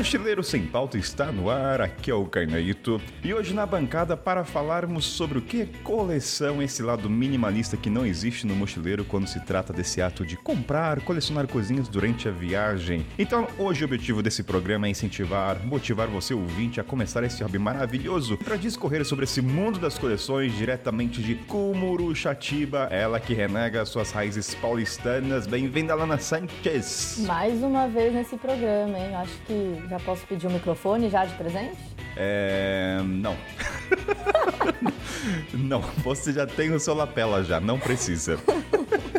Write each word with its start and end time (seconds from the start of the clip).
Mochileiro 0.00 0.42
Sem 0.42 0.62
Pauta 0.62 0.96
está 0.96 1.30
no 1.30 1.50
ar, 1.50 1.82
aqui 1.82 2.10
é 2.10 2.14
o 2.14 2.24
Carnaíto. 2.24 2.98
E 3.22 3.34
hoje 3.34 3.52
na 3.52 3.66
bancada 3.66 4.16
para 4.16 4.46
falarmos 4.46 5.04
sobre 5.04 5.36
o 5.36 5.42
que 5.42 5.60
é 5.60 5.68
coleção, 5.84 6.62
esse 6.62 6.82
lado 6.82 7.10
minimalista 7.10 7.76
que 7.76 7.90
não 7.90 8.06
existe 8.06 8.46
no 8.46 8.56
mochileiro 8.56 9.04
quando 9.04 9.26
se 9.26 9.38
trata 9.40 9.74
desse 9.74 10.00
ato 10.00 10.24
de 10.24 10.38
comprar, 10.38 11.02
colecionar 11.02 11.46
coisinhas 11.46 11.86
durante 11.86 12.26
a 12.26 12.30
viagem. 12.30 13.04
Então, 13.18 13.46
hoje 13.58 13.82
o 13.82 13.84
objetivo 13.84 14.22
desse 14.22 14.42
programa 14.42 14.86
é 14.86 14.90
incentivar, 14.90 15.62
motivar 15.66 16.08
você 16.08 16.32
ouvinte 16.32 16.80
a 16.80 16.84
começar 16.84 17.22
esse 17.22 17.42
hobby 17.42 17.58
maravilhoso 17.58 18.38
para 18.38 18.56
discorrer 18.56 19.04
sobre 19.04 19.26
esse 19.26 19.42
mundo 19.42 19.78
das 19.78 19.98
coleções 19.98 20.56
diretamente 20.56 21.22
de 21.22 21.34
Cumuruxatiba, 21.34 22.88
ela 22.90 23.20
que 23.20 23.34
renega 23.34 23.84
suas 23.84 24.12
raízes 24.12 24.54
paulistanas. 24.54 25.46
Bem-vinda, 25.46 25.94
Lana 25.94 26.16
Sanchez. 26.16 27.22
Mais 27.26 27.62
uma 27.62 27.86
vez 27.86 28.14
nesse 28.14 28.38
programa, 28.38 28.98
hein? 28.98 29.14
Acho 29.14 29.38
que 29.46 29.89
já 29.90 29.98
posso 29.98 30.24
pedir 30.24 30.46
um 30.46 30.50
microfone 30.50 31.10
já 31.10 31.24
de 31.24 31.34
presente? 31.34 31.76
É. 32.16 33.00
Não. 33.04 33.36
não, 35.52 35.80
você 35.80 36.32
já 36.32 36.46
tem 36.46 36.72
o 36.72 36.78
seu 36.78 36.94
lapela 36.94 37.42
já, 37.42 37.60
não 37.60 37.78
precisa. 37.78 38.38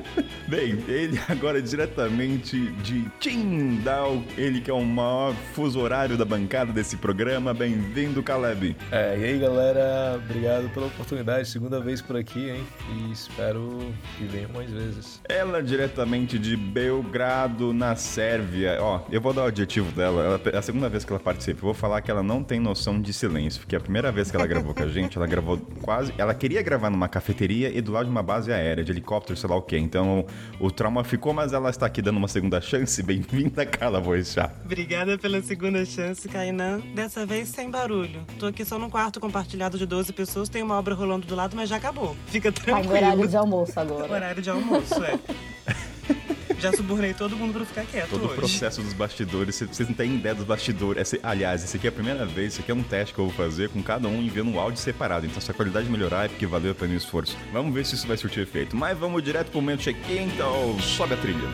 Bem, 0.51 0.83
ele 0.85 1.17
agora 1.31 1.61
diretamente 1.61 2.59
de 2.83 3.09
Tindal, 3.21 4.21
ele 4.37 4.59
que 4.59 4.69
é 4.69 4.73
o 4.73 4.83
maior 4.83 5.33
fuso 5.53 5.79
horário 5.79 6.17
da 6.17 6.25
bancada 6.25 6.73
desse 6.73 6.97
programa. 6.97 7.53
Bem-vindo, 7.53 8.21
Caleb. 8.21 8.75
É, 8.91 9.17
e 9.17 9.23
aí 9.23 9.39
galera, 9.39 10.21
obrigado 10.21 10.69
pela 10.73 10.87
oportunidade, 10.87 11.47
segunda 11.47 11.79
vez 11.79 12.01
por 12.01 12.17
aqui, 12.17 12.49
hein? 12.49 12.65
E 12.89 13.13
espero 13.13 13.79
que 14.17 14.25
venham 14.25 14.49
mais 14.53 14.69
vezes. 14.69 15.21
Ela 15.23 15.63
diretamente 15.63 16.37
de 16.37 16.57
Belgrado, 16.57 17.71
na 17.71 17.95
Sérvia. 17.95 18.77
Ó, 18.81 18.99
eu 19.09 19.21
vou 19.21 19.31
dar 19.31 19.43
o 19.43 19.45
adjetivo 19.45 19.89
dela. 19.93 20.21
Ela, 20.21 20.41
é 20.51 20.57
a 20.57 20.61
segunda 20.61 20.89
vez 20.89 21.05
que 21.05 21.13
ela 21.13 21.19
participa. 21.21 21.59
Eu 21.59 21.63
vou 21.67 21.73
falar 21.73 22.01
que 22.01 22.11
ela 22.11 22.21
não 22.21 22.43
tem 22.43 22.59
noção 22.59 22.99
de 22.99 23.13
silêncio, 23.13 23.61
porque 23.61 23.77
a 23.77 23.79
primeira 23.79 24.11
vez 24.11 24.29
que 24.29 24.35
ela 24.35 24.45
gravou 24.45 24.73
com 24.73 24.83
a 24.83 24.87
gente, 24.89 25.17
ela 25.17 25.27
gravou 25.27 25.57
quase. 25.81 26.13
Ela 26.17 26.33
queria 26.33 26.61
gravar 26.61 26.89
numa 26.89 27.07
cafeteria 27.07 27.69
e 27.69 27.79
do 27.79 27.93
lado 27.93 28.03
de 28.07 28.11
uma 28.11 28.21
base 28.21 28.51
aérea, 28.51 28.83
de 28.83 28.91
helicóptero, 28.91 29.39
sei 29.39 29.49
lá 29.49 29.55
o 29.55 29.61
quê. 29.61 29.77
Então 29.77 30.25
o 30.59 30.69
trauma 30.69 31.03
ficou, 31.03 31.33
mas 31.33 31.53
ela 31.53 31.69
está 31.69 31.85
aqui 31.85 32.01
dando 32.01 32.17
uma 32.17 32.27
segunda 32.27 32.61
chance. 32.61 33.01
Bem-vinda, 33.01 33.65
Carla 33.65 33.99
Boixá. 33.99 34.51
Obrigada 34.63 35.17
pela 35.17 35.41
segunda 35.41 35.83
chance, 35.85 36.27
Kainan. 36.27 36.81
Dessa 36.93 37.25
vez 37.25 37.49
sem 37.49 37.69
barulho. 37.69 38.25
Tô 38.39 38.47
aqui 38.47 38.63
só 38.63 38.77
num 38.77 38.89
quarto 38.89 39.19
compartilhado 39.19 39.77
de 39.77 39.85
12 39.85 40.13
pessoas, 40.13 40.49
tem 40.49 40.61
uma 40.61 40.77
obra 40.77 40.93
rolando 40.93 41.25
do 41.25 41.35
lado, 41.35 41.55
mas 41.55 41.69
já 41.69 41.77
acabou. 41.77 42.15
Fica 42.27 42.51
tranquilo. 42.51 42.89
Tá 42.89 42.97
horário 42.97 43.27
de 43.27 43.37
almoço 43.37 43.79
agora. 43.79 44.13
Horário 44.13 44.41
de 44.41 44.49
almoço, 44.49 45.03
é. 45.03 45.19
Já 46.61 46.71
subornei 46.71 47.11
todo 47.13 47.35
mundo 47.35 47.53
pra 47.53 47.65
ficar 47.65 47.85
quieto 47.85 48.09
Todo 48.11 48.25
hoje. 48.25 48.33
o 48.33 48.35
processo 48.35 48.81
dos 48.83 48.93
bastidores, 48.93 49.59
vocês 49.59 49.89
não 49.89 49.95
têm 49.95 50.13
ideia 50.15 50.35
dos 50.35 50.45
bastidores. 50.45 51.01
Esse- 51.01 51.19
aliás, 51.23 51.63
esse 51.63 51.75
aqui 51.77 51.87
é 51.87 51.89
a 51.89 51.91
primeira 51.91 52.23
vez, 52.25 52.53
isso 52.53 52.61
aqui 52.61 52.69
é 52.71 52.75
um 52.75 52.83
teste 52.83 53.15
que 53.15 53.19
eu 53.19 53.25
vou 53.25 53.33
fazer 53.33 53.69
com 53.69 53.81
cada 53.81 54.07
um 54.07 54.21
enviando 54.21 54.51
um 54.51 54.59
áudio 54.59 54.79
separado. 54.79 55.25
Então, 55.25 55.41
se 55.41 55.49
a 55.49 55.53
qualidade 55.55 55.89
melhorar, 55.89 56.25
é 56.25 56.27
porque 56.27 56.45
valeu 56.45 56.71
a 56.71 56.75
pena 56.75 56.93
o 56.93 56.97
esforço. 56.97 57.35
Vamos 57.51 57.73
ver 57.73 57.83
se 57.85 57.95
isso 57.95 58.07
vai 58.07 58.15
surtir 58.17 58.43
efeito. 58.43 58.75
Mas 58.75 58.95
vamos 58.97 59.23
direto 59.23 59.49
pro 59.49 59.59
momento 59.59 59.81
check-in, 59.81 60.25
então 60.35 60.79
sobe 60.79 61.15
a 61.15 61.17
trilha. 61.17 61.49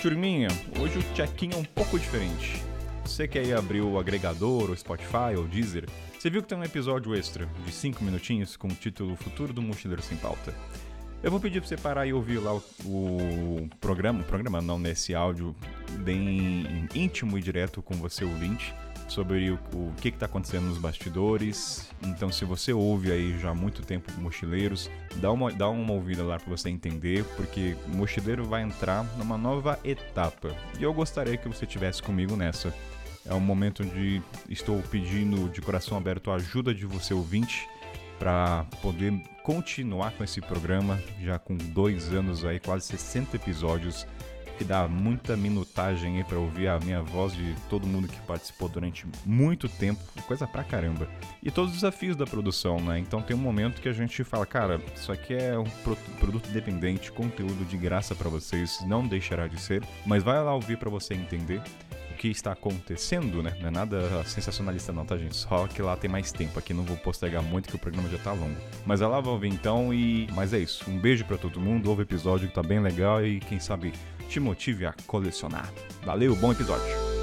Turminha, 0.00 0.48
hoje 0.80 0.98
o 0.98 1.02
check-in 1.14 1.50
é 1.52 1.56
um 1.56 1.64
pouco 1.64 1.98
diferente. 1.98 2.62
Você 3.04 3.26
que 3.26 3.38
aí 3.38 3.52
abriu 3.52 3.88
o 3.90 3.98
agregador, 3.98 4.70
o 4.70 4.76
Spotify 4.76 5.34
ou 5.36 5.44
o 5.44 5.48
Deezer, 5.48 5.84
você 6.26 6.30
viu 6.30 6.42
que 6.42 6.48
tem 6.48 6.58
um 6.58 6.64
episódio 6.64 7.14
extra 7.14 7.48
de 7.64 7.70
5 7.70 8.02
minutinhos 8.02 8.56
com 8.56 8.66
o 8.66 8.74
título 8.74 9.14
Futuro 9.14 9.52
do 9.52 9.62
Mochileiro 9.62 10.02
Sem 10.02 10.16
Pauta. 10.16 10.52
Eu 11.22 11.30
vou 11.30 11.38
pedir 11.38 11.60
pra 11.60 11.68
você 11.68 11.76
parar 11.76 12.04
e 12.04 12.12
ouvir 12.12 12.38
lá 12.38 12.52
o, 12.52 12.62
o 12.84 13.70
programa, 13.80 14.22
o 14.22 14.24
programa 14.24 14.60
não, 14.60 14.76
nesse 14.76 15.14
áudio 15.14 15.54
bem 16.00 16.88
íntimo 16.92 17.38
e 17.38 17.40
direto 17.40 17.80
com 17.80 17.94
você 17.94 18.24
ouvinte, 18.24 18.74
sobre 19.06 19.52
o, 19.52 19.58
o 19.72 19.94
que 20.00 20.10
que 20.10 20.18
tá 20.18 20.26
acontecendo 20.26 20.64
nos 20.64 20.78
bastidores. 20.78 21.88
Então 22.02 22.32
se 22.32 22.44
você 22.44 22.72
ouve 22.72 23.12
aí 23.12 23.38
já 23.38 23.50
há 23.50 23.54
muito 23.54 23.82
tempo 23.82 24.10
Mochileiros, 24.18 24.90
dá 25.18 25.30
uma, 25.30 25.52
dá 25.52 25.68
uma 25.68 25.92
ouvida 25.92 26.24
lá 26.24 26.40
pra 26.40 26.50
você 26.50 26.68
entender, 26.68 27.24
porque 27.36 27.76
Mochileiro 27.86 28.44
vai 28.44 28.62
entrar 28.62 29.04
numa 29.16 29.38
nova 29.38 29.78
etapa. 29.84 30.52
E 30.76 30.82
eu 30.82 30.92
gostaria 30.92 31.36
que 31.36 31.46
você 31.46 31.66
estivesse 31.66 32.02
comigo 32.02 32.34
nessa. 32.34 32.74
É 33.28 33.34
um 33.34 33.40
momento 33.40 33.82
onde 33.82 34.22
estou 34.48 34.80
pedindo 34.90 35.48
de 35.48 35.60
coração 35.60 35.96
aberto 35.98 36.30
a 36.30 36.36
ajuda 36.36 36.74
de 36.74 36.86
você 36.86 37.12
ouvinte 37.12 37.68
para 38.18 38.64
poder 38.80 39.12
continuar 39.42 40.12
com 40.12 40.24
esse 40.24 40.40
programa, 40.40 41.00
já 41.20 41.38
com 41.38 41.56
dois 41.56 42.12
anos 42.12 42.44
aí, 42.44 42.58
quase 42.58 42.86
60 42.86 43.36
episódios, 43.36 44.06
que 44.56 44.64
dá 44.64 44.88
muita 44.88 45.36
minutagem 45.36 46.16
aí 46.16 46.24
para 46.24 46.38
ouvir 46.38 46.66
a 46.68 46.78
minha 46.80 47.02
voz 47.02 47.34
de 47.34 47.54
todo 47.68 47.86
mundo 47.86 48.08
que 48.08 48.18
participou 48.22 48.70
durante 48.70 49.06
muito 49.26 49.68
tempo, 49.68 50.00
coisa 50.26 50.46
pra 50.46 50.64
caramba. 50.64 51.06
E 51.42 51.50
todos 51.50 51.72
os 51.72 51.76
desafios 51.82 52.16
da 52.16 52.24
produção, 52.24 52.80
né? 52.80 52.98
Então 52.98 53.20
tem 53.20 53.36
um 53.36 53.40
momento 53.40 53.82
que 53.82 53.88
a 53.88 53.92
gente 53.92 54.24
fala, 54.24 54.46
cara, 54.46 54.80
isso 54.94 55.12
aqui 55.12 55.34
é 55.34 55.58
um 55.58 55.64
pro- 55.84 55.96
produto 56.18 56.48
independente, 56.48 57.12
conteúdo 57.12 57.66
de 57.66 57.76
graça 57.76 58.14
para 58.14 58.30
vocês, 58.30 58.78
não 58.86 59.06
deixará 59.06 59.46
de 59.46 59.60
ser, 59.60 59.82
mas 60.06 60.22
vai 60.22 60.42
lá 60.42 60.54
ouvir 60.54 60.78
para 60.78 60.88
você 60.88 61.12
entender 61.12 61.60
que 62.16 62.28
está 62.28 62.52
acontecendo, 62.52 63.42
né? 63.42 63.56
Não 63.60 63.68
é 63.68 63.70
nada 63.70 64.24
sensacionalista 64.24 64.92
não, 64.92 65.04
tá, 65.04 65.16
gente? 65.16 65.36
Só 65.36 65.66
que 65.66 65.80
lá 65.82 65.96
tem 65.96 66.10
mais 66.10 66.32
tempo. 66.32 66.58
Aqui 66.58 66.74
não 66.74 66.84
vou 66.84 66.96
postergar 66.96 67.42
muito 67.42 67.68
que 67.68 67.76
o 67.76 67.78
programa 67.78 68.08
já 68.08 68.18
tá 68.18 68.32
longo. 68.32 68.56
Mas 68.84 69.00
é 69.00 69.06
lá 69.06 69.20
vai 69.20 69.32
ouvir 69.32 69.48
então 69.48 69.92
e... 69.92 70.28
Mas 70.32 70.52
é 70.52 70.58
isso. 70.58 70.88
Um 70.90 70.98
beijo 70.98 71.24
pra 71.24 71.36
todo 71.36 71.60
mundo. 71.60 71.88
Ouve 71.88 72.02
o 72.02 72.04
episódio 72.04 72.48
que 72.48 72.54
tá 72.54 72.62
bem 72.62 72.80
legal 72.80 73.24
e 73.24 73.40
quem 73.40 73.60
sabe 73.60 73.92
te 74.28 74.40
motive 74.40 74.86
a 74.86 74.94
colecionar. 75.06 75.72
Valeu, 76.04 76.34
bom 76.34 76.52
episódio. 76.52 77.15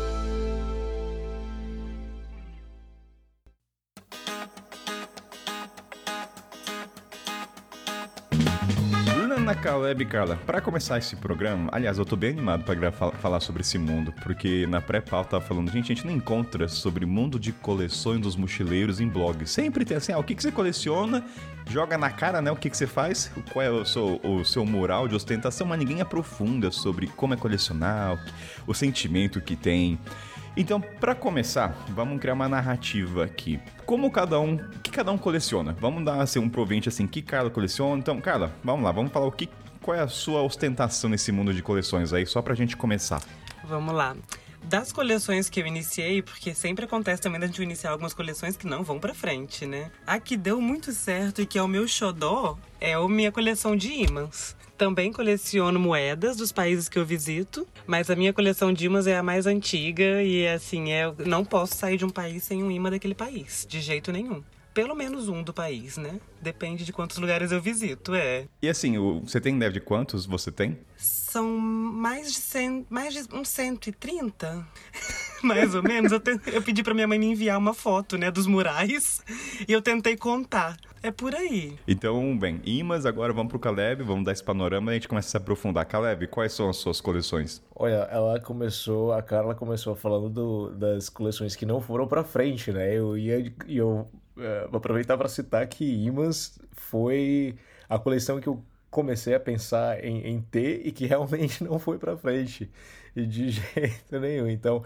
Lana 9.44 9.56
Caleb 9.56 10.06
Carla, 10.06 10.40
pra 10.46 10.62
começar 10.62 10.98
esse 11.00 11.18
programa, 11.18 11.68
aliás, 11.74 11.98
eu 11.98 12.06
tô 12.06 12.16
bem 12.16 12.30
animado 12.30 12.64
fal- 12.94 13.12
falar 13.22 13.42
sobre 13.42 13.60
esse 13.62 13.78
mundo, 13.78 14.14
porque 14.24 14.66
na 14.68 14.80
pré-pauta 14.80 15.32
tava 15.32 15.44
falando, 15.44 15.70
gente, 15.70 15.92
a 15.92 15.96
gente 15.96 16.08
não 16.08 16.14
encontra 16.14 16.70
sobre 16.70 17.06
mundo 17.06 17.38
de 17.38 17.52
coleções 17.52 18.22
dos 18.22 18.38
mochileiros 18.38 19.02
em 19.02 19.08
blogs. 19.10 19.52
Sempre 19.52 19.84
tem 19.84 19.98
assim, 19.98 20.14
ah, 20.14 20.18
o 20.18 20.24
que, 20.24 20.34
que 20.34 20.42
você 20.42 20.50
coleciona, 20.50 21.26
joga 21.70 21.98
na 21.98 22.10
cara, 22.10 22.42
né, 22.42 22.52
o 22.52 22.56
que, 22.56 22.70
que 22.70 22.78
você 22.78 22.88
faz, 22.88 23.30
qual 23.52 23.62
é 23.66 23.70
o 23.70 23.84
seu, 23.84 24.18
o 24.24 24.46
seu 24.46 24.66
moral 24.66 25.10
de 25.10 25.16
ostentação, 25.16 25.68
mas 25.68 25.78
ninguém 25.78 26.00
aprofunda 26.00 26.72
sobre 26.72 27.08
como 27.08 27.34
é 27.34 27.38
colecionar, 27.38 28.14
o, 28.14 28.18
que- 28.18 28.32
o 28.68 28.74
sentimento 28.74 29.42
que 29.42 29.58
tem. 29.58 30.00
Então, 30.56 30.80
pra 30.80 31.16
começar, 31.16 31.76
vamos 31.90 32.20
criar 32.20 32.34
uma 32.34 32.48
narrativa 32.48 33.24
aqui. 33.24 33.60
Como 33.86 34.12
cada 34.12 34.40
um, 34.40 34.58
que 34.84 34.92
cada 34.92 35.12
um 35.12 35.18
coleciona? 35.18 35.76
Vamos 35.80 36.06
dar 36.06 36.22
assim, 36.22 36.38
um 36.38 36.48
provente 36.48 36.88
assim, 36.88 37.08
que 37.08 37.24
Carla 37.24 37.50
coleciona. 37.50 37.98
Então, 37.98 38.22
Carla, 38.22 38.54
vamos 38.64 38.84
lá, 38.84 38.92
vamos 38.92 39.12
falar 39.12 39.26
o 39.26 39.32
que 39.32 39.50
qual 39.82 39.98
é 39.98 40.00
a 40.00 40.08
sua 40.08 40.42
ostentação 40.42 41.10
nesse 41.10 41.32
mundo 41.32 41.54
de 41.54 41.62
coleções 41.62 42.14
aí, 42.14 42.26
só 42.26 42.42
pra 42.42 42.56
gente 42.56 42.78
começar. 42.78 43.22
Vamos 43.66 43.94
lá. 43.94 44.16
Das 44.64 44.94
coleções 44.94 45.50
que 45.50 45.60
eu 45.60 45.68
iniciei, 45.68 46.22
porque 46.22 46.54
sempre 46.54 46.86
acontece 46.86 47.22
também 47.22 47.40
da 47.40 47.48
gente 47.48 47.62
iniciar 47.62 47.92
algumas 47.92 48.14
coleções 48.14 48.56
que 48.56 48.66
não 48.66 48.82
vão 48.82 48.98
pra 48.98 49.14
frente, 49.14 49.66
né? 49.66 49.92
A 50.08 50.20
que 50.20 50.38
deu 50.38 50.62
muito 50.62 50.94
certo 50.94 51.42
e 51.42 51.46
que 51.46 51.58
é 51.58 51.62
o 51.62 51.68
meu 51.68 51.86
xodó 51.86 52.58
é 52.80 52.94
a 52.94 53.08
minha 53.10 53.32
coleção 53.32 53.76
de 53.76 53.92
ímãs. 53.92 54.56
Também 54.84 55.14
coleciono 55.14 55.80
moedas 55.80 56.36
dos 56.36 56.52
países 56.52 56.90
que 56.90 57.00
eu 57.00 57.06
visito, 57.06 57.66
mas 57.88 58.10
a 58.10 58.18
minha 58.18 58.34
coleção 58.34 58.74
de 58.74 58.86
ímãs 58.86 59.08
é 59.08 59.18
a 59.18 59.24
mais 59.24 59.48
antiga 59.48 60.22
e 60.22 60.46
assim, 60.46 60.92
é, 60.92 61.06
eu 61.06 61.16
não 61.26 61.46
posso 61.46 61.74
sair 61.74 61.96
de 61.96 62.04
um 62.04 62.10
país 62.10 62.44
sem 62.44 62.62
um 62.62 62.70
imã 62.70 62.90
daquele 62.90 63.16
país, 63.16 63.66
de 63.66 63.80
jeito 63.80 64.12
nenhum. 64.12 64.44
Pelo 64.74 64.94
menos 64.94 65.30
um 65.30 65.42
do 65.42 65.54
país, 65.54 65.96
né? 65.96 66.20
Depende 66.42 66.84
de 66.84 66.92
quantos 66.92 67.18
lugares 67.18 67.54
eu 67.54 67.62
visito, 67.62 68.14
é. 68.14 68.46
E 68.62 68.68
assim, 68.68 68.98
você 69.22 69.40
tem 69.40 69.56
ideia 69.56 69.72
de 69.72 69.80
quantos 69.80 70.26
você 70.26 70.52
tem? 70.52 70.78
São 70.98 71.48
mais 71.48 72.34
de, 72.34 72.40
cem, 72.40 72.86
mais 72.90 73.14
de 73.14 73.22
uns 73.34 73.48
130, 73.48 74.68
mais 75.48 75.76
ou 75.76 75.84
menos. 75.84 76.12
Eu, 76.12 76.20
te- 76.20 76.40
eu 76.48 76.62
pedi 76.62 76.82
pra 76.84 76.94
minha 76.94 77.08
mãe 77.08 77.20
me 77.20 77.28
enviar 77.28 77.58
uma 77.58 77.74
foto, 77.74 78.18
né, 78.18 78.32
dos 78.32 78.48
murais 78.48 79.22
e 79.68 79.72
eu 79.72 79.82
tentei 79.82 80.16
contar. 80.18 80.78
É 81.02 81.12
por 81.12 81.36
aí. 81.36 81.78
Então, 81.86 82.38
bem, 82.38 82.62
imãs, 82.66 83.06
agora 83.06 83.34
vamos 83.34 83.50
pro 83.50 83.60
Caleb, 83.60 84.04
vamos 84.04 84.24
dar 84.24 84.32
esse 84.32 84.44
panorama 84.44 84.90
e 84.90 84.92
a 84.92 84.94
gente 84.96 85.08
começa 85.10 85.28
a 85.28 85.32
se 85.32 85.38
aprofundar. 85.38 85.86
Caleb, 85.86 86.28
quais 86.28 86.54
são 86.54 86.70
as 86.70 86.78
suas 86.78 87.02
coleções? 87.02 87.62
Olha, 87.76 88.08
ela 88.10 88.40
começou, 88.40 89.12
a 89.12 89.22
Carla 89.22 89.54
começou 89.54 89.96
falando 89.96 90.30
do- 90.30 90.70
das 90.76 91.10
coleções 91.10 91.56
que 91.58 91.66
não 91.66 91.82
foram 91.82 92.08
pra 92.08 92.24
frente, 92.24 92.72
né? 92.72 92.98
Eu 92.98 93.18
ia, 93.18 93.38
e 93.68 93.78
eu 93.78 94.08
eh, 94.40 94.66
vou 94.72 94.78
aproveitar 94.78 95.18
para 95.18 95.28
citar 95.28 95.68
que 95.68 95.84
Imãs 96.06 96.58
foi 96.72 97.56
a 97.90 98.00
coleção 98.00 98.40
que 98.40 98.48
eu 98.48 98.64
comecei 98.90 99.34
a 99.34 99.40
pensar 99.40 100.04
em, 100.06 100.26
em 100.28 100.40
ter 100.42 100.88
e 100.88 100.92
que 100.94 101.06
realmente 101.06 101.64
não 101.66 101.80
foi 101.80 101.98
pra 101.98 102.16
frente 102.16 102.72
de 103.28 103.50
jeito 103.52 104.20
nenhum. 104.20 104.48
Então, 104.50 104.84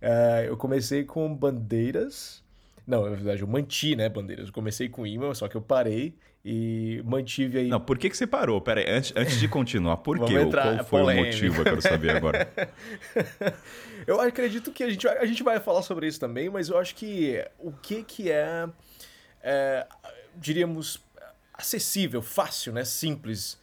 eh, 0.00 0.44
eu 0.48 0.56
comecei 0.56 1.04
com 1.04 1.34
bandeiras 1.34 2.42
Não, 2.86 3.02
na 3.04 3.10
verdade, 3.10 3.42
eu 3.42 3.46
manti, 3.48 3.94
né, 3.96 4.08
bandeiras. 4.08 4.48
Eu 4.48 4.52
comecei 4.52 4.88
com 4.88 5.06
imã, 5.06 5.32
só 5.34 5.48
que 5.48 5.56
eu 5.56 5.62
parei 5.62 6.14
e 6.44 7.02
mantive 7.04 7.58
aí. 7.58 7.68
Não, 7.68 7.78
por 7.80 7.98
que, 7.98 8.08
que 8.08 8.16
você 8.16 8.26
parou? 8.26 8.60
Pera 8.60 8.80
aí, 8.80 8.90
antes, 8.90 9.12
antes 9.14 9.38
de 9.38 9.46
continuar, 9.46 9.98
por 9.98 10.18
quê? 10.24 10.34
Entrar- 10.34 10.76
Qual 10.76 10.84
foi 10.86 11.00
polêmica. 11.02 11.28
o 11.28 11.32
motivo? 11.32 11.60
Eu 11.60 11.64
quero 11.64 11.82
saber 11.82 12.16
agora. 12.16 12.50
Eu 14.06 14.18
acredito 14.20 14.72
que 14.72 14.82
a 14.82 14.90
gente, 14.90 15.06
vai- 15.06 15.18
a 15.18 15.26
gente 15.26 15.42
vai 15.42 15.60
falar 15.60 15.82
sobre 15.82 16.06
isso 16.06 16.18
também, 16.18 16.48
mas 16.48 16.68
eu 16.70 16.78
acho 16.78 16.94
que 16.96 17.44
o 17.58 17.70
que 17.70 18.02
que 18.02 18.30
é, 18.30 18.66
é, 19.42 19.86
diríamos, 20.34 20.98
acessível, 21.52 22.22
fácil, 22.22 22.72
né, 22.72 22.84
simples. 22.84 23.60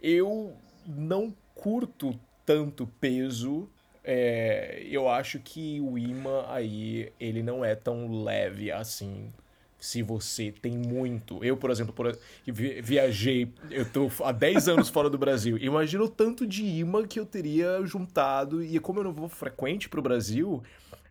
Eu 0.00 0.56
não 0.86 1.34
curto 1.54 2.18
tanto 2.44 2.86
peso. 3.00 3.68
é, 4.04 4.82
eu 4.90 5.08
acho 5.08 5.38
que 5.40 5.80
o 5.80 5.96
imã 5.96 6.44
aí, 6.48 7.12
ele 7.20 7.42
não 7.42 7.64
é 7.64 7.74
tão 7.74 8.22
leve 8.24 8.70
assim. 8.72 9.32
Se 9.78 10.00
você 10.02 10.52
tem 10.52 10.78
muito. 10.78 11.42
Eu, 11.44 11.56
por 11.56 11.68
exemplo, 11.70 11.92
por, 11.92 12.16
vi- 12.46 12.80
viajei, 12.80 13.52
eu 13.68 13.84
tô 13.84 14.08
há 14.22 14.30
10 14.30 14.68
anos 14.68 14.88
fora 14.88 15.10
do 15.10 15.18
Brasil. 15.18 15.58
Imagina 15.58 16.04
o 16.04 16.08
tanto 16.08 16.46
de 16.46 16.64
imã 16.64 17.04
que 17.06 17.18
eu 17.18 17.26
teria 17.26 17.84
juntado. 17.84 18.62
E 18.62 18.78
como 18.78 19.00
eu 19.00 19.04
não 19.04 19.12
vou 19.12 19.28
frequente 19.28 19.88
pro 19.88 20.00
Brasil, 20.00 20.62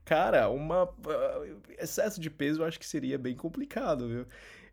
cara, 0.06 0.50
uma 0.50 0.84
ah, 1.08 1.46
excesso 1.80 2.20
de 2.22 2.30
peso 2.30 2.62
eu 2.62 2.66
acho 2.66 2.80
que 2.80 2.86
seria 2.86 3.18
bem 3.18 3.36
complicado, 3.36 4.08
viu? 4.08 4.26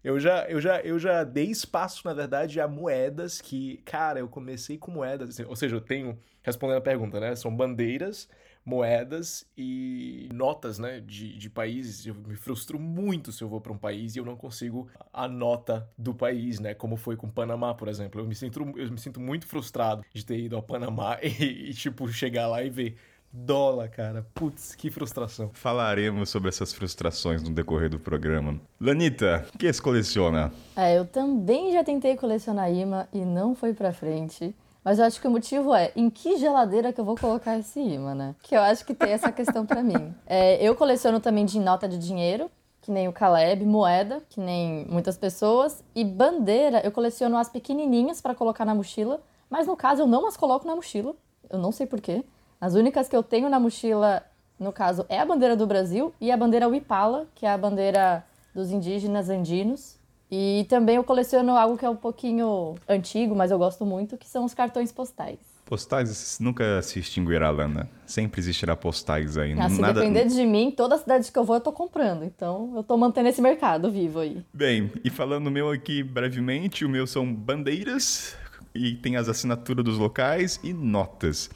Eu 0.02 0.18
já, 0.20 0.48
eu, 0.48 0.60
já, 0.60 0.80
eu 0.80 0.98
já 0.98 1.24
dei 1.24 1.46
espaço, 1.50 2.02
na 2.04 2.14
verdade, 2.14 2.60
a 2.60 2.68
moedas 2.68 3.40
que, 3.40 3.78
cara, 3.84 4.20
eu 4.20 4.28
comecei 4.28 4.78
com 4.78 4.92
moedas, 4.92 5.38
ou 5.40 5.56
seja, 5.56 5.74
eu 5.76 5.80
tenho, 5.80 6.16
respondendo 6.48 6.78
a 6.78 6.82
pergunta, 6.82 7.20
né? 7.20 7.36
São 7.36 7.54
bandeiras, 7.54 8.28
moedas 8.64 9.46
e 9.56 10.28
notas, 10.32 10.78
né, 10.78 11.00
de, 11.00 11.36
de 11.38 11.48
países. 11.48 12.06
Eu 12.06 12.14
me 12.14 12.36
frustro 12.36 12.78
muito 12.78 13.32
se 13.32 13.42
eu 13.42 13.48
vou 13.48 13.60
para 13.60 13.72
um 13.72 13.78
país 13.78 14.14
e 14.14 14.18
eu 14.18 14.24
não 14.24 14.36
consigo 14.36 14.88
a 15.12 15.26
nota 15.26 15.88
do 15.96 16.14
país, 16.14 16.60
né? 16.60 16.74
Como 16.74 16.96
foi 16.96 17.16
com 17.16 17.30
Panamá, 17.30 17.74
por 17.74 17.88
exemplo. 17.88 18.20
Eu 18.20 18.26
me 18.26 18.34
sinto, 18.34 18.60
eu 18.76 18.90
me 18.90 18.98
sinto 18.98 19.20
muito 19.20 19.46
frustrado 19.46 20.04
de 20.12 20.24
ter 20.24 20.38
ido 20.38 20.56
ao 20.56 20.62
Panamá 20.62 21.18
e, 21.24 21.70
e, 21.70 21.74
tipo, 21.74 22.06
chegar 22.08 22.48
lá 22.48 22.62
e 22.62 22.68
ver 22.68 22.96
dólar, 23.32 23.88
cara. 23.88 24.26
Putz, 24.34 24.74
que 24.74 24.90
frustração. 24.90 25.50
Falaremos 25.52 26.28
sobre 26.28 26.48
essas 26.48 26.72
frustrações 26.72 27.42
no 27.42 27.50
decorrer 27.50 27.88
do 27.88 27.98
programa. 27.98 28.60
Lanita, 28.80 29.46
o 29.54 29.58
que 29.58 29.72
você 29.72 29.80
coleciona? 29.80 30.52
É, 30.76 30.98
eu 30.98 31.06
também 31.06 31.72
já 31.72 31.82
tentei 31.84 32.16
colecionar 32.16 32.70
imã 32.70 33.06
e 33.12 33.24
não 33.24 33.54
foi 33.54 33.72
pra 33.72 33.92
frente. 33.92 34.54
Mas 34.84 34.98
eu 34.98 35.04
acho 35.04 35.20
que 35.20 35.26
o 35.26 35.30
motivo 35.30 35.74
é 35.74 35.92
em 35.94 36.08
que 36.08 36.36
geladeira 36.36 36.92
que 36.92 37.00
eu 37.00 37.04
vou 37.04 37.16
colocar 37.16 37.58
esse 37.58 37.80
imã, 37.80 38.14
né? 38.14 38.34
Que 38.42 38.56
eu 38.56 38.60
acho 38.62 38.84
que 38.84 38.94
tem 38.94 39.10
essa 39.10 39.30
questão 39.30 39.66
pra 39.66 39.82
mim. 39.82 40.14
É, 40.30 40.62
eu 40.62 40.74
coleciono 40.74 41.20
também 41.20 41.44
de 41.44 41.58
nota 41.58 41.88
de 41.88 41.98
dinheiro, 41.98 42.50
que 42.82 42.90
nem 42.90 43.08
o 43.08 43.12
Caleb, 43.12 43.64
moeda, 43.64 44.22
que 44.28 44.40
nem 44.40 44.86
muitas 44.86 45.16
pessoas, 45.16 45.82
e 45.94 46.04
bandeira, 46.04 46.80
eu 46.84 46.92
coleciono 46.92 47.36
as 47.36 47.48
pequenininhas 47.48 48.20
pra 48.20 48.34
colocar 48.34 48.64
na 48.64 48.74
mochila, 48.74 49.20
mas 49.48 49.66
no 49.66 49.76
caso 49.76 50.02
eu 50.02 50.06
não 50.06 50.26
as 50.26 50.36
coloco 50.36 50.66
na 50.66 50.76
mochila. 50.76 51.14
Eu 51.50 51.58
não 51.58 51.72
sei 51.72 51.86
porquê. 51.86 52.24
As 52.60 52.74
únicas 52.74 53.08
que 53.08 53.16
eu 53.16 53.22
tenho 53.22 53.48
na 53.48 53.58
mochila, 53.58 54.22
no 54.58 54.72
caso, 54.72 55.06
é 55.08 55.18
a 55.18 55.24
bandeira 55.24 55.56
do 55.56 55.66
Brasil 55.66 56.12
e 56.20 56.30
a 56.30 56.36
bandeira 56.36 56.68
Wipala, 56.68 57.26
que 57.34 57.46
é 57.46 57.50
a 57.50 57.58
bandeira 57.58 58.24
dos 58.54 58.70
indígenas 58.70 59.30
andinos. 59.30 59.97
E 60.30 60.66
também 60.68 60.96
eu 60.96 61.04
coleciono 61.04 61.56
algo 61.56 61.78
que 61.78 61.84
é 61.84 61.90
um 61.90 61.96
pouquinho 61.96 62.74
antigo, 62.88 63.34
mas 63.34 63.50
eu 63.50 63.58
gosto 63.58 63.86
muito, 63.86 64.16
que 64.16 64.28
são 64.28 64.44
os 64.44 64.52
cartões 64.52 64.92
postais. 64.92 65.38
Postais 65.64 66.38
nunca 66.40 66.80
se 66.82 66.98
extinguirá, 66.98 67.50
Lana. 67.50 67.90
Sempre 68.06 68.40
existirá 68.40 68.74
postais 68.74 69.36
aí. 69.36 69.52
Ah, 69.58 69.68
se 69.68 69.80
Nada... 69.80 70.00
depender 70.00 70.26
de 70.26 70.46
mim, 70.46 70.70
toda 70.70 70.96
cidade 70.96 71.30
que 71.30 71.38
eu 71.38 71.44
vou 71.44 71.56
eu 71.56 71.60
tô 71.60 71.72
comprando. 71.72 72.24
Então 72.24 72.72
eu 72.74 72.82
tô 72.82 72.96
mantendo 72.96 73.28
esse 73.28 73.42
mercado 73.42 73.90
vivo 73.90 74.20
aí. 74.20 74.42
Bem, 74.52 74.90
e 75.04 75.10
falando 75.10 75.48
o 75.48 75.50
meu 75.50 75.70
aqui 75.70 76.02
brevemente, 76.02 76.86
o 76.86 76.88
meu 76.88 77.06
são 77.06 77.30
bandeiras 77.34 78.34
e 78.74 78.94
tem 78.94 79.16
as 79.16 79.28
assinaturas 79.28 79.84
dos 79.84 79.98
locais 79.98 80.58
e 80.62 80.72
notas. 80.72 81.50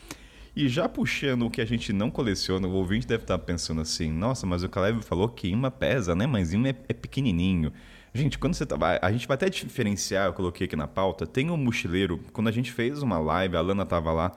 E 0.54 0.69
já 0.69 0.86
puxando 0.86 1.46
o 1.46 1.50
que 1.50 1.62
a 1.62 1.64
gente 1.64 1.90
não 1.90 2.10
coleciona, 2.10 2.69
o 2.69 2.72
ouvinte 2.72 3.06
deve 3.06 3.24
estar 3.24 3.38
pensando 3.38 3.80
assim: 3.80 4.12
nossa, 4.12 4.46
mas 4.46 4.62
o 4.62 4.69
Caleb 4.69 5.02
falou 5.02 5.26
que 5.28 5.48
imã 5.48 5.70
pesa, 5.70 6.14
né? 6.14 6.26
Mas 6.26 6.52
imã 6.52 6.69
é, 6.69 6.76
é 6.90 6.92
pequenininho. 6.92 7.72
Gente, 8.14 8.38
quando 8.38 8.55
você 8.55 8.67
tá. 8.67 8.76
A 9.00 9.11
gente 9.11 9.26
vai 9.26 9.35
até 9.37 9.49
diferenciar, 9.49 10.26
eu 10.26 10.32
coloquei 10.32 10.67
aqui 10.67 10.76
na 10.76 10.87
pauta. 10.87 11.26
Tem 11.26 11.50
um 11.50 11.56
mochileiro, 11.56 12.20
quando 12.32 12.49
a 12.49 12.53
gente 12.53 12.70
fez 12.70 13.03
uma 13.03 13.19
live, 13.19 13.56
a 13.56 13.61
Lana 13.61 13.87
tava 13.87 14.12
lá, 14.12 14.32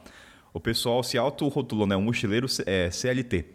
o 0.53 0.59
pessoal 0.59 1.03
se 1.03 1.17
auto-rotulou, 1.17 1.85
né? 1.85 1.95
Um 1.95 2.03
mochileiro 2.03 2.47
é, 2.65 2.89
CLT 2.89 3.45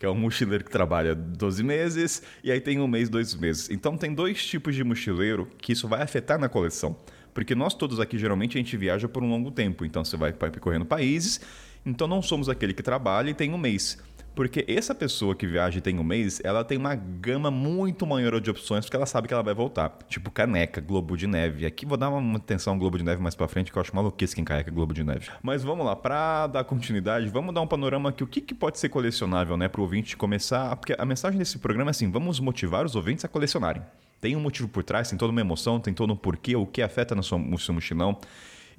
que 0.00 0.06
é 0.06 0.08
um 0.08 0.14
mochileiro 0.14 0.64
que 0.64 0.70
trabalha 0.70 1.14
12 1.14 1.62
meses 1.62 2.22
e 2.42 2.50
aí 2.50 2.58
tem 2.58 2.80
um 2.80 2.88
mês, 2.88 3.10
dois 3.10 3.34
meses. 3.34 3.68
Então 3.68 3.98
tem 3.98 4.14
dois 4.14 4.42
tipos 4.46 4.74
de 4.74 4.82
mochileiro 4.82 5.46
que 5.58 5.72
isso 5.72 5.86
vai 5.86 6.00
afetar 6.00 6.38
na 6.38 6.48
coleção. 6.48 6.96
Porque 7.34 7.54
nós 7.54 7.74
todos 7.74 8.00
aqui, 8.00 8.18
geralmente, 8.18 8.56
a 8.56 8.60
gente 8.60 8.74
viaja 8.78 9.06
por 9.06 9.22
um 9.22 9.28
longo 9.28 9.50
tempo. 9.50 9.84
Então 9.84 10.02
você 10.02 10.16
vai 10.16 10.32
percorrendo 10.32 10.86
países, 10.86 11.38
então 11.84 12.08
não 12.08 12.22
somos 12.22 12.48
aquele 12.48 12.72
que 12.72 12.82
trabalha 12.82 13.28
e 13.28 13.34
tem 13.34 13.52
um 13.52 13.58
mês. 13.58 13.98
Porque 14.34 14.64
essa 14.68 14.94
pessoa 14.94 15.34
que 15.34 15.46
viaja 15.46 15.78
e 15.78 15.80
tem 15.80 15.98
um 15.98 16.04
mês, 16.04 16.40
ela 16.44 16.64
tem 16.64 16.78
uma 16.78 16.94
gama 16.94 17.50
muito 17.50 18.06
maior 18.06 18.40
de 18.40 18.50
opções, 18.50 18.84
porque 18.84 18.96
ela 18.96 19.06
sabe 19.06 19.28
que 19.28 19.34
ela 19.34 19.42
vai 19.42 19.54
voltar. 19.54 19.98
Tipo 20.08 20.30
caneca, 20.30 20.80
globo 20.80 21.16
de 21.16 21.26
neve. 21.26 21.66
Aqui 21.66 21.84
vou 21.84 21.96
dar 21.96 22.08
uma 22.08 22.38
atenção 22.38 22.72
ao 22.72 22.78
globo 22.78 22.96
de 22.96 23.04
neve 23.04 23.20
mais 23.20 23.34
pra 23.34 23.48
frente, 23.48 23.70
que 23.72 23.76
eu 23.76 23.82
acho 23.82 23.94
maluquice 23.94 24.34
quem 24.34 24.44
caneca 24.44 24.70
globo 24.70 24.94
de 24.94 25.04
neve. 25.04 25.28
Mas 25.42 25.62
vamos 25.62 25.84
lá, 25.84 25.96
pra 25.96 26.46
dar 26.46 26.64
continuidade, 26.64 27.28
vamos 27.28 27.54
dar 27.54 27.60
um 27.60 27.66
panorama 27.66 28.10
aqui. 28.10 28.22
O 28.22 28.26
que, 28.26 28.40
que 28.40 28.54
pode 28.54 28.78
ser 28.78 28.88
colecionável, 28.88 29.56
né, 29.56 29.68
pro 29.68 29.82
ouvinte 29.82 30.16
começar... 30.16 30.74
Porque 30.76 30.94
a 30.96 31.04
mensagem 31.04 31.38
desse 31.38 31.58
programa 31.58 31.90
é 31.90 31.92
assim, 31.92 32.10
vamos 32.10 32.40
motivar 32.40 32.86
os 32.86 32.94
ouvintes 32.94 33.24
a 33.24 33.28
colecionarem. 33.28 33.82
Tem 34.20 34.36
um 34.36 34.40
motivo 34.40 34.68
por 34.68 34.84
trás, 34.84 35.08
tem 35.08 35.18
toda 35.18 35.32
uma 35.32 35.40
emoção, 35.40 35.80
tem 35.80 35.94
todo 35.94 36.12
um 36.12 36.16
porquê, 36.16 36.54
o 36.54 36.66
que 36.66 36.82
afeta 36.82 37.14
no 37.14 37.22
seu, 37.22 37.38
no 37.38 37.58
seu 37.58 37.72
mochilão. 37.72 38.18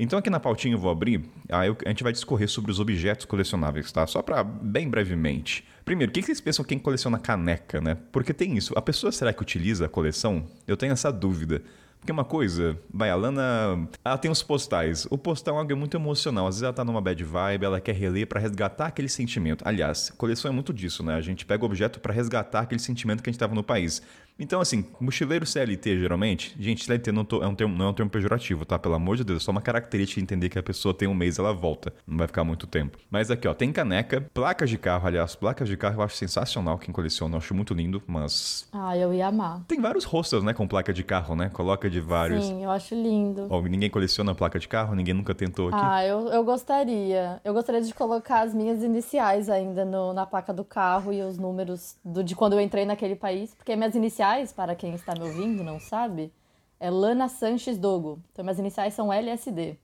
Então 0.04 0.18
aqui 0.18 0.32
na 0.32 0.40
pautinha 0.40 0.74
eu 0.74 0.80
vou 0.80 0.90
abrir, 0.90 1.22
aí 1.48 1.70
a 1.86 1.90
gente 1.90 2.02
vai 2.02 2.12
discorrer 2.12 2.50
sobre 2.50 2.72
os 2.72 2.80
objetos 2.80 3.24
colecionáveis, 3.24 3.92
tá? 3.92 4.08
Só 4.08 4.24
para 4.24 4.44
bem 4.44 4.90
brevemente. 4.90 5.64
Primeiro, 5.86 6.10
o 6.10 6.14
que 6.14 6.24
vocês 6.24 6.42
pensam 6.42 6.66
quem 6.66 6.80
coleciona 6.80 7.20
caneca, 7.20 7.80
né? 7.80 7.96
Porque 8.12 8.34
tem 8.34 8.58
isso. 8.58 8.74
A 8.76 8.82
pessoa 8.82 9.12
será 9.12 9.32
que 9.32 9.44
utiliza 9.44 9.86
a 9.86 9.90
coleção? 9.90 10.44
Eu 10.66 10.76
tenho 10.76 10.92
essa 10.92 11.12
dúvida. 11.12 11.62
Porque 12.00 12.12
uma 12.12 12.26
coisa, 12.26 12.76
vai, 12.92 13.12
a 13.12 13.16
Lana, 13.16 13.88
ela 14.04 14.18
tem 14.18 14.32
os 14.32 14.42
postais. 14.42 15.06
O 15.12 15.20
postal 15.20 15.58
é 15.58 15.60
algo 15.60 15.78
muito 15.78 15.96
emocional. 15.96 16.48
Às 16.48 16.56
vezes 16.56 16.64
ela 16.64 16.74
tá 16.74 16.84
numa 16.84 17.00
bad 17.00 17.24
vibe, 17.24 17.64
ela 17.64 17.80
quer 17.80 17.94
reler 17.94 18.26
pra 18.26 18.40
resgatar 18.40 18.88
aquele 18.88 19.08
sentimento. 19.08 19.64
Aliás, 19.68 20.10
coleção 20.18 20.50
é 20.50 20.54
muito 20.54 20.74
disso, 20.74 21.04
né? 21.04 21.14
A 21.14 21.22
gente 21.22 21.46
pega 21.46 21.62
o 21.62 21.68
objeto 21.68 22.00
pra 22.00 22.12
resgatar 22.12 22.62
aquele 22.62 22.82
sentimento 22.82 23.22
que 23.22 23.30
a 23.30 23.32
gente 23.32 23.40
tava 23.40 23.54
no 23.54 23.62
país. 23.62 24.02
Então, 24.40 24.60
assim, 24.60 24.86
mochileiro 25.00 25.46
CLT, 25.46 26.00
geralmente, 26.00 26.56
gente, 26.60 26.84
CLT 26.84 27.12
não, 27.12 27.24
tô- 27.24 27.44
é 27.44 27.48
um 27.48 27.54
termo, 27.54 27.78
não 27.78 27.86
é 27.86 27.90
um 27.90 27.94
termo 27.94 28.10
pejorativo, 28.10 28.66
tá? 28.66 28.80
Pelo 28.80 28.96
amor 28.96 29.16
de 29.16 29.24
Deus, 29.24 29.42
é 29.44 29.46
só 29.46 29.52
uma 29.52 29.62
característica 29.62 30.20
de 30.20 30.24
entender 30.24 30.50
que 30.50 30.58
a 30.58 30.64
pessoa 30.64 30.94
tem 30.94 31.08
um 31.08 31.14
mês 31.14 31.38
ela 31.38 31.54
volta. 31.54 31.94
Não 32.08 32.18
vai 32.18 32.26
ficar 32.28 32.44
muito 32.44 32.66
tempo. 32.66 32.98
Mas 33.10 33.30
aqui, 33.30 33.48
ó, 33.48 33.54
tem 33.54 33.72
caneca, 33.72 34.26
placas 34.34 34.70
de 34.70 34.78
carro, 34.78 35.08
aliás, 35.08 35.36
placas 35.36 35.68
de 35.68 35.78
carro 35.78 35.98
eu 36.00 36.02
acho 36.04 36.16
sensacional 36.16 36.78
quem 36.80 36.92
coleciona, 36.94 37.36
eu 37.36 37.38
acho 37.38 37.54
muito 37.54 37.74
lindo, 37.74 38.02
mas. 38.08 38.68
Ah, 38.72 38.98
eu 38.98 39.14
ia 39.14 39.28
amar. 39.28 39.62
Tem 39.68 39.80
vários 39.80 40.06
hostels, 40.06 40.44
né, 40.44 40.54
com 40.54 40.68
placa 40.68 40.92
de 40.92 41.04
carro, 41.04 41.36
né? 41.36 41.50
Coloca 41.50 41.88
de 41.90 42.00
vários. 42.00 42.44
Sim, 42.46 42.64
eu 42.64 42.72
acho 42.72 42.96
lindo. 42.96 43.46
Ó, 43.50 43.62
ninguém 43.62 43.90
coleciona 43.92 44.34
placa 44.34 44.58
de 44.58 44.68
carro, 44.68 44.96
ninguém 44.96 45.14
nunca 45.14 45.36
tentou 45.36 45.68
aqui. 45.70 45.78
Ah, 45.80 46.04
eu, 46.06 46.28
eu 46.30 46.44
gostaria. 46.44 47.40
Eu 47.46 47.54
gostaria 47.54 47.82
de 47.82 47.94
colocar 47.94 48.42
as 48.42 48.54
minhas 48.56 48.82
iniciais 48.82 49.50
ainda 49.50 49.86
no- 49.86 50.14
na 50.14 50.26
placa 50.26 50.52
do 50.54 50.64
carro 50.64 51.14
e 51.14 51.22
os 51.22 51.38
números 51.38 51.96
do- 52.04 52.24
de 52.24 52.36
quando 52.36 52.54
eu 52.54 52.62
entrei 52.62 52.86
naquele 52.86 53.16
país. 53.16 53.54
Porque 53.54 53.76
minhas 53.76 53.94
iniciais, 53.94 54.21
para 54.56 54.76
quem 54.76 54.94
está 54.94 55.16
me 55.16 55.24
ouvindo, 55.24 55.64
não 55.64 55.80
sabe, 55.80 56.32
é 56.80 56.92
Lana 56.92 57.28
Sanches 57.28 57.76
Dogo. 57.76 58.22
Então 58.32 58.46
minhas 58.46 58.60
iniciais 58.60 58.94
são 58.94 59.12
LSD. 59.12 59.78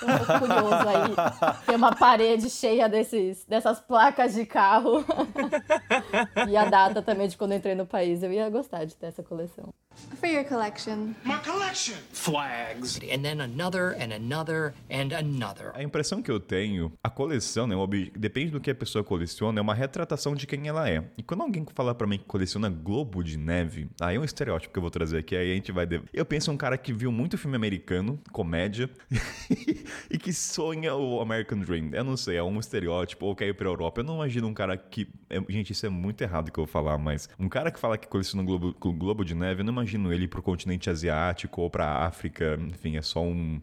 Tô 0.00 0.06
um 0.06 0.16
pouco 0.16 0.38
curioso 0.38 0.88
aí. 0.88 1.66
Tem 1.66 1.76
uma 1.76 1.94
parede 1.94 2.48
cheia 2.48 2.88
desses, 2.88 3.44
dessas 3.44 3.80
placas 3.80 4.32
de 4.32 4.46
carro. 4.46 5.04
e 6.48 6.56
a 6.56 6.64
data 6.64 7.02
também 7.02 7.28
de 7.28 7.36
quando 7.36 7.52
entrei 7.52 7.74
no 7.74 7.84
país. 7.84 8.22
Eu 8.22 8.32
ia 8.32 8.48
gostar 8.48 8.86
de 8.86 8.96
ter 8.96 9.06
essa 9.06 9.22
coleção. 9.22 9.74
For 10.20 10.26
your 10.28 10.44
collection. 10.44 11.14
My 11.24 11.38
collection! 11.44 11.96
Flags. 12.12 12.98
and 13.12 13.22
then 13.22 13.40
another 13.40 13.94
and 14.00 14.12
another 14.14 14.72
and 14.90 15.12
another. 15.14 15.72
A 15.74 15.82
impressão 15.82 16.22
que 16.22 16.30
eu 16.30 16.40
tenho, 16.40 16.92
a 17.02 17.10
coleção, 17.10 17.66
né, 17.66 17.76
o 17.76 17.80
obje- 17.80 18.10
depende 18.16 18.50
do 18.50 18.60
que 18.60 18.70
a 18.70 18.74
pessoa 18.74 19.04
coleciona, 19.04 19.58
é 19.58 19.62
uma 19.62 19.74
retratação 19.74 20.34
de 20.34 20.46
quem 20.46 20.66
ela 20.68 20.88
é. 20.88 21.04
E 21.18 21.22
quando 21.22 21.42
alguém 21.42 21.66
fala 21.74 21.94
pra 21.94 22.06
mim 22.06 22.18
que 22.18 22.24
coleciona 22.24 22.68
globo 22.70 23.22
de 23.22 23.36
neve, 23.36 23.88
aí 24.00 24.16
é 24.16 24.18
um 24.20 24.24
estereótipo 24.24 24.72
que 24.72 24.78
eu 24.78 24.82
vou 24.82 24.90
trazer 24.90 25.18
aqui, 25.18 25.36
aí 25.36 25.52
a 25.52 25.54
gente 25.54 25.70
vai... 25.72 25.86
de- 25.86 26.00
Eu 26.12 26.24
penso 26.24 26.50
em 26.50 26.54
um 26.54 26.56
cara 26.56 26.78
que 26.78 26.92
viu 26.92 27.12
muito 27.12 27.36
filme 27.36 27.56
americano, 27.56 28.18
comédia, 28.32 28.88
e 30.10 30.18
que 30.18 30.32
sonha 30.32 30.94
o 30.94 31.20
American 31.20 31.58
Dream. 31.58 31.90
Eu 31.92 32.04
não 32.04 32.16
sei, 32.16 32.36
é 32.36 32.42
um 32.42 32.58
estereótipo, 32.58 33.26
ou 33.26 33.36
quer 33.36 33.46
ir 33.48 33.54
pra 33.54 33.66
Europa. 33.68 34.00
Eu 34.00 34.04
não 34.04 34.16
imagino 34.16 34.48
um 34.48 34.54
cara 34.54 34.76
que... 34.76 35.08
é- 35.28 35.42
Gente, 35.48 35.72
isso 35.72 35.84
é 35.84 35.88
muito 35.90 36.20
errado 36.22 36.50
que 36.50 36.58
eu 36.58 36.64
vou 36.64 36.70
falar, 36.72 36.96
mas... 36.98 37.28
Um 37.38 37.48
cara 37.48 37.70
que 37.70 37.78
fala 37.78 37.98
que 37.98 38.08
coleciona 38.08 38.42
globo, 38.44 38.74
globo 38.80 39.24
de 39.24 39.34
neve, 39.34 39.60
eu 39.60 39.64
não 39.64 39.72
imagino 39.72 39.83
ele 39.86 40.24
ir 40.24 40.28
pro 40.28 40.42
continente 40.42 40.90
asiático 40.90 41.60
ou 41.62 41.70
pra 41.70 42.06
África, 42.06 42.58
enfim, 42.60 42.96
é 42.96 43.02
só 43.02 43.22
um 43.22 43.60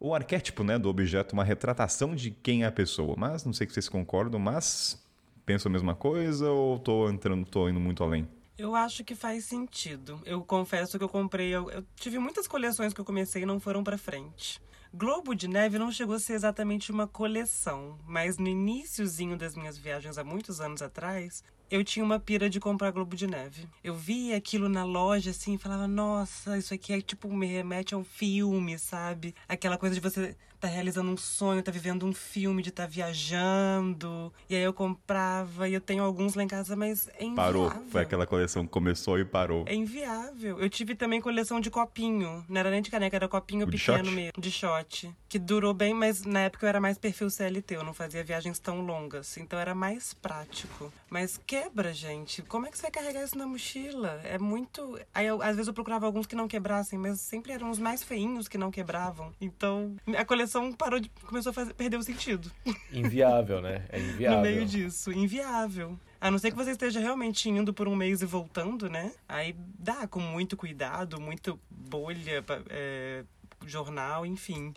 o 0.00 0.14
arquétipo 0.14 0.64
né, 0.64 0.78
do 0.78 0.88
objeto, 0.88 1.34
uma 1.34 1.44
retratação 1.44 2.14
de 2.16 2.30
quem 2.30 2.62
é 2.62 2.66
a 2.66 2.72
pessoa. 2.72 3.14
Mas 3.18 3.44
não 3.44 3.52
sei 3.52 3.66
se 3.66 3.74
vocês 3.74 3.88
concordam, 3.88 4.40
mas 4.40 4.98
penso 5.44 5.68
a 5.68 5.70
mesma 5.70 5.94
coisa 5.94 6.50
ou 6.50 6.78
tô 6.78 7.10
entrando, 7.10 7.44
tô 7.44 7.68
indo 7.68 7.78
muito 7.78 8.02
além? 8.02 8.26
Eu 8.56 8.74
acho 8.74 9.04
que 9.04 9.14
faz 9.14 9.44
sentido. 9.44 10.20
Eu 10.24 10.42
confesso 10.42 10.98
que 10.98 11.04
eu 11.04 11.08
comprei. 11.08 11.50
Eu, 11.50 11.70
eu 11.70 11.84
tive 11.96 12.18
muitas 12.18 12.48
coleções 12.48 12.94
que 12.94 13.00
eu 13.00 13.04
comecei 13.04 13.42
e 13.42 13.46
não 13.46 13.60
foram 13.60 13.84
pra 13.84 13.98
frente. 13.98 14.60
Globo 14.92 15.34
de 15.34 15.46
Neve 15.46 15.78
não 15.78 15.92
chegou 15.92 16.16
a 16.16 16.18
ser 16.18 16.32
exatamente 16.32 16.90
uma 16.90 17.06
coleção, 17.06 17.98
mas 18.06 18.38
no 18.38 18.48
iníciozinho 18.48 19.36
das 19.36 19.54
minhas 19.54 19.78
viagens 19.78 20.18
há 20.18 20.24
muitos 20.24 20.60
anos 20.60 20.82
atrás, 20.82 21.44
eu 21.70 21.84
tinha 21.84 22.04
uma 22.04 22.18
pira 22.18 22.50
de 22.50 22.58
comprar 22.60 22.90
Globo 22.90 23.14
de 23.16 23.26
Neve. 23.26 23.66
Eu 23.82 23.94
via 23.94 24.36
aquilo 24.36 24.68
na 24.68 24.84
loja 24.84 25.30
assim 25.30 25.54
e 25.54 25.58
falava: 25.58 25.86
"Nossa, 25.86 26.58
isso 26.58 26.74
aqui 26.74 26.92
é 26.92 27.00
tipo 27.00 27.32
me 27.32 27.46
remete 27.46 27.94
a 27.94 27.98
um 27.98 28.04
filme, 28.04 28.78
sabe? 28.78 29.34
Aquela 29.48 29.76
coisa 29.78 29.94
de 29.94 30.00
você 30.00 30.36
tá 30.58 30.68
realizando 30.68 31.10
um 31.10 31.16
sonho, 31.16 31.62
tá 31.62 31.70
vivendo 31.72 32.04
um 32.04 32.12
filme, 32.12 32.62
de 32.62 32.70
tá 32.70 32.86
viajando". 32.86 34.32
E 34.48 34.54
aí 34.54 34.62
eu 34.62 34.72
comprava 34.72 35.68
e 35.68 35.74
eu 35.74 35.80
tenho 35.80 36.02
alguns 36.02 36.34
lá 36.34 36.42
em 36.42 36.48
casa, 36.48 36.74
mas 36.76 37.08
é 37.18 37.24
inviável. 37.24 37.34
Parou. 37.70 37.84
Foi 37.88 38.02
aquela 38.02 38.26
coleção 38.26 38.64
que 38.64 38.70
começou 38.70 39.18
e 39.18 39.24
parou. 39.24 39.64
É 39.66 39.74
inviável. 39.74 40.58
Eu 40.58 40.68
tive 40.68 40.94
também 40.94 41.20
coleção 41.20 41.60
de 41.60 41.70
copinho. 41.70 42.44
Não 42.48 42.60
era 42.60 42.70
nem 42.70 42.82
de 42.82 42.90
caneca, 42.90 43.16
era 43.16 43.28
copinho 43.28 43.66
O 43.66 43.70
de 43.70 43.78
pequeno 43.78 44.04
shot? 44.06 44.14
mesmo. 44.14 44.32
De 44.38 44.50
shot. 44.50 45.10
Que 45.30 45.38
durou 45.38 45.72
bem, 45.72 45.94
mas 45.94 46.24
na 46.24 46.40
época 46.40 46.66
eu 46.66 46.68
era 46.68 46.80
mais 46.80 46.98
perfil 46.98 47.30
CLT. 47.30 47.76
Eu 47.76 47.84
não 47.84 47.94
fazia 47.94 48.24
viagens 48.24 48.58
tão 48.58 48.80
longas. 48.80 49.36
Então 49.36 49.60
era 49.60 49.76
mais 49.76 50.12
prático. 50.12 50.92
Mas 51.08 51.40
quebra, 51.46 51.94
gente. 51.94 52.42
Como 52.42 52.66
é 52.66 52.70
que 52.70 52.76
você 52.76 52.82
vai 52.82 52.90
carregar 52.90 53.22
isso 53.22 53.38
na 53.38 53.46
mochila? 53.46 54.20
É 54.24 54.38
muito. 54.38 54.98
Aí 55.14 55.28
eu, 55.28 55.40
às 55.40 55.54
vezes 55.54 55.68
eu 55.68 55.72
procurava 55.72 56.04
alguns 56.04 56.26
que 56.26 56.34
não 56.34 56.48
quebrassem, 56.48 56.98
mas 56.98 57.20
sempre 57.20 57.52
eram 57.52 57.70
os 57.70 57.78
mais 57.78 58.02
feinhos 58.02 58.48
que 58.48 58.58
não 58.58 58.72
quebravam. 58.72 59.32
Então 59.40 59.94
a 60.18 60.24
coleção 60.24 60.72
parou 60.72 60.98
de. 60.98 61.08
começou 61.24 61.50
a 61.50 61.52
fazer, 61.52 61.74
perder 61.74 61.96
o 61.96 62.02
sentido. 62.02 62.50
Inviável, 62.92 63.60
né? 63.60 63.86
É 63.88 64.00
inviável. 64.02 64.38
No 64.38 64.42
meio 64.42 64.66
disso. 64.66 65.12
Inviável. 65.12 65.96
A 66.20 66.28
não 66.28 66.38
ser 66.38 66.50
que 66.50 66.56
você 66.56 66.72
esteja 66.72 66.98
realmente 66.98 67.48
indo 67.48 67.72
por 67.72 67.86
um 67.86 67.94
mês 67.94 68.20
e 68.20 68.26
voltando, 68.26 68.90
né? 68.90 69.12
Aí 69.28 69.54
dá 69.78 70.08
com 70.08 70.18
muito 70.18 70.56
cuidado, 70.56 71.20
muito 71.20 71.58
bolha, 71.70 72.44
é, 72.68 73.24
jornal, 73.66 74.24
enfim. 74.26 74.74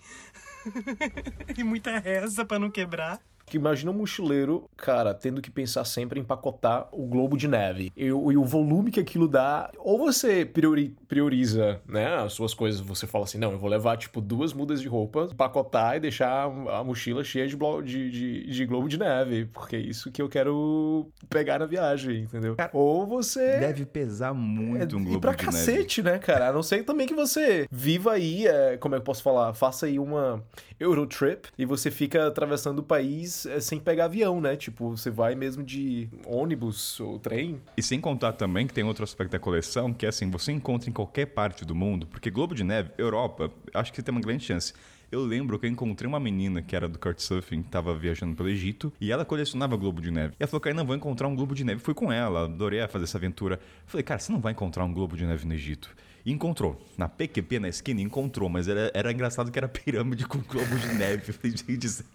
e 1.57 1.63
muita 1.63 1.99
reza 1.99 2.45
pra 2.45 2.59
não 2.59 2.71
quebrar. 2.71 3.21
Que 3.45 3.57
imagina 3.57 3.91
um 3.91 3.93
mochileiro, 3.93 4.69
cara, 4.77 5.13
tendo 5.13 5.41
que 5.41 5.51
pensar 5.51 5.83
sempre 5.85 6.19
em 6.19 6.23
empacotar 6.23 6.87
o 6.91 7.05
globo 7.05 7.37
de 7.37 7.47
neve. 7.47 7.91
E, 7.95 8.11
o- 8.11 8.31
e 8.31 8.37
o 8.37 8.43
volume 8.45 8.89
que 8.89 8.99
aquilo 8.99 9.27
dá. 9.27 9.69
Ou 9.77 9.97
você 9.97 10.45
priori- 10.45 10.95
prioriza, 11.07 11.81
né, 11.87 12.15
as 12.15 12.33
suas 12.33 12.53
coisas. 12.53 12.79
Você 12.81 13.05
fala 13.05 13.25
assim: 13.25 13.37
não, 13.37 13.51
eu 13.51 13.59
vou 13.59 13.69
levar, 13.69 13.97
tipo, 13.97 14.21
duas 14.21 14.53
mudas 14.53 14.81
de 14.81 14.87
roupa, 14.87 15.27
empacotar 15.31 15.97
e 15.97 15.99
deixar 15.99 16.45
a 16.45 16.83
mochila 16.83 17.23
cheia 17.23 17.47
de, 17.47 17.55
de, 17.83 18.09
de, 18.11 18.49
de 18.49 18.65
globo 18.65 18.87
de 18.87 18.97
neve. 18.97 19.45
Porque 19.45 19.75
é 19.75 19.79
isso 19.79 20.09
que 20.11 20.21
eu 20.21 20.29
quero 20.29 21.07
pegar 21.29 21.59
na 21.59 21.65
viagem, 21.65 22.21
entendeu? 22.23 22.55
Ou 22.71 23.05
você. 23.05 23.59
Deve 23.59 23.85
pesar 23.85 24.33
muito 24.33 24.95
um 24.97 24.99
É, 25.01 25.03
globo 25.03 25.17
e 25.17 25.21
pra 25.21 25.31
de 25.33 25.45
cacete, 25.45 26.01
né, 26.01 26.17
cara? 26.17 26.49
A 26.49 26.53
não 26.53 26.63
ser 26.63 26.83
também 26.83 27.05
que 27.07 27.13
você 27.13 27.67
viva 27.71 28.13
aí, 28.13 28.47
é, 28.47 28.77
como 28.77 28.95
é 28.95 28.97
que 28.97 29.01
eu 29.01 29.05
posso 29.05 29.21
falar? 29.21 29.53
Faça 29.53 29.85
aí 29.85 29.99
uma 29.99 30.43
Eurotrip 30.83 31.47
e 31.57 31.65
você 31.65 31.89
fica 31.89 32.27
atravessando 32.27 32.79
o 32.79 32.83
país 32.83 33.45
é, 33.45 33.59
sem 33.59 33.79
pegar 33.79 34.05
avião, 34.05 34.39
né? 34.39 34.55
Tipo, 34.55 34.89
você 34.91 35.09
vai 35.09 35.35
mesmo 35.35 35.63
de 35.63 36.09
ônibus 36.25 36.99
ou 36.99 37.19
trem. 37.19 37.61
E 37.77 37.81
sem 37.81 37.99
contar 37.99 38.33
também 38.33 38.67
que 38.67 38.73
tem 38.73 38.83
outro 38.83 39.03
aspecto 39.03 39.31
da 39.31 39.39
coleção, 39.39 39.93
que 39.93 40.05
é 40.05 40.09
assim, 40.09 40.29
você 40.29 40.51
encontra 40.51 40.89
em 40.89 40.93
qualquer 40.93 41.27
parte 41.27 41.65
do 41.65 41.73
mundo, 41.73 42.07
porque 42.07 42.29
Globo 42.29 42.53
de 42.53 42.63
Neve, 42.63 42.91
Europa, 42.97 43.51
acho 43.73 43.93
que 43.93 44.01
tem 44.01 44.11
uma 44.11 44.21
grande 44.21 44.43
chance. 44.43 44.73
Eu 45.13 45.23
lembro 45.23 45.59
que 45.59 45.67
eu 45.67 45.69
encontrei 45.69 46.07
uma 46.07 46.19
menina 46.19 46.59
que 46.59 46.75
era 46.75 46.89
do 46.89 46.97
Couchsurfing, 46.97 47.61
que 47.61 47.69
tava 47.69 47.93
viajando 47.93 48.35
pelo 48.35 48.49
Egito, 48.49 48.91
e 48.99 49.11
ela 49.11 49.23
colecionava 49.23 49.77
Globo 49.77 50.01
de 50.01 50.09
Neve. 50.09 50.33
E 50.33 50.35
ela 50.39 50.47
falou, 50.47 50.59
cara, 50.59 50.75
não 50.75 50.83
vou 50.83 50.95
encontrar 50.95 51.27
um 51.27 51.35
Globo 51.35 51.53
de 51.53 51.63
Neve. 51.63 51.79
Fui 51.79 51.93
com 51.93 52.11
ela, 52.11 52.45
adorei 52.45 52.85
fazer 52.87 53.03
essa 53.03 53.19
aventura. 53.19 53.59
Falei, 53.85 54.03
cara, 54.03 54.19
você 54.19 54.31
não 54.31 54.39
vai 54.39 54.53
encontrar 54.53 54.83
um 54.83 54.91
Globo 54.91 55.15
de 55.15 55.23
Neve 55.23 55.45
no 55.45 55.53
Egito. 55.53 55.95
Encontrou. 56.25 56.79
Na 56.97 57.09
PQP, 57.09 57.59
na 57.59 57.67
esquina, 57.67 58.01
encontrou. 58.01 58.47
Mas 58.47 58.67
era, 58.67 58.89
era 58.93 59.11
engraçado 59.11 59.51
que 59.51 59.59
era 59.59 59.67
pirâmide 59.67 60.25
com 60.25 60.39
globo 60.39 60.77
de 60.77 60.93
neve. 60.93 61.23
Eu 61.31 61.33
falei, 61.33 61.57
gente, 61.57 62.05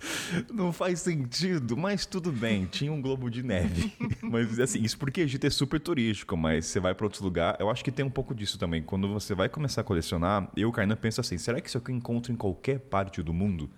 não 0.53 0.73
faz 0.73 1.01
sentido. 1.01 1.77
Mas 1.77 2.07
tudo 2.07 2.33
bem, 2.33 2.65
tinha 2.65 2.91
um 2.91 3.03
globo 3.03 3.31
de 3.31 3.43
neve. 3.43 3.93
mas 4.23 4.59
assim, 4.59 4.83
isso 4.83 4.97
porque 4.97 5.21
Egito 5.21 5.47
é 5.47 5.51
super 5.51 5.79
turístico. 5.79 6.37
Mas 6.37 6.67
você 6.67 6.81
vai 6.81 6.95
para 6.95 7.05
outro 7.05 7.23
lugar, 7.23 7.57
eu 7.61 7.69
acho 7.69 7.85
que 7.85 7.93
tem 7.93 8.05
um 8.05 8.11
pouco 8.11 8.35
disso 8.35 8.59
também. 8.59 8.83
Quando 8.83 9.09
você 9.09 9.35
vai 9.35 9.49
começar 9.49 9.83
a 9.83 9.85
colecionar, 9.85 10.49
eu, 10.57 10.73
Kainan, 10.73 10.97
penso 10.97 11.21
assim, 11.21 11.37
será 11.37 11.61
que 11.61 11.69
isso 11.69 11.79
eu 11.79 11.95
encontro 11.95 12.33
em 12.33 12.37
qualquer 12.37 12.79
parte 12.79 13.23
do 13.23 13.35
mundo? 13.35 13.69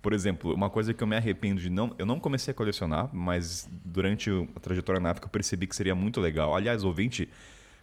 Por 0.00 0.12
exemplo, 0.12 0.52
uma 0.52 0.68
coisa 0.68 0.92
que 0.92 1.00
eu 1.00 1.06
me 1.06 1.14
arrependo 1.14 1.60
de 1.60 1.70
não. 1.70 1.94
Eu 1.96 2.04
não 2.04 2.18
comecei 2.18 2.50
a 2.50 2.54
colecionar, 2.54 3.08
mas 3.12 3.68
durante 3.84 4.28
a 4.56 4.58
trajetória 4.58 5.00
na 5.00 5.10
África 5.10 5.26
eu 5.26 5.30
percebi 5.30 5.68
que 5.68 5.76
seria 5.76 5.94
muito 5.94 6.20
legal. 6.20 6.56
Aliás, 6.56 6.82
ouvinte, 6.82 7.28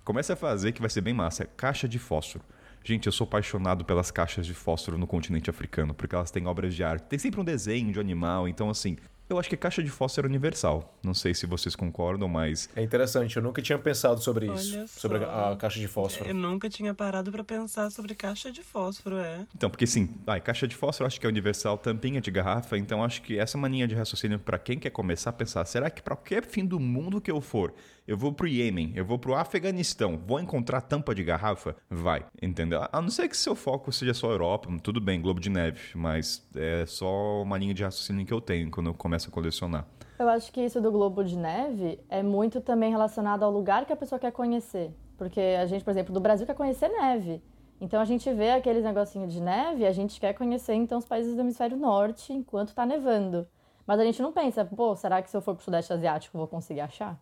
comece 0.09 0.33
a 0.33 0.35
fazer 0.35 0.71
que 0.71 0.81
vai 0.81 0.89
ser 0.89 1.01
bem 1.01 1.13
massa. 1.13 1.45
Caixa 1.45 1.87
de 1.87 1.99
fósforo. 1.99 2.43
Gente, 2.83 3.05
eu 3.05 3.11
sou 3.11 3.25
apaixonado 3.25 3.85
pelas 3.85 4.09
caixas 4.09 4.43
de 4.47 4.55
fósforo 4.55 4.97
no 4.97 5.05
continente 5.05 5.51
africano, 5.51 5.93
porque 5.93 6.15
elas 6.15 6.31
têm 6.31 6.47
obras 6.47 6.73
de 6.73 6.83
arte. 6.83 7.03
Tem 7.03 7.19
sempre 7.19 7.39
um 7.39 7.43
desenho 7.43 7.93
de 7.93 7.99
animal, 7.99 8.47
então 8.47 8.71
assim. 8.71 8.97
Eu 9.29 9.37
acho 9.37 9.47
que 9.47 9.55
caixa 9.55 9.83
de 9.83 9.91
fósforo 9.91 10.25
é 10.25 10.29
universal. 10.29 10.97
Não 11.03 11.13
sei 11.13 11.35
se 11.35 11.45
vocês 11.45 11.75
concordam, 11.75 12.27
mas 12.27 12.67
É 12.75 12.81
interessante, 12.81 13.37
eu 13.37 13.43
nunca 13.43 13.61
tinha 13.61 13.77
pensado 13.77 14.19
sobre 14.19 14.47
isso. 14.51 14.75
Olha 14.75 14.87
Sobre 14.87 15.19
só. 15.19 15.25
a, 15.25 15.51
a 15.51 15.55
caixa 15.55 15.79
de 15.79 15.87
fósforo. 15.87 16.27
Eu 16.27 16.33
nunca 16.33 16.67
tinha 16.67 16.95
parado 16.95 17.31
pra 17.31 17.43
pensar 17.43 17.91
sobre 17.91 18.15
caixa 18.15 18.51
de 18.51 18.63
fósforo, 18.63 19.19
é. 19.19 19.45
Então, 19.55 19.69
porque 19.69 19.85
sim, 19.85 20.15
ai, 20.25 20.41
caixa 20.41 20.67
de 20.67 20.75
fósforo 20.75 21.05
acho 21.05 21.19
que 21.19 21.27
é 21.27 21.29
universal, 21.29 21.77
tampinha 21.77 22.19
de 22.19 22.31
garrafa, 22.31 22.75
então 22.75 23.03
acho 23.03 23.21
que 23.21 23.37
essa 23.37 23.55
mania 23.55 23.87
de 23.87 23.93
raciocínio 23.93 24.39
para 24.39 24.57
quem 24.57 24.79
quer 24.79 24.89
começar 24.89 25.29
a 25.29 25.33
pensar, 25.33 25.63
será 25.65 25.91
que 25.91 26.01
para 26.01 26.15
qualquer 26.15 26.43
fim 26.43 26.65
do 26.65 26.79
mundo 26.79 27.21
que 27.21 27.29
eu 27.29 27.39
for, 27.39 27.71
eu 28.09 28.17
vou 28.17 28.33
pro 28.33 28.47
Iêmen, 28.47 28.91
eu 28.95 29.05
vou 29.05 29.19
pro 29.19 29.35
Afeganistão, 29.35 30.17
vou 30.17 30.39
encontrar 30.39 30.81
tampa 30.81 31.13
de 31.13 31.23
garrafa? 31.23 31.75
Vai, 31.87 32.25
entendeu? 32.41 32.81
A 32.91 32.99
não 32.99 33.09
ser 33.11 33.29
que 33.29 33.37
seu 33.37 33.53
foco 33.53 33.91
seja 33.91 34.15
só 34.15 34.31
Europa, 34.31 34.67
tudo 34.81 34.99
bem, 34.99 35.21
globo 35.21 35.39
de 35.39 35.47
neve, 35.47 35.79
mas 35.93 36.43
é 36.55 36.87
só 36.87 37.43
uma 37.43 37.55
linha 37.55 37.71
de 37.71 37.83
raciocínio 37.83 38.25
que 38.25 38.33
eu 38.33 38.41
tenho 38.41 38.71
quando 38.71 38.87
eu 38.87 38.95
começo 38.95 39.29
a 39.29 39.31
colecionar. 39.31 39.85
Eu 40.17 40.27
acho 40.27 40.51
que 40.51 40.59
isso 40.59 40.81
do 40.81 40.91
globo 40.91 41.23
de 41.23 41.37
neve 41.37 41.99
é 42.09 42.23
muito 42.23 42.59
também 42.61 42.89
relacionado 42.89 43.43
ao 43.43 43.51
lugar 43.51 43.85
que 43.85 43.93
a 43.93 43.95
pessoa 43.95 44.17
quer 44.17 44.31
conhecer. 44.31 44.91
Porque 45.15 45.39
a 45.39 45.67
gente, 45.67 45.85
por 45.85 45.91
exemplo, 45.91 46.11
do 46.11 46.19
Brasil 46.19 46.47
quer 46.47 46.55
conhecer 46.55 46.89
neve. 46.89 47.43
Então 47.79 48.01
a 48.01 48.05
gente 48.05 48.33
vê 48.33 48.49
aqueles 48.49 48.83
negocinhos 48.83 49.31
de 49.31 49.39
neve, 49.39 49.85
a 49.85 49.91
gente 49.91 50.19
quer 50.19 50.33
conhecer 50.33 50.73
então 50.73 50.97
os 50.97 51.05
países 51.05 51.35
do 51.35 51.41
hemisfério 51.41 51.77
norte 51.77 52.33
enquanto 52.33 52.73
tá 52.73 52.87
nevando. 52.87 53.47
Mas 53.85 53.99
a 53.99 54.03
gente 54.03 54.19
não 54.19 54.33
pensa, 54.33 54.65
pô, 54.65 54.95
será 54.95 55.21
que 55.21 55.29
se 55.29 55.37
eu 55.37 55.41
for 55.41 55.53
pro 55.53 55.63
Sudeste 55.63 55.93
Asiático 55.93 56.39
vou 56.39 56.47
conseguir 56.47 56.81
achar? 56.81 57.19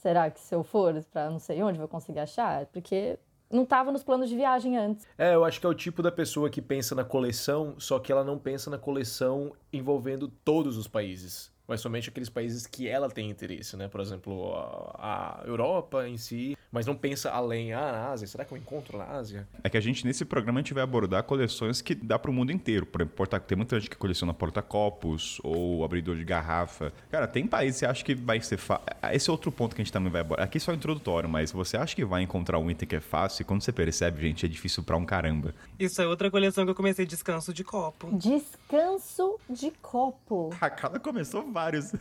Será 0.00 0.30
que 0.30 0.40
se 0.40 0.54
eu 0.54 0.64
for 0.64 0.94
pra 1.12 1.28
não 1.28 1.38
sei 1.38 1.62
onde 1.62 1.78
vou 1.78 1.86
conseguir 1.86 2.20
achar? 2.20 2.64
Porque 2.66 3.18
não 3.50 3.66
tava 3.66 3.92
nos 3.92 4.02
planos 4.02 4.30
de 4.30 4.36
viagem 4.36 4.78
antes. 4.78 5.06
É, 5.18 5.34
eu 5.34 5.44
acho 5.44 5.60
que 5.60 5.66
é 5.66 5.68
o 5.68 5.74
tipo 5.74 6.02
da 6.02 6.10
pessoa 6.10 6.48
que 6.48 6.62
pensa 6.62 6.94
na 6.94 7.04
coleção, 7.04 7.74
só 7.78 7.98
que 7.98 8.10
ela 8.10 8.24
não 8.24 8.38
pensa 8.38 8.70
na 8.70 8.78
coleção 8.78 9.52
envolvendo 9.70 10.28
todos 10.42 10.78
os 10.78 10.88
países. 10.88 11.52
Mas 11.68 11.82
somente 11.82 12.08
aqueles 12.08 12.30
países 12.30 12.66
que 12.66 12.88
ela 12.88 13.10
tem 13.10 13.28
interesse, 13.28 13.76
né? 13.76 13.88
Por 13.88 14.00
exemplo, 14.00 14.54
a 14.94 15.42
Europa 15.44 16.08
em 16.08 16.16
si, 16.16 16.56
mas 16.72 16.86
não 16.86 16.94
pensa 16.94 17.30
além, 17.30 17.72
ah, 17.72 17.92
na 17.92 18.08
Ásia, 18.10 18.26
será 18.26 18.44
que 18.44 18.52
eu 18.52 18.58
encontro 18.58 18.96
na 18.96 19.04
Ásia? 19.04 19.48
É 19.62 19.68
que 19.68 19.76
a 19.76 19.80
gente, 19.80 20.06
nesse 20.06 20.24
programa, 20.24 20.60
a 20.60 20.62
gente 20.62 20.72
vai 20.72 20.82
abordar 20.82 21.22
coleções 21.24 21.82
que 21.82 21.94
dá 21.94 22.18
pro 22.18 22.32
mundo 22.32 22.52
inteiro. 22.52 22.86
Por 22.86 23.00
exemplo, 23.00 23.16
porta... 23.16 23.40
tem 23.40 23.56
muita 23.56 23.78
gente 23.78 23.90
que 23.90 23.96
coleciona 23.96 24.32
porta-copos 24.32 25.40
ou 25.42 25.84
abridor 25.84 26.16
de 26.16 26.24
garrafa. 26.24 26.92
Cara, 27.10 27.26
tem 27.26 27.46
países 27.46 27.76
que 27.76 27.80
você 27.80 27.86
acha 27.86 28.04
que 28.04 28.14
vai 28.14 28.40
ser 28.40 28.56
fácil. 28.56 28.86
Esse 29.12 29.28
é 29.28 29.32
outro 29.32 29.50
ponto 29.50 29.74
que 29.74 29.82
a 29.82 29.84
gente 29.84 29.92
também 29.92 30.12
vai 30.12 30.20
abordar. 30.20 30.46
Aqui 30.46 30.58
é 30.58 30.60
só 30.60 30.72
introdutório, 30.72 31.28
mas 31.28 31.50
você 31.50 31.76
acha 31.76 31.94
que 31.94 32.04
vai 32.04 32.22
encontrar 32.22 32.58
um 32.58 32.70
item 32.70 32.88
que 32.88 32.96
é 32.96 33.00
fácil 33.00 33.42
e 33.42 33.44
quando 33.44 33.62
você 33.62 33.72
percebe, 33.72 34.22
gente, 34.22 34.46
é 34.46 34.48
difícil 34.48 34.82
pra 34.82 34.96
um 34.96 35.04
caramba. 35.04 35.54
Isso 35.78 36.00
é 36.00 36.06
outra 36.06 36.30
coleção 36.30 36.64
que 36.64 36.70
eu 36.70 36.74
comecei 36.74 37.04
descanso 37.04 37.52
de 37.52 37.64
copo. 37.64 38.16
Descanso 38.16 39.38
de 39.48 39.72
copo. 39.82 40.54
A 40.60 40.70
Carla 40.70 41.00
começou 41.00 41.50
vários. 41.50 41.92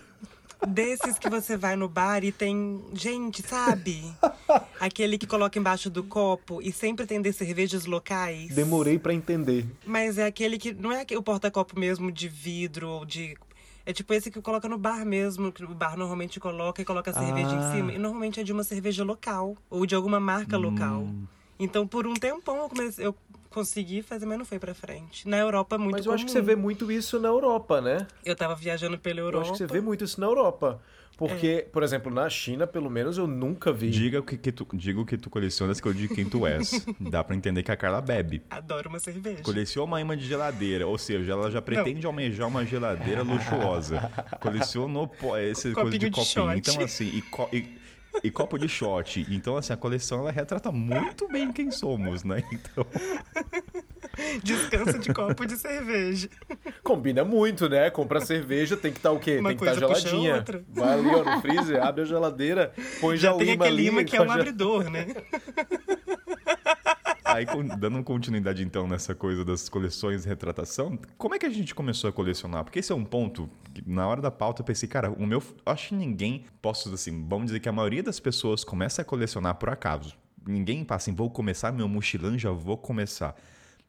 Desses 0.68 1.18
que 1.18 1.30
você 1.30 1.56
vai 1.56 1.76
no 1.76 1.88
bar 1.88 2.24
e 2.24 2.32
tem. 2.32 2.84
Gente, 2.94 3.42
sabe? 3.42 4.04
Aquele 4.80 5.18
que 5.18 5.26
coloca 5.26 5.58
embaixo 5.58 5.90
do 5.90 6.04
copo 6.04 6.62
e 6.62 6.72
sempre 6.72 7.06
tem 7.06 7.22
de 7.22 7.32
cervejas 7.32 7.86
locais. 7.86 8.54
Demorei 8.54 9.00
pra 9.00 9.14
entender. 9.14 9.66
Mas 9.86 10.18
é 10.18 10.26
aquele 10.26 10.58
que. 10.58 10.74
Não 10.74 10.92
é 10.92 11.06
o 11.16 11.24
porta-copo 11.24 11.80
mesmo 11.80 12.12
de 12.12 12.28
vidro 12.28 12.90
ou 12.90 13.06
de. 13.06 13.38
É 13.86 13.94
tipo 13.94 14.14
esse 14.14 14.30
que 14.30 14.42
coloca 14.42 14.68
no 14.68 14.78
bar 14.78 15.06
mesmo, 15.06 15.52
que 15.52 15.64
o 15.64 15.74
bar 15.74 15.98
normalmente 15.98 16.40
coloca 16.40 16.82
e 16.82 16.86
coloca 16.86 17.10
a 17.10 17.14
cerveja 17.14 17.50
Ah. 17.52 17.56
em 17.56 17.76
cima. 17.78 17.94
E 17.94 17.98
normalmente 17.98 18.40
é 18.40 18.44
de 18.44 18.52
uma 18.52 18.64
cerveja 18.64 19.04
local. 19.04 19.56
Ou 19.70 19.86
de 19.86 19.96
alguma 19.96 20.20
marca 20.20 20.58
local. 20.58 21.08
Então, 21.58 21.88
por 21.88 22.06
um 22.08 22.14
tempão, 22.14 22.58
eu, 22.58 22.70
comecei, 22.70 23.06
eu 23.06 23.16
consegui 23.50 24.02
fazer, 24.02 24.26
mas 24.26 24.38
não 24.38 24.46
foi 24.46 24.60
pra 24.60 24.74
frente. 24.74 25.28
Na 25.28 25.38
Europa 25.38 25.76
é 25.76 25.80
muito 25.80 25.96
Mas 25.98 26.06
eu 26.06 26.12
acho 26.14 26.26
que 26.26 26.32
comum. 26.32 26.42
você 26.46 26.46
vê 26.46 26.56
muito 26.56 26.92
isso 26.92 27.20
na 27.20 27.28
Europa, 27.30 27.82
né? 27.82 28.06
Eu 28.24 28.36
tava 28.36 28.56
viajando 28.56 28.98
pela 28.98 29.20
Eu 29.20 29.26
Europa. 29.26 29.44
acho 29.44 29.52
que 29.54 29.58
você 29.58 29.68
vê 29.68 29.82
muito 29.82 30.04
isso 30.04 30.20
na 30.20 30.28
Europa. 30.28 30.82
Porque, 31.18 31.68
por 31.74 31.84
exemplo, 31.84 32.10
na 32.10 32.30
China, 32.30 32.66
pelo 32.66 32.90
menos, 32.90 33.18
eu 33.18 33.28
nunca 33.28 33.74
vi. 33.74 33.90
Diga 33.90 34.22
o 34.22 34.24
que, 34.24 34.38
que 34.38 34.54
tu, 34.54 34.66
diga 34.74 35.02
o 35.02 35.06
que 35.06 35.18
tu 35.18 35.30
colecionas 35.30 35.82
que 35.82 35.86
eu 35.86 35.94
digo 35.94 36.16
quem 36.16 36.24
tu 36.24 36.48
és. 36.48 36.86
Dá 36.98 37.22
pra 37.22 37.36
entender 37.36 37.62
que 37.62 37.70
a 37.70 37.76
Carla 37.76 38.00
bebe. 38.00 38.42
Adoro 38.50 38.88
uma 38.88 39.00
cerveja. 39.00 39.44
Coleciona 39.44 39.86
uma 39.86 40.00
imã 40.00 40.16
de 40.16 40.26
geladeira, 40.26 40.88
ou 40.88 40.98
seja, 40.98 41.34
ela 41.34 41.52
já 41.52 41.62
pretende 41.62 42.06
almejar 42.06 42.48
uma 42.48 42.66
geladeira 42.66 43.22
luxuosa. 43.22 44.10
Colecionou 44.40 45.12
essa 45.38 45.70
coisa 45.74 45.74
de 45.74 45.74
Copinho 45.74 46.00
de 46.00 46.10
copinho. 46.12 46.26
shot. 46.26 46.58
Então, 46.58 46.82
assim, 46.86 47.06
e, 47.08 47.22
co- 47.24 47.50
e 47.52 47.79
e 48.24 48.30
copo 48.32 48.58
de 48.58 48.68
shot. 48.68 49.26
Então, 49.30 49.58
assim, 49.58 49.74
a 49.74 49.78
coleção 49.78 50.20
ela 50.20 50.32
retrata 50.32 50.72
muito 50.72 51.28
bem 51.28 51.52
quem 51.52 51.72
somos, 51.72 52.24
né? 52.24 52.44
Então. 52.52 52.86
Descanso 54.44 55.00
de 55.00 55.14
copo 55.14 55.46
de 55.46 55.56
cerveja. 55.58 56.30
Combina 56.84 57.24
muito, 57.24 57.70
né? 57.70 57.90
Compra 57.90 58.20
cerveja, 58.20 58.76
tem 58.76 58.92
que 58.92 59.00
estar 59.00 59.12
o 59.12 59.20
quê? 59.20 59.38
Uma 59.40 59.50
tem 59.50 59.58
que 59.58 59.64
estar 59.64 59.76
a 59.78 59.80
geladinha. 59.80 60.36
outra. 60.36 60.64
Vai 60.70 60.94
ali, 61.00 61.08
ó, 61.10 61.24
no 61.24 61.42
freezer, 61.42 61.82
abre 61.84 62.02
a 62.02 62.06
geladeira, 62.06 62.74
põe 63.00 63.16
já, 63.18 63.30
Já 63.30 63.36
o 63.36 63.38
tem 63.38 63.52
aquele 63.54 63.68
ali, 63.70 63.88
imã 63.88 64.04
que 64.04 64.16
é 64.18 64.22
um 64.22 64.28
já- 64.28 64.34
abridor, 64.34 64.90
né? 64.90 65.08
Aí, 67.40 67.46
dando 67.78 68.04
continuidade 68.04 68.62
então 68.62 68.86
nessa 68.86 69.16
coisa 69.16 69.46
das 69.46 69.70
coleções 69.70 70.26
e 70.26 70.28
retratação, 70.28 71.00
como 71.18 71.36
é 71.36 71.40
que 71.40 71.46
a 71.46 71.50
gente 71.50 71.74
começou 71.74 72.10
a 72.10 72.14
colecionar? 72.14 72.66
Porque 72.66 72.80
esse 72.80 72.92
é 72.92 72.96
um 72.96 73.06
ponto 73.06 73.50
que 73.74 73.82
na 73.90 74.06
hora 74.06 74.22
da 74.22 74.30
pauta 74.30 74.62
eu 74.62 74.66
pensei, 74.66 74.90
cara, 74.90 75.10
o 75.10 75.26
meu. 75.26 75.42
Acho 75.66 75.90
que 75.90 75.96
ninguém, 75.96 76.46
posso 76.62 76.94
assim, 76.94 77.26
vamos 77.30 77.46
dizer 77.46 77.62
que 77.62 77.70
a 77.70 77.72
maioria 77.72 78.04
das 78.04 78.20
pessoas 78.20 78.66
começa 78.66 79.02
a 79.02 79.06
colecionar 79.06 79.56
por 79.56 79.70
acaso. 79.70 80.18
Ninguém 80.46 80.84
passa 80.84 81.10
assim, 81.10 81.16
vou 81.16 81.30
começar 81.30 81.72
meu 81.72 81.88
mochilão, 81.88 82.38
já 82.38 82.52
vou 82.52 82.78
começar. 82.78 83.34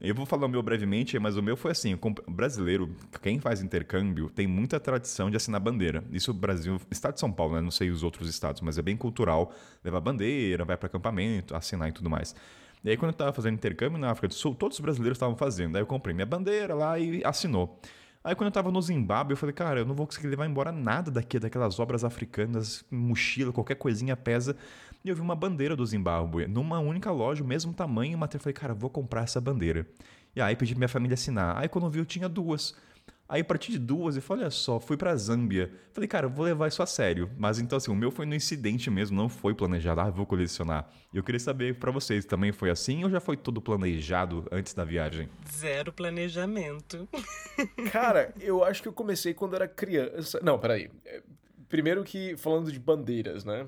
Eu 0.00 0.14
vou 0.14 0.25
falar 0.25 0.47
o 0.47 0.49
meu 0.49 0.62
brevemente, 0.62 1.19
mas 1.19 1.37
o 1.37 1.42
meu 1.42 1.57
foi 1.57 1.73
assim: 1.73 1.97
comp- 1.97 2.21
brasileiro, 2.28 2.95
quem 3.21 3.40
faz 3.40 3.61
intercâmbio, 3.61 4.30
tem 4.30 4.47
muita 4.47 4.78
tradição 4.78 5.28
de 5.28 5.37
assinar 5.37 5.61
bandeira. 5.61 6.04
Isso 6.12 6.30
o 6.30 6.35
Brasil, 6.35 6.80
estado 6.88 7.14
de 7.14 7.21
São 7.21 7.33
Paulo, 7.33 7.57
né? 7.57 7.61
Não 7.61 7.71
sei 7.73 7.90
os 7.90 8.02
outros 8.04 8.28
estados, 8.28 8.61
mas 8.61 8.78
é 8.78 8.83
bem 8.83 8.97
cultural 8.97 9.52
levar 9.85 10.00
bandeira, 10.00 10.64
vai 10.64 10.76
para 10.76 10.87
acampamento, 10.87 11.57
assinar 11.57 11.88
e 11.88 11.92
tudo 11.92 12.09
mais. 12.09 12.35
E 12.82 12.90
aí, 12.90 12.96
quando 12.96 13.10
eu 13.12 13.16
tava 13.16 13.32
fazendo 13.32 13.54
intercâmbio 13.54 13.99
na 13.99 14.10
África 14.10 14.28
do 14.28 14.34
Sul, 14.34 14.54
todos 14.54 14.78
os 14.78 14.80
brasileiros 14.80 15.16
estavam 15.16 15.37
fazendo. 15.37 15.76
Aí 15.76 15.82
eu 15.82 15.87
comprei 15.87 16.14
minha 16.14 16.26
bandeira 16.26 16.75
lá 16.75 16.99
e 16.99 17.22
assinou. 17.25 17.78
Aí 18.22 18.34
quando 18.34 18.49
eu 18.49 18.52
tava 18.52 18.70
no 18.70 18.80
Zimbábue, 18.82 19.32
eu 19.32 19.37
falei, 19.37 19.54
cara, 19.54 19.80
eu 19.80 19.87
não 19.87 19.94
vou 19.94 20.06
conseguir 20.06 20.28
levar 20.28 20.46
embora 20.46 20.70
nada 20.70 21.10
daqui, 21.10 21.38
daquelas 21.38 21.78
obras 21.78 22.04
africanas, 22.04 22.84
mochila, 22.90 23.50
qualquer 23.50 23.76
coisinha 23.76 24.14
pesa. 24.14 24.56
E 25.02 25.08
eu 25.08 25.14
vi 25.14 25.22
uma 25.22 25.34
bandeira 25.34 25.75
do 25.75 25.84
Zimbábue, 25.87 26.46
numa 26.46 26.78
única 26.78 27.10
loja, 27.10 27.42
o 27.42 27.46
mesmo 27.46 27.72
tamanho, 27.72 28.18
e 28.18 28.34
eu 28.34 28.40
falei, 28.40 28.52
cara, 28.52 28.75
vou 28.75 28.90
comprar 28.90 29.22
essa 29.22 29.40
bandeira. 29.40 29.87
E 30.37 30.40
aí 30.40 30.54
pedi 30.54 30.75
pra 30.75 30.80
minha 30.80 30.88
família 30.88 31.14
assinar. 31.14 31.56
Aí 31.56 31.68
quando 31.68 31.87
eu 31.87 31.90
vi, 31.90 31.99
eu 31.99 32.04
tinha 32.04 32.28
duas. 32.28 32.75
Aí 33.30 33.42
a 33.42 33.44
partir 33.44 33.70
de 33.70 33.78
duas, 33.78 34.16
eu 34.16 34.22
falei, 34.22 34.42
olha 34.42 34.50
só, 34.50 34.80
fui 34.80 34.96
pra 34.96 35.14
Zâmbia. 35.14 35.70
Falei, 35.92 36.08
cara, 36.08 36.26
vou 36.26 36.44
levar 36.44 36.66
isso 36.66 36.82
a 36.82 36.87
sério. 36.87 37.30
Mas 37.38 37.60
então, 37.60 37.76
assim, 37.78 37.90
o 37.90 37.94
meu 37.94 38.10
foi 38.10 38.26
no 38.26 38.34
incidente 38.34 38.90
mesmo, 38.90 39.16
não 39.16 39.28
foi 39.28 39.54
planejado, 39.54 40.00
ah, 40.00 40.10
vou 40.10 40.26
colecionar. 40.26 40.90
E 41.14 41.16
eu 41.16 41.22
queria 41.22 41.38
saber 41.38 41.76
pra 41.76 41.92
vocês, 41.92 42.25
também 42.25 42.50
foi 42.50 42.70
assim 42.70 43.04
ou 43.04 43.10
já 43.10 43.20
foi 43.20 43.37
tudo 43.37 43.60
planejado 43.60 44.44
antes 44.50 44.75
da 44.75 44.84
viagem? 44.84 45.28
Zero 45.49 45.92
planejamento. 45.92 47.08
Cara, 47.92 48.34
eu 48.40 48.64
acho 48.64 48.82
que 48.82 48.88
eu 48.88 48.92
comecei 48.92 49.32
quando 49.32 49.54
era 49.54 49.68
criança. 49.68 50.40
Não, 50.42 50.58
peraí. 50.58 50.90
É, 51.06 51.22
Primeiro 51.70 52.02
que, 52.02 52.37
falando 52.37 52.72
de 52.72 52.80
bandeiras, 52.80 53.44
né? 53.44 53.64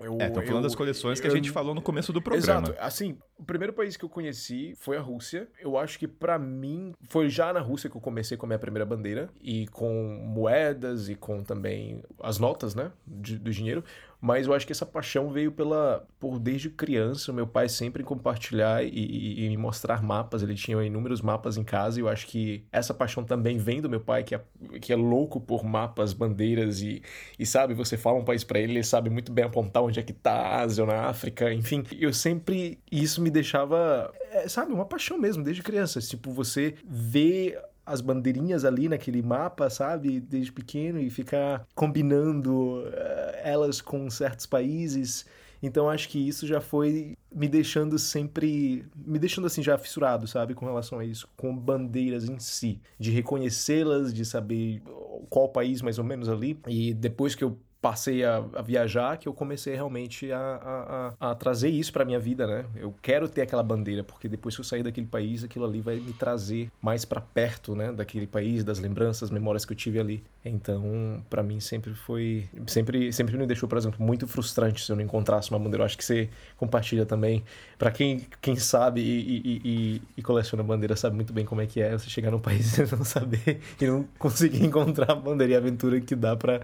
Eu- 0.00 0.18
É, 0.20 0.26
estão 0.26 0.42
falando 0.42 0.56
eu- 0.56 0.62
das 0.62 0.74
coleções 0.74 1.20
que 1.20 1.26
a 1.26 1.30
eu- 1.30 1.36
gente 1.36 1.50
falou 1.50 1.74
no 1.74 1.80
começo 1.80 2.12
do 2.12 2.20
programa. 2.20 2.66
Exato. 2.68 2.74
Assim, 2.80 3.16
o 3.38 3.44
primeiro 3.44 3.72
país 3.72 3.96
que 3.96 4.04
eu 4.04 4.08
conheci 4.08 4.74
foi 4.76 4.96
a 4.96 5.00
Rússia. 5.00 5.46
Eu 5.60 5.78
acho 5.78 5.98
que 5.98 6.08
pra 6.08 6.36
mim 6.38 6.92
foi 7.08 7.28
já 7.28 7.52
na 7.52 7.60
Rússia 7.60 7.88
que 7.88 7.96
eu 7.96 8.00
comecei 8.00 8.36
com 8.36 8.44
a 8.44 8.48
minha 8.48 8.58
primeira 8.58 8.84
bandeira 8.84 9.30
e 9.40 9.68
com 9.68 10.20
moedas 10.24 11.08
e 11.08 11.14
com 11.14 11.42
também 11.44 12.02
as 12.20 12.38
notas, 12.38 12.74
né, 12.74 12.90
de- 13.06 13.38
do 13.38 13.50
dinheiro. 13.52 13.84
Mas 14.26 14.46
eu 14.46 14.54
acho 14.54 14.64
que 14.64 14.72
essa 14.72 14.86
paixão 14.86 15.28
veio 15.28 15.52
pela 15.52 16.06
por 16.18 16.38
desde 16.38 16.70
criança, 16.70 17.30
meu 17.30 17.46
pai 17.46 17.68
sempre 17.68 18.02
compartilhar 18.02 18.82
e, 18.82 18.88
e- 18.88 19.44
e 19.44 19.48
me 19.50 19.56
mostrar 19.58 20.02
mapas. 20.02 20.42
Ele 20.42 20.54
tinha 20.54 20.82
inúmeros 20.82 21.20
mapas 21.20 21.58
em 21.58 21.62
casa 21.62 21.98
e 21.98 22.02
eu 22.02 22.08
acho 22.08 22.26
que 22.26 22.64
essa 22.72 22.94
paixão 22.94 23.22
também 23.22 23.58
vem 23.58 23.82
do 23.82 23.90
meu 23.90 24.00
pai 24.00 24.24
que 24.24 24.34
é, 24.34 24.40
que 24.80 24.94
é 24.94 24.96
louco 24.96 25.38
por 25.38 25.62
mapas, 25.62 26.14
bandeiras 26.14 26.80
e, 26.80 27.02
e 27.38 27.44
sabe, 27.44 27.74
você 27.74 27.98
fala 27.98 28.18
um 28.18 28.24
país 28.24 28.42
pra 28.42 28.58
ele, 28.58 28.72
ele 28.72 28.82
sabe 28.82 29.10
muito 29.10 29.30
bem 29.30 29.44
apontar 29.44 29.82
onde 29.82 30.00
é 30.00 30.02
que 30.02 30.14
tá 30.14 30.32
a 30.32 30.60
Ásia 30.62 30.84
ou 30.84 30.88
na 30.88 31.02
África, 31.02 31.52
enfim. 31.52 31.84
Eu 32.00 32.10
sempre 32.14 32.78
isso 32.90 33.20
me 33.20 33.28
deixava, 33.30 34.10
é, 34.30 34.48
sabe, 34.48 34.72
uma 34.72 34.86
paixão 34.86 35.18
mesmo 35.18 35.44
desde 35.44 35.62
criança, 35.62 36.00
tipo 36.00 36.30
você 36.30 36.76
vê 36.86 37.58
as 37.86 38.00
bandeirinhas 38.00 38.64
ali 38.64 38.88
naquele 38.88 39.22
mapa, 39.22 39.68
sabe, 39.68 40.20
desde 40.20 40.52
pequeno 40.52 40.98
e 40.98 41.10
ficar 41.10 41.66
combinando 41.74 42.82
eh, 42.86 43.42
elas 43.44 43.80
com 43.80 44.08
certos 44.10 44.46
países. 44.46 45.26
Então 45.62 45.88
acho 45.88 46.08
que 46.08 46.18
isso 46.18 46.46
já 46.46 46.60
foi 46.60 47.16
me 47.34 47.48
deixando 47.48 47.98
sempre, 47.98 48.86
me 48.94 49.18
deixando 49.18 49.46
assim 49.46 49.62
já 49.62 49.78
fissurado, 49.78 50.26
sabe, 50.26 50.54
com 50.54 50.66
relação 50.66 50.98
a 50.98 51.04
isso, 51.04 51.28
com 51.36 51.56
bandeiras 51.56 52.28
em 52.28 52.38
si, 52.38 52.80
de 52.98 53.10
reconhecê-las, 53.10 54.12
de 54.12 54.24
saber 54.24 54.82
qual 55.30 55.48
país 55.48 55.80
mais 55.80 55.98
ou 55.98 56.04
menos 56.04 56.28
ali. 56.28 56.58
E 56.68 56.92
depois 56.92 57.34
que 57.34 57.42
eu 57.42 57.58
passei 57.84 58.24
a, 58.24 58.42
a 58.54 58.62
viajar, 58.62 59.18
que 59.18 59.28
eu 59.28 59.34
comecei 59.34 59.74
realmente 59.74 60.32
a, 60.32 61.12
a, 61.20 61.30
a- 61.32 61.34
trazer 61.34 61.68
isso 61.68 61.92
pra 61.92 62.02
minha 62.02 62.18
vida, 62.18 62.46
né? 62.46 62.64
Eu 62.74 62.94
quero 63.02 63.28
ter 63.28 63.42
aquela 63.42 63.62
bandeira, 63.62 64.02
porque 64.02 64.26
depois 64.26 64.54
que 64.54 64.62
eu 64.62 64.64
sair 64.64 64.82
daquele 64.82 65.06
país, 65.06 65.44
aquilo 65.44 65.66
ali 65.66 65.82
vai 65.82 65.96
me 65.96 66.14
trazer 66.14 66.70
mais 66.80 67.04
pra 67.04 67.20
perto, 67.20 67.76
né, 67.76 67.92
daquele 67.92 68.26
país, 68.26 68.64
das 68.64 68.78
lembranças, 68.78 69.30
memórias 69.30 69.66
que 69.66 69.74
eu 69.74 69.76
tive 69.76 70.00
ali. 70.00 70.24
Então, 70.42 71.22
pra 71.28 71.42
mim 71.42 71.60
sempre 71.60 71.92
foi, 71.92 72.48
sempre, 72.66 73.12
sempre 73.12 73.36
me 73.36 73.46
deixou, 73.46 73.68
por 73.68 73.76
exemplo, 73.76 74.02
muito 74.02 74.26
frustrante 74.26 74.82
se 74.82 74.90
eu 74.90 74.96
não 74.96 75.02
encontrasse 75.02 75.50
uma 75.50 75.58
bandeira. 75.58 75.82
Eu 75.82 75.86
acho 75.86 75.98
que 75.98 76.04
você 76.04 76.30
compartilha 76.56 77.04
também. 77.04 77.44
Pra 77.78 77.90
quem, 77.90 78.26
quem 78.40 78.56
sabe 78.56 79.02
e, 79.02 79.36
e- 79.44 79.60
e- 79.64 80.02
e 80.16 80.22
coleciona 80.22 80.62
bandeira 80.62 80.96
sabe 80.96 81.16
muito 81.16 81.34
bem 81.34 81.44
como 81.44 81.60
é 81.60 81.66
que 81.66 81.80
é 81.82 81.92
você 81.92 82.08
chegar 82.08 82.30
num 82.30 82.38
país 82.40 82.78
e 82.78 82.82
não 82.96 83.04
saber 83.04 83.60
e 83.78 83.86
não 83.86 84.04
conseguir 84.18 84.64
encontrar 84.64 85.12
a 85.12 85.14
bandeira 85.14 85.52
e 85.52 85.56
a 85.56 85.58
aventura 85.58 86.00
que 86.00 86.14
dá 86.14 86.34
pra 86.34 86.60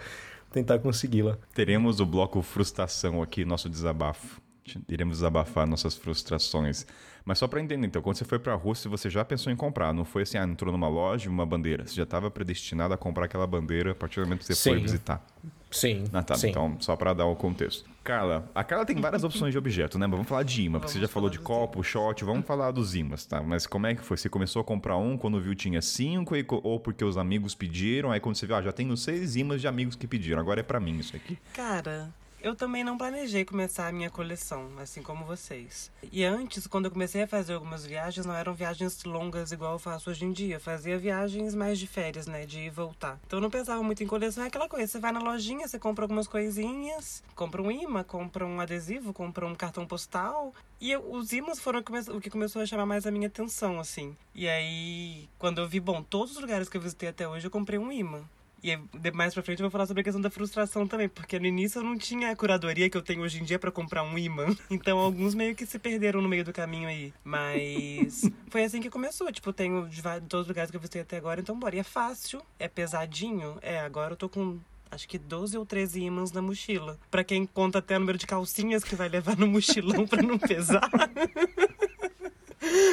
tentar 0.51 0.79
consegui-la. 0.79 1.39
Teremos 1.55 2.01
o 2.01 2.07
bloco 2.07 2.43
frustração 2.43 3.23
aqui, 3.23 3.45
nosso 3.45 3.69
desabafo. 3.69 4.41
Iremos 4.89 5.19
desabafar 5.19 5.67
nossas 5.67 5.97
frustrações. 5.97 6.87
Mas 7.25 7.39
só 7.39 7.47
pra 7.47 7.61
entender, 7.61 7.87
então, 7.87 8.01
quando 8.01 8.17
você 8.17 8.25
foi 8.25 8.39
pra 8.39 8.55
Rússia, 8.55 8.89
você 8.89 9.11
já 9.11 9.25
pensou 9.25 9.53
em 9.53 9.57
comprar. 9.57 9.93
Não 9.93 10.05
foi 10.05 10.23
assim, 10.23 10.39
ah, 10.39 10.45
entrou 10.45 10.73
numa 10.73 10.89
loja, 10.89 11.29
uma 11.29 11.45
bandeira. 11.45 11.87
Você 11.87 11.95
já 11.95 12.05
estava 12.05 12.31
predestinado 12.31 12.95
a 12.95 12.97
comprar 12.97 13.27
aquela 13.27 13.47
bandeira 13.47 13.93
a 13.93 13.95
partir 13.95 14.21
do 14.21 14.27
momento 14.27 14.41
que 14.41 14.47
você 14.47 14.71
foi 14.71 14.79
Sim. 14.79 14.83
visitar. 14.83 15.25
Sim. 15.71 16.05
Ah, 16.13 16.23
tá. 16.23 16.35
sim. 16.35 16.49
Então, 16.51 16.77
só 16.81 16.97
pra 16.97 17.15
dar 17.15 17.27
o 17.27 17.37
contexto. 17.37 17.89
Carla, 18.03 18.51
a 18.55 18.65
Carla 18.65 18.85
tem 18.85 18.97
várias 19.01 19.23
opções 19.23 19.53
de 19.53 19.59
objeto, 19.59 19.99
né? 19.99 20.07
Mas 20.07 20.17
vamos 20.17 20.29
falar 20.29 20.43
de 20.43 20.63
imã, 20.63 20.79
porque 20.81 20.93
você 20.93 21.01
já 21.01 21.07
falou 21.07 21.29
falar 21.29 21.39
de 21.39 21.45
copo, 21.45 21.83
shot, 21.83 22.25
vamos 22.25 22.47
falar 22.47 22.71
dos 22.71 22.95
imãs, 22.95 23.27
tá? 23.27 23.43
Mas 23.43 23.67
como 23.67 23.87
é 23.87 23.95
que 23.95 24.03
foi? 24.03 24.17
Você 24.17 24.29
começou 24.29 24.61
a 24.61 24.65
comprar 24.65 24.97
um 24.97 25.17
quando 25.17 25.41
viu 25.41 25.55
tinha 25.55 25.83
cinco, 25.83 26.35
e 26.35 26.45
ou 26.49 26.81
porque 26.81 27.05
os 27.05 27.17
amigos 27.17 27.55
pediram, 27.55 28.11
aí 28.11 28.19
quando 28.19 28.37
você 28.37 28.47
viu, 28.47 28.57
ah, 28.57 28.63
já 28.63 28.73
tenho 28.73 28.97
seis 28.97 29.37
imãs 29.37 29.61
de 29.61 29.69
amigos 29.69 29.95
que 29.95 30.07
pediram, 30.07 30.41
agora 30.41 30.61
é 30.61 30.63
pra 30.63 30.81
mim 30.81 30.99
isso 30.99 31.15
aqui. 31.15 31.39
Cara, 31.53 32.13
eu 32.43 32.55
também 32.55 32.83
não 32.85 32.97
planejei 32.99 33.45
começar 33.45 33.87
a 33.89 33.93
minha 33.93 34.11
coleção, 34.11 34.69
assim 34.79 35.03
como 35.03 35.25
vocês. 35.25 35.91
E 36.11 36.25
antes, 36.25 36.67
quando 36.67 36.87
eu 36.87 36.91
comecei 36.91 37.23
a 37.23 37.27
fazer 37.27 37.55
algumas 37.55 37.85
viagens, 37.85 38.25
não 38.27 38.35
eram 38.35 38.55
viagens 38.55 39.03
longas 39.05 39.53
igual 39.53 39.75
eu 39.75 39.79
faço 39.79 40.11
hoje 40.11 40.25
em 40.25 40.33
dia. 40.33 40.57
Eu 40.57 40.61
fazia 40.61 40.99
viagens 40.99 41.55
mais 41.55 41.79
de 41.79 41.87
férias, 41.87 42.27
né? 42.27 42.47
De 42.47 42.59
ir 42.59 42.67
e 42.67 42.71
voltar. 42.71 43.19
Então 43.27 43.39
eu 43.39 43.43
não 43.43 43.51
pensava 43.51 43.83
muito 43.83 44.03
em 44.03 44.07
coleção, 44.07 44.45
é 44.45 44.47
aquela 44.47 44.69
coisa. 44.69 44.87
Você 44.87 44.99
vai 44.99 45.13
na 45.13 45.21
lojinha, 45.21 45.67
você 45.69 45.79
compra 45.79 46.05
algumas 46.05 46.27
coisinhas, 46.27 47.23
compra 47.35 47.63
um 47.63 47.71
imã, 47.71 48.03
compra 48.03 48.47
um 48.47 48.61
adesivo, 48.61 49.13
compra 49.13 49.47
um 49.47 49.55
cartão 49.55 49.87
postal. 49.87 50.55
E 50.81 50.91
eu- 50.91 51.13
os 51.13 51.33
imãs 51.33 51.61
foram 51.61 51.81
o 51.81 52.21
que 52.21 52.31
começou 52.31 52.63
a 52.63 52.67
chamar 52.67 52.87
mais 52.87 53.07
a 53.07 53.11
minha 53.11 53.27
atenção, 53.29 53.79
assim. 53.79 54.17
E 54.35 54.49
aí, 54.49 55.29
quando 55.39 55.61
eu 55.61 55.69
vi, 55.69 55.79
bom, 55.81 56.03
todos 56.03 56.37
os 56.37 56.41
lugares 56.41 56.69
que 56.69 56.77
eu 56.77 56.81
visitei 56.81 57.09
até 57.11 57.29
hoje, 57.29 57.47
eu 57.47 57.51
comprei 57.51 57.79
um 57.79 57.93
imã. 57.93 58.23
E 58.63 58.77
mais 59.13 59.33
pra 59.33 59.43
frente 59.43 59.61
eu 59.61 59.65
vou 59.65 59.71
falar 59.71 59.87
sobre 59.87 60.03
a 60.03 60.05
questão 60.05 60.21
da 60.21 60.31
frustração 60.31 60.87
também, 60.87 61.09
porque 61.09 61.39
no 61.39 61.47
início 61.47 61.79
eu 61.79 61.85
não 61.85 61.97
tinha 61.97 62.31
a 62.31 62.37
curadoria 62.37 62.91
que 62.91 62.97
eu 62.97 63.03
tenho 63.03 63.23
hoje 63.23 63.41
em 63.41 63.45
dia 63.45 63.59
pra 63.59 63.71
comprar 63.71 64.03
um 64.03 64.19
imã. 64.19 64.47
Então 64.71 64.99
alguns 64.99 65.35
meio 65.35 65.55
que 65.55 65.67
se 65.67 65.79
perderam 65.79 66.23
no 66.23 66.29
meio 66.29 66.45
do 66.45 66.53
caminho 66.53 66.89
aí. 66.89 67.13
Mas 67.23 68.31
foi 68.49 68.65
assim 68.65 68.81
que 68.81 68.89
começou. 68.89 69.31
Tipo, 69.33 69.53
tenho 69.53 69.89
de 69.89 70.03
todos 70.03 70.43
os 70.43 70.49
lugares 70.49 70.71
que 70.71 70.77
eu 70.77 70.81
visitei 70.81 71.03
até 71.03 71.17
agora, 71.17 71.41
então 71.41 71.59
bora. 71.59 71.77
E 71.77 71.79
é 71.79 71.83
fácil, 71.83 72.43
é 72.59 72.69
pesadinho. 72.69 73.59
É, 73.63 73.81
agora 73.81 74.13
eu 74.13 74.17
tô 74.17 74.29
com 74.29 74.59
acho 74.91 75.09
que 75.09 75.19
12 75.19 75.57
ou 75.57 75.65
13 75.65 76.01
ímãs 76.01 76.33
na 76.33 76.43
mochila. 76.43 76.99
Pra 77.11 77.23
quem 77.23 77.47
conta 77.47 77.79
até 77.79 77.97
o 77.97 78.01
número 78.01 78.19
de 78.19 78.27
calcinhas 78.27 78.83
que 78.83 78.97
vai 78.97 79.09
levar 79.09 79.37
no 79.37 79.47
mochilão 79.47 80.07
pra 80.07 80.23
não 80.23 80.39
pesar. 80.39 80.91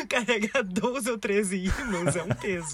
Carregar 0.07 0.63
12 0.63 1.11
ou 1.11 1.17
13 1.17 1.65
ímãs 1.65 2.15
é 2.15 2.23
um 2.23 2.29
peso. 2.29 2.73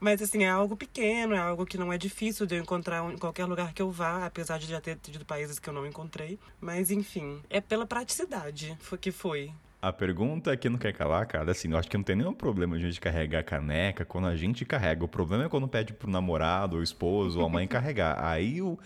Mas 0.00 0.22
assim, 0.22 0.44
é 0.44 0.48
algo 0.48 0.76
pequeno, 0.76 1.34
é 1.34 1.38
algo 1.38 1.66
que 1.66 1.78
não 1.78 1.92
é 1.92 1.98
difícil 1.98 2.46
de 2.46 2.56
eu 2.56 2.62
encontrar 2.62 3.12
em 3.12 3.18
qualquer 3.18 3.44
lugar 3.46 3.72
que 3.72 3.82
eu 3.82 3.90
vá, 3.90 4.26
apesar 4.26 4.58
de 4.58 4.66
já 4.66 4.80
ter 4.80 4.96
tido 4.96 5.24
países 5.24 5.58
que 5.58 5.68
eu 5.68 5.74
não 5.74 5.86
encontrei. 5.86 6.38
Mas 6.60 6.90
enfim, 6.90 7.40
é 7.50 7.60
pela 7.60 7.86
praticidade 7.86 8.76
que 9.00 9.12
foi. 9.12 9.52
A 9.80 9.92
pergunta 9.92 10.56
que 10.56 10.68
não 10.68 10.76
quer 10.76 10.92
calar, 10.92 11.24
cara, 11.26 11.52
assim, 11.52 11.70
eu 11.70 11.78
acho 11.78 11.88
que 11.88 11.96
não 11.96 12.02
tem 12.02 12.16
nenhum 12.16 12.34
problema 12.34 12.76
de 12.76 12.84
a 12.84 12.88
gente 12.88 13.00
carregar 13.00 13.44
caneca 13.44 14.04
quando 14.04 14.26
a 14.26 14.34
gente 14.34 14.64
carrega. 14.64 15.04
O 15.04 15.08
problema 15.08 15.44
é 15.44 15.48
quando 15.48 15.68
pede 15.68 15.92
pro 15.92 16.10
namorado, 16.10 16.76
ou 16.76 16.82
esposo, 16.82 17.38
ou 17.38 17.46
a 17.46 17.48
mãe 17.48 17.66
carregar. 17.68 18.24
Aí 18.24 18.60
o. 18.60 18.76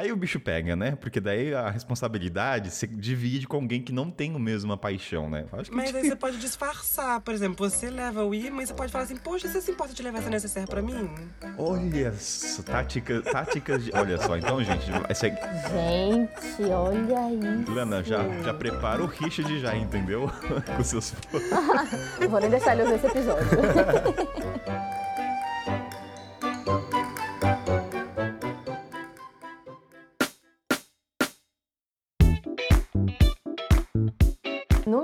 Aí 0.00 0.10
o 0.10 0.16
bicho 0.16 0.40
pega, 0.40 0.74
né? 0.74 0.96
Porque 0.98 1.20
daí 1.20 1.52
a 1.52 1.68
responsabilidade 1.68 2.70
se 2.70 2.86
divide 2.86 3.46
com 3.46 3.58
alguém 3.58 3.82
que 3.82 3.92
não 3.92 4.10
tem 4.10 4.34
a 4.34 4.38
mesma 4.38 4.74
paixão, 4.74 5.28
né? 5.28 5.44
Acho 5.52 5.68
que 5.68 5.76
Mas 5.76 5.94
aí 5.94 6.08
você 6.08 6.16
pode 6.16 6.38
disfarçar. 6.38 7.20
Por 7.20 7.34
exemplo, 7.34 7.68
você 7.68 7.90
leva 7.90 8.24
o 8.24 8.34
imã 8.34 8.62
e 8.62 8.66
você 8.66 8.72
pode 8.72 8.90
falar 8.90 9.04
assim, 9.04 9.16
poxa, 9.16 9.46
você 9.46 9.60
se 9.60 9.70
importa 9.70 9.92
de 9.92 10.02
levar 10.02 10.20
essa 10.20 10.30
necessaire 10.30 10.66
pra 10.66 10.80
mim? 10.80 11.10
Olha 11.58 12.14
só, 12.14 12.62
táticas, 12.62 13.22
táticas 13.24 13.84
de... 13.84 13.90
Olha 13.94 14.16
só, 14.16 14.38
então, 14.38 14.64
gente, 14.64 14.90
essa 15.06 15.26
é... 15.26 15.30
Gente, 15.68 16.70
olha 16.72 17.60
isso. 17.60 17.70
Lana, 17.70 18.02
já, 18.02 18.26
já 18.42 18.54
prepara 18.54 19.02
o 19.02 19.06
Richard 19.06 19.60
já, 19.60 19.76
entendeu? 19.76 20.30
com 20.78 20.82
seus... 20.82 21.12
Não 22.18 22.26
vou 22.26 22.40
nem 22.40 22.48
deixar 22.48 22.72
ele 22.72 22.84
ouvir 22.84 22.94
esse 22.94 23.06
episódio. 23.06 23.48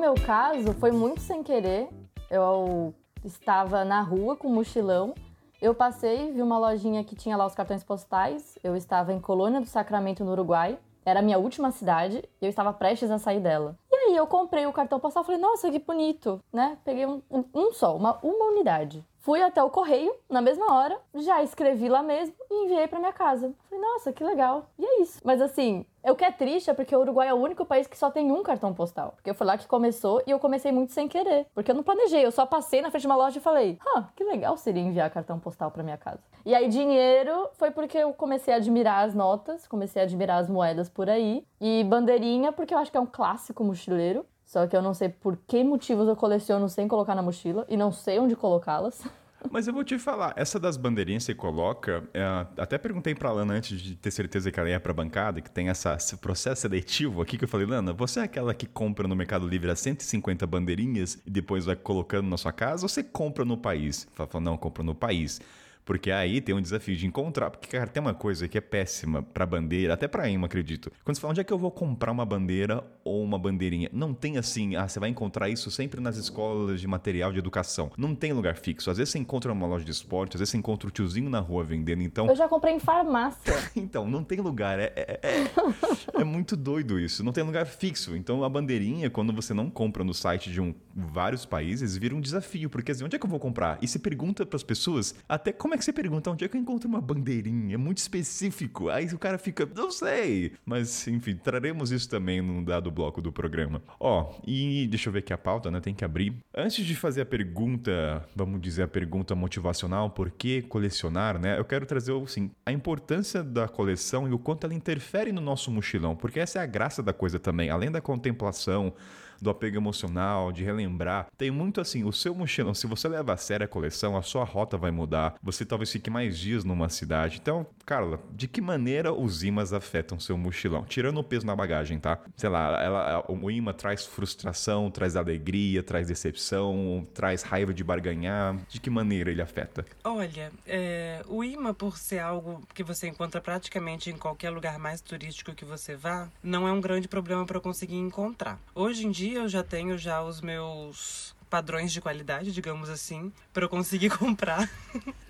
meu 0.06 0.14
caso, 0.14 0.72
foi 0.74 0.92
muito 0.92 1.20
sem 1.20 1.42
querer. 1.42 1.88
Eu 2.30 2.94
estava 3.24 3.84
na 3.84 4.00
rua 4.02 4.36
com 4.36 4.46
um 4.46 4.54
mochilão. 4.54 5.12
Eu 5.60 5.74
passei, 5.74 6.30
vi 6.30 6.40
uma 6.40 6.56
lojinha 6.60 7.02
que 7.02 7.16
tinha 7.16 7.36
lá 7.36 7.44
os 7.44 7.56
cartões 7.56 7.82
postais. 7.82 8.56
Eu 8.62 8.76
estava 8.76 9.12
em 9.12 9.18
Colônia 9.18 9.60
do 9.60 9.66
Sacramento, 9.66 10.24
no 10.24 10.30
Uruguai. 10.30 10.78
Era 11.06 11.20
a 11.20 11.22
minha 11.22 11.38
última 11.38 11.70
cidade 11.70 12.28
e 12.42 12.44
eu 12.44 12.50
estava 12.50 12.72
prestes 12.72 13.12
a 13.12 13.18
sair 13.18 13.38
dela. 13.38 13.78
E 13.92 13.94
aí 13.94 14.16
eu 14.16 14.26
comprei 14.26 14.66
o 14.66 14.72
cartão 14.72 14.98
postal 14.98 15.22
e 15.22 15.26
falei, 15.26 15.40
nossa, 15.40 15.70
que 15.70 15.78
bonito, 15.78 16.42
né? 16.52 16.76
Peguei 16.84 17.06
um, 17.06 17.22
um, 17.30 17.44
um 17.54 17.72
só, 17.72 17.96
uma, 17.96 18.18
uma 18.24 18.46
unidade. 18.46 19.04
Fui 19.26 19.40
até 19.40 19.62
o 19.62 19.70
correio 19.70 20.14
na 20.28 20.40
mesma 20.40 20.72
hora, 20.72 21.00
já 21.14 21.42
escrevi 21.42 21.88
lá 21.88 22.02
mesmo 22.02 22.34
e 22.50 22.64
enviei 22.64 22.86
para 22.88 22.98
minha 22.98 23.12
casa. 23.12 23.52
Falei, 23.68 23.84
nossa, 23.84 24.12
que 24.12 24.22
legal. 24.22 24.66
E 24.76 24.84
é 24.84 25.02
isso. 25.02 25.20
Mas 25.24 25.40
assim, 25.40 25.86
o 26.04 26.14
que 26.14 26.24
é 26.24 26.30
triste 26.30 26.70
é 26.70 26.74
porque 26.74 26.94
o 26.94 27.00
Uruguai 27.00 27.28
é 27.28 27.34
o 27.34 27.36
único 27.36 27.64
país 27.64 27.86
que 27.86 27.98
só 27.98 28.10
tem 28.10 28.30
um 28.30 28.42
cartão 28.42 28.74
postal. 28.74 29.14
Porque 29.16 29.34
foi 29.34 29.46
lá 29.46 29.56
que 29.56 29.66
começou 29.66 30.22
e 30.26 30.30
eu 30.30 30.38
comecei 30.38 30.70
muito 30.70 30.92
sem 30.92 31.08
querer. 31.08 31.46
Porque 31.54 31.70
eu 31.70 31.74
não 31.74 31.82
planejei, 31.82 32.24
eu 32.24 32.30
só 32.30 32.46
passei 32.46 32.80
na 32.80 32.90
frente 32.90 33.02
de 33.02 33.08
uma 33.08 33.16
loja 33.16 33.38
e 33.38 33.42
falei, 33.42 33.78
ah, 33.94 34.04
que 34.14 34.22
legal 34.22 34.56
seria 34.56 34.82
enviar 34.82 35.10
cartão 35.10 35.38
postal 35.38 35.70
para 35.70 35.82
minha 35.82 35.98
casa. 35.98 36.20
E 36.46 36.54
aí, 36.54 36.68
dinheiro 36.68 37.48
foi 37.54 37.72
porque 37.72 37.98
eu 37.98 38.12
comecei 38.12 38.54
a 38.54 38.58
admirar 38.58 39.04
as 39.04 39.12
notas, 39.12 39.66
comecei 39.66 40.00
a 40.00 40.04
admirar 40.04 40.38
as 40.38 40.48
moedas 40.48 40.88
por 40.88 41.10
aí. 41.10 41.44
E 41.60 41.82
bandeirinha, 41.82 42.52
porque 42.52 42.72
eu 42.72 42.78
acho 42.78 42.88
que 42.88 42.96
é 42.96 43.00
um 43.00 43.06
clássico 43.06 43.64
mochileiro. 43.64 44.24
Só 44.44 44.64
que 44.68 44.76
eu 44.76 44.80
não 44.80 44.94
sei 44.94 45.08
por 45.08 45.36
que 45.44 45.64
motivos 45.64 46.06
eu 46.06 46.14
coleciono 46.14 46.68
sem 46.68 46.86
colocar 46.86 47.16
na 47.16 47.22
mochila 47.22 47.66
e 47.68 47.76
não 47.76 47.90
sei 47.90 48.20
onde 48.20 48.36
colocá-las. 48.36 49.04
Mas 49.50 49.66
eu 49.66 49.74
vou 49.74 49.82
te 49.82 49.98
falar, 49.98 50.34
essa 50.36 50.58
das 50.58 50.76
bandeirinhas 50.76 51.24
que 51.24 51.32
você 51.32 51.34
coloca, 51.34 52.04
é, 52.14 52.24
até 52.56 52.78
perguntei 52.78 53.12
pra 53.12 53.32
Lana 53.32 53.54
antes 53.54 53.80
de 53.80 53.96
ter 53.96 54.12
certeza 54.12 54.50
que 54.50 54.58
ela 54.58 54.70
ia 54.70 54.78
pra 54.78 54.92
bancada, 54.92 55.40
que 55.40 55.50
tem 55.50 55.68
essa, 55.68 55.94
esse 55.94 56.16
processo 56.16 56.62
seletivo 56.62 57.22
aqui, 57.22 57.36
que 57.36 57.44
eu 57.44 57.48
falei, 57.48 57.66
Lana, 57.66 57.92
você 57.92 58.20
é 58.20 58.22
aquela 58.22 58.54
que 58.54 58.66
compra 58.66 59.08
no 59.08 59.16
Mercado 59.16 59.48
Livre 59.48 59.70
as 59.70 59.80
150 59.80 60.46
bandeirinhas 60.46 61.18
e 61.26 61.30
depois 61.30 61.64
vai 61.64 61.74
colocando 61.74 62.28
na 62.28 62.36
sua 62.36 62.52
casa, 62.52 62.84
ou 62.84 62.88
você 62.88 63.02
compra 63.02 63.44
no 63.44 63.56
país? 63.56 64.06
Ela 64.16 64.28
falou, 64.28 64.44
não, 64.44 64.52
eu 64.52 64.58
compro 64.58 64.84
no 64.84 64.94
país. 64.94 65.40
Porque 65.86 66.10
aí 66.10 66.40
tem 66.40 66.52
um 66.52 66.60
desafio 66.60 66.96
de 66.96 67.06
encontrar. 67.06 67.48
Porque, 67.48 67.68
cara, 67.68 67.86
tem 67.86 68.00
uma 68.00 68.12
coisa 68.12 68.48
que 68.48 68.58
é 68.58 68.60
péssima 68.60 69.22
pra 69.22 69.46
bandeira, 69.46 69.94
até 69.94 70.08
pra 70.08 70.28
imã, 70.28 70.46
acredito. 70.46 70.90
Quando 71.04 71.14
você 71.14 71.20
fala 71.20 71.30
onde 71.30 71.40
é 71.40 71.44
que 71.44 71.52
eu 71.52 71.58
vou 71.58 71.70
comprar 71.70 72.10
uma 72.10 72.26
bandeira 72.26 72.84
ou 73.04 73.22
uma 73.22 73.38
bandeirinha, 73.38 73.88
não 73.92 74.12
tem 74.12 74.36
assim, 74.36 74.74
ah, 74.74 74.88
você 74.88 74.98
vai 74.98 75.08
encontrar 75.08 75.48
isso 75.48 75.70
sempre 75.70 76.00
nas 76.00 76.16
escolas 76.16 76.80
de 76.80 76.88
material 76.88 77.32
de 77.32 77.38
educação. 77.38 77.92
Não 77.96 78.16
tem 78.16 78.32
lugar 78.32 78.56
fixo. 78.56 78.90
Às 78.90 78.98
vezes 78.98 79.12
você 79.12 79.18
encontra 79.20 79.54
numa 79.54 79.66
loja 79.66 79.84
de 79.84 79.92
esporte, 79.92 80.34
às 80.34 80.40
vezes 80.40 80.50
você 80.50 80.56
encontra 80.56 80.88
o 80.88 80.90
tiozinho 80.90 81.30
na 81.30 81.38
rua 81.38 81.62
vendendo. 81.62 82.02
Então, 82.02 82.26
Eu 82.26 82.34
já 82.34 82.48
comprei 82.48 82.74
em 82.74 82.80
farmácia. 82.80 83.54
então 83.76 84.10
não 84.10 84.24
tem 84.24 84.40
lugar. 84.40 84.80
É, 84.80 84.92
é, 84.96 85.20
é, 85.22 86.20
é 86.20 86.24
muito 86.26 86.56
doido 86.56 86.98
isso. 86.98 87.22
Não 87.22 87.32
tem 87.32 87.44
lugar 87.44 87.64
fixo. 87.64 88.16
Então 88.16 88.42
a 88.42 88.48
bandeirinha, 88.48 89.08
quando 89.08 89.32
você 89.32 89.54
não 89.54 89.70
compra 89.70 90.02
no 90.02 90.12
site 90.12 90.50
de 90.50 90.60
um, 90.60 90.74
vários 90.92 91.46
países, 91.46 91.96
vira 91.96 92.12
um 92.12 92.20
desafio. 92.20 92.68
Porque 92.68 92.90
assim, 92.90 93.04
onde 93.04 93.14
é 93.14 93.18
que 93.20 93.24
eu 93.24 93.30
vou 93.30 93.38
comprar? 93.38 93.78
E 93.80 93.86
se 93.86 94.00
pergunta 94.00 94.44
pras 94.44 94.64
pessoas, 94.64 95.14
até 95.28 95.52
como 95.52 95.74
é 95.74 95.75
que 95.78 95.84
você 95.84 95.92
pergunta 95.92 96.30
onde 96.30 96.44
é 96.44 96.48
que 96.48 96.56
eu 96.56 96.60
encontro 96.60 96.88
uma 96.88 97.00
bandeirinha? 97.00 97.74
É 97.74 97.76
muito 97.76 97.98
específico. 97.98 98.88
Aí 98.88 99.06
o 99.06 99.18
cara 99.18 99.38
fica, 99.38 99.68
não 99.74 99.90
sei. 99.90 100.52
Mas, 100.64 101.06
enfim, 101.08 101.36
traremos 101.36 101.90
isso 101.92 102.08
também 102.08 102.40
num 102.40 102.62
dado 102.62 102.90
bloco 102.90 103.20
do 103.20 103.32
programa. 103.32 103.82
Ó, 103.98 104.34
e 104.46 104.86
deixa 104.88 105.08
eu 105.08 105.12
ver 105.12 105.20
aqui 105.20 105.32
a 105.32 105.38
pauta, 105.38 105.70
né? 105.70 105.80
Tem 105.80 105.94
que 105.94 106.04
abrir. 106.04 106.34
Antes 106.54 106.84
de 106.84 106.94
fazer 106.94 107.22
a 107.22 107.26
pergunta, 107.26 108.26
vamos 108.34 108.60
dizer 108.60 108.82
a 108.82 108.88
pergunta 108.88 109.34
motivacional, 109.34 110.10
por 110.10 110.30
que 110.30 110.62
colecionar, 110.62 111.38
né? 111.38 111.58
Eu 111.58 111.64
quero 111.64 111.86
trazer, 111.86 112.12
assim, 112.22 112.50
a 112.64 112.72
importância 112.72 113.42
da 113.42 113.68
coleção 113.68 114.28
e 114.28 114.32
o 114.32 114.38
quanto 114.38 114.64
ela 114.64 114.74
interfere 114.74 115.32
no 115.32 115.40
nosso 115.40 115.70
mochilão. 115.70 116.16
Porque 116.16 116.40
essa 116.40 116.58
é 116.58 116.62
a 116.62 116.66
graça 116.66 117.02
da 117.02 117.12
coisa 117.12 117.38
também. 117.38 117.70
Além 117.70 117.90
da 117.90 118.00
contemplação, 118.00 118.92
do 119.40 119.50
apego 119.50 119.76
emocional, 119.76 120.52
de 120.52 120.64
relembrar. 120.64 121.26
Tem 121.36 121.50
muito 121.50 121.80
assim, 121.80 122.04
o 122.04 122.12
seu 122.12 122.34
mochilão, 122.34 122.74
se 122.74 122.86
você 122.86 123.08
leva 123.08 123.32
a 123.32 123.36
sério 123.36 123.64
a 123.64 123.68
coleção, 123.68 124.16
a 124.16 124.22
sua 124.22 124.44
rota 124.44 124.76
vai 124.76 124.90
mudar. 124.90 125.34
Você 125.42 125.64
talvez 125.64 125.90
fique 125.90 126.10
mais 126.10 126.38
dias 126.38 126.64
numa 126.64 126.88
cidade. 126.88 127.38
Então, 127.40 127.66
Carla, 127.84 128.20
de 128.32 128.48
que 128.48 128.60
maneira 128.60 129.12
os 129.12 129.42
imãs 129.42 129.72
afetam 129.72 130.18
seu 130.18 130.36
mochilão? 130.36 130.84
Tirando 130.84 131.18
o 131.18 131.24
peso 131.24 131.46
na 131.46 131.54
bagagem, 131.54 131.98
tá? 131.98 132.18
Sei 132.36 132.48
lá, 132.48 132.82
ela, 132.82 133.24
o 133.28 133.50
imã 133.50 133.72
traz 133.72 134.04
frustração, 134.04 134.90
traz 134.90 135.16
alegria, 135.16 135.82
traz 135.82 136.08
decepção, 136.08 137.06
traz 137.14 137.42
raiva 137.42 137.72
de 137.72 137.84
barganhar. 137.84 138.56
De 138.68 138.80
que 138.80 138.90
maneira 138.90 139.30
ele 139.30 139.42
afeta? 139.42 139.84
Olha, 140.04 140.52
é, 140.66 141.22
o 141.28 141.42
imã, 141.44 141.72
por 141.72 141.96
ser 141.96 142.18
algo 142.18 142.62
que 142.74 142.82
você 142.82 143.08
encontra 143.08 143.40
praticamente 143.40 144.10
em 144.10 144.16
qualquer 144.16 144.50
lugar 144.50 144.78
mais 144.78 145.00
turístico 145.00 145.54
que 145.54 145.64
você 145.64 145.94
vá, 145.96 146.28
não 146.42 146.66
é 146.66 146.72
um 146.72 146.80
grande 146.80 147.08
problema 147.08 147.44
para 147.44 147.60
conseguir 147.60 147.96
encontrar. 147.96 148.58
Hoje 148.74 149.06
em 149.06 149.10
dia 149.10 149.25
eu 149.34 149.48
já 149.48 149.62
tenho 149.62 149.96
já 149.96 150.22
os 150.22 150.40
meus 150.40 151.34
padrões 151.48 151.92
de 151.92 152.00
qualidade, 152.00 152.52
digamos 152.52 152.88
assim, 152.90 153.32
para 153.52 153.64
eu 153.64 153.68
conseguir 153.68 154.10
comprar. 154.18 154.68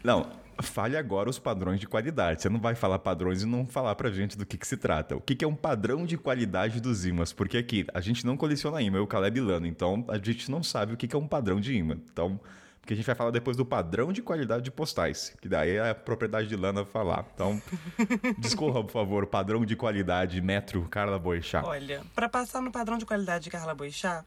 Não, 0.02 0.30
fale 0.62 0.96
agora 0.96 1.28
os 1.28 1.38
padrões 1.38 1.78
de 1.78 1.86
qualidade. 1.86 2.42
Você 2.42 2.48
não 2.48 2.60
vai 2.60 2.74
falar 2.74 2.98
padrões 2.98 3.42
e 3.42 3.46
não 3.46 3.66
falar 3.66 3.94
pra 3.94 4.10
gente 4.10 4.36
do 4.36 4.46
que, 4.46 4.56
que 4.56 4.66
se 4.66 4.76
trata. 4.76 5.16
O 5.16 5.20
que, 5.20 5.34
que 5.34 5.44
é 5.44 5.48
um 5.48 5.54
padrão 5.54 6.06
de 6.06 6.16
qualidade 6.16 6.80
dos 6.80 7.04
imãs? 7.04 7.32
Porque 7.32 7.58
aqui, 7.58 7.86
a 7.92 8.00
gente 8.00 8.24
não 8.24 8.36
coleciona 8.36 8.80
imã, 8.80 8.98
eu, 8.98 9.04
o 9.04 9.06
Caleb 9.06 9.40
Lano, 9.40 9.66
então 9.66 10.04
a 10.08 10.18
gente 10.18 10.50
não 10.50 10.62
sabe 10.62 10.94
o 10.94 10.96
que, 10.96 11.06
que 11.06 11.14
é 11.14 11.18
um 11.18 11.28
padrão 11.28 11.60
de 11.60 11.74
imã. 11.74 11.96
Então, 12.10 12.40
porque 12.86 12.94
a 12.94 12.96
gente 12.96 13.06
vai 13.06 13.16
falar 13.16 13.32
depois 13.32 13.56
do 13.56 13.66
padrão 13.66 14.12
de 14.12 14.22
qualidade 14.22 14.62
de 14.62 14.70
postais, 14.70 15.34
que 15.42 15.48
daí 15.48 15.72
é 15.72 15.90
a 15.90 15.94
propriedade 15.94 16.46
de 16.46 16.54
Lana 16.54 16.84
falar. 16.84 17.26
Então, 17.34 17.60
discorra, 18.38 18.84
por 18.84 18.92
favor, 18.92 19.26
padrão 19.26 19.66
de 19.66 19.74
qualidade 19.74 20.40
metro 20.40 20.86
Carla 20.88 21.18
Boixá. 21.18 21.64
Olha, 21.64 22.04
para 22.14 22.28
passar 22.28 22.62
no 22.62 22.70
padrão 22.70 22.96
de 22.96 23.04
qualidade 23.04 23.42
de 23.42 23.50
Carla 23.50 23.74
Boixá, 23.74 24.24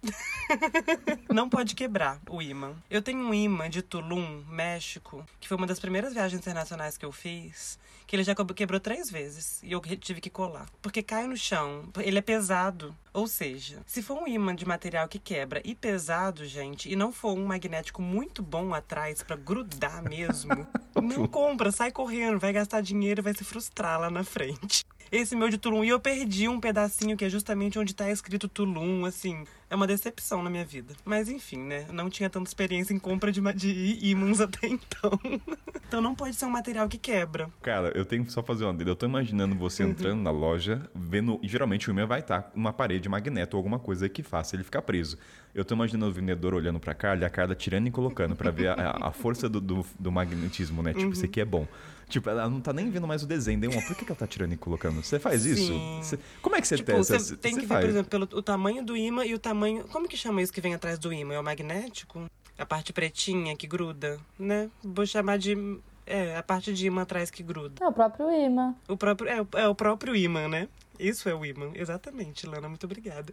não 1.33 1.47
pode 1.47 1.73
quebrar 1.73 2.19
o 2.29 2.41
imã. 2.41 2.73
Eu 2.89 3.01
tenho 3.01 3.19
um 3.19 3.33
imã 3.33 3.69
de 3.69 3.81
Tulum, 3.81 4.43
México, 4.49 5.25
que 5.39 5.47
foi 5.47 5.55
uma 5.55 5.65
das 5.65 5.79
primeiras 5.79 6.11
viagens 6.11 6.41
internacionais 6.41 6.97
que 6.97 7.05
eu 7.05 7.13
fiz, 7.13 7.79
que 8.09 8.15
ele 8.15 8.23
já 8.23 8.33
quebrou 8.33 8.79
três 8.79 9.07
vezes 9.11 9.61
e 9.61 9.71
eu 9.71 9.79
tive 9.79 10.19
que 10.19 10.31
colar. 10.31 10.65
Porque 10.81 11.03
cai 11.03 11.27
no 11.27 11.37
chão, 11.37 11.83
ele 11.99 12.17
é 12.17 12.21
pesado. 12.23 12.95
Ou 13.13 13.27
seja, 13.27 13.83
se 13.85 14.01
for 14.01 14.17
um 14.17 14.27
imã 14.27 14.55
de 14.55 14.65
material 14.65 15.07
que 15.07 15.19
quebra 15.19 15.61
e 15.63 15.75
pesado, 15.75 16.43
gente, 16.43 16.91
e 16.91 16.95
não 16.95 17.11
for 17.11 17.37
um 17.37 17.45
magnético 17.45 18.01
muito 18.01 18.41
bom 18.41 18.73
atrás 18.73 19.21
para 19.21 19.35
grudar 19.35 20.01
mesmo, 20.01 20.67
não 20.99 21.27
compra, 21.27 21.71
sai 21.71 21.91
correndo, 21.91 22.39
vai 22.39 22.51
gastar 22.51 22.81
dinheiro 22.81 23.21
e 23.21 23.23
vai 23.23 23.35
se 23.35 23.43
frustrar 23.43 23.99
lá 23.99 24.09
na 24.09 24.23
frente. 24.23 24.83
Esse 25.11 25.35
meu 25.35 25.49
de 25.49 25.57
Tulum, 25.57 25.83
e 25.83 25.89
eu 25.89 25.99
perdi 25.99 26.47
um 26.47 26.59
pedacinho 26.59 27.17
que 27.17 27.25
é 27.25 27.29
justamente 27.29 27.79
onde 27.79 27.95
tá 27.95 28.09
escrito 28.11 28.47
Tulum, 28.47 29.05
assim. 29.05 29.43
É 29.69 29.75
uma 29.75 29.85
decepção 29.85 30.41
na 30.41 30.49
minha 30.49 30.65
vida. 30.65 30.95
Mas 31.05 31.29
enfim, 31.29 31.59
né? 31.59 31.85
Não 31.91 32.09
tinha 32.09 32.29
tanta 32.29 32.49
experiência 32.49 32.91
em 32.93 32.97
compra 32.97 33.31
de, 33.31 33.39
de 33.53 33.99
ímãs 34.01 34.41
até 34.41 34.67
então. 34.67 35.19
então 35.87 36.01
não 36.01 36.15
pode 36.15 36.35
ser 36.35 36.45
um 36.45 36.49
material 36.49 36.89
que 36.89 36.97
quebra. 36.97 37.49
Cara, 37.61 37.91
eu 37.95 38.03
tenho 38.03 38.25
que 38.25 38.31
só 38.31 38.41
fazer 38.41 38.65
uma 38.65 38.73
dele. 38.73 38.89
Eu 38.89 38.95
tô 38.95 39.05
imaginando 39.05 39.55
você 39.55 39.83
entrando 39.83 40.21
na 40.21 40.31
loja, 40.31 40.89
vendo. 40.95 41.39
E 41.43 41.47
geralmente 41.47 41.87
o 41.87 41.91
imã 41.91 42.07
vai 42.07 42.19
estar 42.19 42.51
uma 42.55 42.73
parede 42.73 43.07
magneto 43.07 43.55
ou 43.55 43.59
alguma 43.59 43.77
coisa 43.77 44.09
que 44.09 44.23
faça 44.23 44.55
ele 44.55 44.63
ficar 44.63 44.81
preso. 44.81 45.17
Eu 45.53 45.65
tô 45.65 45.73
imaginando 45.73 46.11
o 46.11 46.13
vendedor 46.13 46.53
olhando 46.53 46.79
pra 46.79 46.93
Carla 46.93 47.23
e 47.23 47.25
a 47.25 47.29
Carla 47.29 47.55
tirando 47.55 47.87
e 47.87 47.91
colocando 47.91 48.35
pra 48.35 48.51
ver 48.51 48.67
a, 48.67 48.97
a 49.01 49.11
força 49.11 49.49
do, 49.49 49.59
do, 49.59 49.85
do, 49.99 50.11
magnetismo, 50.11 50.83
né? 50.83 50.93
Tipo, 50.93 51.05
uhum. 51.07 51.11
isso 51.11 51.25
aqui 51.25 51.41
é 51.41 51.45
bom. 51.45 51.67
Tipo, 52.07 52.29
ela 52.29 52.49
não 52.49 52.59
tá 52.59 52.71
nem 52.71 52.89
vendo 52.89 53.07
mais 53.07 53.23
o 53.23 53.27
desenho. 53.27 53.59
Deu 53.59 53.71
uma, 53.71 53.81
por 53.81 53.95
que, 53.95 54.05
que 54.05 54.11
ela 54.11 54.19
tá 54.19 54.27
tirando 54.27 54.53
e 54.53 54.57
colocando? 54.57 55.03
Você 55.03 55.19
faz 55.19 55.45
isso? 55.45 55.73
Você, 56.01 56.19
como 56.41 56.55
é 56.55 56.61
que 56.61 56.67
você 56.67 56.77
tipo, 56.77 56.91
testa? 56.91 57.19
Você 57.19 57.35
tem 57.35 57.55
que 57.55 57.67
faz? 57.67 57.81
ver, 57.81 57.87
por 57.87 57.89
exemplo, 57.89 58.09
pelo 58.09 58.39
o 58.39 58.41
tamanho 58.41 58.83
do 58.83 58.95
imã 58.95 59.25
e 59.25 59.33
o 59.33 59.39
tamanho. 59.39 59.85
Como 59.91 60.07
que 60.07 60.17
chama 60.17 60.41
isso 60.41 60.53
que 60.53 60.61
vem 60.61 60.73
atrás 60.73 60.97
do 60.97 61.11
imã? 61.11 61.35
É 61.35 61.39
o 61.39 61.43
magnético? 61.43 62.25
A 62.57 62.65
parte 62.65 62.91
pretinha 62.91 63.55
que 63.55 63.67
gruda, 63.67 64.19
né? 64.37 64.69
Vou 64.83 65.05
chamar 65.05 65.37
de. 65.37 65.79
É, 66.05 66.35
a 66.37 66.41
parte 66.41 66.73
de 66.73 66.87
imã 66.87 67.03
atrás 67.03 67.29
que 67.29 67.43
gruda. 67.43 67.83
É 67.83 67.87
o 67.87 67.93
próprio 67.93 68.31
imã. 68.31 68.75
O 68.87 68.97
próprio, 68.97 69.29
é, 69.29 69.61
é 69.61 69.67
o 69.67 69.75
próprio 69.75 70.15
imã, 70.15 70.47
né? 70.47 70.67
Isso 70.99 71.29
é 71.29 71.33
o 71.33 71.45
imã, 71.45 71.71
exatamente, 71.73 72.45
Lana, 72.45 72.67
muito 72.67 72.83
obrigada. 72.83 73.31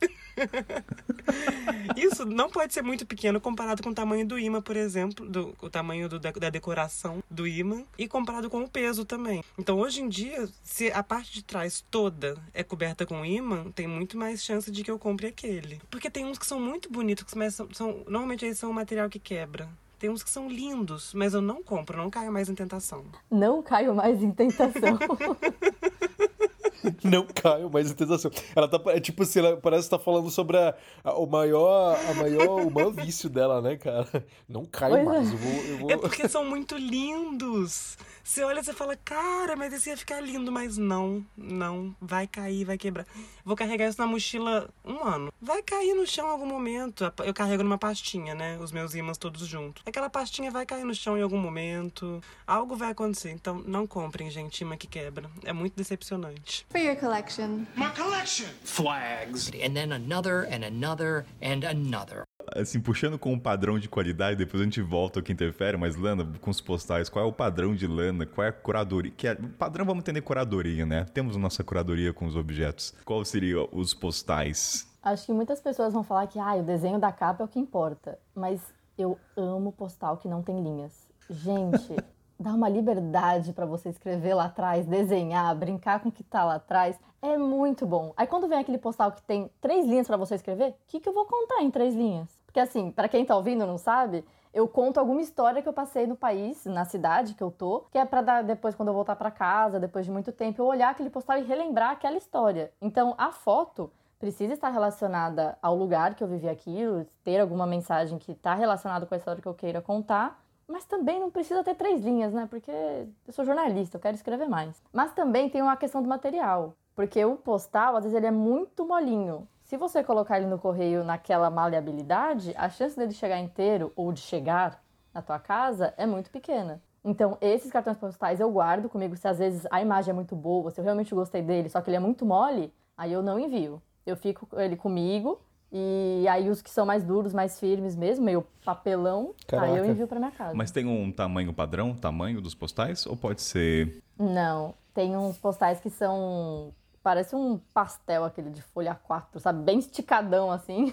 Isso 1.97 2.25
não 2.25 2.49
pode 2.49 2.73
ser 2.73 2.83
muito 2.83 3.05
pequeno 3.05 3.41
comparado 3.41 3.83
com 3.83 3.91
o 3.91 3.95
tamanho 3.95 4.27
do 4.27 4.39
imã, 4.39 4.63
por 4.63 4.77
exemplo, 4.77 5.29
do, 5.29 5.55
o 5.61 5.69
tamanho 5.69 6.09
do, 6.09 6.21
da, 6.21 6.31
da 6.31 6.49
decoração 6.49 7.23
do 7.31 7.47
imã 7.47 7.83
e 7.99 8.07
comparado 8.07 8.49
com 8.49 8.63
o 8.63 8.69
peso 8.69 9.05
também. 9.05 9.43
Então, 9.59 9.79
hoje 9.79 10.01
em 10.01 10.09
dia, 10.09 10.49
se 10.63 10.93
a 10.93 11.03
parte 11.03 11.33
de 11.33 11.43
trás 11.43 11.85
toda 11.91 12.37
é 12.55 12.63
coberta 12.63 13.05
com 13.05 13.25
imã, 13.25 13.71
tem 13.73 13.87
muito 13.87 14.17
mais 14.17 14.43
chance 14.43 14.71
de 14.71 14.85
que 14.85 14.91
eu 14.91 14.99
compre 14.99 15.27
aquele. 15.27 15.81
Porque 15.91 16.09
tem 16.09 16.25
uns 16.25 16.39
que 16.39 16.47
são 16.47 16.61
muito 16.61 16.91
bonitos, 16.91 17.25
que 17.25 17.51
são, 17.51 17.69
são 17.73 18.05
normalmente 18.07 18.45
eles 18.45 18.59
são 18.59 18.71
um 18.71 18.75
material 18.75 19.09
que 19.09 19.19
quebra. 19.19 19.69
Tem 19.99 20.11
uns 20.11 20.23
que 20.23 20.29
são 20.29 20.49
lindos, 20.49 21.15
mas 21.15 21.33
eu 21.33 21.41
não 21.41 21.63
compro, 21.63 21.97
não 21.97 22.11
caio 22.11 22.31
mais 22.31 22.51
em 22.51 22.55
tentação. 22.55 23.03
Não 23.31 23.63
caio 23.63 23.95
mais 23.95 24.23
em 24.23 24.31
tentação. 24.31 24.99
não 27.05 27.27
caio 27.27 27.71
mais 27.71 27.91
em 27.91 27.95
tentação. 27.95 28.31
Ela 28.55 28.69
tá, 28.69 28.81
é 28.93 29.01
tipo 29.01 29.23
assim, 29.23 29.41
ela 29.41 29.57
parece 29.57 29.85
estar 29.85 29.99
tá 29.99 30.05
falando 30.05 30.31
sobre 30.31 30.57
a, 30.57 30.75
a, 31.05 31.15
o 31.15 31.27
maior, 31.27 31.99
a 32.09 32.15
maior, 32.15 32.67
o 32.67 32.71
maior 32.71 32.91
vício 32.91 33.29
dela, 33.29 33.61
né, 33.61 33.77
cara? 33.77 34.07
Não 34.49 34.65
caio 34.65 35.05
pois 35.05 35.07
mais. 35.07 35.31
É. 35.31 35.35
Eu 35.35 35.39
vou, 35.39 35.53
eu 35.53 35.79
vou... 35.79 35.91
é 35.91 35.97
porque 35.97 36.29
são 36.29 36.45
muito 36.45 36.77
lindos. 36.77 37.97
Você 38.27 38.43
olha 38.43 38.59
e 38.59 38.65
você 38.65 38.73
fala, 38.73 38.97
cara, 38.97 39.55
mas 39.55 39.73
esse 39.73 39.89
ia 39.89 39.97
ficar 39.97 40.21
lindo, 40.21 40.51
mas 40.51 40.77
não, 40.77 41.25
não, 41.37 41.95
vai 42.01 42.27
cair, 42.27 42.65
vai 42.65 42.77
quebrar. 42.77 43.07
Vou 43.45 43.55
carregar 43.55 43.89
isso 43.89 44.01
na 44.01 44.07
mochila 44.07 44.69
um 44.85 45.05
ano. 45.05 45.33
Vai 45.41 45.63
cair 45.63 45.95
no 45.95 46.05
chão 46.05 46.27
em 46.27 46.31
algum 46.31 46.47
momento. 46.47 47.13
Eu 47.25 47.33
carrego 47.33 47.63
numa 47.63 47.79
pastinha, 47.79 48.35
né? 48.35 48.59
Os 48.59 48.73
meus 48.73 48.97
ímãs 48.97 49.17
todos 49.17 49.47
juntos. 49.47 49.83
Aquela 49.87 50.11
pastinha 50.11 50.51
vai 50.51 50.67
cair 50.67 50.85
no 50.85 50.93
chão 50.93 51.17
em 51.17 51.23
algum 51.23 51.39
momento. 51.39 52.21
Algo 52.45 52.75
vai 52.75 52.91
acontecer. 52.91 53.31
Então 53.31 53.63
não 53.65 53.87
comprem, 53.87 54.29
gente, 54.29 54.61
imã 54.61 54.77
que 54.77 54.89
quebra. 54.89 55.31
É 55.45 55.53
muito 55.53 55.77
decepcionante. 55.77 56.56
For 56.71 56.79
your 56.79 56.97
collection. 56.97 57.66
My 57.77 57.90
collection! 57.90 58.49
Flags. 58.62 59.51
And 59.62 59.75
then 59.75 59.92
another, 59.92 60.47
and 60.51 60.64
another, 60.64 61.25
and 61.42 61.64
another 61.64 62.25
assim, 62.55 62.81
puxando 62.81 63.19
com 63.19 63.33
um 63.33 63.38
padrão 63.38 63.79
de 63.79 63.88
qualidade, 63.88 64.37
depois 64.37 64.61
a 64.61 64.64
gente 64.64 64.81
volta 64.81 65.19
ao 65.19 65.23
que 65.23 65.33
interfere, 65.33 65.77
mas 65.77 65.97
Lana, 65.97 66.27
com 66.40 66.51
os 66.51 66.61
postais, 66.61 67.09
qual 67.09 67.25
é 67.25 67.29
o 67.29 67.33
padrão 67.33 67.75
de 67.75 67.87
Lana? 67.87 68.27
Qual 68.27 68.45
é 68.45 68.51
a 68.51 68.53
curadoria? 68.53 69.12
Que 69.16 69.29
é, 69.29 69.35
padrão 69.35 69.85
vamos 69.85 70.03
entender 70.03 70.21
curadoria, 70.21 70.87
né? 70.87 71.05
Temos 71.12 71.37
nossa 71.37 71.64
curadoria 71.64 72.12
com 72.12 72.27
os 72.27 72.37
objetos. 72.37 72.95
Qual 73.05 73.25
seria 73.25 73.62
os 73.75 73.95
postais? 73.95 74.87
Acho 75.03 75.27
que 75.27 75.33
muitas 75.33 75.61
pessoas 75.61 75.92
vão 75.92 76.03
falar 76.03 76.27
que 76.27 76.38
ah, 76.38 76.57
o 76.57 76.62
desenho 76.62 76.99
da 76.99 77.12
capa 77.12 77.42
é 77.42 77.47
o 77.47 77.49
que 77.49 77.59
importa. 77.59 78.19
Mas 78.35 78.61
eu 78.99 79.19
amo 79.37 79.73
postal 79.73 80.16
que 80.16 80.29
não 80.29 80.42
tem 80.42 80.62
linhas. 80.62 81.07
Gente, 81.31 81.95
dá 82.38 82.55
uma 82.55 82.68
liberdade 82.68 83.53
para 83.53 83.66
você 83.66 83.88
escrever 83.88 84.35
lá 84.35 84.46
atrás, 84.46 84.87
desenhar, 84.87 85.55
brincar 85.57 86.01
com 86.01 86.09
o 86.09 86.12
que 86.12 86.22
tá 86.22 86.44
lá 86.44 86.57
atrás. 86.57 86.99
É 87.22 87.37
muito 87.37 87.87
bom. 87.87 88.12
Aí 88.16 88.27
quando 88.27 88.49
vem 88.49 88.59
aquele 88.59 88.79
postal 88.79 89.12
que 89.12 89.22
tem 89.22 89.51
três 89.61 89.87
linhas 89.87 90.07
para 90.07 90.16
você 90.16 90.35
escrever, 90.35 90.70
o 90.70 90.75
que, 90.87 91.01
que 91.01 91.09
eu 91.09 91.14
vou 91.14 91.25
contar 91.25 91.62
em 91.62 91.70
três 91.70 91.94
linhas? 91.94 92.29
Porque 92.46 92.61
assim, 92.61 92.90
para 92.90 93.09
quem 93.09 93.25
tá 93.25 93.37
ouvindo 93.37 93.66
não 93.66 93.79
sabe, 93.79 94.25
eu 94.57 94.66
conto 94.66 94.99
alguma 94.99 95.20
história 95.20 95.61
que 95.61 95.68
eu 95.68 95.72
passei 95.72 96.07
no 96.07 96.16
país, 96.16 96.64
na 96.64 96.85
cidade 96.87 97.35
que 97.35 97.42
eu 97.42 97.51
tô, 97.51 97.81
que 97.90 97.99
é 97.99 98.05
para 98.07 98.22
dar 98.22 98.42
depois 98.42 98.75
quando 98.75 98.88
eu 98.88 98.94
voltar 98.94 99.14
para 99.14 99.31
casa, 99.31 99.79
depois 99.79 100.07
de 100.07 100.11
muito 100.11 100.33
tempo, 100.33 100.62
eu 100.62 100.66
olhar 100.66 100.90
aquele 100.90 101.11
postal 101.11 101.37
e 101.37 101.42
relembrar 101.42 101.90
aquela 101.90 102.16
história. 102.16 102.72
Então, 102.81 103.14
a 103.18 103.31
foto 103.33 103.92
precisa 104.18 104.55
estar 104.55 104.70
relacionada 104.70 105.59
ao 105.61 105.77
lugar 105.77 106.14
que 106.14 106.25
eu 106.25 106.29
vivi 106.29 106.49
aquilo, 106.49 107.07
ter 107.22 107.38
alguma 107.38 107.66
mensagem 107.66 108.18
que 108.18 108.33
está 108.33 108.55
relacionada 108.55 109.05
com 109.05 109.14
a 109.14 109.18
história 109.18 109.42
que 109.42 109.49
eu 109.49 109.53
queira 109.53 109.83
contar, 109.83 110.42
mas 110.69 110.85
também 110.85 111.21
não 111.21 111.31
precisa 111.31 111.63
ter 111.63 111.75
três 111.75 112.03
linhas, 112.03 112.33
né? 112.33 112.47
Porque 112.49 112.71
eu 112.71 113.33
sou 113.33 113.45
jornalista, 113.45 113.97
eu 113.97 114.01
quero 114.01 114.17
escrever 114.17 114.49
mais. 114.49 114.83
Mas 114.93 115.13
também 115.13 115.49
tem 115.49 115.63
uma 115.63 115.77
questão 115.77 116.03
do 116.03 116.09
material, 116.09 116.75
porque 116.95 117.25
o 117.25 117.37
postal, 117.37 117.97
às 117.97 118.05
vezes, 118.05 118.17
ele 118.17 118.27
é 118.27 118.31
muito 118.31 118.87
molinho. 118.87 119.47
Se 119.63 119.77
você 119.77 120.03
colocar 120.03 120.39
ele 120.39 120.47
no 120.47 120.59
correio 120.59 121.03
naquela 121.03 121.51
maleabilidade, 121.51 122.55
a 122.57 122.69
chance 122.69 122.97
dele 122.97 123.13
chegar 123.13 123.39
inteiro 123.41 123.93
ou 123.97 124.13
de 124.13 124.21
chegar 124.21 124.83
na 125.13 125.23
tua 125.23 125.39
casa 125.39 125.93
é 125.97 126.07
muito 126.07 126.31
pequena. 126.31 126.81
Então, 127.05 127.39
esses 127.41 127.71
cartões 127.71 127.97
postais 127.97 128.41
eu 128.41 128.51
guardo 128.51 128.89
comigo 128.89 129.17
se 129.17 129.29
às 129.29 129.39
vezes 129.39 129.67
a 129.71 129.81
imagem 129.81 130.11
é 130.11 130.15
muito 130.15 130.35
boa, 130.35 130.71
se 130.71 130.81
eu 130.81 130.85
realmente 130.85 131.15
gostei 131.15 131.41
dele, 131.41 131.69
só 131.69 131.81
que 131.81 131.89
ele 131.89 131.97
é 131.97 132.01
muito 132.01 132.27
mole, 132.27 132.73
aí 132.97 133.13
eu 133.13 133.23
não 133.23 133.39
envio. 133.39 133.81
Eu 134.05 134.17
fico 134.17 134.49
ele 134.59 134.77
comigo 134.77 135.41
e 135.73 136.27
aí 136.29 136.49
os 136.49 136.63
que 136.63 136.71
são 136.71 136.87
mais 136.87 137.03
duros, 137.05 137.33
mais 137.33 137.59
firmes 137.59 137.97
mesmo, 137.97 138.25
meio 138.25 138.47
papelão, 138.65 139.35
Caraca. 139.47 139.73
aí 139.73 139.79
eu 139.79 139.85
envio 139.85 140.07
para 140.07 140.19
minha 140.19 140.31
casa. 140.31 140.55
Mas 140.55 140.71
tem 140.71 140.87
um 140.87 141.11
tamanho 141.11 141.53
padrão, 141.53 141.95
tamanho 141.95 142.41
dos 142.41 142.55
postais 142.55 143.07
ou 143.07 143.17
pode 143.17 143.43
ser 143.43 144.03
Não, 144.19 144.75
tem 144.95 145.17
uns 145.17 145.39
postais 145.39 145.81
que 145.81 145.91
são 145.91 146.73
Parece 147.07 147.37
um 147.37 147.61
pastel 147.73 148.25
aquele 148.25 148.51
de 148.51 148.61
folha 148.61 148.93
4, 148.93 149.39
sabe? 149.39 149.63
Bem 149.63 149.79
esticadão 149.79 150.51
assim. 150.51 150.93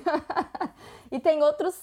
e 1.12 1.20
tem 1.20 1.42
outros. 1.42 1.76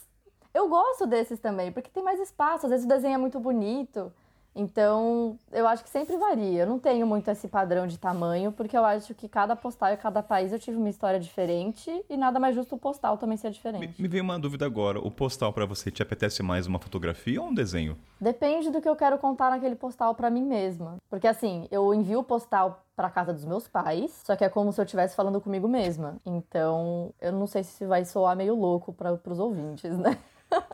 Eu 0.55 0.69
gosto 0.69 1.05
desses 1.05 1.41
também, 1.41 1.73
porque 1.73 1.91
tem 1.91 2.01
mais 2.01 2.21
espaço. 2.21 2.65
Às 2.67 2.71
vezes 2.71 2.87
o 2.87 2.89
desenho 2.89 3.15
é 3.15 3.19
muito 3.19 3.41
bonito. 3.41 4.13
Então, 4.55 5.39
eu 5.53 5.67
acho 5.67 5.85
que 5.85 5.91
sempre 5.91 6.17
varia. 6.17 6.63
Eu 6.63 6.67
não 6.67 6.79
tenho 6.79 7.07
muito 7.07 7.31
esse 7.31 7.49
padrão 7.49 7.87
de 7.87 7.99
tamanho, 7.99 8.53
porque 8.53 8.77
eu 8.77 8.85
acho 8.85 9.15
que 9.15 9.29
cada 9.29 9.55
postal 9.55 9.93
e 9.93 9.97
cada 9.97 10.23
país 10.23 10.53
eu 10.53 10.59
tive 10.59 10.77
uma 10.77 10.89
história 10.89 11.21
diferente 11.21 11.91
e 12.09 12.17
nada 12.17 12.41
mais 12.41 12.55
justo 12.55 12.75
o 12.75 12.79
postal 12.79 13.17
também 13.17 13.37
ser 13.37 13.51
diferente. 13.51 13.87
Me, 13.87 13.95
me 13.99 14.09
veio 14.09 14.25
uma 14.25 14.39
dúvida 14.39 14.67
agora. 14.67 14.99
O 14.99 15.11
postal 15.11 15.53
para 15.53 15.67
você 15.67 15.91
te 15.91 16.03
apetece 16.03 16.43
mais 16.43 16.67
uma 16.67 16.79
fotografia 16.79 17.41
ou 17.41 17.49
um 17.49 17.55
desenho? 17.55 17.97
Depende 18.21 18.71
do 18.71 18.81
que 18.81 18.89
eu 18.89 18.97
quero 18.97 19.19
contar 19.19 19.51
naquele 19.51 19.77
postal 19.77 20.15
para 20.15 20.29
mim 20.31 20.43
mesma. 20.43 20.97
Porque 21.09 21.27
assim, 21.27 21.67
eu 21.71 21.95
envio 21.95 22.21
o 22.21 22.25
postal 22.25 22.85
para 22.95 23.09
casa 23.09 23.33
dos 23.33 23.47
meus 23.47 23.67
pais, 23.67 24.21
só 24.25 24.37
que 24.37 24.45
é 24.45 24.49
como 24.49 24.73
se 24.73 24.81
eu 24.81 24.85
estivesse 24.85 25.17
falando 25.17 25.41
comigo 25.41 25.67
mesma. 25.67 26.17
Então, 26.27 27.15
eu 27.21 27.33
não 27.33 27.47
sei 27.47 27.63
se 27.65 27.87
vai 27.87 28.05
soar 28.05 28.37
meio 28.37 28.55
louco 28.55 28.93
para 28.93 29.19
os 29.27 29.39
ouvintes, 29.39 29.97
né? 29.97 30.19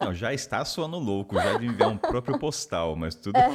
Não, 0.01 0.15
já 0.15 0.33
está 0.33 0.65
soando 0.65 0.99
louco, 0.99 1.35
já 1.35 1.59
de 1.59 1.67
enviar 1.67 1.89
um 1.89 1.97
próprio 1.97 2.39
postal, 2.39 2.97
mas 2.97 3.15
tudo. 3.15 3.37
É, 3.37 3.49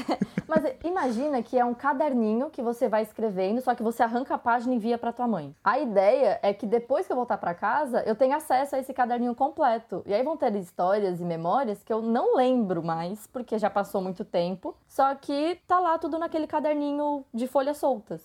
mas 0.47 0.63
imagina 0.84 1.41
que 1.41 1.57
é 1.57 1.65
um 1.65 1.73
caderninho 1.73 2.49
que 2.49 2.62
você 2.62 2.88
vai 2.88 3.01
escrevendo, 3.03 3.62
só 3.62 3.73
que 3.73 3.84
você 3.84 4.03
arranca 4.03 4.36
a 4.36 4.38
página 4.38 4.73
e 4.73 4.77
envia 4.77 4.97
para 4.97 5.13
tua 5.13 5.27
mãe. 5.27 5.55
A 5.63 5.79
ideia 5.79 6.39
é 6.41 6.53
que 6.53 6.65
depois 6.65 7.05
que 7.05 7.12
eu 7.12 7.15
voltar 7.15 7.38
para 7.38 7.53
casa, 7.53 8.03
eu 8.05 8.15
tenha 8.15 8.38
acesso 8.38 8.75
a 8.75 8.79
esse 8.79 8.93
caderninho 8.93 9.36
completo. 9.36 10.03
E 10.05 10.13
aí 10.13 10.23
vão 10.23 10.38
ter 10.38 10.55
histórias 10.55 11.19
e 11.19 11.23
memórias 11.23 11.84
que 11.84 11.93
eu 11.93 12.01
não 12.01 12.36
lembro 12.36 12.84
mais, 12.84 13.27
porque 13.27 13.57
já 13.57 13.69
passou 13.69 14.01
muito 14.01 14.25
tempo, 14.25 14.75
só 14.88 15.13
que 15.15 15.60
tá 15.67 15.79
lá 15.79 15.97
tudo 15.97 16.17
naquele 16.19 16.47
caderninho 16.47 17.25
de 17.34 17.47
folhas 17.47 17.77
soltas. 17.77 18.21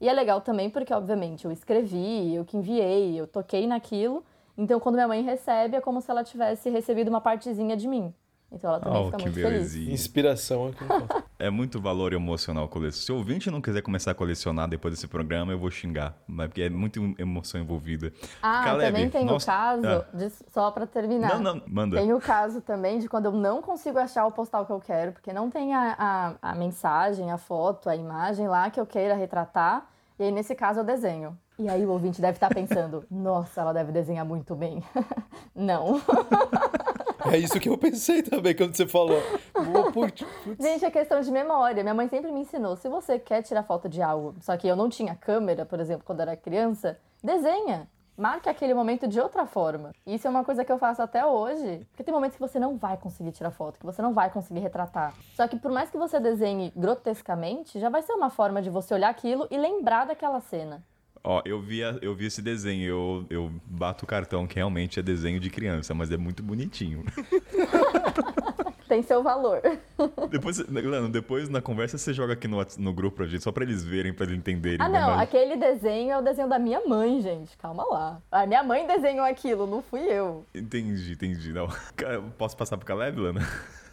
E 0.00 0.08
é 0.08 0.12
legal 0.12 0.40
também 0.40 0.70
porque, 0.70 0.94
obviamente, 0.94 1.44
eu 1.44 1.50
escrevi, 1.50 2.34
eu 2.34 2.44
que 2.44 2.56
enviei, 2.56 3.20
eu 3.20 3.26
toquei 3.26 3.66
naquilo. 3.66 4.24
Então, 4.58 4.80
quando 4.80 4.96
minha 4.96 5.06
mãe 5.06 5.22
recebe, 5.22 5.76
é 5.76 5.80
como 5.80 6.00
se 6.00 6.10
ela 6.10 6.24
tivesse 6.24 6.68
recebido 6.68 7.08
uma 7.08 7.20
partezinha 7.20 7.76
de 7.76 7.86
mim. 7.86 8.12
Então 8.50 8.70
ela 8.70 8.80
também 8.80 9.02
oh, 9.02 9.04
fica 9.06 9.18
muito 9.18 9.34
belezinha. 9.34 9.84
feliz. 9.84 10.00
Inspiração 10.00 10.68
aqui. 10.68 10.84
é 11.38 11.50
muito 11.50 11.80
valor 11.80 12.14
emocional 12.14 12.66
colecionar. 12.66 13.04
Se 13.04 13.12
o 13.12 13.16
ouvinte 13.16 13.50
não 13.50 13.60
quiser 13.60 13.82
começar 13.82 14.12
a 14.12 14.14
colecionar 14.14 14.66
depois 14.66 14.94
desse 14.94 15.06
programa, 15.06 15.52
eu 15.52 15.58
vou 15.58 15.70
xingar. 15.70 16.16
Porque 16.26 16.62
é 16.62 16.70
muita 16.70 16.98
emoção 17.18 17.60
envolvida. 17.60 18.10
Ah, 18.42 18.64
Caleb, 18.64 18.92
também 18.92 19.10
tem 19.10 19.24
nossa... 19.26 19.44
o 19.44 19.54
caso, 19.54 19.86
ah. 19.86 20.16
de, 20.16 20.30
só 20.50 20.70
para 20.70 20.86
terminar. 20.86 21.38
Não, 21.38 21.56
não, 21.56 21.62
manda. 21.66 21.98
Tem 21.98 22.12
o 22.12 22.20
caso 22.20 22.62
também 22.62 22.98
de 22.98 23.08
quando 23.08 23.26
eu 23.26 23.32
não 23.32 23.60
consigo 23.60 23.98
achar 23.98 24.26
o 24.26 24.32
postal 24.32 24.64
que 24.64 24.72
eu 24.72 24.80
quero, 24.80 25.12
porque 25.12 25.32
não 25.32 25.50
tem 25.50 25.74
a, 25.74 25.94
a, 26.42 26.50
a 26.50 26.54
mensagem, 26.54 27.30
a 27.30 27.36
foto, 27.36 27.90
a 27.90 27.96
imagem 27.96 28.48
lá 28.48 28.70
que 28.70 28.80
eu 28.80 28.86
queira 28.86 29.14
retratar. 29.14 29.86
E 30.18 30.22
aí, 30.22 30.32
nesse 30.32 30.54
caso, 30.54 30.80
eu 30.80 30.84
desenho. 30.84 31.36
E 31.58 31.68
aí 31.68 31.84
o 31.84 31.90
ouvinte 31.90 32.20
deve 32.20 32.36
estar 32.36 32.48
pensando, 32.54 33.04
nossa, 33.10 33.60
ela 33.60 33.72
deve 33.72 33.90
desenhar 33.90 34.24
muito 34.24 34.54
bem. 34.54 34.82
Não. 35.52 36.00
É 37.32 37.36
isso 37.36 37.58
que 37.58 37.68
eu 37.68 37.76
pensei 37.76 38.22
também 38.22 38.54
quando 38.54 38.76
você 38.76 38.86
falou. 38.86 39.20
Gente, 40.58 40.84
é 40.84 40.90
questão 40.90 41.20
de 41.20 41.32
memória. 41.32 41.82
Minha 41.82 41.94
mãe 41.94 42.08
sempre 42.08 42.30
me 42.30 42.40
ensinou, 42.40 42.76
se 42.76 42.88
você 42.88 43.18
quer 43.18 43.42
tirar 43.42 43.64
foto 43.64 43.88
de 43.88 44.00
algo, 44.00 44.36
só 44.40 44.56
que 44.56 44.68
eu 44.68 44.76
não 44.76 44.88
tinha 44.88 45.16
câmera, 45.16 45.66
por 45.66 45.80
exemplo, 45.80 46.04
quando 46.06 46.20
era 46.20 46.36
criança, 46.36 46.96
desenha. 47.22 47.88
Marque 48.16 48.48
aquele 48.48 48.74
momento 48.74 49.06
de 49.06 49.20
outra 49.20 49.46
forma. 49.46 49.92
Isso 50.06 50.26
é 50.26 50.30
uma 50.30 50.44
coisa 50.44 50.64
que 50.64 50.72
eu 50.72 50.78
faço 50.78 51.02
até 51.02 51.24
hoje, 51.24 51.86
porque 51.90 52.02
tem 52.02 52.14
momentos 52.14 52.36
que 52.36 52.40
você 52.40 52.58
não 52.58 52.76
vai 52.76 52.96
conseguir 52.96 53.30
tirar 53.30 53.50
foto, 53.50 53.78
que 53.78 53.86
você 53.86 54.02
não 54.02 54.12
vai 54.12 54.30
conseguir 54.30 54.60
retratar. 54.60 55.14
Só 55.34 55.46
que 55.46 55.56
por 55.56 55.70
mais 55.70 55.90
que 55.90 55.96
você 55.96 56.18
desenhe 56.18 56.72
grotescamente, 56.74 57.78
já 57.78 57.88
vai 57.88 58.02
ser 58.02 58.12
uma 58.14 58.30
forma 58.30 58.60
de 58.62 58.70
você 58.70 58.94
olhar 58.94 59.08
aquilo 59.08 59.46
e 59.50 59.56
lembrar 59.56 60.04
daquela 60.04 60.40
cena. 60.40 60.82
Ó, 61.22 61.42
eu 61.44 61.60
vi, 61.60 61.80
eu 62.00 62.14
vi 62.14 62.26
esse 62.26 62.40
desenho, 62.40 62.88
eu, 62.88 63.26
eu 63.28 63.52
bato 63.66 64.04
o 64.04 64.08
cartão 64.08 64.46
que 64.46 64.56
realmente 64.56 64.98
é 64.98 65.02
desenho 65.02 65.40
de 65.40 65.50
criança, 65.50 65.94
mas 65.94 66.10
é 66.10 66.16
muito 66.16 66.42
bonitinho. 66.42 67.04
Tem 68.88 69.02
seu 69.02 69.22
valor. 69.22 69.60
Depois, 70.30 70.58
Lano, 70.66 71.10
depois 71.10 71.48
na 71.48 71.60
conversa 71.60 71.98
você 71.98 72.14
joga 72.14 72.32
aqui 72.32 72.48
no, 72.48 72.64
no 72.78 72.92
grupo 72.92 73.18
pra 73.18 73.26
gente, 73.26 73.42
só 73.42 73.52
pra 73.52 73.62
eles 73.62 73.84
verem, 73.84 74.14
pra 74.14 74.24
eles 74.24 74.38
entenderem. 74.38 74.78
Ah, 74.80 74.88
né, 74.88 75.00
não, 75.00 75.18
aquele 75.18 75.56
desenho 75.56 76.12
é 76.12 76.18
o 76.18 76.22
desenho 76.22 76.48
da 76.48 76.58
minha 76.58 76.80
mãe, 76.86 77.20
gente. 77.20 77.56
Calma 77.58 77.84
lá. 77.84 78.22
A 78.32 78.46
minha 78.46 78.62
mãe 78.62 78.86
desenhou 78.86 79.26
aquilo, 79.26 79.66
não 79.66 79.82
fui 79.82 80.00
eu. 80.00 80.46
Entendi, 80.54 81.12
entendi. 81.12 81.52
Não. 81.52 81.68
Posso 82.38 82.56
passar 82.56 82.78
pro 82.78 82.86
Caleb, 82.86 83.20
Lana? 83.20 83.40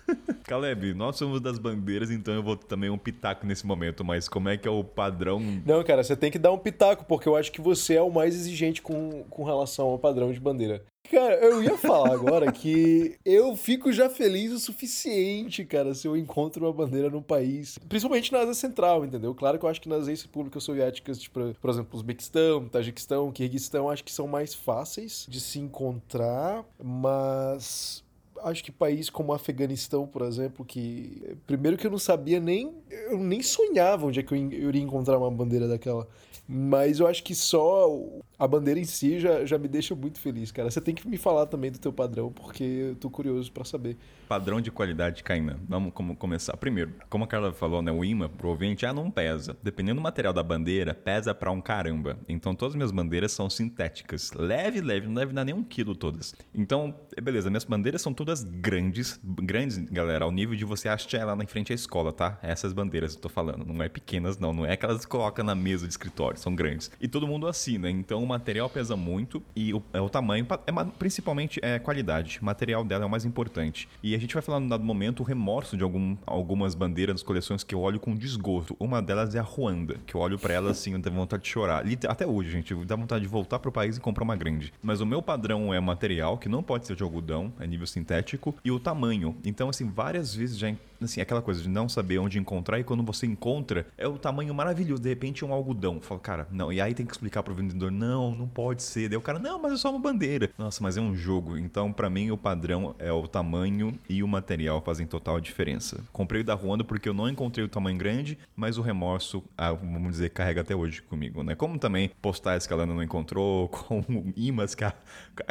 Caleb, 0.44 0.94
nós 0.94 1.16
somos 1.18 1.42
das 1.42 1.58
bandeiras, 1.58 2.12
então 2.12 2.34
eu 2.34 2.44
vou 2.44 2.56
também 2.56 2.90
um 2.90 2.98
pitaco 2.98 3.46
nesse 3.46 3.66
momento, 3.66 4.04
mas 4.04 4.28
como 4.28 4.50
é 4.50 4.58
que 4.58 4.68
é 4.68 4.72
o 4.72 4.84
padrão? 4.84 5.40
Não, 5.66 5.84
cara, 5.84 6.04
você 6.04 6.16
tem 6.16 6.32
que 6.32 6.40
dar 6.40 6.52
um 6.52 6.58
pitaco, 6.58 7.06
porque 7.06 7.28
eu 7.28 7.36
acho 7.36 7.52
que 7.52 7.62
você 7.62 7.96
é 7.96 8.02
o 8.02 8.12
mais 8.12 8.36
exigente 8.36 8.82
com, 8.82 9.24
com 9.30 9.44
relação 9.44 9.88
ao 9.88 10.00
padrão 10.00 10.32
de 10.32 10.40
bandeira. 10.40 10.84
Cara, 11.10 11.36
eu 11.36 11.64
ia 11.64 11.78
falar 11.78 12.14
agora 12.14 12.52
que 12.52 13.16
eu 13.24 13.56
fico 13.56 13.94
já 13.94 14.10
feliz 14.10 14.52
o 14.52 14.60
suficiente, 14.60 15.64
cara, 15.64 15.94
se 15.94 16.08
eu 16.08 16.18
encontro 16.18 16.66
uma 16.66 16.74
bandeira 16.74 17.10
num 17.10 17.22
país, 17.22 17.78
principalmente 17.88 18.32
na 18.32 18.40
Ásia 18.40 18.54
Central, 18.56 19.06
entendeu? 19.06 19.34
Claro 19.36 19.60
que 19.60 19.66
eu 19.66 19.70
acho 19.70 19.82
que 19.82 19.90
nas 19.90 20.08
ex-repúblicas 20.08 20.64
soviéticas, 20.64 21.20
tipo, 21.20 21.54
por 21.62 21.70
exemplo, 21.70 21.96
Uzbequistão, 21.96 22.68
Tajiquistão, 22.68 23.32
Kirguistão, 23.32 23.90
acho 23.90 24.04
que 24.04 24.12
são 24.12 24.28
mais 24.28 24.54
fáceis 24.56 25.28
de 25.30 25.40
se 25.40 25.60
encontrar, 25.60 26.66
mas 26.84 28.04
acho 28.44 28.64
que 28.64 28.72
país 28.72 29.10
como 29.10 29.32
o 29.32 29.36
Afeganistão, 29.36 30.06
por 30.06 30.22
exemplo, 30.22 30.66
que 30.66 31.36
primeiro 31.48 31.78
que 31.78 31.88
eu 31.88 31.92
não 31.92 31.98
sabia 31.98 32.40
nem 32.40 32.74
eu 33.10 33.18
nem 33.18 33.42
sonhava 33.42 34.06
onde 34.06 34.20
é 34.20 34.24
que 34.24 34.34
eu 34.34 34.38
iria 34.38 34.82
encontrar 34.82 35.18
uma 35.18 35.32
bandeira 35.32 35.68
daquela. 35.68 36.08
Mas 36.48 37.00
eu 37.00 37.08
acho 37.08 37.24
que 37.24 37.34
só 37.34 37.90
a 38.38 38.48
bandeira 38.48 38.80
em 38.80 38.84
si 38.84 39.20
já, 39.20 39.44
já 39.46 39.58
me 39.58 39.68
deixa 39.68 39.96
muito 39.96 40.20
feliz, 40.20 40.52
cara. 40.52 40.70
Você 40.70 40.80
tem 40.80 40.94
que 40.94 41.08
me 41.08 41.18
falar 41.18 41.48
também 41.48 41.72
do 41.72 41.80
teu 41.80 41.92
padrão, 41.92 42.32
porque 42.32 42.64
eu 42.64 42.96
tô 42.96 43.10
curioso 43.10 43.52
para 43.52 43.64
saber. 43.64 43.98
Padrão 44.26 44.60
de 44.60 44.72
qualidade, 44.72 45.24
Caína. 45.24 45.60
Vamos 45.68 45.94
como 45.94 46.16
começar. 46.16 46.58
Primeiro, 46.58 46.94
como 47.10 47.24
a 47.24 47.28
Carla 47.28 47.54
falou, 47.54 47.82
né? 47.82 47.92
O 47.92 48.04
imã 48.04 48.28
pro 48.28 48.50
ouvinte 48.50 48.82
já 48.82 48.94
não 48.94 49.12
pesa. 49.12 49.56
Dependendo 49.62 50.00
do 50.00 50.04
material 50.04 50.34
da 50.34 50.44
bandeira, 50.44 50.94
pesa 50.94 51.34
pra 51.34 51.52
um 51.52 51.62
caramba. 51.62 52.18
Então 52.28 52.56
todas 52.56 52.74
as 52.74 52.76
minhas 52.76 52.92
bandeiras 52.92 53.32
são 53.32 53.50
sintéticas. 53.50 54.32
Leve, 54.34 54.82
leve, 54.82 55.08
não 55.08 55.14
deve 55.14 55.34
dar 55.34 55.46
nem 55.46 55.54
um 55.54 55.64
quilo 55.64 55.96
todas. 55.96 56.36
Então, 56.54 56.96
beleza, 57.22 57.50
minhas 57.50 57.64
bandeiras 57.64 58.02
são 58.02 58.14
todas 58.14 58.44
grandes. 58.44 59.20
Grandes, 59.24 59.78
galera, 59.90 60.26
ao 60.26 60.32
nível 60.32 60.56
de 60.56 60.66
você 60.66 60.90
achar 60.90 61.20
ela 61.20 61.36
na 61.36 61.46
frente 61.46 61.72
à 61.72 61.76
escola, 61.76 62.12
tá? 62.12 62.40
Essas 62.42 62.74
bandeiras 62.74 63.16
eu 63.16 63.22
tô 63.22 63.30
falando. 63.30 63.66
Não 63.66 63.84
é 63.84 63.90
pequenas, 63.90 64.40
não. 64.40 64.54
Não 64.54 64.66
é 64.66 64.76
que 64.76 64.86
elas 64.86 65.06
colocam 65.06 65.46
na 65.46 65.56
mesa 65.56 65.86
de 65.86 65.94
escritório, 65.94 66.40
são 66.40 66.56
grandes. 66.56 66.92
E 67.00 67.08
todo 67.08 67.28
mundo 67.28 67.48
assina. 67.48 67.90
Então 67.90 68.24
o 68.24 68.28
material 68.28 68.70
pesa 68.70 68.96
muito 68.96 69.42
e 69.56 69.74
o, 69.74 69.84
é 69.94 70.02
o 70.02 70.10
tamanho, 70.10 70.48
é, 70.66 70.72
principalmente 70.98 71.60
é 71.62 71.80
qualidade. 71.80 72.40
O 72.42 72.46
material 72.46 72.84
dela 72.84 73.04
é 73.04 73.08
o 73.08 73.10
mais 73.10 73.26
importante. 73.26 73.88
E 74.02 74.15
a 74.16 74.20
gente 74.20 74.34
vai 74.34 74.42
falar 74.42 74.60
no 74.60 74.70
dado 74.70 74.84
momento 74.84 75.22
o 75.22 75.24
remorso 75.24 75.78
de 75.78 75.84
algum, 75.84 76.16
algumas 76.26 76.74
bandeiras 76.74 77.16
das 77.16 77.24
coleções 77.24 77.64
que 77.64 77.76
eu 77.76 77.80
olho 77.80 78.00
com 78.00 78.16
desgosto. 78.16 78.76
Uma 78.80 79.02
delas 79.02 79.36
é 79.36 79.40
a 79.40 79.44
Ruanda, 79.44 79.98
que 80.06 80.16
eu 80.16 80.22
olho 80.22 80.40
para 80.40 80.54
ela 80.54 80.72
assim, 80.72 80.94
eu 80.94 81.02
tenho 81.02 81.16
vontade 81.16 81.44
de 81.44 81.50
chorar. 81.50 81.84
Até 82.08 82.26
hoje, 82.26 82.52
gente, 82.52 82.74
dá 82.86 82.96
vontade 82.96 83.24
de 83.24 83.28
voltar 83.28 83.60
pro 83.60 83.72
país 83.72 83.98
e 83.98 84.00
comprar 84.00 84.24
uma 84.24 84.36
grande. 84.36 84.74
Mas 84.82 85.02
o 85.02 85.06
meu 85.06 85.22
padrão 85.22 85.74
é 85.74 85.80
material, 85.80 86.38
que 86.38 86.50
não 86.50 86.64
pode 86.64 86.88
ser 86.88 86.96
de 86.96 87.04
algodão, 87.04 87.54
é 87.60 87.68
nível 87.68 87.88
sintético, 87.88 88.56
e 88.64 88.72
o 88.72 88.80
tamanho. 88.80 89.36
Então, 89.44 89.70
assim, 89.70 89.90
várias 89.90 90.34
vezes 90.34 90.58
já 90.58 90.74
assim, 91.02 91.22
aquela 91.22 91.42
coisa 91.42 91.62
de 91.62 91.70
não 91.70 91.90
saber 91.90 92.20
onde 92.20 92.40
encontrar 92.40 92.80
e 92.80 92.84
quando 92.84 93.04
você 93.04 93.26
encontra, 93.26 93.86
é 93.98 94.08
o 94.08 94.18
tamanho 94.18 94.54
maravilhoso, 94.54 95.02
de 95.02 95.10
repente 95.10 95.44
é 95.44 95.48
um 95.48 95.54
algodão. 95.54 96.00
Fala, 96.02 96.20
cara, 96.20 96.48
não, 96.52 96.72
e 96.72 96.80
aí 96.80 96.94
tem 96.94 97.06
que 97.06 97.12
explicar 97.12 97.44
pro 97.44 97.54
vendedor, 97.54 97.92
não, 97.92 98.34
não 98.34 98.48
pode 98.48 98.84
ser. 98.84 99.10
Daí 99.10 99.18
o 99.18 99.22
cara, 99.22 99.40
não, 99.40 99.62
mas 99.62 99.74
é 99.74 99.78
só 99.78 99.90
uma 99.90 100.00
bandeira. 100.00 100.50
Nossa, 100.58 100.82
mas 100.82 100.98
é 100.98 101.02
um 101.02 101.16
jogo. 101.16 101.58
Então, 101.58 101.92
para 101.92 102.10
mim, 102.10 102.32
o 102.32 102.38
padrão 102.38 102.96
é 103.00 103.12
o 103.12 103.28
tamanho 103.28 103.98
e 104.08 104.24
o 104.24 104.28
material 104.28 104.82
fazem 104.82 105.06
total 105.06 105.40
diferença. 105.40 106.04
Comprei 106.12 106.42
o 106.42 106.44
da 106.44 106.54
Ruanda 106.54 106.84
porque 106.84 107.08
eu 107.10 107.14
não 107.14 107.30
encontrei 107.30 107.66
o 107.66 107.70
tamanho 107.70 107.98
grande, 107.98 108.38
mas 108.56 108.78
o 108.78 108.82
remorso, 108.82 109.44
ah, 109.58 109.72
vamos 109.72 110.12
dizer, 110.12 110.30
carrega 110.30 110.62
até 110.62 110.76
hoje 110.76 111.02
comigo, 111.02 111.44
né? 111.44 111.56
Como 111.56 111.78
também 111.78 112.12
postais 112.22 112.68
que 112.68 112.74
ela 112.74 112.86
não 112.86 113.02
encontrou, 113.02 113.68
como 113.70 114.34
imãs 114.36 114.76
que 114.76 114.84
a... 114.84 114.94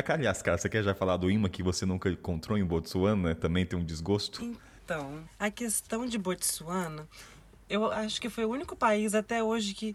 Aliás, 0.06 0.42
cara, 0.42 0.58
você 0.58 0.68
quer 0.68 0.82
já 0.82 0.94
falar 0.94 1.16
do 1.16 1.30
imã 1.30 1.48
que 1.48 1.62
você 1.62 1.84
nunca 1.84 2.08
encontrou 2.08 2.56
em 2.56 2.64
Botsuana? 2.64 3.34
Também 3.34 3.66
tem 3.66 3.78
um 3.78 3.84
desgosto? 3.84 4.42
Então, 4.84 5.24
a 5.38 5.50
questão 5.50 6.06
de 6.06 6.18
Botsuana, 6.18 7.08
eu 7.68 7.90
acho 7.90 8.20
que 8.20 8.28
foi 8.28 8.44
o 8.44 8.50
único 8.50 8.76
país 8.76 9.14
até 9.14 9.42
hoje 9.42 9.74
que 9.74 9.94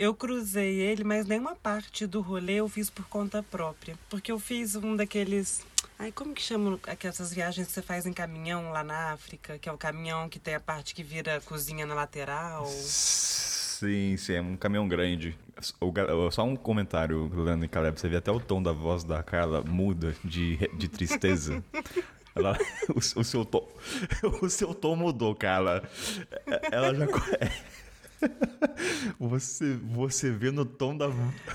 eu 0.00 0.14
cruzei 0.14 0.80
ele, 0.80 1.04
mas 1.04 1.26
nenhuma 1.26 1.54
parte 1.54 2.06
do 2.06 2.22
rolê 2.22 2.54
eu 2.54 2.68
fiz 2.70 2.88
por 2.88 3.04
conta 3.04 3.42
própria. 3.42 3.98
Porque 4.08 4.32
eu 4.32 4.38
fiz 4.38 4.74
um 4.74 4.96
daqueles. 4.96 5.60
Ai, 6.00 6.10
como 6.12 6.32
que 6.32 6.40
chama 6.40 6.80
aquelas 6.86 7.30
viagens 7.30 7.66
que 7.66 7.74
você 7.74 7.82
faz 7.82 8.06
em 8.06 8.12
caminhão 8.14 8.72
lá 8.72 8.82
na 8.82 9.12
África? 9.12 9.58
Que 9.58 9.68
é 9.68 9.72
o 9.72 9.76
caminhão 9.76 10.30
que 10.30 10.38
tem 10.38 10.54
a 10.54 10.60
parte 10.60 10.94
que 10.94 11.02
vira 11.02 11.42
cozinha 11.42 11.84
na 11.84 11.92
lateral. 11.92 12.64
Sim, 12.64 14.16
sim, 14.16 14.32
é 14.32 14.40
um 14.40 14.56
caminhão 14.56 14.88
grande. 14.88 15.36
Só 16.32 16.44
um 16.44 16.56
comentário, 16.56 17.30
Lana 17.34 17.66
e 17.66 17.68
Caleb. 17.68 18.00
Você 18.00 18.08
vê 18.08 18.16
até 18.16 18.32
o 18.32 18.40
tom 18.40 18.62
da 18.62 18.72
voz 18.72 19.04
da 19.04 19.22
Carla 19.22 19.60
muda 19.60 20.16
de, 20.24 20.56
de 20.78 20.88
tristeza. 20.88 21.62
Ela, 22.34 22.56
o, 22.88 22.98
o, 22.98 23.24
seu 23.24 23.44
tom, 23.44 23.68
o 24.40 24.48
seu 24.48 24.72
tom 24.72 24.96
mudou, 24.96 25.34
cara. 25.34 25.82
Ela 26.72 26.94
já. 26.94 27.06
Você, 29.18 29.76
você 29.76 30.30
vê 30.30 30.50
no 30.50 30.64
tom 30.64 30.96
da. 30.96 31.08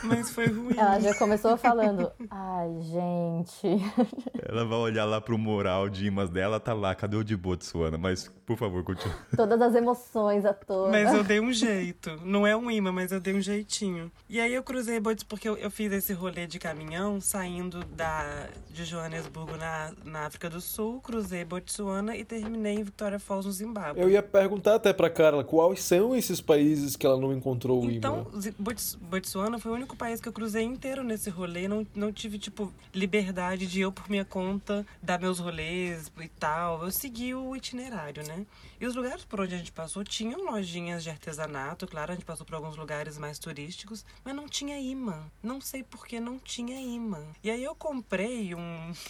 Mas 0.04 0.30
foi 0.30 0.47
ruim. 0.47 0.78
Ela 0.78 0.99
já 0.99 1.15
começou 1.15 1.58
falando. 1.58 2.12
Ai, 2.30 2.69
gente. 2.82 3.84
Ela 4.47 4.65
vai 4.65 4.78
olhar 4.78 5.06
lá 5.06 5.19
pro 5.19 5.38
mural 5.38 5.89
de 5.89 6.06
imãs 6.06 6.30
dela, 6.30 6.60
tá 6.60 6.73
lá. 6.73 6.93
Cadê 6.93 7.17
o 7.17 7.23
de 7.23 7.36
Botsuana? 7.36 7.97
Mas, 7.97 8.28
por 8.45 8.58
favor, 8.58 8.84
continue. 8.84 9.15
Todas 9.36 9.62
as 9.62 9.75
emoções 9.75 10.45
à 10.45 10.54
toa. 10.54 10.89
Mas 10.89 11.13
eu 11.13 11.23
dei 11.23 11.39
um 11.39 11.51
jeito. 11.51 12.19
Não 12.23 12.45
é 12.45 12.56
um 12.56 12.69
imã, 12.69 12.91
mas 12.91 13.12
eu 13.12 13.19
dei 13.19 13.34
um 13.34 13.41
jeitinho. 13.41 14.12
E 14.30 14.39
aí 14.39 14.54
eu 14.54 14.63
cruzei 14.63 14.99
Botsuana 14.99 15.15
porque 15.28 15.47
eu, 15.47 15.58
eu, 15.58 15.71
fiz 15.71 15.91
esse 15.91 16.13
rolê 16.13 16.45
de 16.45 16.60
caminhão 16.60 17.21
saindo 17.21 17.84
da, 17.86 18.47
de 18.69 18.84
Joanesburgo, 18.86 19.56
na, 19.58 19.93
na 20.04 20.19
África 20.25 20.49
do 20.49 20.60
Sul. 20.60 20.99
Cruzei 21.01 21.45
Botsuana 21.45 22.15
e 22.15 22.23
terminei 22.23 22.75
em 22.75 22.84
Victoria 22.84 23.19
Falls, 23.19 23.47
no 23.47 23.54
Zimbábue. 23.54 24.01
Eu 24.01 24.10
ia 24.10 24.21
perguntar 24.21 24.75
até 24.75 24.91
pra 24.91 25.10
Carla 25.10 25.43
quais 25.43 25.82
são 25.82 26.15
esses 26.15 26.41
países 26.41 26.54
países 26.55 26.95
que 26.95 27.05
ela 27.05 27.19
não 27.19 27.33
encontrou 27.33 27.83
o 27.83 27.91
então, 27.91 28.27
imã? 28.31 28.49
Então, 28.49 28.99
Botsuana 29.01 29.59
foi 29.59 29.71
o 29.71 29.75
único 29.75 29.95
país 29.95 30.19
que 30.19 30.27
eu 30.27 30.33
cruzei 30.33 30.63
inteiro 30.63 31.03
nesse 31.03 31.29
rolê. 31.29 31.67
Não, 31.67 31.85
não 31.93 32.11
tive, 32.11 32.37
tipo, 32.39 32.73
liberdade 32.93 33.67
de 33.67 33.81
eu, 33.81 33.91
por 33.91 34.09
minha 34.09 34.25
conta, 34.25 34.85
dar 35.01 35.19
meus 35.19 35.39
rolês 35.39 36.11
e 36.19 36.27
tal. 36.27 36.83
Eu 36.83 36.91
segui 36.91 37.33
o 37.33 37.55
itinerário, 37.55 38.25
né? 38.25 38.45
E 38.79 38.85
os 38.85 38.95
lugares 38.95 39.23
por 39.23 39.41
onde 39.41 39.55
a 39.55 39.57
gente 39.57 39.71
passou 39.71 40.03
tinham 40.03 40.45
lojinhas 40.51 41.03
de 41.03 41.09
artesanato. 41.09 41.87
Claro, 41.87 42.11
a 42.11 42.15
gente 42.15 42.25
passou 42.25 42.45
por 42.45 42.55
alguns 42.55 42.75
lugares 42.75 43.17
mais 43.17 43.39
turísticos, 43.39 44.05
mas 44.23 44.35
não 44.35 44.47
tinha 44.47 44.79
imã. 44.79 45.23
Não 45.41 45.61
sei 45.61 45.83
por 45.83 46.05
que 46.05 46.19
não 46.19 46.37
tinha 46.39 46.79
imã. 46.79 47.23
E 47.43 47.49
aí 47.49 47.63
eu 47.63 47.75
comprei 47.75 48.55
um. 48.55 48.93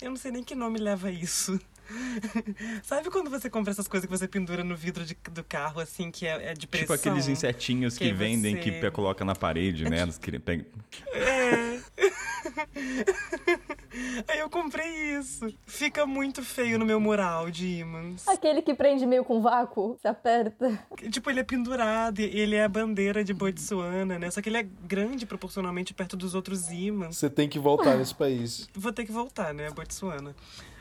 Eu 0.00 0.10
não 0.10 0.16
sei 0.16 0.30
nem 0.30 0.44
que 0.44 0.54
nome 0.54 0.78
leva 0.78 1.10
isso. 1.10 1.60
Sabe 2.82 3.10
quando 3.10 3.30
você 3.30 3.48
compra 3.48 3.70
essas 3.70 3.88
coisas 3.88 4.06
que 4.06 4.16
você 4.16 4.28
pendura 4.28 4.62
no 4.62 4.76
vidro 4.76 5.04
de, 5.04 5.16
do 5.32 5.42
carro, 5.42 5.80
assim, 5.80 6.10
que 6.10 6.26
é, 6.26 6.50
é 6.50 6.54
de 6.54 6.66
pressão? 6.66 6.96
Tipo 6.96 7.08
aqueles 7.08 7.28
insetinhos 7.28 7.96
que, 7.96 8.06
que 8.06 8.12
vendem 8.12 8.56
você... 8.56 8.70
que 8.70 8.90
coloca 8.90 9.24
na 9.24 9.34
parede, 9.34 9.88
né? 9.88 10.06
Que... 10.20 10.38
Pega... 10.38 10.66
É. 11.12 11.80
Aí 14.28 14.38
eu 14.38 14.50
comprei 14.50 15.18
isso. 15.18 15.52
Fica 15.66 16.06
muito 16.06 16.42
feio 16.42 16.78
no 16.78 16.84
meu 16.84 17.00
mural 17.00 17.50
de 17.50 17.80
ímãs. 17.80 18.26
Aquele 18.28 18.62
que 18.62 18.74
prende 18.74 19.06
meio 19.06 19.24
com 19.24 19.40
vácuo, 19.40 19.96
se 20.00 20.08
aperta. 20.08 20.78
Tipo, 21.10 21.30
ele 21.30 21.40
é 21.40 21.44
pendurado, 21.44 22.20
ele 22.20 22.56
é 22.56 22.64
a 22.64 22.68
bandeira 22.68 23.24
de 23.24 23.32
Botsuana, 23.32 24.18
né? 24.18 24.30
Só 24.30 24.42
que 24.42 24.48
ele 24.48 24.58
é 24.58 24.62
grande 24.62 25.26
proporcionalmente 25.26 25.94
perto 25.94 26.16
dos 26.16 26.34
outros 26.34 26.70
ímãs. 26.70 27.16
Você 27.16 27.30
tem 27.30 27.48
que 27.48 27.58
voltar 27.58 27.96
nesse 27.96 28.14
país. 28.14 28.68
Vou 28.74 28.92
ter 28.92 29.04
que 29.04 29.12
voltar, 29.12 29.54
né? 29.54 29.70
Botsuana. 29.70 30.34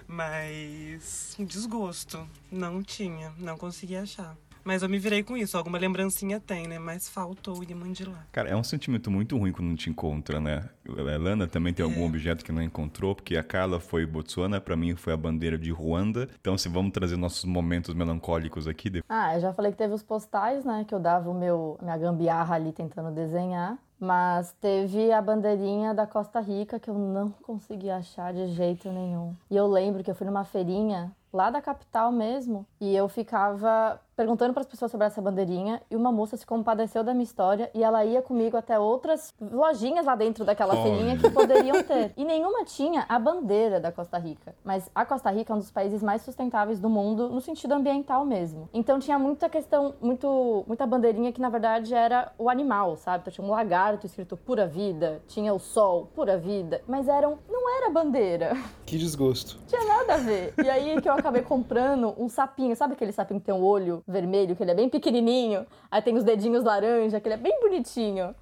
Mas 0.08 1.36
desgosto. 1.40 2.28
Não 2.52 2.82
tinha, 2.82 3.34
não 3.38 3.58
consegui 3.58 3.96
achar. 3.96 4.36
Mas 4.68 4.84
eu 4.84 4.90
me 4.90 5.00
virei 5.00 5.24
com 5.24 5.38
isso. 5.38 5.58
Alguma 5.58 5.78
lembrancinha 5.78 6.42
tem, 6.42 6.68
né? 6.68 6.78
Mas 6.78 7.08
faltou 7.08 7.58
o 7.58 7.64
imã 7.64 7.90
de 7.90 8.04
lá. 8.04 8.26
Cara, 8.34 8.50
é 8.50 8.56
um 8.56 8.66
sentimento 8.66 9.10
muito 9.10 9.38
ruim 9.38 9.54
quando 9.54 9.70
não 9.70 9.78
te 9.78 9.90
encontra, 9.90 10.42
né? 10.42 10.68
A 10.86 11.18
Lana 11.18 11.48
também 11.48 11.74
tem 11.74 11.86
algum 11.86 12.02
é. 12.02 12.06
objeto 12.06 12.44
que 12.44 12.52
não 12.52 12.62
encontrou, 12.62 13.16
porque 13.16 13.38
a 13.38 13.44
Carla 13.44 13.80
foi 13.80 14.06
Botsuana, 14.06 14.60
para 14.60 14.76
mim 14.76 14.94
foi 14.94 15.14
a 15.14 15.18
bandeira 15.18 15.58
de 15.58 15.72
Ruanda. 15.72 16.28
Então, 16.42 16.58
se 16.58 16.68
vamos 16.68 16.92
trazer 16.92 17.16
nossos 17.16 17.46
momentos 17.46 17.96
melancólicos 17.96 18.68
aqui. 18.68 18.92
Ah, 19.08 19.36
eu 19.36 19.40
já 19.40 19.54
falei 19.54 19.72
que 19.72 19.78
teve 19.78 19.94
os 19.94 20.04
postais, 20.04 20.66
né? 20.66 20.84
Que 20.86 20.94
eu 20.94 21.00
dava 21.00 21.30
o 21.30 21.34
meu 21.34 21.78
minha 21.82 21.98
gambiarra 21.98 22.56
ali 22.56 22.74
tentando 22.74 23.10
desenhar. 23.10 23.78
Mas 24.00 24.54
teve 24.62 25.12
a 25.12 25.22
bandeirinha 25.22 25.94
da 25.94 26.06
Costa 26.06 26.40
Rica 26.40 26.80
que 26.80 26.90
eu 26.90 26.94
não 26.94 27.32
consegui 27.44 27.90
achar 27.90 28.34
de 28.34 28.48
jeito 28.48 28.92
nenhum. 28.92 29.36
E 29.50 29.56
eu 29.56 29.68
lembro 29.68 30.04
que 30.04 30.12
eu 30.12 30.16
fui 30.16 30.28
numa 30.28 30.44
feirinha 30.44 31.12
lá 31.34 31.50
da 31.50 31.62
capital 31.62 32.12
mesmo 32.12 32.66
e 32.80 32.96
eu 32.96 33.10
ficava 33.10 34.00
perguntando 34.18 34.52
para 34.52 34.62
as 34.62 34.68
pessoas 34.68 34.90
sobre 34.90 35.06
essa 35.06 35.22
bandeirinha 35.22 35.80
e 35.92 35.96
uma 35.96 36.12
moça 36.12 36.36
se 36.36 36.46
compadeceu 36.46 37.04
da 37.04 37.14
minha 37.14 37.24
história 37.24 37.70
e 37.76 37.84
ela 37.84 38.04
ia 38.04 38.20
comigo 38.20 38.58
até 38.58 38.80
outras 38.80 39.32
lojinhas 39.40 40.08
lá 40.08 40.16
dentro 40.16 40.44
daquela 40.44 40.74
oh. 40.74 40.82
feirinha 40.82 41.18
que 41.18 41.30
poderiam 41.30 41.84
ter. 41.84 42.14
E 42.18 42.26
nenhuma 42.26 42.66
tinha 42.66 43.06
a 43.08 43.20
bandeira 43.20 43.80
da 43.80 43.92
Costa 43.92 44.18
Rica. 44.18 44.56
Mas 44.64 44.90
a 44.96 45.06
Costa 45.06 45.30
Rica 45.30 45.54
é 45.54 45.56
um 45.56 45.60
dos 45.60 45.70
países 45.70 46.02
mais 46.02 46.24
sustentáveis 46.24 46.80
do 46.80 46.90
mundo 46.90 47.30
no 47.30 47.40
sentido 47.40 47.74
ambiental 47.74 48.26
mesmo. 48.26 48.68
Então 48.74 48.98
tinha 48.98 49.20
muita 49.20 49.48
questão, 49.48 49.94
muito, 50.02 50.64
muita 50.68 50.88
bandeirinha 50.88 51.32
que 51.32 51.40
na 51.40 51.50
verdade 51.50 51.94
era 51.94 52.32
o 52.40 52.50
animal, 52.50 52.98
sabe? 52.98 53.22
Então 53.22 53.32
tinha 53.32 53.46
um 53.46 53.52
lagarto 53.52 54.08
escrito 54.08 54.36
pura 54.36 54.66
vida, 54.66 55.22
tinha 55.28 55.54
o 55.54 55.60
sol, 55.60 56.08
pura 56.16 56.38
vida, 56.38 56.82
mas 56.88 57.08
eram 57.08 57.38
não 57.48 57.78
era 57.78 57.92
bandeira. 57.92 58.54
Que 58.88 58.98
desgosto. 58.98 59.60
Tinha 59.68 59.84
nada 59.84 59.98
nada 60.08 60.14
a 60.14 60.18
ver. 60.18 60.54
E 60.64 60.70
aí 60.70 61.02
que 61.02 61.10
eu 61.10 61.14
acabei 61.14 61.42
comprando 61.42 62.16
um 62.18 62.30
sapinho, 62.30 62.76
sabe 62.76 62.94
aquele 62.94 63.12
sapinho 63.12 63.40
que 63.40 63.46
tem 63.46 63.54
um 63.54 63.64
olho 63.64 64.02
vermelho, 64.08 64.56
que 64.56 64.64
ele 64.64 64.72
é 64.72 64.76
bem 64.76 64.90
pequenininho, 64.90 65.66
aí 65.92 66.02
tem 66.02 66.16
os 66.16 66.24
dedinhos 66.24 66.64
laranja, 66.64 67.20
que 67.20 67.28
ele 67.28 67.36
é 67.36 67.38
bem 67.38 67.60
bonitinho. 67.60 68.34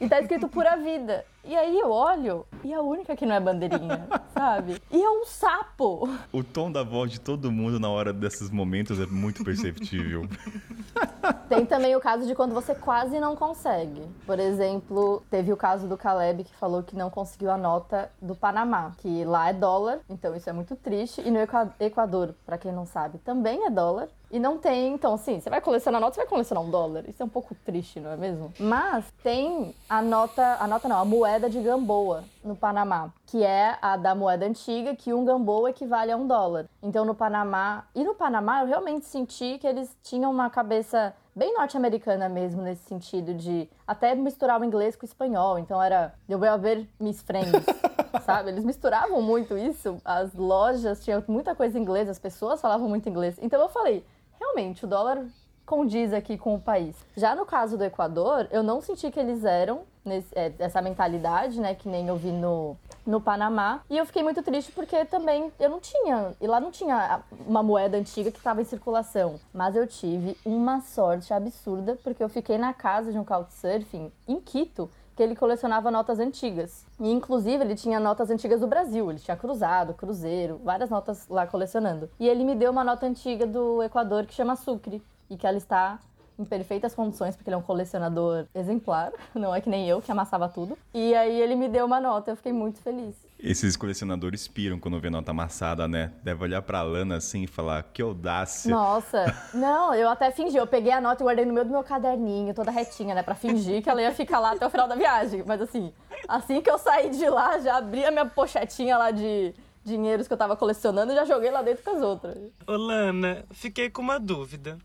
E 0.00 0.08
tá 0.08 0.20
escrito 0.20 0.48
pura 0.48 0.76
vida. 0.76 1.24
E 1.44 1.56
aí 1.56 1.76
eu 1.76 1.90
olho 1.90 2.46
e 2.62 2.72
a 2.72 2.80
única 2.80 3.16
que 3.16 3.26
não 3.26 3.34
é 3.34 3.40
bandeirinha, 3.40 4.06
sabe? 4.32 4.80
E 4.90 5.02
é 5.02 5.10
um 5.10 5.24
sapo. 5.24 6.08
O 6.32 6.44
tom 6.44 6.70
da 6.70 6.84
voz 6.84 7.10
de 7.10 7.20
todo 7.20 7.50
mundo 7.50 7.80
na 7.80 7.88
hora 7.88 8.12
desses 8.12 8.48
momentos 8.48 9.00
é 9.00 9.06
muito 9.06 9.42
perceptível. 9.44 10.28
Tem 11.48 11.66
também 11.66 11.94
o 11.96 12.00
caso 12.00 12.26
de 12.26 12.34
quando 12.34 12.54
você 12.54 12.74
quase 12.74 13.18
não 13.18 13.36
consegue. 13.36 14.02
Por 14.24 14.38
exemplo, 14.38 15.22
teve 15.30 15.52
o 15.52 15.56
caso 15.56 15.86
do 15.86 15.96
Caleb 15.96 16.44
que 16.44 16.54
falou 16.54 16.82
que 16.82 16.96
não 16.96 17.10
conseguiu 17.10 17.50
a 17.50 17.58
nota 17.58 18.10
do 18.20 18.34
Panamá, 18.34 18.92
que 18.98 19.24
lá 19.24 19.50
é 19.50 19.52
dólar, 19.52 19.98
então 20.08 20.34
isso 20.34 20.48
é 20.48 20.52
muito 20.52 20.74
triste. 20.76 21.20
E 21.20 21.30
no 21.30 21.38
Equador, 21.78 22.34
para 22.46 22.56
quem 22.56 22.72
não 22.72 22.86
sabe, 22.86 23.18
também 23.18 23.66
é 23.66 23.70
dólar. 23.70 24.08
E 24.30 24.38
não 24.38 24.56
tem, 24.56 24.94
então, 24.94 25.12
assim, 25.12 25.40
você 25.40 25.50
vai 25.50 25.60
colecionar 25.60 26.00
nota, 26.00 26.14
você 26.14 26.22
vai 26.22 26.28
colecionar 26.28 26.64
um 26.64 26.70
dólar. 26.70 27.04
Isso 27.06 27.22
é 27.22 27.26
um 27.26 27.28
pouco 27.28 27.54
triste, 27.66 28.00
não 28.00 28.12
é 28.12 28.16
mesmo? 28.16 28.50
Mas 28.58 29.04
tem 29.22 29.74
a 29.90 30.00
nota, 30.00 30.56
a 30.58 30.66
nota 30.66 30.88
não, 30.88 30.98
a 30.98 31.04
moeda 31.04 31.31
de 31.38 31.60
Gamboa 31.60 32.24
no 32.44 32.54
Panamá, 32.54 33.12
que 33.26 33.42
é 33.42 33.76
a 33.80 33.96
da 33.96 34.14
moeda 34.14 34.46
antiga, 34.46 34.94
que 34.94 35.12
um 35.12 35.24
Gamboa 35.24 35.70
equivale 35.70 36.12
a 36.12 36.16
um 36.16 36.26
dólar. 36.26 36.66
Então 36.82 37.04
no 37.04 37.14
Panamá, 37.14 37.86
e 37.94 38.04
no 38.04 38.14
Panamá 38.14 38.60
eu 38.60 38.66
realmente 38.66 39.06
senti 39.06 39.58
que 39.58 39.66
eles 39.66 39.96
tinham 40.02 40.30
uma 40.30 40.50
cabeça 40.50 41.14
bem 41.34 41.54
norte-americana 41.54 42.28
mesmo, 42.28 42.62
nesse 42.62 42.84
sentido 42.84 43.34
de 43.34 43.68
até 43.86 44.14
misturar 44.14 44.60
o 44.60 44.64
inglês 44.64 44.94
com 44.94 45.04
o 45.04 45.08
espanhol. 45.08 45.58
Então 45.58 45.82
era, 45.82 46.14
eu 46.28 46.38
vou 46.38 46.58
ver 46.58 46.88
Miss 47.00 47.22
Friends, 47.22 47.64
sabe? 48.24 48.50
Eles 48.50 48.64
misturavam 48.64 49.22
muito 49.22 49.56
isso. 49.56 49.96
As 50.04 50.34
lojas 50.34 51.02
tinham 51.02 51.22
muita 51.26 51.54
coisa 51.54 51.78
em 51.78 51.82
inglês, 51.82 52.08
as 52.08 52.18
pessoas 52.18 52.60
falavam 52.60 52.88
muito 52.88 53.08
inglês. 53.08 53.38
Então 53.40 53.60
eu 53.60 53.68
falei, 53.68 54.04
realmente, 54.38 54.84
o 54.84 54.88
dólar 54.88 55.24
condiz 55.64 56.12
aqui 56.12 56.36
com 56.36 56.54
o 56.54 56.60
país. 56.60 56.96
Já 57.16 57.34
no 57.34 57.46
caso 57.46 57.78
do 57.78 57.84
Equador, 57.84 58.46
eu 58.50 58.62
não 58.62 58.80
senti 58.80 59.10
que 59.10 59.18
eles 59.18 59.44
eram 59.44 59.82
nesse, 60.04 60.28
é, 60.34 60.52
essa 60.58 60.82
mentalidade, 60.82 61.60
né, 61.60 61.74
que 61.74 61.88
nem 61.88 62.06
eu 62.08 62.16
vi 62.16 62.30
no, 62.30 62.76
no 63.06 63.20
Panamá. 63.20 63.80
E 63.88 63.96
eu 63.96 64.06
fiquei 64.06 64.22
muito 64.22 64.42
triste 64.42 64.72
porque 64.72 65.04
também 65.04 65.52
eu 65.58 65.70
não 65.70 65.80
tinha, 65.80 66.34
e 66.40 66.46
lá 66.46 66.60
não 66.60 66.70
tinha 66.70 67.20
uma 67.46 67.62
moeda 67.62 67.96
antiga 67.96 68.30
que 68.30 68.38
estava 68.38 68.60
em 68.60 68.64
circulação. 68.64 69.38
Mas 69.52 69.76
eu 69.76 69.86
tive 69.86 70.36
uma 70.44 70.80
sorte 70.80 71.32
absurda 71.32 71.98
porque 72.02 72.22
eu 72.22 72.28
fiquei 72.28 72.58
na 72.58 72.72
casa 72.72 73.12
de 73.12 73.18
um 73.18 73.24
couchsurfing 73.24 74.10
em 74.26 74.40
Quito 74.40 74.90
que 75.14 75.22
ele 75.22 75.36
colecionava 75.36 75.90
notas 75.90 76.18
antigas. 76.18 76.86
E, 76.98 77.10
inclusive, 77.10 77.62
ele 77.62 77.74
tinha 77.74 78.00
notas 78.00 78.30
antigas 78.30 78.60
do 78.60 78.66
Brasil. 78.66 79.10
Ele 79.10 79.18
tinha 79.18 79.36
cruzado, 79.36 79.94
cruzeiro, 79.94 80.60
várias 80.64 80.88
notas 80.88 81.28
lá 81.28 81.46
colecionando. 81.46 82.08
E 82.18 82.28
ele 82.28 82.44
me 82.44 82.54
deu 82.54 82.70
uma 82.70 82.82
nota 82.82 83.06
antiga 83.06 83.46
do 83.46 83.82
Equador 83.82 84.26
que 84.26 84.34
chama 84.34 84.56
Sucre. 84.56 85.02
E 85.28 85.36
que 85.36 85.46
ela 85.46 85.58
está 85.58 85.98
em 86.42 86.44
perfeitas 86.44 86.94
condições, 86.94 87.36
porque 87.36 87.48
ele 87.48 87.54
é 87.54 87.58
um 87.58 87.62
colecionador 87.62 88.46
exemplar, 88.54 89.12
não 89.34 89.54
é 89.54 89.60
que 89.60 89.70
nem 89.70 89.88
eu, 89.88 90.02
que 90.02 90.10
amassava 90.10 90.48
tudo. 90.48 90.76
E 90.92 91.14
aí 91.14 91.40
ele 91.40 91.54
me 91.54 91.68
deu 91.68 91.86
uma 91.86 92.00
nota, 92.00 92.30
eu 92.30 92.36
fiquei 92.36 92.52
muito 92.52 92.80
feliz. 92.80 93.14
Esses 93.38 93.76
colecionadores 93.76 94.46
piram 94.46 94.78
quando 94.78 95.00
vê 95.00 95.10
nota 95.10 95.32
amassada, 95.32 95.88
né? 95.88 96.12
Deve 96.22 96.44
olhar 96.44 96.62
pra 96.62 96.82
Lana 96.82 97.16
assim 97.16 97.42
e 97.42 97.46
falar, 97.46 97.82
que 97.82 98.00
audácia. 98.00 98.70
Nossa, 98.70 99.34
não, 99.52 99.92
eu 99.94 100.08
até 100.08 100.30
fingi, 100.30 100.56
eu 100.56 100.66
peguei 100.66 100.92
a 100.92 101.00
nota 101.00 101.22
e 101.22 101.24
guardei 101.24 101.44
no 101.44 101.52
meio 101.52 101.66
do 101.66 101.72
meu 101.72 101.82
caderninho, 101.82 102.54
toda 102.54 102.70
retinha, 102.70 103.14
né? 103.14 103.22
Pra 103.22 103.34
fingir 103.34 103.82
que 103.82 103.90
ela 103.90 104.00
ia 104.00 104.12
ficar 104.12 104.38
lá 104.38 104.52
até 104.52 104.64
o 104.64 104.70
final 104.70 104.86
da 104.86 104.94
viagem. 104.94 105.42
Mas 105.44 105.60
assim, 105.60 105.92
assim 106.28 106.60
que 106.60 106.70
eu 106.70 106.78
saí 106.78 107.10
de 107.10 107.28
lá, 107.28 107.58
já 107.58 107.78
abri 107.78 108.04
a 108.04 108.10
minha 108.10 108.26
pochetinha 108.26 108.96
lá 108.96 109.10
de 109.10 109.52
dinheiros 109.84 110.26
que 110.26 110.32
eu 110.32 110.38
tava 110.38 110.56
colecionando 110.56 111.12
e 111.12 111.14
já 111.14 111.24
joguei 111.24 111.50
lá 111.50 111.62
dentro 111.62 111.82
com 111.82 111.90
as 111.90 112.02
outras. 112.02 112.36
Ô, 112.66 112.72
Lana, 112.72 113.44
fiquei 113.50 113.90
com 113.90 114.02
uma 114.02 114.18
dúvida. 114.18 114.78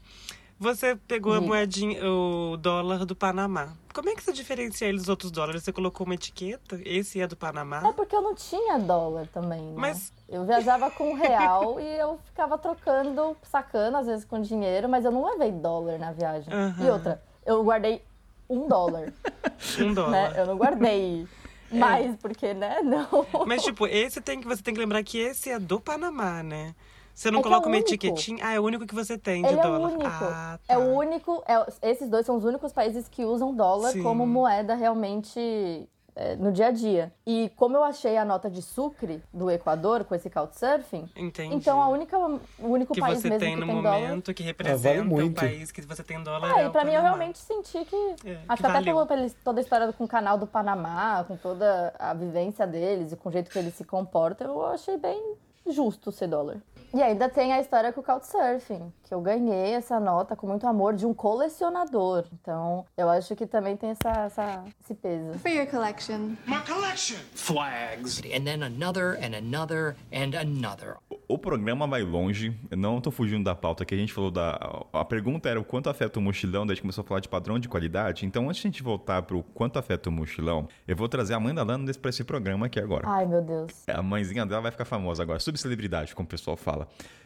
Você 0.60 0.96
pegou 0.96 1.34
a 1.34 1.42
moedinha, 1.42 2.00
o 2.10 2.58
dólar 2.58 3.06
do 3.06 3.16
Panamá. 3.16 3.74
Como 3.94 4.10
é 4.10 4.16
que 4.16 4.24
você 4.24 4.34
diferencia 4.34 4.88
ele 4.88 4.98
dos 4.98 5.08
outros 5.08 5.30
dólares? 5.32 5.64
Você 5.64 5.72
colocou 5.72 6.06
uma 6.06 6.16
etiqueta? 6.16 6.80
Esse 6.84 7.22
é 7.22 7.28
do 7.28 7.36
Panamá? 7.36 7.88
É 7.88 7.92
porque 7.94 8.16
eu 8.16 8.22
não 8.24 8.34
tinha 8.34 8.80
dólar 8.80 9.28
também, 9.28 9.62
né? 9.62 9.74
Mas- 9.76 10.12
Eu 10.28 10.46
viajava 10.46 10.90
com 10.90 11.14
real 11.14 11.78
e 11.82 11.98
eu 12.00 12.20
ficava 12.26 12.58
trocando, 12.58 13.38
sacando 13.44 13.98
às 13.98 14.08
vezes 14.08 14.26
com 14.26 14.42
dinheiro, 14.42 14.90
mas 14.90 15.06
eu 15.06 15.12
não 15.12 15.26
levei 15.26 15.52
dólar 15.52 16.00
na 16.00 16.12
viagem. 16.12 16.52
Aham. 16.52 16.86
E 16.86 16.90
outra, 16.90 17.22
eu 17.46 17.64
guardei 17.64 18.02
um 18.50 18.68
dólar, 18.68 19.14
Um 19.80 19.94
dólar. 19.94 20.12
né? 20.12 20.34
Eu 20.42 20.46
não 20.48 20.58
guardei 20.58 21.28
mais, 21.72 22.16
porque, 22.16 22.54
né? 22.56 22.82
Não. 22.82 23.28
Mas, 23.46 23.62
tipo, 23.64 23.86
esse 23.86 24.22
tem 24.22 24.42
que 24.42 24.48
você 24.48 24.64
tem 24.64 24.74
que 24.74 24.80
lembrar 24.80 25.04
que 25.04 25.20
esse 25.20 25.50
é 25.52 25.60
do 25.60 25.80
Panamá, 25.80 26.42
né? 26.42 26.74
Você 27.18 27.32
não 27.32 27.40
É 27.40 27.42
é 27.42 27.44
coloca 27.44 27.66
o 27.66 27.70
uma 27.72 27.78
único. 27.78 27.90
etiquetinha. 27.90 28.46
Ah, 28.46 28.54
é 28.54 28.60
o 28.60 28.64
único 28.64 28.86
que 28.86 28.94
você 28.94 29.18
tem 29.18 29.42
de 29.42 29.48
Ele 29.48 29.58
é 29.58 29.60
o 29.60 29.64
dólar. 29.64 29.90
único. 29.90 30.04
Ah, 30.06 30.60
É 30.68 30.76
tá. 30.76 30.80
o 30.80 30.94
único. 30.96 31.44
é- 31.48 31.90
esses 31.90 32.08
dois 32.10 32.24
são 32.28 32.36
os 32.36 32.46
únicos 32.46 32.72
países 32.72 33.08
que 33.08 33.26
usam 33.26 33.56
dólar 33.56 33.90
Sim. 33.92 34.04
como 34.04 34.28
moeda 34.28 34.76
realmente 34.76 35.90
é, 36.16 36.36
no 36.36 36.52
dia 36.52 36.68
a 36.68 36.72
dia. 36.72 37.12
E 37.26 37.52
como 37.56 37.76
eu 37.76 37.84
achei 37.84 38.18
a 38.18 38.24
nota 38.26 38.52
de 38.52 38.62
Sucre 38.62 39.22
do 39.34 39.50
Equador 39.50 40.04
com 40.04 40.14
esse 40.14 40.30
couchsurfing, 40.30 41.10
Entendi. 41.16 41.56
então 41.56 41.82
a 41.82 41.88
única, 41.90 42.18
o 42.20 42.40
único 42.60 42.94
que 42.94 43.00
país 43.00 43.20
você 43.20 43.30
mesmo 43.30 43.40
tem 43.40 43.54
que 43.56 43.60
no 43.62 43.66
tem 43.68 43.76
momento 43.76 44.26
dólar. 44.26 44.34
que 44.36 44.44
vale 44.44 44.48
representa 44.48 45.26
o 45.26 45.32
país 45.34 45.72
que 45.72 45.82
você 45.82 46.04
tem 46.04 46.22
dólar. 46.24 46.52
Ah, 46.56 46.62
é 46.62 46.66
e 46.66 46.68
o 46.68 46.72
pra 46.72 46.86
mim 46.86 46.94
eu 46.94 47.02
realmente 47.02 47.40
senti 47.40 47.84
que. 47.86 47.96
É, 48.26 48.40
acho 48.48 48.62
que 48.64 48.70
que 48.70 48.76
até 48.78 48.84
pelo, 48.84 49.06
toda 49.44 49.60
a 49.60 49.64
história 49.64 49.92
com 49.94 50.04
o 50.04 50.08
canal 50.08 50.38
do 50.38 50.46
Panamá, 50.46 51.24
com 51.28 51.36
toda 51.36 51.94
a 51.98 52.14
vivência 52.14 52.66
deles 52.68 53.12
e 53.12 53.16
com 53.16 53.30
o 53.30 53.32
jeito 53.32 53.50
que 53.52 53.58
eles 53.58 53.74
se 53.76 53.84
comportam, 53.84 54.48
eu 54.48 54.66
achei 54.68 54.98
bem 54.98 55.36
justo 55.68 56.12
ser 56.12 56.28
dólar. 56.28 56.58
E 56.94 57.02
ainda 57.02 57.28
tem 57.30 57.52
a 57.54 57.60
história 57.60 57.92
com 57.92 58.00
o 58.02 58.04
Couchsurfing, 58.04 58.92
que 59.04 59.14
eu 59.14 59.20
ganhei 59.22 59.74
essa 59.74 60.00
nota 60.00 60.36
com 60.36 60.48
muito 60.48 60.66
amor 60.66 60.94
de 60.96 61.06
um 61.06 61.14
colecionador. 61.14 62.26
Então, 62.42 62.86
eu 62.98 63.10
acho 63.10 63.36
que 63.36 63.46
também 63.46 63.76
tem 63.76 63.90
essa, 63.92 64.10
essa- 64.22 64.64
esse 64.84 64.94
peso. 64.96 65.38
For 65.40 65.52
your 65.52 65.68
collection. 65.68 66.36
My 66.48 66.62
collection. 66.66 67.18
Flags. 67.36 68.20
And 68.34 68.44
then 68.46 68.64
another 68.64 69.18
and 69.22 69.36
another 69.38 69.96
and 70.14 70.38
another. 70.40 70.96
O 71.28 71.38
programa 71.38 71.86
vai 71.86 72.04
longe, 72.04 72.58
eu 72.72 72.78
não 72.78 73.02
tô 73.02 73.12
fugindo 73.12 73.44
da 73.44 73.54
pauta 73.54 73.84
que 73.84 73.94
a 73.94 73.98
gente 73.98 74.14
falou 74.14 74.32
da. 74.32 74.58
A 74.94 75.04
pergunta 75.04 75.50
era 75.50 75.60
o 75.60 75.64
quanto 75.66 75.90
afeta 75.90 76.20
o 76.20 76.22
mochilão, 76.22 76.66
daí 76.66 76.72
a 76.72 76.76
gente 76.76 76.82
começou 76.84 77.04
a 77.04 77.08
falar 77.08 77.20
de 77.20 77.28
padrão 77.28 77.60
de 77.60 77.68
qualidade. 77.68 78.26
Então, 78.26 78.48
antes 78.50 78.62
de 78.62 78.68
a 78.68 78.72
gente 78.72 78.82
voltar 78.82 79.22
pro 79.24 79.44
quanto 79.54 79.78
afeta 79.78 80.10
o 80.10 80.12
mochilão, 80.12 80.68
eu 80.88 80.96
vou 80.96 81.10
trazer 81.10 81.34
a 81.34 81.40
mãe 81.40 81.54
da 81.54 81.64
Lana 81.64 81.92
pra 82.02 82.10
esse 82.10 82.24
programa 82.24 82.68
aqui 82.68 82.80
agora. 82.80 83.04
Ai, 83.08 83.26
meu 83.26 83.42
Deus. 83.42 83.72
A 83.88 84.02
mãezinha 84.02 84.46
dela 84.46 84.62
vai 84.62 84.72
ficar 84.72 84.86
famosa 84.86 85.22
agora, 85.22 85.40
subcelebridade, 85.40 86.16
como 86.16 86.26
o 86.26 86.30
pessoal 86.30 86.56
fala. 86.56 86.77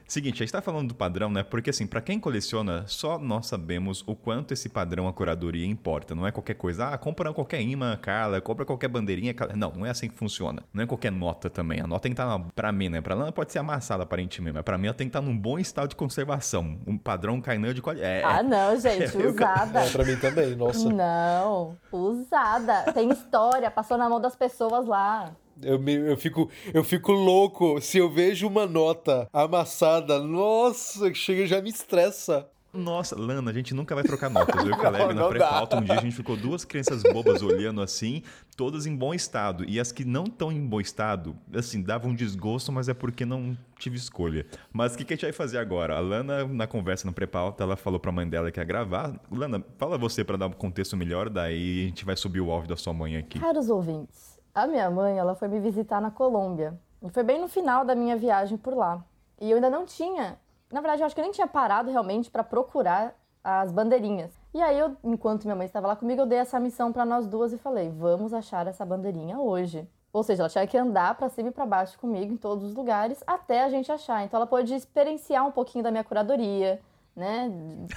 Seguinte, 0.07 0.35
a 0.35 0.45
gente 0.45 0.51
tá 0.51 0.61
falando 0.61 0.89
do 0.89 0.93
padrão, 0.95 1.29
né? 1.31 1.41
Porque 1.41 1.69
assim, 1.69 1.87
pra 1.87 2.01
quem 2.01 2.19
coleciona, 2.19 2.83
só 2.85 3.17
nós 3.17 3.45
sabemos 3.47 4.03
o 4.05 4.13
quanto 4.13 4.53
esse 4.53 4.67
padrão 4.67 5.07
a 5.07 5.13
curadoria 5.13 5.65
importa. 5.65 6.13
Não 6.13 6.27
é 6.27 6.33
qualquer 6.33 6.55
coisa, 6.55 6.89
ah, 6.89 6.97
compra 6.97 7.31
qualquer 7.33 7.61
imã, 7.61 7.95
Carla, 7.95 8.41
compra 8.41 8.65
qualquer 8.65 8.89
bandeirinha, 8.89 9.33
Carla. 9.33 9.55
Não, 9.55 9.71
não 9.71 9.85
é 9.85 9.89
assim 9.89 10.09
que 10.09 10.15
funciona. 10.15 10.63
Não 10.73 10.83
é 10.83 10.85
qualquer 10.85 11.13
nota 11.13 11.49
também. 11.49 11.79
A 11.79 11.87
nota 11.87 12.01
tem 12.01 12.11
que 12.13 12.21
estar, 12.21 12.25
na... 12.37 12.43
pra 12.53 12.73
mim, 12.73 12.89
né? 12.89 12.99
Pra 12.99 13.15
Lana 13.15 13.31
pode 13.31 13.53
ser 13.53 13.59
amassada 13.59 14.03
aparentemente, 14.03 14.53
mas 14.53 14.63
pra 14.65 14.77
mim 14.77 14.87
ela 14.87 14.93
tem 14.93 15.07
que 15.07 15.17
estar 15.17 15.21
num 15.21 15.37
bom 15.37 15.57
estado 15.57 15.87
de 15.87 15.95
conservação. 15.95 16.77
Um 16.85 16.97
padrão 16.97 17.39
Kainan 17.39 17.73
de 17.73 17.81
qualidade. 17.81 18.11
É, 18.11 18.21
Ah, 18.25 18.43
não, 18.43 18.77
gente, 18.77 19.15
Eu- 19.17 19.29
usada. 19.29 19.79
É, 19.79 19.89
pra 19.91 20.03
mim 20.03 20.17
também, 20.17 20.55
nossa. 20.57 20.89
Não, 20.91 21.77
usada. 21.89 22.91
Tem 22.91 23.09
história, 23.09 23.71
passou 23.71 23.97
na 23.97 24.09
mão 24.09 24.19
das 24.19 24.35
pessoas 24.35 24.85
lá. 24.85 25.31
Eu, 25.63 25.79
me- 25.79 25.93
eu, 25.95 26.17
fico, 26.17 26.49
eu 26.73 26.83
fico 26.83 27.11
louco 27.11 27.79
se 27.81 27.97
eu 27.97 28.09
vejo 28.09 28.47
uma 28.47 28.65
nota 28.65 29.27
amassada. 29.33 30.19
Nossa, 30.21 31.13
chega 31.13 31.45
já 31.45 31.61
me 31.61 31.69
estressa. 31.69 32.47
Nossa, 32.73 33.19
Lana, 33.19 33.51
a 33.51 33.53
gente 33.53 33.73
nunca 33.73 33.93
vai 33.93 34.01
trocar 34.01 34.29
notas. 34.29 34.63
Eu 34.63 34.69
e 34.69 34.73
o 34.73 34.77
Caleb 34.77 35.07
na 35.07 35.13
não 35.13 35.23
dá. 35.23 35.27
pré-pauta, 35.29 35.75
um 35.75 35.81
dia 35.83 35.95
a 35.95 35.99
gente 36.01 36.15
ficou 36.15 36.37
duas 36.37 36.63
crianças 36.63 37.03
bobas 37.03 37.41
olhando 37.41 37.81
assim, 37.81 38.23
todas 38.55 38.85
em 38.85 38.95
bom 38.95 39.13
estado. 39.13 39.65
E 39.67 39.77
as 39.77 39.91
que 39.91 40.05
não 40.05 40.23
estão 40.23 40.49
em 40.49 40.65
bom 40.65 40.79
estado, 40.79 41.35
assim, 41.53 41.81
davam 41.81 42.11
um 42.11 42.15
desgosto, 42.15 42.71
mas 42.71 42.87
é 42.87 42.93
porque 42.93 43.25
não 43.25 43.57
tive 43.77 43.97
escolha. 43.97 44.45
Mas 44.71 44.93
o 44.93 44.97
que, 44.97 45.03
que 45.03 45.11
a 45.13 45.15
gente 45.17 45.23
vai 45.25 45.33
fazer 45.33 45.57
agora? 45.57 45.97
A 45.97 45.99
Lana, 45.99 46.45
na 46.47 46.65
conversa 46.65 47.05
no 47.05 47.11
pré-pauta, 47.11 47.61
ela 47.61 47.75
falou 47.75 47.99
pra 47.99 48.09
mãe 48.09 48.25
dela 48.25 48.49
que 48.49 48.57
ia 48.57 48.63
gravar. 48.63 49.19
Lana, 49.29 49.61
fala 49.77 49.97
você 49.97 50.23
pra 50.23 50.37
dar 50.37 50.47
um 50.47 50.51
contexto 50.53 50.95
melhor, 50.95 51.27
daí 51.29 51.83
a 51.83 51.87
gente 51.87 52.05
vai 52.05 52.15
subir 52.15 52.39
o 52.39 52.49
áudio 52.49 52.69
da 52.69 52.77
sua 52.77 52.93
mãe 52.93 53.17
aqui. 53.17 53.37
Caros 53.37 53.69
ouvintes, 53.69 54.30
a 54.53 54.67
minha 54.67 54.89
mãe, 54.89 55.17
ela 55.17 55.35
foi 55.35 55.47
me 55.47 55.59
visitar 55.59 56.01
na 56.01 56.11
Colômbia. 56.11 56.77
E 57.01 57.09
foi 57.09 57.23
bem 57.23 57.39
no 57.39 57.47
final 57.47 57.83
da 57.83 57.95
minha 57.95 58.15
viagem 58.15 58.57
por 58.57 58.75
lá. 58.75 59.03
E 59.39 59.49
eu 59.49 59.55
ainda 59.55 59.69
não 59.69 59.85
tinha, 59.85 60.37
na 60.71 60.81
verdade, 60.81 61.01
eu 61.01 61.05
acho 61.05 61.15
que 61.15 61.21
eu 61.21 61.23
nem 61.23 61.31
tinha 61.31 61.47
parado 61.47 61.89
realmente 61.89 62.29
para 62.29 62.43
procurar 62.43 63.15
as 63.43 63.71
bandeirinhas. 63.71 64.31
E 64.53 64.61
aí 64.61 64.77
eu, 64.77 64.95
enquanto 65.03 65.45
minha 65.45 65.55
mãe 65.55 65.65
estava 65.65 65.87
lá 65.87 65.95
comigo, 65.95 66.21
eu 66.21 66.25
dei 66.25 66.37
essa 66.37 66.59
missão 66.59 66.91
para 66.91 67.05
nós 67.05 67.25
duas 67.25 67.53
e 67.53 67.57
falei: 67.57 67.89
"Vamos 67.89 68.33
achar 68.33 68.67
essa 68.67 68.85
bandeirinha 68.85 69.39
hoje". 69.39 69.87
Ou 70.13 70.23
seja, 70.23 70.43
ela 70.43 70.49
tinha 70.49 70.67
que 70.67 70.77
andar 70.77 71.15
para 71.15 71.29
cima 71.29 71.49
e 71.49 71.51
para 71.51 71.65
baixo 71.65 71.97
comigo 71.97 72.33
em 72.33 72.37
todos 72.37 72.65
os 72.65 72.75
lugares 72.75 73.23
até 73.25 73.63
a 73.63 73.69
gente 73.69 73.91
achar. 73.91 74.23
Então 74.23 74.37
ela 74.37 74.45
pôde 74.45 74.73
experienciar 74.73 75.47
um 75.47 75.51
pouquinho 75.51 75.83
da 75.83 75.89
minha 75.89 76.03
curadoria, 76.03 76.81
né? 77.15 77.49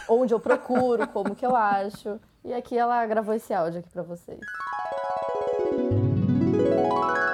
Onde 0.09 0.33
eu 0.33 0.39
procuro, 0.39 1.09
como 1.09 1.35
que 1.35 1.45
eu 1.45 1.57
acho. 1.57 2.21
E 2.45 2.55
aqui 2.55 2.79
ela 2.79 3.05
gravou 3.07 3.35
esse 3.35 3.53
áudio 3.53 3.81
aqui 3.81 3.91
para 3.91 4.03
vocês. 4.03 4.41
Boy, 6.65 7.34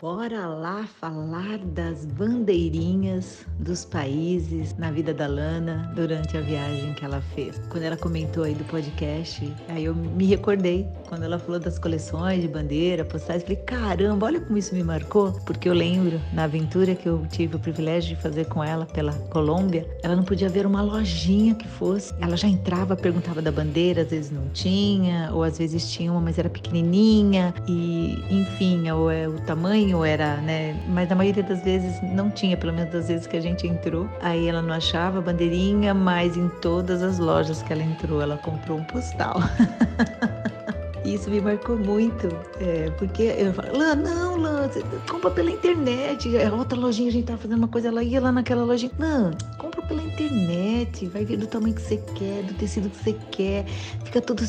bora 0.00 0.46
lá 0.46 0.86
falar 1.00 1.58
das 1.58 2.04
bandeirinhas 2.04 3.44
dos 3.58 3.84
países 3.84 4.76
na 4.78 4.92
vida 4.92 5.12
da 5.12 5.26
Lana 5.26 5.90
durante 5.96 6.36
a 6.36 6.40
viagem 6.40 6.94
que 6.94 7.04
ela 7.04 7.20
fez. 7.34 7.60
Quando 7.68 7.82
ela 7.82 7.96
comentou 7.96 8.44
aí 8.44 8.54
do 8.54 8.64
podcast, 8.64 9.52
aí 9.68 9.86
eu 9.86 9.94
me 9.94 10.24
recordei 10.26 10.86
quando 11.08 11.24
ela 11.24 11.38
falou 11.38 11.58
das 11.58 11.78
coleções 11.78 12.42
de 12.42 12.48
bandeira, 12.48 13.04
postais, 13.04 13.42
falei, 13.42 13.56
caramba, 13.56 14.26
olha 14.26 14.40
como 14.40 14.56
isso 14.56 14.72
me 14.74 14.84
marcou, 14.84 15.32
porque 15.44 15.68
eu 15.68 15.72
lembro 15.72 16.20
na 16.32 16.44
aventura 16.44 16.94
que 16.94 17.08
eu 17.08 17.26
tive 17.30 17.56
o 17.56 17.58
privilégio 17.58 18.14
de 18.14 18.22
fazer 18.22 18.46
com 18.46 18.62
ela 18.62 18.86
pela 18.86 19.12
Colômbia, 19.30 19.88
ela 20.02 20.14
não 20.14 20.22
podia 20.22 20.48
ver 20.48 20.64
uma 20.64 20.82
lojinha 20.82 21.54
que 21.54 21.66
fosse. 21.66 22.14
Ela 22.20 22.36
já 22.36 22.46
entrava, 22.46 22.94
perguntava 22.94 23.42
da 23.42 23.50
bandeira, 23.50 24.02
às 24.02 24.10
vezes 24.10 24.30
não 24.30 24.48
tinha, 24.50 25.30
ou 25.32 25.42
às 25.42 25.58
vezes 25.58 25.90
tinha 25.90 26.12
uma, 26.12 26.20
mas 26.20 26.38
era 26.38 26.48
pequenininha 26.48 27.52
e, 27.66 28.22
enfim, 28.30 28.88
ou 28.90 29.10
é 29.10 29.26
o 29.26 29.40
tamanho 29.40 29.87
era, 30.04 30.36
né, 30.38 30.74
mas 30.88 31.08
na 31.08 31.14
maioria 31.16 31.42
das 31.42 31.62
vezes 31.62 32.00
não 32.02 32.30
tinha, 32.30 32.56
pelo 32.56 32.72
menos 32.72 32.92
das 32.92 33.08
vezes 33.08 33.26
que 33.26 33.36
a 33.36 33.40
gente 33.40 33.66
entrou. 33.66 34.08
Aí 34.20 34.48
ela 34.48 34.62
não 34.62 34.74
achava 34.74 35.18
a 35.18 35.22
bandeirinha, 35.22 35.94
mas 35.94 36.36
em 36.36 36.48
todas 36.60 37.02
as 37.02 37.18
lojas 37.18 37.62
que 37.62 37.72
ela 37.72 37.82
entrou, 37.82 38.20
ela 38.20 38.36
comprou 38.36 38.78
um 38.78 38.84
postal. 38.84 39.40
Isso 41.04 41.30
me 41.30 41.40
marcou 41.40 41.76
muito, 41.76 42.28
é, 42.60 42.90
porque 42.98 43.22
eu 43.22 43.52
falo, 43.54 43.78
Lã, 43.78 43.94
não, 43.94 44.36
Lã, 44.36 44.68
compra 45.08 45.30
pela 45.30 45.50
internet. 45.50 46.28
A 46.36 46.54
outra 46.54 46.78
lojinha 46.78 47.08
a 47.08 47.12
gente 47.12 47.24
tava 47.24 47.38
fazendo 47.38 47.58
uma 47.58 47.68
coisa, 47.68 47.88
ela 47.88 48.02
ia 48.02 48.20
lá 48.20 48.30
naquela 48.30 48.62
lojinha, 48.62 48.92
Lã, 48.98 49.30
compra 49.56 49.77
pela 49.88 50.02
internet, 50.02 51.06
vai 51.06 51.24
ver 51.24 51.38
do 51.38 51.46
tamanho 51.46 51.74
que 51.74 51.80
você 51.80 51.96
quer, 52.14 52.42
do 52.44 52.54
tecido 52.54 52.90
que 52.90 52.96
você 53.02 53.16
quer, 53.30 53.64
fica 54.04 54.20
tudo. 54.20 54.44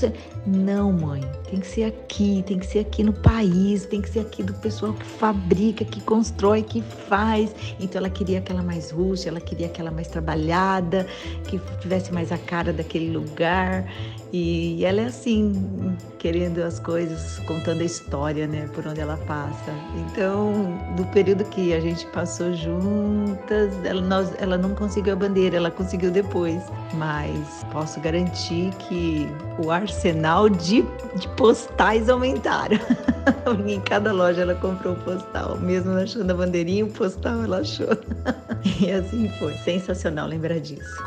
Não, 0.46 0.92
mãe, 0.92 1.22
tem 1.50 1.60
que 1.60 1.68
ser 1.68 1.86
aqui, 1.86 2.44
tem 2.46 2.60
que 2.60 2.68
ser 2.68 2.80
aqui 2.80 3.04
no 3.04 3.14
país, 3.14 3.86
tem 3.86 4.02
que 4.02 4.10
ser 4.10 4.20
aqui 4.20 4.44
do 4.44 4.54
pessoal 4.56 4.94
que 4.94 5.06
fabrica, 5.06 5.86
que 5.86 6.02
constrói, 6.02 6.62
que 6.62 6.82
faz. 6.82 7.56
Então 7.80 8.00
ela 8.00 8.10
queria 8.10 8.40
aquela 8.40 8.62
mais 8.62 8.92
rústica, 8.92 9.30
ela 9.30 9.42
queria 9.42 9.68
aquela 9.68 9.90
mais 9.90 10.08
trabalhada, 10.10 11.08
que 11.48 11.60
tivesse 11.80 12.14
mais 12.14 12.32
a 12.32 12.38
cara 12.38 12.74
daquele 12.74 13.10
lugar. 13.10 13.90
E 14.32 14.86
ela 14.86 15.02
é 15.02 15.06
assim, 15.06 15.98
querendo 16.20 16.60
as 16.60 16.80
coisas, 16.80 17.40
contando 17.48 17.82
a 17.82 17.86
história, 17.86 18.46
né, 18.46 18.70
por 18.74 18.86
onde 18.86 19.00
ela 19.00 19.18
passa. 19.26 19.74
Então, 19.96 20.78
do 20.96 21.04
período 21.06 21.44
que 21.46 21.74
a 21.74 21.80
gente 21.80 22.06
passou 22.08 22.54
juntas, 22.54 23.74
ela, 23.84 24.02
nós, 24.02 24.32
ela 24.38 24.58
não 24.58 24.76
conseguiu 24.76 25.14
a 25.14 25.16
bandeira, 25.16 25.58
ela 25.58 25.72
conseguiu 25.72 26.12
depois. 26.12 26.62
Mas 26.94 27.66
posso 27.72 28.00
garantir 28.00 28.72
que 28.76 29.28
o 29.64 29.72
arsenal 29.72 30.48
de, 30.48 30.84
de 31.16 31.28
postais 31.36 32.08
aumentaram. 32.08 32.78
em 33.66 33.82
cada 33.82 34.12
loja 34.12 34.42
ela 34.42 34.56
comprou 34.56 34.94
um 34.94 35.00
postal, 35.00 35.58
mesmo 35.60 35.92
achando 35.94 36.30
a 36.30 36.36
bandeirinha, 36.36 36.86
o 36.86 36.90
postal 36.90 37.44
ela 37.44 37.60
achou. 37.60 37.98
e 38.80 38.92
assim 38.92 39.28
foi. 39.40 39.54
Sensacional 39.54 40.28
lembrar 40.28 40.60
disso. 40.60 41.02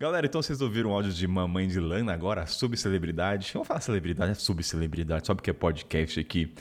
Galera, 0.00 0.26
então 0.26 0.40
vocês 0.40 0.62
ouviram 0.62 0.92
áudios 0.92 1.14
de 1.14 1.28
Mamãe 1.28 1.68
de 1.68 1.78
Lana 1.78 2.14
agora, 2.14 2.46
subcelebridade. 2.46 3.50
Vamos 3.52 3.68
falar 3.68 3.82
celebridade, 3.82 4.32
é 4.32 4.34
subcelebridade, 4.34 5.26
só 5.26 5.34
porque 5.34 5.50
é 5.50 5.52
podcast 5.52 6.18
aqui. 6.18 6.54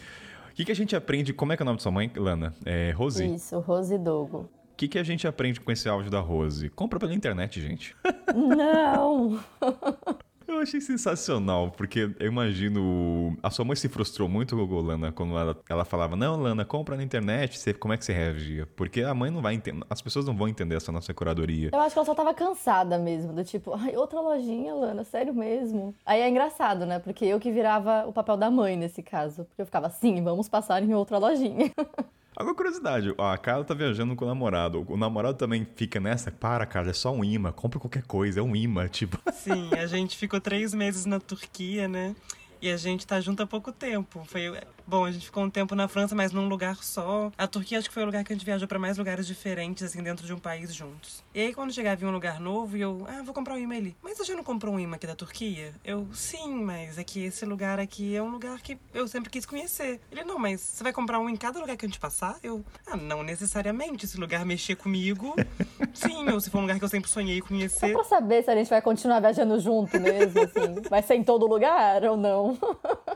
O 0.52 0.56
que, 0.56 0.66
que 0.66 0.72
a 0.74 0.76
gente 0.76 0.94
aprende? 0.94 1.32
Como 1.32 1.54
é 1.54 1.56
que 1.56 1.62
é 1.62 1.64
o 1.64 1.66
nome 1.66 1.78
da 1.78 1.82
sua 1.82 1.92
mãe, 1.94 2.12
Lana? 2.18 2.54
É 2.66 2.92
Rose? 2.92 3.26
Isso, 3.34 3.58
Rose 3.60 3.98
Dogo. 3.98 4.50
O 4.74 4.76
que, 4.76 4.90
que 4.90 5.00
a 5.00 5.04
gente 5.04 5.26
aprende 5.26 5.62
com 5.62 5.72
esse 5.72 5.88
áudio 5.88 6.12
da 6.12 6.20
Rose? 6.20 6.68
Compra 6.72 7.00
pela 7.00 7.14
internet, 7.14 7.62
gente. 7.62 7.96
Não! 8.36 9.40
Eu 10.50 10.62
achei 10.62 10.82
sensacional, 10.82 11.72
porque 11.72 12.10
eu 12.20 12.28
imagino. 12.28 13.38
A 13.42 13.52
sua 13.52 13.64
mãe 13.64 13.76
se 13.76 13.88
frustrou 13.88 14.28
muito, 14.28 14.56
Lana, 14.56 15.12
quando 15.12 15.38
ela, 15.38 15.56
ela 15.70 15.86
falava: 15.86 16.16
Não, 16.16 16.36
Lana, 16.36 16.66
compra 16.66 16.98
na 16.98 17.04
internet. 17.04 17.58
Você, 17.58 17.72
como 17.72 17.94
é 17.94 17.98
que 17.98 18.04
você 18.04 18.12
reagia? 18.12 18.66
Porque 18.76 19.04
a 19.04 19.14
mãe 19.14 19.30
não 19.30 19.42
vai 19.42 19.54
entender. 19.54 19.86
As 19.88 20.02
pessoas 20.02 20.26
não 20.26 20.36
vão 20.36 20.48
entender 20.48 20.76
essa 20.76 20.92
nossa 20.92 21.14
curadoria. 21.14 21.70
Eu 21.72 21.80
acho 21.80 21.94
que 21.94 22.00
ela 22.00 22.06
só 22.06 22.16
tava 22.16 22.34
cansada 22.34 22.98
mesmo, 22.98 23.32
do 23.32 23.44
tipo, 23.44 23.76
ai, 23.76 23.96
outra 23.96 24.20
lojinha, 24.20 24.74
Lana, 24.74 25.04
sério 25.04 25.34
mesmo. 25.34 25.94
Aí 26.04 26.20
é 26.20 26.28
engraçado, 26.28 26.86
né? 26.86 26.98
Porque 26.98 27.26
eu 27.26 27.40
que 27.40 27.52
virava 27.52 28.08
o 28.08 28.12
papel 28.12 28.36
da 28.36 28.50
mãe 28.50 28.76
nesse 28.76 29.04
caso. 29.04 29.46
Porque 29.46 29.62
eu 29.62 29.66
ficava, 29.68 29.90
sim, 29.90 30.24
vamos 30.24 30.50
passar 30.50 30.82
em 30.82 30.94
outra 30.96 31.20
lojinha. 31.20 31.72
Agora, 32.40 32.56
curiosidade, 32.56 33.14
a 33.18 33.38
Carla 33.38 33.66
tá 33.66 33.74
viajando 33.74 34.16
com 34.16 34.24
o 34.24 34.28
namorado. 34.30 34.86
O 34.88 34.96
namorado 34.96 35.38
também 35.38 35.68
fica 35.76 36.00
nessa. 36.00 36.32
Para, 36.32 36.66
Carla, 36.66 36.92
é 36.92 36.94
só 36.94 37.12
um 37.12 37.22
imã. 37.22 37.52
Compra 37.52 37.78
qualquer 37.82 38.04
coisa, 38.04 38.40
é 38.40 38.44
um 38.44 38.56
imã, 38.56 38.88
tipo. 38.88 39.20
Sim, 39.34 39.70
a 39.74 39.86
gente 39.86 40.16
ficou 40.16 40.40
três 40.40 40.74
meses 40.74 41.06
na 41.06 41.20
Turquia, 41.20 41.90
né? 41.90 42.16
E 42.62 42.72
a 42.72 42.78
gente 42.78 43.06
tá 43.06 43.20
junto 43.20 43.44
há 43.44 43.46
pouco 43.46 43.74
tempo. 43.74 44.24
Foi 44.26 44.58
bom, 44.90 45.06
a 45.06 45.12
gente 45.12 45.26
ficou 45.26 45.44
um 45.44 45.50
tempo 45.52 45.76
na 45.76 45.88
França, 45.88 46.16
mas 46.16 46.32
num 46.32 46.48
lugar 46.48 46.84
só. 46.84 47.32
A 47.38 47.46
Turquia 47.46 47.78
acho 47.78 47.88
que 47.88 47.94
foi 47.94 48.02
o 48.02 48.06
lugar 48.08 48.24
que 48.24 48.34
a 48.34 48.36
gente 48.36 48.44
viajou 48.44 48.68
para 48.68 48.80
mais 48.80 48.98
lugares 48.98 49.28
diferentes, 49.28 49.84
assim, 49.84 50.02
dentro 50.02 50.26
de 50.26 50.34
um 50.34 50.40
país 50.40 50.74
juntos. 50.74 51.24
E 51.34 51.40
aí, 51.40 51.54
quando 51.54 51.72
chegava 51.72 52.04
em 52.04 52.08
um 52.08 52.12
lugar 52.12 52.40
novo, 52.40 52.76
eu, 52.76 53.06
ah, 53.08 53.22
vou 53.24 53.34
comprar 53.34 53.54
um 53.54 53.60
imã 53.60 53.76
ali. 53.76 53.96
Mas 54.02 54.18
você 54.18 54.26
já 54.26 54.36
não 54.36 54.44
comprou 54.44 54.74
um 54.74 54.80
imã 54.80 54.96
aqui 54.96 55.06
da 55.06 55.16
Turquia? 55.16 55.76
Eu, 55.86 56.08
sim, 56.12 56.64
mas 56.64 56.98
é 56.98 57.04
que 57.04 57.24
esse 57.24 57.46
lugar 57.46 57.80
aqui 57.80 58.16
é 58.16 58.24
um 58.24 58.30
lugar 58.30 58.60
que 58.62 58.80
eu 58.92 59.08
sempre 59.08 59.30
quis 59.30 59.46
conhecer. 59.46 60.02
Ele, 60.12 60.24
não, 60.24 60.40
mas 60.40 60.60
você 60.60 60.84
vai 60.84 60.92
comprar 60.92 61.20
um 61.20 61.30
em 61.30 61.36
cada 61.36 61.60
lugar 61.60 61.78
que 61.78 61.86
a 61.86 61.88
gente 61.88 62.00
passar? 62.00 62.40
Eu, 62.42 62.66
ah, 62.88 62.98
não 62.98 63.22
necessariamente. 63.22 64.08
Se 64.08 64.18
o 64.18 64.20
lugar 64.20 64.44
mexer 64.44 64.76
comigo, 64.76 65.36
sim. 65.94 66.28
Ou 66.30 66.40
se 66.40 66.50
for 66.50 66.58
um 66.58 66.62
lugar 66.62 66.80
que 66.80 66.84
eu 66.84 66.90
sempre 66.90 67.12
sonhei 67.12 67.42
conhecer. 67.42 67.92
Só 67.92 68.00
pra 68.00 68.04
saber 68.04 68.44
se 68.44 68.50
a 68.50 68.56
gente 68.56 68.70
vai 68.70 68.82
continuar 68.82 69.20
viajando 69.20 69.60
junto 69.60 70.00
mesmo, 70.00 70.42
assim. 70.42 70.82
Vai 70.90 71.04
ser 71.04 71.14
em 71.14 71.24
todo 71.24 71.46
lugar 71.46 72.04
ou 72.06 72.18
não? 72.18 72.58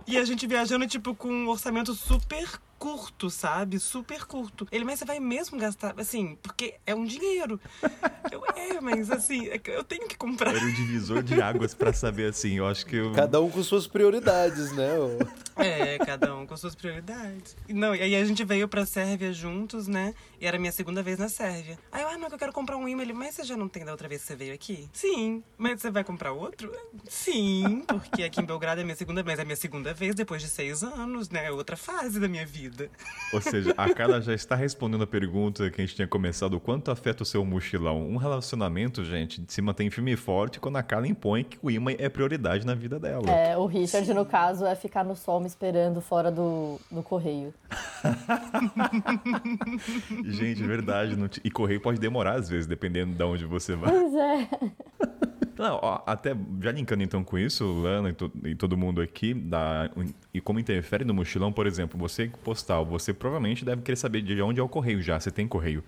E 0.05 0.17
a 0.17 0.25
gente 0.25 0.45
viajando, 0.45 0.85
tipo, 0.85 1.15
com 1.15 1.29
um 1.29 1.47
orçamento 1.63 1.93
super 1.95 2.59
curto, 2.83 3.29
sabe? 3.29 3.79
Super 3.79 4.25
curto. 4.25 4.67
Ele, 4.69 4.83
mas 4.83 4.99
você 4.99 5.05
vai 5.05 5.17
mesmo 5.17 5.57
gastar, 5.57 5.95
assim, 5.97 6.37
porque 6.43 6.75
é 6.85 6.93
um 6.93 7.05
dinheiro. 7.05 7.57
Eu, 8.29 8.43
é, 8.57 8.81
mas 8.81 9.09
assim, 9.09 9.47
é 9.47 9.61
eu 9.67 9.85
tenho 9.85 10.05
que 10.05 10.17
comprar. 10.17 10.53
Era 10.53 10.65
um 10.65 10.73
divisor 10.73 11.23
de 11.23 11.41
águas 11.41 11.73
pra 11.73 11.93
saber, 11.93 12.31
assim, 12.31 12.57
eu 12.57 12.67
acho 12.67 12.85
que 12.85 12.97
eu... 12.97 13.13
Cada 13.13 13.39
um 13.39 13.49
com 13.49 13.63
suas 13.63 13.87
prioridades, 13.87 14.73
né? 14.73 14.89
É, 15.55 15.97
cada 15.99 16.35
um 16.35 16.45
com 16.45 16.57
suas 16.57 16.75
prioridades. 16.75 17.55
Não, 17.69 17.95
e 17.95 18.01
aí 18.01 18.15
a 18.15 18.25
gente 18.25 18.43
veio 18.43 18.67
pra 18.67 18.85
Sérvia 18.85 19.31
juntos, 19.31 19.87
né? 19.87 20.13
E 20.41 20.45
era 20.45 20.57
a 20.57 20.59
minha 20.59 20.71
segunda 20.73 21.01
vez 21.01 21.17
na 21.17 21.29
Sérvia. 21.29 21.79
Aí 21.89 22.01
eu, 22.01 22.09
ah, 22.09 22.17
não, 22.17 22.27
que 22.27 22.35
eu 22.35 22.39
quero 22.39 22.51
comprar 22.51 22.75
um 22.75 22.85
imã. 22.85 23.01
Ele, 23.01 23.13
mas 23.13 23.35
você 23.35 23.43
já 23.43 23.55
não 23.55 23.69
tem 23.69 23.85
da 23.85 23.91
outra 23.91 24.09
vez 24.09 24.21
que 24.21 24.27
você 24.27 24.35
veio 24.35 24.53
aqui? 24.53 24.89
Sim. 24.91 25.41
Mas 25.57 25.81
você 25.81 25.89
vai 25.89 26.03
comprar 26.03 26.33
outro? 26.33 26.69
Sim, 27.07 27.83
porque 27.87 28.23
aqui 28.23 28.41
em 28.41 28.45
Belgrado 28.45 28.81
é 28.81 28.83
minha 28.83 28.95
segunda 28.95 29.23
vez. 29.23 29.39
É 29.39 29.45
minha 29.45 29.55
segunda 29.55 29.93
vez 29.93 30.15
depois 30.15 30.41
de 30.41 30.49
seis 30.49 30.83
anos, 30.83 31.29
né? 31.29 31.45
É 31.45 31.51
outra 31.51 31.77
fase 31.77 32.19
da 32.19 32.27
minha 32.27 32.45
vida. 32.45 32.72
Ou 33.33 33.41
seja, 33.41 33.73
a 33.77 33.93
Carla 33.93 34.21
já 34.21 34.33
está 34.33 34.55
respondendo 34.55 35.03
a 35.03 35.07
pergunta 35.07 35.69
que 35.69 35.81
a 35.81 35.85
gente 35.85 35.95
tinha 35.95 36.07
começado: 36.07 36.55
o 36.55 36.59
quanto 36.59 36.91
afeta 36.91 37.23
o 37.23 37.25
seu 37.25 37.43
mochilão? 37.43 38.07
Um 38.07 38.17
relacionamento, 38.17 39.03
gente, 39.03 39.43
se 39.47 39.61
mantém 39.61 39.89
firme 39.89 40.13
e 40.13 40.15
forte 40.15 40.59
quando 40.59 40.77
a 40.77 40.83
Carla 40.83 41.07
impõe 41.07 41.43
que 41.43 41.57
o 41.61 41.71
imã 41.71 41.93
é 41.97 42.09
prioridade 42.09 42.65
na 42.65 42.75
vida 42.75 42.99
dela. 42.99 43.29
É, 43.29 43.57
o 43.57 43.65
Richard, 43.65 44.11
no 44.13 44.25
caso, 44.25 44.65
é 44.65 44.75
ficar 44.75 45.03
no 45.03 45.15
sol 45.15 45.39
me 45.39 45.47
esperando 45.47 46.01
fora 46.01 46.31
do, 46.31 46.79
do 46.91 47.01
correio. 47.01 47.53
gente, 50.25 50.63
verdade. 50.63 51.15
Não 51.15 51.27
t... 51.27 51.41
E 51.43 51.49
correio 51.49 51.81
pode 51.81 51.99
demorar 51.99 52.35
às 52.35 52.49
vezes, 52.49 52.67
dependendo 52.67 53.13
de 53.13 53.23
onde 53.23 53.45
você 53.45 53.75
vai. 53.75 53.91
Pois 53.91 54.13
é. 54.13 54.49
Não, 55.57 55.79
ó, 55.81 56.01
até 56.05 56.35
já 56.61 56.71
linkando 56.71 57.03
então 57.03 57.23
com 57.23 57.37
isso, 57.37 57.65
Lana 57.81 58.09
e, 58.09 58.13
to, 58.13 58.31
e 58.43 58.55
todo 58.55 58.77
mundo 58.77 59.01
aqui, 59.01 59.33
da, 59.33 59.89
e 60.33 60.41
como 60.41 60.59
interfere 60.59 61.03
no 61.03 61.13
mochilão, 61.13 61.51
por 61.51 61.67
exemplo, 61.67 61.99
você 61.99 62.31
postal, 62.43 62.85
você 62.85 63.13
provavelmente 63.13 63.63
deve 63.63 63.81
querer 63.81 63.95
saber 63.95 64.21
de 64.21 64.41
onde 64.41 64.59
é 64.59 64.63
o 64.63 64.69
correio 64.69 65.01
já, 65.01 65.19
você 65.19 65.31
tem 65.31 65.47
correio. 65.47 65.83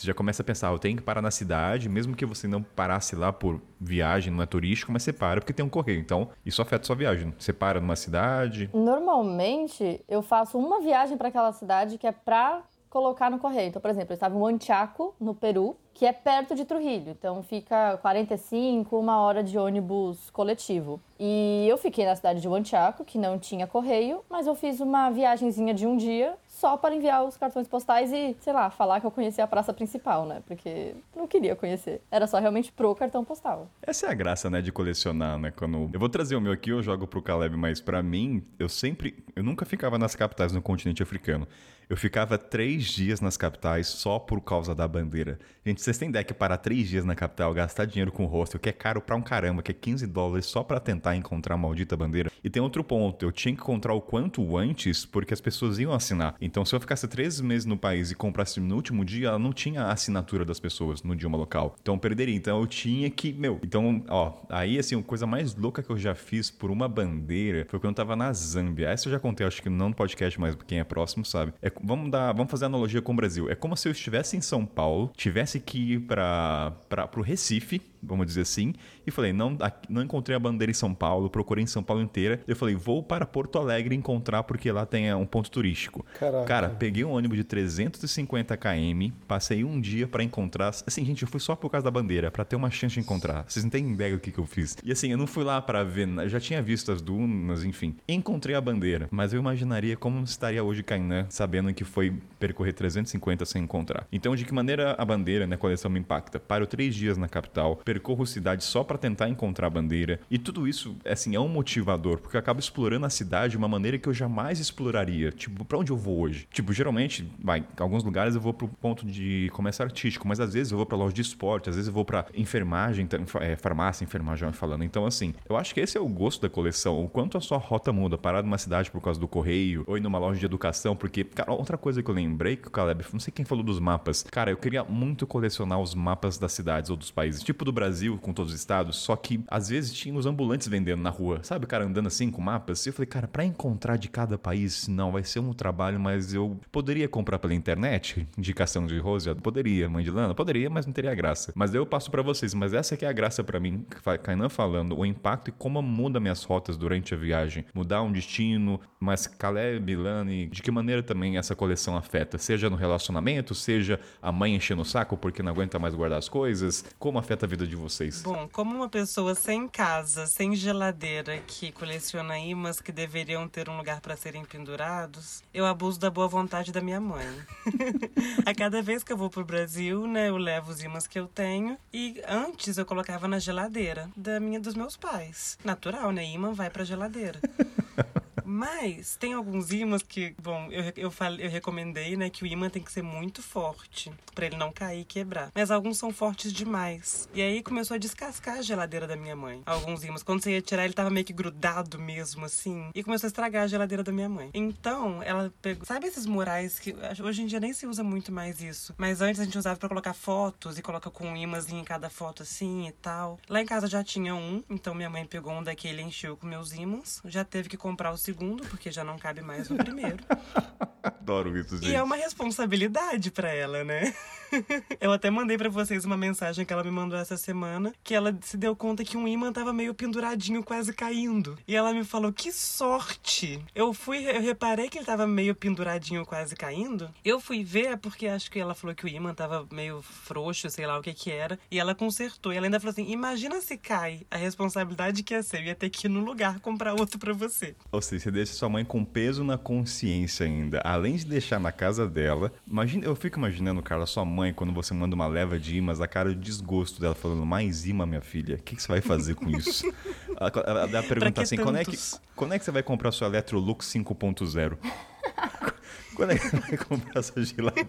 Você 0.00 0.06
já 0.06 0.14
começa 0.14 0.40
a 0.40 0.44
pensar, 0.44 0.72
eu 0.72 0.78
tenho 0.78 0.96
que 0.96 1.02
parar 1.02 1.20
na 1.20 1.30
cidade, 1.30 1.86
mesmo 1.86 2.16
que 2.16 2.24
você 2.24 2.48
não 2.48 2.62
parasse 2.62 3.14
lá 3.14 3.30
por 3.34 3.60
viagem, 3.78 4.32
não 4.32 4.42
é 4.42 4.46
turístico, 4.46 4.90
mas 4.90 5.02
você 5.02 5.12
para 5.12 5.42
porque 5.42 5.52
tem 5.52 5.62
um 5.62 5.68
correio. 5.68 6.00
Então, 6.00 6.30
isso 6.44 6.62
afeta 6.62 6.86
sua 6.86 6.96
viagem. 6.96 7.34
Você 7.38 7.52
para 7.52 7.82
numa 7.82 7.96
cidade. 7.96 8.70
Normalmente, 8.72 10.02
eu 10.08 10.22
faço 10.22 10.56
uma 10.56 10.80
viagem 10.80 11.18
para 11.18 11.28
aquela 11.28 11.52
cidade 11.52 11.98
que 11.98 12.06
é 12.06 12.12
pra 12.12 12.62
colocar 12.90 13.30
no 13.30 13.38
correio. 13.38 13.68
Então, 13.68 13.80
por 13.80 13.90
exemplo, 13.90 14.12
eu 14.12 14.14
estava 14.14 14.36
em 14.36 14.38
Huanchaco, 14.38 15.14
no 15.20 15.32
Peru, 15.32 15.76
que 15.94 16.04
é 16.04 16.12
perto 16.12 16.54
de 16.54 16.64
Trujillo. 16.64 17.10
Então, 17.10 17.42
fica 17.42 17.96
45, 17.98 18.98
uma 18.98 19.20
hora 19.20 19.44
de 19.44 19.56
ônibus 19.56 20.28
coletivo. 20.30 21.00
E 21.18 21.66
eu 21.68 21.78
fiquei 21.78 22.04
na 22.04 22.16
cidade 22.16 22.40
de 22.40 22.48
Huanchaco, 22.48 23.04
que 23.04 23.16
não 23.16 23.38
tinha 23.38 23.66
correio, 23.66 24.24
mas 24.28 24.46
eu 24.46 24.54
fiz 24.54 24.80
uma 24.80 25.10
viagenzinha 25.10 25.72
de 25.72 25.86
um 25.86 25.96
dia 25.96 26.34
só 26.48 26.76
para 26.76 26.94
enviar 26.94 27.24
os 27.24 27.36
cartões 27.36 27.68
postais 27.68 28.12
e, 28.12 28.36
sei 28.40 28.52
lá, 28.52 28.70
falar 28.70 29.00
que 29.00 29.06
eu 29.06 29.10
conhecia 29.10 29.44
a 29.44 29.46
praça 29.46 29.72
principal, 29.72 30.26
né? 30.26 30.42
Porque 30.46 30.94
não 31.14 31.28
queria 31.28 31.54
conhecer. 31.54 32.02
Era 32.10 32.26
só 32.26 32.38
realmente 32.38 32.72
pro 32.72 32.94
cartão 32.94 33.24
postal. 33.24 33.68
Essa 33.82 34.06
é 34.06 34.10
a 34.10 34.14
graça, 34.14 34.50
né, 34.50 34.60
de 34.60 34.72
colecionar, 34.72 35.38
né? 35.38 35.52
Quando 35.54 35.90
eu 35.92 36.00
vou 36.00 36.08
trazer 36.08 36.34
o 36.34 36.40
meu 36.40 36.52
aqui, 36.52 36.70
eu 36.70 36.82
jogo 36.82 37.06
pro 37.06 37.22
Caleb, 37.22 37.56
mas 37.56 37.80
para 37.80 38.02
mim, 38.02 38.42
eu 38.58 38.68
sempre, 38.68 39.22
eu 39.36 39.44
nunca 39.44 39.64
ficava 39.64 39.98
nas 39.98 40.16
capitais 40.16 40.52
no 40.52 40.60
continente 40.60 41.02
africano. 41.02 41.46
Eu 41.90 41.96
ficava 41.96 42.38
três 42.38 42.84
dias 42.84 43.20
nas 43.20 43.36
capitais 43.36 43.88
só 43.88 44.16
por 44.16 44.40
causa 44.40 44.76
da 44.76 44.86
bandeira. 44.86 45.40
Gente, 45.66 45.82
vocês 45.82 45.98
têm 45.98 46.08
ideia 46.08 46.24
que 46.24 46.32
parar 46.32 46.56
três 46.56 46.88
dias 46.88 47.04
na 47.04 47.16
capital, 47.16 47.52
gastar 47.52 47.84
dinheiro 47.84 48.12
com 48.12 48.24
o 48.24 48.28
hostel, 48.28 48.60
que 48.60 48.68
é 48.68 48.72
caro 48.72 49.00
pra 49.00 49.16
um 49.16 49.20
caramba, 49.20 49.60
que 49.60 49.72
é 49.72 49.74
15 49.74 50.06
dólares 50.06 50.46
só 50.46 50.62
para 50.62 50.78
tentar 50.78 51.16
encontrar 51.16 51.56
a 51.56 51.58
maldita 51.58 51.96
bandeira. 51.96 52.30
E 52.44 52.48
tem 52.48 52.62
outro 52.62 52.84
ponto, 52.84 53.24
eu 53.24 53.32
tinha 53.32 53.52
que 53.52 53.60
encontrar 53.60 53.92
o 53.92 54.00
quanto 54.00 54.56
antes, 54.56 55.04
porque 55.04 55.34
as 55.34 55.40
pessoas 55.40 55.80
iam 55.80 55.92
assinar. 55.92 56.36
Então, 56.40 56.64
se 56.64 56.72
eu 56.76 56.80
ficasse 56.80 57.08
três 57.08 57.40
meses 57.40 57.66
no 57.66 57.76
país 57.76 58.12
e 58.12 58.14
comprasse 58.14 58.60
no 58.60 58.76
último 58.76 59.04
dia, 59.04 59.28
ela 59.28 59.38
não 59.40 59.52
tinha 59.52 59.82
a 59.82 59.92
assinatura 59.92 60.44
das 60.44 60.60
pessoas 60.60 61.02
no 61.02 61.14
idioma 61.14 61.36
local. 61.36 61.74
Então, 61.82 61.98
perderia. 61.98 62.36
Então, 62.36 62.60
eu 62.60 62.68
tinha 62.68 63.10
que, 63.10 63.32
meu. 63.32 63.58
Então, 63.64 64.04
ó, 64.08 64.34
aí, 64.48 64.78
assim, 64.78 64.96
a 64.96 65.02
coisa 65.02 65.26
mais 65.26 65.56
louca 65.56 65.82
que 65.82 65.90
eu 65.90 65.98
já 65.98 66.14
fiz 66.14 66.52
por 66.52 66.70
uma 66.70 66.88
bandeira 66.88 67.66
foi 67.68 67.80
quando 67.80 67.90
eu 67.90 67.96
tava 67.96 68.14
na 68.14 68.32
Zâmbia. 68.32 68.88
Essa 68.90 69.08
eu 69.08 69.12
já 69.12 69.18
contei, 69.18 69.44
acho 69.44 69.60
que 69.60 69.68
não 69.68 69.88
no 69.88 69.94
podcast, 69.96 70.40
mas 70.40 70.56
quem 70.68 70.78
é 70.78 70.84
próximo 70.84 71.24
sabe. 71.24 71.52
É, 71.60 71.68
vamos 71.82 72.10
dar, 72.10 72.32
vamos 72.32 72.50
fazer 72.50 72.66
analogia 72.66 73.02
com 73.02 73.12
o 73.12 73.16
Brasil. 73.16 73.50
É 73.50 73.54
como 73.54 73.76
se 73.76 73.88
eu 73.88 73.92
estivesse 73.92 74.36
em 74.36 74.40
São 74.40 74.64
Paulo, 74.64 75.10
tivesse 75.16 75.60
que 75.60 75.94
ir 75.94 76.00
para 76.00 76.72
para 76.88 77.20
o 77.20 77.22
Recife, 77.22 77.80
vamos 78.02 78.26
dizer 78.26 78.42
assim, 78.42 78.74
e 79.06 79.10
falei, 79.10 79.32
não, 79.32 79.56
não 79.88 80.02
encontrei 80.02 80.36
a 80.36 80.38
bandeira 80.38 80.70
em 80.70 80.74
São 80.74 80.94
Paulo, 80.94 81.30
procurei 81.30 81.64
em 81.64 81.66
São 81.66 81.82
Paulo 81.82 82.02
inteira. 82.02 82.40
Eu 82.46 82.56
falei, 82.56 82.74
vou 82.74 83.02
para 83.02 83.26
Porto 83.26 83.58
Alegre 83.58 83.94
encontrar 83.94 84.42
porque 84.42 84.70
lá 84.70 84.86
tem 84.86 85.08
é, 85.08 85.16
um 85.16 85.26
ponto 85.26 85.50
turístico. 85.50 86.04
Caraca. 86.18 86.44
Cara, 86.44 86.68
peguei 86.70 87.04
um 87.04 87.10
ônibus 87.10 87.36
de 87.36 87.44
350 87.44 88.56
km, 88.56 89.12
passei 89.26 89.64
um 89.64 89.80
dia 89.80 90.06
para 90.06 90.22
encontrar. 90.22 90.68
Assim, 90.68 91.04
gente, 91.04 91.22
eu 91.22 91.28
fui 91.28 91.40
só 91.40 91.54
por 91.54 91.70
causa 91.70 91.84
da 91.84 91.90
bandeira, 91.90 92.30
para 92.30 92.44
ter 92.44 92.56
uma 92.56 92.70
chance 92.70 92.94
de 92.94 93.00
encontrar. 93.00 93.44
Vocês 93.46 93.64
não 93.64 93.70
têm 93.70 93.92
ideia 93.92 94.14
do 94.14 94.20
que, 94.20 94.30
que 94.30 94.38
eu 94.38 94.46
fiz. 94.46 94.76
E 94.84 94.92
assim, 94.92 95.10
eu 95.10 95.18
não 95.18 95.26
fui 95.26 95.44
lá 95.44 95.60
para 95.60 95.82
ver, 95.84 96.08
eu 96.08 96.28
já 96.28 96.40
tinha 96.40 96.62
visto 96.62 96.92
as 96.92 97.00
dunas, 97.00 97.64
enfim. 97.64 97.96
Encontrei 98.08 98.54
a 98.54 98.60
bandeira, 98.60 99.08
mas 99.10 99.32
eu 99.32 99.40
imaginaria 99.40 99.96
como 99.96 100.22
estaria 100.24 100.62
hoje 100.62 100.82
Kainan, 100.82 101.26
sabendo 101.28 101.72
que 101.72 101.84
foi 101.84 102.12
percorrer 102.38 102.72
350 102.72 103.44
sem 103.44 103.62
encontrar. 103.62 104.06
Então, 104.12 104.34
de 104.34 104.44
que 104.44 104.54
maneira 104.54 104.94
a 104.98 105.04
bandeira, 105.04 105.46
né, 105.46 105.56
coleção 105.56 105.90
me 105.90 106.00
impacta? 106.00 106.38
Paro 106.40 106.66
três 106.66 106.94
dias 106.94 107.16
na 107.16 107.28
capital, 107.28 107.76
percorro 107.90 108.24
cidade 108.24 108.62
só 108.62 108.84
para 108.84 108.96
tentar 108.96 109.28
encontrar 109.28 109.66
a 109.66 109.70
bandeira. 109.70 110.20
E 110.30 110.38
tudo 110.38 110.68
isso, 110.68 110.94
assim, 111.04 111.34
é 111.34 111.40
um 111.40 111.48
motivador, 111.48 112.18
porque 112.18 112.36
eu 112.36 112.38
acabo 112.38 112.60
explorando 112.60 113.04
a 113.04 113.10
cidade 113.10 113.52
de 113.52 113.56
uma 113.56 113.66
maneira 113.66 113.98
que 113.98 114.08
eu 114.08 114.14
jamais 114.14 114.60
exploraria. 114.60 115.32
Tipo, 115.32 115.64
para 115.64 115.76
onde 115.76 115.90
eu 115.90 115.96
vou 115.96 116.20
hoje? 116.20 116.46
Tipo, 116.52 116.72
geralmente, 116.72 117.28
vai, 117.42 117.58
em 117.58 117.82
alguns 117.82 118.04
lugares 118.04 118.36
eu 118.36 118.40
vou 118.40 118.54
pro 118.54 118.68
ponto 118.68 119.04
de 119.04 119.50
comércio 119.52 119.84
artístico, 119.84 120.28
mas 120.28 120.38
às 120.38 120.54
vezes 120.54 120.70
eu 120.70 120.76
vou 120.76 120.86
para 120.86 120.96
loja 120.96 121.12
de 121.12 121.20
esporte, 121.20 121.68
às 121.68 121.74
vezes 121.74 121.88
eu 121.88 121.92
vou 121.92 122.04
para 122.04 122.26
enfermagem, 122.32 123.08
é, 123.40 123.56
farmácia, 123.56 124.04
enfermagem 124.04 124.52
falando. 124.52 124.84
Então, 124.84 125.04
assim, 125.04 125.34
eu 125.48 125.56
acho 125.56 125.74
que 125.74 125.80
esse 125.80 125.98
é 125.98 126.00
o 126.00 126.08
gosto 126.08 126.42
da 126.42 126.48
coleção, 126.48 127.02
o 127.02 127.08
quanto 127.08 127.36
a 127.36 127.40
sua 127.40 127.58
rota 127.58 127.92
muda, 127.92 128.16
parar 128.16 128.44
numa 128.44 128.58
cidade 128.58 128.88
por 128.88 129.00
causa 129.00 129.18
do 129.18 129.26
correio, 129.26 129.82
ou 129.88 129.96
ir 129.96 130.00
numa 130.00 130.18
loja 130.18 130.38
de 130.38 130.46
educação, 130.46 130.94
porque, 130.94 131.24
cara, 131.24 131.50
outra 131.50 131.76
coisa 131.76 132.00
que 132.04 132.08
eu 132.08 132.14
lembrei 132.14 132.54
que 132.54 132.68
o 132.68 132.70
Caleb, 132.70 133.04
não 133.12 133.18
sei 133.18 133.32
quem 133.32 133.44
falou 133.44 133.64
dos 133.64 133.80
mapas. 133.80 134.24
Cara, 134.30 134.52
eu 134.52 134.56
queria 134.56 134.84
muito 134.84 135.26
colecionar 135.26 135.80
os 135.80 135.92
mapas 135.92 136.38
das 136.38 136.52
cidades 136.52 136.88
ou 136.88 136.96
dos 136.96 137.10
países, 137.10 137.42
tipo 137.42 137.64
do 137.64 137.72
Brasil, 137.80 138.18
com 138.18 138.30
todos 138.30 138.52
os 138.52 138.60
estados, 138.60 138.96
só 138.96 139.16
que 139.16 139.42
às 139.48 139.70
vezes 139.70 139.94
tinha 139.94 140.14
os 140.14 140.26
ambulantes 140.26 140.68
vendendo 140.68 141.00
na 141.00 141.08
rua, 141.08 141.40
sabe? 141.42 141.66
Cara 141.66 141.86
andando 141.86 142.08
assim 142.08 142.30
com 142.30 142.42
mapas. 142.42 142.84
E 142.84 142.90
eu 142.90 142.92
falei, 142.92 143.06
cara, 143.06 143.26
para 143.26 143.42
encontrar 143.42 143.96
de 143.96 144.06
cada 144.06 144.36
país, 144.36 144.86
não, 144.86 145.10
vai 145.12 145.24
ser 145.24 145.40
um 145.40 145.54
trabalho, 145.54 145.98
mas 145.98 146.34
eu 146.34 146.60
poderia 146.70 147.08
comprar 147.08 147.38
pela 147.38 147.54
internet? 147.54 148.28
Indicação 148.36 148.86
de 148.86 148.98
Rose? 148.98 149.34
Poderia, 149.36 149.88
mãe 149.88 150.04
de 150.04 150.10
Lana? 150.10 150.34
Poderia, 150.34 150.68
mas 150.68 150.84
não 150.84 150.92
teria 150.92 151.14
graça. 151.14 151.54
Mas 151.56 151.74
eu 151.74 151.86
passo 151.86 152.10
para 152.10 152.20
vocês, 152.20 152.52
mas 152.52 152.74
essa 152.74 152.98
que 152.98 153.04
é 153.06 153.08
a 153.08 153.12
graça 153.12 153.42
para 153.42 153.58
mim, 153.58 153.86
Kainan 154.22 154.50
falando, 154.50 154.98
o 154.98 155.06
impacto 155.06 155.48
e 155.48 155.52
como 155.52 155.80
muda 155.80 156.20
minhas 156.20 156.44
rotas 156.44 156.76
durante 156.76 157.14
a 157.14 157.16
viagem. 157.16 157.64
Mudar 157.72 158.02
um 158.02 158.12
destino, 158.12 158.78
mas 158.98 159.26
Caleb, 159.26 159.96
Lani, 159.96 160.48
de 160.48 160.60
que 160.60 160.70
maneira 160.70 161.02
também 161.02 161.38
essa 161.38 161.56
coleção 161.56 161.96
afeta? 161.96 162.36
Seja 162.36 162.68
no 162.68 162.76
relacionamento, 162.76 163.54
seja 163.54 163.98
a 164.20 164.30
mãe 164.30 164.54
enchendo 164.54 164.82
o 164.82 164.84
saco 164.84 165.16
porque 165.16 165.42
não 165.42 165.50
aguenta 165.50 165.78
mais 165.78 165.94
guardar 165.94 166.18
as 166.18 166.28
coisas, 166.28 166.84
como 166.98 167.18
afeta 167.18 167.46
a 167.46 167.48
vida 167.48 167.66
de 167.70 167.76
vocês? 167.76 168.20
Bom, 168.22 168.48
como 168.52 168.74
uma 168.74 168.88
pessoa 168.88 169.34
sem 169.34 169.66
casa, 169.66 170.26
sem 170.26 170.54
geladeira, 170.54 171.38
que 171.46 171.72
coleciona 171.72 172.38
imãs 172.38 172.80
que 172.80 172.92
deveriam 172.92 173.48
ter 173.48 173.68
um 173.68 173.76
lugar 173.76 174.00
para 174.00 174.16
serem 174.16 174.44
pendurados, 174.44 175.42
eu 175.54 175.64
abuso 175.64 175.98
da 175.98 176.10
boa 176.10 176.28
vontade 176.28 176.72
da 176.72 176.80
minha 176.80 177.00
mãe. 177.00 177.26
a 178.44 178.54
cada 178.54 178.82
vez 178.82 179.02
que 179.02 179.12
eu 179.12 179.16
vou 179.16 179.30
pro 179.30 179.44
Brasil, 179.44 180.06
né, 180.06 180.28
eu 180.28 180.36
levo 180.36 180.70
os 180.70 180.82
imãs 180.82 181.06
que 181.06 181.18
eu 181.18 181.26
tenho 181.26 181.78
e 181.92 182.20
antes 182.28 182.76
eu 182.76 182.84
colocava 182.84 183.26
na 183.26 183.38
geladeira 183.38 184.10
da 184.16 184.38
minha 184.38 184.60
dos 184.60 184.74
meus 184.74 184.96
pais. 184.96 185.56
Natural, 185.64 186.10
né? 186.12 186.24
Imã 186.24 186.52
vai 186.52 186.68
pra 186.68 186.84
geladeira. 186.84 187.40
Mas 188.44 189.14
tem 189.14 189.32
alguns 189.32 189.70
ímãs 189.70 190.02
que, 190.02 190.34
bom, 190.42 190.66
eu, 190.72 190.92
eu, 190.96 191.10
falei, 191.10 191.46
eu 191.46 191.50
recomendei, 191.50 192.16
né, 192.16 192.28
que 192.28 192.42
o 192.42 192.46
ímã 192.46 192.68
tem 192.68 192.82
que 192.82 192.90
ser 192.90 193.02
muito 193.02 193.40
forte 193.40 194.10
para 194.40 194.46
ele 194.46 194.56
não 194.56 194.72
cair 194.72 195.02
e 195.02 195.04
quebrar. 195.04 195.52
Mas 195.54 195.70
alguns 195.70 195.98
são 195.98 196.10
fortes 196.10 196.50
demais. 196.50 197.28
E 197.34 197.42
aí 197.42 197.62
começou 197.62 197.94
a 197.94 197.98
descascar 197.98 198.56
a 198.56 198.62
geladeira 198.62 199.06
da 199.06 199.14
minha 199.14 199.36
mãe. 199.36 199.62
Alguns 199.66 200.02
ímãs, 200.02 200.22
quando 200.22 200.42
você 200.42 200.52
ia 200.52 200.62
tirar, 200.62 200.86
ele 200.86 200.94
tava 200.94 201.10
meio 201.10 201.26
que 201.26 201.32
grudado 201.32 201.98
mesmo, 201.98 202.46
assim. 202.46 202.90
E 202.94 203.04
começou 203.04 203.26
a 203.26 203.28
estragar 203.28 203.64
a 203.64 203.66
geladeira 203.66 204.02
da 204.02 204.10
minha 204.10 204.30
mãe. 204.30 204.48
Então, 204.54 205.22
ela 205.22 205.52
pegou. 205.60 205.84
Sabe 205.84 206.06
esses 206.06 206.24
murais 206.24 206.78
que 206.78 206.96
hoje 207.22 207.42
em 207.42 207.46
dia 207.46 207.60
nem 207.60 207.74
se 207.74 207.86
usa 207.86 208.02
muito 208.02 208.32
mais 208.32 208.62
isso? 208.62 208.94
Mas 208.96 209.20
antes 209.20 209.42
a 209.42 209.44
gente 209.44 209.58
usava 209.58 209.78
para 209.78 209.90
colocar 209.90 210.14
fotos 210.14 210.78
e 210.78 210.82
coloca 210.82 211.10
com 211.10 211.26
um 211.26 211.36
imãzinho 211.36 211.82
em 211.82 211.84
cada 211.84 212.08
foto 212.08 212.42
assim 212.42 212.88
e 212.88 212.92
tal. 212.92 213.38
Lá 213.46 213.60
em 213.60 213.66
casa 213.66 213.86
já 213.86 214.02
tinha 214.02 214.34
um, 214.34 214.64
então 214.70 214.94
minha 214.94 215.10
mãe 215.10 215.26
pegou 215.26 215.52
um 215.52 215.62
daquele 215.62 216.00
e 216.00 216.04
encheu 216.06 216.34
com 216.34 216.46
meus 216.46 216.72
ímãs. 216.72 217.20
Já 217.26 217.44
teve 217.44 217.68
que 217.68 217.76
comprar 217.76 218.10
o 218.10 218.16
segundo 218.16 218.66
porque 218.68 218.90
já 218.90 219.04
não 219.04 219.18
cabe 219.18 219.42
mais 219.42 219.68
no 219.68 219.76
primeiro. 219.76 220.24
Adoro 221.02 221.56
isso, 221.58 221.76
gente. 221.76 221.90
E 221.90 221.94
é 221.94 222.02
uma 222.02 222.16
responsabilidade 222.16 223.30
para 223.30 223.50
ela, 223.50 223.84
né? 223.84 224.14
Eu 225.00 225.12
até 225.12 225.30
mandei 225.30 225.56
para 225.56 225.68
vocês 225.68 226.04
uma 226.04 226.16
mensagem 226.16 226.64
que 226.64 226.72
ela 226.72 226.84
me 226.84 226.90
mandou 226.90 227.18
essa 227.18 227.36
semana, 227.36 227.92
que 228.02 228.14
ela 228.14 228.36
se 228.42 228.56
deu 228.56 228.74
conta 228.74 229.04
que 229.04 229.16
um 229.16 229.26
imã 229.26 229.52
tava 229.52 229.72
meio 229.72 229.94
penduradinho, 229.94 230.62
quase 230.62 230.92
caindo. 230.92 231.58
E 231.66 231.74
ela 231.76 231.92
me 231.92 232.04
falou: 232.04 232.32
"Que 232.32 232.52
sorte". 232.52 233.62
Eu 233.74 233.92
fui, 233.92 234.24
eu 234.28 234.40
reparei 234.40 234.88
que 234.88 234.98
ele 234.98 235.04
tava 235.04 235.26
meio 235.26 235.54
penduradinho, 235.54 236.24
quase 236.26 236.56
caindo. 236.56 237.10
Eu 237.24 237.40
fui 237.40 237.64
ver 237.64 237.96
porque 237.98 238.26
acho 238.26 238.50
que 238.50 238.58
ela 238.58 238.74
falou 238.74 238.94
que 238.94 239.04
o 239.04 239.08
imã 239.08 239.34
tava 239.34 239.66
meio 239.72 240.02
frouxo, 240.02 240.68
sei 240.70 240.86
lá 240.86 240.98
o 240.98 241.02
que 241.02 241.14
que 241.14 241.30
era, 241.30 241.58
e 241.70 241.78
ela 241.78 241.94
consertou. 241.94 242.52
E 242.52 242.56
ela 242.56 242.66
ainda 242.66 242.80
falou 242.80 242.92
assim: 242.92 243.10
"Imagina 243.10 243.60
se 243.60 243.76
cai, 243.76 244.22
a 244.30 244.36
responsabilidade 244.36 245.22
que 245.22 245.34
ia 245.34 245.42
ser, 245.42 245.60
eu 245.60 245.64
ia 245.66 245.74
ter 245.74 245.90
que 245.90 246.06
ir 246.06 246.10
no 246.10 246.20
lugar 246.24 246.60
comprar 246.60 246.94
outro 246.94 247.18
para 247.18 247.32
você". 247.32 247.74
Ou 247.92 248.02
seja, 248.02 248.24
você 248.24 248.30
deixa 248.30 248.52
sua 248.52 248.68
mãe 248.68 248.84
com 248.84 249.04
peso 249.04 249.44
na 249.44 249.56
consciência 249.56 250.46
ainda. 250.46 250.80
Além 250.84 251.16
de 251.16 251.24
deixar 251.24 251.60
na 251.60 251.72
casa 251.72 252.06
dela, 252.06 252.52
imagina, 252.66 253.04
eu 253.04 253.14
fico 253.14 253.38
imaginando, 253.38 253.82
Carla, 253.82 254.06
sua 254.10 254.24
mãe 254.24 254.52
quando 254.52 254.72
você 254.72 254.92
manda 254.92 255.14
uma 255.14 255.26
leva 255.26 255.58
de 255.58 255.76
imãs, 255.76 256.00
a 256.00 256.06
cara 256.06 256.34
de 256.34 256.40
desgosto 256.40 257.00
dela 257.00 257.14
falando, 257.14 257.44
mais 257.46 257.86
imã, 257.86 258.04
minha 258.04 258.20
filha, 258.20 258.56
o 258.56 258.62
que, 258.62 258.76
que, 258.76 258.82
você 258.82 258.88
vai 258.88 259.00
fazer 259.00 259.34
com 259.34 259.48
isso? 259.48 259.86
ela, 260.38 260.52
ela, 260.66 260.80
ela 260.82 261.02
pergunta 261.02 261.42
assim, 261.42 261.56
quando 261.56 261.76
é, 261.76 261.84
que, 261.84 261.96
quando 262.34 262.54
é 262.54 262.58
que 262.58 262.64
você 262.64 262.70
vai 262.70 262.82
comprar 262.82 263.12
sua 263.12 263.28
Electrolux 263.28 263.86
5.0? 263.86 264.76
Quando 266.20 266.32
é 266.32 266.38
que 266.38 266.54
vai 266.54 266.76
comprar 266.76 267.18
essa 267.18 267.42
geladeira? 267.42 267.88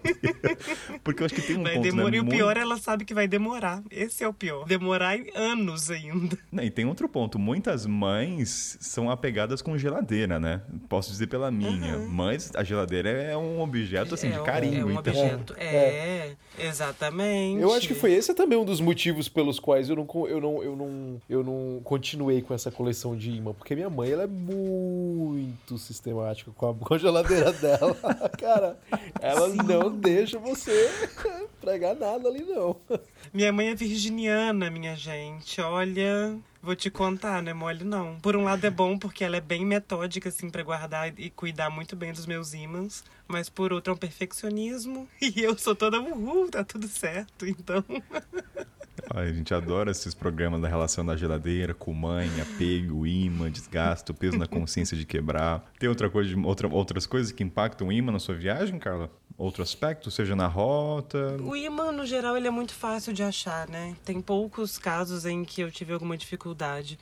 Porque 1.04 1.22
eu 1.22 1.26
acho 1.26 1.34
que 1.34 1.42
tem 1.42 1.58
um 1.58 1.62
vai 1.62 1.74
ponto, 1.74 1.82
demorar, 1.82 2.10
né? 2.10 2.16
E 2.16 2.20
o 2.20 2.24
pior, 2.26 2.56
ela 2.56 2.78
sabe 2.78 3.04
que 3.04 3.12
vai 3.12 3.28
demorar. 3.28 3.82
Esse 3.90 4.24
é 4.24 4.28
o 4.28 4.32
pior. 4.32 4.64
Demorar 4.64 5.18
anos 5.34 5.90
ainda. 5.90 6.38
Não, 6.50 6.64
e 6.64 6.70
tem 6.70 6.86
outro 6.86 7.10
ponto. 7.10 7.38
Muitas 7.38 7.84
mães 7.84 8.78
são 8.80 9.10
apegadas 9.10 9.60
com 9.60 9.76
geladeira, 9.76 10.40
né? 10.40 10.62
Posso 10.88 11.10
dizer 11.10 11.26
pela 11.26 11.50
minha. 11.50 11.98
Uhum. 11.98 12.08
Mas 12.08 12.50
a 12.54 12.64
geladeira 12.64 13.10
é 13.10 13.36
um 13.36 13.60
objeto, 13.60 14.14
assim, 14.14 14.28
é, 14.28 14.30
de 14.30 14.42
carinho. 14.42 14.80
É 14.80 14.84
um 14.86 14.90
então... 14.92 15.12
objeto. 15.12 15.54
É, 15.58 15.66
é, 15.66 16.36
exatamente. 16.58 17.60
Eu 17.60 17.72
acho 17.72 17.88
que 17.88 17.94
foi 17.94 18.12
esse 18.12 18.32
também 18.34 18.58
um 18.58 18.64
dos 18.64 18.80
motivos 18.80 19.28
pelos 19.28 19.58
quais 19.58 19.88
eu 19.88 19.96
não, 19.96 20.06
eu 20.28 20.40
não, 20.40 20.62
eu 20.62 20.76
não, 20.76 21.22
eu 21.28 21.42
não 21.42 21.80
continuei 21.82 22.42
com 22.42 22.54
essa 22.54 22.70
coleção 22.70 23.16
de 23.16 23.30
imã. 23.30 23.52
Porque 23.52 23.74
minha 23.74 23.90
mãe, 23.90 24.10
ela 24.10 24.24
é 24.24 24.26
muito 24.26 25.78
sistemática 25.78 26.50
com 26.52 26.70
a, 26.70 26.74
com 26.74 26.94
a 26.94 26.98
geladeira 26.98 27.52
dela. 27.52 27.96
Cara, 28.38 28.78
ela 29.20 29.50
Sim. 29.50 29.56
não 29.56 29.90
deixa 29.90 30.38
você 30.38 30.90
pregar 31.60 31.94
nada 31.94 32.28
ali, 32.28 32.42
não. 32.44 32.76
Minha 33.32 33.52
mãe 33.52 33.68
é 33.68 33.74
virginiana, 33.74 34.70
minha 34.70 34.94
gente. 34.94 35.60
Olha, 35.60 36.36
vou 36.62 36.76
te 36.76 36.90
contar, 36.90 37.42
né? 37.42 37.52
Mole 37.52 37.84
não. 37.84 38.18
Por 38.20 38.36
um 38.36 38.44
lado 38.44 38.64
é 38.64 38.70
bom 38.70 38.98
porque 38.98 39.24
ela 39.24 39.36
é 39.36 39.40
bem 39.40 39.66
metódica, 39.66 40.28
assim, 40.28 40.48
pra 40.48 40.62
guardar 40.62 41.12
e 41.18 41.28
cuidar 41.30 41.68
muito 41.68 41.96
bem 41.96 42.12
dos 42.12 42.26
meus 42.26 42.54
ímãs. 42.54 43.04
Mas 43.26 43.48
por 43.48 43.72
outro 43.72 43.92
é 43.92 43.96
um 43.96 43.98
perfeccionismo. 43.98 45.08
E 45.20 45.42
eu 45.42 45.56
sou 45.58 45.74
toda 45.74 46.00
uhul, 46.00 46.50
tá 46.50 46.64
tudo 46.64 46.86
certo. 46.88 47.46
Então. 47.46 47.84
A 49.10 49.26
gente 49.26 49.52
adora 49.52 49.90
esses 49.90 50.14
programas 50.14 50.60
da 50.60 50.68
relação 50.68 51.04
da 51.04 51.16
geladeira, 51.16 51.74
com 51.74 51.92
mãe, 51.92 52.28
apego, 52.40 53.06
imã, 53.06 53.50
desgaste, 53.50 54.12
peso 54.12 54.38
na 54.38 54.46
consciência 54.46 54.96
de 54.96 55.04
quebrar. 55.04 55.70
Tem 55.78 55.88
outra 55.88 56.08
coisa, 56.08 56.34
outra, 56.40 56.68
outras 56.68 57.06
coisas 57.06 57.32
que 57.32 57.42
impactam 57.42 57.88
o 57.88 57.92
imã 57.92 58.12
na 58.12 58.18
sua 58.18 58.34
viagem, 58.34 58.78
Carla? 58.78 59.10
Outro 59.36 59.62
aspecto, 59.62 60.10
seja 60.10 60.36
na 60.36 60.46
rota? 60.46 61.36
O 61.40 61.56
imã, 61.56 61.90
no 61.90 62.06
geral, 62.06 62.36
ele 62.36 62.46
é 62.46 62.50
muito 62.50 62.74
fácil 62.74 63.12
de 63.12 63.22
achar, 63.22 63.68
né? 63.68 63.96
Tem 64.04 64.20
poucos 64.20 64.78
casos 64.78 65.26
em 65.26 65.44
que 65.44 65.60
eu 65.62 65.70
tive 65.70 65.92
alguma 65.92 66.16
dificuldade. 66.16 66.98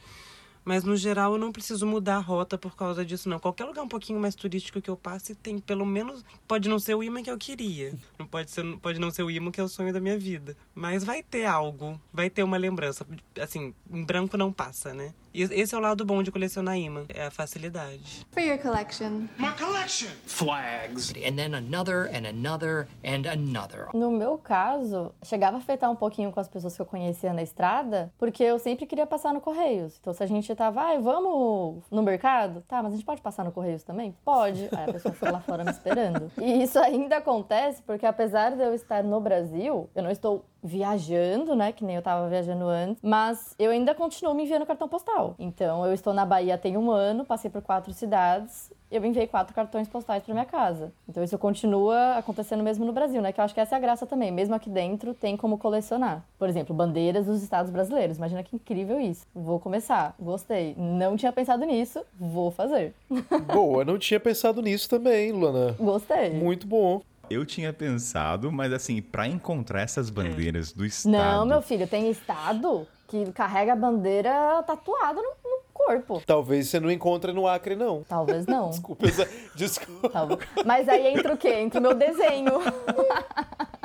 Mas 0.64 0.84
no 0.84 0.96
geral 0.96 1.32
eu 1.32 1.38
não 1.38 1.52
preciso 1.52 1.86
mudar 1.86 2.16
a 2.16 2.20
rota 2.20 2.58
por 2.58 2.76
causa 2.76 3.04
disso, 3.04 3.28
não. 3.28 3.38
Qualquer 3.38 3.64
lugar 3.64 3.82
um 3.82 3.88
pouquinho 3.88 4.20
mais 4.20 4.34
turístico 4.34 4.80
que 4.80 4.90
eu 4.90 4.96
passe 4.96 5.34
tem 5.34 5.58
pelo 5.58 5.86
menos. 5.86 6.24
Pode 6.46 6.68
não 6.68 6.78
ser 6.78 6.94
o 6.94 7.02
imã 7.02 7.22
que 7.22 7.30
eu 7.30 7.38
queria. 7.38 7.94
Não 8.18 8.26
pode, 8.26 8.50
ser, 8.50 8.64
pode 8.78 8.98
não 8.98 9.11
ser 9.11 9.22
o 9.22 9.30
imã 9.30 9.50
que 9.50 9.61
é 9.61 9.64
o 9.64 9.68
sonho 9.68 9.92
da 9.92 10.00
minha 10.00 10.18
vida. 10.18 10.56
Mas 10.74 11.04
vai 11.04 11.22
ter 11.22 11.44
algo. 11.44 12.00
Vai 12.12 12.28
ter 12.28 12.42
uma 12.42 12.56
lembrança. 12.56 13.06
Assim, 13.40 13.74
em 13.90 14.04
branco 14.04 14.36
não 14.36 14.52
passa, 14.52 14.92
né? 14.92 15.14
E 15.33 15.43
Esse 15.43 15.74
é 15.74 15.78
o 15.78 15.81
lado 15.81 16.05
bom 16.05 16.22
de 16.22 16.33
colecionar 16.33 16.76
imã, 16.76 17.05
é 17.09 17.26
a 17.26 17.31
facilidade. 17.31 18.26
For 18.33 18.43
your 18.43 18.59
collection. 18.59 19.28
My 19.39 19.53
collection. 19.57 20.11
Flags. 20.26 21.12
And 21.24 21.37
then 21.37 21.55
another 21.55 22.11
and 22.12 22.26
another 22.26 22.89
and 23.05 23.28
another. 23.31 23.89
No 23.95 24.11
meu 24.11 24.39
caso, 24.39 25.12
chegava 25.22 25.57
a 25.57 25.61
afetar 25.61 25.91
um 25.91 25.95
pouquinho 25.95 26.33
com 26.33 26.41
as 26.41 26.49
pessoas 26.49 26.74
que 26.74 26.83
eu 26.83 26.87
conhecia 26.87 27.33
na 27.33 27.43
estrada, 27.43 28.12
porque 28.18 28.43
eu 28.43 28.59
sempre 28.59 28.87
queria 28.87 29.07
passar 29.07 29.33
no 29.33 29.41
Correios. 29.41 29.97
Então, 30.01 30.12
se 30.12 30.22
a 30.22 30.26
gente 30.26 30.53
tava, 30.55 30.81
ai, 30.83 30.99
vamos 30.99 31.85
no 31.91 32.03
mercado? 32.03 32.62
Tá, 32.66 32.83
mas 32.83 32.93
a 32.93 32.97
gente 32.97 33.05
pode 33.07 33.20
passar 33.20 33.45
no 33.45 33.53
Correios 33.53 33.85
também? 33.85 34.16
Pode. 34.24 34.68
Aí 34.72 34.91
a 34.91 34.93
pessoa 34.93 35.14
fica 35.14 35.31
lá 35.31 35.41
fora 35.41 35.62
me 35.62 35.70
esperando. 35.70 36.31
E 36.41 36.62
isso 36.62 36.78
ainda 36.78 37.18
acontece 37.18 37.83
porque, 37.83 38.05
apesar 38.05 38.57
de 38.57 38.62
eu 38.62 38.74
estar 38.74 39.05
no 39.05 39.20
Brasil, 39.20 39.89
eu 39.95 40.03
não 40.03 40.11
estou 40.11 40.45
viajando, 40.62 41.54
né? 41.54 41.72
Que 41.72 41.84
nem 41.84 41.96
eu 41.96 42.02
tava 42.02 42.28
viajando 42.28 42.66
antes, 42.66 43.02
mas 43.02 43.54
eu 43.58 43.70
ainda 43.70 43.94
continuo 43.94 44.34
me 44.34 44.44
enviando 44.44 44.66
cartão 44.66 44.88
postal. 44.88 45.34
Então, 45.38 45.84
eu 45.84 45.92
estou 45.92 46.12
na 46.12 46.24
Bahia 46.24 46.58
tem 46.58 46.76
um 46.76 46.90
ano, 46.90 47.24
passei 47.24 47.50
por 47.50 47.62
quatro 47.62 47.92
cidades, 47.92 48.70
eu 48.90 49.04
enviei 49.04 49.26
quatro 49.26 49.54
cartões 49.54 49.88
postais 49.88 50.22
para 50.22 50.34
minha 50.34 50.44
casa. 50.44 50.92
Então, 51.08 51.22
isso 51.22 51.38
continua 51.38 52.16
acontecendo 52.16 52.62
mesmo 52.62 52.84
no 52.84 52.92
Brasil, 52.92 53.22
né? 53.22 53.32
Que 53.32 53.40
eu 53.40 53.44
acho 53.44 53.54
que 53.54 53.61
essa 53.61 53.76
é 53.76 53.78
a 53.78 53.80
graça 53.80 54.04
também. 54.04 54.32
Mesmo 54.32 54.54
aqui 54.54 54.68
dentro, 54.68 55.14
tem 55.14 55.36
como 55.36 55.56
colecionar. 55.58 56.24
Por 56.36 56.48
exemplo, 56.48 56.74
bandeiras 56.74 57.26
dos 57.26 57.40
estados 57.42 57.70
brasileiros. 57.70 58.16
Imagina 58.16 58.42
que 58.42 58.56
incrível 58.56 59.00
isso. 59.00 59.26
Vou 59.32 59.61
começar. 59.61 60.14
Gostei. 60.18 60.74
Não 60.76 61.16
tinha 61.16 61.30
pensado 61.30 61.64
nisso. 61.64 62.00
Vou 62.18 62.50
fazer. 62.50 62.92
Boa, 63.52 63.84
não 63.84 63.96
tinha 63.96 64.18
pensado 64.18 64.61
nisso 64.61 64.88
também, 64.88 65.30
Luana. 65.30 65.76
Gostei. 65.78 66.30
Muito 66.30 66.66
bom. 66.66 67.00
Eu 67.31 67.47
tinha 67.47 67.72
pensado, 67.72 68.51
mas 68.51 68.72
assim, 68.72 69.01
pra 69.01 69.26
encontrar 69.28 69.83
essas 69.83 70.11
bandeiras 70.11 70.72
do 70.72 70.85
estado. 70.85 71.12
Não, 71.12 71.47
meu 71.47 71.62
filho, 71.62 71.87
tem 71.87 72.11
estado 72.11 72.87
que 73.07 73.31
carrega 73.33 73.72
a 73.72 73.76
bandeira 73.76 74.62
tatuada 74.66 75.20
no, 75.20 75.28
no 75.45 75.61
corpo. 75.72 76.20
Talvez 76.26 76.68
você 76.68 76.81
não 76.81 76.91
encontre 76.91 77.33
no 77.33 77.47
Acre, 77.47 77.76
não. 77.76 78.03
Talvez 78.09 78.47
não. 78.47 78.70
Desculpa, 78.70 79.07
essa- 79.07 79.28
desculpa. 79.55 80.09
Talvez. 80.09 80.41
Mas 80.66 80.89
aí 80.89 81.07
entra 81.07 81.33
o 81.35 81.37
quê? 81.37 81.51
Entra 81.55 81.78
o 81.78 81.83
meu 81.83 81.95
desenho. 81.95 82.53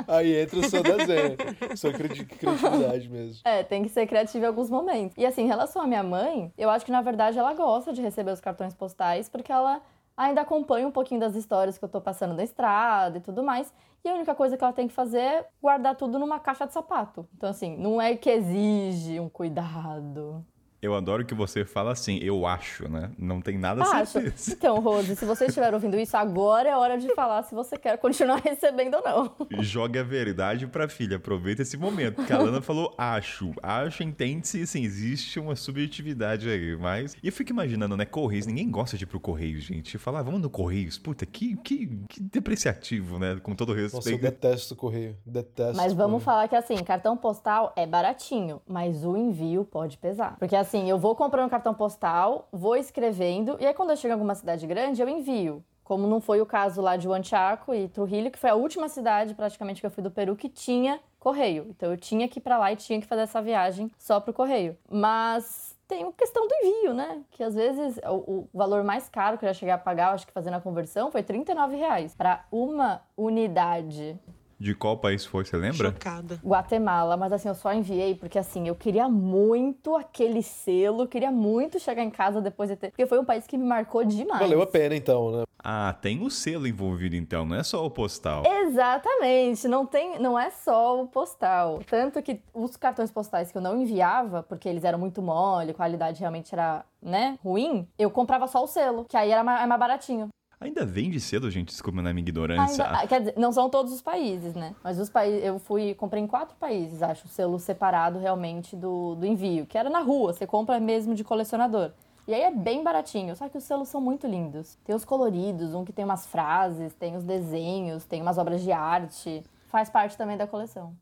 Aí 0.08 0.36
entra 0.42 0.60
o 0.60 0.70
seu 0.70 0.84
desenho. 0.84 1.36
Sua 1.76 1.92
credi- 1.92 2.24
criatividade 2.24 3.08
mesmo. 3.08 3.40
É, 3.44 3.64
tem 3.64 3.82
que 3.82 3.88
ser 3.88 4.06
criativo 4.06 4.44
em 4.44 4.46
alguns 4.46 4.70
momentos. 4.70 5.16
E 5.18 5.26
assim, 5.26 5.42
em 5.42 5.46
relação 5.48 5.82
à 5.82 5.86
minha 5.88 6.04
mãe, 6.04 6.52
eu 6.56 6.70
acho 6.70 6.84
que 6.84 6.92
na 6.92 7.02
verdade 7.02 7.36
ela 7.36 7.52
gosta 7.54 7.92
de 7.92 8.00
receber 8.00 8.30
os 8.30 8.40
cartões 8.40 8.72
postais 8.72 9.28
porque 9.28 9.50
ela 9.50 9.80
ainda 10.16 10.40
acompanha 10.40 10.86
um 10.86 10.90
pouquinho 10.90 11.20
das 11.20 11.34
histórias 11.34 11.76
que 11.76 11.84
eu 11.84 11.88
tô 11.88 12.00
passando 12.00 12.34
na 12.34 12.42
estrada 12.42 13.18
e 13.18 13.20
tudo 13.20 13.42
mais. 13.42 13.72
E 14.04 14.08
a 14.08 14.14
única 14.14 14.34
coisa 14.34 14.56
que 14.56 14.62
ela 14.62 14.72
tem 14.72 14.88
que 14.88 14.94
fazer 14.94 15.18
é 15.18 15.48
guardar 15.60 15.96
tudo 15.96 16.18
numa 16.18 16.38
caixa 16.38 16.66
de 16.66 16.72
sapato. 16.72 17.28
Então, 17.36 17.50
assim, 17.50 17.76
não 17.76 18.00
é 18.00 18.16
que 18.16 18.30
exige 18.30 19.18
um 19.18 19.28
cuidado. 19.28 20.44
Eu 20.80 20.94
adoro 20.94 21.24
que 21.24 21.34
você 21.34 21.64
fala 21.64 21.92
assim, 21.92 22.18
eu 22.22 22.46
acho, 22.46 22.88
né? 22.88 23.10
Não 23.18 23.40
tem 23.40 23.58
nada 23.58 23.82
Acho. 23.82 24.12
certeza. 24.12 24.52
Então, 24.52 24.78
Rose, 24.78 25.16
se 25.16 25.24
você 25.24 25.46
estiver 25.46 25.72
ouvindo 25.72 25.98
isso, 25.98 26.16
agora 26.16 26.68
é 26.68 26.76
hora 26.76 26.98
de 26.98 27.12
falar 27.14 27.42
se 27.42 27.54
você 27.54 27.76
quer 27.76 27.96
continuar 27.98 28.40
recebendo 28.44 28.94
ou 28.96 29.02
não. 29.02 29.36
Joga 29.62 30.00
a 30.00 30.04
verdade 30.04 30.66
pra 30.66 30.88
filha, 30.88 31.16
aproveita 31.16 31.62
esse 31.62 31.76
momento. 31.76 32.16
Porque 32.16 32.32
a 32.32 32.38
Lana 32.38 32.60
falou 32.60 32.94
acho. 32.96 33.52
Acho, 33.62 34.02
entende-se, 34.02 34.62
assim, 34.62 34.82
existe 34.84 35.40
uma 35.40 35.56
subjetividade 35.56 36.48
aí, 36.48 36.76
mas... 36.76 37.16
E 37.22 37.26
eu 37.28 37.32
fico 37.32 37.50
imaginando, 37.50 37.96
né, 37.96 38.04
Correios, 38.04 38.46
ninguém 38.46 38.70
gosta 38.70 38.96
de 38.96 39.04
ir 39.04 39.06
pro 39.06 39.18
Correios, 39.18 39.64
gente. 39.64 39.96
Falar, 39.98 40.22
vamos 40.22 40.40
no 40.40 40.50
Correios, 40.50 40.98
puta, 40.98 41.24
que, 41.24 41.56
que, 41.56 41.86
que 42.08 42.22
depreciativo, 42.22 43.18
né? 43.18 43.38
Com 43.42 43.54
todo 43.54 43.70
Nossa, 43.70 43.80
eu 43.80 43.84
respeito. 43.86 44.20
detesto 44.20 44.74
o 44.74 44.76
correio. 44.76 45.16
Detesto. 45.24 45.76
Mas 45.76 45.92
o 45.92 45.96
vamos 45.96 46.22
correio. 46.22 46.24
falar 46.24 46.48
que 46.48 46.56
assim, 46.56 46.76
cartão 46.84 47.16
postal 47.16 47.72
é 47.76 47.86
baratinho, 47.86 48.60
mas 48.68 49.04
o 49.04 49.16
envio 49.16 49.64
pode 49.64 49.96
pesar. 49.98 50.36
Porque 50.38 50.54
assim, 50.54 50.65
eu 50.74 50.98
vou 50.98 51.14
comprando 51.14 51.50
cartão 51.50 51.74
postal, 51.74 52.48
vou 52.52 52.76
escrevendo, 52.76 53.56
e 53.60 53.66
aí 53.66 53.74
quando 53.74 53.90
eu 53.90 53.96
chego 53.96 54.10
em 54.10 54.12
alguma 54.12 54.34
cidade 54.34 54.66
grande, 54.66 55.00
eu 55.00 55.08
envio. 55.08 55.64
Como 55.84 56.06
não 56.08 56.20
foi 56.20 56.40
o 56.40 56.46
caso 56.46 56.82
lá 56.82 56.96
de 56.96 57.06
Huanchaco 57.06 57.72
e 57.72 57.88
Trujillo, 57.88 58.30
que 58.30 58.38
foi 58.38 58.50
a 58.50 58.54
última 58.56 58.88
cidade 58.88 59.34
praticamente 59.34 59.80
que 59.80 59.86
eu 59.86 59.90
fui 59.90 60.02
do 60.02 60.10
Peru 60.10 60.34
que 60.34 60.48
tinha 60.48 60.98
correio. 61.20 61.66
Então 61.70 61.92
eu 61.92 61.96
tinha 61.96 62.28
que 62.28 62.40
ir 62.40 62.42
pra 62.42 62.58
lá 62.58 62.72
e 62.72 62.76
tinha 62.76 63.00
que 63.00 63.06
fazer 63.06 63.22
essa 63.22 63.40
viagem 63.40 63.90
só 63.96 64.18
pro 64.18 64.32
correio. 64.32 64.76
Mas 64.90 65.76
tem 65.86 66.04
a 66.04 66.12
questão 66.12 66.46
do 66.46 66.54
envio, 66.54 66.92
né? 66.92 67.22
Que 67.30 67.42
às 67.42 67.54
vezes 67.54 67.98
o, 68.04 68.14
o 68.14 68.48
valor 68.52 68.82
mais 68.82 69.08
caro 69.08 69.38
que 69.38 69.44
eu 69.44 69.48
já 69.48 69.54
cheguei 69.54 69.72
a 69.72 69.78
pagar, 69.78 70.12
acho 70.12 70.26
que 70.26 70.32
fazendo 70.32 70.54
a 70.54 70.60
conversão, 70.60 71.10
foi 71.12 71.22
39 71.22 71.76
reais 71.76 72.14
para 72.14 72.44
uma 72.50 73.02
unidade. 73.16 74.18
De 74.58 74.74
qual 74.74 74.96
país 74.96 75.24
foi, 75.24 75.44
você 75.44 75.56
lembra? 75.56 75.90
Chocada. 75.90 76.40
Guatemala, 76.42 77.16
mas 77.16 77.32
assim, 77.32 77.48
eu 77.48 77.54
só 77.54 77.72
enviei 77.72 78.14
porque 78.14 78.38
assim, 78.38 78.66
eu 78.66 78.74
queria 78.74 79.08
muito 79.08 79.94
aquele 79.94 80.42
selo, 80.42 81.06
queria 81.06 81.30
muito 81.30 81.78
chegar 81.78 82.02
em 82.02 82.10
casa 82.10 82.40
depois 82.40 82.70
de 82.70 82.76
ter. 82.76 82.90
Porque 82.90 83.06
foi 83.06 83.18
um 83.18 83.24
país 83.24 83.46
que 83.46 83.58
me 83.58 83.66
marcou 83.66 84.02
demais. 84.04 84.40
Valeu 84.40 84.62
a 84.62 84.66
pena, 84.66 84.96
então, 84.96 85.30
né? 85.30 85.42
Ah, 85.62 85.94
tem 86.00 86.22
o 86.22 86.30
selo 86.30 86.66
envolvido 86.66 87.16
então, 87.16 87.44
não 87.44 87.56
é 87.56 87.62
só 87.62 87.84
o 87.84 87.90
postal. 87.90 88.44
Exatamente, 88.46 89.66
não 89.66 89.84
tem, 89.84 90.18
não 90.18 90.38
é 90.38 90.48
só 90.50 91.02
o 91.02 91.08
postal. 91.08 91.80
Tanto 91.88 92.22
que 92.22 92.40
os 92.54 92.76
cartões 92.76 93.10
postais 93.10 93.50
que 93.50 93.58
eu 93.58 93.62
não 93.62 93.80
enviava, 93.80 94.42
porque 94.42 94.68
eles 94.68 94.84
eram 94.84 94.98
muito 94.98 95.20
mole, 95.20 95.72
a 95.72 95.74
qualidade 95.74 96.20
realmente 96.20 96.54
era, 96.54 96.84
né, 97.02 97.38
ruim, 97.42 97.86
eu 97.98 98.10
comprava 98.10 98.46
só 98.46 98.62
o 98.62 98.66
selo, 98.66 99.04
que 99.06 99.16
aí 99.16 99.30
era 99.30 99.42
mais, 99.42 99.62
é 99.62 99.66
mais 99.66 99.80
baratinho. 99.80 100.28
Ainda 100.60 100.86
vende 100.86 101.20
selo, 101.20 101.50
gente, 101.50 101.68
desculpa 101.68 102.00
na 102.00 102.12
minha 102.14 102.22
ignorância. 102.22 102.84
Ainda- 102.86 102.98
ah, 102.98 103.06
quer 103.06 103.18
dizer, 103.20 103.34
não 103.36 103.52
são 103.52 103.68
todos 103.68 103.92
os 103.92 104.00
países, 104.00 104.54
né? 104.54 104.74
Mas 104.82 104.98
os 104.98 105.10
países, 105.10 105.44
eu 105.44 105.58
fui, 105.58 105.94
comprei 105.94 106.22
em 106.22 106.26
quatro 106.26 106.56
países, 106.56 107.02
acho, 107.02 107.26
o 107.26 107.28
selo 107.28 107.58
separado 107.58 108.18
realmente 108.18 108.74
do, 108.74 109.14
do 109.16 109.26
envio, 109.26 109.66
que 109.66 109.76
era 109.76 109.90
na 109.90 110.00
rua, 110.00 110.32
você 110.32 110.46
compra 110.46 110.80
mesmo 110.80 111.14
de 111.14 111.22
colecionador. 111.22 111.90
E 112.26 112.32
aí 112.34 112.40
é 112.42 112.50
bem 112.50 112.82
baratinho, 112.82 113.36
só 113.36 113.48
que 113.48 113.58
os 113.58 113.64
selos 113.64 113.88
são 113.88 114.00
muito 114.00 114.26
lindos. 114.26 114.76
Tem 114.84 114.94
os 114.96 115.04
coloridos, 115.04 115.74
um 115.74 115.84
que 115.84 115.92
tem 115.92 116.04
umas 116.04 116.26
frases, 116.26 116.92
tem 116.94 117.16
os 117.16 117.22
desenhos, 117.22 118.04
tem 118.04 118.20
umas 118.22 118.36
obras 118.38 118.62
de 118.62 118.72
arte. 118.72 119.44
Faz 119.68 119.90
parte 119.90 120.16
também 120.16 120.36
da 120.36 120.46
coleção. 120.46 120.92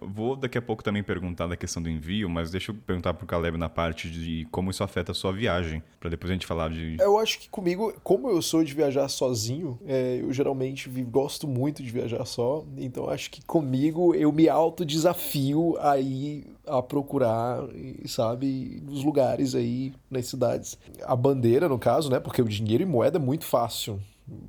Vou 0.00 0.36
daqui 0.36 0.58
a 0.58 0.62
pouco 0.62 0.82
também 0.82 1.02
perguntar 1.02 1.46
da 1.46 1.56
questão 1.56 1.82
do 1.82 1.88
envio, 1.88 2.28
mas 2.28 2.50
deixa 2.50 2.72
eu 2.72 2.74
perguntar 2.74 3.14
pro 3.14 3.26
Caleb 3.26 3.56
na 3.56 3.68
parte 3.68 4.10
de 4.10 4.46
como 4.50 4.70
isso 4.70 4.82
afeta 4.82 5.12
a 5.12 5.14
sua 5.14 5.32
viagem, 5.32 5.82
Pra 6.00 6.10
depois 6.10 6.30
a 6.30 6.34
gente 6.34 6.46
falar 6.46 6.70
de 6.70 6.96
Eu 7.00 7.18
acho 7.18 7.38
que 7.38 7.48
comigo, 7.48 7.94
como 8.02 8.28
eu 8.28 8.42
sou 8.42 8.62
de 8.64 8.74
viajar 8.74 9.08
sozinho, 9.08 9.78
é, 9.86 10.18
eu 10.20 10.32
geralmente 10.32 10.88
gosto 11.04 11.46
muito 11.46 11.82
de 11.82 11.90
viajar 11.90 12.24
só, 12.24 12.64
então 12.76 13.08
acho 13.08 13.30
que 13.30 13.44
comigo 13.44 14.14
eu 14.14 14.32
me 14.32 14.48
autodesafio 14.48 15.76
a 15.80 15.98
ir 15.98 16.46
a 16.66 16.82
procurar, 16.82 17.62
sabe, 18.06 18.82
nos 18.84 19.04
lugares 19.04 19.54
aí, 19.54 19.92
nas 20.10 20.26
cidades. 20.26 20.78
A 21.02 21.14
bandeira, 21.14 21.68
no 21.68 21.78
caso, 21.78 22.10
né, 22.10 22.18
porque 22.18 22.40
o 22.40 22.48
dinheiro 22.48 22.82
e 22.82 22.86
moeda 22.86 23.18
é 23.18 23.20
muito 23.20 23.44
fácil, 23.44 24.00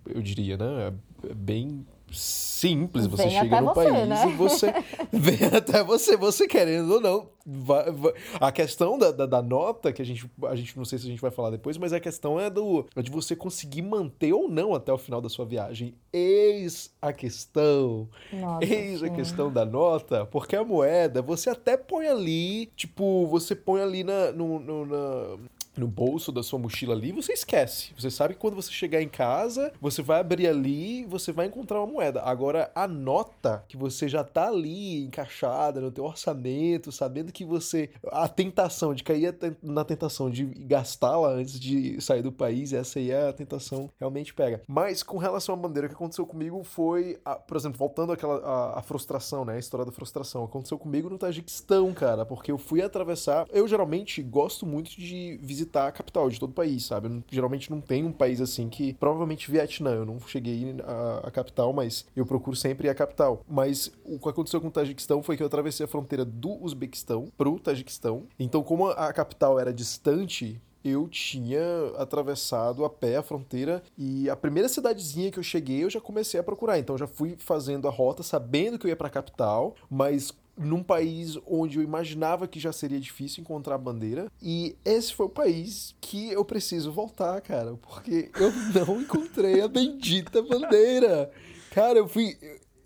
eu 0.08 0.22
diria, 0.22 0.58
né, 0.58 0.88
é 0.88 0.94
é 1.30 1.34
bem 1.34 1.86
simples, 2.18 3.06
você 3.06 3.24
Vem 3.24 3.32
chega 3.40 3.62
no 3.62 3.74
você, 3.74 3.90
país 3.92 4.08
né? 4.08 4.28
e 4.30 4.34
você 4.34 4.74
vem 5.12 5.44
até 5.56 5.84
você, 5.84 6.16
você 6.18 6.48
querendo 6.48 6.94
ou 6.94 7.02
não. 7.02 7.30
vai- 7.46 7.92
vai- 7.92 8.14
A 8.40 8.52
questão 8.52 8.98
da, 8.98 9.12
da, 9.12 9.26
da 9.26 9.42
nota, 9.42 9.92
que 9.94 10.02
a 10.02 10.06
gente, 10.06 10.30
a 10.48 10.56
gente 10.56 10.76
não 10.78 10.86
sei 10.86 10.98
se 10.98 11.06
a 11.06 11.10
gente 11.10 11.22
vai 11.22 11.30
falar 11.32 11.50
depois, 11.52 11.78
mas 11.78 11.94
a 11.94 12.00
questão 12.00 12.40
é 12.40 12.50
do 12.50 12.86
é 12.96 13.02
de 13.02 13.12
você 13.12 13.36
conseguir 13.36 13.82
manter 13.84 14.34
ou 14.34 14.48
não 14.50 14.74
até 14.74 14.92
o 14.92 14.98
final 14.98 15.22
da 15.22 15.30
sua 15.30 15.46
viagem. 15.46 15.94
Eis 16.12 16.92
a 17.02 17.12
questão. 17.14 18.10
Nossa, 18.34 18.66
Eis 18.66 19.04
a 19.04 19.08
sim. 19.08 19.14
questão 19.14 19.52
da 19.52 19.66
nota, 19.66 20.26
porque 20.26 20.56
a 20.56 20.64
moeda, 20.64 21.22
você 21.22 21.50
até 21.50 21.78
põe 21.78 22.08
ali, 22.08 22.68
tipo, 22.76 23.28
você 23.28 23.54
põe 23.56 23.82
ali 23.82 24.04
na, 24.04 24.32
no, 24.32 24.60
no, 24.60 24.86
na- 24.86 25.38
no 25.78 25.88
bolso 25.88 26.32
da 26.32 26.42
sua 26.44 26.60
mochila 26.60 26.94
ali, 26.94 27.12
você 27.12 27.34
esquece. 27.34 27.94
Você 27.98 28.10
sabe 28.10 28.34
que 28.34 28.40
quando 28.40 28.56
você 28.56 28.72
chegar 28.72 29.02
em 29.02 29.10
casa, 29.10 29.72
você 29.82 30.02
vai 30.02 30.20
abrir 30.20 30.48
ali, 30.48 31.06
você 31.06 31.32
vai 31.32 31.48
encontrar 31.48 31.80
uma 31.80 31.88
moeda. 31.92 32.22
Agora, 32.22 32.72
a 32.76 32.88
nota 32.88 33.64
que 33.68 33.78
você 33.78 34.08
já 34.08 34.24
tá 34.24 34.48
ali 34.48 35.04
encaixada 35.06 35.80
no 35.82 35.92
teu 35.92 36.04
orçamento, 36.06 36.92
sabendo 36.92 37.32
que 37.32 37.46
você 37.46 37.90
a 38.12 38.28
tentação 38.28 38.94
de 38.94 39.04
cair 39.04 39.36
na 39.62 39.84
tentação 39.84 40.30
de 40.30 40.46
gastá-la 40.46 41.30
antes 41.30 41.60
de 41.60 42.00
sair 42.02 42.22
do 42.22 42.32
país, 42.32 42.74
essa 42.74 43.00
aí 43.00 43.12
é 43.12 43.30
a 43.30 43.34
tentação 43.34 43.90
realmente 44.00 44.34
pega. 44.34 44.62
Mas 44.68 45.04
com 45.04 45.18
relação 45.18 45.56
à 45.56 45.58
bandeira, 45.58 45.88
o 45.88 45.90
que 45.90 45.96
aconteceu 45.96 46.26
comigo 46.26 46.64
foi, 46.64 47.20
a- 47.26 47.36
por 47.36 47.58
exemplo, 47.58 47.78
voltando 47.78 48.12
àquela 48.12 48.38
a, 48.46 48.80
a 48.80 48.82
frustração, 48.82 49.44
né, 49.46 49.56
a 49.56 49.60
história 49.60 49.86
da 49.86 49.92
frustração, 49.92 50.44
aconteceu 50.44 50.78
comigo 50.78 51.10
no 51.10 51.18
Tajiquistão, 51.18 51.94
cara, 51.94 52.26
porque 52.26 52.52
eu 52.52 52.58
fui 52.58 52.82
atravessar, 52.82 53.46
eu 53.52 53.68
geralmente 53.68 54.22
gosto 54.22 54.66
muito 54.66 54.92
de 54.92 55.38
visitar 55.42 55.65
a 55.74 55.92
capital 55.92 56.30
de 56.30 56.40
todo 56.40 56.50
o 56.50 56.54
país, 56.54 56.86
sabe? 56.86 57.24
Geralmente 57.32 57.72
não 57.72 57.80
tem 57.80 58.04
um 58.04 58.12
país 58.12 58.42
assim 58.42 58.70
que, 58.70 58.94
provavelmente 58.94 59.50
Vietnã, 59.50 59.92
eu 59.92 60.06
não 60.06 60.20
cheguei 60.20 60.76
à, 60.84 61.28
à 61.28 61.32
capital, 61.32 61.72
mas 61.74 62.06
eu 62.16 62.26
procuro 62.26 62.56
sempre 62.56 62.90
à 62.90 62.96
capital. 62.96 63.44
Mas 63.48 63.92
o 64.04 64.20
que 64.20 64.30
aconteceu 64.30 64.60
com 64.60 64.68
o 64.68 64.72
Tajiquistão 64.72 65.24
foi 65.24 65.38
que 65.38 65.44
eu 65.44 65.48
atravessei 65.48 65.86
a 65.86 65.88
fronteira 65.88 66.26
do 66.26 66.62
Uzbequistão 66.64 67.28
pro 67.38 67.60
Tajiquistão. 67.60 68.24
Então, 68.38 68.62
como 68.62 68.90
a 68.90 69.06
a 69.06 69.14
capital 69.14 69.60
era 69.60 69.74
distante 69.74 70.62
eu 70.84 71.08
tinha 71.08 71.62
atravessado 71.98 72.86
a 72.86 72.90
pé 72.90 73.18
a 73.18 73.24
fronteira 73.24 73.82
e 73.98 74.30
a 74.30 74.36
primeira 74.36 74.70
cidadezinha 74.70 75.32
que 75.32 75.40
eu 75.40 75.44
cheguei 75.44 75.84
eu 75.84 75.90
já 75.90 76.00
comecei 76.00 76.40
a 76.40 76.44
procurar. 76.44 76.78
Então 76.78 76.96
já 76.96 77.08
fui 77.08 77.36
fazendo 77.40 77.88
a 77.88 77.92
rota 77.92 78.22
sabendo 78.22 78.78
que 78.78 78.86
eu 78.86 78.90
ia 78.90 78.96
para 78.96 79.08
a 79.08 79.12
capital, 79.12 79.74
mas 79.90 80.32
num 80.58 80.82
país 80.82 81.38
onde 81.46 81.78
eu 81.78 81.84
imaginava 81.84 82.48
que 82.48 82.60
já 82.60 82.72
seria 82.72 83.00
difícil 83.00 83.42
encontrar 83.42 83.78
bandeira. 83.78 84.32
E 84.42 84.76
esse 84.86 85.14
foi 85.14 85.26
o 85.26 85.30
país 85.30 85.96
que 86.00 86.32
eu 86.32 86.46
preciso 86.46 86.92
voltar, 86.92 87.40
cara, 87.42 87.76
porque 87.78 88.32
eu 88.40 88.52
não 88.86 89.02
encontrei 89.02 89.62
a 89.62 89.68
bendita 89.68 90.42
bandeira. 90.42 91.32
Cara, 91.72 92.00
eu 92.00 92.08
fui 92.08 92.38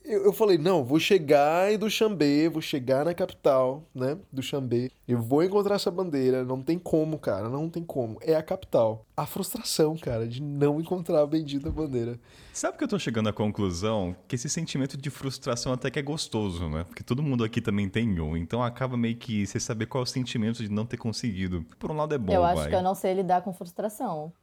eu, 0.10 0.26
eu 0.26 0.34
falei, 0.34 0.58
não, 0.58 0.84
vou 0.84 1.00
chegar 1.00 1.72
em 1.72 1.78
Duxambê, 1.78 2.50
vou 2.50 2.62
chegar 2.62 3.06
na 3.06 3.14
capital, 3.14 3.84
né, 3.94 4.18
Duxambê, 4.32 4.92
eu 5.08 5.22
vou 5.22 5.44
encontrar 5.44 5.76
essa 5.76 5.92
bandeira, 5.92 6.44
não 6.44 6.62
tem 6.62 6.80
como, 6.80 7.20
cara, 7.20 7.48
não 7.48 7.70
tem 7.70 7.84
como, 7.84 8.18
é 8.22 8.36
a 8.36 8.42
capital. 8.42 9.06
A 9.16 9.26
frustração, 9.26 9.96
cara, 9.96 10.28
de 10.28 10.42
não 10.42 10.80
encontrar 10.80 11.22
a 11.22 11.28
bendita 11.28 11.70
bandeira. 11.70 12.20
Sabe 12.52 12.78
que 12.78 12.84
eu 12.84 12.88
tô 12.88 12.98
chegando 12.98 13.30
à 13.30 13.34
conclusão 13.34 14.16
que 14.28 14.36
esse 14.36 14.50
sentimento 14.50 14.98
de 14.98 15.10
frustração 15.10 15.72
até 15.72 15.92
que 15.92 16.00
é 16.00 16.02
gostoso, 16.02 16.68
né? 16.68 16.84
Porque 16.86 17.04
todo 17.04 17.22
mundo 17.22 17.44
aqui 17.44 17.62
também 17.62 17.88
tem 17.88 18.20
um, 18.20 18.36
então 18.36 18.64
acaba 18.64 18.98
meio 18.98 19.16
que 19.16 19.46
você 19.46 19.60
saber 19.60 19.86
qual 19.86 20.02
é 20.02 20.04
o 20.04 20.08
sentimento 20.08 20.64
de 20.64 20.70
não 20.70 20.86
ter 20.86 20.98
conseguido. 20.98 21.64
Por 21.78 21.92
um 21.92 21.96
lado 21.96 22.16
é 22.16 22.18
bom, 22.18 22.34
Eu 22.34 22.44
acho 22.44 22.62
vai. 22.62 22.70
que 22.70 22.76
eu 22.76 22.82
não 22.82 22.96
sei 22.96 23.14
lidar 23.14 23.42
com 23.42 23.54
frustração. 23.54 24.34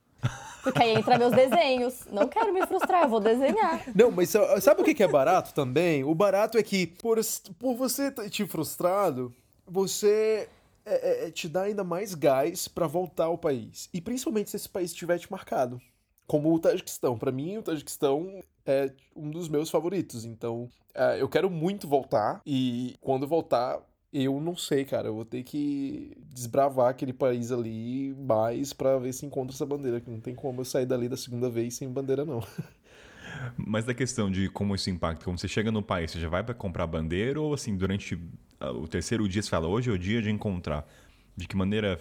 Porque 0.63 0.83
aí 0.83 0.95
entra 0.95 1.17
meus 1.17 1.33
desenhos. 1.33 2.07
Não 2.11 2.27
quero 2.27 2.53
me 2.53 2.67
frustrar, 2.67 3.05
eu 3.05 3.09
vou 3.09 3.21
desenhar. 3.21 3.83
Não, 3.95 4.11
mas 4.11 4.31
sa- 4.31 4.61
sabe 4.61 4.83
o 4.83 4.85
que 4.85 5.03
é 5.03 5.07
barato 5.09 5.55
também? 5.55 6.03
O 6.03 6.15
barato 6.15 6.59
é 6.59 6.63
que, 6.63 6.87
por, 6.87 7.19
por 7.59 7.75
você 7.77 8.11
te 8.29 8.45
frustrado, 8.47 9.33
você 9.65 10.49
é, 10.85 11.25
é, 11.25 11.27
é, 11.27 11.31
te 11.31 11.49
dá 11.49 11.63
ainda 11.63 11.85
mais 11.85 12.15
gás 12.15 12.67
pra 12.67 12.87
voltar 12.89 13.27
ao 13.27 13.39
país. 13.39 13.89
E 13.95 14.01
principalmente 14.01 14.51
se 14.51 14.57
esse 14.57 14.69
país 14.69 14.93
tiver 14.93 15.19
te 15.19 15.31
marcado. 15.31 15.81
Como 16.27 16.53
o 16.53 16.59
Tajiquistão. 16.59 17.17
Pra 17.17 17.31
mim, 17.31 17.59
o 17.59 17.63
Tajiquistão 17.63 18.41
é 18.65 18.91
um 19.15 19.31
dos 19.31 19.49
meus 19.49 19.71
favoritos. 19.71 20.25
Então, 20.25 20.69
é, 20.93 21.21
eu 21.23 21.29
quero 21.29 21.49
muito 21.49 21.87
voltar. 21.87 22.41
E 22.45 22.97
quando 23.01 23.25
voltar, 23.29 23.79
eu 24.25 24.41
não 24.41 24.57
sei, 24.57 24.85
cara. 24.85 25.09
Eu 25.09 25.15
vou 25.15 25.25
ter 25.25 25.43
que 25.43 26.17
desbravar 26.33 26.91
aquele 26.91 27.13
país 27.13 27.53
ali 27.53 28.15
mais 28.19 28.73
pra 28.73 28.99
ver 28.99 29.13
se 29.13 29.27
encontra 29.27 29.55
essa 29.55 29.67
bandeira. 29.67 30.01
Que 30.01 30.11
não 30.11 30.21
tem 30.21 30.35
como 30.35 30.61
eu 30.61 30.65
sair 30.65 30.87
dali 30.87 31.09
da 31.09 31.17
segunda 31.17 31.51
vez 31.51 31.75
sem 31.75 31.89
bandeira, 31.89 32.25
não. 32.25 32.43
Mas 33.57 33.85
da 33.85 33.95
questão 33.95 34.31
de 34.31 34.49
como 34.49 34.75
isso 34.75 34.89
impacta, 34.91 35.25
quando 35.25 35.39
você 35.39 35.49
chega 35.49 35.71
no 35.71 35.83
país, 35.83 36.11
você 36.11 36.21
já 36.21 36.29
vai 36.29 36.43
para 36.43 36.55
comprar 36.55 36.87
bandeira 36.87 37.41
ou 37.41 37.53
assim, 37.53 37.77
durante 37.77 38.19
ah, 38.61 38.73
o 38.73 38.89
terceiro 38.89 39.29
dia 39.29 39.43
você 39.43 39.51
fala, 39.51 39.67
hoje 39.67 39.91
é 39.91 39.93
o 39.93 39.99
dia 39.99 40.23
de 40.23 40.31
encontrar? 40.31 40.89
De 41.37 41.47
que 41.47 41.57
maneira 41.57 42.01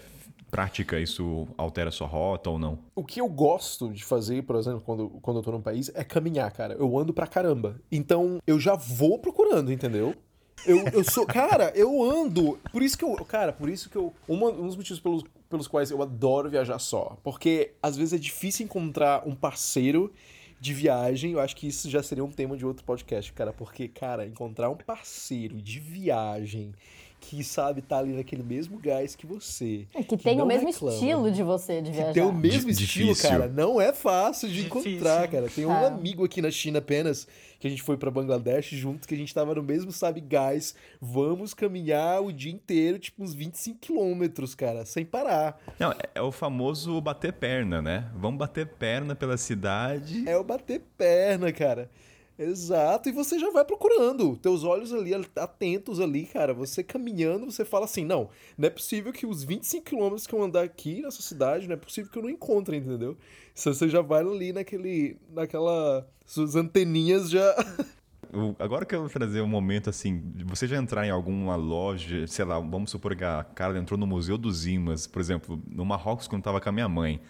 prática 0.49 0.99
isso 0.99 1.47
altera 1.57 1.89
a 1.89 1.91
sua 1.91 2.07
rota 2.07 2.49
ou 2.49 2.57
não? 2.57 2.80
O 2.95 3.03
que 3.03 3.20
eu 3.20 3.28
gosto 3.28 3.91
de 3.91 4.05
fazer, 4.05 4.43
por 4.43 4.55
exemplo, 4.55 4.82
quando, 4.82 5.09
quando 5.22 5.38
eu 5.38 5.43
tô 5.43 5.51
num 5.51 5.61
país, 5.61 5.91
é 5.93 6.03
caminhar, 6.03 6.51
cara. 6.51 6.76
Eu 6.76 6.97
ando 6.97 7.13
pra 7.13 7.28
caramba. 7.28 7.76
Então, 7.91 8.39
eu 8.47 8.59
já 8.59 8.76
vou 8.76 9.20
procurando, 9.20 9.72
entendeu? 9.72 10.16
Eu, 10.65 10.85
eu 10.93 11.03
sou. 11.03 11.25
Cara, 11.25 11.71
eu 11.75 12.01
ando. 12.03 12.59
Por 12.71 12.81
isso 12.81 12.97
que 12.97 13.03
eu. 13.03 13.13
Cara, 13.25 13.51
por 13.53 13.69
isso 13.69 13.89
que 13.89 13.95
eu. 13.95 14.13
Um 14.27 14.65
dos 14.65 14.75
motivos 14.75 14.99
pelos, 14.99 15.23
pelos 15.49 15.67
quais 15.67 15.91
eu 15.91 16.01
adoro 16.01 16.49
viajar 16.49 16.79
só. 16.79 17.17
Porque 17.23 17.73
às 17.81 17.97
vezes 17.97 18.13
é 18.13 18.17
difícil 18.17 18.65
encontrar 18.65 19.27
um 19.27 19.35
parceiro 19.35 20.13
de 20.59 20.73
viagem. 20.73 21.33
Eu 21.33 21.39
acho 21.39 21.55
que 21.55 21.67
isso 21.67 21.89
já 21.89 22.01
seria 22.01 22.23
um 22.23 22.31
tema 22.31 22.57
de 22.57 22.65
outro 22.65 22.83
podcast, 22.83 23.31
cara. 23.33 23.53
Porque, 23.53 23.87
cara, 23.87 24.25
encontrar 24.25 24.69
um 24.69 24.75
parceiro 24.75 25.61
de 25.61 25.79
viagem 25.79 26.73
que 27.30 27.43
sabe 27.43 27.80
estar 27.80 27.97
ali 27.99 28.13
naquele 28.13 28.43
mesmo 28.43 28.78
gás 28.78 29.15
que 29.15 29.26
você. 29.26 29.88
É 29.93 30.03
que 30.03 30.15
tem 30.15 30.36
não 30.38 30.45
o 30.45 30.47
mesmo 30.47 30.67
reclama, 30.67 30.93
estilo 30.93 31.32
de 31.32 31.41
você 31.43 31.82
de 31.82 31.91
viajar. 31.91 32.07
que 32.09 32.13
tem 32.13 32.23
o 32.23 32.32
mesmo 32.32 32.71
Di- 32.71 32.84
estilo, 32.84 33.09
difícil. 33.09 33.30
cara. 33.30 33.47
Não 33.47 33.82
é 33.82 33.91
fácil 33.91 34.47
de 34.47 34.63
Difícil. 34.63 34.91
encontrar, 34.91 35.28
cara. 35.28 35.49
Tem 35.49 35.65
um 35.65 35.71
É. 35.71 35.88
amigo 35.88 36.23
aqui 36.23 36.41
na 36.41 36.51
China 36.51 36.80
apenas, 36.80 37.28
que 37.59 37.65
a 37.65 37.69
gente 37.69 37.82
foi 37.82 37.97
pra 37.97 38.11
Bangladesh 38.11 38.67
junto, 38.71 39.07
que 39.07 39.15
a 39.15 39.17
gente 39.17 39.34
tava 39.34 39.55
no 39.55 39.63
mesmo, 39.63 39.91
sabe, 39.91 40.21
gás. 40.21 40.76
Vamos 41.01 41.53
caminhar 41.53 42.21
o 42.21 42.32
dia 42.32 42.51
inteiro, 42.51 42.99
tipo 42.99 43.23
uns 43.23 43.34
25 43.34 43.80
quilômetros, 43.80 44.53
cara, 44.53 44.86
sem 44.86 45.03
parar. 45.03 45.59
Não, 45.80 45.91
é, 45.91 45.97
é 46.15 46.21
o 46.21 46.32
famoso 46.32 46.99
bater 47.01 47.34
perna, 47.34 47.82
né? 47.82 48.09
Vamos 48.15 48.38
bater 48.38 48.67
perna 48.67 49.15
pela 49.15 49.38
cidade. 49.38 50.23
É 50.28 50.38
o 50.38 50.43
bater 50.43 50.82
perna, 50.97 51.51
cara. 51.51 51.89
Exato, 52.38 53.07
e 53.07 53.13
você 53.13 53.39
já 53.39 53.49
vai 53.49 53.63
procurando. 53.63 54.36
Teus 54.36 54.63
olhos 54.63 54.93
ali 54.93 55.13
atentos 55.38 56.01
ali, 56.01 56.25
cara. 56.25 56.53
Você 56.53 56.83
caminhando, 56.83 57.49
você 57.49 57.63
fala 57.63 57.86
assim: 57.86 58.03
não, 58.03 58.29
não 58.57 58.67
é 58.67 58.69
possível 58.69 59.13
que 59.13 59.25
os 59.25 59.43
25 59.43 59.86
quilômetros 59.86 60.27
que 60.27 60.36
eu 60.36 60.43
andar 60.43 60.63
aqui 60.63 61.01
nessa 61.01 61.21
cidade, 61.21 61.67
não 61.67 61.75
é 61.75 61.77
possível 61.77 62.11
que 62.11 62.17
eu 62.17 62.23
não 62.23 62.29
encontre, 62.29 62.75
entendeu? 62.75 63.17
Você 63.53 63.88
já 63.88 64.01
vai 64.01 64.21
ali 64.21 64.51
naquele. 64.51 65.17
naquela. 65.29 66.05
Suas 66.25 66.55
anteninhas 66.55 67.29
já. 67.29 67.55
Agora 68.59 68.86
que 68.86 68.93
eu 68.93 68.99
vou 68.99 69.09
trazer 69.09 69.39
um 69.39 69.47
momento 69.47 69.89
assim, 69.89 70.21
você 70.45 70.67
já 70.67 70.75
entrar 70.75 71.05
em 71.05 71.09
alguma 71.09 71.55
loja, 71.55 72.27
sei 72.27 72.43
lá, 72.43 72.59
vamos 72.59 72.91
supor 72.91 73.15
que 73.15 73.23
a 73.23 73.45
cara 73.55 73.77
entrou 73.77 73.97
no 73.97 74.05
Museu 74.05 74.38
dos 74.38 74.65
Imãs, 74.65 75.07
por 75.07 75.21
exemplo, 75.21 75.61
no 75.69 75.86
Marrocos 75.86 76.27
quando 76.27 76.43
tava 76.43 76.59
com 76.59 76.67
a 76.67 76.71
minha 76.71 76.89
mãe, 76.89 77.21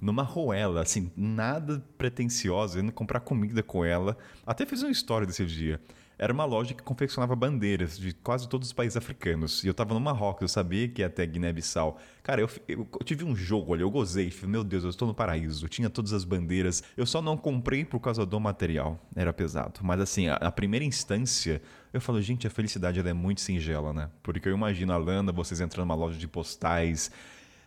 numa 0.00 0.22
roela, 0.22 0.82
assim, 0.82 1.10
nada 1.16 1.82
pretensiosa, 1.96 2.80
indo 2.80 2.92
comprar 2.92 3.20
comida 3.20 3.62
com 3.62 3.84
ela. 3.84 4.16
Até 4.46 4.64
fiz 4.66 4.82
uma 4.82 4.90
história 4.90 5.26
desse 5.26 5.44
dia. 5.44 5.80
Era 6.20 6.32
uma 6.32 6.44
loja 6.44 6.74
que 6.74 6.82
confeccionava 6.82 7.36
bandeiras 7.36 7.96
de 7.96 8.12
quase 8.12 8.48
todos 8.48 8.66
os 8.68 8.72
países 8.72 8.96
africanos. 8.96 9.62
E 9.62 9.68
eu 9.68 9.74
tava 9.74 9.94
no 9.94 10.00
Marrocos, 10.00 10.42
eu 10.42 10.48
sabia 10.48 10.88
que 10.88 11.00
ia 11.00 11.06
até 11.06 11.24
Guiné-Bissau. 11.24 11.96
Cara, 12.24 12.40
eu, 12.40 12.50
eu- 12.66 12.88
eu 12.92 13.04
tive 13.04 13.24
um 13.24 13.36
jogo 13.36 13.72
ali, 13.72 13.82
eu 13.84 13.90
gozei. 13.90 14.28
Falei, 14.28 14.50
meu 14.50 14.64
Deus, 14.64 14.82
eu 14.82 14.90
estou 14.90 15.06
no 15.06 15.14
paraíso. 15.14 15.64
Eu 15.64 15.68
tinha 15.68 15.88
todas 15.88 16.12
as 16.12 16.24
bandeiras. 16.24 16.82
Eu 16.96 17.06
só 17.06 17.22
não 17.22 17.36
comprei 17.36 17.84
por 17.84 18.00
causa 18.00 18.26
do 18.26 18.40
material. 18.40 19.00
Era 19.14 19.32
pesado. 19.32 19.78
Mas 19.84 20.00
assim, 20.00 20.26
a, 20.26 20.34
a 20.34 20.50
primeira 20.50 20.84
instância, 20.84 21.62
eu 21.92 22.00
falo, 22.00 22.20
gente, 22.20 22.48
a 22.48 22.50
felicidade 22.50 22.98
ela 22.98 23.10
é 23.10 23.12
muito 23.12 23.40
singela, 23.40 23.92
né? 23.92 24.10
Porque 24.20 24.48
eu 24.48 24.54
imagino 24.54 24.92
a 24.92 24.96
Lana, 24.96 25.30
vocês 25.30 25.60
entrando 25.60 25.86
numa 25.86 25.94
loja 25.94 26.18
de 26.18 26.26
postais. 26.26 27.12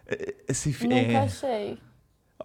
É- 0.06 0.36
Esse, 0.50 0.74
fi- 0.74 0.90
Nunca 0.90 1.00
é, 1.00 1.16
achei. 1.16 1.78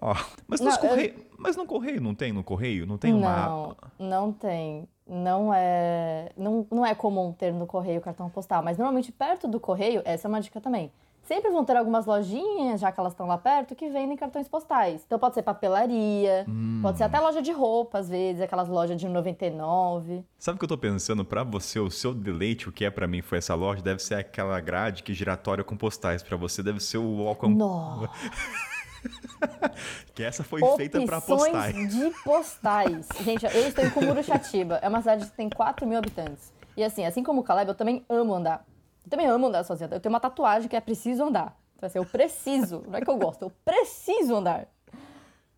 Ó, 0.01 0.15
mas, 0.47 0.61
Não, 0.61 0.67
nos 0.67 0.77
eu- 0.83 0.89
correio, 0.89 1.15
mas 1.39 1.57
no 1.57 1.67
correio 1.67 2.01
não 2.01 2.15
tem? 2.15 2.33
No 2.33 2.43
correio? 2.45 2.87
Não 2.87 2.99
tem 2.99 3.13
uma. 3.15 3.47
Não, 3.47 3.77
não 3.99 4.33
tem. 4.33 4.89
Não 5.09 5.55
é, 5.55 6.33
não, 6.37 6.67
não 6.71 6.85
é 6.85 6.93
comum 6.95 7.33
ter 7.33 7.53
no 7.53 7.65
correio 7.67 8.01
cartão 8.01 8.29
postal, 8.29 8.63
mas 8.63 8.77
normalmente 8.77 9.13
perto 9.13 9.47
do 9.47 9.61
correio, 9.61 10.03
essa 10.05 10.27
é 10.27 10.29
uma 10.29 10.41
dica 10.41 10.61
também. 10.61 10.91
Sempre 11.23 11.51
vão 11.51 11.65
ter 11.65 11.77
algumas 11.77 12.07
lojinhas, 12.07 12.81
já 12.81 12.93
que 12.93 13.01
elas 13.01 13.13
estão 13.13 13.27
lá 13.27 13.37
perto, 13.37 13.75
que 13.75 13.89
vendem 13.89 14.17
cartões 14.17 14.47
postais. 14.49 15.03
Então 15.05 15.19
pode 15.19 15.35
ser 15.35 15.43
papelaria, 15.43 16.47
pode 16.81 16.99
ser 16.99 17.05
até 17.05 17.19
loja 17.19 17.43
de 17.43 17.51
roupa, 17.51 17.99
às 17.99 18.09
vezes, 18.09 18.41
aquelas 18.41 18.69
lojas 18.69 18.97
de 19.01 19.09
99. 19.09 20.25
Sabe 20.39 20.55
o 20.55 20.59
que 20.61 20.65
eu 20.65 20.69
tô 20.69 20.79
pensando? 20.79 21.25
Pra 21.25 21.43
você, 21.43 21.81
o 21.81 21.91
seu 21.91 22.15
deleite, 22.15 22.69
o 22.69 22.73
que 22.73 22.85
é 22.85 22.91
pra 22.91 23.09
mim 23.09 23.23
foi 23.23 23.39
essa 23.39 23.57
loja, 23.57 23.83
deve 23.83 24.01
ser 24.01 24.15
aquela 24.15 24.61
grade 24.61 25.03
que 25.03 25.13
giratória 25.13 25.65
com 25.65 25.77
postais. 25.77 26.23
Pra 26.23 26.37
você 26.37 26.63
deve 26.63 26.79
ser 26.79 26.99
o 26.99 27.25
Welcome. 27.25 27.57
Nossa! 27.57 28.09
Que 30.15 30.23
essa 30.23 30.43
foi 30.43 30.61
feita 30.77 31.01
pra 31.05 31.19
Opções 31.19 31.43
postais. 31.43 31.95
de 31.95 32.11
postais. 32.25 33.09
Gente, 33.23 33.45
eu 33.45 33.69
estou 33.69 33.85
em 33.85 33.91
Cumuruxatiba. 33.91 34.79
É 34.83 34.89
uma 34.89 35.01
cidade 35.01 35.27
que 35.27 35.37
tem 35.37 35.49
4 35.49 35.87
mil 35.87 35.99
habitantes. 35.99 36.53
E 36.77 36.83
assim, 36.83 37.05
assim 37.05 37.23
como 37.23 37.41
o 37.41 37.45
Caleb, 37.45 37.69
eu 37.69 37.75
também 37.75 38.05
amo 38.09 38.35
andar. 38.35 38.65
Eu 39.05 39.11
também 39.11 39.27
amo 39.27 39.47
andar 39.47 39.65
sozinha. 39.65 39.89
Eu 39.93 40.01
tenho 40.01 40.13
uma 40.13 40.21
tatuagem 40.21 40.69
que 40.69 40.77
é 40.77 40.81
preciso 40.81 41.25
andar. 41.25 41.57
Então 41.77 41.87
assim, 41.87 41.99
eu 41.99 42.07
preciso. 42.07 42.83
Não 42.89 42.99
é 42.99 43.01
que 43.01 43.11
eu 43.11 43.17
gosto, 43.17 43.43
eu 43.43 43.53
preciso 43.65 44.35
andar. 44.37 44.67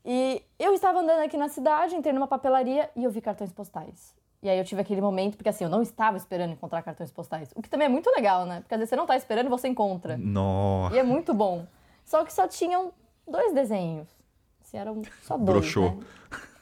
E 0.05 0.43
eu 0.59 0.73
estava 0.73 1.01
andando 1.01 1.21
aqui 1.21 1.37
na 1.37 1.49
cidade, 1.49 1.95
entrei 1.95 2.13
numa 2.13 2.27
papelaria 2.27 2.91
e 2.97 3.05
eu 3.05 3.11
vi 3.11 3.21
cartões 3.21 3.53
postais. 3.53 4.15
E 4.43 4.49
aí 4.49 4.59
eu 4.59 4.65
tive 4.65 4.81
aquele 4.81 5.01
momento, 5.01 5.37
porque 5.37 5.49
assim, 5.49 5.65
eu 5.65 5.71
não 5.71 5.83
estava 5.83 6.17
esperando 6.17 6.53
encontrar 6.53 6.83
cartões 6.83 7.11
postais. 7.11 7.51
O 7.57 7.61
que 7.63 7.69
também 7.69 7.87
é 7.87 7.89
muito 7.89 8.09
legal, 8.11 8.47
né? 8.47 8.61
Porque 8.61 8.75
às 8.75 8.79
vezes 8.79 8.91
você 8.91 8.97
não 8.97 9.07
tá 9.07 9.17
esperando 9.17 9.47
e 9.47 9.49
você 9.49 9.67
encontra. 9.67 10.17
Nossa. 10.17 10.95
E 10.95 10.99
é 10.99 11.03
muito 11.03 11.35
bom. 11.35 11.67
Só 12.05 12.25
que 12.25 12.33
só 12.33 12.47
tinham 12.47 12.93
dois 13.29 13.53
desenhos. 13.53 14.09
Assim, 14.61 14.79
eram 14.79 15.03
só 15.23 15.37
dois. 15.37 15.61
Broxou. 15.61 15.91
Né? 15.93 16.07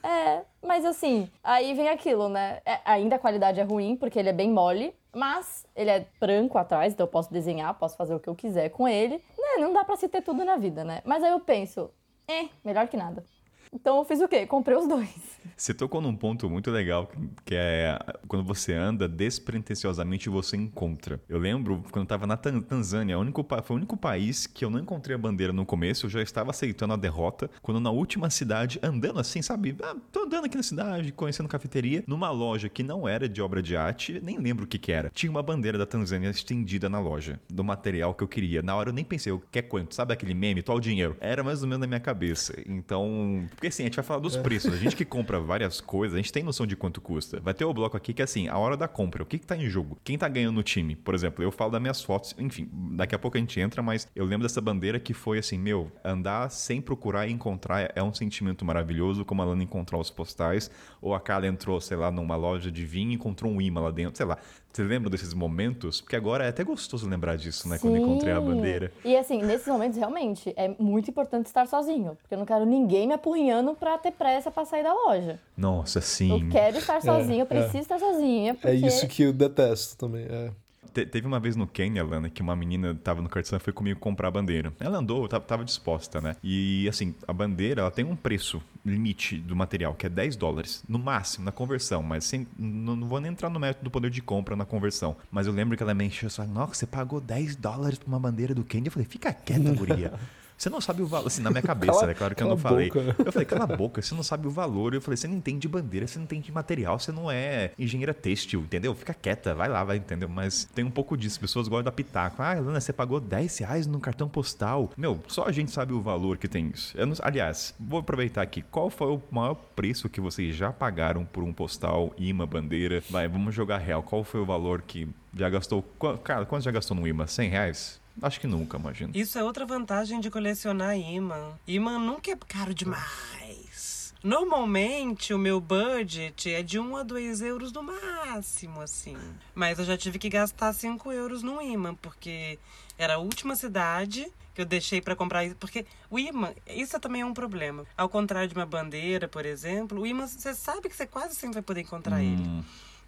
É, 0.03 0.45
mas 0.64 0.85
assim, 0.85 1.29
aí 1.43 1.75
vem 1.75 1.89
aquilo, 1.89 2.29
né? 2.29 2.61
É, 2.64 2.81
ainda 2.85 3.17
a 3.17 3.19
qualidade 3.19 3.59
é 3.59 3.64
ruim, 3.64 3.97
porque 3.97 4.19
ele 4.19 4.29
é 4.29 4.33
bem 4.33 4.51
mole, 4.51 4.95
mas 5.12 5.67
ele 5.75 5.91
é 5.91 6.07
branco 6.21 6.57
atrás, 6.59 6.93
então 6.93 7.07
eu 7.07 7.11
posso 7.11 7.33
desenhar, 7.33 7.75
posso 7.75 7.97
fazer 7.97 8.14
o 8.14 8.21
que 8.21 8.29
eu 8.29 8.35
quiser 8.35 8.69
com 8.69 8.87
ele. 8.87 9.17
Né? 9.37 9.57
Não 9.59 9.73
dá 9.73 9.85
pra 9.85 9.97
se 9.97 10.09
ter 10.09 10.23
tudo 10.23 10.45
na 10.45 10.57
vida, 10.57 10.85
né? 10.85 11.03
Mas 11.05 11.25
aí 11.25 11.33
eu 11.33 11.41
penso, 11.41 11.91
é, 12.29 12.49
melhor 12.64 12.87
que 12.87 12.97
nada. 12.97 13.25
Então 13.73 13.97
eu 13.97 14.05
fiz 14.05 14.21
o 14.21 14.29
quê? 14.29 14.47
Comprei 14.47 14.77
os 14.77 14.87
dois. 14.87 15.36
Você 15.57 15.73
tocou 15.73 16.03
num 16.03 16.15
ponto 16.15 16.51
muito 16.51 16.71
legal, 16.71 17.11
que 17.45 17.55
é 17.55 17.99
quando 18.29 18.45
você 18.45 18.75
anda 18.75 19.09
despretensiosamente 19.09 20.29
você 20.29 20.55
encontra. 20.57 21.19
Eu 21.29 21.39
lembro 21.39 21.83
quando 21.91 22.05
eu 22.05 22.07
tava 22.09 22.27
na 22.27 22.37
Tan- 22.37 22.61
Tanzânia, 22.61 23.17
o 23.17 23.23
único, 23.23 23.45
foi 23.65 23.75
o 23.75 23.79
único 23.79 23.97
país 23.97 24.47
que 24.47 24.65
eu 24.65 24.71
não 24.71 24.79
encontrei 24.79 25.15
a 25.15 25.19
bandeira 25.19 25.53
no 25.55 25.65
começo, 25.65 26.07
eu 26.07 26.11
já 26.11 26.21
estava 26.21 26.51
aceitando 26.51 26.93
a 26.93 26.97
derrota, 26.97 27.51
quando 27.63 27.81
na 27.81 27.91
última 27.91 28.29
cidade, 28.29 28.79
andando 28.83 29.19
assim, 29.19 29.41
sabe? 29.41 29.75
Ah, 29.83 29.97
tô 30.13 30.25
andando 30.25 30.45
aqui 30.45 30.57
na 30.59 30.63
cidade, 30.63 31.11
conhecendo 31.13 31.49
cafeteria, 31.49 32.05
numa 32.07 32.31
loja 32.31 32.69
que 32.69 32.83
não 32.83 33.09
era 33.09 33.27
de 33.27 33.41
obra 33.41 33.63
de 33.63 33.77
arte, 33.77 34.21
nem 34.23 34.39
lembro 34.39 34.65
o 34.65 34.69
que 34.69 34.79
que 34.79 34.93
era. 34.93 35.11
Tinha 35.15 35.31
uma 35.31 35.43
bandeira 35.43 35.79
da 35.79 35.87
Tanzânia 35.87 36.29
estendida 36.29 36.89
na 36.91 37.01
loja, 37.01 37.41
do 37.49 37.65
material 37.65 38.15
que 38.15 38.23
eu 38.23 38.29
queria. 38.29 38.61
Na 38.61 38.77
hora 38.77 38.91
eu 38.91 38.95
nem 38.95 39.05
pensei, 39.05 39.33
eu 39.33 39.43
quer 39.51 39.63
quanto? 39.63 39.95
Sabe 39.95 40.13
aquele 40.13 40.35
meme, 40.35 40.63
qual 40.63 40.77
o 40.77 40.81
dinheiro? 40.83 41.17
Era 41.19 41.43
mais 41.43 41.63
ou 41.63 41.69
menos 41.69 41.81
na 41.81 41.87
minha 41.87 42.01
cabeça. 42.01 42.55
Então, 42.67 43.47
porque 43.51 43.69
assim, 43.69 43.85
a 43.85 43.87
gente 43.87 43.97
vai 43.97 44.05
falar 44.05 44.21
dos 44.21 44.37
preços. 44.37 44.75
A 44.75 44.77
gente 44.77 44.95
que 44.95 45.05
compra 45.05 45.45
várias 45.47 45.80
coisas, 45.80 46.14
a 46.14 46.18
gente 46.18 46.32
tem 46.32 46.42
noção 46.42 46.66
de 46.66 46.76
quanto 46.76 47.01
custa. 47.01 47.40
Vai 47.40 47.55
ter 47.55 47.64
o 47.64 47.72
bloco 47.72 47.97
aqui 47.97 48.12
que 48.12 48.22
é 48.22 48.24
assim, 48.24 48.49
a 48.49 48.59
hora 48.59 48.76
da 48.76 48.88
compra, 48.88 49.22
o 49.22 49.26
que 49.26 49.38
que 49.38 49.47
tá 49.47 49.57
em 49.57 49.68
jogo? 49.68 49.99
Quem 50.05 50.18
tá 50.18 50.28
ganhando 50.28 50.57
no 50.57 50.62
time? 50.62 50.97
Por 50.97 51.14
exemplo, 51.14 51.42
eu 51.42 51.51
falo 51.51 51.70
das 51.70 51.80
minhas 51.80 52.03
fotos, 52.03 52.34
enfim, 52.38 52.68
daqui 52.97 53.14
a 53.14 53.18
pouco 53.18 53.36
a 53.36 53.40
gente 53.40 53.59
entra, 53.59 53.82
mas 53.82 54.09
eu 54.14 54.24
lembro 54.24 54.47
dessa 54.47 54.61
bandeira 54.61 54.99
que 55.01 55.14
foi 55.14 55.38
assim, 55.38 55.59
meu, 55.59 55.90
andar 56.05 56.51
sem 56.51 56.80
procurar 56.80 57.26
e 57.26 57.32
encontrar 57.32 57.92
é 57.94 58.03
um 58.03 58.12
sentimento 58.12 58.64
maravilhoso, 58.64 59.24
como 59.24 59.42
a 59.42 59.44
Lana 59.44 59.62
encontrar 59.62 59.99
os 59.99 60.11
postais, 60.11 60.70
ou 61.01 61.14
a 61.14 61.20
Carla 61.20 61.47
entrou, 61.47 61.80
sei 61.80 61.97
lá, 61.97 62.11
numa 62.11 62.36
loja 62.36 62.70
de 62.70 62.84
vinho 62.84 63.12
e 63.12 63.14
encontrou 63.14 63.51
um 63.51 63.61
imã 63.61 63.80
lá 63.80 63.90
dentro, 63.90 64.16
sei 64.16 64.26
lá. 64.26 64.38
Você 64.77 64.85
lembra 64.85 65.09
desses 65.09 65.33
momentos? 65.33 66.03
Porque 66.03 66.14
agora 66.14 66.45
é 66.45 66.49
até 66.49 66.62
gostoso 66.62 67.09
lembrar 67.09 67.37
disso, 67.37 67.66
né? 67.66 67.79
Quando 67.79 67.97
eu 67.97 68.03
encontrei 68.03 68.31
a 68.31 68.39
Sim. 68.39 68.45
bandeira. 68.45 68.93
E 69.03 69.16
assim, 69.16 69.43
nesses 69.43 69.66
momentos, 69.66 69.97
realmente, 69.97 70.53
é 70.55 70.68
muito 70.79 71.09
importante 71.09 71.47
estar 71.47 71.66
sozinho. 71.66 72.14
Porque 72.20 72.35
eu 72.35 72.39
não 72.39 72.45
quero 72.45 72.66
ninguém 72.66 73.07
me 73.07 73.14
apurrinhando 73.14 73.72
pra 73.72 73.97
ter 73.97 74.11
pressa 74.12 74.51
pra 74.51 74.66
sair 74.66 74.83
da 74.83 74.93
loja. 74.93 75.41
Nossa, 75.57 76.01
Eu 76.01 76.03
sim. 76.03 76.51
quero 76.51 76.77
estar 76.77 77.01
sozinha, 77.01 77.39
eu 77.39 77.45
é. 77.45 77.47
preciso 77.47 77.79
estar 77.79 77.99
sozinha. 77.99 78.53
Porque... 78.53 78.68
É 78.68 78.74
isso 78.74 79.09
que 79.09 79.22
eu 79.22 79.33
detesto 79.33 79.97
também. 79.97 80.27
É. 80.29 80.51
Te- 80.97 81.05
teve 81.05 81.26
uma 81.26 81.38
vez 81.38 81.55
no 81.57 81.66
Quênia, 81.66 82.03
Lana, 82.03 82.30
que 82.30 82.40
uma 82.40 82.57
menina 82.57 82.94
tava 82.94 83.20
no 83.20 83.28
cartão 83.28 83.59
e 83.59 83.61
foi 83.61 83.70
comigo 83.70 84.01
comprar 84.01 84.28
a 84.28 84.30
bandeira. 84.30 84.72
Ela 84.80 84.97
andou, 84.97 85.28
tava, 85.28 85.44
tava 85.44 85.62
disposta, 85.62 86.22
né? 86.22 86.36
E 86.42 86.88
assim, 86.88 87.14
a 87.28 87.34
bandeira, 87.34 87.82
ela 87.82 87.90
tem 87.90 88.03
um 88.03 88.16
preço 88.16 88.62
limite 88.82 89.36
do 89.36 89.55
material, 89.55 89.92
que 89.92 90.07
é 90.07 90.09
10 90.09 90.36
dólares, 90.36 90.82
no 90.88 90.99
máximo, 90.99 91.44
na 91.44 91.53
conversão. 91.53 92.03
Mas 92.03 92.24
sem, 92.24 92.47
não, 92.59 92.97
não 92.97 93.07
vou 93.07 93.20
nem 93.20 93.30
entrar 93.30 93.51
no 93.51 93.61
método 93.61 93.84
do 93.84 93.90
poder 93.90 94.11
de 94.11 94.22
compra 94.22 94.57
na 94.57 94.64
conversão. 94.64 95.14
Mas 95.30 95.47
eu 95.47 95.53
lembro 95.53 95.76
que 95.76 95.82
ela 95.82 95.92
me 95.92 96.07
encheu 96.07 96.30
só, 96.30 96.47
nossa, 96.47 96.72
você 96.72 96.86
pagou 96.86 97.20
10 97.20 97.57
dólares 97.57 97.99
por 97.99 98.09
uma 98.09 98.18
bandeira 98.18 98.55
do 98.55 98.64
Quênia? 98.64 98.88
Eu 98.88 98.92
falei, 98.92 99.07
fica 99.07 99.34
quieta, 99.34 99.72
guria. 99.74 100.14
Você 100.57 100.71
não 100.71 100.81
sabe 100.81 101.03
o 101.03 101.07
valor, 101.07 101.27
assim, 101.27 101.43
na 101.43 101.51
minha 101.51 101.61
cabeça, 101.63 101.93
Cala- 102.01 102.11
é 102.11 102.15
claro 102.15 102.35
que 102.35 102.43
eu 102.43 102.49
não 102.49 102.57
falei. 102.57 102.89
boca. 102.89 103.15
Eu 103.25 103.33
falei, 103.33 103.45
cala 103.47 103.65
a 103.65 103.77
boca, 103.77 104.01
você 104.01 104.15
não 104.15 104.23
sabe 104.23 104.47
o 104.47 104.51
valor. 104.51 104.95
Eu 104.95 105.01
falei, 105.03 105.17
você 105.17 105.29
não 105.29 105.35
entende 105.37 105.69
bandeira, 105.69 106.07
você 106.07 106.19
não 106.19 106.25
entende 106.25 106.51
material, 106.51 106.99
você 106.99 107.13
não 107.13 107.31
é 107.31 107.73
engenheira 107.79 108.15
têxtil, 108.15 108.61
entendeu? 108.61 108.95
Fica 108.95 109.13
quieta, 109.13 109.55
vai 109.55 109.69
lá, 109.69 109.85
vai, 109.85 109.99
entendeu? 109.99 110.29
Mas 110.29 110.65
tem 110.75 110.85
um 110.85 110.91
pouco 110.91 111.17
disso, 111.17 111.39
pessoas 111.39 111.69
gostam 111.69 111.85
da 111.85 111.93
pitaco. 111.93 112.43
Ah, 112.43 112.55
Lana, 112.55 112.81
você 112.81 112.93
pagou 112.93 113.21
10 113.21 113.59
reais 113.59 113.87
no 113.87 114.01
cartão 114.01 114.29
postal. 114.29 114.91
Meu, 114.97 115.21
só 115.29 115.45
a 115.45 115.53
gente 115.53 115.71
sabe 115.71 115.93
o 115.93 116.01
valor 116.01 116.39
que 116.39 116.49
tem 116.49 116.71
isso. 116.75 116.97
Não- 116.97 117.15
aliás, 117.23 117.75
vou 117.79 118.01
aproveitar 118.01 118.43
aqui. 118.43 118.63
Qual 118.63 118.89
foi 118.89 119.09
o 119.09 119.23
maior 119.31 119.55
preço 119.55 120.09
que 120.09 120.21
vocês 120.21 120.57
já 120.57 120.73
pagaram 120.73 121.25
por 121.25 121.45
um 121.45 121.53
postal, 121.53 122.15
imã, 122.17 122.47
bandeira? 122.47 123.03
Vai, 123.11 123.29
vamos 123.29 123.55
jogar 123.55 123.79
real. 123.79 124.03
Qual 124.03 124.25
foi 124.25 124.41
o 124.41 124.47
valor 124.47 124.81
que 124.83 125.07
já 125.37 125.51
gastou? 125.51 125.83
Cara, 126.25 126.47
quanto 126.47 126.63
já 126.65 126.71
gastou 126.71 126.97
no 126.97 127.07
imã? 127.07 127.27
100 127.27 127.51
reais? 127.51 128.01
Acho 128.23 128.41
que 128.41 128.47
nunca, 128.47 128.79
imagino. 128.79 129.12
Isso 129.14 129.39
é 129.39 129.45
outra 129.45 129.67
vantagem 129.67 130.21
de 130.21 130.31
colecionar 130.31 130.97
imã. 130.97 131.53
Imã 131.67 131.99
nunca 131.99 132.31
é 132.31 132.37
caro 132.37 132.75
demais. 132.75 134.14
Normalmente 134.23 135.33
o 135.33 135.39
meu 135.39 135.61
budget 135.61 136.51
é 136.51 136.62
de 136.62 136.79
1 136.79 136.97
a 136.97 137.03
2 137.03 137.43
euros 137.43 137.73
no 137.73 137.83
máximo, 137.83 138.81
assim. 138.81 139.17
Mas 139.55 139.79
eu 139.79 139.85
já 139.85 139.97
tive 139.97 140.19
que 140.19 140.29
gastar 140.29 140.73
5 140.73 141.12
euros 141.12 141.43
no 141.43 141.62
imã, 141.62 141.95
porque 141.95 142.59
era 142.99 143.14
a 143.14 143.19
última 143.19 143.55
cidade 143.55 144.27
que 144.55 144.62
eu 144.62 144.64
deixei 144.64 145.01
pra 145.01 145.14
comprar. 145.14 145.55
Porque 145.57 145.87
o 146.11 146.19
imã, 146.19 146.53
isso 146.67 146.99
também 146.99 147.21
é 147.21 147.27
um 147.27 147.35
problema. 147.35 147.85
Ao 147.97 148.09
contrário 148.09 148.49
de 148.49 148.55
uma 148.55 148.67
bandeira, 148.67 149.29
por 149.29 149.47
exemplo, 149.47 150.01
o 150.01 150.07
imã, 150.07 150.27
você 150.27 150.55
sabe 150.55 150.89
que 150.89 150.97
você 150.97 151.07
quase 151.07 151.37
sempre 151.37 151.55
vai 151.55 151.62
poder 151.62 151.83
encontrar 151.83 152.21
ele. 152.21 152.43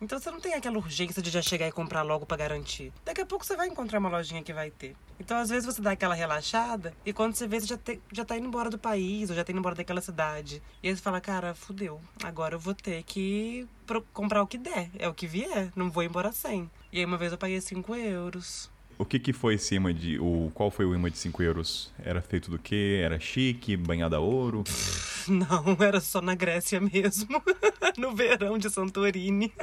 Então 0.00 0.18
você 0.18 0.30
não 0.30 0.40
tem 0.40 0.54
aquela 0.54 0.78
urgência 0.78 1.20
de 1.20 1.28
já 1.30 1.42
chegar 1.42 1.66
e 1.66 1.72
comprar 1.72 2.02
logo 2.02 2.24
pra 2.24 2.36
garantir. 2.36 2.92
Daqui 3.04 3.20
a 3.20 3.26
pouco 3.26 3.44
você 3.44 3.56
vai 3.56 3.66
encontrar 3.68 3.98
uma 3.98 4.08
lojinha 4.08 4.42
que 4.42 4.52
vai 4.52 4.70
ter. 4.70 4.94
Então 5.18 5.36
às 5.36 5.48
vezes 5.48 5.66
você 5.66 5.82
dá 5.82 5.90
aquela 5.90 6.14
relaxada 6.14 6.94
e 7.04 7.12
quando 7.12 7.34
você 7.34 7.48
vê, 7.48 7.60
você 7.60 7.66
já, 7.66 7.76
te- 7.76 8.00
já 8.12 8.24
tá 8.24 8.36
indo 8.36 8.46
embora 8.46 8.70
do 8.70 8.78
país 8.78 9.28
ou 9.28 9.34
já 9.36 9.42
tá 9.44 9.50
indo 9.50 9.58
embora 9.58 9.74
daquela 9.74 10.00
cidade. 10.00 10.62
E 10.82 10.88
aí 10.88 10.96
você 10.96 11.02
fala, 11.02 11.20
cara, 11.20 11.54
fudeu. 11.54 12.00
Agora 12.22 12.54
eu 12.54 12.60
vou 12.60 12.74
ter 12.74 13.02
que 13.02 13.66
comprar 14.12 14.42
o 14.42 14.46
que 14.46 14.56
der. 14.58 14.88
É 14.98 15.08
o 15.08 15.14
que 15.14 15.26
vier. 15.26 15.72
Não 15.74 15.90
vou 15.90 16.02
embora 16.04 16.30
sem. 16.30 16.70
E 16.92 16.98
aí 17.00 17.04
uma 17.04 17.16
vez 17.18 17.32
eu 17.32 17.38
paguei 17.38 17.60
5 17.60 17.94
euros. 17.96 18.70
O 18.98 19.04
que 19.04 19.18
que 19.20 19.32
foi 19.32 19.54
esse 19.54 19.76
imã 19.76 19.94
de... 19.94 20.18
O, 20.18 20.50
qual 20.52 20.70
foi 20.70 20.84
o 20.84 20.94
imã 20.94 21.08
de 21.08 21.18
5 21.18 21.42
euros? 21.42 21.92
Era 22.02 22.20
feito 22.20 22.50
do 22.50 22.58
quê? 22.58 23.00
Era 23.04 23.20
chique, 23.20 23.76
banhado 23.76 24.16
a 24.16 24.18
ouro? 24.18 24.64
Não, 25.28 25.76
era 25.78 26.00
só 26.00 26.20
na 26.20 26.34
Grécia 26.34 26.80
mesmo. 26.80 27.40
no 27.96 28.14
verão 28.14 28.58
de 28.58 28.68
Santorini. 28.68 29.52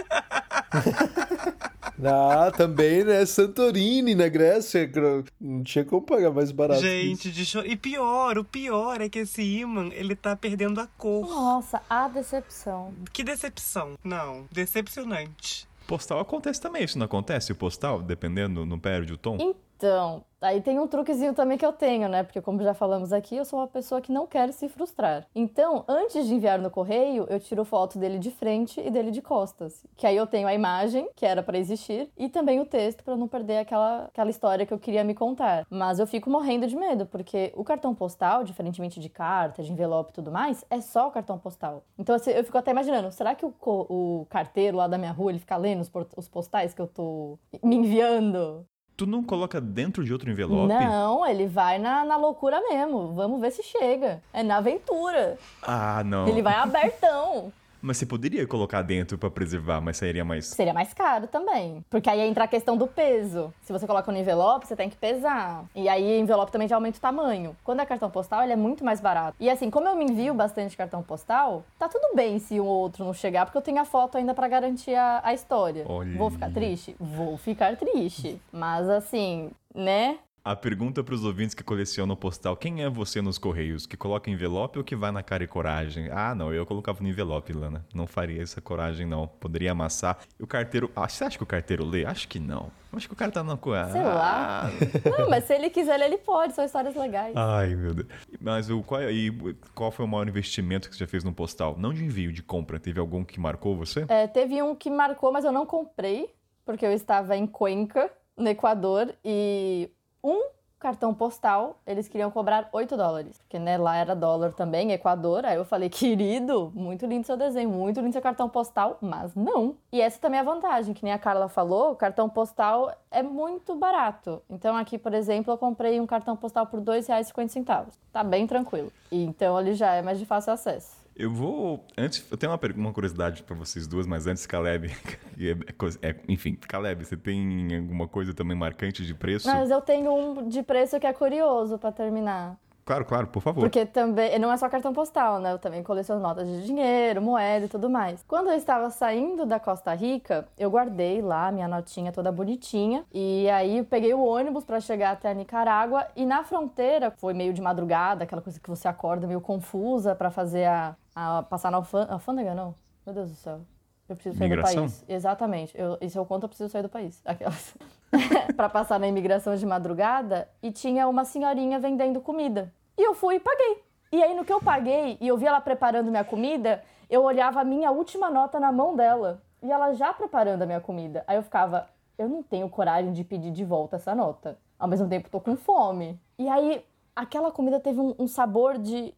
Ah, 2.04 2.52
também, 2.52 3.06
né? 3.06 3.26
Santorini, 3.26 4.16
na 4.16 4.28
Grécia. 4.28 4.92
Não 5.40 5.64
tinha 5.64 5.86
como 5.86 6.02
pagar 6.02 6.30
mais 6.30 6.52
barato. 6.52 6.82
Gente, 6.82 7.32
de 7.32 7.46
cho... 7.46 7.60
e 7.60 7.78
pior, 7.78 8.38
o 8.38 8.44
pior 8.44 9.00
é 9.00 9.08
que 9.08 9.20
esse 9.20 9.42
imã, 9.42 9.90
ele 9.94 10.14
tá 10.14 10.36
perdendo 10.36 10.82
a 10.82 10.88
cor. 10.88 11.26
Nossa, 11.26 11.82
a 11.90 12.10
decepção. 12.10 12.94
Que 13.14 13.24
decepção. 13.24 13.98
Não, 14.04 14.46
decepcionante. 14.52 15.66
Postal 15.88 16.20
acontece 16.20 16.60
também, 16.60 16.84
isso 16.84 16.98
não 16.98 17.06
acontece? 17.06 17.52
O 17.52 17.56
postal, 17.56 18.02
dependendo, 18.02 18.66
não 18.66 18.80
perde 18.80 19.14
o 19.14 19.18
tom? 19.18 19.38
Então, 19.76 20.24
aí 20.42 20.62
tem 20.62 20.80
um 20.80 20.88
truquezinho 20.88 21.34
também 21.34 21.58
que 21.58 21.66
eu 21.66 21.74
tenho, 21.74 22.08
né? 22.08 22.24
Porque 22.24 22.42
como 22.42 22.64
já 22.64 22.74
falamos 22.74 23.12
aqui, 23.12 23.36
eu 23.36 23.44
sou 23.44 23.60
uma 23.60 23.68
pessoa 23.68 24.00
que 24.00 24.12
não 24.12 24.26
quer 24.26 24.52
se 24.54 24.70
frustrar. 24.70 25.28
Então, 25.36 25.84
antes 25.88 26.28
de 26.28 26.34
enviar 26.34 26.60
no 26.60 26.72
correio, 26.72 27.26
eu 27.30 27.40
tiro 27.40 27.66
foto 27.66 28.00
dele 28.00 28.18
de 28.18 28.32
frente 28.32 28.80
e 28.80 28.90
dele 28.90 29.12
de 29.12 29.22
costas. 29.22 29.86
Que 29.96 30.08
aí 30.08 30.16
eu 30.16 30.26
tenho 30.26 30.48
a 30.48 30.54
imagem, 30.54 31.10
que 31.16 31.26
era 31.26 31.44
pra 31.44 31.58
existir, 31.58 32.10
e 32.18 32.30
também 32.30 32.60
o 32.60 32.66
texto 32.66 33.04
pra 33.04 33.18
não 33.18 33.28
perder 33.28 33.58
aquela, 33.58 34.06
aquela 34.06 34.30
história 34.30 34.66
que 34.66 34.74
eu 34.74 34.80
queria 34.80 35.04
me 35.04 35.14
contar. 35.14 35.66
Mas 35.70 36.00
eu 36.00 36.08
fico 36.08 36.30
morrendo 36.30 36.68
de 36.68 36.76
medo, 36.76 37.06
porque 37.06 37.52
o 37.56 37.64
cartão 37.64 37.94
postal, 37.94 38.44
diferentemente 38.44 39.00
de 39.00 39.10
carta, 39.10 39.62
de 39.62 39.72
envelope 39.72 40.12
e 40.12 40.14
tudo 40.14 40.32
mais, 40.32 40.64
é 40.70 40.80
só 40.80 41.08
o 41.08 41.12
cartão 41.12 41.38
postal. 41.38 41.84
Então 41.98 42.16
assim, 42.16 42.32
eu 42.32 42.44
fico 42.44 42.58
até 42.58 42.72
imaginando, 42.72 43.12
será 43.12 43.36
que 43.36 43.46
o, 43.46 43.54
o 43.62 44.26
carteiro 44.30 44.78
lá 44.78 44.88
da 44.88 44.98
minha 44.98 45.12
rua, 45.12 45.32
ele 45.32 45.40
fica 45.40 45.58
lendo 45.58 45.82
os, 45.82 45.92
os 46.16 46.30
postais 46.30 46.74
que 46.74 46.82
eu 46.82 46.88
tô 46.88 47.38
me 47.64 47.76
enviando? 47.76 48.66
Tu 48.98 49.06
não 49.06 49.22
coloca 49.24 49.60
dentro 49.60 50.06
de 50.06 50.14
outro 50.14 50.30
envelope? 50.32 50.68
Não, 50.74 51.28
ele 51.28 51.48
vai 51.48 51.78
na, 51.78 52.06
na 52.06 52.16
loucura 52.16 52.62
mesmo. 52.62 53.14
Vamos 53.14 53.42
ver 53.42 53.52
se 53.52 53.62
chega. 53.62 54.22
É 54.32 54.42
na 54.42 54.58
aventura. 54.58 55.38
Ah, 55.62 56.02
não. 56.06 56.28
Ele 56.28 56.42
vai 56.42 56.56
abertão. 56.60 57.52
Mas 57.86 57.98
você 57.98 58.06
poderia 58.08 58.48
colocar 58.48 58.82
dentro 58.82 59.16
pra 59.16 59.30
preservar, 59.30 59.80
mas 59.80 59.98
sairia 59.98 60.26
mais... 60.26 60.48
Seria 60.48 60.74
mais 60.74 60.92
caro 60.92 61.28
também. 61.28 61.86
Porque 61.88 62.10
aí 62.10 62.20
entra 62.22 62.46
a 62.46 62.48
questão 62.48 62.76
do 62.76 62.88
peso. 62.88 63.54
Se 63.62 63.72
você 63.72 63.86
coloca 63.86 64.12
no 64.12 64.18
envelope, 64.18 64.66
você 64.66 64.76
tem 64.76 64.90
que 64.90 64.98
pesar. 64.98 65.64
E 65.76 65.88
aí 65.88 66.18
o 66.18 66.20
envelope 66.20 66.52
também 66.52 66.68
já 66.68 66.76
aumenta 66.76 66.98
o 66.98 67.02
tamanho. 67.02 67.56
Quando 67.64 67.82
é 67.82 67.86
cartão 67.86 68.10
postal, 68.10 68.42
ele 68.42 68.54
é 68.54 68.56
muito 68.56 68.84
mais 68.84 69.00
barato. 69.00 69.38
E 69.40 69.48
assim, 69.52 69.70
como 69.70 69.88
eu 69.88 69.96
me 69.96 70.06
envio 70.06 70.34
bastante 70.34 70.76
cartão 70.76 71.04
postal, 71.04 71.64
tá 71.78 71.88
tudo 71.88 72.16
bem 72.16 72.40
se 72.40 72.60
um 72.60 72.66
ou 72.66 72.80
outro 72.80 73.06
não 73.06 73.14
chegar, 73.14 73.46
porque 73.46 73.58
eu 73.60 73.62
tenho 73.62 73.80
a 73.80 73.86
foto 73.86 74.18
ainda 74.18 74.34
pra 74.34 74.48
garantir 74.48 74.96
a, 74.96 75.22
a 75.24 75.36
história. 75.36 75.86
Olha. 75.88 76.18
Vou 76.18 76.32
ficar 76.32 76.50
triste? 76.50 76.96
Vou 77.00 77.38
ficar 77.38 77.78
triste. 77.78 78.42
Mas 78.52 78.90
assim, 78.90 79.52
né? 79.76 80.18
A 80.46 80.56
pergunta 80.56 81.04
pros 81.04 81.24
ouvintes 81.26 81.56
que 81.56 81.64
colecionam 81.64 82.16
postal, 82.16 82.56
quem 82.56 82.84
é 82.84 82.88
você 82.88 83.20
nos 83.20 83.40
correios? 83.40 83.88
Que 83.88 83.98
coloca 83.98 84.30
envelope 84.30 84.78
ou 84.78 84.84
que 84.84 84.96
vai 84.96 85.12
na 85.12 85.24
cara 85.24 85.44
e 85.44 85.48
coragem? 85.48 86.08
Ah, 86.12 86.36
não, 86.36 86.54
eu 86.54 86.64
colocava 86.68 87.02
no 87.02 87.10
envelope, 87.10 87.52
Lana. 87.52 87.84
Não 87.96 88.06
faria 88.06 88.44
essa 88.44 88.62
coragem, 88.62 89.08
não. 89.08 89.26
Poderia 89.28 89.72
amassar. 89.72 90.20
E 90.40 90.44
o 90.44 90.46
carteiro... 90.46 90.92
Ah, 90.96 91.10
você 91.10 91.24
acha 91.24 91.36
que 91.36 91.42
o 91.44 91.48
carteiro 91.48 91.84
lê? 91.84 92.06
Acho 92.06 92.28
que 92.28 92.38
não. 92.40 92.70
Acho 92.94 93.08
que 93.08 93.14
o 93.16 93.18
cara 93.18 93.32
tá 93.32 93.44
na... 93.44 93.58
co- 93.58 93.72
Sei 93.92 94.04
lá. 94.04 94.68
Ah, 94.68 94.70
Não, 95.18 95.30
mas 95.32 95.46
se 95.46 95.56
ele 95.56 95.68
quiser, 95.72 96.00
ele 96.00 96.20
pode. 96.20 96.54
São 96.54 96.64
histórias 96.64 96.94
legais. 96.96 97.34
Ai, 97.36 97.74
meu 97.74 97.96
Deus. 97.96 98.08
Mas 98.40 98.70
o, 98.70 98.84
qual, 98.84 99.02
é- 99.02 99.12
e 99.12 99.32
qual 99.74 99.92
foi 99.92 100.06
o 100.06 100.08
maior 100.08 100.28
investimento 100.28 100.88
que 100.92 100.96
você 100.96 101.00
já 101.06 101.08
fez 101.08 101.24
no 101.24 101.34
postal? 101.34 101.76
Não 101.76 101.92
de 101.92 102.06
envio, 102.06 102.32
de 102.32 102.44
compra. 102.44 102.80
Teve 102.80 103.00
algum 103.00 103.24
que 103.26 103.40
marcou 103.40 103.76
você? 103.76 104.06
É, 104.08 104.28
teve 104.28 104.62
um 104.62 104.76
que 104.76 104.92
marcou, 104.92 105.32
mas 105.32 105.44
eu 105.44 105.52
não 105.52 105.66
comprei, 105.66 106.30
porque 106.64 106.86
eu 106.86 106.92
estava 106.94 107.36
em 107.36 107.48
Cuenca, 107.48 108.12
no 108.38 108.48
Equador, 108.48 109.12
e 109.26 109.90
um 110.26 110.50
cartão 110.80 111.14
postal, 111.14 111.80
eles 111.86 112.08
queriam 112.08 112.30
cobrar 112.30 112.70
8 112.72 112.98
dólares. 112.98 113.38
Porque 113.40 113.58
né, 113.58 113.78
lá 113.78 113.96
era 113.96 114.16
dólar 114.16 114.54
também, 114.54 114.92
Equador. 114.92 115.46
Aí 115.46 115.56
eu 115.56 115.66
falei, 115.66 115.90
querido, 115.90 116.72
muito 116.76 117.06
lindo 117.06 117.26
seu 117.26 117.38
desenho, 117.38 117.70
muito 117.70 118.00
lindo 118.02 118.12
seu 118.12 118.22
cartão 118.22 118.50
postal, 118.50 118.98
mas 119.02 119.34
não. 119.36 119.76
E 119.92 120.02
essa 120.02 120.20
também 120.20 120.38
é 120.38 120.42
a 120.42 120.46
vantagem, 120.46 120.94
que 120.94 121.04
nem 121.04 121.14
a 121.14 121.20
Carla 121.20 121.48
falou, 121.48 121.92
o 121.92 121.96
cartão 121.96 122.30
postal 122.30 122.92
é 123.10 123.24
muito 123.24 123.76
barato. 123.76 124.42
Então 124.50 124.76
aqui, 124.76 124.98
por 124.98 125.14
exemplo, 125.14 125.54
eu 125.54 125.58
comprei 125.58 126.00
um 126.00 126.06
cartão 126.06 126.36
postal 126.36 126.68
por 126.68 126.80
R$ 126.80 126.86
2,50. 126.86 127.88
Tá 128.12 128.24
bem 128.24 128.46
tranquilo. 128.46 128.92
E, 129.12 129.24
então 129.24 129.60
ele 129.60 129.74
já 129.74 129.94
é 129.94 130.02
mais 130.02 130.20
de 130.20 130.26
fácil 130.26 130.54
acesso. 130.54 131.05
Eu 131.16 131.32
vou. 131.32 131.86
Antes, 131.98 132.26
eu 132.30 132.38
tenho 132.38 132.52
uma, 132.52 132.60
uma 132.76 132.94
curiosidade 132.94 133.42
para 133.42 133.56
vocês 133.56 133.88
duas, 133.88 134.06
mas 134.06 134.28
antes, 134.28 134.46
Caleb. 134.46 134.92
É, 135.38 136.10
é, 136.10 136.16
enfim, 136.30 136.56
Caleb, 136.56 137.04
você 137.04 137.18
tem 137.18 137.76
alguma 137.76 138.08
coisa 138.08 138.34
também 138.34 138.56
marcante 138.56 139.06
de 139.06 139.14
preço? 139.14 139.46
Mas 139.50 139.70
eu 139.70 139.82
tenho 139.82 140.10
um 140.14 140.48
de 140.48 140.64
preço 140.64 140.98
que 140.98 141.06
é 141.06 141.12
curioso 141.12 141.78
para 141.78 141.92
terminar. 141.92 142.58
Claro, 142.86 143.04
claro, 143.04 143.28
por 143.28 143.42
favor. 143.42 143.62
Porque 143.62 143.86
também 143.86 144.38
não 144.38 144.50
é 144.50 144.56
só 144.56 144.70
cartão 144.70 144.94
postal, 144.94 145.40
né? 145.40 145.52
Eu 145.52 145.60
também 145.60 145.84
coleciono 145.84 146.22
notas 146.22 146.48
de 146.48 146.66
dinheiro, 146.66 147.22
moeda 147.22 147.66
e 147.66 147.68
tudo 147.68 147.90
mais. 147.90 148.24
Quando 148.28 148.50
eu 148.50 148.56
estava 148.56 148.90
saindo 148.92 149.46
da 149.46 149.60
Costa 149.60 149.94
Rica, 149.94 150.48
eu 150.58 150.70
guardei 150.70 151.22
lá 151.22 151.52
minha 151.52 151.68
notinha 151.68 152.12
toda 152.12 152.32
bonitinha. 152.32 153.04
E 153.12 153.50
aí 153.50 153.80
eu 153.80 153.86
peguei 153.86 154.14
o 154.14 154.24
ônibus 154.24 154.64
para 154.64 154.80
chegar 154.80 155.12
até 155.12 155.32
a 155.32 155.34
Nicarágua. 155.34 156.08
E 156.16 156.26
na 156.26 156.44
fronteira, 156.44 157.12
foi 157.18 157.34
meio 157.34 157.52
de 157.52 157.62
madrugada, 157.62 158.24
aquela 158.24 158.42
coisa 158.42 158.60
que 158.60 158.70
você 158.70 158.88
acorda 158.88 159.26
meio 159.26 159.42
confusa 159.42 160.16
para 160.16 160.30
fazer 160.30 160.66
a, 160.66 160.96
a. 161.16 161.44
passar 161.44 161.72
na 161.72 161.78
alfândega, 161.78 162.54
não? 162.54 162.76
Meu 163.06 163.16
Deus 163.16 163.32
do 163.32 163.36
céu. 163.38 163.62
Eu 164.08 164.16
preciso 164.16 164.38
sair 164.38 164.50
Migração? 164.50 164.76
do 164.76 164.80
país. 164.82 165.06
Exatamente. 165.08 165.76
Eu, 165.76 165.98
e 166.00 166.10
se 166.10 166.18
eu 166.18 166.26
conto, 166.26 166.44
eu 166.44 166.50
preciso 166.50 166.70
sair 166.70 166.84
do 166.84 166.90
país. 166.90 167.22
Aquelas. 167.26 167.76
pra 168.56 168.70
passar 168.70 169.00
na 169.00 169.08
imigração 169.08 169.56
de 169.56 169.66
madrugada 169.66 170.48
e 170.62 170.72
tinha 170.72 171.08
uma 171.08 171.26
senhorinha 171.26 171.80
vendendo 171.80 172.22
comida. 172.22 172.72
E 172.98 173.02
eu 173.02 173.16
fui 173.16 173.36
e 173.36 173.40
paguei. 173.40 173.84
E 174.12 174.24
aí, 174.24 174.36
no 174.36 174.46
que 174.46 174.54
eu 174.54 174.62
paguei 174.62 175.18
e 175.20 175.28
eu 175.28 175.38
vi 175.38 175.46
ela 175.48 175.60
preparando 175.60 176.12
minha 176.12 176.24
comida, 176.24 176.84
eu 177.10 177.24
olhava 177.24 177.62
a 177.62 177.64
minha 177.64 177.92
última 177.92 178.30
nota 178.30 178.60
na 178.60 178.72
mão 178.72 178.96
dela. 178.96 179.42
E 179.62 179.72
ela 179.72 179.94
já 179.94 180.14
preparando 180.14 180.62
a 180.62 180.66
minha 180.66 180.80
comida. 180.80 181.24
Aí 181.26 181.36
eu 181.36 181.44
ficava, 181.44 181.90
eu 182.18 182.30
não 182.30 182.44
tenho 182.44 182.70
coragem 182.70 183.12
de 183.12 183.24
pedir 183.24 183.52
de 183.52 183.66
volta 183.66 183.96
essa 183.96 184.14
nota. 184.14 184.60
Ao 184.78 184.88
mesmo 184.88 185.10
tempo, 185.10 185.30
tô 185.30 185.40
com 185.40 185.56
fome. 185.56 186.20
E 186.38 186.48
aí, 186.48 186.86
aquela 187.16 187.52
comida 187.52 187.80
teve 187.80 188.00
um, 188.00 188.14
um 188.20 188.28
sabor 188.28 188.78
de 188.78 189.14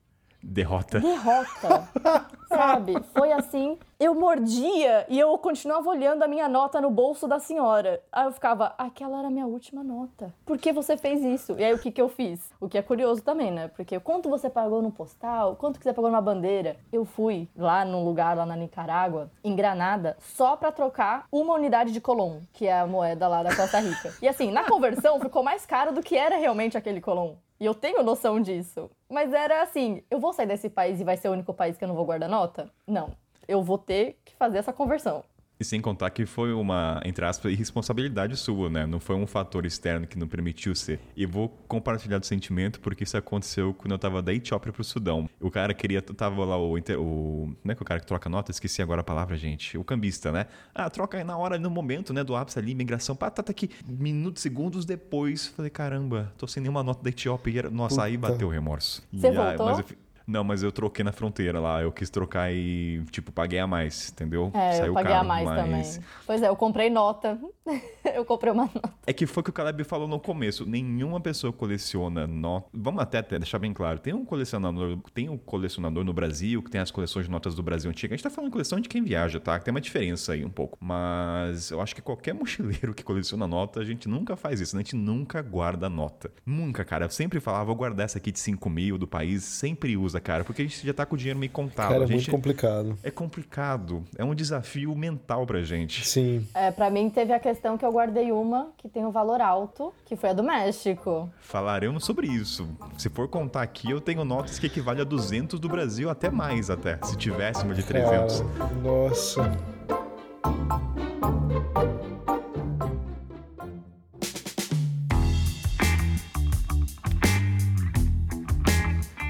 Derrota. 0.48 1.00
derrota. 1.02 1.90
sabe? 2.48 2.96
Foi 3.14 3.32
assim, 3.32 3.78
eu 4.00 4.16
mordia 4.16 5.06
e 5.10 5.20
eu 5.20 5.38
continuava 5.38 5.90
olhando 5.90 6.24
a 6.24 6.28
minha 6.28 6.48
nota 6.48 6.80
no 6.80 6.90
bolso 6.90 7.28
da 7.28 7.40
senhora. 7.40 8.02
Aí 8.12 8.26
eu 8.26 8.32
ficava, 8.32 8.74
aquela 8.78 9.20
era 9.20 9.28
a 9.28 9.32
minha 9.32 9.46
última 9.46 9.84
nota. 9.84 10.34
Por 10.46 10.58
que 10.58 10.72
você 10.72 10.98
fez 10.98 11.24
isso? 11.24 11.56
E 11.60 11.64
aí 11.64 11.74
o 11.74 11.80
que 11.80 11.92
que 11.92 12.02
eu 12.02 12.08
fiz? 12.08 12.52
O 12.60 12.70
que 12.70 12.78
é 12.78 12.82
curioso 12.82 13.22
também, 13.22 13.52
né? 13.52 13.68
Porque 13.68 14.00
quanto 14.00 14.30
você 14.30 14.50
pagou 14.50 14.82
no 14.82 14.92
postal, 14.92 15.56
quanto 15.56 15.78
que 15.80 15.84
você 15.84 15.94
pagou 15.94 16.10
numa 16.10 16.22
bandeira? 16.22 16.78
Eu 16.92 17.06
fui 17.06 17.50
lá 17.56 17.84
num 17.84 18.04
lugar 18.04 18.38
lá 18.38 18.46
na 18.46 18.56
Nicarágua, 18.56 19.30
em 19.44 19.56
Granada, 19.56 20.16
só 20.20 20.56
pra 20.56 20.72
trocar 20.72 21.26
uma 21.32 21.54
unidade 21.54 21.92
de 21.92 22.00
colon, 22.00 22.40
que 22.54 22.68
é 22.68 22.80
a 22.80 22.88
moeda 22.88 23.28
lá 23.28 23.44
da 23.44 23.56
Costa 23.56 23.80
Rica. 23.80 24.14
E 24.22 24.28
assim, 24.28 24.52
na 24.52 24.64
conversão 24.64 25.20
ficou 25.20 25.44
mais 25.44 25.66
caro 25.66 25.92
do 25.92 26.02
que 26.02 26.16
era 26.16 26.38
realmente 26.38 26.78
aquele 26.78 27.02
colon. 27.02 27.36
E 27.60 27.66
eu 27.66 27.74
tenho 27.74 28.04
noção 28.04 28.40
disso. 28.40 28.90
Mas 29.10 29.34
era 29.34 29.62
assim: 29.62 30.04
eu 30.10 30.20
vou 30.20 30.34
sair 30.34 30.48
desse 30.48 30.70
país 30.70 31.00
e 31.00 31.04
vai 31.04 31.18
ser 31.18 31.30
o 31.30 31.34
único 31.34 31.54
país 31.54 31.78
que 31.78 31.84
eu 31.84 31.88
não 31.88 31.96
vou 31.96 32.06
guardar 32.06 32.30
nota? 32.30 32.72
Não. 32.86 33.12
Eu 33.48 33.64
vou 33.64 33.78
ter 33.78 34.20
que 34.26 34.36
fazer 34.36 34.58
essa 34.58 34.74
conversão. 34.74 35.24
E 35.60 35.66
sem 35.66 35.82
contar 35.82 36.10
que 36.12 36.26
foi 36.26 36.54
uma, 36.54 37.02
entre 37.04 37.26
aspas, 37.26 37.52
irresponsabilidade 37.52 38.36
sua, 38.38 38.70
né? 38.70 38.86
Não 38.86 39.00
foi 39.00 39.16
um 39.16 39.26
fator 39.26 39.66
externo 39.66 40.06
que 40.06 40.18
não 40.18 40.28
permitiu 40.28 40.76
ser. 40.76 41.00
E 41.16 41.26
vou 41.26 41.50
compartilhar 41.68 42.20
do 42.20 42.26
sentimento 42.26 42.80
porque 42.80 43.04
isso 43.04 43.18
aconteceu 43.18 43.74
quando 43.74 43.92
eu 43.94 44.00
tava 44.00 44.22
da 44.22 44.34
Etiópia 44.34 44.72
pro 44.72 44.84
Sudão. 44.84 45.28
O 45.40 45.50
cara 45.50 45.74
queria, 45.74 46.02
tava 46.02 46.46
lá 46.46 46.58
o, 46.58 46.74
o 46.76 47.56
é 47.68 47.76
que 47.76 47.82
o 47.82 47.86
cara 47.86 48.00
que 48.00 48.06
troca 48.06 48.30
nota, 48.30 48.52
esqueci 48.52 48.82
agora 48.82 49.02
a 49.02 49.04
palavra, 49.04 49.36
gente. 49.36 49.78
O 49.78 49.84
cambista, 49.84 50.32
né? 50.32 50.46
Ah, 50.76 50.90
troca 50.90 51.18
aí 51.18 51.24
na 51.24 51.38
hora, 51.38 51.58
no 51.58 51.70
momento, 51.70 52.14
né, 52.14 52.24
do 52.24 52.36
ápice 52.36 52.60
ali, 52.60 52.72
imigração, 52.72 53.16
pá, 53.16 53.30
tá, 53.32 53.42
tá 53.42 53.52
aqui. 53.52 53.70
Minutos, 53.88 54.44
segundos 54.44 54.86
depois, 54.86 55.48
falei, 55.48 55.72
caramba, 55.72 56.32
tô 56.38 56.46
sem 56.48 56.62
nenhuma 56.62 56.84
nota 56.84 57.04
da 57.04 57.10
Etiópia. 57.10 57.52
E 57.52 57.58
era, 57.58 57.70
nossa, 57.70 58.04
aí 58.04 58.18
Puta. 58.18 58.32
bateu 58.32 58.48
o 58.48 58.52
remorso. 58.52 59.02
Você 59.12 59.28
E, 59.28 59.30
ah, 59.38 59.44
voltou? 59.56 59.66
mas 59.66 59.80
eu 59.80 59.86
não, 60.28 60.44
mas 60.44 60.62
eu 60.62 60.74
troquei 60.74 61.06
na 61.06 61.14
fronteira 61.14 61.58
lá. 61.58 61.82
Eu 61.82 61.92
quis 61.92 62.10
trocar 62.10 62.52
e, 62.52 63.02
tipo, 63.12 63.32
paguei 63.32 63.60
a 63.60 63.66
mais, 63.66 64.10
entendeu? 64.12 64.52
É, 64.54 64.74
Saiu 64.74 64.88
eu 64.88 64.94
paguei 64.94 65.14
caro, 65.14 65.24
a 65.24 65.28
mais 65.28 65.46
mas... 65.46 65.64
também. 65.96 66.06
Pois 66.26 66.44
é, 66.44 66.50
eu 66.50 66.56
comprei 66.56 66.90
nota. 66.90 67.40
eu 68.16 68.26
comprei 68.26 68.52
uma 68.52 68.64
nota. 68.64 68.94
É 69.06 69.14
que 69.14 69.26
foi 69.26 69.42
o 69.42 69.44
que 69.44 69.50
o 69.50 69.54
Caleb 69.54 69.84
falou 69.84 70.08
no 70.08 70.20
começo. 70.20 70.66
Nenhuma 70.66 71.20
pessoa 71.20 71.52
coleciona 71.54 72.26
notas. 72.28 72.70
Vamos 72.74 73.02
até, 73.02 73.20
até 73.20 73.38
deixar 73.38 73.60
bem 73.60 73.74
claro. 73.74 74.00
Tem 74.00 74.14
um 74.14 74.26
colecionador, 74.26 74.98
tem 75.14 75.30
um 75.30 75.38
colecionador 75.38 76.04
no 76.04 76.14
Brasil 76.14 76.62
que 76.62 76.72
tem 76.72 76.82
as 76.82 76.92
coleções 76.92 77.26
de 77.26 77.32
notas 77.32 77.56
do 77.56 77.64
Brasil 77.64 77.90
antiga. 77.90 78.14
A 78.14 78.18
gente 78.18 78.24
tá 78.24 78.30
falando 78.30 78.50
de 78.50 78.54
coleção 78.54 78.80
de 78.80 78.90
quem 78.90 79.04
viaja, 79.04 79.40
tá? 79.40 79.60
Tem 79.60 79.72
uma 79.72 79.82
diferença 79.82 80.34
aí 80.34 80.44
um 80.46 80.50
pouco. 80.50 80.78
Mas 80.82 81.72
eu 81.72 81.82
acho 81.82 81.96
que 81.96 82.02
qualquer 82.02 82.34
mochileiro 82.34 82.94
que 82.94 83.04
coleciona 83.04 83.48
nota, 83.48 83.80
a 83.80 83.86
gente 83.86 84.08
nunca 84.08 84.36
faz 84.36 84.62
isso. 84.62 84.76
né? 84.76 84.82
A 84.82 84.84
gente 84.84 84.96
nunca 84.96 85.42
guarda 85.42 85.90
nota. 85.90 86.32
Nunca, 86.46 86.84
cara. 86.86 87.06
Eu 87.06 87.10
sempre 87.10 87.40
falava, 87.40 87.66
vou 87.66 87.76
guardar 87.76 88.06
essa 88.06 88.18
aqui 88.18 88.32
de 88.32 88.40
5 88.40 88.70
mil 88.70 88.98
do 88.98 89.08
país. 89.08 89.44
Sempre 89.44 89.98
usa, 89.98 90.20
cara. 90.20 90.44
Porque 90.44 90.62
a 90.62 90.66
gente 90.66 90.86
já 90.86 90.94
tá 90.94 91.06
com 91.06 91.16
o 91.16 91.18
dinheiro 91.18 91.40
meio 91.40 91.52
contado. 91.52 91.90
Cara, 91.90 92.04
a 92.06 92.08
é 92.08 92.10
muito 92.10 92.32
complicado. 92.32 92.98
É 93.04 93.12
complicado. 93.12 94.04
É 94.18 94.24
um 94.24 94.34
desafio 94.36 94.96
mental 94.96 95.46
pra 95.46 95.62
gente. 95.62 96.06
Sim. 96.08 96.48
É, 96.54 96.72
pra 96.72 96.90
mim 96.90 97.10
teve 97.10 97.34
a 97.34 97.40
questão 97.40 97.57
que 97.78 97.86
eu 97.86 97.92
guardei 97.92 98.32
uma 98.32 98.70
que 98.78 98.88
tem 98.88 99.06
um 99.06 99.12
valor 99.12 99.42
alto, 99.42 99.94
que 100.06 100.16
foi 100.16 100.30
a 100.30 100.34
do 100.34 100.44
México. 100.44 101.30
Falaremos 101.40 102.06
sobre 102.06 102.28
isso. 102.28 102.68
Se 102.98 103.10
for 103.10 103.28
contar 103.28 103.62
aqui, 103.62 103.90
eu 103.90 104.00
tenho 104.00 104.24
notas 104.24 104.60
que 104.60 104.68
equivalem 104.68 105.02
a 105.02 105.06
200 105.06 105.60
do 105.60 105.68
Brasil, 105.68 106.10
até 106.10 106.30
mais 106.30 106.70
até, 106.70 107.00
se 107.04 107.18
tivesse 107.18 107.64
uma 107.64 107.74
de 107.74 107.84
300. 107.84 108.42
Cara, 108.42 108.74
nossa. 108.82 109.78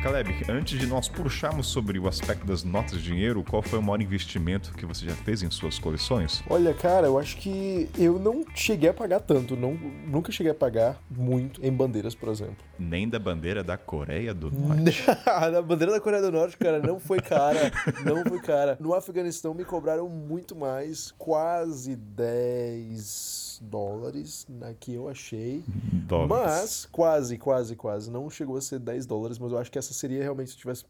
Caleb, 0.08 0.45
antes 0.47 0.80
de 0.80 0.88
nós 0.88 1.10
puxarmos 1.10 1.68
sobre 1.68 1.99
o 1.99 2.08
aspecto 2.08 2.45
das 2.45 2.64
notas 2.64 2.93
de 2.93 3.03
dinheiro, 3.03 3.43
qual 3.43 3.62
foi 3.62 3.78
o 3.78 3.82
maior 3.84 4.01
investimento 4.01 4.72
que 4.72 4.86
você 4.86 5.05
já 5.05 5.14
fez 5.14 5.43
em 5.43 5.51
suas 5.51 5.78
coleções? 5.78 6.41
Olha, 6.49 6.74
cara, 6.74 7.08
eu 7.08 7.20
acho 7.20 7.36
que 7.36 7.89
eu 7.99 8.18
não 8.18 8.45
cheguei 8.55 8.89
a 8.89 8.93
pagar 8.93 9.20
tanto. 9.20 9.58
Não, 9.58 9.74
nunca 10.08 10.32
cheguei 10.32 10.53
a 10.53 10.55
pagar 10.55 10.97
muito 11.12 11.62
em 11.62 11.70
bandeiras, 11.70 12.16
por 12.16 12.30
exemplo. 12.30 12.55
Nem 12.80 13.10
da 13.10 13.20
bandeira 13.20 13.62
da 13.66 13.78
Coreia 13.78 14.34
do 14.34 14.49
Norte. 14.49 15.03
a 15.28 15.62
bandeira 15.62 15.91
da 15.91 15.99
Coreia 15.99 16.22
do 16.22 16.32
Norte, 16.32 16.55
cara, 16.55 16.80
não 16.80 17.01
foi 17.01 17.20
cara. 17.20 17.70
Não 18.05 18.24
foi 18.24 18.39
cara. 18.39 18.78
No 18.80 18.93
Afeganistão 18.93 19.53
me 19.53 19.66
cobraram 19.66 20.08
muito 20.08 20.55
mais, 20.55 21.14
quase 21.18 21.97
10 21.97 23.47
dólares, 23.60 24.45
na 24.49 24.74
que 24.74 24.93
eu 24.93 25.08
achei. 25.10 25.64
Dólares. 26.08 26.30
Mas, 26.30 26.86
quase, 26.91 27.38
quase, 27.38 27.76
quase. 27.76 28.10
Não 28.12 28.30
chegou 28.30 28.58
a 28.58 28.62
ser 28.62 28.80
10 28.80 29.05
dólares, 29.05 29.38
mas 29.38 29.51
eu 29.51 29.58
acho 29.58 29.72
que 29.72 29.78
essa 29.78 29.93
seria 29.93 30.22
realmente, 30.24 30.49
se 30.51 30.55
eu 30.55 30.60
tivesse. 30.60 30.86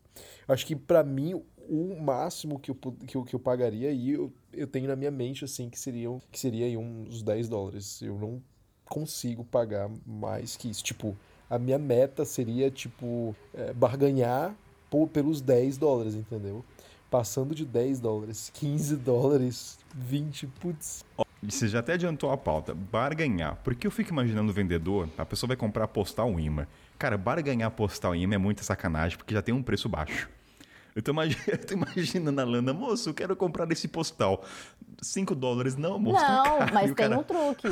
Eu 0.47 0.53
acho 0.53 0.65
que 0.65 0.75
pra 0.75 1.03
mim, 1.03 1.41
o 1.69 1.99
máximo 1.99 2.59
que 2.59 2.71
eu, 2.71 2.75
que 2.75 3.17
eu, 3.17 3.23
que 3.23 3.35
eu 3.35 3.39
pagaria, 3.39 3.91
e 3.91 4.11
eu, 4.11 4.31
eu 4.53 4.67
tenho 4.67 4.87
na 4.87 4.95
minha 4.95 5.11
mente, 5.11 5.43
assim, 5.43 5.69
que, 5.69 5.79
seriam, 5.79 6.21
que 6.31 6.39
seria 6.39 6.79
uns 6.79 7.21
10 7.23 7.49
dólares. 7.49 8.01
Eu 8.01 8.17
não 8.17 8.41
consigo 8.85 9.43
pagar 9.43 9.89
mais 10.05 10.55
que 10.55 10.69
isso. 10.69 10.83
Tipo, 10.83 11.15
a 11.49 11.57
minha 11.59 11.77
meta 11.79 12.23
seria, 12.25 12.69
tipo, 12.71 13.35
é, 13.53 13.73
barganhar 13.73 14.55
po- 14.89 15.07
pelos 15.07 15.41
10 15.41 15.77
dólares, 15.77 16.15
entendeu? 16.15 16.63
Passando 17.09 17.55
de 17.55 17.65
10 17.65 17.99
dólares, 18.01 18.51
15 18.53 18.95
dólares, 18.97 19.77
20, 19.95 20.45
putz. 20.59 21.03
Você 21.47 21.67
já 21.67 21.79
até 21.79 21.93
adiantou 21.93 22.31
a 22.31 22.37
pauta. 22.37 22.73
Barganhar. 22.73 23.57
Porque 23.63 23.87
eu 23.87 23.91
fico 23.91 24.11
imaginando 24.11 24.49
o 24.51 24.53
vendedor, 24.53 25.07
a 25.17 25.25
pessoa 25.25 25.47
vai 25.47 25.57
comprar 25.57 25.87
postal 25.87 26.37
imã. 26.39 26.67
Cara, 26.99 27.17
barganhar 27.17 27.71
postal 27.71 28.15
imã 28.15 28.35
é 28.35 28.37
muita 28.37 28.63
sacanagem, 28.63 29.17
porque 29.17 29.33
já 29.33 29.41
tem 29.41 29.53
um 29.53 29.63
preço 29.63 29.87
baixo. 29.87 30.29
Eu 30.95 31.01
tô, 31.01 31.11
eu 31.47 31.57
tô 31.65 31.73
imaginando 31.73 32.41
a 32.41 32.43
Lana, 32.43 32.73
moço, 32.73 33.09
eu 33.09 33.13
quero 33.13 33.35
comprar 33.35 33.71
esse 33.71 33.87
postal. 33.87 34.43
5 35.01 35.35
dólares, 35.35 35.75
não, 35.75 35.97
moço. 35.99 36.19
tá 36.19 36.31
Não, 36.31 36.43
caro. 36.59 36.73
mas 36.73 36.85
tem 36.85 36.95
cara- 36.95 37.19
um 37.19 37.23
truque. 37.23 37.67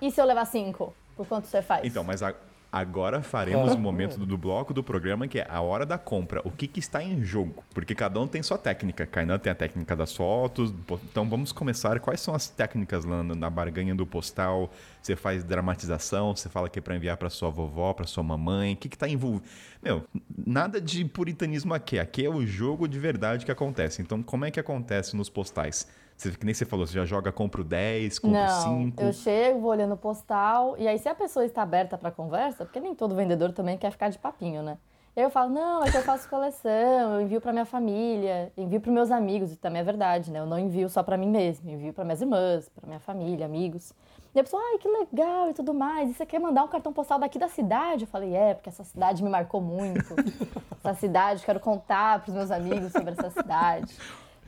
E 0.00 0.10
se 0.10 0.20
eu 0.20 0.24
levar 0.24 0.44
cinco? 0.44 0.94
Por 1.16 1.26
quanto 1.26 1.48
você 1.48 1.60
faz? 1.60 1.84
Então, 1.84 2.04
mas 2.04 2.22
a- 2.22 2.32
agora 2.70 3.22
faremos 3.22 3.72
o 3.72 3.78
momento 3.78 4.18
do, 4.18 4.38
bloco 4.38 4.74
do 4.74 4.82
programa 4.82 5.26
que 5.26 5.38
é 5.38 5.46
a 5.48 5.60
hora 5.60 5.86
da 5.86 5.96
compra. 5.96 6.40
O 6.44 6.50
que, 6.50 6.66
que 6.66 6.80
está 6.80 7.02
em 7.02 7.24
jogo? 7.24 7.64
Porque 7.72 7.94
cada 7.94 8.20
um 8.20 8.26
tem 8.26 8.42
sua 8.42 8.58
técnica. 8.58 9.06
Kainan 9.06 9.38
tem 9.38 9.50
a 9.50 9.54
técnica 9.54 9.96
das 9.96 10.14
fotos. 10.14 10.72
Então 11.10 11.28
vamos 11.28 11.52
começar. 11.52 11.98
Quais 12.00 12.20
são 12.20 12.34
as 12.34 12.48
técnicas 12.48 13.04
lá 13.04 13.22
na, 13.22 13.50
barganha 13.50 13.94
do 13.94 14.06
postal? 14.06 14.70
Você 15.02 15.16
faz 15.16 15.42
dramatização? 15.42 16.36
Você 16.36 16.48
fala 16.48 16.68
que 16.68 16.78
é 16.78 16.82
para 16.82 16.94
enviar 16.94 17.16
para 17.16 17.30
sua 17.30 17.50
vovó, 17.50 17.92
para 17.92 18.06
sua 18.06 18.22
mamãe? 18.22 18.74
O 18.74 18.76
que, 18.76 18.88
que 18.88 18.98
tá 18.98 19.08
envolvido? 19.08 19.44
Meu, 19.82 20.04
nada 20.46 20.80
de 20.80 21.04
puritanismo 21.04 21.72
aqui. 21.72 21.98
Aqui 21.98 22.24
é 22.24 22.30
o 22.30 22.46
jogo 22.46 22.86
de 22.86 22.98
verdade 22.98 23.44
que 23.44 23.52
acontece. 23.52 24.02
Então, 24.02 24.22
como 24.22 24.44
é 24.44 24.50
que 24.50 24.60
acontece 24.60 25.16
nos 25.16 25.28
postais? 25.28 25.86
Você, 26.18 26.32
que 26.32 26.44
nem 26.44 26.52
você 26.52 26.64
falou, 26.64 26.84
você 26.84 26.94
já 26.94 27.04
joga, 27.04 27.30
compra 27.30 27.60
o 27.60 27.64
10, 27.64 28.18
compra 28.18 28.40
o 28.40 28.42
Não, 28.42 28.82
5. 28.90 29.02
eu 29.02 29.12
chego, 29.12 29.60
vou 29.60 29.70
olhando 29.70 29.94
o 29.94 29.96
postal, 29.96 30.74
e 30.76 30.88
aí 30.88 30.98
se 30.98 31.08
a 31.08 31.14
pessoa 31.14 31.46
está 31.46 31.62
aberta 31.62 31.96
para 31.96 32.10
conversa, 32.10 32.64
porque 32.64 32.80
nem 32.80 32.92
todo 32.92 33.14
vendedor 33.14 33.52
também 33.52 33.78
quer 33.78 33.92
ficar 33.92 34.08
de 34.08 34.18
papinho, 34.18 34.60
né? 34.60 34.78
E 35.14 35.20
aí 35.20 35.26
eu 35.26 35.30
falo, 35.30 35.50
não, 35.50 35.84
é 35.84 35.90
que 35.92 35.96
eu 35.96 36.02
faço 36.02 36.28
coleção, 36.28 37.14
eu 37.14 37.20
envio 37.20 37.40
pra 37.40 37.52
minha 37.52 37.64
família, 37.64 38.52
envio 38.56 38.80
pros 38.80 38.92
meus 38.92 39.10
amigos, 39.12 39.52
e 39.52 39.56
também 39.56 39.80
é 39.80 39.84
verdade, 39.84 40.32
né? 40.32 40.40
Eu 40.40 40.46
não 40.46 40.58
envio 40.58 40.88
só 40.88 41.04
pra 41.04 41.16
mim 41.16 41.28
mesmo, 41.28 41.70
envio 41.70 41.92
pra 41.92 42.04
minhas 42.04 42.20
irmãs, 42.20 42.68
pra 42.68 42.86
minha 42.88 43.00
família, 43.00 43.46
amigos. 43.46 43.92
E 44.34 44.40
a 44.40 44.42
pessoa, 44.42 44.60
ai, 44.72 44.78
que 44.78 44.88
legal 44.88 45.50
e 45.50 45.54
tudo 45.54 45.72
mais. 45.72 46.10
E 46.10 46.14
você 46.14 46.26
quer 46.26 46.40
mandar 46.40 46.64
um 46.64 46.68
cartão 46.68 46.92
postal 46.92 47.18
daqui 47.18 47.38
da 47.38 47.48
cidade? 47.48 48.02
Eu 48.04 48.08
falei, 48.08 48.34
é, 48.34 48.54
porque 48.54 48.68
essa 48.68 48.84
cidade 48.84 49.22
me 49.22 49.30
marcou 49.30 49.60
muito. 49.60 50.14
essa 50.84 50.94
cidade, 50.94 51.44
quero 51.44 51.60
contar 51.60 52.22
pros 52.22 52.34
meus 52.34 52.50
amigos 52.50 52.92
sobre 52.92 53.12
essa 53.12 53.30
cidade. 53.30 53.96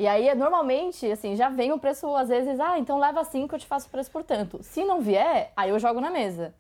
E 0.01 0.07
aí, 0.07 0.35
normalmente, 0.35 1.05
assim, 1.13 1.37
já 1.37 1.51
vem 1.51 1.73
o 1.73 1.79
preço, 1.79 2.17
às 2.17 2.31
vezes, 2.31 2.59
ah, 2.59 2.79
então 2.79 2.99
leva 2.99 3.23
cinco, 3.23 3.55
eu 3.55 3.59
te 3.59 3.67
faço 3.67 3.87
o 3.87 3.91
preço 3.91 4.11
por 4.11 4.25
tanto. 4.25 4.59
Se 4.63 4.83
não 4.83 5.03
vier, 5.03 5.53
aí 5.55 5.69
eu 5.69 5.79
jogo 5.79 6.01
na 6.01 6.11
mesa. 6.11 6.55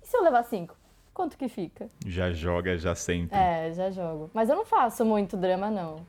E 0.00 0.06
se 0.06 0.16
eu 0.16 0.22
levar 0.22 0.44
cinco? 0.44 0.76
Quanto 1.12 1.36
que 1.36 1.48
fica? 1.48 1.88
Já 2.06 2.30
joga, 2.30 2.78
já 2.78 2.94
sempre. 2.94 3.36
É, 3.36 3.72
já 3.72 3.90
jogo. 3.90 4.30
Mas 4.32 4.48
eu 4.48 4.54
não 4.54 4.64
faço 4.64 5.04
muito 5.04 5.36
drama, 5.36 5.72
não. 5.72 6.06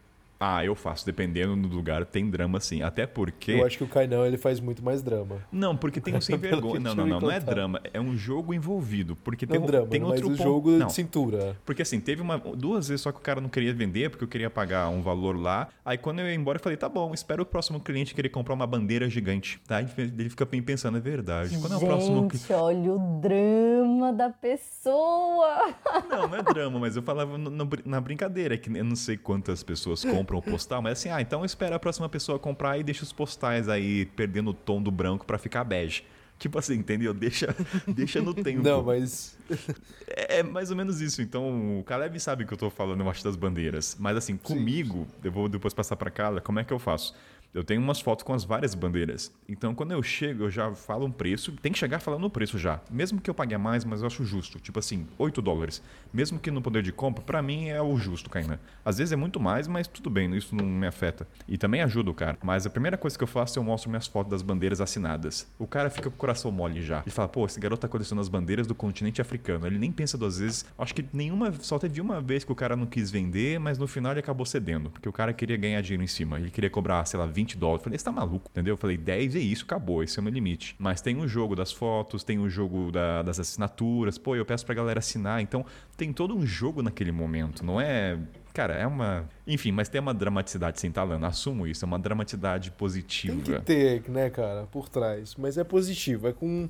Ah, 0.47 0.63
eu 0.63 0.75
faço. 0.75 1.05
Dependendo 1.05 1.55
do 1.67 1.75
lugar, 1.75 2.05
tem 2.05 2.29
drama 2.29 2.59
sim. 2.59 2.81
Até 2.83 3.07
porque. 3.07 3.51
Eu 3.53 3.65
acho 3.65 3.77
que 3.79 3.83
o 3.83 3.87
Kainão 3.87 4.23
ele 4.25 4.37
faz 4.37 4.59
muito 4.59 4.83
mais 4.83 5.01
drama. 5.01 5.37
Não, 5.51 5.75
porque 5.75 5.99
tem 5.99 6.13
um 6.15 6.21
sem 6.21 6.37
vergonha. 6.37 6.79
Não, 6.79 6.93
não, 6.95 7.07
não. 7.07 7.19
Não 7.21 7.31
é 7.31 7.39
drama. 7.39 7.81
É 7.93 7.99
um 7.99 8.15
jogo 8.15 8.53
envolvido. 8.53 9.15
Porque 9.15 9.45
Não 9.45 9.53
tem, 9.53 9.61
um- 9.61 9.65
drama, 9.65 9.87
tem 9.87 10.01
mas 10.01 10.09
outro 10.11 10.27
o 10.27 10.29
ponto. 10.31 10.43
jogo 10.43 10.71
não. 10.71 10.87
de 10.87 10.93
cintura. 10.93 11.57
Porque 11.65 11.81
assim, 11.81 11.99
teve 11.99 12.21
uma, 12.21 12.37
duas 12.37 12.87
vezes 12.89 13.01
só 13.01 13.11
que 13.11 13.17
o 13.17 13.21
cara 13.21 13.41
não 13.41 13.49
queria 13.49 13.73
vender, 13.73 14.09
porque 14.11 14.23
eu 14.23 14.27
queria 14.27 14.49
pagar 14.49 14.89
um 14.89 15.01
valor 15.01 15.35
lá. 15.39 15.67
Aí 15.83 15.97
quando 15.97 16.19
eu 16.19 16.27
ia 16.27 16.35
embora, 16.35 16.57
eu 16.59 16.61
falei, 16.63 16.77
tá 16.77 16.87
bom, 16.87 17.13
espero 17.13 17.41
o 17.43 17.45
próximo 17.45 17.79
cliente 17.79 18.13
querer 18.13 18.29
comprar 18.29 18.53
uma 18.53 18.67
bandeira 18.67 19.09
gigante. 19.09 19.59
Tá? 19.67 19.81
Ele 19.81 20.29
fica 20.29 20.45
bem 20.45 20.61
pensando, 20.61 20.97
é 20.97 21.01
verdade. 21.01 21.57
Quando 21.57 21.73
é 21.73 21.77
o 21.77 21.79
próximo 21.79 22.29
Gente, 22.31 22.53
olha 22.53 22.93
o 22.93 23.19
drama 23.19 24.13
da 24.13 24.29
pessoa. 24.29 25.73
Não, 26.09 26.27
não 26.27 26.35
é 26.37 26.43
drama, 26.43 26.79
mas 26.79 26.95
eu 26.95 27.01
falava 27.03 27.37
no- 27.37 27.49
no 27.49 27.65
brin- 27.65 27.83
na 27.85 27.99
brincadeira, 28.01 28.57
que 28.57 28.69
eu 28.69 28.83
não 28.83 28.95
sei 28.95 29.17
quantas 29.17 29.63
pessoas 29.63 30.03
compram 30.03 30.34
o 30.39 30.41
postal, 30.41 30.81
mas 30.81 30.99
assim, 30.99 31.09
ah, 31.09 31.21
então 31.21 31.43
espera 31.45 31.75
a 31.75 31.79
próxima 31.79 32.07
pessoa 32.09 32.37
comprar 32.39 32.77
e 32.77 32.83
deixa 32.83 33.03
os 33.03 33.11
postais 33.11 33.69
aí 33.69 34.05
perdendo 34.05 34.51
o 34.51 34.53
tom 34.53 34.81
do 34.81 34.91
branco 34.91 35.25
pra 35.25 35.37
ficar 35.37 35.63
bege. 35.63 36.03
Tipo 36.37 36.59
assim, 36.59 36.75
entendeu? 36.75 37.13
Deixa, 37.13 37.55
deixa 37.87 38.21
no 38.21 38.33
tempo. 38.33 38.63
Não, 38.63 38.83
mas. 38.83 39.37
É, 40.07 40.39
é 40.39 40.43
mais 40.43 40.69
ou 40.69 40.77
menos 40.77 41.01
isso. 41.01 41.21
Então, 41.21 41.79
o 41.79 41.83
Caleb 41.83 42.19
sabe 42.19 42.45
que 42.45 42.53
eu 42.53 42.57
tô 42.57 42.69
falando, 42.69 43.01
eu 43.01 43.09
acho, 43.09 43.23
das 43.23 43.35
bandeiras. 43.35 43.97
Mas 43.99 44.15
assim, 44.15 44.37
comigo, 44.37 45.07
eu 45.23 45.31
vou 45.31 45.49
depois 45.49 45.73
passar 45.73 45.95
pra 45.95 46.11
Carla, 46.11 46.39
como 46.39 46.59
é 46.59 46.63
que 46.63 46.71
eu 46.71 46.79
faço? 46.79 47.15
Eu 47.55 47.63
tenho 47.63 47.79
umas 47.79 48.01
fotos 48.01 48.23
com 48.23 48.33
as 48.33 48.43
várias 48.43 48.75
bandeiras. 48.75 49.31
Então, 49.47 49.73
quando 49.73 49.93
eu 49.93 50.03
chego, 50.03 50.43
eu 50.43 50.51
já 50.51 50.75
falo 50.75 51.05
um 51.05 51.11
preço. 51.11 51.53
Tem 51.53 51.71
que 51.71 51.79
chegar 51.79 51.99
falando 51.99 52.25
o 52.25 52.29
preço 52.29 52.59
já. 52.59 52.81
Mesmo 52.91 53.21
que 53.21 53.29
eu 53.29 53.33
pague 53.33 53.55
a 53.55 53.57
mais, 53.57 53.85
mas 53.85 54.01
eu 54.01 54.07
acho 54.07 54.25
justo. 54.25 54.59
Tipo 54.59 54.77
assim, 54.77 55.07
8 55.17 55.41
dólares. 55.41 55.81
Mesmo 56.13 56.37
que 56.37 56.51
no 56.51 56.61
poder 56.61 56.83
de 56.83 56.91
compra, 56.91 57.23
pra 57.23 57.41
mim 57.41 57.69
é 57.69 57.81
o 57.81 57.95
justo, 57.95 58.29
Kainan. 58.29 58.59
Às 58.83 58.97
vezes 58.97 59.13
é 59.13 59.15
muito 59.15 59.39
mais, 59.39 59.69
mas 59.69 59.87
tudo 59.87 60.09
bem, 60.09 60.35
isso 60.35 60.53
não 60.53 60.65
me 60.65 60.85
afeta. 60.85 61.25
E 61.47 61.57
também 61.57 61.81
ajuda 61.81 62.11
o 62.11 62.13
cara. 62.13 62.37
Mas 62.43 62.65
a 62.65 62.69
primeira 62.69 62.97
coisa 62.97 63.17
que 63.17 63.23
eu 63.23 63.27
faço 63.27 63.57
é 63.57 63.61
eu 63.61 63.63
mostro 63.63 63.89
minhas 63.89 64.05
fotos 64.05 64.31
das 64.31 64.41
bandeiras 64.41 64.81
assinadas. 64.81 65.47
O 65.57 65.65
cara 65.65 65.89
fica 65.89 66.09
com 66.09 66.15
o 66.17 66.19
coração 66.19 66.51
mole 66.51 66.81
já. 66.81 67.03
Ele 67.05 67.11
fala, 67.11 67.29
pô, 67.29 67.45
esse 67.45 67.57
garoto 67.57 67.79
tá 67.79 67.87
colecionando 67.87 68.21
as 68.21 68.27
bandeiras 68.27 68.67
do 68.67 68.75
continente 68.75 69.21
africano. 69.21 69.65
Ele 69.65 69.79
nem 69.79 69.93
pensa 69.93 70.17
duas 70.17 70.39
vezes. 70.39 70.65
Acho 70.77 70.93
que 70.93 71.05
nenhuma. 71.13 71.53
Só 71.61 71.79
teve 71.79 72.01
uma 72.01 72.19
vez 72.19 72.43
que 72.43 72.51
o 72.51 72.55
cara 72.55 72.75
não 72.75 72.85
quis 72.85 73.09
vender, 73.09 73.61
mas 73.61 73.77
no 73.77 73.87
final 73.87 74.11
ele 74.11 74.19
acabou 74.19 74.45
cedendo. 74.45 74.89
Porque 74.89 75.07
o 75.07 75.13
cara 75.13 75.31
queria 75.31 75.55
ganhar 75.55 75.79
dinheiro 75.79 76.03
em 76.03 76.07
cima. 76.07 76.37
Ele 76.37 76.51
queria 76.51 76.69
cobrar, 76.69 77.05
sei 77.05 77.17
lá, 77.17 77.25
20 77.25 77.44
dólares. 77.57 77.81
Eu 77.81 77.83
falei, 77.83 77.99
você 77.99 78.05
tá 78.05 78.11
maluco, 78.13 78.49
entendeu? 78.49 78.73
Eu 78.73 78.77
falei, 78.77 78.95
10 78.95 79.35
é 79.35 79.39
isso, 79.39 79.65
acabou. 79.65 80.01
Esse 80.01 80.17
é 80.17 80.21
o 80.21 80.23
meu 80.23 80.31
limite. 80.33 80.73
Mas 80.79 81.01
tem 81.01 81.17
o 81.17 81.27
jogo 81.27 81.53
das 81.53 81.73
fotos, 81.73 82.23
tem 82.23 82.39
o 82.39 82.49
jogo 82.49 82.91
da- 82.93 83.21
das 83.23 83.39
assinaturas. 83.41 84.17
Pô, 84.17 84.35
eu 84.37 84.45
peço 84.45 84.65
pra 84.65 84.73
galera 84.73 84.99
assinar. 84.99 85.41
Então 85.41 85.65
tem 85.97 86.13
todo 86.13 86.33
um 86.33 86.45
jogo 86.45 86.81
naquele 86.81 87.11
momento. 87.11 87.65
Não 87.65 87.81
é. 87.81 88.17
Cara, 88.53 88.73
é 88.75 88.87
uma. 88.87 89.27
Enfim, 89.45 89.73
mas 89.73 89.89
tem 89.89 89.99
uma 89.99 90.13
dramaticidade 90.13 90.79
sem 90.79 90.89
talando. 90.89 91.25
Assumo 91.25 91.67
isso. 91.67 91.83
É 91.83 91.87
uma 91.87 91.99
dramaticidade 91.99 92.69
Tem 92.69 92.77
positiva. 92.77 93.41
que 93.41 93.61
ter, 93.65 94.09
né, 94.09 94.29
cara, 94.29 94.63
por 94.71 94.87
trás. 94.87 95.35
Mas 95.37 95.57
é 95.57 95.63
positivo, 95.65 96.29
é 96.29 96.31
com, 96.31 96.69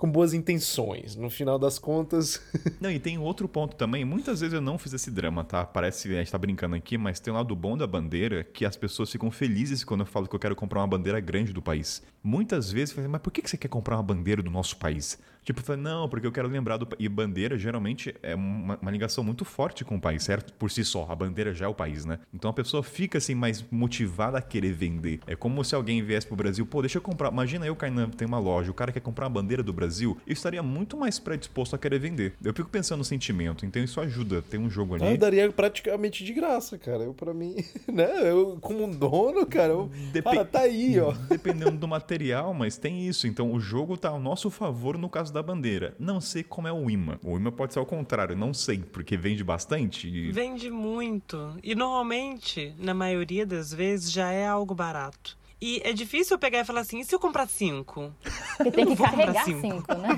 com 0.00 0.10
boas 0.10 0.32
intenções. 0.32 1.14
No 1.14 1.28
final 1.28 1.58
das 1.58 1.78
contas. 1.78 2.40
Não, 2.80 2.90
e 2.90 2.98
tem 2.98 3.18
outro 3.18 3.46
ponto 3.46 3.76
também. 3.76 4.02
Muitas 4.02 4.40
vezes 4.40 4.54
eu 4.54 4.60
não 4.60 4.78
fiz 4.78 4.94
esse 4.94 5.10
drama, 5.10 5.44
tá? 5.44 5.64
Parece 5.64 6.08
que 6.08 6.14
a 6.14 6.18
gente 6.18 6.32
tá 6.32 6.38
brincando 6.38 6.74
aqui, 6.74 6.96
mas 6.96 7.20
tem 7.20 7.32
um 7.32 7.36
lado 7.36 7.54
bom 7.54 7.76
da 7.76 7.86
bandeira 7.86 8.42
que 8.42 8.64
as 8.64 8.76
pessoas 8.76 9.10
ficam 9.12 9.30
felizes 9.30 9.84
quando 9.84 10.00
eu 10.00 10.06
falo 10.06 10.26
que 10.26 10.34
eu 10.34 10.40
quero 10.40 10.56
comprar 10.56 10.80
uma 10.80 10.86
bandeira 10.86 11.20
grande 11.20 11.52
do 11.52 11.60
país. 11.60 12.02
Muitas 12.22 12.72
vezes, 12.72 12.94
falei, 12.94 13.08
mas 13.08 13.20
por 13.20 13.30
que 13.30 13.46
você 13.46 13.58
quer 13.58 13.68
comprar 13.68 13.96
uma 13.96 14.02
bandeira 14.02 14.42
do 14.42 14.50
nosso 14.50 14.78
país? 14.78 15.18
Tipo, 15.44 15.62
falei, 15.62 15.82
não, 15.82 16.08
porque 16.08 16.26
eu 16.26 16.32
quero 16.32 16.48
lembrar 16.48 16.76
do. 16.76 16.86
pa-" 16.86 16.96
E 16.98 17.08
bandeira 17.08 17.58
geralmente 17.58 18.14
é 18.22 18.34
uma, 18.34 18.78
uma 18.80 18.90
ligação 18.90 19.24
muito 19.24 19.44
forte 19.44 19.84
com 19.84 19.96
o 19.96 20.00
país, 20.00 20.22
certo? 20.22 20.52
Por 20.54 20.70
si 20.70 20.84
só, 20.84 21.06
a 21.08 21.14
bandeira 21.14 21.54
já 21.54 21.66
é 21.66 21.68
o 21.68 21.74
país, 21.74 22.04
né? 22.04 22.18
Então 22.32 22.50
a 22.50 22.54
pessoa 22.54 22.82
fica 22.82 23.18
assim 23.18 23.34
mais 23.34 23.64
motivada 23.70 24.38
a 24.38 24.42
querer 24.42 24.72
vender. 24.72 25.20
É 25.26 25.34
como 25.34 25.64
se 25.64 25.74
alguém 25.74 26.02
viesse 26.02 26.26
pro 26.26 26.36
Brasil, 26.36 26.64
pô, 26.66 26.80
deixa 26.82 26.98
eu 26.98 27.02
comprar. 27.02 27.32
Imagina 27.32 27.66
eu, 27.66 27.74
Kainan, 27.74 28.08
tem 28.10 28.26
uma 28.26 28.38
loja, 28.38 28.70
o 28.70 28.74
cara 28.74 28.92
quer 28.92 29.00
comprar 29.00 29.26
uma 29.26 29.30
bandeira 29.30 29.62
do 29.62 29.72
Brasil, 29.72 30.16
eu 30.26 30.32
estaria 30.32 30.62
muito 30.62 30.96
mais 30.96 31.18
predisposto 31.18 31.74
a 31.74 31.78
querer 31.78 31.98
vender. 31.98 32.34
Eu 32.42 32.52
fico 32.54 32.68
pensando 32.68 32.98
no 32.98 33.04
sentimento, 33.04 33.64
então 33.64 33.82
isso 33.82 34.00
ajuda. 34.00 34.42
Tem 34.42 34.60
um 34.60 34.70
jogo 34.70 34.94
ali. 34.94 35.06
Eu 35.06 35.18
daria 35.18 35.50
praticamente 35.50 36.24
de 36.24 36.32
graça, 36.32 36.78
cara. 36.78 37.04
Eu, 37.04 37.14
pra 37.14 37.32
mim, 37.32 37.56
né? 37.92 38.30
Eu, 38.30 38.58
como 38.60 38.84
um 38.84 38.90
dono, 38.90 39.46
cara, 39.46 39.72
eu, 39.72 39.90
cara, 40.22 40.44
tá 40.44 40.60
aí, 40.60 40.98
ó. 41.00 41.12
Dependendo 41.28 41.76
do 41.76 41.88
material, 41.88 42.52
mas 42.54 42.76
tem 42.76 43.06
isso. 43.06 43.26
Então 43.26 43.52
o 43.52 43.60
jogo 43.60 43.96
tá 43.96 44.10
ao 44.10 44.20
nosso 44.20 44.50
favor 44.50 44.98
no 44.98 45.08
caso 45.08 45.29
da 45.32 45.42
bandeira. 45.42 45.94
Não 45.98 46.20
sei 46.20 46.42
como 46.42 46.66
é 46.68 46.72
o 46.72 46.88
imã. 46.90 47.18
O 47.22 47.36
imã 47.36 47.50
pode 47.50 47.72
ser 47.72 47.78
ao 47.78 47.86
contrário, 47.86 48.36
não 48.36 48.52
sei, 48.54 48.78
porque 48.78 49.16
vende 49.16 49.42
bastante. 49.44 50.08
e- 50.08 50.32
Vende 50.32 50.70
muito. 50.70 51.56
E 51.62 51.74
normalmente, 51.74 52.74
na 52.78 52.94
maioria 52.94 53.44
das 53.46 53.72
vezes, 53.72 54.10
já 54.10 54.30
é 54.30 54.46
algo 54.46 54.74
barato. 54.74 55.38
E 55.62 55.82
é 55.84 55.92
difícil 55.92 56.34
eu 56.36 56.38
pegar 56.38 56.60
e 56.60 56.64
falar 56.64 56.80
assim, 56.80 57.00
e 57.00 57.04
se 57.04 57.14
eu 57.14 57.18
comprar 57.20 57.46
cinco? 57.46 58.14
Porque 58.56 58.70
tem 58.70 58.86
que 58.86 58.96
carregar 58.96 59.44
cinco. 59.44 59.60
cinco, 59.60 59.94
né? 59.94 60.08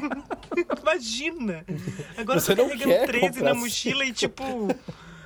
Imagina! 0.81 1.65
Agora 2.17 2.39
Você 2.41 2.53
eu 2.53 2.57
tô 2.57 2.63
não 2.63 2.69
carregando 2.71 2.91
quer 2.95 3.07
13 3.07 3.27
comprar 3.29 3.55
na 3.55 3.55
mochila 3.61 4.05
e 4.05 4.13
tipo. 4.13 4.43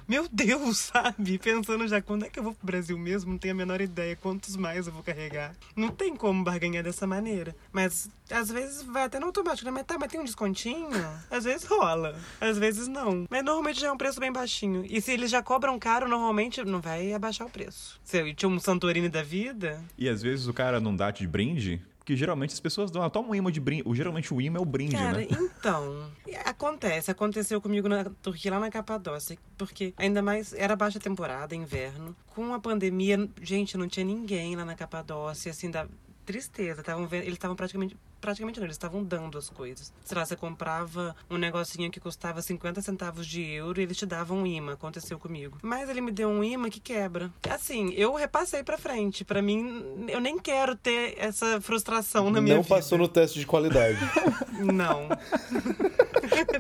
Meu 0.09 0.29
Deus, 0.31 0.79
sabe? 0.79 1.39
Pensando 1.39 1.87
já 1.89 2.01
quando 2.01 2.25
é 2.25 2.29
que 2.29 2.39
eu 2.39 2.43
vou 2.43 2.55
pro 2.55 2.67
Brasil 2.67 2.97
mesmo, 2.97 3.33
não 3.33 3.39
tenho 3.39 3.55
a 3.55 3.57
menor 3.57 3.81
ideia 3.81 4.15
quantos 4.15 4.57
mais 4.57 4.87
eu 4.87 4.93
vou 4.93 5.03
carregar. 5.03 5.55
Não 5.75 5.89
tem 5.89 6.15
como 6.15 6.45
barganhar 6.45 6.85
dessa 6.85 7.07
maneira. 7.07 7.55
Mas 7.73 8.09
às 8.31 8.49
vezes 8.51 8.83
vai 8.83 9.05
até 9.05 9.19
no 9.19 9.27
automático, 9.27 9.65
né? 9.65 9.71
Mas 9.73 9.85
tá, 9.85 9.97
mas 9.99 10.11
tem 10.11 10.21
um 10.21 10.25
descontinho? 10.25 10.89
Às 11.31 11.45
vezes 11.45 11.67
rola, 11.67 12.17
às 12.41 12.57
vezes 12.57 12.87
não. 12.87 13.27
Mas 13.29 13.45
normalmente 13.45 13.81
já 13.81 13.89
é 13.89 13.93
um 13.93 13.97
preço 13.97 14.21
bem 14.21 14.33
baixinho. 14.33 14.85
E 14.89 15.01
se 15.01 15.13
eles 15.13 15.31
já 15.31 15.43
cobram 15.43 15.79
caro, 15.79 16.09
normalmente 16.09 16.65
não 16.65 16.81
vai 16.81 17.13
abaixar 17.13 17.47
o 17.47 17.51
preço. 17.51 18.01
Se 18.05 18.33
tinha 18.35 18.49
um 18.49 18.61
Santorini 18.61 19.09
da 19.09 19.23
vida, 19.23 19.83
E 19.99 20.09
às 20.09 20.23
vezes 20.23 20.47
o 20.47 20.53
cara 20.55 20.81
não 20.81 20.95
dá 20.95 21.11
de 21.11 21.27
brinde, 21.27 21.83
porque 22.07 22.15
geralmente 22.15 22.53
as 22.53 22.61
pessoas 22.61 22.89
dão, 22.89 23.03
ah, 23.03 23.11
toma 23.11 23.31
um 23.31 23.35
imã 23.35 23.51
de 23.51 23.59
brinde. 23.59 23.83
Geralmente 23.93 24.33
o 24.33 24.41
imã 24.41 24.59
é 24.59 24.63
o 24.63 24.65
brinde, 24.65 24.95
Cara, 24.95 25.19
né? 25.19 25.27
então, 25.29 26.09
acontece, 26.45 27.11
aconteceu 27.11 27.61
comigo 27.61 27.89
na 27.89 28.05
Turquia, 28.23 28.53
lá 28.53 28.61
na 28.61 28.71
Capadócia, 28.71 29.37
porque 29.59 29.93
ainda 29.97 30.23
mais 30.23 30.53
era 30.53 30.77
baixa 30.77 31.01
temporada, 31.01 31.57
inverno. 31.57 32.15
Com 32.29 32.55
a 32.55 32.61
pandemia, 32.61 33.29
gente, 33.43 33.77
não 33.77 33.89
tinha 33.89 34.07
ninguém 34.07 34.55
lá 34.55 34.65
na 34.65 34.77
Capadócia, 34.77 35.51
assim, 35.51 35.69
da 35.69 35.89
tristeza. 36.25 36.81
Tavam 36.81 37.09
vendo, 37.09 37.23
eles 37.23 37.35
estavam 37.35 37.57
praticamente, 37.57 37.97
praticamente 38.21 38.59
não, 38.59 38.67
eles 38.67 38.75
estavam 38.77 39.03
dando 39.05 39.39
as 39.39 39.49
coisas. 39.49 39.93
Sei 40.05 40.17
lá, 40.17 40.25
você 40.25 40.37
comprava 40.37 41.15
um 41.31 41.37
negocinho 41.37 41.91
que 41.91 42.01
custava 42.01 42.41
50 42.43 42.81
centavos 42.83 43.27
de 43.27 43.43
euro 43.43 43.81
e 43.81 43.85
eles 43.85 43.97
te 43.97 44.07
davam 44.07 44.39
um 44.39 44.47
imã, 44.47 44.73
aconteceu 44.73 45.19
comigo. 45.19 45.59
Mas 45.63 45.89
ele 45.89 46.01
me 46.01 46.11
deu 46.11 46.29
um 46.29 46.43
imã 46.43 46.69
que 46.71 46.81
quebra. 46.81 47.31
Assim, 47.49 47.93
eu 47.95 48.15
repassei 48.15 48.63
pra 48.63 48.79
frente. 48.79 49.25
Pra 49.25 49.41
mim, 49.43 50.07
eu 50.09 50.21
nem 50.21 50.39
quero 50.39 50.75
ter 50.77 51.15
essa 51.19 51.61
frustração 51.61 52.31
na 52.31 52.41
minha 52.41 52.57
Não 52.57 52.63
vida. 52.63 52.75
passou 52.75 52.99
no 52.99 53.09
teste 53.09 53.39
de 53.39 53.47
qualidade. 53.47 53.99
Não. 54.61 55.09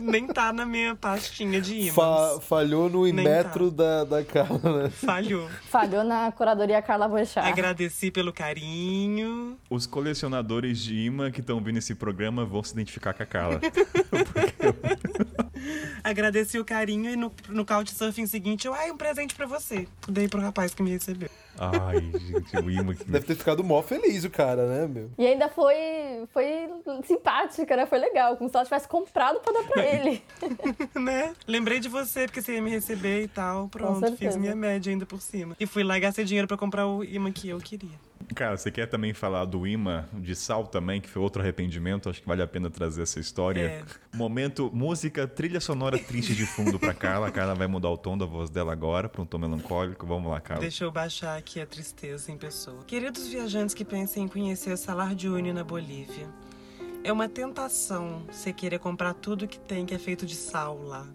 Nem 0.01 0.27
tá 0.27 0.53
na 0.53 0.65
minha 0.66 0.95
pastinha 0.95 1.61
de 1.61 1.74
imãs. 1.74 1.95
Fa- 1.95 2.39
falhou 2.41 2.89
no 2.89 3.03
Nem 3.05 3.12
metro 3.24 3.70
da, 3.70 4.05
da 4.05 4.23
Carla, 4.24 4.83
né? 4.85 4.91
Falhou. 4.91 5.49
Falhou 5.69 6.05
na 6.05 6.31
curadoria 6.33 6.81
Carla 6.83 7.09
Boechat. 7.09 7.47
Agradeci 7.47 8.11
pelo 8.11 8.33
carinho. 8.33 9.57
Os 9.70 9.87
colecionadores 9.87 10.78
de 10.78 10.95
imã 10.97 11.31
que 11.31 11.43
estão 11.47 11.60
vindo 11.60 11.78
esse 11.78 11.94
programa 11.94 12.44
vão 12.44 12.62
se 12.64 12.73
identificar 12.73 13.14
com 13.14 13.23
a 13.23 13.27
Carla. 13.27 13.60
Agradeci 16.02 16.59
o 16.59 16.64
carinho 16.64 17.10
e 17.10 17.16
no, 17.16 17.32
no 17.48 17.64
Couchsurfing 17.64 18.27
seguinte 18.27 18.66
eu, 18.66 18.74
ai, 18.74 18.90
um 18.90 18.97
presente 18.97 19.35
pra 19.35 19.47
você. 19.47 19.86
Dei 20.09 20.28
pro 20.28 20.40
rapaz 20.40 20.74
que 20.74 20.82
me 20.82 20.90
recebeu. 20.90 21.28
Ai, 21.59 22.01
gente, 22.01 22.56
o 22.59 22.70
imã 22.70 22.94
que. 22.94 23.05
Deve 23.10 23.27
ter 23.27 23.35
ficado 23.35 23.64
mó 23.64 23.82
feliz 23.82 24.24
o 24.24 24.31
cara, 24.31 24.66
né, 24.66 24.86
meu? 24.86 25.10
E 25.16 25.27
ainda 25.27 25.48
foi, 25.48 25.74
foi 26.32 26.68
simpática, 27.05 27.77
né? 27.77 27.86
Foi 27.86 27.98
legal. 27.98 28.36
Como 28.36 28.51
se 28.51 28.56
ela 28.56 28.64
tivesse 28.64 28.86
comprado 28.86 29.40
pra 29.40 29.52
dar 29.52 29.64
pra 29.64 29.82
ele. 29.86 30.23
né? 30.94 31.35
Lembrei 31.47 31.81
de 31.81 31.89
você 31.89 32.27
porque 32.27 32.43
você 32.43 32.55
ia 32.55 32.62
me 32.62 32.70
receber 32.70 33.23
e 33.23 33.28
tal. 33.28 33.68
Pronto, 33.68 34.16
fiz 34.16 34.36
minha 34.36 34.55
média 34.55 34.90
ainda 34.90 35.06
por 35.06 35.20
cima. 35.20 35.56
E 35.59 35.66
fui 35.66 35.82
lá 35.82 35.97
e 35.97 36.01
gastei 36.01 36.24
dinheiro 36.24 36.47
pra 36.47 36.56
comprar 36.56 36.86
o 36.86 37.02
imã 37.02 37.32
que 37.32 37.48
eu 37.48 37.59
queria. 37.59 38.06
Cara, 38.35 38.57
você 38.57 38.70
quer 38.70 38.86
também 38.86 39.15
falar 39.15 39.44
do 39.44 39.66
imã 39.66 40.05
de 40.12 40.35
sal 40.35 40.66
também, 40.66 41.01
que 41.01 41.09
foi 41.09 41.23
outro 41.23 41.40
arrependimento? 41.40 42.09
Acho 42.09 42.20
que 42.20 42.28
vale 42.28 42.43
a 42.43 42.47
pena 42.47 42.69
trazer 42.69 43.03
essa 43.03 43.20
história. 43.20 43.61
É. 43.61 43.85
Momento, 44.15 44.70
música, 44.73 45.27
trilha 45.27 45.61
sonora 45.61 45.98
triste 45.98 46.35
de 46.35 46.44
fundo 46.44 46.78
pra 46.78 46.93
Carla. 46.93 47.28
A 47.28 47.31
Carla 47.31 47.55
vai 47.55 47.66
mudar 47.66 47.90
o 47.90 47.97
tom 47.97 48.19
da 48.19 48.27
voz 48.27 48.51
dela 48.51 48.73
agora 48.73 49.09
pra 49.09 49.23
um 49.23 49.27
tom 49.27 49.39
melancólico. 49.39 50.07
Vamos 50.07 50.31
lá, 50.31 50.40
Carla. 50.40 50.62
Deixa 50.62 50.85
eu 50.85 50.90
baixar 50.90 51.36
aqui 51.36 51.61
a 51.61 51.66
tristeza 51.66 52.32
em 52.32 52.36
pessoa. 52.36 52.82
Queridos 52.85 53.28
viajantes 53.28 53.74
que 53.74 53.85
pensem 53.85 54.24
em 54.24 54.28
conhecer 54.28 54.73
o 54.73 54.77
Salar 54.77 55.15
de 55.15 55.28
Uyuni 55.28 55.53
na 55.53 55.65
Bolívia. 55.65 56.28
É 57.07 57.12
uma 57.12 57.28
tentação 57.28 58.24
você 58.28 58.53
querer 58.53 58.81
comprar 58.81 59.15
tudo 59.15 59.47
que 59.47 59.61
tem 59.61 59.87
que 59.87 59.95
é 59.95 59.99
feito 59.99 60.27
de 60.27 60.35
sal 60.35 60.83
lá. 60.83 61.07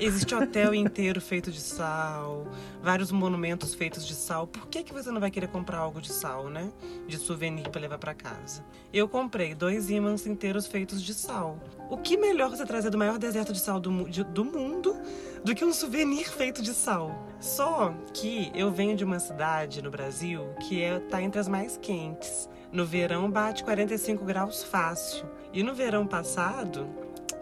Existe 0.00 0.34
hotel 0.34 0.74
inteiro 0.74 1.20
feito 1.20 1.52
de 1.52 1.60
sal, 1.60 2.44
vários 2.82 3.12
monumentos 3.12 3.72
feitos 3.72 4.04
de 4.04 4.16
sal. 4.16 4.48
Por 4.48 4.66
que, 4.66 4.82
que 4.82 4.92
você 4.92 5.12
não 5.12 5.20
vai 5.20 5.30
querer 5.30 5.46
comprar 5.46 5.78
algo 5.78 6.00
de 6.00 6.12
sal, 6.12 6.48
né? 6.50 6.72
De 7.06 7.16
souvenir 7.16 7.68
para 7.68 7.80
levar 7.80 7.98
para 7.98 8.14
casa. 8.14 8.64
Eu 8.92 9.08
comprei 9.08 9.54
dois 9.54 9.88
ímãs 9.90 10.26
inteiros 10.26 10.66
feitos 10.66 11.00
de 11.00 11.14
sal. 11.14 11.56
O 11.88 11.96
que 11.96 12.16
melhor 12.16 12.50
você 12.50 12.66
trazer 12.66 12.90
do 12.90 12.98
maior 12.98 13.16
deserto 13.16 13.52
de 13.52 13.60
sal 13.60 13.78
do, 13.78 14.10
de- 14.10 14.24
do 14.24 14.44
mundo 14.44 14.96
do 15.44 15.54
que 15.54 15.64
um 15.64 15.72
souvenir 15.72 16.26
feito 16.34 16.60
de 16.60 16.74
sal? 16.74 17.16
Só 17.38 17.94
que 18.12 18.50
eu 18.56 18.72
venho 18.72 18.96
de 18.96 19.04
uma 19.04 19.20
cidade 19.20 19.82
no 19.82 19.90
Brasil 19.92 20.48
que 20.66 20.82
é, 20.82 20.98
tá 20.98 21.22
entre 21.22 21.38
as 21.38 21.46
mais 21.46 21.76
quentes. 21.76 22.48
No 22.70 22.84
verão 22.84 23.30
bate 23.30 23.64
45 23.64 24.24
graus 24.24 24.62
fácil. 24.62 25.24
E 25.52 25.62
no 25.62 25.74
verão 25.74 26.06
passado, 26.06 26.86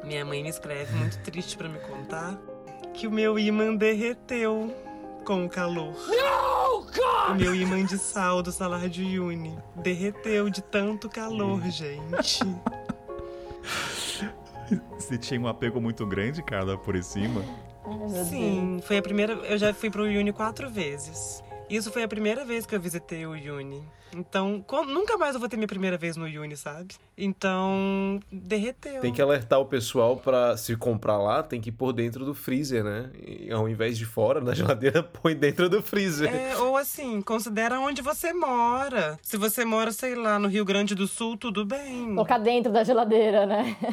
minha 0.05 0.25
mãe 0.25 0.43
me 0.43 0.49
escreve 0.49 0.95
muito 0.97 1.19
triste 1.19 1.57
pra 1.57 1.69
me 1.69 1.79
contar 1.81 2.39
que 2.95 3.07
o 3.07 3.11
meu 3.11 3.39
imã 3.39 3.75
derreteu 3.75 4.75
com 5.25 5.45
o 5.45 5.49
calor. 5.49 5.95
O 7.29 7.35
meu 7.35 7.55
imã 7.55 7.85
de 7.85 7.99
sal 7.99 8.41
do 8.41 8.53
salar 8.53 8.89
de 8.89 9.03
Uyuni 9.03 9.59
derreteu 9.75 10.49
de 10.49 10.63
tanto 10.63 11.09
calor, 11.09 11.61
gente. 11.69 12.39
Você 14.95 15.19
tinha 15.19 15.41
um 15.41 15.49
apego 15.49 15.81
muito 15.81 16.07
grande, 16.07 16.43
Carla, 16.43 16.79
por 16.79 17.01
cima. 17.03 17.43
Sim, 18.29 18.81
foi 18.83 18.99
a 18.99 19.03
primeira. 19.03 19.33
Eu 19.33 19.59
já 19.59 19.75
fui 19.75 19.91
pro 19.91 20.05
Uyuni 20.05 20.33
quatro 20.33 20.71
vezes. 20.71 21.43
Isso 21.69 21.91
foi 21.91 22.05
a 22.05 22.09
primeira 22.09 22.45
vez 22.45 22.65
que 22.65 22.75
eu 22.75 22.81
visitei 22.81 23.27
o 23.27 23.31
Uyuni. 23.31 23.83
Então, 24.15 24.65
nunca 24.87 25.17
mais 25.17 25.35
eu 25.35 25.41
vou 25.41 25.49
ter 25.49 25.57
minha 25.57 25.69
primeira 25.69 25.97
vez 25.97 26.17
no 26.17 26.25
Uyuni, 26.25 26.57
sabe? 26.57 26.95
Então, 27.19 28.21
derreteu. 28.31 29.01
Tem 29.01 29.13
que 29.13 29.23
alertar 29.23 29.59
o 29.59 29.65
pessoal 29.65 30.17
pra 30.17 30.57
se 30.57 30.77
comprar 30.77 31.17
lá, 31.17 31.43
tem 31.43 31.61
que 31.61 31.73
pôr 31.73 31.93
dentro 31.93 32.25
do 32.25 32.35
freezer, 32.35 32.85
né? 32.85 33.11
E 33.27 33.51
ao 33.51 33.69
invés 33.69 33.97
de 33.97 34.05
fora, 34.05 34.41
na 34.41 34.53
geladeira, 34.55 35.03
põe 35.03 35.35
dentro 35.35 35.69
do 35.69 35.83
freezer. 35.83 36.29
É, 36.35 36.57
ou 36.59 36.77
assim, 36.77 37.23
considera 37.23 37.81
onde 37.81 38.03
você 38.03 38.33
mora. 38.33 39.19
Se 39.23 39.37
você 39.37 39.65
mora, 39.65 39.93
sei 39.93 40.15
lá, 40.15 40.39
no 40.39 40.49
Rio 40.49 40.65
Grande 40.65 40.95
do 40.95 41.07
Sul, 41.07 41.37
tudo 41.37 41.65
bem. 41.65 42.07
Colocar 42.09 42.39
dentro 42.39 42.73
da 42.73 42.85
geladeira, 42.85 43.47
né? 43.47 43.77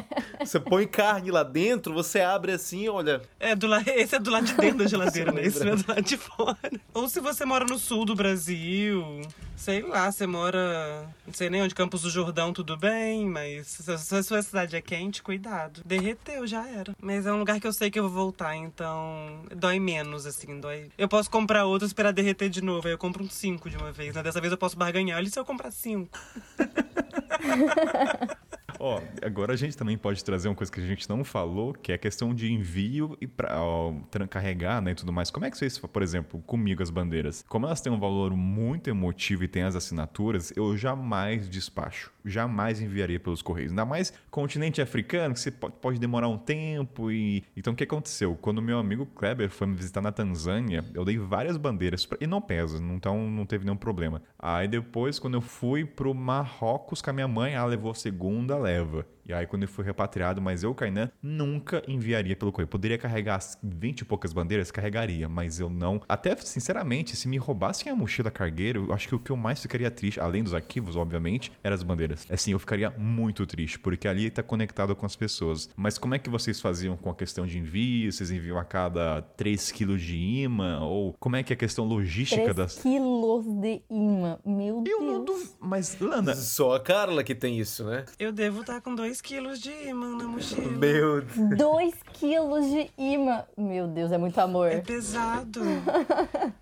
Você 0.44 0.60
põe 0.60 0.86
carne 0.86 1.30
lá 1.30 1.42
dentro, 1.42 1.94
você 1.94 2.20
abre 2.20 2.52
assim, 2.52 2.86
olha. 2.88 3.22
É, 3.40 3.54
do 3.54 3.66
la... 3.66 3.80
esse 3.96 4.14
é 4.14 4.18
do 4.18 4.30
lado 4.30 4.44
de 4.44 4.54
dentro 4.54 4.78
da 4.78 4.86
geladeira, 4.86 5.32
né? 5.32 5.42
Esse 5.42 5.64
não 5.64 5.72
é 5.72 5.76
do 5.76 5.84
lado 5.88 6.02
de 6.02 6.16
fora. 6.18 6.58
Ou 6.92 7.08
se 7.08 7.18
você 7.20 7.46
mora 7.46 7.64
no 7.64 7.78
sul 7.78 8.04
do 8.04 8.14
Brasil, 8.14 9.22
sei 9.56 9.80
lá, 9.80 10.12
você 10.14 10.26
mora, 10.26 11.08
não 11.26 11.34
sei 11.34 11.50
nem 11.50 11.62
onde, 11.62 11.74
Campos 11.74 12.02
do 12.02 12.10
Jordão, 12.10 12.52
tudo 12.52 12.76
bem, 12.76 13.26
mas 13.26 13.66
se 13.66 13.90
a 13.90 14.22
sua 14.22 14.42
cidade 14.42 14.76
é 14.76 14.80
quente, 14.80 15.22
cuidado. 15.22 15.82
Derreteu, 15.84 16.46
já 16.46 16.66
era. 16.68 16.94
Mas 17.00 17.26
é 17.26 17.32
um 17.32 17.38
lugar 17.38 17.60
que 17.60 17.66
eu 17.66 17.72
sei 17.72 17.90
que 17.90 17.98
eu 17.98 18.04
vou 18.04 18.12
voltar, 18.12 18.54
então 18.56 19.44
dói 19.54 19.80
menos, 19.80 20.24
assim, 20.24 20.60
dói. 20.60 20.90
Eu 20.96 21.08
posso 21.08 21.30
comprar 21.30 21.64
outro 21.64 21.86
e 21.86 21.88
esperar 21.88 22.12
derreter 22.12 22.48
de 22.48 22.62
novo, 22.62 22.86
aí 22.86 22.94
eu 22.94 22.98
compro 22.98 23.24
uns 23.24 23.34
cinco 23.34 23.68
de 23.68 23.76
uma 23.76 23.90
vez, 23.90 24.14
né? 24.14 24.22
Dessa 24.22 24.40
vez 24.40 24.52
eu 24.52 24.58
posso 24.58 24.76
barganhar. 24.76 25.18
Olha 25.18 25.28
se 25.28 25.38
eu 25.38 25.44
comprar 25.44 25.72
cinco. 25.72 26.16
Ó, 28.78 29.00
agora 29.22 29.52
a 29.52 29.56
gente 29.56 29.76
também 29.76 29.96
pode 29.96 30.22
trazer 30.24 30.48
uma 30.48 30.54
coisa 30.54 30.72
que 30.72 30.80
a 30.80 30.84
gente 30.86 31.08
não 31.08 31.24
falou, 31.24 31.72
que 31.72 31.92
é 31.92 31.94
a 31.94 31.98
questão 31.98 32.34
de 32.34 32.52
envio 32.52 33.16
e 33.20 33.26
tran- 33.26 34.26
carregar, 34.28 34.82
né, 34.82 34.92
e 34.92 34.94
tudo 34.94 35.12
mais. 35.12 35.30
Como 35.30 35.46
é 35.46 35.50
que 35.50 35.56
vocês, 35.56 35.78
por 35.78 36.02
exemplo, 36.02 36.42
comigo 36.42 36.82
as 36.82 36.90
bandeiras? 36.90 37.44
Como 37.48 37.66
elas 37.66 37.80
têm 37.80 37.92
um 37.92 37.98
valor 37.98 38.34
muito 38.36 38.90
emotivo 38.90 39.44
e 39.44 39.48
têm 39.48 39.62
as 39.62 39.76
assinaturas, 39.76 40.52
eu 40.56 40.76
jamais 40.76 41.48
despacho, 41.48 42.12
jamais 42.24 42.80
enviaria 42.80 43.20
pelos 43.20 43.42
correios. 43.42 43.70
Ainda 43.70 43.84
mais 43.84 44.12
continente 44.30 44.82
africano, 44.82 45.34
que 45.34 45.40
você 45.40 45.50
po- 45.50 45.70
pode 45.70 45.98
demorar 45.98 46.28
um 46.28 46.38
tempo 46.38 47.10
e... 47.10 47.44
Então 47.56 47.72
o 47.72 47.76
que 47.76 47.84
aconteceu? 47.84 48.36
Quando 48.40 48.60
meu 48.60 48.78
amigo 48.78 49.06
Kleber 49.06 49.50
foi 49.50 49.66
me 49.66 49.74
visitar 49.74 50.00
na 50.00 50.12
Tanzânia, 50.12 50.84
eu 50.94 51.04
dei 51.04 51.18
várias 51.18 51.56
bandeiras, 51.56 52.04
pra... 52.04 52.18
e 52.20 52.26
não 52.26 52.40
pesa, 52.40 52.82
então 52.82 53.30
não 53.30 53.46
teve 53.46 53.64
nenhum 53.64 53.76
problema. 53.76 54.22
Aí 54.38 54.66
depois, 54.68 55.18
quando 55.18 55.34
eu 55.34 55.40
fui 55.40 55.84
pro 55.84 56.14
Marrocos 56.14 57.00
com 57.00 57.10
a 57.10 57.12
minha 57.12 57.28
mãe, 57.28 57.54
ela 57.54 57.66
levou 57.66 57.90
a 57.90 57.94
segunda 57.94 58.56
leva. 58.64 59.06
E 59.26 59.32
aí, 59.32 59.46
quando 59.46 59.62
eu 59.62 59.68
fui 59.68 59.84
repatriado, 59.84 60.40
mas 60.42 60.62
eu, 60.62 60.74
Kainan, 60.74 61.10
nunca 61.22 61.82
enviaria 61.88 62.36
pelo 62.36 62.52
correio. 62.52 62.68
Poderia 62.68 62.98
carregar 62.98 63.36
as 63.36 63.58
20 63.62 64.00
e 64.00 64.04
poucas 64.04 64.32
bandeiras? 64.32 64.70
Carregaria, 64.70 65.28
mas 65.28 65.58
eu 65.60 65.70
não. 65.70 66.00
Até, 66.08 66.36
sinceramente, 66.36 67.16
se 67.16 67.26
me 67.28 67.36
roubassem 67.38 67.90
a 67.90 67.96
mochila 67.96 68.30
cargueira, 68.30 68.78
eu 68.78 68.92
acho 68.92 69.08
que 69.08 69.14
o 69.14 69.18
que 69.18 69.30
eu 69.30 69.36
mais 69.36 69.60
ficaria 69.62 69.90
triste, 69.90 70.20
além 70.20 70.42
dos 70.42 70.54
arquivos, 70.54 70.96
obviamente, 70.96 71.50
eram 71.62 71.74
as 71.74 71.82
bandeiras. 71.82 72.26
Assim, 72.30 72.52
eu 72.52 72.58
ficaria 72.58 72.90
muito 72.90 73.46
triste, 73.46 73.78
porque 73.78 74.06
ali 74.08 74.30
tá 74.30 74.42
conectado 74.42 74.94
com 74.94 75.06
as 75.06 75.16
pessoas. 75.16 75.68
Mas 75.76 75.96
como 75.98 76.14
é 76.14 76.18
que 76.18 76.28
vocês 76.30 76.60
faziam 76.60 76.96
com 76.96 77.10
a 77.10 77.14
questão 77.14 77.46
de 77.46 77.58
envio? 77.58 78.12
Vocês 78.12 78.30
enviam 78.30 78.58
a 78.58 78.64
cada 78.64 79.22
3 79.22 79.72
quilos 79.72 80.02
de 80.02 80.16
imã? 80.16 80.80
Ou 80.80 81.14
como 81.14 81.36
é 81.36 81.42
que 81.42 81.52
é 81.52 81.54
a 81.54 81.58
questão 81.58 81.84
logística 81.84 82.42
3 82.42 82.56
das. 82.56 82.78
quilos 82.82 83.46
de 83.60 83.82
imã. 83.90 84.38
Meu 84.44 84.76
Eu 84.78 84.82
Deus. 84.82 85.02
não 85.02 85.24
duvido. 85.24 85.50
Mas, 85.60 85.98
Lana, 85.98 86.34
Só 86.34 86.74
a 86.74 86.80
Carla 86.80 87.24
que 87.24 87.34
tem 87.34 87.58
isso, 87.58 87.84
né? 87.84 88.04
Eu 88.18 88.32
devo 88.32 88.60
estar 88.60 88.80
com 88.80 88.94
dois 88.94 89.13
quilos 89.20 89.60
de 89.60 89.70
imã 89.70 90.16
na 90.16 90.24
mochila. 90.24 90.70
Meu 90.72 91.20
Deus. 91.20 91.58
2 91.58 91.94
quilos 92.12 92.66
de 92.66 92.90
imã. 92.96 93.44
Meu 93.56 93.86
Deus, 93.86 94.12
é 94.12 94.18
muito 94.18 94.38
amor. 94.38 94.70
É 94.70 94.80
pesado. 94.80 95.60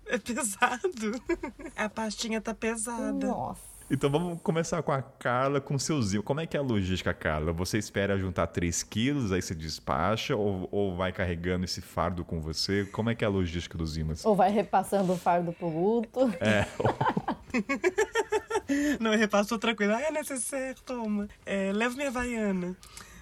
É 0.07 0.17
pesado. 0.17 1.21
A 1.75 1.89
pastinha 1.89 2.39
tá 2.39 2.53
pesada. 2.53 3.27
Nossa. 3.27 3.73
Então 3.91 4.09
vamos 4.09 4.41
começar 4.41 4.81
com 4.81 4.91
a 4.91 5.01
Carla, 5.01 5.59
com 5.61 5.75
o 5.75 5.79
seu 5.79 6.01
Zil. 6.01 6.23
Como 6.23 6.39
é 6.39 6.47
que 6.47 6.57
é 6.57 6.59
a 6.59 6.63
logística, 6.63 7.13
Carla? 7.13 7.51
Você 7.53 7.77
espera 7.77 8.17
juntar 8.17 8.47
3 8.47 8.81
quilos, 8.81 9.31
aí 9.31 9.41
você 9.41 9.53
despacha, 9.53 10.35
ou, 10.35 10.67
ou 10.71 10.95
vai 10.95 11.11
carregando 11.11 11.65
esse 11.65 11.81
fardo 11.81 12.23
com 12.23 12.39
você? 12.41 12.85
Como 12.85 13.09
é 13.09 13.15
que 13.15 13.23
é 13.23 13.27
a 13.27 13.29
logística 13.29 13.77
dos 13.77 13.97
imãs? 13.97 14.25
Ou 14.25 14.35
vai 14.35 14.49
repassando 14.49 15.13
o 15.13 15.17
fardo 15.17 15.53
pro 15.53 15.67
luto. 15.67 16.21
É, 16.39 16.65
Não, 18.99 19.13
eu 19.13 19.19
repasso 19.19 19.53
outra 19.53 19.75
coisa. 19.75 19.95
Ah, 19.97 20.01
é 20.01 20.11
necessário, 20.11 20.75
toma. 20.85 21.27
É, 21.45 21.71
leva 21.73 21.95
minha 21.95 22.11
vaiana. 22.11 22.75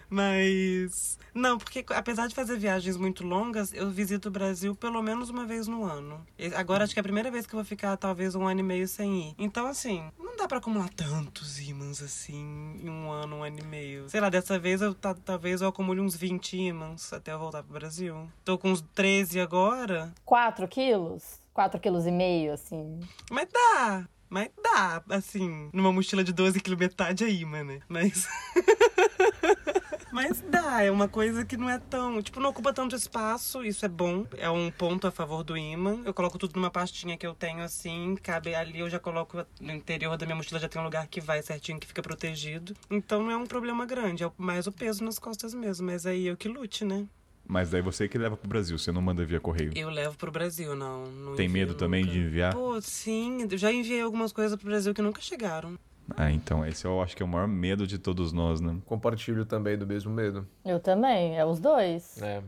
Mas. 0.10 1.18
Não, 1.34 1.57
porque 1.57 1.85
apesar 1.95 2.27
de 2.27 2.35
fazer 2.35 2.57
viagens 2.60 2.98
muito 2.98 3.23
longas, 3.26 3.73
eu 3.73 3.89
visito 3.89 4.27
o 4.27 4.31
Brasil 4.31 4.76
pelo 4.76 5.02
menos 5.02 5.30
uma 5.30 5.45
vez 5.45 5.65
no 5.68 5.85
ano. 5.85 6.22
Agora 6.57 6.84
acho 6.84 6.93
que 6.93 6.99
é 6.99 7.02
a 7.02 7.03
primeira 7.03 7.31
vez 7.31 7.48
que 7.48 7.53
eu 7.53 7.57
vou 7.57 7.64
ficar 7.65 7.95
talvez 7.95 8.35
um 8.35 8.45
ano 8.45 8.60
e 8.60 8.64
meio 8.64 8.85
sem 8.89 9.30
ir. 9.30 9.35
Então, 9.38 9.65
assim, 9.65 10.03
não 10.19 10.35
dá 10.35 10.45
pra 10.49 10.57
acumular 10.57 10.89
tantos 10.89 11.57
ímãs 11.61 12.02
assim 12.02 12.77
em 12.84 12.89
um 12.89 13.10
ano, 13.10 13.38
um 13.38 13.43
ano 13.45 13.60
e 13.60 13.64
meio. 13.65 14.10
Sei 14.10 14.19
lá, 14.19 14.30
dessa 14.30 14.60
vez 14.60 14.81
eu 14.81 14.93
ta- 14.93 15.14
talvez 15.15 15.61
eu 15.61 15.69
acumule 15.69 16.02
uns 16.02 16.14
20 16.18 16.57
ímãs 16.57 17.14
até 17.14 17.31
eu 17.31 17.39
voltar 17.39 17.64
pro 17.64 17.72
Brasil. 17.73 18.30
Tô 18.43 18.57
com 18.57 18.69
uns 18.72 18.81
13 18.93 19.39
agora, 19.39 20.14
4 20.26 20.68
quilos? 20.68 21.39
4 21.53 21.80
quilos 21.80 22.06
e 22.06 22.11
meio, 22.11 22.52
assim. 22.53 22.99
Mas 23.31 23.48
dá. 23.49 24.06
Mas 24.32 24.49
dá, 24.64 25.03
assim, 25.10 25.70
numa 25.74 25.91
mochila 25.91 26.24
de 26.24 26.32
12 26.32 26.62
kg, 26.62 26.78
metade 26.78 27.26
é 27.26 27.30
imã, 27.30 27.66
né? 27.66 27.82
Mas. 27.90 28.26
Mas 30.10 30.41
dá, 30.41 30.82
é 30.84 30.90
uma 30.90 31.08
coisa 31.08 31.44
que 31.44 31.58
não 31.58 31.70
é 31.70 31.78
tão. 31.78 32.22
Tipo, 32.22 32.40
não 32.40 32.49
ocupa 32.49 32.72
tanto 32.72 32.95
espaço, 32.95 33.64
isso 33.64 33.86
é 33.86 33.90
bom. 33.90 34.26
É 34.38 34.49
um 34.49 34.72
ponto 34.72 35.06
a 35.06 35.12
favor 35.12 35.44
do 35.44 35.58
imã. 35.58 36.02
Eu 36.06 36.14
coloco 36.14 36.38
tudo 36.38 36.56
numa 36.56 36.72
pastinha 36.72 37.18
que 37.18 37.28
eu 37.28 37.34
tenho 37.34 37.62
assim, 37.62 38.16
cabe 38.24 38.56
ali, 38.56 38.80
eu 38.80 38.90
já 38.90 38.99
coloco 38.99 39.45
no 39.60 39.72
interior 39.74 40.16
da 40.18 40.26
minha 40.26 40.36
mochila, 40.36 40.60
já 40.60 40.70
tem 40.70 40.82
um 40.82 40.86
lugar 40.86 41.08
que 41.08 41.20
vai 41.20 41.41
certinho, 41.41 41.80
que 41.80 41.88
fica 41.88 42.02
protegido. 42.02 42.74
Então 42.90 43.24
não 43.24 43.32
é 43.32 43.38
um 43.38 43.45
problema 43.45 43.86
grande, 43.86 44.24
é 44.24 44.32
mais 44.38 44.66
o 44.66 44.72
peso 44.72 45.03
nas 45.03 45.20
costas 45.20 45.53
mesmo. 45.53 45.88
Mas 45.88 46.06
aí 46.06 46.28
eu 46.28 46.38
que 46.38 46.48
lute, 46.48 46.86
né? 46.86 47.06
Mas 47.52 47.69
daí 47.69 47.82
você 47.82 48.07
que 48.07 48.18
leva 48.18 48.38
pro 48.38 48.48
Brasil, 48.48 48.78
você 48.80 48.91
não 48.94 49.02
manda 49.02 49.26
via 49.26 49.40
correio. 49.40 49.72
Eu 49.76 49.90
levo 49.90 50.18
pro 50.18 50.32
Brasil, 50.32 50.73
não. 50.76 51.06
não 51.07 51.36
Tem 51.36 51.49
medo 51.49 51.73
também 51.73 52.02
nunca. 52.03 52.14
de 52.14 52.19
enviar? 52.22 52.53
Pô, 52.53 52.80
sim, 52.82 53.45
já 53.57 53.72
enviei 53.72 54.02
algumas 54.02 54.32
coisas 54.32 54.57
pro 54.57 54.68
Brasil 54.69 54.94
que 54.94 55.02
nunca 55.02 55.22
chegaram. 55.22 55.78
Ah, 56.15 56.32
então 56.32 56.65
esse 56.65 56.86
eu 56.86 57.02
acho 57.02 57.15
que 57.15 57.22
é 57.22 57.26
o 57.26 57.30
maior 57.30 57.48
medo 57.48 57.86
de 57.86 57.98
todos 57.98 58.32
nós, 58.32 58.61
né? 58.61 58.78
Compartilho 58.86 59.45
também 59.45 59.78
do 59.78 59.86
mesmo 59.86 60.11
medo. 60.14 60.48
Eu 60.65 60.80
também, 60.80 61.38
é 61.38 61.45
os 61.45 61.60
dois. 61.60 62.22
É. 62.22 62.41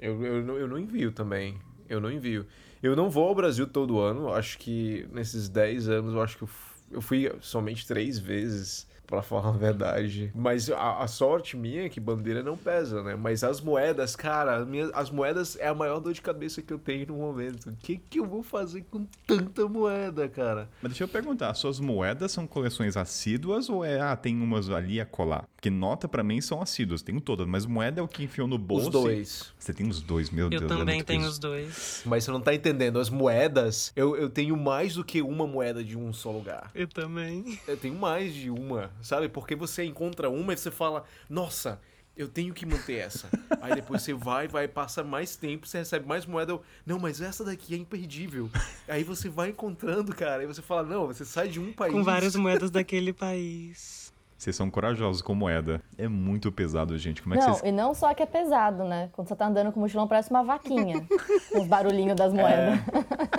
Eu, 0.00 0.24
eu, 0.24 0.42
não- 0.44 0.56
eu 0.56 0.68
não 0.68 0.78
envio 0.78 1.10
também. 1.12 1.58
Eu 1.88 2.00
não 2.00 2.10
envio. 2.10 2.46
Eu 2.82 2.94
não 2.94 3.10
vou 3.10 3.28
ao 3.28 3.34
Brasil 3.34 3.66
todo 3.66 3.98
ano. 3.98 4.32
Acho 4.32 4.56
que 4.58 5.04
nesses 5.12 5.48
10 5.48 5.88
anos, 5.88 6.14
eu 6.14 6.22
acho 6.22 6.36
que 6.38 6.44
eu, 6.44 6.48
eu 6.92 7.00
fui 7.02 7.30
somente 7.40 7.84
três 7.86 8.18
vezes. 8.18 8.86
Pra 9.08 9.22
falar 9.22 9.48
a 9.48 9.52
verdade. 9.52 10.30
Mas 10.34 10.70
a, 10.70 10.98
a 10.98 11.08
sorte 11.08 11.56
minha 11.56 11.86
é 11.86 11.88
que 11.88 11.98
bandeira 11.98 12.42
não 12.42 12.56
pesa, 12.56 13.02
né? 13.02 13.16
Mas 13.16 13.42
as 13.42 13.60
moedas, 13.60 14.14
cara, 14.14 14.58
as, 14.58 14.68
minhas, 14.68 14.90
as 14.92 15.10
moedas 15.10 15.56
é 15.58 15.66
a 15.66 15.74
maior 15.74 15.98
dor 15.98 16.12
de 16.12 16.20
cabeça 16.20 16.60
que 16.60 16.72
eu 16.72 16.78
tenho 16.78 17.06
no 17.06 17.14
momento. 17.14 17.70
O 17.70 17.76
que, 17.76 17.96
que 17.96 18.20
eu 18.20 18.26
vou 18.26 18.42
fazer 18.42 18.84
com 18.90 19.06
tanta 19.26 19.66
moeda, 19.66 20.28
cara? 20.28 20.68
Mas 20.82 20.92
deixa 20.92 21.04
eu 21.04 21.08
perguntar, 21.08 21.54
suas 21.54 21.80
moedas 21.80 22.30
são 22.30 22.46
coleções 22.46 22.96
assíduas 22.96 23.70
ou 23.70 23.82
é, 23.82 23.98
ah, 23.98 24.14
tem 24.14 24.40
umas 24.40 24.68
ali 24.68 25.00
a 25.00 25.06
colar? 25.06 25.48
Porque 25.58 25.70
nota 25.70 26.06
pra 26.06 26.22
mim 26.22 26.40
são 26.40 26.62
assíduas, 26.62 27.02
tenho 27.02 27.20
todas, 27.20 27.44
mas 27.44 27.66
moeda 27.66 28.00
é 28.00 28.02
o 28.02 28.06
que 28.06 28.22
enfiou 28.22 28.46
no 28.46 28.56
bolso. 28.56 28.86
Os 28.86 28.92
dois. 28.92 29.52
Você 29.58 29.74
tem 29.74 29.88
os 29.88 30.00
dois, 30.00 30.30
meu 30.30 30.44
Eu 30.44 30.50
Deus. 30.50 30.62
é 30.62 30.66
também 30.68 30.94
muito 30.94 31.06
tenho 31.08 31.26
os 31.26 31.36
dois. 31.36 32.00
Mas 32.06 32.22
você 32.22 32.30
não 32.30 32.40
tá 32.40 32.54
entendendo. 32.54 33.00
As 33.00 33.10
moedas, 33.10 33.92
eu, 33.96 34.14
eu 34.16 34.30
tenho 34.30 34.56
mais 34.56 34.94
do 34.94 35.02
que 35.02 35.20
uma 35.20 35.48
moeda 35.48 35.82
de 35.82 35.98
um 35.98 36.12
só 36.12 36.30
lugar. 36.30 36.70
Eu 36.76 36.86
também. 36.86 37.58
Eu 37.66 37.76
tenho 37.76 37.96
mais 37.96 38.32
de 38.32 38.48
uma, 38.50 38.92
sabe? 39.02 39.28
Porque 39.28 39.56
você 39.56 39.84
encontra 39.84 40.30
uma 40.30 40.52
e 40.52 40.56
você 40.56 40.70
fala, 40.70 41.02
nossa, 41.28 41.80
eu 42.16 42.28
tenho 42.28 42.54
que 42.54 42.64
manter 42.64 42.98
essa. 42.98 43.28
Aí 43.60 43.74
depois 43.74 44.02
você 44.02 44.14
vai, 44.14 44.46
vai, 44.46 44.68
passa 44.68 45.02
mais 45.02 45.34
tempo, 45.34 45.66
você 45.66 45.78
recebe 45.78 46.06
mais 46.06 46.24
moeda. 46.24 46.52
Eu, 46.52 46.62
não, 46.86 47.00
mas 47.00 47.20
essa 47.20 47.44
daqui 47.44 47.74
é 47.74 47.78
imperdível. 47.78 48.48
Aí 48.86 49.02
você 49.02 49.28
vai 49.28 49.48
encontrando, 49.48 50.14
cara. 50.14 50.42
Aí 50.42 50.46
você 50.46 50.62
fala, 50.62 50.84
não, 50.84 51.08
você 51.08 51.24
sai 51.24 51.48
de 51.48 51.58
um 51.58 51.72
país. 51.72 51.92
Com 51.92 52.04
várias 52.04 52.36
moedas 52.36 52.70
daquele 52.70 53.12
país. 53.12 54.07
Vocês 54.38 54.54
são 54.54 54.70
corajosos 54.70 55.20
com 55.20 55.34
moeda. 55.34 55.82
É 55.98 56.06
muito 56.06 56.52
pesado, 56.52 56.96
gente. 56.96 57.20
Como 57.20 57.34
é 57.34 57.38
que 57.38 57.44
Não, 57.44 57.54
vocês. 57.54 57.68
e 57.68 57.72
não 57.74 57.92
só 57.92 58.14
que 58.14 58.22
é 58.22 58.26
pesado, 58.26 58.84
né? 58.84 59.08
Quando 59.12 59.26
você 59.26 59.34
tá 59.34 59.48
andando 59.48 59.72
com 59.72 59.80
o 59.80 59.82
mochilão, 59.82 60.06
parece 60.06 60.30
uma 60.30 60.44
vaquinha. 60.44 61.04
com 61.50 61.58
os 61.60 61.66
barulhinhos 61.66 62.14
das 62.14 62.32
moedas. 62.32 62.78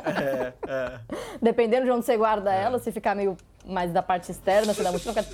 É, 0.06 0.54
é. 0.68 1.00
Dependendo 1.42 1.86
de 1.86 1.92
onde 1.92 2.06
você 2.06 2.18
guarda 2.18 2.54
ela, 2.54 2.80
se 2.80 2.92
ficar 2.92 3.16
meio 3.16 3.38
mais 3.66 3.94
da 3.94 4.04
parte 4.04 4.30
externa, 4.30 4.74
você 4.74 4.84
dá 4.84 4.92
mochilão, 4.92 5.16
fica... 5.16 5.26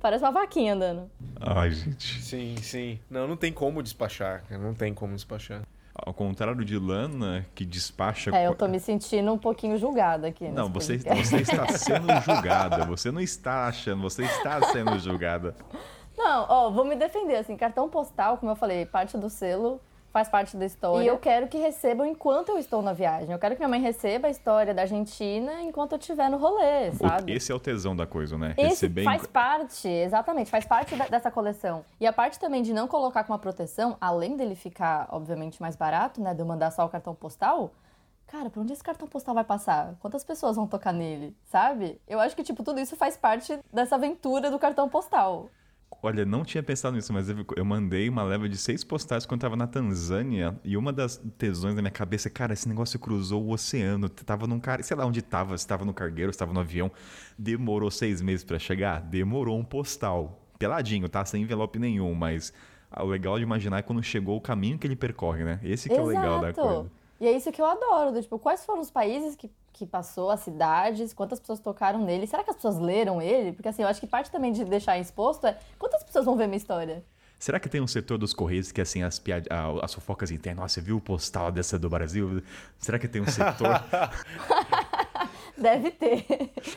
Parece 0.00 0.24
uma 0.24 0.32
vaquinha 0.32 0.74
andando. 0.74 1.08
Ai, 1.40 1.70
gente. 1.70 2.20
Sim, 2.20 2.56
sim. 2.56 2.98
Não, 3.08 3.28
não 3.28 3.36
tem 3.36 3.52
como 3.52 3.80
despachar. 3.80 4.42
Não 4.50 4.74
tem 4.74 4.92
como 4.92 5.14
despachar. 5.14 5.62
Ao 5.94 6.14
contrário 6.14 6.64
de 6.64 6.78
Lana, 6.78 7.46
que 7.54 7.64
despacha. 7.66 8.34
É, 8.34 8.46
eu 8.46 8.54
tô 8.54 8.66
me 8.66 8.80
sentindo 8.80 9.30
um 9.32 9.36
pouquinho 9.36 9.76
julgada 9.76 10.28
aqui. 10.28 10.48
Não, 10.48 10.72
você, 10.72 10.96
podcast. 10.96 11.28
você 11.28 11.36
está 11.42 11.68
sendo 11.76 12.20
julgada. 12.22 12.86
Você 12.86 13.10
não 13.10 13.20
está 13.20 13.66
achando, 13.66 14.00
você 14.00 14.24
está 14.24 14.62
sendo 14.72 14.98
julgada. 14.98 15.54
Não, 16.16 16.46
ó, 16.48 16.70
vou 16.70 16.84
me 16.84 16.96
defender, 16.96 17.36
assim, 17.36 17.56
cartão 17.56 17.88
postal, 17.88 18.38
como 18.38 18.52
eu 18.52 18.56
falei, 18.56 18.86
parte 18.86 19.18
do 19.18 19.28
selo, 19.28 19.80
faz 20.12 20.28
parte 20.28 20.56
da 20.56 20.66
história. 20.66 21.02
E 21.04 21.06
eu 21.08 21.18
quero 21.18 21.48
que 21.48 21.56
recebam 21.58 22.06
enquanto 22.06 22.50
eu 22.50 22.58
estou 22.58 22.82
na 22.82 22.92
viagem. 22.92 23.32
Eu 23.32 23.38
quero 23.38 23.54
que 23.54 23.60
minha 23.60 23.68
mãe 23.68 23.80
receba 23.80 24.28
a 24.28 24.30
história 24.30 24.74
da 24.74 24.82
Argentina 24.82 25.62
enquanto 25.62 25.92
eu 25.92 25.98
estiver 25.98 26.28
no 26.30 26.36
rolê, 26.36 26.90
O- 26.90 26.96
sabe? 27.08 27.32
Esse 27.32 27.50
é 27.50 27.54
o 27.54 27.58
tesão 27.58 27.96
da 27.96 28.06
coisa, 28.06 28.36
né? 28.36 28.54
Esse 28.58 28.68
Receber. 28.86 29.04
faz 29.04 29.26
parte, 29.26 29.88
exatamente, 29.88 30.50
faz 30.50 30.66
parte 30.66 30.94
da- 30.94 31.06
dessa 31.06 31.30
coleção. 31.30 31.84
E 31.98 32.06
a 32.06 32.12
parte 32.12 32.38
também 32.38 32.62
de 32.62 32.72
não 32.74 32.86
colocar 32.86 33.24
com 33.24 33.32
uma 33.32 33.38
proteção, 33.38 33.96
além 34.00 34.36
dele 34.36 34.54
ficar, 34.54 35.08
obviamente, 35.10 35.60
mais 35.62 35.74
barato, 35.76 36.20
né? 36.20 36.34
De 36.34 36.40
eu 36.40 36.46
mandar 36.46 36.70
só 36.70 36.84
o 36.84 36.88
cartão 36.88 37.14
postal. 37.14 37.70
Cara, 38.26 38.48
pra 38.48 38.60
onde 38.62 38.72
esse 38.72 38.82
cartão 38.82 39.06
postal 39.08 39.34
vai 39.34 39.44
passar? 39.44 39.94
Quantas 40.00 40.24
pessoas 40.24 40.56
vão 40.56 40.66
tocar 40.66 40.92
nele, 40.92 41.36
sabe? 41.44 42.00
Eu 42.08 42.18
acho 42.20 42.34
que, 42.36 42.42
tipo, 42.42 42.62
tudo 42.62 42.80
isso 42.80 42.96
faz 42.96 43.16
parte 43.16 43.58
dessa 43.72 43.96
aventura 43.96 44.50
do 44.50 44.58
cartão 44.58 44.88
postal. 44.88 45.48
Olha, 46.00 46.24
não 46.24 46.44
tinha 46.44 46.62
pensado 46.62 46.96
nisso, 46.96 47.12
mas 47.12 47.28
eu, 47.28 47.44
eu 47.56 47.64
mandei 47.64 48.08
uma 48.08 48.22
leva 48.22 48.48
de 48.48 48.56
seis 48.56 48.82
postais 48.84 49.26
quando 49.26 49.40
tava 49.40 49.56
na 49.56 49.66
Tanzânia. 49.66 50.58
E 50.64 50.76
uma 50.76 50.92
das 50.92 51.20
tesões 51.36 51.74
da 51.74 51.82
minha 51.82 51.90
cabeça, 51.90 52.30
cara, 52.30 52.52
esse 52.52 52.68
negócio 52.68 52.98
cruzou 52.98 53.42
o 53.42 53.52
oceano. 53.52 54.08
Tava 54.08 54.46
num 54.46 54.58
cara, 54.58 54.82
sei 54.82 54.96
lá 54.96 55.04
onde 55.04 55.22
tava, 55.22 55.56
se 55.58 55.66
tava 55.66 55.84
no 55.84 55.92
cargueiro, 55.92 56.32
se 56.32 56.38
tava 56.38 56.52
no 56.52 56.60
avião. 56.60 56.90
Demorou 57.38 57.90
seis 57.90 58.22
meses 58.22 58.44
pra 58.44 58.58
chegar? 58.58 59.00
Demorou 59.00 59.58
um 59.58 59.64
postal. 59.64 60.40
Peladinho, 60.58 61.08
tá? 61.08 61.24
Sem 61.24 61.42
envelope 61.42 61.78
nenhum, 61.78 62.14
mas 62.14 62.52
ah, 62.90 63.02
o 63.04 63.08
legal 63.08 63.36
de 63.36 63.42
imaginar 63.42 63.78
é 63.78 63.82
quando 63.82 64.02
chegou 64.02 64.36
o 64.36 64.40
caminho 64.40 64.78
que 64.78 64.86
ele 64.86 64.96
percorre, 64.96 65.44
né? 65.44 65.58
Esse 65.62 65.88
que 65.88 65.94
é 65.94 66.00
o 66.00 66.06
legal 66.06 66.40
da 66.40 66.52
coisa. 66.52 66.90
E 67.22 67.26
é 67.28 67.30
isso 67.30 67.52
que 67.52 67.62
eu 67.62 67.66
adoro, 67.66 68.10
do, 68.10 68.20
tipo, 68.20 68.36
quais 68.36 68.64
foram 68.64 68.80
os 68.80 68.90
países 68.90 69.36
que, 69.36 69.48
que 69.72 69.86
passou, 69.86 70.28
as 70.28 70.40
cidades, 70.40 71.14
quantas 71.14 71.38
pessoas 71.38 71.60
tocaram 71.60 72.00
nele? 72.00 72.26
Será 72.26 72.42
que 72.42 72.50
as 72.50 72.56
pessoas 72.56 72.80
leram 72.80 73.22
ele? 73.22 73.52
Porque 73.52 73.68
assim, 73.68 73.82
eu 73.82 73.86
acho 73.86 74.00
que 74.00 74.08
parte 74.08 74.28
também 74.28 74.50
de 74.50 74.64
deixar 74.64 74.98
exposto 74.98 75.46
é 75.46 75.56
quantas 75.78 76.02
pessoas 76.02 76.24
vão 76.24 76.36
ver 76.36 76.48
minha 76.48 76.56
história? 76.56 77.04
Será 77.38 77.60
que 77.60 77.68
tem 77.68 77.80
um 77.80 77.86
setor 77.86 78.18
dos 78.18 78.34
Correios 78.34 78.72
que, 78.72 78.80
assim, 78.80 79.04
as, 79.04 79.20
piad... 79.20 79.46
ah, 79.50 79.72
as 79.82 79.94
fofocas 79.94 80.32
internas, 80.32 80.62
nossa, 80.62 80.74
você 80.74 80.80
viu 80.80 80.96
o 80.96 81.00
postal 81.00 81.52
dessa 81.52 81.78
do 81.78 81.88
Brasil? 81.88 82.42
Será 82.80 82.98
que 82.98 83.06
tem 83.06 83.22
um 83.22 83.28
setor? 83.28 83.84
Deve 85.56 85.92
ter. 85.92 86.26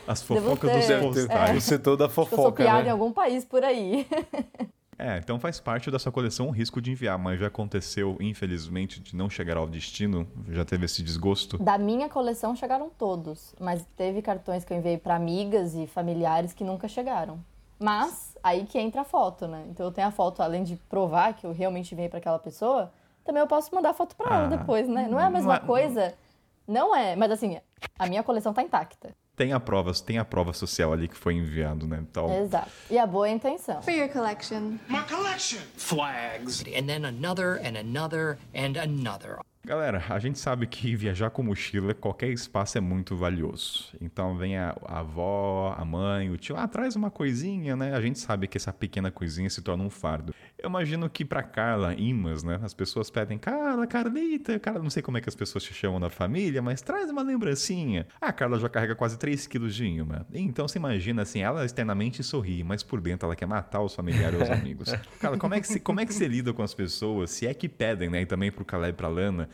As 0.06 0.22
fofocas 0.22 0.70
ter. 0.70 0.78
dos 0.78 0.86
Deve 0.86 1.06
O 1.06 1.12
postais. 1.12 1.64
setor 1.64 1.96
da 1.96 2.04
Eu 2.04 2.10
sou 2.10 2.24
fofoca, 2.24 2.62
piada 2.62 2.82
em 2.82 2.84
né? 2.84 2.90
algum 2.90 3.10
país 3.10 3.44
por 3.44 3.64
aí. 3.64 4.06
É, 4.98 5.18
então 5.18 5.38
faz 5.38 5.60
parte 5.60 5.90
da 5.90 5.98
sua 5.98 6.10
coleção 6.10 6.48
o 6.48 6.50
risco 6.50 6.80
de 6.80 6.90
enviar, 6.90 7.18
mas 7.18 7.38
já 7.38 7.48
aconteceu, 7.48 8.16
infelizmente, 8.18 8.98
de 9.00 9.14
não 9.14 9.28
chegar 9.28 9.56
ao 9.58 9.66
destino? 9.66 10.26
Já 10.48 10.64
teve 10.64 10.86
esse 10.86 11.02
desgosto? 11.02 11.58
Da 11.58 11.76
minha 11.76 12.08
coleção 12.08 12.56
chegaram 12.56 12.88
todos, 12.96 13.54
mas 13.60 13.84
teve 13.96 14.22
cartões 14.22 14.64
que 14.64 14.72
eu 14.72 14.76
enviei 14.78 14.96
pra 14.96 15.16
amigas 15.16 15.74
e 15.74 15.86
familiares 15.86 16.54
que 16.54 16.64
nunca 16.64 16.88
chegaram. 16.88 17.38
Mas 17.78 18.34
aí 18.42 18.64
que 18.64 18.78
entra 18.78 19.02
a 19.02 19.04
foto, 19.04 19.46
né? 19.46 19.66
Então 19.68 19.84
eu 19.84 19.92
tenho 19.92 20.08
a 20.08 20.10
foto, 20.10 20.42
além 20.42 20.64
de 20.64 20.76
provar 20.88 21.34
que 21.34 21.44
eu 21.46 21.52
realmente 21.52 21.92
enviei 21.92 22.08
pra 22.08 22.18
aquela 22.18 22.38
pessoa, 22.38 22.90
também 23.22 23.40
eu 23.42 23.46
posso 23.46 23.74
mandar 23.74 23.92
foto 23.92 24.16
pra 24.16 24.34
ela 24.34 24.44
Ah, 24.46 24.56
depois, 24.56 24.88
né? 24.88 25.06
Não 25.10 25.20
é 25.20 25.24
a 25.24 25.26
não 25.26 25.32
mesma 25.32 25.56
é- 25.56 25.60
coisa. 25.60 26.14
Não 26.66 26.96
é, 26.96 27.14
mas 27.14 27.30
assim, 27.30 27.60
a 27.98 28.06
minha 28.06 28.22
coleção 28.22 28.54
tá 28.54 28.62
intacta. 28.62 29.14
Tem 29.36 29.52
a 29.52 29.60
prova, 29.60 29.92
tem 29.92 30.16
a 30.16 30.24
prova 30.24 30.54
social 30.54 30.94
ali 30.94 31.08
que 31.08 31.16
foi 31.16 31.34
enviado, 31.34 31.86
né? 31.86 31.98
Então, 32.00 32.42
Exato. 32.42 32.70
E 32.90 32.98
a 32.98 33.06
boa 33.06 33.28
intenção. 33.28 33.82
For 33.82 33.92
your 33.92 34.08
collection. 34.08 34.78
My 34.88 35.02
collection. 35.06 35.60
Flags. 35.76 36.62
And 36.62 36.86
then 36.86 37.04
another 37.04 37.60
and 37.62 37.76
another 37.78 38.38
and 38.54 38.78
another. 38.78 39.40
Galera, 39.66 40.00
a 40.10 40.18
gente 40.20 40.38
sabe 40.38 40.64
que 40.64 40.94
viajar 40.94 41.28
com 41.30 41.42
mochila, 41.42 41.92
qualquer 41.92 42.28
espaço 42.28 42.78
é 42.78 42.80
muito 42.80 43.16
valioso. 43.16 43.92
Então 44.00 44.36
vem 44.36 44.56
a, 44.56 44.72
a 44.84 45.00
avó, 45.00 45.74
a 45.76 45.84
mãe, 45.84 46.30
o 46.30 46.36
tio, 46.36 46.56
ah, 46.56 46.68
traz 46.68 46.94
uma 46.94 47.10
coisinha, 47.10 47.74
né? 47.74 47.92
A 47.92 48.00
gente 48.00 48.20
sabe 48.20 48.46
que 48.46 48.56
essa 48.56 48.72
pequena 48.72 49.10
coisinha 49.10 49.50
se 49.50 49.60
torna 49.60 49.82
um 49.82 49.90
fardo. 49.90 50.32
Eu 50.56 50.70
imagino 50.70 51.10
que 51.10 51.24
pra 51.24 51.42
Carla, 51.42 51.94
Imas, 51.94 52.44
né? 52.44 52.60
As 52.62 52.72
pessoas 52.72 53.10
pedem, 53.10 53.38
Carla, 53.38 53.88
Carlita, 53.88 54.56
Carla, 54.60 54.80
não 54.80 54.88
sei 54.88 55.02
como 55.02 55.18
é 55.18 55.20
que 55.20 55.28
as 55.28 55.34
pessoas 55.34 55.64
te 55.64 55.74
chamam 55.74 55.98
na 55.98 56.10
família, 56.10 56.62
mas 56.62 56.80
traz 56.80 57.10
uma 57.10 57.22
lembrancinha. 57.22 58.06
A 58.20 58.32
Carla 58.32 58.60
já 58.60 58.68
carrega 58.68 58.94
quase 58.94 59.18
3 59.18 59.48
quilos 59.48 59.74
de 59.74 59.84
imã. 59.84 60.24
Então 60.32 60.68
você 60.68 60.78
imagina 60.78 61.22
assim, 61.22 61.40
ela 61.40 61.64
externamente 61.64 62.22
sorri, 62.22 62.62
mas 62.62 62.84
por 62.84 63.00
dentro 63.00 63.26
ela 63.26 63.34
quer 63.34 63.46
matar 63.46 63.80
os 63.80 63.96
familiares 63.96 64.38
e 64.38 64.42
os 64.44 64.50
amigos. 64.50 64.94
Carla, 65.18 65.36
como 65.36 65.54
é 65.54 65.60
que 65.60 65.66
você, 65.66 65.80
como 65.80 65.98
é 65.98 66.06
que 66.06 66.14
você 66.14 66.28
lida 66.28 66.52
com 66.52 66.62
as 66.62 66.72
pessoas, 66.72 67.32
se 67.32 67.48
é 67.48 67.52
que 67.52 67.68
pedem, 67.68 68.08
né? 68.08 68.22
E 68.22 68.26
também 68.26 68.52
pro 68.52 68.64
Caleb 68.64 68.90
e 68.90 68.96
pra 68.96 69.08
Lana, 69.08 69.48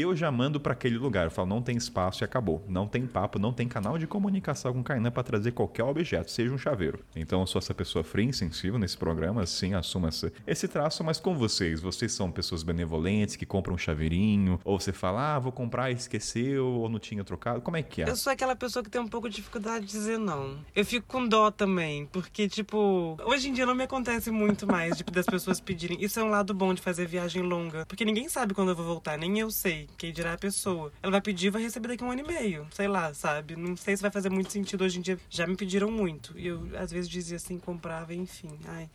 eu 0.00 0.16
já 0.16 0.30
mando 0.30 0.60
pra 0.60 0.72
aquele 0.72 0.98
lugar. 0.98 1.24
Eu 1.24 1.30
falo, 1.30 1.48
não 1.48 1.62
tem 1.62 1.76
espaço 1.76 2.22
e 2.22 2.24
acabou. 2.24 2.64
Não 2.68 2.86
tem 2.86 3.06
papo, 3.06 3.38
não 3.38 3.52
tem 3.52 3.68
canal 3.68 3.98
de 3.98 4.06
comunicação 4.06 4.72
com 4.72 4.82
Kainan 4.82 5.10
pra 5.10 5.22
trazer 5.22 5.52
qualquer 5.52 5.84
objeto, 5.84 6.30
seja 6.30 6.52
um 6.52 6.58
chaveiro. 6.58 7.00
Então 7.14 7.40
eu 7.40 7.46
sou 7.46 7.58
essa 7.58 7.74
pessoa 7.74 8.04
fria 8.04 8.26
e 8.26 8.28
insensível 8.28 8.78
nesse 8.78 8.96
programa, 8.96 9.46
sim, 9.46 9.74
assumo 9.74 10.06
essa, 10.06 10.32
esse 10.46 10.68
traço, 10.68 11.02
mas 11.04 11.20
com 11.20 11.34
vocês. 11.34 11.80
Vocês 11.80 12.12
são 12.12 12.30
pessoas 12.30 12.62
benevolentes 12.62 13.36
que 13.36 13.46
compram 13.46 13.74
um 13.74 13.78
chaveirinho, 13.78 14.60
ou 14.64 14.78
você 14.78 14.92
fala, 14.92 15.36
ah, 15.36 15.38
vou 15.38 15.52
comprar 15.52 15.90
e 15.90 15.94
esqueceu, 15.94 16.66
ou 16.66 16.88
não 16.88 16.98
tinha 16.98 17.24
trocado. 17.24 17.60
Como 17.60 17.76
é 17.76 17.82
que 17.82 18.02
é? 18.02 18.08
Eu 18.08 18.16
sou 18.16 18.32
aquela 18.32 18.56
pessoa 18.56 18.82
que 18.82 18.90
tem 18.90 19.00
um 19.00 19.08
pouco 19.08 19.28
de 19.28 19.36
dificuldade 19.36 19.86
de 19.86 19.92
dizer 19.92 20.18
não. 20.18 20.58
Eu 20.74 20.84
fico 20.84 21.06
com 21.06 21.26
dó 21.26 21.50
também, 21.50 22.06
porque, 22.06 22.48
tipo, 22.48 23.16
hoje 23.24 23.48
em 23.48 23.52
dia 23.52 23.66
não 23.66 23.74
me 23.74 23.84
acontece 23.84 24.30
muito 24.30 24.66
mais, 24.66 24.96
tipo, 24.96 25.10
das 25.10 25.26
pessoas 25.26 25.60
pedirem. 25.60 25.98
Isso 26.00 26.18
é 26.18 26.24
um 26.24 26.28
lado 26.28 26.52
bom 26.54 26.74
de 26.74 26.82
fazer 26.82 27.06
viagem 27.06 27.42
longa. 27.42 27.86
Porque 27.86 28.04
ninguém 28.04 28.28
sabe 28.28 28.54
quando 28.54 28.70
eu 28.70 28.76
vou 28.76 28.84
voltar, 28.84 29.18
nem 29.18 29.38
eu 29.38 29.50
sei. 29.50 29.85
Quem 29.96 30.12
dirá 30.12 30.34
a 30.34 30.38
pessoa. 30.38 30.92
Ela 31.02 31.12
vai 31.12 31.20
pedir 31.20 31.46
e 31.46 31.50
vai 31.50 31.62
receber 31.62 31.88
daqui 31.88 32.04
a 32.04 32.06
um 32.06 32.10
ano 32.10 32.20
e 32.20 32.26
meio. 32.26 32.66
Sei 32.70 32.88
lá, 32.88 33.12
sabe? 33.14 33.56
Não 33.56 33.76
sei 33.76 33.96
se 33.96 34.02
vai 34.02 34.10
fazer 34.10 34.30
muito 34.30 34.52
sentido 34.52 34.84
hoje 34.84 34.98
em 34.98 35.02
dia. 35.02 35.18
Já 35.30 35.46
me 35.46 35.56
pediram 35.56 35.90
muito. 35.90 36.38
E 36.38 36.46
eu, 36.46 36.68
às 36.78 36.90
vezes, 36.90 37.08
dizia 37.08 37.36
assim, 37.36 37.58
comprava, 37.58 38.14
enfim. 38.14 38.58
Ai. 38.66 38.88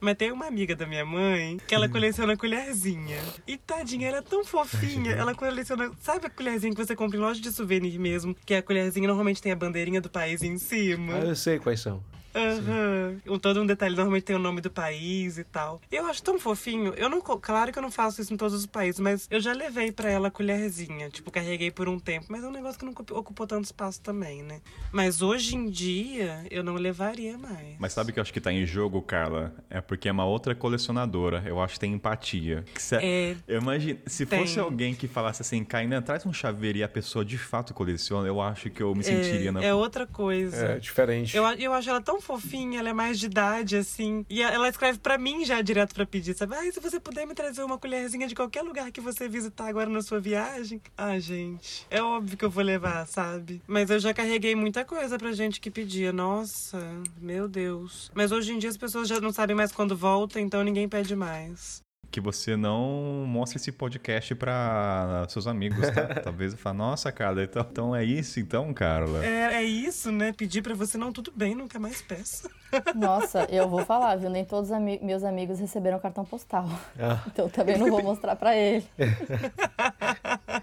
Mas 0.00 0.16
tem 0.16 0.30
uma 0.30 0.46
amiga 0.46 0.76
da 0.76 0.86
minha 0.86 1.04
mãe 1.04 1.56
que 1.66 1.74
ela 1.74 1.88
coleciona 1.88 2.36
colherzinha. 2.36 3.16
E 3.46 3.56
tadinha, 3.56 4.08
ela 4.08 4.18
é 4.18 4.22
tão 4.22 4.44
fofinha. 4.44 5.12
Ela 5.12 5.34
coleciona. 5.34 5.90
Sabe 6.00 6.26
a 6.26 6.30
colherzinha 6.30 6.74
que 6.74 6.84
você 6.84 6.94
compra 6.94 7.16
em 7.16 7.20
loja 7.20 7.40
de 7.40 7.50
souvenir 7.50 7.98
mesmo? 7.98 8.36
Que 8.44 8.54
a 8.54 8.62
colherzinha 8.62 9.06
normalmente 9.06 9.40
tem 9.40 9.52
a 9.52 9.56
bandeirinha 9.56 10.00
do 10.00 10.10
país 10.10 10.42
em 10.42 10.58
cima. 10.58 11.14
Ah, 11.14 11.24
eu 11.24 11.34
sei 11.34 11.58
quais 11.58 11.80
são. 11.80 12.02
Aham. 12.34 13.20
Um 13.26 13.38
Todo 13.38 13.60
um 13.60 13.66
detalhe, 13.66 13.94
normalmente 13.94 14.24
tem 14.24 14.34
o 14.36 14.38
nome 14.38 14.60
do 14.60 14.70
país 14.70 15.38
e 15.38 15.44
tal. 15.44 15.80
Eu 15.92 16.06
acho 16.06 16.22
tão 16.22 16.38
fofinho. 16.38 16.94
Eu 16.96 17.08
não, 17.08 17.20
claro 17.20 17.70
que 17.72 17.78
eu 17.78 17.82
não 17.82 17.90
faço 17.90 18.20
isso 18.22 18.32
em 18.32 18.36
todos 18.36 18.54
os 18.54 18.66
países, 18.66 18.98
mas 19.00 19.26
eu 19.30 19.38
já 19.40 19.52
levei 19.52 19.92
pra 19.92 20.10
ela 20.10 20.28
a 20.28 20.30
colherzinha. 20.30 21.10
Tipo, 21.10 21.30
carreguei 21.30 21.70
por 21.70 21.88
um 21.88 21.98
tempo. 21.98 22.26
Mas 22.30 22.42
é 22.42 22.46
um 22.48 22.50
negócio 22.52 22.78
que 22.78 22.84
não 22.84 22.92
ocup- 22.92 23.10
ocupou 23.12 23.46
tanto 23.46 23.64
espaço 23.64 24.00
também, 24.00 24.42
né? 24.42 24.60
Mas 24.92 25.20
hoje 25.22 25.56
em 25.56 25.68
dia, 25.68 26.44
eu 26.50 26.62
não 26.64 26.74
levaria 26.74 27.36
mais. 27.36 27.76
Mas 27.78 27.92
sabe 27.92 28.10
o 28.10 28.14
que 28.14 28.18
eu 28.18 28.22
acho 28.22 28.32
que 28.32 28.40
tá 28.40 28.52
em 28.52 28.64
jogo, 28.64 29.00
Carla? 29.02 29.54
É 29.68 29.80
porque 29.80 30.08
é 30.08 30.12
uma 30.12 30.24
outra 30.24 30.54
colecionadora. 30.54 31.42
Eu 31.46 31.60
acho 31.60 31.74
que 31.74 31.80
tem 31.80 31.92
empatia. 31.92 32.64
Que 32.74 32.82
se- 32.82 32.96
É. 32.96 33.36
Eu 33.46 33.60
imagino, 33.60 33.98
se 34.06 34.24
Tem. 34.24 34.40
fosse 34.40 34.58
alguém 34.58 34.94
que 34.94 35.06
falasse 35.06 35.42
assim, 35.42 35.62
Kainan, 35.64 36.00
traz 36.02 36.24
um 36.26 36.32
chaveiro 36.32 36.78
e 36.78 36.82
a 36.82 36.88
pessoa 36.88 37.24
de 37.24 37.36
fato 37.38 37.74
coleciona, 37.74 38.26
eu 38.26 38.40
acho 38.40 38.70
que 38.70 38.82
eu 38.82 38.94
me 38.94 39.04
sentiria 39.04 39.52
na. 39.52 39.62
É, 39.62 39.66
é 39.68 39.74
outra 39.74 40.06
coisa. 40.06 40.56
É, 40.56 40.78
diferente. 40.78 41.36
Eu, 41.36 41.44
eu 41.44 41.72
acho 41.72 41.90
ela 41.90 42.00
tão 42.00 42.20
fofinha, 42.24 42.80
ela 42.80 42.88
é 42.88 42.92
mais 42.92 43.20
de 43.20 43.26
idade, 43.26 43.76
assim. 43.76 44.24
E 44.28 44.42
ela 44.42 44.68
escreve 44.68 44.98
pra 44.98 45.18
mim 45.18 45.44
já 45.44 45.60
direto 45.60 45.94
pra 45.94 46.06
pedir, 46.06 46.34
sabe? 46.34 46.54
Ai, 46.56 46.72
se 46.72 46.80
você 46.80 46.98
puder 46.98 47.26
me 47.26 47.34
trazer 47.34 47.62
uma 47.62 47.78
colherzinha 47.78 48.26
de 48.26 48.34
qualquer 48.34 48.62
lugar 48.62 48.90
que 48.90 49.00
você 49.00 49.28
visitar 49.28 49.68
agora 49.68 49.88
na 49.88 50.02
sua 50.02 50.18
viagem. 50.18 50.80
Ah, 50.96 51.18
gente. 51.18 51.86
É 51.90 52.02
óbvio 52.02 52.36
que 52.36 52.44
eu 52.44 52.50
vou 52.50 52.64
levar, 52.64 53.06
sabe? 53.06 53.62
Mas 53.66 53.90
eu 53.90 54.00
já 54.00 54.14
carreguei 54.14 54.54
muita 54.54 54.84
coisa 54.84 55.18
pra 55.18 55.32
gente 55.32 55.60
que 55.60 55.70
pedia. 55.70 56.12
Nossa, 56.12 56.78
meu 57.20 57.46
Deus. 57.46 58.10
Mas 58.14 58.32
hoje 58.32 58.52
em 58.52 58.58
dia 58.58 58.70
as 58.70 58.76
pessoas 58.76 59.06
já 59.06 59.20
não 59.20 59.32
sabem 59.32 59.54
mais 59.54 59.70
quando 59.70 59.96
volta, 59.96 60.40
então 60.40 60.64
ninguém 60.64 60.88
pede 60.88 61.14
mais. 61.14 61.83
Que 62.14 62.20
você 62.20 62.56
não 62.56 63.24
mostre 63.26 63.56
esse 63.58 63.72
podcast 63.72 64.36
pra 64.36 65.26
seus 65.28 65.48
amigos, 65.48 65.80
tá? 65.90 66.06
Talvez 66.22 66.52
eu 66.52 66.58
fale, 66.60 66.78
nossa, 66.78 67.10
Carla, 67.10 67.42
então, 67.42 67.66
então 67.68 67.96
é 67.96 68.04
isso 68.04 68.38
então, 68.38 68.72
Carla. 68.72 69.26
É, 69.26 69.54
é 69.54 69.62
isso, 69.64 70.12
né? 70.12 70.32
Pedir 70.32 70.62
pra 70.62 70.74
você, 70.76 70.96
não, 70.96 71.12
tudo 71.12 71.32
bem, 71.34 71.56
nunca 71.56 71.76
mais 71.80 72.00
peça. 72.02 72.48
Nossa, 72.94 73.48
eu 73.50 73.68
vou 73.68 73.84
falar, 73.84 74.14
viu? 74.14 74.30
Nem 74.30 74.44
todos 74.44 74.70
os 74.70 74.76
ami- 74.76 75.00
meus 75.02 75.24
amigos 75.24 75.58
receberam 75.58 75.98
cartão 75.98 76.24
postal. 76.24 76.68
Ah. 76.96 77.20
Então 77.26 77.48
também 77.48 77.76
não 77.78 77.88
vou 77.90 78.00
mostrar 78.00 78.36
pra 78.36 78.56
ele. 78.56 78.86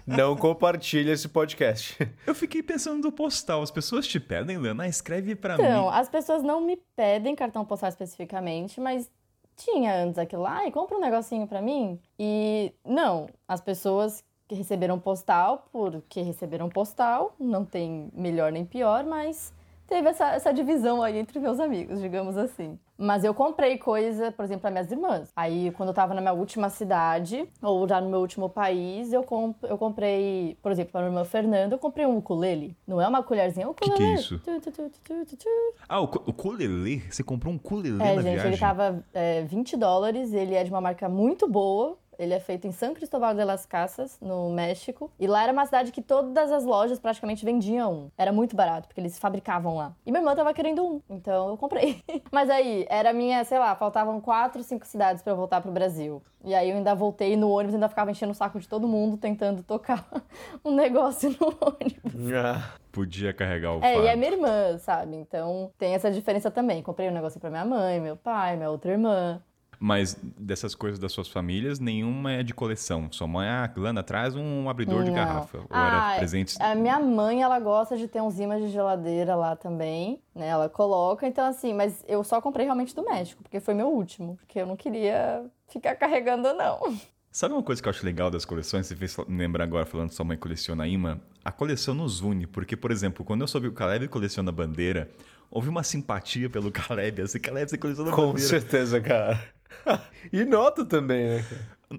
Não 0.06 0.34
compartilha 0.34 1.12
esse 1.12 1.28
podcast. 1.28 1.98
Eu 2.26 2.34
fiquei 2.34 2.62
pensando 2.62 3.02
do 3.02 3.12
postal. 3.12 3.62
As 3.62 3.70
pessoas 3.70 4.06
te 4.06 4.18
pedem, 4.18 4.56
Lana, 4.56 4.88
escreve 4.88 5.34
pra 5.34 5.54
Então, 5.54 5.90
mim. 5.90 5.96
as 5.96 6.08
pessoas 6.08 6.42
não 6.42 6.60
me 6.62 6.78
pedem 6.96 7.34
cartão 7.36 7.62
postal 7.64 7.90
especificamente, 7.90 8.80
mas 8.80 9.10
tinha 9.56 9.94
antes 10.02 10.18
aquilo 10.18 10.42
lá, 10.42 10.66
e 10.66 10.72
compra 10.72 10.96
um 10.96 11.00
negocinho 11.00 11.46
pra 11.46 11.62
mim. 11.62 12.00
E 12.18 12.72
não, 12.84 13.28
as 13.46 13.60
pessoas 13.60 14.24
que 14.48 14.54
receberam 14.54 14.98
postal, 14.98 15.66
porque 15.72 16.20
receberam 16.20 16.68
postal, 16.68 17.34
não 17.38 17.64
tem 17.64 18.10
melhor 18.12 18.52
nem 18.52 18.64
pior, 18.64 19.04
mas 19.04 19.52
teve 19.86 20.08
essa, 20.08 20.32
essa 20.32 20.52
divisão 20.52 21.02
aí 21.02 21.18
entre 21.18 21.38
meus 21.38 21.58
amigos, 21.58 22.00
digamos 22.00 22.36
assim. 22.36 22.78
Mas 23.02 23.24
eu 23.24 23.34
comprei 23.34 23.76
coisa, 23.78 24.30
por 24.30 24.44
exemplo, 24.44 24.62
para 24.62 24.70
minhas 24.70 24.90
irmãs. 24.90 25.30
Aí, 25.34 25.72
quando 25.72 25.88
eu 25.88 25.94
tava 25.94 26.14
na 26.14 26.20
minha 26.20 26.32
última 26.32 26.70
cidade, 26.70 27.48
ou 27.60 27.86
já 27.88 28.00
no 28.00 28.08
meu 28.08 28.20
último 28.20 28.48
país, 28.48 29.12
eu, 29.12 29.24
comp 29.24 29.56
eu 29.64 29.76
comprei, 29.76 30.56
por 30.62 30.70
exemplo, 30.70 30.92
para 30.92 31.00
minha 31.00 31.10
irmã 31.10 31.24
Fernanda, 31.24 31.74
eu 31.74 31.78
comprei 31.78 32.06
um 32.06 32.18
ukulele. 32.18 32.76
Não 32.86 33.00
é 33.00 33.08
uma 33.08 33.22
colherzinha, 33.22 33.66
é 33.66 33.68
um 33.68 33.74
que 33.74 33.90
é 33.90 33.94
ukulele. 33.94 34.14
isso? 34.14 34.38
Tu, 34.38 34.60
tu, 34.60 35.36
tu. 35.36 35.48
Ah, 35.88 36.00
o, 36.00 36.04
o 36.04 36.30
ukulele? 36.30 37.00
Você 37.10 37.24
comprou 37.24 37.52
um 37.52 37.56
ukulele 37.56 37.96
É, 38.02 38.14
na 38.14 38.22
gente, 38.22 38.34
viagem? 38.34 38.46
ele 38.52 38.58
tava 38.58 39.04
é, 39.12 39.42
20 39.42 39.76
dólares, 39.76 40.32
ele 40.32 40.54
é 40.54 40.62
de 40.62 40.70
uma 40.70 40.80
marca 40.80 41.08
muito 41.08 41.48
boa. 41.48 41.98
Ele 42.22 42.34
é 42.34 42.38
feito 42.38 42.68
em 42.68 42.72
São 42.72 42.94
Cristóbal 42.94 43.34
de 43.34 43.42
las 43.42 43.66
Casas, 43.66 44.16
no 44.20 44.48
México. 44.50 45.10
E 45.18 45.26
lá 45.26 45.42
era 45.42 45.52
uma 45.52 45.66
cidade 45.66 45.90
que 45.90 46.00
todas 46.00 46.52
as 46.52 46.64
lojas 46.64 47.00
praticamente 47.00 47.44
vendiam 47.44 47.92
um. 47.92 48.10
Era 48.16 48.32
muito 48.32 48.54
barato, 48.54 48.86
porque 48.86 49.00
eles 49.00 49.18
fabricavam 49.18 49.74
lá. 49.74 49.92
E 50.06 50.12
minha 50.12 50.20
irmã 50.20 50.32
tava 50.36 50.54
querendo 50.54 50.86
um, 50.86 51.00
então 51.10 51.48
eu 51.48 51.56
comprei. 51.56 52.00
Mas 52.30 52.48
aí, 52.48 52.86
era 52.88 53.12
minha, 53.12 53.42
sei 53.42 53.58
lá, 53.58 53.74
faltavam 53.74 54.20
quatro, 54.20 54.62
cinco 54.62 54.86
cidades 54.86 55.20
pra 55.20 55.32
eu 55.32 55.36
voltar 55.36 55.60
pro 55.60 55.72
Brasil. 55.72 56.22
E 56.44 56.54
aí 56.54 56.70
eu 56.70 56.76
ainda 56.76 56.94
voltei 56.94 57.36
no 57.36 57.50
ônibus, 57.50 57.74
ainda 57.74 57.88
ficava 57.88 58.12
enchendo 58.12 58.30
o 58.30 58.36
saco 58.36 58.60
de 58.60 58.68
todo 58.68 58.86
mundo, 58.86 59.16
tentando 59.16 59.64
tocar 59.64 60.06
um 60.64 60.72
negócio 60.72 61.28
no 61.30 61.46
ônibus. 61.60 62.32
Ah, 62.32 62.78
Podia 62.92 63.32
carregar 63.32 63.74
o 63.74 63.82
É, 63.82 63.98
e 63.98 64.06
é 64.06 64.14
minha 64.14 64.32
irmã, 64.32 64.76
sabe? 64.78 65.16
Então 65.16 65.70
tem 65.78 65.94
essa 65.94 66.10
diferença 66.10 66.50
também. 66.50 66.82
Comprei 66.82 67.08
um 67.08 67.12
negócio 67.12 67.40
pra 67.40 67.48
minha 67.48 67.64
mãe, 67.64 67.98
meu 67.98 68.16
pai, 68.16 68.54
minha 68.54 68.70
outra 68.70 68.92
irmã. 68.92 69.40
Mas 69.84 70.16
dessas 70.38 70.76
coisas 70.76 70.96
das 71.00 71.10
suas 71.10 71.26
famílias, 71.26 71.80
nenhuma 71.80 72.30
é 72.30 72.44
de 72.44 72.54
coleção. 72.54 73.08
Sua 73.10 73.26
mãe, 73.26 73.48
ah, 73.48 73.68
Lana, 73.76 74.00
traz 74.00 74.36
um 74.36 74.70
abridor 74.70 75.02
de 75.02 75.10
Não. 75.10 75.16
garrafa. 75.16 75.58
Ou 75.58 75.66
Ah, 75.70 75.86
era 76.12 76.18
presentes... 76.18 76.56
A 76.60 76.72
minha 76.76 77.00
mãe, 77.00 77.42
ela 77.42 77.58
gosta 77.58 77.96
de 77.96 78.06
ter 78.06 78.20
uns 78.22 78.38
imãs 78.38 78.62
de 78.62 78.68
geladeira 78.68 79.34
lá 79.34 79.56
também, 79.56 80.20
né? 80.32 80.46
Ela 80.46 80.68
coloca, 80.68 81.26
então 81.26 81.44
assim, 81.44 81.74
mas 81.74 82.04
eu 82.06 82.22
só 82.22 82.40
comprei 82.40 82.64
realmente 82.64 82.94
do 82.94 83.04
México, 83.04 83.42
porque 83.42 83.58
foi 83.58 83.74
meu 83.74 83.88
último, 83.88 84.36
porque 84.36 84.60
eu 84.60 84.66
não 84.66 84.76
queria 84.76 85.44
ficar 85.66 85.96
carregando, 85.96 86.52
não. 86.54 86.96
Sabe 87.32 87.52
uma 87.52 87.62
coisa 87.64 87.82
que 87.82 87.88
eu 87.88 87.90
acho 87.90 88.06
legal 88.06 88.30
das 88.30 88.44
coleções? 88.44 88.86
Você 88.86 88.94
fez 88.94 89.16
lembrar 89.28 89.64
agora 89.64 89.84
falando 89.84 90.10
que 90.10 90.14
sua 90.14 90.24
mãe 90.24 90.36
coleciona 90.36 90.86
imã? 90.86 91.18
A 91.44 91.50
coleção 91.50 91.92
nos 91.92 92.20
une, 92.20 92.46
porque, 92.46 92.76
por 92.76 92.92
exemplo, 92.92 93.24
quando 93.24 93.40
eu 93.40 93.48
soube 93.48 93.66
que 93.66 93.72
o 93.72 93.76
Caleb 93.76 94.06
coleciona 94.06 94.52
bandeira, 94.52 95.10
houve 95.50 95.68
uma 95.68 95.82
simpatia 95.82 96.48
pelo 96.48 96.70
Caleb, 96.70 97.22
assim, 97.22 97.40
Caleb, 97.40 97.68
você 97.68 97.78
coleciona 97.78 98.12
com 98.12 98.26
bandeira. 98.28 98.48
certeza, 98.48 99.00
cara. 99.00 99.42
e 100.32 100.44
nota 100.44 100.84
também, 100.84 101.26
né? 101.26 101.44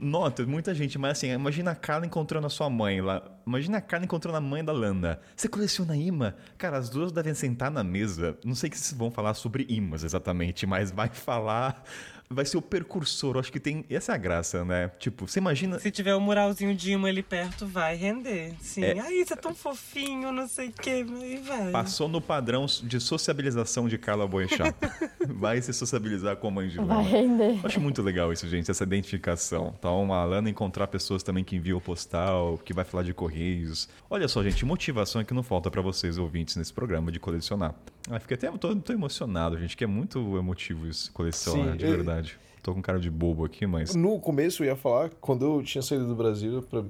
Nota, 0.02 0.46
muita 0.46 0.74
gente, 0.74 0.98
mas 0.98 1.12
assim, 1.14 1.30
imagina 1.30 1.72
a 1.72 1.76
Carla 1.76 2.06
encontrando 2.06 2.48
a 2.48 2.50
sua 2.50 2.70
mãe 2.70 3.00
lá. 3.00 3.22
Imagina 3.46 3.78
a 3.78 3.82
Carla 3.82 4.06
encontrando 4.06 4.38
a 4.38 4.42
mãe 4.42 4.64
da 4.64 4.72
Landa. 4.72 5.22
Você 5.36 5.48
coleciona 5.48 5.96
imã? 5.96 6.34
Cara, 6.58 6.78
as 6.78 6.90
duas 6.90 7.12
devem 7.12 7.34
sentar 7.34 7.70
na 7.70 7.84
mesa. 7.84 8.38
Não 8.44 8.56
sei 8.56 8.70
que 8.70 8.78
vocês 8.78 8.98
vão 8.98 9.12
falar 9.12 9.34
sobre 9.36 9.66
imãs 9.70 10.04
exatamente, 10.04 10.66
mas 10.66 10.92
vai 10.92 11.10
falar. 11.10 11.84
Vai 12.30 12.46
ser 12.46 12.58
o 12.58 12.62
precursor. 12.62 13.36
Eu 13.36 13.42
acho 13.42 13.52
que 13.52 13.60
tem. 13.60 13.86
Essa 13.90 14.14
é 14.14 14.16
a 14.16 14.18
graça, 14.18 14.66
né? 14.66 14.90
Tipo, 14.98 15.28
você 15.28 15.40
imagina. 15.40 15.78
Se 15.78 15.92
tiver 15.92 16.16
um 16.16 16.20
muralzinho 16.20 16.74
de 16.76 16.92
imã 16.92 17.10
ali 17.10 17.22
perto, 17.22 17.68
vai 17.68 17.96
render. 17.96 18.56
Sim. 18.60 18.84
É. 18.84 19.00
Ai, 19.00 19.14
isso 19.14 19.34
é 19.34 19.36
tão 19.36 19.54
fofinho, 19.54 20.32
não 20.32 20.48
sei 20.48 20.70
o 20.70 20.72
que, 20.72 20.90
aí 20.90 21.38
vai. 21.46 21.72
Passou 21.72 22.08
no 22.08 22.20
padrão 22.20 22.66
de 22.66 23.00
sociabilização 23.00 23.88
de 23.88 24.00
Carla 24.00 24.28
Boechat. 24.28 24.74
vai 25.40 25.62
se 25.62 25.74
sociabilizar 25.74 26.36
com 26.38 26.48
a 26.48 26.52
mãe 26.52 26.68
de 26.68 26.78
Lana. 26.78 26.96
Vai 26.96 27.04
render. 27.04 27.52
Eu 27.60 27.66
acho 27.66 27.80
muito 27.82 28.02
legal 28.02 28.32
isso, 28.32 28.48
gente, 28.48 28.70
essa 28.70 28.84
identificação. 28.84 29.74
Então, 29.78 30.14
a 30.14 30.24
Lana 30.26 30.50
encontrar 30.50 30.88
pessoas 30.88 31.24
também 31.24 31.44
que 31.44 31.56
enviam 31.56 31.80
postal, 31.80 32.58
que 32.64 32.74
vai 32.74 32.86
falar 32.86 33.04
de 33.04 33.14
correios. 33.14 33.88
Olha 34.10 34.28
só, 34.28 34.44
gente, 34.44 34.66
motivação 34.66 35.22
é 35.22 35.24
que 35.24 35.34
não 35.34 35.44
falta 35.44 35.70
pra 35.72 35.82
vocês, 35.82 36.18
ouvintes, 36.18 36.56
nesse 36.56 36.74
programa 36.74 37.12
de 37.12 37.20
colecionar. 37.20 37.74
Ah, 38.10 38.20
fiquei 38.20 38.36
até 38.36 38.52
tô, 38.58 38.76
tô 38.76 38.94
emocionado, 38.94 39.58
gente, 39.58 39.76
que 39.78 39.84
é 39.84 39.88
muito 39.88 40.38
emotivo 40.38 40.88
isso, 40.88 41.12
coleção, 41.12 41.54
Sim, 41.56 41.64
né, 41.64 41.76
de 41.78 41.86
eu- 41.86 41.92
verdade. 41.92 42.38
Tô 42.62 42.74
com 42.74 42.82
cara 42.82 42.98
de 42.98 43.10
bobo 43.12 43.44
aqui, 43.44 43.68
mas... 43.68 43.94
No 43.94 44.18
começo 44.22 44.64
eu 44.64 44.68
ia 44.68 44.76
falar, 44.78 45.10
quando 45.20 45.44
eu 45.44 45.62
tinha 45.64 45.82
saído 45.82 46.08
do 46.08 46.16
Brasil, 46.16 46.62
pra- 46.62 46.82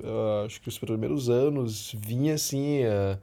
acho 0.46 0.62
que 0.62 0.70
os 0.70 0.78
primeiros 0.78 1.30
anos, 1.32 1.96
vinha 1.98 2.36
assim, 2.36 2.84
ah, 2.84 3.18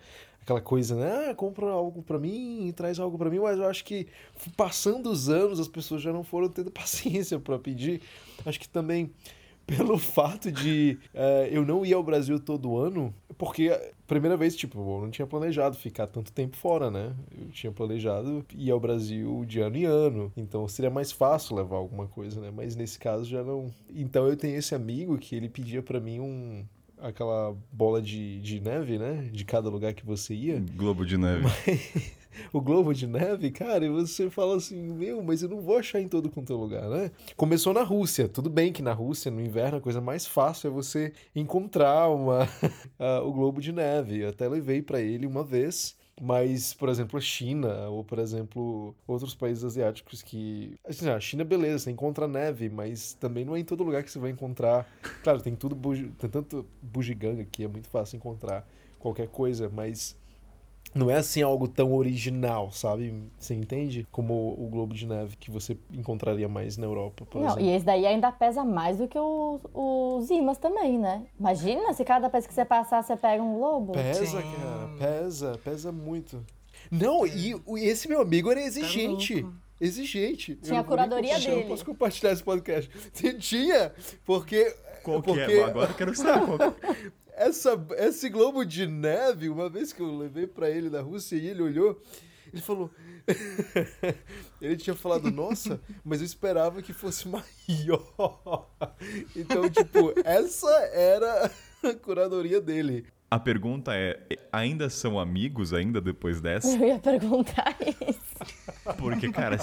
aquela 0.51 0.61
coisa, 0.61 0.97
né? 0.97 1.31
Ah, 1.31 1.35
compra 1.35 1.67
algo 1.67 2.03
pra 2.03 2.19
mim, 2.19 2.73
traz 2.75 2.99
algo 2.99 3.17
pra 3.17 3.31
mim, 3.31 3.39
mas 3.39 3.59
eu 3.59 3.67
acho 3.67 3.85
que 3.85 4.09
passando 4.57 5.11
os 5.11 5.29
anos 5.29 5.61
as 5.61 5.69
pessoas 5.69 6.03
já 6.03 6.13
não 6.13 6.25
foram 6.25 6.49
tendo 6.49 6.71
paciência 6.73 7.39
pra 7.39 7.59
pedir. 7.59 8.01
Acho 8.45 8.59
que 8.59 8.69
também 8.69 9.11
pelo 9.67 9.99
fato 9.99 10.51
de 10.51 10.99
eh, 11.15 11.49
eu 11.53 11.65
não 11.65 11.87
ir 11.87 11.95
ao 11.95 12.03
Brasil 12.03 12.41
todo 12.41 12.77
ano, 12.77 13.15
porque 13.39 13.71
primeira 14.05 14.37
vez, 14.37 14.57
tipo, 14.57 14.79
eu 14.79 15.03
não 15.03 15.11
tinha 15.11 15.27
planejado 15.27 15.77
ficar 15.77 16.09
tanto 16.09 16.33
tempo 16.33 16.57
fora, 16.57 16.91
né? 16.91 17.15
Eu 17.31 17.49
tinha 17.51 17.71
planejado 17.71 18.45
ir 18.53 18.71
ao 18.73 18.81
Brasil 18.81 19.45
de 19.47 19.61
ano 19.61 19.77
em 19.77 19.85
ano, 19.85 20.33
então 20.37 20.67
seria 20.67 20.91
mais 20.91 21.13
fácil 21.13 21.55
levar 21.55 21.77
alguma 21.77 22.09
coisa, 22.09 22.41
né? 22.41 22.51
Mas 22.53 22.75
nesse 22.75 22.99
caso 22.99 23.25
já 23.25 23.45
não. 23.45 23.71
Então 23.95 24.27
eu 24.27 24.37
tenho 24.37 24.57
esse 24.57 24.75
amigo 24.75 25.17
que 25.17 25.37
ele 25.37 25.49
pedia 25.49 25.83
pra 25.83 26.01
mim 26.01 26.19
um 26.19 26.65
aquela 27.03 27.57
bola 27.73 28.01
de, 28.01 28.41
de 28.41 28.61
neve, 28.61 28.99
né? 28.99 29.29
De 29.33 29.45
cada 29.45 29.69
lugar 29.69 29.95
que 29.95 30.05
você 30.05 30.35
ia. 30.35 30.63
Globo 30.77 31.05
de 31.05 31.17
neve. 31.17 31.47
o 32.53 32.61
globo 32.61 32.95
de 32.95 33.07
neve, 33.07 33.51
cara, 33.51 33.85
e 33.85 33.89
você 33.89 34.31
fala 34.31 34.57
assim, 34.57 34.81
meu, 34.93 35.23
mas 35.23 35.43
eu 35.43 35.49
não 35.49 35.61
vou 35.61 35.79
achar 35.79 36.01
em 36.01 36.09
todo 36.09 36.31
quanto 36.31 36.53
é 36.53 36.57
lugar, 36.57 36.89
né? 36.89 37.11
Começou 37.37 37.73
na 37.73 37.83
Rússia, 37.83 38.29
tudo 38.29 38.49
bem 38.49 38.73
que 38.73 38.83
na 38.83 38.93
Rússia, 38.93 39.31
no 39.31 39.41
inverno, 39.41 39.79
a 39.79 39.81
coisa 39.81 40.01
mais 40.01 40.27
fácil 40.27 40.69
é 40.69 40.71
você 40.71 41.13
encontrar 41.35 42.09
uma, 42.09 42.49
o 43.25 43.33
globo 43.33 43.61
de 43.61 43.73
neve. 43.73 44.21
Eu 44.21 44.29
até 44.31 44.49
levei 44.49 44.83
pra 44.83 45.01
ele 45.01 45.27
uma 45.27 45.45
vez. 45.45 45.99
Mas, 46.23 46.75
por 46.75 46.91
exemplo, 46.91 47.19
a 47.19 47.21
China, 47.21 47.89
ou 47.89 48.05
por 48.05 48.19
exemplo, 48.19 48.95
outros 49.07 49.35
países 49.35 49.65
asiáticos 49.65 50.21
que. 50.23 50.75
Assim, 50.87 51.09
a 51.09 51.19
China, 51.19 51.45
beleza, 51.45 51.79
você 51.85 51.91
encontra 51.91 52.29
neve, 52.29 52.69
mas 52.69 53.15
também 53.15 53.43
não 53.43 53.57
é 53.57 53.61
em 53.61 53.65
todo 53.65 53.83
lugar 53.83 54.03
que 54.05 54.11
você 54.11 54.19
vai 54.19 54.31
encontrar. 54.31 54.87
Claro, 55.23 55.41
tem 55.41 55.57
tudo, 55.57 55.75
tem 56.19 56.29
tanto 56.29 56.67
bugiganga 56.83 57.45
que 57.47 57.65
é 57.65 57.69
muito 57.69 57.89
fácil 57.89 58.17
encontrar 58.19 58.69
qualquer 58.99 59.29
coisa, 59.29 59.71
mas 59.71 60.20
não 60.95 61.09
é 61.11 61.15
assim 61.17 61.41
algo 61.43 61.69
tão 61.69 61.93
original, 61.95 62.71
sabe? 62.73 63.15
Você 63.39 63.55
entende? 63.55 64.07
Como 64.11 64.35
o 64.59 64.69
Globo 64.69 64.93
de 64.95 65.07
Neve 65.07 65.37
que 65.37 65.51
você 65.51 65.77
encontraria 65.93 66.49
mais 66.49 66.77
na 66.77 66.87
Europa, 66.87 67.25
por 67.27 67.41
Não, 67.41 67.49
exemplo. 67.49 67.65
e 67.65 67.71
esse 67.71 67.85
daí 67.85 68.07
ainda 68.07 68.33
pesa 68.33 68.65
mais 68.65 68.99
do 68.99 69.07
que 69.07 69.19
os, 69.19 69.61
os 69.73 70.31
imãs 70.31 70.59
também, 70.59 70.99
né? 70.99 71.23
Imagina 71.39 71.93
se 71.93 72.05
cada 72.05 72.29
vez 72.29 72.47
que 72.47 72.53
você 72.55 72.65
passar 72.65 73.03
você 73.05 73.17
pega 73.17 73.43
um 73.43 73.55
globo. 73.59 73.93
Pesa, 73.93 74.25
Sim. 74.27 74.33
cara, 74.57 74.89
pesa, 74.99 75.61
pesa 75.65 75.93
muito. 75.93 76.45
Não, 76.91 77.27
e 77.27 77.55
o- 77.67 77.79
esse 77.79 78.09
meu 78.09 78.21
amigo 78.21 78.51
era 78.51 78.61
exigente. 78.61 79.43
Tá 79.43 79.49
exigente. 79.81 80.57
Tinha 80.57 80.77
Eu 80.79 80.81
a 80.81 80.85
curadoria 80.85 81.35
Eu 81.35 81.41
dele. 81.41 81.57
não 81.63 81.69
posso 81.69 81.85
compartilhar 81.85 82.33
esse 82.33 82.43
podcast. 82.43 82.91
Tinha, 83.39 83.93
porque... 84.25 84.75
Qual 85.03 85.23
que 85.23 85.29
porque 85.33 85.41
é? 85.53 85.65
Agora 85.65 85.91
eu 85.91 85.95
quero 85.95 86.15
saber 86.15 86.45
qual 86.45 86.59
que 86.59 86.65
é. 86.87 87.11
Essa, 87.41 87.83
esse 87.97 88.29
globo 88.29 88.67
de 88.67 88.87
neve, 88.87 89.49
uma 89.49 89.71
vez 89.71 89.95
que 89.95 90.01
eu 90.03 90.19
levei 90.19 90.47
pra 90.47 90.69
ele 90.69 90.91
na 90.91 91.01
Rússia 91.01 91.37
e 91.37 91.49
ele 91.49 91.63
olhou, 91.63 91.99
ele 92.53 92.61
falou. 92.61 92.91
ele 94.61 94.77
tinha 94.77 94.95
falado, 94.95 95.31
nossa, 95.31 95.81
mas 96.05 96.21
eu 96.21 96.27
esperava 96.27 96.83
que 96.83 96.93
fosse 96.93 97.27
maior. 97.27 98.69
Então, 99.35 99.69
tipo, 99.71 100.13
essa 100.25 100.71
era 100.93 101.51
a 101.83 101.95
curadoria 101.95 102.61
dele. 102.61 103.07
A 103.31 103.39
pergunta 103.39 103.95
é, 103.95 104.19
ainda 104.53 104.91
são 104.91 105.19
amigos 105.19 105.73
ainda 105.73 106.01
depois 106.01 106.41
dessa? 106.41 106.69
Eu 106.77 106.89
ia 106.89 106.99
perguntar 106.99 107.77
isso. 107.81 108.99
Porque, 108.99 109.31
cara, 109.31 109.57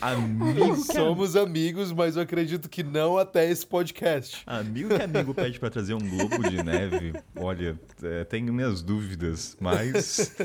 amigo 0.00 0.74
que 0.74 0.92
Somos 0.92 1.36
amigos, 1.36 1.92
mas 1.92 2.16
eu 2.16 2.22
acredito 2.22 2.68
que 2.68 2.82
não 2.82 3.18
até 3.18 3.50
esse 3.50 3.66
podcast. 3.66 4.42
Amigo 4.46 4.90
que 4.90 5.02
amigo 5.02 5.34
pede 5.34 5.58
pra 5.58 5.70
trazer 5.70 5.94
um 5.94 5.98
globo 5.98 6.48
de 6.48 6.62
neve, 6.62 7.14
olha, 7.36 7.78
é, 8.02 8.24
tenho 8.24 8.52
minhas 8.52 8.82
dúvidas, 8.82 9.56
mas 9.60 10.36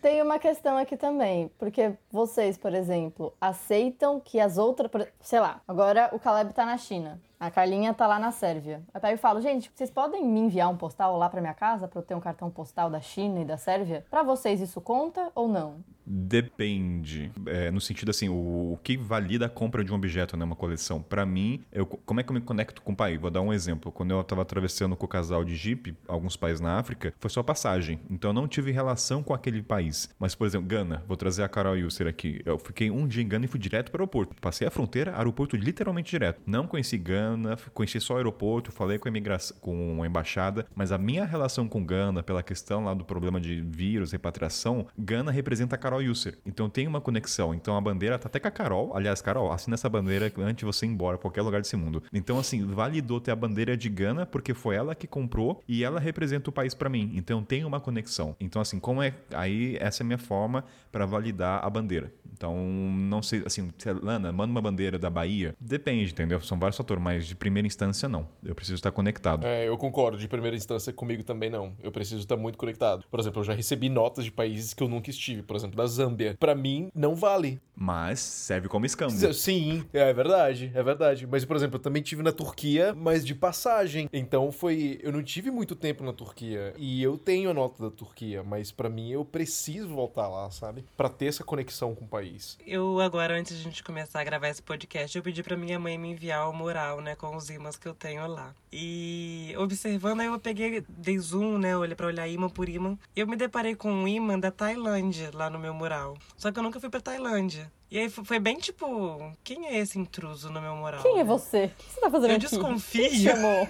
Tem 0.00 0.22
uma 0.22 0.38
questão 0.38 0.76
aqui 0.76 0.96
também, 0.96 1.50
porque 1.58 1.92
vocês, 2.10 2.56
por 2.56 2.74
exemplo, 2.74 3.32
aceitam 3.40 4.20
que 4.20 4.38
as 4.40 4.58
outras. 4.58 4.90
Sei 5.20 5.40
lá, 5.40 5.60
agora 5.66 6.10
o 6.12 6.18
Caleb 6.18 6.52
tá 6.52 6.64
na 6.64 6.78
China. 6.78 7.20
A 7.44 7.50
Carlinha 7.50 7.92
tá 7.92 8.06
lá 8.06 8.18
na 8.18 8.32
Sérvia. 8.32 8.82
Aí 8.94 9.12
eu 9.12 9.18
falo, 9.18 9.38
gente, 9.38 9.70
vocês 9.74 9.90
podem 9.90 10.24
me 10.24 10.40
enviar 10.40 10.70
um 10.70 10.78
postal 10.78 11.18
lá 11.18 11.28
pra 11.28 11.42
minha 11.42 11.52
casa 11.52 11.86
pra 11.86 11.98
eu 11.98 12.02
ter 12.02 12.14
um 12.14 12.20
cartão 12.20 12.48
postal 12.48 12.88
da 12.88 13.02
China 13.02 13.42
e 13.42 13.44
da 13.44 13.58
Sérvia? 13.58 14.02
Pra 14.10 14.22
vocês 14.22 14.62
isso 14.62 14.80
conta 14.80 15.30
ou 15.34 15.46
não? 15.46 15.84
depende. 16.06 17.30
É, 17.46 17.70
no 17.70 17.80
sentido 17.80 18.10
assim, 18.10 18.28
o, 18.28 18.72
o 18.72 18.78
que 18.82 18.96
valida 18.96 19.46
a 19.46 19.48
compra 19.48 19.82
de 19.84 19.92
um 19.92 19.96
objeto, 19.96 20.36
né, 20.36 20.44
uma 20.44 20.56
coleção. 20.56 21.02
Pra 21.02 21.24
mim, 21.24 21.62
eu, 21.72 21.86
como 21.86 22.20
é 22.20 22.22
que 22.22 22.30
eu 22.30 22.34
me 22.34 22.40
conecto 22.40 22.82
com 22.82 22.92
o 22.92 22.96
país? 22.96 23.20
Vou 23.20 23.30
dar 23.30 23.40
um 23.40 23.52
exemplo. 23.52 23.90
Quando 23.90 24.10
eu 24.10 24.22
tava 24.22 24.42
atravessando 24.42 24.96
com 24.96 25.06
o 25.06 25.08
casal 25.08 25.44
de 25.44 25.54
Jeep, 25.56 25.96
alguns 26.06 26.36
países 26.36 26.60
na 26.60 26.78
África, 26.78 27.14
foi 27.18 27.30
só 27.30 27.42
passagem. 27.42 28.00
Então 28.10 28.30
eu 28.30 28.34
não 28.34 28.46
tive 28.46 28.70
relação 28.70 29.22
com 29.22 29.32
aquele 29.32 29.62
país. 29.62 30.08
Mas, 30.18 30.34
por 30.34 30.46
exemplo, 30.46 30.66
Gana, 30.66 31.02
vou 31.06 31.16
trazer 31.16 31.42
a 31.42 31.48
Carol 31.48 31.76
Yusser 31.76 32.06
aqui. 32.06 32.42
Eu 32.44 32.58
fiquei 32.58 32.90
um 32.90 33.06
dia 33.06 33.22
em 33.22 33.28
Gana 33.28 33.44
e 33.44 33.48
fui 33.48 33.60
direto 33.60 33.90
para 33.90 34.00
o 34.00 34.02
aeroporto. 34.02 34.34
Passei 34.40 34.66
a 34.66 34.70
fronteira, 34.70 35.16
aeroporto 35.16 35.56
literalmente 35.56 36.10
direto. 36.10 36.42
Não 36.46 36.66
conheci 36.66 36.98
Gana, 36.98 37.33
conheci 37.72 38.00
só 38.00 38.14
o 38.14 38.16
aeroporto, 38.16 38.72
falei 38.72 38.98
com 38.98 39.08
a 39.08 39.10
imigração, 39.10 39.56
com 39.60 40.02
a 40.02 40.06
embaixada, 40.06 40.66
mas 40.74 40.92
a 40.92 40.98
minha 40.98 41.24
relação 41.24 41.68
com 41.68 41.84
Gana, 41.84 42.22
pela 42.22 42.42
questão 42.42 42.84
lá 42.84 42.94
do 42.94 43.04
problema 43.04 43.40
de 43.40 43.60
vírus, 43.60 44.12
repatriação, 44.12 44.86
Gana 44.98 45.30
representa 45.30 45.74
a 45.74 45.78
Carol 45.78 46.02
Yusser. 46.02 46.38
Então 46.46 46.68
tem 46.68 46.86
uma 46.86 47.00
conexão. 47.00 47.54
Então 47.54 47.76
a 47.76 47.80
bandeira 47.80 48.18
tá 48.18 48.28
até 48.28 48.38
com 48.40 48.48
a 48.48 48.50
Carol. 48.50 48.96
Aliás, 48.96 49.20
Carol, 49.20 49.52
assina 49.52 49.74
essa 49.74 49.88
bandeira 49.88 50.32
antes 50.38 50.56
de 50.56 50.64
você 50.64 50.86
ir 50.86 50.90
embora, 50.90 51.18
qualquer 51.18 51.42
lugar 51.42 51.60
desse 51.60 51.76
mundo. 51.76 52.02
Então, 52.12 52.38
assim, 52.38 52.64
validou 52.66 53.20
ter 53.20 53.30
a 53.30 53.36
bandeira 53.36 53.76
de 53.76 53.88
Gana, 53.88 54.26
porque 54.26 54.54
foi 54.54 54.76
ela 54.76 54.94
que 54.94 55.06
comprou 55.06 55.62
e 55.68 55.84
ela 55.84 56.00
representa 56.00 56.50
o 56.50 56.52
país 56.52 56.74
pra 56.74 56.88
mim. 56.88 57.12
Então 57.14 57.42
tem 57.42 57.64
uma 57.64 57.80
conexão. 57.80 58.36
Então, 58.40 58.60
assim, 58.60 58.78
como 58.78 59.02
é. 59.02 59.14
Aí, 59.32 59.76
essa 59.80 60.02
é 60.02 60.04
a 60.04 60.06
minha 60.06 60.18
forma 60.18 60.64
pra 60.90 61.06
validar 61.06 61.64
a 61.64 61.70
bandeira. 61.70 62.12
Então, 62.32 62.56
não 62.56 63.22
sei, 63.22 63.42
assim, 63.46 63.70
Lana 64.02 64.32
manda 64.32 64.50
uma 64.50 64.60
bandeira 64.60 64.98
da 64.98 65.08
Bahia, 65.08 65.54
depende, 65.60 66.10
entendeu? 66.10 66.40
São 66.40 66.58
vários 66.58 66.76
fatores, 66.76 67.02
mas 67.02 67.23
de 67.26 67.34
primeira 67.34 67.66
instância, 67.66 68.08
não. 68.08 68.28
Eu 68.44 68.54
preciso 68.54 68.76
estar 68.76 68.90
conectado. 68.90 69.46
É, 69.46 69.68
eu 69.68 69.76
concordo. 69.76 70.18
De 70.18 70.28
primeira 70.28 70.56
instância, 70.56 70.92
comigo 70.92 71.22
também 71.22 71.50
não. 71.50 71.74
Eu 71.82 71.92
preciso 71.92 72.20
estar 72.20 72.36
muito 72.36 72.58
conectado. 72.58 73.04
Por 73.10 73.20
exemplo, 73.20 73.40
eu 73.40 73.44
já 73.44 73.54
recebi 73.54 73.88
notas 73.88 74.24
de 74.24 74.32
países 74.32 74.74
que 74.74 74.82
eu 74.82 74.88
nunca 74.88 75.10
estive. 75.10 75.42
Por 75.42 75.56
exemplo, 75.56 75.76
da 75.76 75.86
Zâmbia. 75.86 76.36
Pra 76.38 76.54
mim, 76.54 76.90
não 76.94 77.14
vale. 77.14 77.60
Mas 77.76 78.20
serve 78.20 78.68
como 78.68 78.86
escambo. 78.86 79.12
Sim, 79.34 79.84
é 79.92 80.12
verdade, 80.12 80.70
é 80.74 80.82
verdade. 80.82 81.26
Mas, 81.26 81.44
por 81.44 81.56
exemplo, 81.56 81.76
eu 81.76 81.82
também 81.82 82.02
tive 82.02 82.22
na 82.22 82.32
Turquia, 82.32 82.94
mas 82.94 83.24
de 83.26 83.34
passagem. 83.34 84.08
Então 84.12 84.52
foi. 84.52 84.98
Eu 85.02 85.12
não 85.12 85.22
tive 85.22 85.50
muito 85.50 85.74
tempo 85.74 86.04
na 86.04 86.12
Turquia. 86.12 86.72
E 86.78 87.02
eu 87.02 87.18
tenho 87.18 87.50
a 87.50 87.54
nota 87.54 87.82
da 87.82 87.90
Turquia, 87.90 88.42
mas 88.42 88.70
pra 88.70 88.88
mim 88.88 89.10
eu 89.10 89.24
preciso 89.24 89.88
voltar 89.88 90.28
lá, 90.28 90.50
sabe? 90.50 90.84
Pra 90.96 91.08
ter 91.08 91.26
essa 91.26 91.42
conexão 91.42 91.94
com 91.94 92.04
o 92.04 92.08
país. 92.08 92.56
Eu 92.66 93.00
agora, 93.00 93.34
antes 93.34 93.56
de 93.56 93.60
a 93.60 93.64
gente 93.64 93.82
começar 93.82 94.20
a 94.20 94.24
gravar 94.24 94.48
esse 94.48 94.62
podcast, 94.62 95.16
eu 95.16 95.22
pedi 95.22 95.42
pra 95.42 95.56
minha 95.56 95.78
mãe 95.78 95.98
me 95.98 96.10
enviar 96.10 96.48
o 96.48 96.52
mural, 96.52 97.00
né, 97.04 97.14
com 97.14 97.36
os 97.36 97.48
imãs 97.50 97.76
que 97.76 97.86
eu 97.86 97.94
tenho 97.94 98.26
lá. 98.26 98.52
E 98.72 99.54
observando, 99.58 100.20
aí 100.20 100.26
eu 100.26 100.40
peguei, 100.40 100.84
dei 100.88 101.18
zoom, 101.18 101.58
né, 101.58 101.72
pra 101.96 102.06
olhar 102.06 102.26
imã 102.26 102.48
por 102.48 102.68
imã. 102.68 102.98
E 103.14 103.20
eu 103.20 103.26
me 103.26 103.36
deparei 103.36 103.76
com 103.76 103.92
um 103.92 104.08
imã 104.08 104.38
da 104.38 104.50
Tailândia 104.50 105.30
lá 105.32 105.48
no 105.48 105.58
meu 105.58 105.72
mural. 105.72 106.16
Só 106.36 106.50
que 106.50 106.58
eu 106.58 106.62
nunca 106.62 106.80
fui 106.80 106.90
pra 106.90 107.00
Tailândia. 107.00 107.70
E 107.90 107.98
aí 107.98 108.08
foi 108.10 108.40
bem 108.40 108.56
tipo, 108.58 109.32
quem 109.44 109.66
é 109.66 109.78
esse 109.78 109.98
intruso 109.98 110.50
no 110.50 110.60
meu 110.60 110.74
mural? 110.74 111.00
Quem 111.02 111.12
é 111.14 111.16
né? 111.18 111.24
você? 111.24 111.66
O 111.66 111.68
que 111.76 111.92
você 111.92 112.00
tá 112.00 112.10
fazendo 112.10 112.30
Eu 112.30 112.36
aqui? 112.36 112.46
desconfio. 112.48 113.10
Quem 113.10 113.18
chamou? 113.20 113.68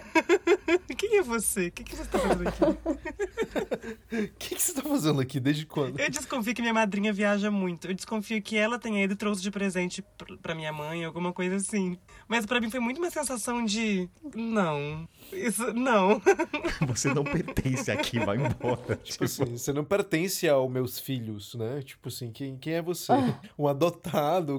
Quem 0.96 1.18
é 1.18 1.22
você? 1.22 1.66
O 1.66 1.72
que, 1.72 1.84
que 1.84 1.96
você 1.96 2.04
tá 2.06 2.18
fazendo 2.18 2.48
aqui? 2.48 2.64
O 2.64 4.28
que, 4.38 4.54
que 4.54 4.62
você 4.62 4.72
tá 4.72 4.82
fazendo 4.82 5.20
aqui? 5.20 5.40
Desde 5.40 5.66
quando? 5.66 5.98
Eu 6.00 6.08
desconfio 6.08 6.54
que 6.54 6.62
minha 6.62 6.72
madrinha 6.72 7.12
viaja 7.12 7.50
muito. 7.50 7.86
Eu 7.88 7.94
desconfio 7.94 8.40
que 8.40 8.56
ela 8.56 8.78
tenha 8.78 9.02
ido 9.04 9.12
e 9.12 9.16
trouxe 9.16 9.42
de 9.42 9.50
presente 9.50 10.00
pr- 10.16 10.36
pra 10.40 10.54
minha 10.54 10.72
mãe, 10.72 11.04
alguma 11.04 11.32
coisa 11.32 11.56
assim. 11.56 11.98
Mas 12.26 12.46
pra 12.46 12.60
mim 12.60 12.70
foi 12.70 12.80
muito 12.80 12.98
uma 12.98 13.10
sensação 13.10 13.62
de. 13.64 14.08
Não. 14.34 15.06
Isso. 15.32 15.74
Não. 15.74 16.22
Você 16.88 17.12
não 17.12 17.24
pertence 17.24 17.90
aqui, 17.90 18.18
vai 18.20 18.36
embora. 18.36 18.96
Tipo 19.02 19.24
assim, 19.24 19.44
você 19.56 19.72
não 19.72 19.84
pertence 19.84 20.48
aos 20.48 20.70
meus 20.70 20.98
filhos, 20.98 21.54
né? 21.54 21.82
Tipo 21.82 22.08
assim, 22.08 22.30
quem, 22.30 22.56
quem 22.56 22.74
é 22.74 22.82
você? 22.82 23.12
Ah. 23.12 23.40
Um 23.58 23.66
adotado? 23.66 24.03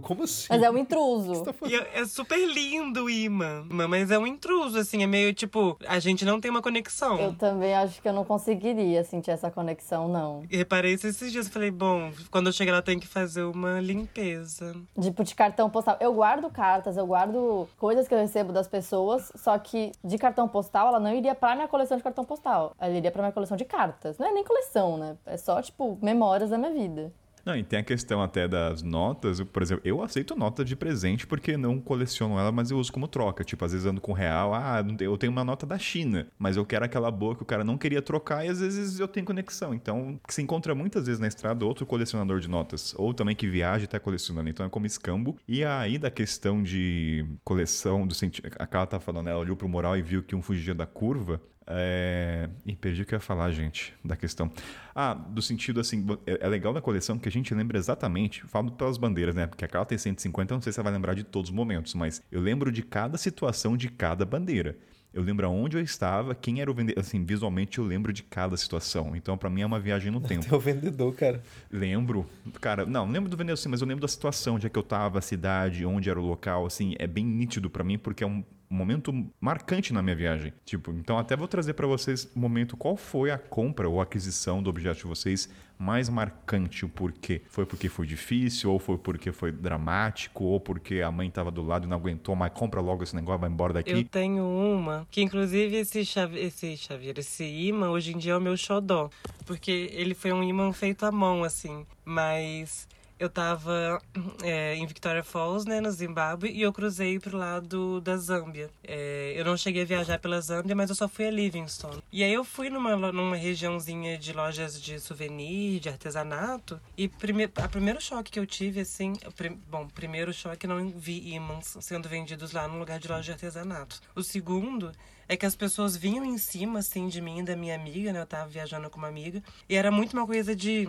Como 0.01 0.23
assim? 0.23 0.47
Mas 0.49 0.61
é 0.61 0.69
um 0.69 0.77
intruso. 0.79 1.43
E 1.67 1.75
é, 1.75 2.01
é 2.01 2.05
super 2.05 2.37
lindo 2.37 3.05
o 3.05 3.09
imã. 3.09 3.65
Mas 3.69 4.11
é 4.11 4.17
um 4.17 4.27
intruso, 4.27 4.77
assim. 4.77 5.03
É 5.03 5.07
meio 5.07 5.33
tipo. 5.33 5.77
A 5.87 5.99
gente 5.99 6.25
não 6.25 6.39
tem 6.39 6.51
uma 6.51 6.61
conexão. 6.61 7.19
Eu 7.19 7.33
também 7.33 7.73
acho 7.75 8.01
que 8.01 8.07
eu 8.07 8.13
não 8.13 8.25
conseguiria 8.25 9.03
sentir 9.03 9.31
essa 9.31 9.51
conexão, 9.51 10.07
não. 10.07 10.43
E 10.49 10.57
reparei 10.57 10.93
isso 10.93 11.07
esses 11.07 11.31
dias. 11.31 11.47
Falei, 11.47 11.71
bom, 11.71 12.11
quando 12.31 12.47
eu 12.47 12.53
chegar 12.53 12.73
lá, 12.73 12.81
tenho 12.81 12.99
que 12.99 13.07
fazer 13.07 13.43
uma 13.43 13.79
limpeza. 13.79 14.75
Tipo, 14.99 15.23
de 15.23 15.35
cartão 15.35 15.69
postal. 15.69 15.97
Eu 15.99 16.13
guardo 16.13 16.49
cartas, 16.49 16.97
eu 16.97 17.05
guardo 17.05 17.67
coisas 17.77 18.07
que 18.07 18.13
eu 18.13 18.19
recebo 18.19 18.51
das 18.51 18.67
pessoas, 18.67 19.31
só 19.35 19.57
que 19.57 19.91
de 20.03 20.17
cartão 20.17 20.47
postal, 20.47 20.87
ela 20.87 20.99
não 20.99 21.13
iria 21.13 21.35
pra 21.35 21.55
minha 21.55 21.67
coleção 21.67 21.97
de 21.97 22.03
cartão 22.03 22.25
postal. 22.25 22.73
Ela 22.79 22.93
iria 22.93 23.11
pra 23.11 23.21
minha 23.21 23.31
coleção 23.31 23.57
de 23.57 23.65
cartas. 23.65 24.17
Não 24.17 24.27
é 24.27 24.31
nem 24.31 24.43
coleção, 24.43 24.97
né? 24.97 25.17
É 25.25 25.37
só, 25.37 25.61
tipo, 25.61 25.97
memórias 26.01 26.49
da 26.49 26.57
minha 26.57 26.71
vida. 26.71 27.11
Não, 27.45 27.55
e 27.55 27.63
tem 27.63 27.79
a 27.79 27.83
questão 27.83 28.23
até 28.23 28.47
das 28.47 28.81
notas. 28.81 29.39
Por 29.41 29.61
exemplo, 29.61 29.81
eu 29.85 30.01
aceito 30.01 30.35
nota 30.35 30.65
de 30.65 30.75
presente 30.75 31.27
porque 31.27 31.55
não 31.55 31.79
coleciono 31.79 32.39
ela, 32.39 32.51
mas 32.51 32.71
eu 32.71 32.77
uso 32.77 32.91
como 32.91 33.07
troca. 33.07 33.43
Tipo, 33.43 33.63
às 33.65 33.71
vezes 33.71 33.85
ando 33.85 34.01
com 34.01 34.13
real, 34.13 34.53
ah, 34.53 34.83
eu 34.99 35.15
tenho 35.17 35.31
uma 35.31 35.43
nota 35.43 35.65
da 35.65 35.77
China, 35.77 36.27
mas 36.39 36.57
eu 36.57 36.65
quero 36.65 36.85
aquela 36.85 37.11
boa 37.11 37.35
que 37.35 37.43
o 37.43 37.45
cara 37.45 37.63
não 37.63 37.77
queria 37.77 38.01
trocar 38.01 38.43
e 38.45 38.49
às 38.49 38.59
vezes 38.59 38.99
eu 38.99 39.07
tenho 39.07 39.25
conexão. 39.25 39.73
Então, 39.73 40.19
se 40.27 40.41
encontra 40.41 40.73
muitas 40.73 41.05
vezes 41.05 41.19
na 41.19 41.27
estrada 41.27 41.65
outro 41.65 41.85
colecionador 41.85 42.39
de 42.39 42.49
notas, 42.49 42.95
ou 42.97 43.13
também 43.13 43.35
que 43.35 43.47
viaja 43.47 43.83
e 43.83 43.87
tá 43.87 43.99
colecionando. 43.99 44.49
Então 44.49 44.65
é 44.65 44.69
como 44.69 44.87
escambo. 44.87 45.37
E 45.47 45.63
aí 45.63 45.99
da 45.99 46.09
questão 46.09 46.63
de 46.63 47.25
coleção, 47.43 48.07
do 48.07 48.15
sentido. 48.15 48.49
A 48.57 48.65
Carla 48.65 48.87
tá 48.87 48.99
falando, 48.99 49.29
ela 49.29 49.39
olhou 49.39 49.55
pro 49.55 49.69
moral 49.69 49.95
e 49.95 50.01
viu 50.01 50.23
que 50.23 50.35
um 50.35 50.41
fugia 50.41 50.73
da 50.73 50.87
curva. 50.87 51.39
É... 51.67 52.49
Ih, 52.65 52.75
perdi 52.75 53.01
o 53.01 53.05
que 53.05 53.15
eu 53.15 53.17
ia 53.17 53.21
falar, 53.21 53.51
gente, 53.51 53.93
da 54.03 54.15
questão. 54.15 54.51
Ah, 54.93 55.13
do 55.13 55.41
sentido 55.41 55.79
assim, 55.79 56.05
é 56.25 56.45
é 56.45 56.47
legal 56.47 56.73
da 56.73 56.81
coleção 56.81 57.17
que 57.17 57.27
a 57.27 57.31
gente 57.31 57.53
lembra 57.53 57.77
exatamente, 57.77 58.43
falo 58.45 58.71
pelas 58.71 58.97
bandeiras, 58.97 59.33
né? 59.33 59.47
Porque 59.47 59.65
a 59.65 59.67
Carla 59.67 59.85
tem 59.85 59.97
150, 59.97 60.53
eu 60.53 60.55
não 60.55 60.61
sei 60.61 60.71
se 60.71 60.75
você 60.75 60.83
vai 60.83 60.93
lembrar 60.93 61.15
de 61.15 61.23
todos 61.23 61.49
os 61.49 61.55
momentos, 61.55 61.93
mas 61.95 62.21
eu 62.31 62.39
lembro 62.39 62.71
de 62.71 62.83
cada 62.83 63.17
situação 63.17 63.75
de 63.75 63.89
cada 63.89 64.25
bandeira. 64.25 64.77
Eu 65.15 65.23
lembro 65.23 65.47
aonde 65.47 65.77
eu 65.77 65.81
estava, 65.81 66.35
quem 66.35 66.59
era 66.59 66.69
o 66.69 66.73
vendedor. 66.73 66.99
Assim, 66.99 67.23
visualmente 67.23 67.77
eu 67.77 67.85
lembro 67.85 68.11
de 68.11 68.21
cada 68.21 68.57
situação. 68.57 69.15
Então, 69.15 69.37
pra 69.37 69.49
mim, 69.49 69.61
é 69.61 69.65
uma 69.65 69.79
viagem 69.79 70.11
no 70.11 70.19
tempo. 70.21 70.45
É 70.53 70.53
o 70.53 70.59
vendedor, 70.59 71.15
cara. 71.15 71.41
Lembro. 71.71 72.25
Cara, 72.59 72.85
não, 72.85 73.05
não 73.05 73.13
lembro 73.13 73.29
do 73.29 73.37
vendedor 73.37 73.57
sim, 73.57 73.69
mas 73.69 73.79
eu 73.79 73.87
lembro 73.87 74.01
da 74.01 74.09
situação, 74.09 74.55
onde 74.55 74.67
é 74.67 74.69
que 74.69 74.77
eu 74.77 74.83
tava, 74.83 75.19
a 75.19 75.21
cidade, 75.21 75.85
onde 75.85 76.09
era 76.09 76.19
o 76.19 76.25
local, 76.25 76.65
assim, 76.65 76.95
é 76.99 77.07
bem 77.07 77.25
nítido 77.25 77.69
pra 77.69 77.81
mim, 77.81 77.97
porque 77.97 78.25
é 78.25 78.27
um 78.27 78.43
momento 78.69 79.13
marcante 79.39 79.93
na 79.93 80.01
minha 80.01 80.15
viagem. 80.15 80.53
Tipo, 80.65 80.91
então 80.91 81.17
até 81.17 81.35
vou 81.35 81.47
trazer 81.47 81.73
pra 81.73 81.87
vocês 81.87 82.29
o 82.35 82.39
momento 82.39 82.75
qual 82.75 82.97
foi 82.97 83.31
a 83.31 83.37
compra 83.37 83.87
ou 83.87 84.01
aquisição 84.01 84.61
do 84.61 84.69
objeto 84.69 84.97
de 84.97 85.03
vocês 85.05 85.49
mais 85.77 86.09
marcante, 86.09 86.85
o 86.85 86.89
porquê. 86.89 87.41
Foi 87.49 87.65
porque 87.65 87.89
foi 87.89 88.07
difícil, 88.07 88.71
ou 88.71 88.79
foi 88.79 88.97
porque 88.97 89.31
foi 89.31 89.51
dramático, 89.51 90.43
ou 90.43 90.59
porque 90.59 91.01
a 91.01 91.11
mãe 91.11 91.29
tava 91.29 91.51
do 91.51 91.61
lado 91.61 91.85
e 91.85 91.89
não 91.89 91.97
aguentou, 91.97 92.35
mas 92.35 92.51
compra 92.53 92.79
logo 92.79 93.03
esse 93.03 93.15
negócio, 93.15 93.41
vai 93.41 93.49
embora 93.49 93.73
daqui. 93.73 93.91
Eu 93.91 94.03
tenho 94.05 94.43
uma 94.43 95.05
que, 95.11 95.21
inclusive, 95.21 95.75
esse, 95.75 96.05
chave... 96.05 96.39
esse 96.39 96.77
chaveiro, 96.77 97.19
esse 97.19 97.43
imã, 97.43 97.89
hoje 97.89 98.13
em 98.13 98.17
dia 98.17 98.33
é 98.33 98.37
o 98.37 98.41
meu 98.41 98.55
xodó. 98.55 99.09
Porque 99.45 99.89
ele 99.93 100.13
foi 100.15 100.31
um 100.31 100.43
imã 100.43 100.71
feito 100.71 101.05
à 101.05 101.11
mão, 101.11 101.43
assim. 101.43 101.85
Mas 102.03 102.87
eu 103.19 103.29
tava 103.29 104.01
é, 104.43 104.75
em 104.75 104.85
Victoria 104.85 105.23
Falls, 105.23 105.67
né, 105.67 105.79
no 105.79 105.91
Zimbábue, 105.91 106.51
e 106.51 106.61
eu 106.61 106.73
cruzei 106.73 107.19
pro 107.19 107.37
lado 107.37 108.01
da 108.01 108.17
Zâmbia. 108.17 108.69
É, 108.83 109.33
eu 109.35 109.45
não 109.45 109.55
cheguei 109.55 109.83
a 109.83 109.85
viajar 109.85 110.19
pela 110.19 110.39
Zâmbia, 110.41 110.75
mas 110.75 110.89
eu 110.89 110.95
só 110.95 111.07
fui 111.07 111.25
a 111.25 111.31
Livingstone. 111.31 112.03
E 112.11 112.23
aí 112.23 112.33
eu 112.33 112.43
fui 112.43 112.69
numa, 112.69 112.95
numa 112.95 113.35
regiãozinha 113.35 114.17
de 114.17 114.33
lojas 114.33 114.81
de 114.81 114.99
souvenir, 114.99 115.79
de 115.79 115.89
artesanato, 115.89 116.79
e 116.97 117.07
prime 117.07 117.45
a 117.55 117.67
primeiro 117.67 118.01
choque 118.01 118.31
que 118.31 118.39
eu 118.39 118.45
tive, 118.45 118.81
assim, 118.81 119.13
prim 119.35 119.59
bom, 119.69 119.87
primeiro 119.87 120.33
choque 120.33 120.67
não 120.67 120.89
vi 120.89 121.33
imãs 121.33 121.77
sendo 121.79 122.09
vendidos 122.09 122.51
lá 122.51 122.67
no 122.67 122.77
lugar 122.77 122.99
de 122.99 123.07
loja 123.07 123.23
de 123.23 123.31
artesanato. 123.31 124.01
O 124.15 124.23
segundo 124.23 124.91
é 125.27 125.35
que 125.35 125.45
as 125.45 125.55
pessoas 125.55 125.95
vinham 125.95 126.23
em 126.23 126.37
cima, 126.37 126.79
assim, 126.79 127.07
de 127.07 127.19
mim 127.19 127.39
e 127.39 127.43
da 127.43 127.55
minha 127.55 127.75
amiga, 127.75 128.13
né? 128.13 128.21
Eu 128.21 128.25
tava 128.25 128.47
viajando 128.47 128.89
com 128.89 128.97
uma 128.97 129.07
amiga. 129.07 129.41
E 129.67 129.75
era 129.75 129.89
muito 129.89 130.13
uma 130.13 130.25
coisa 130.25 130.55
de 130.55 130.87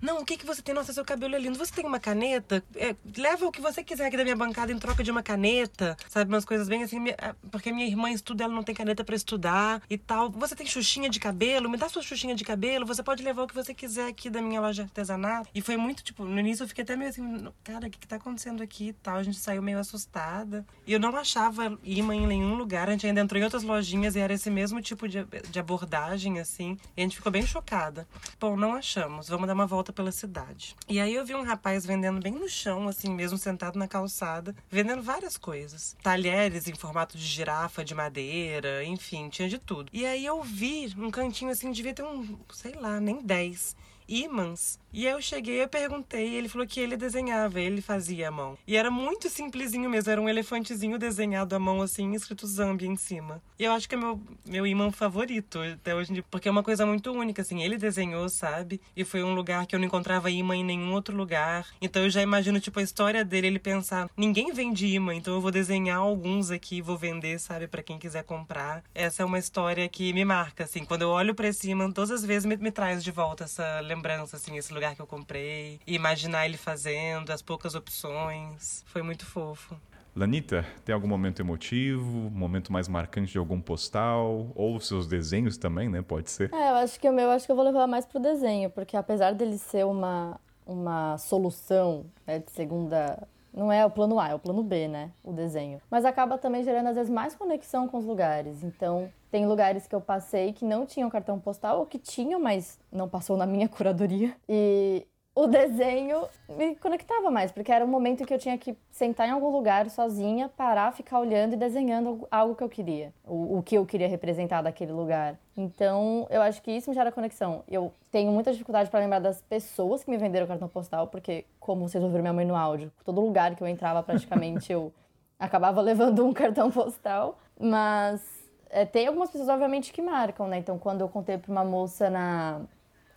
não, 0.00 0.20
o 0.20 0.24
que, 0.24 0.36
que 0.36 0.46
você 0.46 0.60
tem? 0.60 0.74
Nossa, 0.74 0.92
seu 0.92 1.04
cabelo 1.04 1.34
é 1.34 1.38
lindo. 1.38 1.58
Você 1.58 1.72
tem 1.72 1.86
uma 1.86 1.98
caneta? 1.98 2.62
É, 2.76 2.94
leva 3.16 3.46
o 3.46 3.52
que 3.52 3.60
você 3.60 3.82
quiser 3.82 4.06
aqui 4.06 4.16
da 4.16 4.22
minha 4.22 4.36
bancada 4.36 4.72
em 4.72 4.78
troca 4.78 5.02
de 5.02 5.10
uma 5.10 5.22
caneta. 5.22 5.96
Sabe, 6.08 6.30
umas 6.30 6.44
coisas 6.44 6.68
bem 6.68 6.82
assim. 6.82 6.98
Ah, 7.18 7.34
porque 7.50 7.72
minha 7.72 7.86
irmã 7.86 8.10
estuda, 8.10 8.44
ela 8.44 8.52
não 8.52 8.62
tem 8.62 8.74
caneta 8.74 9.04
para 9.04 9.14
estudar 9.14 9.82
e 9.88 9.96
tal. 9.96 10.30
Você 10.30 10.54
tem 10.54 10.66
xuxinha 10.66 11.08
de 11.08 11.18
cabelo? 11.18 11.68
Me 11.70 11.76
dá 11.76 11.88
sua 11.88 12.02
xuxinha 12.02 12.34
de 12.34 12.44
cabelo. 12.44 12.86
Você 12.86 13.02
pode 13.02 13.22
levar 13.22 13.44
o 13.44 13.46
que 13.46 13.54
você 13.54 13.72
quiser 13.72 14.08
aqui 14.08 14.28
da 14.28 14.42
minha 14.42 14.60
loja 14.60 14.74
de 14.74 14.82
artesanato. 14.82 15.48
E 15.54 15.60
foi 15.60 15.76
muito, 15.76 16.02
tipo, 16.02 16.24
no 16.24 16.38
início 16.38 16.64
eu 16.64 16.68
fiquei 16.68 16.84
até 16.84 16.96
meio 16.96 17.10
assim, 17.10 17.48
cara, 17.62 17.86
o 17.86 17.90
que, 17.90 17.98
que 17.98 18.06
tá 18.06 18.16
acontecendo 18.16 18.62
aqui 18.62 18.88
e 18.88 18.92
tal. 18.92 19.16
A 19.16 19.22
gente 19.22 19.38
saiu 19.38 19.62
meio 19.62 19.78
assustada. 19.78 20.66
E 20.86 20.92
eu 20.92 21.00
não 21.00 21.16
achava 21.16 21.78
imã 21.82 22.14
em 22.14 22.26
nenhum 22.26 22.54
lugar. 22.54 22.88
A 22.88 22.92
gente 22.92 23.06
ainda 23.06 23.20
entrou 23.20 23.40
em 23.40 23.44
outras 23.44 23.62
lojinhas 23.62 24.16
e 24.16 24.18
era 24.18 24.34
esse 24.34 24.50
mesmo 24.50 24.82
tipo 24.82 25.08
de, 25.08 25.24
de 25.50 25.58
abordagem, 25.58 26.40
assim. 26.40 26.76
E 26.96 27.00
a 27.00 27.04
gente 27.04 27.16
ficou 27.16 27.32
bem 27.32 27.46
chocada. 27.46 28.06
Bom, 28.38 28.56
não 28.56 28.74
achamos. 28.74 29.28
Vamos 29.28 29.46
dar 29.46 29.54
uma 29.54 29.63
volta 29.66 29.92
pela 29.92 30.12
cidade. 30.12 30.76
E 30.88 31.00
aí 31.00 31.14
eu 31.14 31.24
vi 31.24 31.34
um 31.34 31.42
rapaz 31.42 31.84
vendendo 31.84 32.20
bem 32.20 32.32
no 32.32 32.48
chão, 32.48 32.88
assim 32.88 33.10
mesmo, 33.10 33.38
sentado 33.38 33.78
na 33.78 33.88
calçada, 33.88 34.54
vendendo 34.70 35.02
várias 35.02 35.36
coisas. 35.36 35.96
Talheres 36.02 36.68
em 36.68 36.74
formato 36.74 37.16
de 37.16 37.24
girafa, 37.24 37.84
de 37.84 37.94
madeira, 37.94 38.84
enfim, 38.84 39.28
tinha 39.28 39.48
de 39.48 39.58
tudo. 39.58 39.90
E 39.92 40.04
aí 40.06 40.24
eu 40.24 40.42
vi 40.42 40.94
um 40.98 41.10
cantinho 41.10 41.50
assim, 41.50 41.70
devia 41.70 41.94
ter 41.94 42.04
um, 42.04 42.38
sei 42.52 42.72
lá, 42.72 43.00
nem 43.00 43.22
10 43.22 43.76
ímãs. 44.08 44.78
E 44.92 45.06
eu 45.06 45.20
cheguei, 45.20 45.60
eu 45.60 45.68
perguntei, 45.68 46.34
ele 46.34 46.48
falou 46.48 46.66
que 46.66 46.78
ele 46.78 46.96
desenhava, 46.96 47.60
ele 47.60 47.80
fazia 47.80 48.28
a 48.28 48.30
mão. 48.30 48.56
E 48.64 48.76
era 48.76 48.92
muito 48.92 49.28
simplesinho 49.28 49.90
mesmo, 49.90 50.12
era 50.12 50.20
um 50.20 50.28
elefantezinho 50.28 50.96
desenhado 50.98 51.54
à 51.56 51.58
mão 51.58 51.82
assim, 51.82 52.14
escrito 52.14 52.46
Zambia 52.46 52.86
em 52.86 52.94
cima. 52.94 53.42
E 53.58 53.64
eu 53.64 53.72
acho 53.72 53.88
que 53.88 53.96
é 53.96 53.98
meu 53.98 54.20
meu 54.46 54.64
imã 54.66 54.92
favorito 54.92 55.58
até 55.60 55.94
hoje, 55.94 56.22
porque 56.30 56.46
é 56.46 56.50
uma 56.50 56.62
coisa 56.62 56.86
muito 56.86 57.10
única 57.10 57.42
assim, 57.42 57.62
ele 57.62 57.76
desenhou, 57.76 58.28
sabe? 58.28 58.80
E 58.96 59.04
foi 59.04 59.24
um 59.24 59.34
lugar 59.34 59.66
que 59.66 59.74
eu 59.74 59.80
não 59.80 59.86
encontrava 59.86 60.30
imã 60.30 60.56
em 60.56 60.64
nenhum 60.64 60.92
outro 60.92 61.16
lugar. 61.16 61.66
Então 61.80 62.02
eu 62.02 62.10
já 62.10 62.22
imagino 62.22 62.60
tipo 62.60 62.78
a 62.78 62.82
história 62.82 63.24
dele, 63.24 63.48
ele 63.48 63.58
pensar, 63.58 64.08
ninguém 64.16 64.52
vende 64.52 64.86
imã, 64.86 65.14
então 65.14 65.34
eu 65.34 65.40
vou 65.40 65.50
desenhar 65.50 65.98
alguns 65.98 66.52
aqui, 66.52 66.80
vou 66.80 66.96
vender, 66.96 67.40
sabe, 67.40 67.66
para 67.66 67.82
quem 67.82 67.98
quiser 67.98 68.22
comprar. 68.22 68.84
Essa 68.94 69.22
é 69.22 69.26
uma 69.26 69.40
história 69.40 69.88
que 69.88 70.12
me 70.12 70.24
marca 70.24 70.64
assim, 70.64 70.84
quando 70.84 71.02
eu 71.02 71.08
olho 71.08 71.34
para 71.34 71.48
esse 71.48 71.68
imã, 71.68 71.90
todas 71.90 72.12
as 72.12 72.24
vezes 72.24 72.46
me, 72.46 72.56
me 72.56 72.70
traz 72.70 73.02
de 73.02 73.10
volta 73.10 73.42
essa 73.44 73.80
lembrança, 73.80 73.93
assim, 74.32 74.56
esse 74.56 74.72
lugar 74.72 74.94
que 74.94 75.02
eu 75.02 75.06
comprei. 75.06 75.80
E 75.86 75.94
imaginar 75.94 76.46
ele 76.46 76.56
fazendo, 76.56 77.30
as 77.30 77.42
poucas 77.42 77.74
opções. 77.74 78.82
Foi 78.86 79.02
muito 79.02 79.24
fofo. 79.26 79.76
Lanita, 80.16 80.64
tem 80.84 80.94
algum 80.94 81.08
momento 81.08 81.40
emotivo, 81.40 82.30
momento 82.30 82.72
mais 82.72 82.86
marcante 82.86 83.32
de 83.32 83.38
algum 83.38 83.60
postal? 83.60 84.48
Ou 84.54 84.78
seus 84.78 85.08
desenhos 85.08 85.56
também, 85.56 85.88
né? 85.88 86.02
Pode 86.02 86.30
ser. 86.30 86.52
É, 86.54 86.70
eu 86.70 86.74
acho 86.76 87.00
que 87.00 87.08
o 87.08 87.12
meu 87.12 87.30
acho 87.30 87.46
que 87.46 87.50
eu 87.50 87.56
vou 87.56 87.64
levar 87.64 87.86
mais 87.88 88.06
pro 88.06 88.20
desenho, 88.20 88.70
porque 88.70 88.96
apesar 88.96 89.34
dele 89.34 89.58
ser 89.58 89.84
uma, 89.84 90.40
uma 90.64 91.18
solução 91.18 92.06
né, 92.24 92.38
de 92.38 92.50
segunda 92.52 93.26
não 93.54 93.70
é 93.70 93.86
o 93.86 93.90
plano 93.90 94.18
A, 94.18 94.28
é 94.28 94.34
o 94.34 94.38
plano 94.38 94.62
B, 94.62 94.88
né? 94.88 95.12
O 95.22 95.32
desenho. 95.32 95.80
Mas 95.88 96.04
acaba 96.04 96.36
também 96.36 96.64
gerando, 96.64 96.88
às 96.88 96.96
vezes, 96.96 97.10
mais 97.10 97.36
conexão 97.36 97.86
com 97.86 97.98
os 97.98 98.04
lugares. 98.04 98.64
Então, 98.64 99.10
tem 99.34 99.46
lugares 99.46 99.88
que 99.88 99.94
eu 99.96 100.00
passei 100.00 100.52
que 100.52 100.64
não 100.64 100.86
tinham 100.86 101.10
cartão 101.10 101.40
postal, 101.40 101.80
ou 101.80 101.86
que 101.86 101.98
tinham, 101.98 102.38
mas 102.38 102.78
não 102.92 103.08
passou 103.08 103.36
na 103.36 103.44
minha 103.44 103.66
curadoria. 103.68 104.32
E 104.48 105.04
o 105.34 105.48
desenho 105.48 106.28
me 106.50 106.76
conectava 106.76 107.32
mais, 107.32 107.50
porque 107.50 107.72
era 107.72 107.84
um 107.84 107.88
momento 107.88 108.24
que 108.24 108.32
eu 108.32 108.38
tinha 108.38 108.56
que 108.56 108.76
sentar 108.92 109.26
em 109.26 109.32
algum 109.32 109.50
lugar 109.50 109.90
sozinha, 109.90 110.48
parar, 110.48 110.92
ficar 110.92 111.18
olhando 111.18 111.54
e 111.54 111.56
desenhando 111.56 112.28
algo 112.30 112.54
que 112.54 112.62
eu 112.62 112.68
queria, 112.68 113.12
o, 113.26 113.58
o 113.58 113.62
que 113.64 113.76
eu 113.76 113.84
queria 113.84 114.06
representar 114.06 114.62
daquele 114.62 114.92
lugar. 114.92 115.36
Então, 115.56 116.28
eu 116.30 116.40
acho 116.40 116.62
que 116.62 116.70
isso 116.70 116.88
me 116.88 116.94
gera 116.94 117.10
conexão. 117.10 117.64
Eu 117.66 117.92
tenho 118.12 118.30
muita 118.30 118.52
dificuldade 118.52 118.88
para 118.88 119.00
lembrar 119.00 119.18
das 119.18 119.42
pessoas 119.42 120.04
que 120.04 120.12
me 120.12 120.16
venderam 120.16 120.46
cartão 120.46 120.68
postal, 120.68 121.08
porque, 121.08 121.44
como 121.58 121.88
vocês 121.88 122.04
ouviram 122.04 122.22
minha 122.22 122.32
mãe 122.32 122.46
no 122.46 122.54
áudio, 122.54 122.92
todo 123.04 123.20
lugar 123.20 123.56
que 123.56 123.64
eu 123.64 123.66
entrava 123.66 124.00
praticamente 124.00 124.70
eu 124.72 124.92
acabava 125.40 125.80
levando 125.80 126.24
um 126.24 126.32
cartão 126.32 126.70
postal, 126.70 127.36
mas 127.58 128.33
é, 128.74 128.84
tem 128.84 129.06
algumas 129.06 129.30
pessoas, 129.30 129.48
obviamente, 129.48 129.92
que 129.92 130.02
marcam, 130.02 130.48
né? 130.48 130.58
Então, 130.58 130.78
quando 130.78 131.00
eu 131.00 131.08
contei 131.08 131.38
para 131.38 131.50
uma 131.50 131.64
moça 131.64 132.10
na 132.10 132.60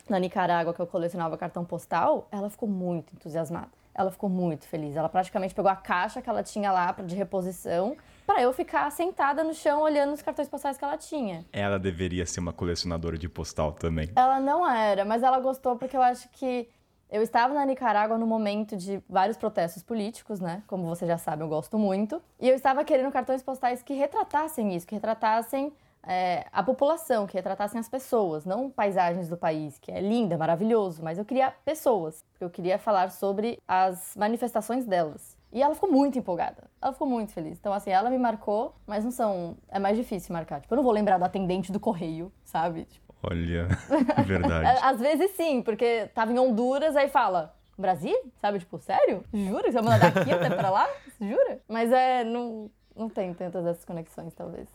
na 0.09 0.19
Nicarágua 0.19 0.73
que 0.73 0.79
eu 0.79 0.87
colecionava 0.87 1.37
cartão 1.37 1.65
postal, 1.65 2.27
ela 2.31 2.49
ficou 2.49 2.69
muito 2.69 3.13
entusiasmada. 3.13 3.69
Ela 3.93 4.11
ficou 4.11 4.29
muito 4.29 4.65
feliz. 4.67 4.95
Ela 4.95 5.09
praticamente 5.09 5.55
pegou 5.55 5.69
a 5.69 5.75
caixa 5.75 6.21
que 6.21 6.29
ela 6.29 6.43
tinha 6.43 6.71
lá 6.71 6.91
de 6.91 7.15
reposição 7.15 7.97
para 8.25 8.41
eu 8.41 8.53
ficar 8.53 8.89
sentada 8.91 9.43
no 9.43 9.53
chão 9.53 9.81
olhando 9.81 10.13
os 10.13 10.21
cartões 10.21 10.47
postais 10.47 10.77
que 10.77 10.83
ela 10.83 10.97
tinha. 10.97 11.43
Ela 11.51 11.79
deveria 11.79 12.25
ser 12.25 12.39
uma 12.39 12.53
colecionadora 12.53 13.17
de 13.17 13.27
postal 13.27 13.71
também. 13.71 14.09
Ela 14.15 14.39
não 14.39 14.69
era, 14.69 15.03
mas 15.03 15.23
ela 15.23 15.39
gostou 15.39 15.75
porque 15.75 15.97
eu 15.97 16.01
acho 16.01 16.29
que 16.29 16.69
eu 17.09 17.21
estava 17.21 17.53
na 17.53 17.65
Nicarágua 17.65 18.17
no 18.17 18.27
momento 18.27 18.75
de 18.75 19.01
vários 19.09 19.37
protestos 19.37 19.83
políticos, 19.83 20.39
né? 20.39 20.63
Como 20.67 20.85
você 20.85 21.05
já 21.05 21.17
sabe, 21.17 21.43
eu 21.43 21.47
gosto 21.47 21.77
muito. 21.77 22.21
E 22.39 22.49
eu 22.49 22.55
estava 22.55 22.83
querendo 22.83 23.11
cartões 23.11 23.41
postais 23.41 23.81
que 23.81 23.93
retratassem 23.93 24.75
isso, 24.75 24.85
que 24.85 24.95
retratassem 24.95 25.73
é, 26.03 26.45
a 26.51 26.63
população, 26.63 27.27
que 27.27 27.35
retratassem 27.35 27.79
as 27.79 27.89
pessoas, 27.89 28.45
não 28.45 28.69
paisagens 28.69 29.27
do 29.29 29.37
país, 29.37 29.77
que 29.77 29.91
é 29.91 29.99
linda, 29.99 30.37
maravilhoso, 30.37 31.03
mas 31.03 31.17
eu 31.17 31.25
queria 31.25 31.51
pessoas, 31.65 32.23
porque 32.31 32.43
eu 32.43 32.49
queria 32.49 32.79
falar 32.79 33.11
sobre 33.11 33.59
as 33.67 34.15
manifestações 34.15 34.85
delas. 34.85 35.37
E 35.51 35.61
ela 35.61 35.73
ficou 35.73 35.91
muito 35.91 36.19
empolgada. 36.19 36.65
Ela 36.81 36.91
ficou 36.91 37.07
muito 37.07 37.31
feliz. 37.31 37.57
Então, 37.57 37.71
assim, 37.71 37.89
ela 37.89 38.09
me 38.09 38.17
marcou, 38.17 38.75
mas 38.85 39.03
não 39.03 39.11
são. 39.11 39.57
É 39.69 39.79
mais 39.79 39.97
difícil 39.97 40.33
marcar. 40.33 40.59
Tipo, 40.59 40.73
eu 40.73 40.77
não 40.77 40.83
vou 40.83 40.91
lembrar 40.91 41.17
do 41.17 41.23
atendente 41.23 41.71
do 41.71 41.79
correio, 41.79 42.31
sabe? 42.43 42.83
Tipo... 42.85 43.06
Olha, 43.29 43.67
verdade. 44.25 44.79
Às 44.81 44.99
vezes 44.99 45.31
sim, 45.31 45.61
porque 45.61 46.09
tava 46.13 46.31
em 46.31 46.39
Honduras, 46.39 46.95
aí 46.95 47.09
fala. 47.09 47.53
Brasil? 47.77 48.17
Sabe, 48.41 48.57
tipo, 48.57 48.79
sério? 48.79 49.23
Jura 49.31 49.63
que 49.63 49.71
você 49.71 49.81
vai 49.81 49.83
mandar 49.83 50.11
daqui 50.11 50.31
até 50.31 50.49
pra 50.49 50.71
lá? 50.71 50.89
Jura? 51.21 51.59
Mas 51.67 51.91
é, 51.91 52.23
não, 52.23 52.71
não 52.95 53.07
tem 53.07 53.33
tantas 53.35 53.63
dessas 53.63 53.85
conexões, 53.85 54.33
talvez. 54.33 54.67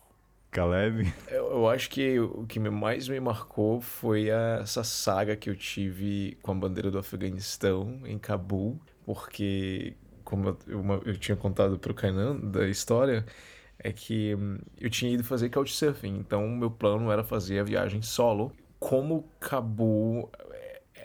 Caleb? 0.53 1.13
Eu, 1.29 1.51
eu, 1.51 1.69
acho 1.69 1.89
que 1.89 2.21
o 2.21 2.47
que 2.47 2.61
mais 2.61 3.09
me 3.09 3.19
marcou 3.19 3.81
foi 3.81 4.29
essa 4.29 4.85
saga 4.85 5.35
que 5.35 5.49
eu 5.49 5.57
tive 5.57 6.39
com 6.43 6.53
a 6.53 6.55
bandeira 6.55 6.91
do 6.91 6.99
Afeganistão 6.99 8.01
em 8.05 8.19
Cabul, 8.19 8.79
porque, 9.05 9.97
como 10.23 10.51
eu, 10.51 10.59
eu, 10.69 11.03
eu 11.07 11.17
tinha 11.17 11.37
contado 11.37 11.79
para 11.79 11.91
o 11.91 11.95
Kainan 11.95 12.37
da 12.37 12.69
história, 12.69 13.25
é 13.83 13.93
que 13.93 14.35
hum, 14.35 14.59
eu 14.81 14.89
tinha 14.91 15.13
ido 15.13 15.25
fazer 15.25 15.49
couchsurfing, 15.51 16.17
então 16.19 16.49
meu 16.49 16.71
plano 16.71 17.11
era 17.11 17.25
fazer 17.25 17.59
a 17.59 17.65
viagem 17.65 18.03
solo. 18.03 18.53
Como 18.79 19.25
Cabul 19.39 20.31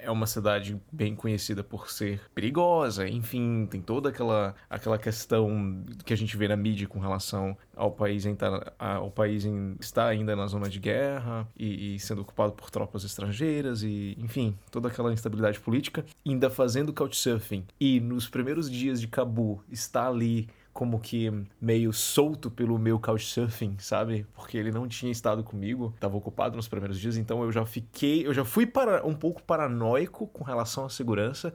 é 0.08 0.12
uma 0.12 0.26
cidade 0.26 0.80
bem 0.90 1.14
conhecida 1.14 1.64
por 1.64 1.90
ser 1.90 2.22
perigosa, 2.34 3.08
enfim, 3.08 3.68
tem 3.70 3.82
toda 3.82 4.08
aquela, 4.08 4.56
aquela 4.70 4.98
questão 4.98 5.84
que 6.06 6.14
a 6.14 6.18
gente 6.18 6.38
vê 6.38 6.48
na 6.48 6.56
mídia 6.56 6.88
com 6.88 6.98
relação 6.98 7.58
ao 7.76 7.92
país, 7.92 8.26
em, 8.26 8.38
ao 8.80 9.12
país 9.12 9.44
em, 9.44 9.76
estar 9.82 10.08
ainda 10.08 10.34
na 10.34 10.48
zona 10.48 10.70
de 10.70 10.80
guerra 10.80 11.46
e, 11.58 11.96
e, 11.96 12.00
sendo 12.00 12.22
ocupado 12.22 12.54
por 12.54 12.70
tropas 12.70 13.04
estrangeiras 13.04 13.84
e, 13.84 14.16
enfim, 14.18 14.58
toda 14.72 14.88
aquela 14.88 15.12
instabilidade 15.12 15.60
política, 15.60 16.06
ainda 16.26 16.50
fazendo 16.50 16.94
couchsurfing 16.94 17.66
e 17.78 18.00
nos 18.00 18.30
primeiros 18.30 18.72
dias 18.72 19.02
de 19.02 19.08
Cabu 19.08 19.62
está 19.70 20.08
ali 20.08 20.48
como 20.78 21.00
que 21.00 21.34
meio 21.60 21.92
solto 21.92 22.52
pelo 22.52 22.78
meu 22.78 23.00
couchsurfing, 23.00 23.78
sabe? 23.80 24.28
Porque 24.36 24.56
ele 24.56 24.70
não 24.72 24.88
tinha 24.88 25.12
estado 25.12 25.44
comigo, 25.44 25.92
estava 25.96 26.16
ocupado 26.16 26.56
nos 26.56 26.68
primeiros 26.68 27.00
dias, 27.00 27.18
então 27.18 27.42
eu 27.42 27.52
já 27.52 27.66
fiquei, 27.66 28.28
eu 28.28 28.32
já 28.32 28.46
fui 28.46 28.68
para 28.68 29.04
um 29.04 29.16
pouco 29.16 29.42
paranoico 29.42 30.28
com 30.28 30.44
relação 30.44 30.86
à 30.86 30.90
segurança 30.90 31.52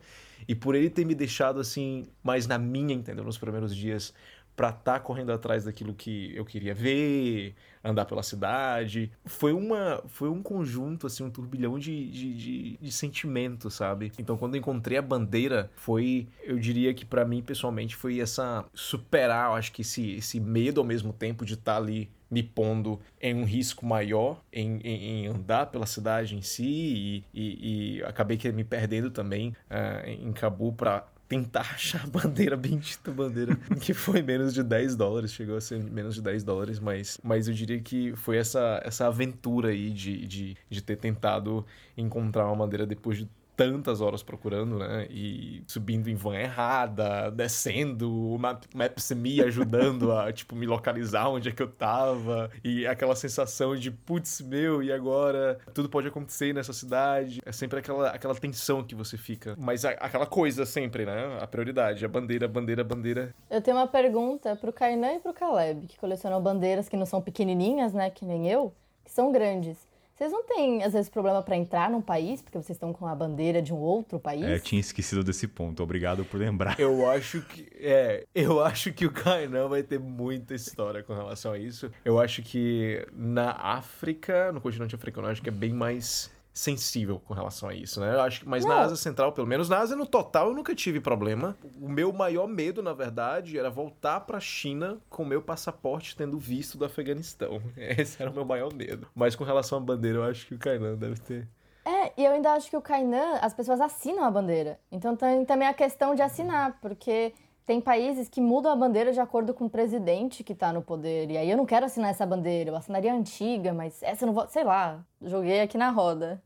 e 0.48 0.56
por 0.56 0.74
ele 0.74 0.90
ter 0.90 1.04
me 1.04 1.14
deixado 1.14 1.60
assim 1.60 2.04
mais 2.20 2.48
na 2.48 2.58
minha, 2.58 2.92
entendeu? 2.92 3.22
Nos 3.22 3.38
primeiros 3.38 3.76
dias 3.76 4.12
para 4.56 4.68
estar 4.68 4.94
tá 4.94 5.00
correndo 5.00 5.32
atrás 5.32 5.64
daquilo 5.64 5.94
que 5.94 6.32
eu 6.34 6.44
queria 6.44 6.74
ver, 6.74 7.54
andar 7.82 8.04
pela 8.04 8.22
cidade. 8.22 9.10
Foi 9.24 9.52
uma 9.52 10.02
foi 10.08 10.28
um 10.28 10.42
conjunto, 10.42 11.06
assim, 11.06 11.24
um 11.24 11.30
turbilhão 11.30 11.78
de, 11.78 12.10
de, 12.10 12.34
de, 12.34 12.76
de 12.76 12.92
sentimentos, 12.92 13.74
sabe? 13.74 14.12
Então, 14.18 14.36
quando 14.36 14.54
eu 14.54 14.60
encontrei 14.60 14.98
a 14.98 15.02
bandeira, 15.02 15.70
foi, 15.76 16.28
eu 16.42 16.58
diria 16.58 16.92
que 16.94 17.04
para 17.04 17.24
mim, 17.24 17.42
pessoalmente, 17.42 17.96
foi 17.96 18.20
essa 18.20 18.64
superar, 18.74 19.50
eu 19.50 19.54
acho 19.54 19.72
que 19.72 19.82
esse, 19.82 20.12
esse 20.12 20.38
medo 20.38 20.80
ao 20.80 20.86
mesmo 20.86 21.12
tempo 21.12 21.44
de 21.44 21.54
estar 21.54 21.72
tá 21.72 21.78
ali 21.78 22.10
me 22.30 22.42
pondo 22.42 22.98
em 23.20 23.34
um 23.34 23.44
risco 23.44 23.84
maior 23.84 24.42
em, 24.50 24.78
em, 24.78 25.04
em 25.04 25.26
andar 25.26 25.66
pela 25.66 25.84
cidade 25.84 26.34
em 26.34 26.40
si 26.40 26.64
e, 26.64 27.24
e, 27.34 27.98
e, 27.98 28.04
acabei 28.04 28.38
me 28.54 28.64
perdendo 28.64 29.10
também 29.10 29.50
uh, 29.70 30.08
em 30.08 30.32
Cabu 30.32 30.72
para 30.72 31.04
tentar 31.32 31.62
achar 31.72 32.04
a 32.04 32.06
bandeira, 32.06 32.56
bendita 32.58 33.10
bandeira, 33.10 33.56
que 33.80 33.94
foi 33.94 34.20
menos 34.20 34.52
de 34.52 34.62
10 34.62 34.96
dólares, 34.96 35.32
chegou 35.32 35.56
a 35.56 35.60
ser 35.62 35.82
menos 35.82 36.14
de 36.14 36.20
10 36.20 36.44
dólares, 36.44 36.78
mas, 36.78 37.18
mas 37.24 37.48
eu 37.48 37.54
diria 37.54 37.80
que 37.80 38.14
foi 38.16 38.36
essa, 38.36 38.82
essa 38.84 39.06
aventura 39.06 39.70
aí 39.70 39.90
de, 39.90 40.26
de, 40.26 40.56
de 40.68 40.82
ter 40.82 40.96
tentado 40.96 41.64
encontrar 41.96 42.46
uma 42.46 42.56
bandeira 42.56 42.86
depois 42.86 43.16
de 43.16 43.28
tantas 43.56 44.00
horas 44.00 44.22
procurando, 44.22 44.78
né? 44.78 45.06
E 45.10 45.62
subindo 45.66 46.08
em 46.08 46.14
van 46.14 46.34
errada, 46.36 47.30
descendo, 47.30 48.10
o 48.34 48.38
Map- 48.38 48.64
Maps 48.74 49.10
me 49.12 49.40
ajudando 49.42 50.12
a, 50.12 50.32
tipo, 50.32 50.54
me 50.56 50.66
localizar 50.66 51.28
onde 51.28 51.48
é 51.48 51.52
que 51.52 51.62
eu 51.62 51.68
tava. 51.68 52.50
E 52.64 52.86
aquela 52.86 53.14
sensação 53.14 53.76
de, 53.76 53.90
putz, 53.90 54.40
meu, 54.40 54.82
e 54.82 54.90
agora? 54.92 55.58
Tudo 55.74 55.88
pode 55.88 56.08
acontecer 56.08 56.52
nessa 56.54 56.72
cidade. 56.72 57.40
É 57.44 57.52
sempre 57.52 57.78
aquela, 57.78 58.08
aquela 58.10 58.34
tensão 58.34 58.82
que 58.82 58.94
você 58.94 59.16
fica. 59.16 59.54
Mas 59.58 59.84
a- 59.84 59.90
aquela 59.90 60.26
coisa 60.26 60.64
sempre, 60.66 61.04
né? 61.04 61.38
A 61.40 61.46
prioridade, 61.46 62.04
a 62.04 62.08
bandeira, 62.08 62.48
bandeira, 62.48 62.82
bandeira. 62.84 63.34
Eu 63.50 63.60
tenho 63.60 63.76
uma 63.76 63.86
pergunta 63.86 64.56
pro 64.56 64.72
Kainan 64.72 65.14
e 65.14 65.20
pro 65.20 65.32
Caleb, 65.34 65.86
que 65.86 65.98
colecionam 65.98 66.40
bandeiras 66.42 66.88
que 66.88 66.96
não 66.96 67.06
são 67.06 67.20
pequenininhas, 67.20 67.92
né, 67.92 68.10
que 68.10 68.24
nem 68.24 68.48
eu, 68.48 68.72
que 69.04 69.10
são 69.10 69.30
grandes. 69.30 69.76
Vocês 70.22 70.30
não 70.30 70.44
têm, 70.44 70.84
às 70.84 70.92
vezes, 70.92 71.08
problema 71.08 71.42
pra 71.42 71.56
entrar 71.56 71.90
num 71.90 72.00
país, 72.00 72.40
porque 72.40 72.56
vocês 72.56 72.76
estão 72.76 72.92
com 72.92 73.08
a 73.08 73.12
bandeira 73.12 73.60
de 73.60 73.74
um 73.74 73.78
outro 73.78 74.20
país? 74.20 74.44
É, 74.44 74.56
tinha 74.60 74.80
esquecido 74.80 75.24
desse 75.24 75.48
ponto. 75.48 75.82
Obrigado 75.82 76.24
por 76.24 76.38
lembrar. 76.38 76.78
Eu 76.78 77.10
acho 77.10 77.42
que. 77.42 77.68
É, 77.74 78.24
eu 78.32 78.62
acho 78.62 78.92
que 78.92 79.04
o 79.04 79.10
Kainan 79.10 79.66
vai 79.66 79.82
ter 79.82 79.98
muita 79.98 80.54
história 80.54 81.02
com 81.02 81.12
relação 81.12 81.50
a 81.50 81.58
isso. 81.58 81.90
Eu 82.04 82.20
acho 82.20 82.40
que 82.40 83.04
na 83.12 83.50
África, 83.50 84.52
no 84.52 84.60
continente 84.60 84.94
africano, 84.94 85.26
eu 85.26 85.32
acho 85.32 85.42
que 85.42 85.48
é 85.48 85.52
bem 85.52 85.72
mais 85.72 86.31
sensível 86.52 87.18
com 87.18 87.32
relação 87.32 87.68
a 87.68 87.74
isso, 87.74 88.00
né? 88.00 88.14
Eu 88.14 88.20
acho 88.20 88.40
que, 88.40 88.48
mas 88.48 88.64
na 88.64 88.74
Não. 88.74 88.82
Ásia 88.82 88.96
Central, 88.96 89.32
pelo 89.32 89.46
menos 89.46 89.68
na 89.68 89.78
Ásia 89.78 89.96
no 89.96 90.06
total, 90.06 90.48
eu 90.48 90.54
nunca 90.54 90.74
tive 90.74 91.00
problema. 91.00 91.56
O 91.80 91.88
meu 91.88 92.12
maior 92.12 92.46
medo, 92.46 92.82
na 92.82 92.92
verdade, 92.92 93.58
era 93.58 93.70
voltar 93.70 94.20
pra 94.20 94.38
China 94.38 94.98
com 95.08 95.22
o 95.22 95.26
meu 95.26 95.40
passaporte 95.40 96.16
tendo 96.16 96.38
visto 96.38 96.76
do 96.76 96.84
Afeganistão. 96.84 97.62
Esse 97.76 98.20
era 98.20 98.30
o 98.30 98.34
meu 98.34 98.44
maior 98.44 98.72
medo. 98.72 99.06
Mas 99.14 99.34
com 99.34 99.44
relação 99.44 99.78
à 99.78 99.80
bandeira, 99.80 100.18
eu 100.18 100.24
acho 100.24 100.46
que 100.46 100.54
o 100.54 100.58
Kainan 100.58 100.94
deve 100.96 101.18
ter. 101.20 101.48
É, 101.84 102.12
e 102.16 102.24
eu 102.24 102.32
ainda 102.32 102.52
acho 102.52 102.70
que 102.70 102.76
o 102.76 102.82
Kainan, 102.82 103.38
as 103.40 103.54
pessoas 103.54 103.80
assinam 103.80 104.24
a 104.24 104.30
bandeira. 104.30 104.78
Então 104.90 105.16
tem 105.16 105.44
também 105.44 105.66
a 105.66 105.74
questão 105.74 106.14
de 106.14 106.22
assinar, 106.22 106.78
porque 106.80 107.32
tem 107.66 107.80
países 107.80 108.28
que 108.28 108.40
mudam 108.40 108.72
a 108.72 108.76
bandeira 108.76 109.12
de 109.12 109.20
acordo 109.20 109.54
com 109.54 109.66
o 109.66 109.70
presidente 109.70 110.42
que 110.42 110.54
tá 110.54 110.72
no 110.72 110.82
poder. 110.82 111.30
E 111.30 111.36
aí 111.36 111.50
eu 111.50 111.56
não 111.56 111.66
quero 111.66 111.86
assinar 111.86 112.10
essa 112.10 112.26
bandeira, 112.26 112.70
eu 112.70 112.76
assinaria 112.76 113.12
a 113.12 113.16
antiga, 113.16 113.72
mas 113.72 114.02
essa 114.02 114.24
eu 114.24 114.26
não 114.26 114.34
vou. 114.34 114.46
Sei 114.48 114.64
lá, 114.64 115.04
joguei 115.20 115.60
aqui 115.60 115.78
na 115.78 115.90
roda. 115.90 116.42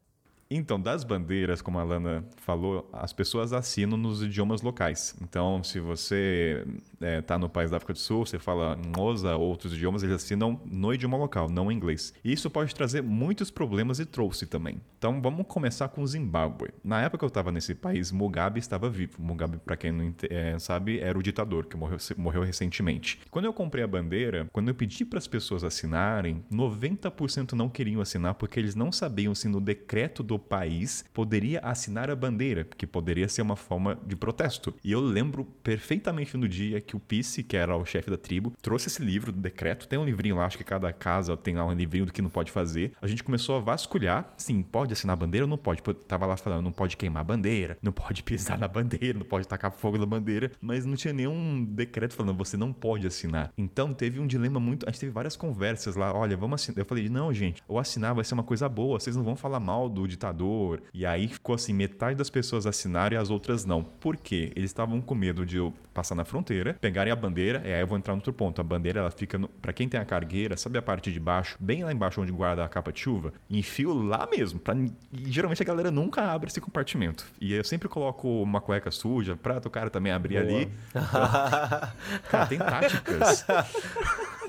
Então, 0.49 0.81
das 0.81 1.03
bandeiras, 1.03 1.61
como 1.61 1.79
a 1.79 1.83
Lana 1.83 2.25
falou, 2.37 2.89
as 2.93 3.13
pessoas 3.13 3.53
assinam 3.53 3.97
nos 3.97 4.23
idiomas 4.23 4.63
locais. 4.63 5.17
Então, 5.21 5.63
se 5.65 5.81
você 5.81 6.65
está 7.01 7.39
no 7.39 7.49
país 7.49 7.71
da 7.71 7.77
África 7.77 7.93
do 7.93 7.99
Sul, 7.99 8.25
você 8.25 8.39
fala 8.39 8.79
Moza, 8.97 9.37
outros 9.37 9.73
idiomas, 9.73 10.03
eles 10.03 10.17
assinam 10.17 10.61
no 10.65 10.93
idioma 10.93 11.17
local, 11.17 11.49
não 11.49 11.71
em 11.71 11.77
inglês. 11.77 12.15
E 12.25 12.33
isso 12.33 12.51
pode 12.51 12.75
trazer 12.75 13.03
muitos 13.03 13.51
problemas 13.51 13.99
e 14.01 14.07
trouxe 14.07 14.47
também. 14.47 14.81
Então, 14.99 15.21
vamos 15.21 15.47
começar 15.47 15.89
com 15.89 16.03
o 16.03 16.07
Zimbábue. 16.07 16.71
Na 16.83 17.03
época 17.03 17.19
que 17.19 17.25
eu 17.25 17.29
estava 17.29 17.53
nesse 17.53 17.75
país, 17.75 18.11
Mugabe 18.11 18.59
estava 18.59 18.89
vivo. 18.89 19.21
Mugabe, 19.21 19.59
para 19.59 19.77
quem 19.77 19.93
não 19.93 20.15
eh, 20.31 20.59
sabe, 20.59 20.99
era 20.99 21.19
o 21.19 21.23
ditador 21.23 21.67
que 21.67 21.77
morreu, 21.77 21.99
morreu 22.17 22.43
recentemente. 22.43 23.21
Quando 23.31 23.45
eu 23.45 23.53
comprei 23.53 23.85
a 23.85 23.87
bandeira, 23.87 24.49
quando 24.53 24.69
eu 24.69 24.75
pedi 24.75 25.05
para 25.05 25.19
as 25.19 25.27
pessoas 25.27 25.65
assinarem, 25.65 26.45
90% 26.53 27.53
não 27.53 27.69
queriam 27.69 28.01
assinar 28.01 28.35
porque 28.35 28.59
eles 28.59 28.75
não 28.75 28.91
sabiam 28.91 29.35
se 29.35 29.49
no 29.49 29.61
decreto 29.61 30.23
do 30.23 30.39
país 30.39 31.05
poderia 31.13 31.61
assinar 31.61 32.11
a 32.11 32.17
bandeira, 32.17 32.65
que 32.65 32.87
poderia 32.87 33.29
ser 33.29 33.43
uma 33.43 33.57
forma 33.57 33.99
de 34.07 34.17
protesto. 34.17 34.75
E 34.83 34.93
eu 34.93 35.01
lembro 35.01 35.45
perfeitamente 35.63 36.37
no 36.37 36.49
dia 36.49 36.81
que 36.87 36.97
o 36.97 37.01
Pisse, 37.01 37.43
que 37.43 37.57
era 37.57 37.77
o 37.77 37.85
chefe 37.85 38.11
da 38.11 38.17
tribo, 38.17 38.53
trouxe 38.63 38.89
esse 38.89 39.03
livro 39.03 39.33
do 39.33 39.41
decreto. 39.41 39.89
Tem 39.89 39.99
um 39.99 40.05
livrinho 40.05 40.37
lá, 40.37 40.47
acho 40.47 40.57
que 40.57 40.65
cada 40.65 40.93
casa 40.93 41.37
tem 41.37 41.55
lá 41.55 41.67
um 41.67 41.73
livrinho 41.73 42.07
do 42.07 42.13
que 42.13 42.23
não 42.23 42.31
pode 42.31 42.51
fazer. 42.51 42.93
A 43.03 43.07
gente 43.07 43.25
começou 43.25 43.57
a 43.57 43.61
vasculhar, 43.61 44.33
sim, 44.37 44.63
pode 44.63 44.93
assinar 44.93 45.15
a 45.15 45.17
bandeira 45.17 45.45
ou 45.45 45.49
não 45.49 45.59
pode? 45.59 45.83
Tava 46.07 46.27
lá 46.27 46.37
falando, 46.37 46.65
não 46.65 46.73
pode 46.73 46.97
queimar 46.97 47.21
a 47.21 47.25
bandeira, 47.25 47.77
não 47.83 47.93
pode 47.93 48.23
pisar 48.23 48.59
na 48.59 48.69
bandeira, 48.69 49.19
não 49.19 49.27
pode 49.27 49.47
tacar 49.47 49.71
fogo 49.73 49.99
na 49.99 50.07
bandeira, 50.07 50.51
mas 50.61 50.85
não 50.85 50.97
tinha 50.97 51.13
nenhum 51.13 51.65
decreto 51.65 52.15
falando, 52.15 52.37
você 52.37 52.57
não 52.57 52.73
pode 52.73 53.07
assinar. 53.07 53.53
Então 53.59 53.93
teve 53.93 54.21
um 54.21 54.27
dilema 54.27 54.61
muito. 54.61 54.87
A 54.87 54.91
gente 54.91 55.01
teve 55.01 55.13
várias 55.13 55.37
conversas 55.37 55.97
lá, 55.97 56.15
olha, 56.15 56.37
vamos 56.37 56.63
assinar. 56.63 56.79
Eu 56.79 56.87
falei, 56.87 57.09
não, 57.09 57.33
gente, 57.33 57.63
ou 57.67 57.79
assinar 57.79 58.15
vai 58.15 58.25
ser 58.25 58.35
uma 58.35 58.43
coisa 58.43 58.69
boa, 58.69 58.99
vocês 59.01 59.17
não 59.17 59.25
vão 59.25 59.37
falar 59.37 59.61
mal 59.61 59.89
do 59.89 60.07
ditador. 60.07 60.83
E 60.95 61.05
aí 61.05 61.29
ficou 61.29 61.55
assim: 61.55 61.73
metade 61.73 62.17
das 62.17 62.31
pessoas 62.31 62.67
assinaram 62.67 63.17
e 63.17 63.19
as 63.19 63.31
outras 63.31 63.65
não. 63.65 63.83
Por 63.83 64.17
quê? 64.17 64.53
Eles 64.55 64.71
estavam 64.71 65.01
com 65.01 65.15
medo 65.15 65.45
de 65.45 65.57
eu 65.57 65.73
passar 65.93 66.15
na 66.15 66.25
fronteira, 66.25 66.76
pegarem 66.81 67.13
a 67.13 67.17
bandeira, 67.17 67.63
e 67.65 67.73
aí 67.73 67.81
eu 67.81 67.87
vou 67.87 67.99
entrar 67.99 68.13
no 68.15 68.19
outro 68.19 68.33
ponto. 68.33 68.61
A 68.61 68.65
bandeira, 68.65 69.01
ela 69.01 69.11
fica, 69.11 69.37
no, 69.39 69.49
pra 69.49 69.73
quem 69.73 69.89
tem 69.89 69.99
a 70.01 70.05
cargueira, 70.05 70.57
sabe 70.57 70.79
a 70.79 70.83
parte 70.83 71.13
de 71.13 71.21
baixo, 71.21 71.57
bem 71.61 71.85
lá 71.85 71.93
embaixo 71.93 72.21
onde 72.21 72.33
guarda 72.33 72.65
a 72.65 72.69
capa 72.69 72.93
de 72.93 73.01
chuva? 73.01 73.33
Enfio 73.51 73.93
lá 73.93 74.29
mesmo. 74.31 74.59
Pra, 74.59 74.75
e 74.75 75.31
geralmente 75.31 75.63
a 75.63 75.65
galera 75.65 75.91
nunca 75.91 76.23
abre 76.23 76.49
esse 76.49 76.61
compartimento. 76.61 77.27
E 77.41 77.53
eu 77.53 77.65
sempre 77.65 77.89
coloco 77.89 78.43
uma 78.43 78.61
cueca 78.61 78.91
suja 78.91 79.37
pra 79.37 79.61
o 79.65 79.71
cara 79.71 79.91
também 79.91 80.13
abrir 80.13 80.43
Boa. 80.43 80.57
ali. 80.59 80.73
Cara, 82.31 82.47
tem 82.47 82.59
táticas. 82.59 83.45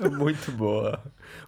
Muito 0.18 0.52
boa. 0.52 1.00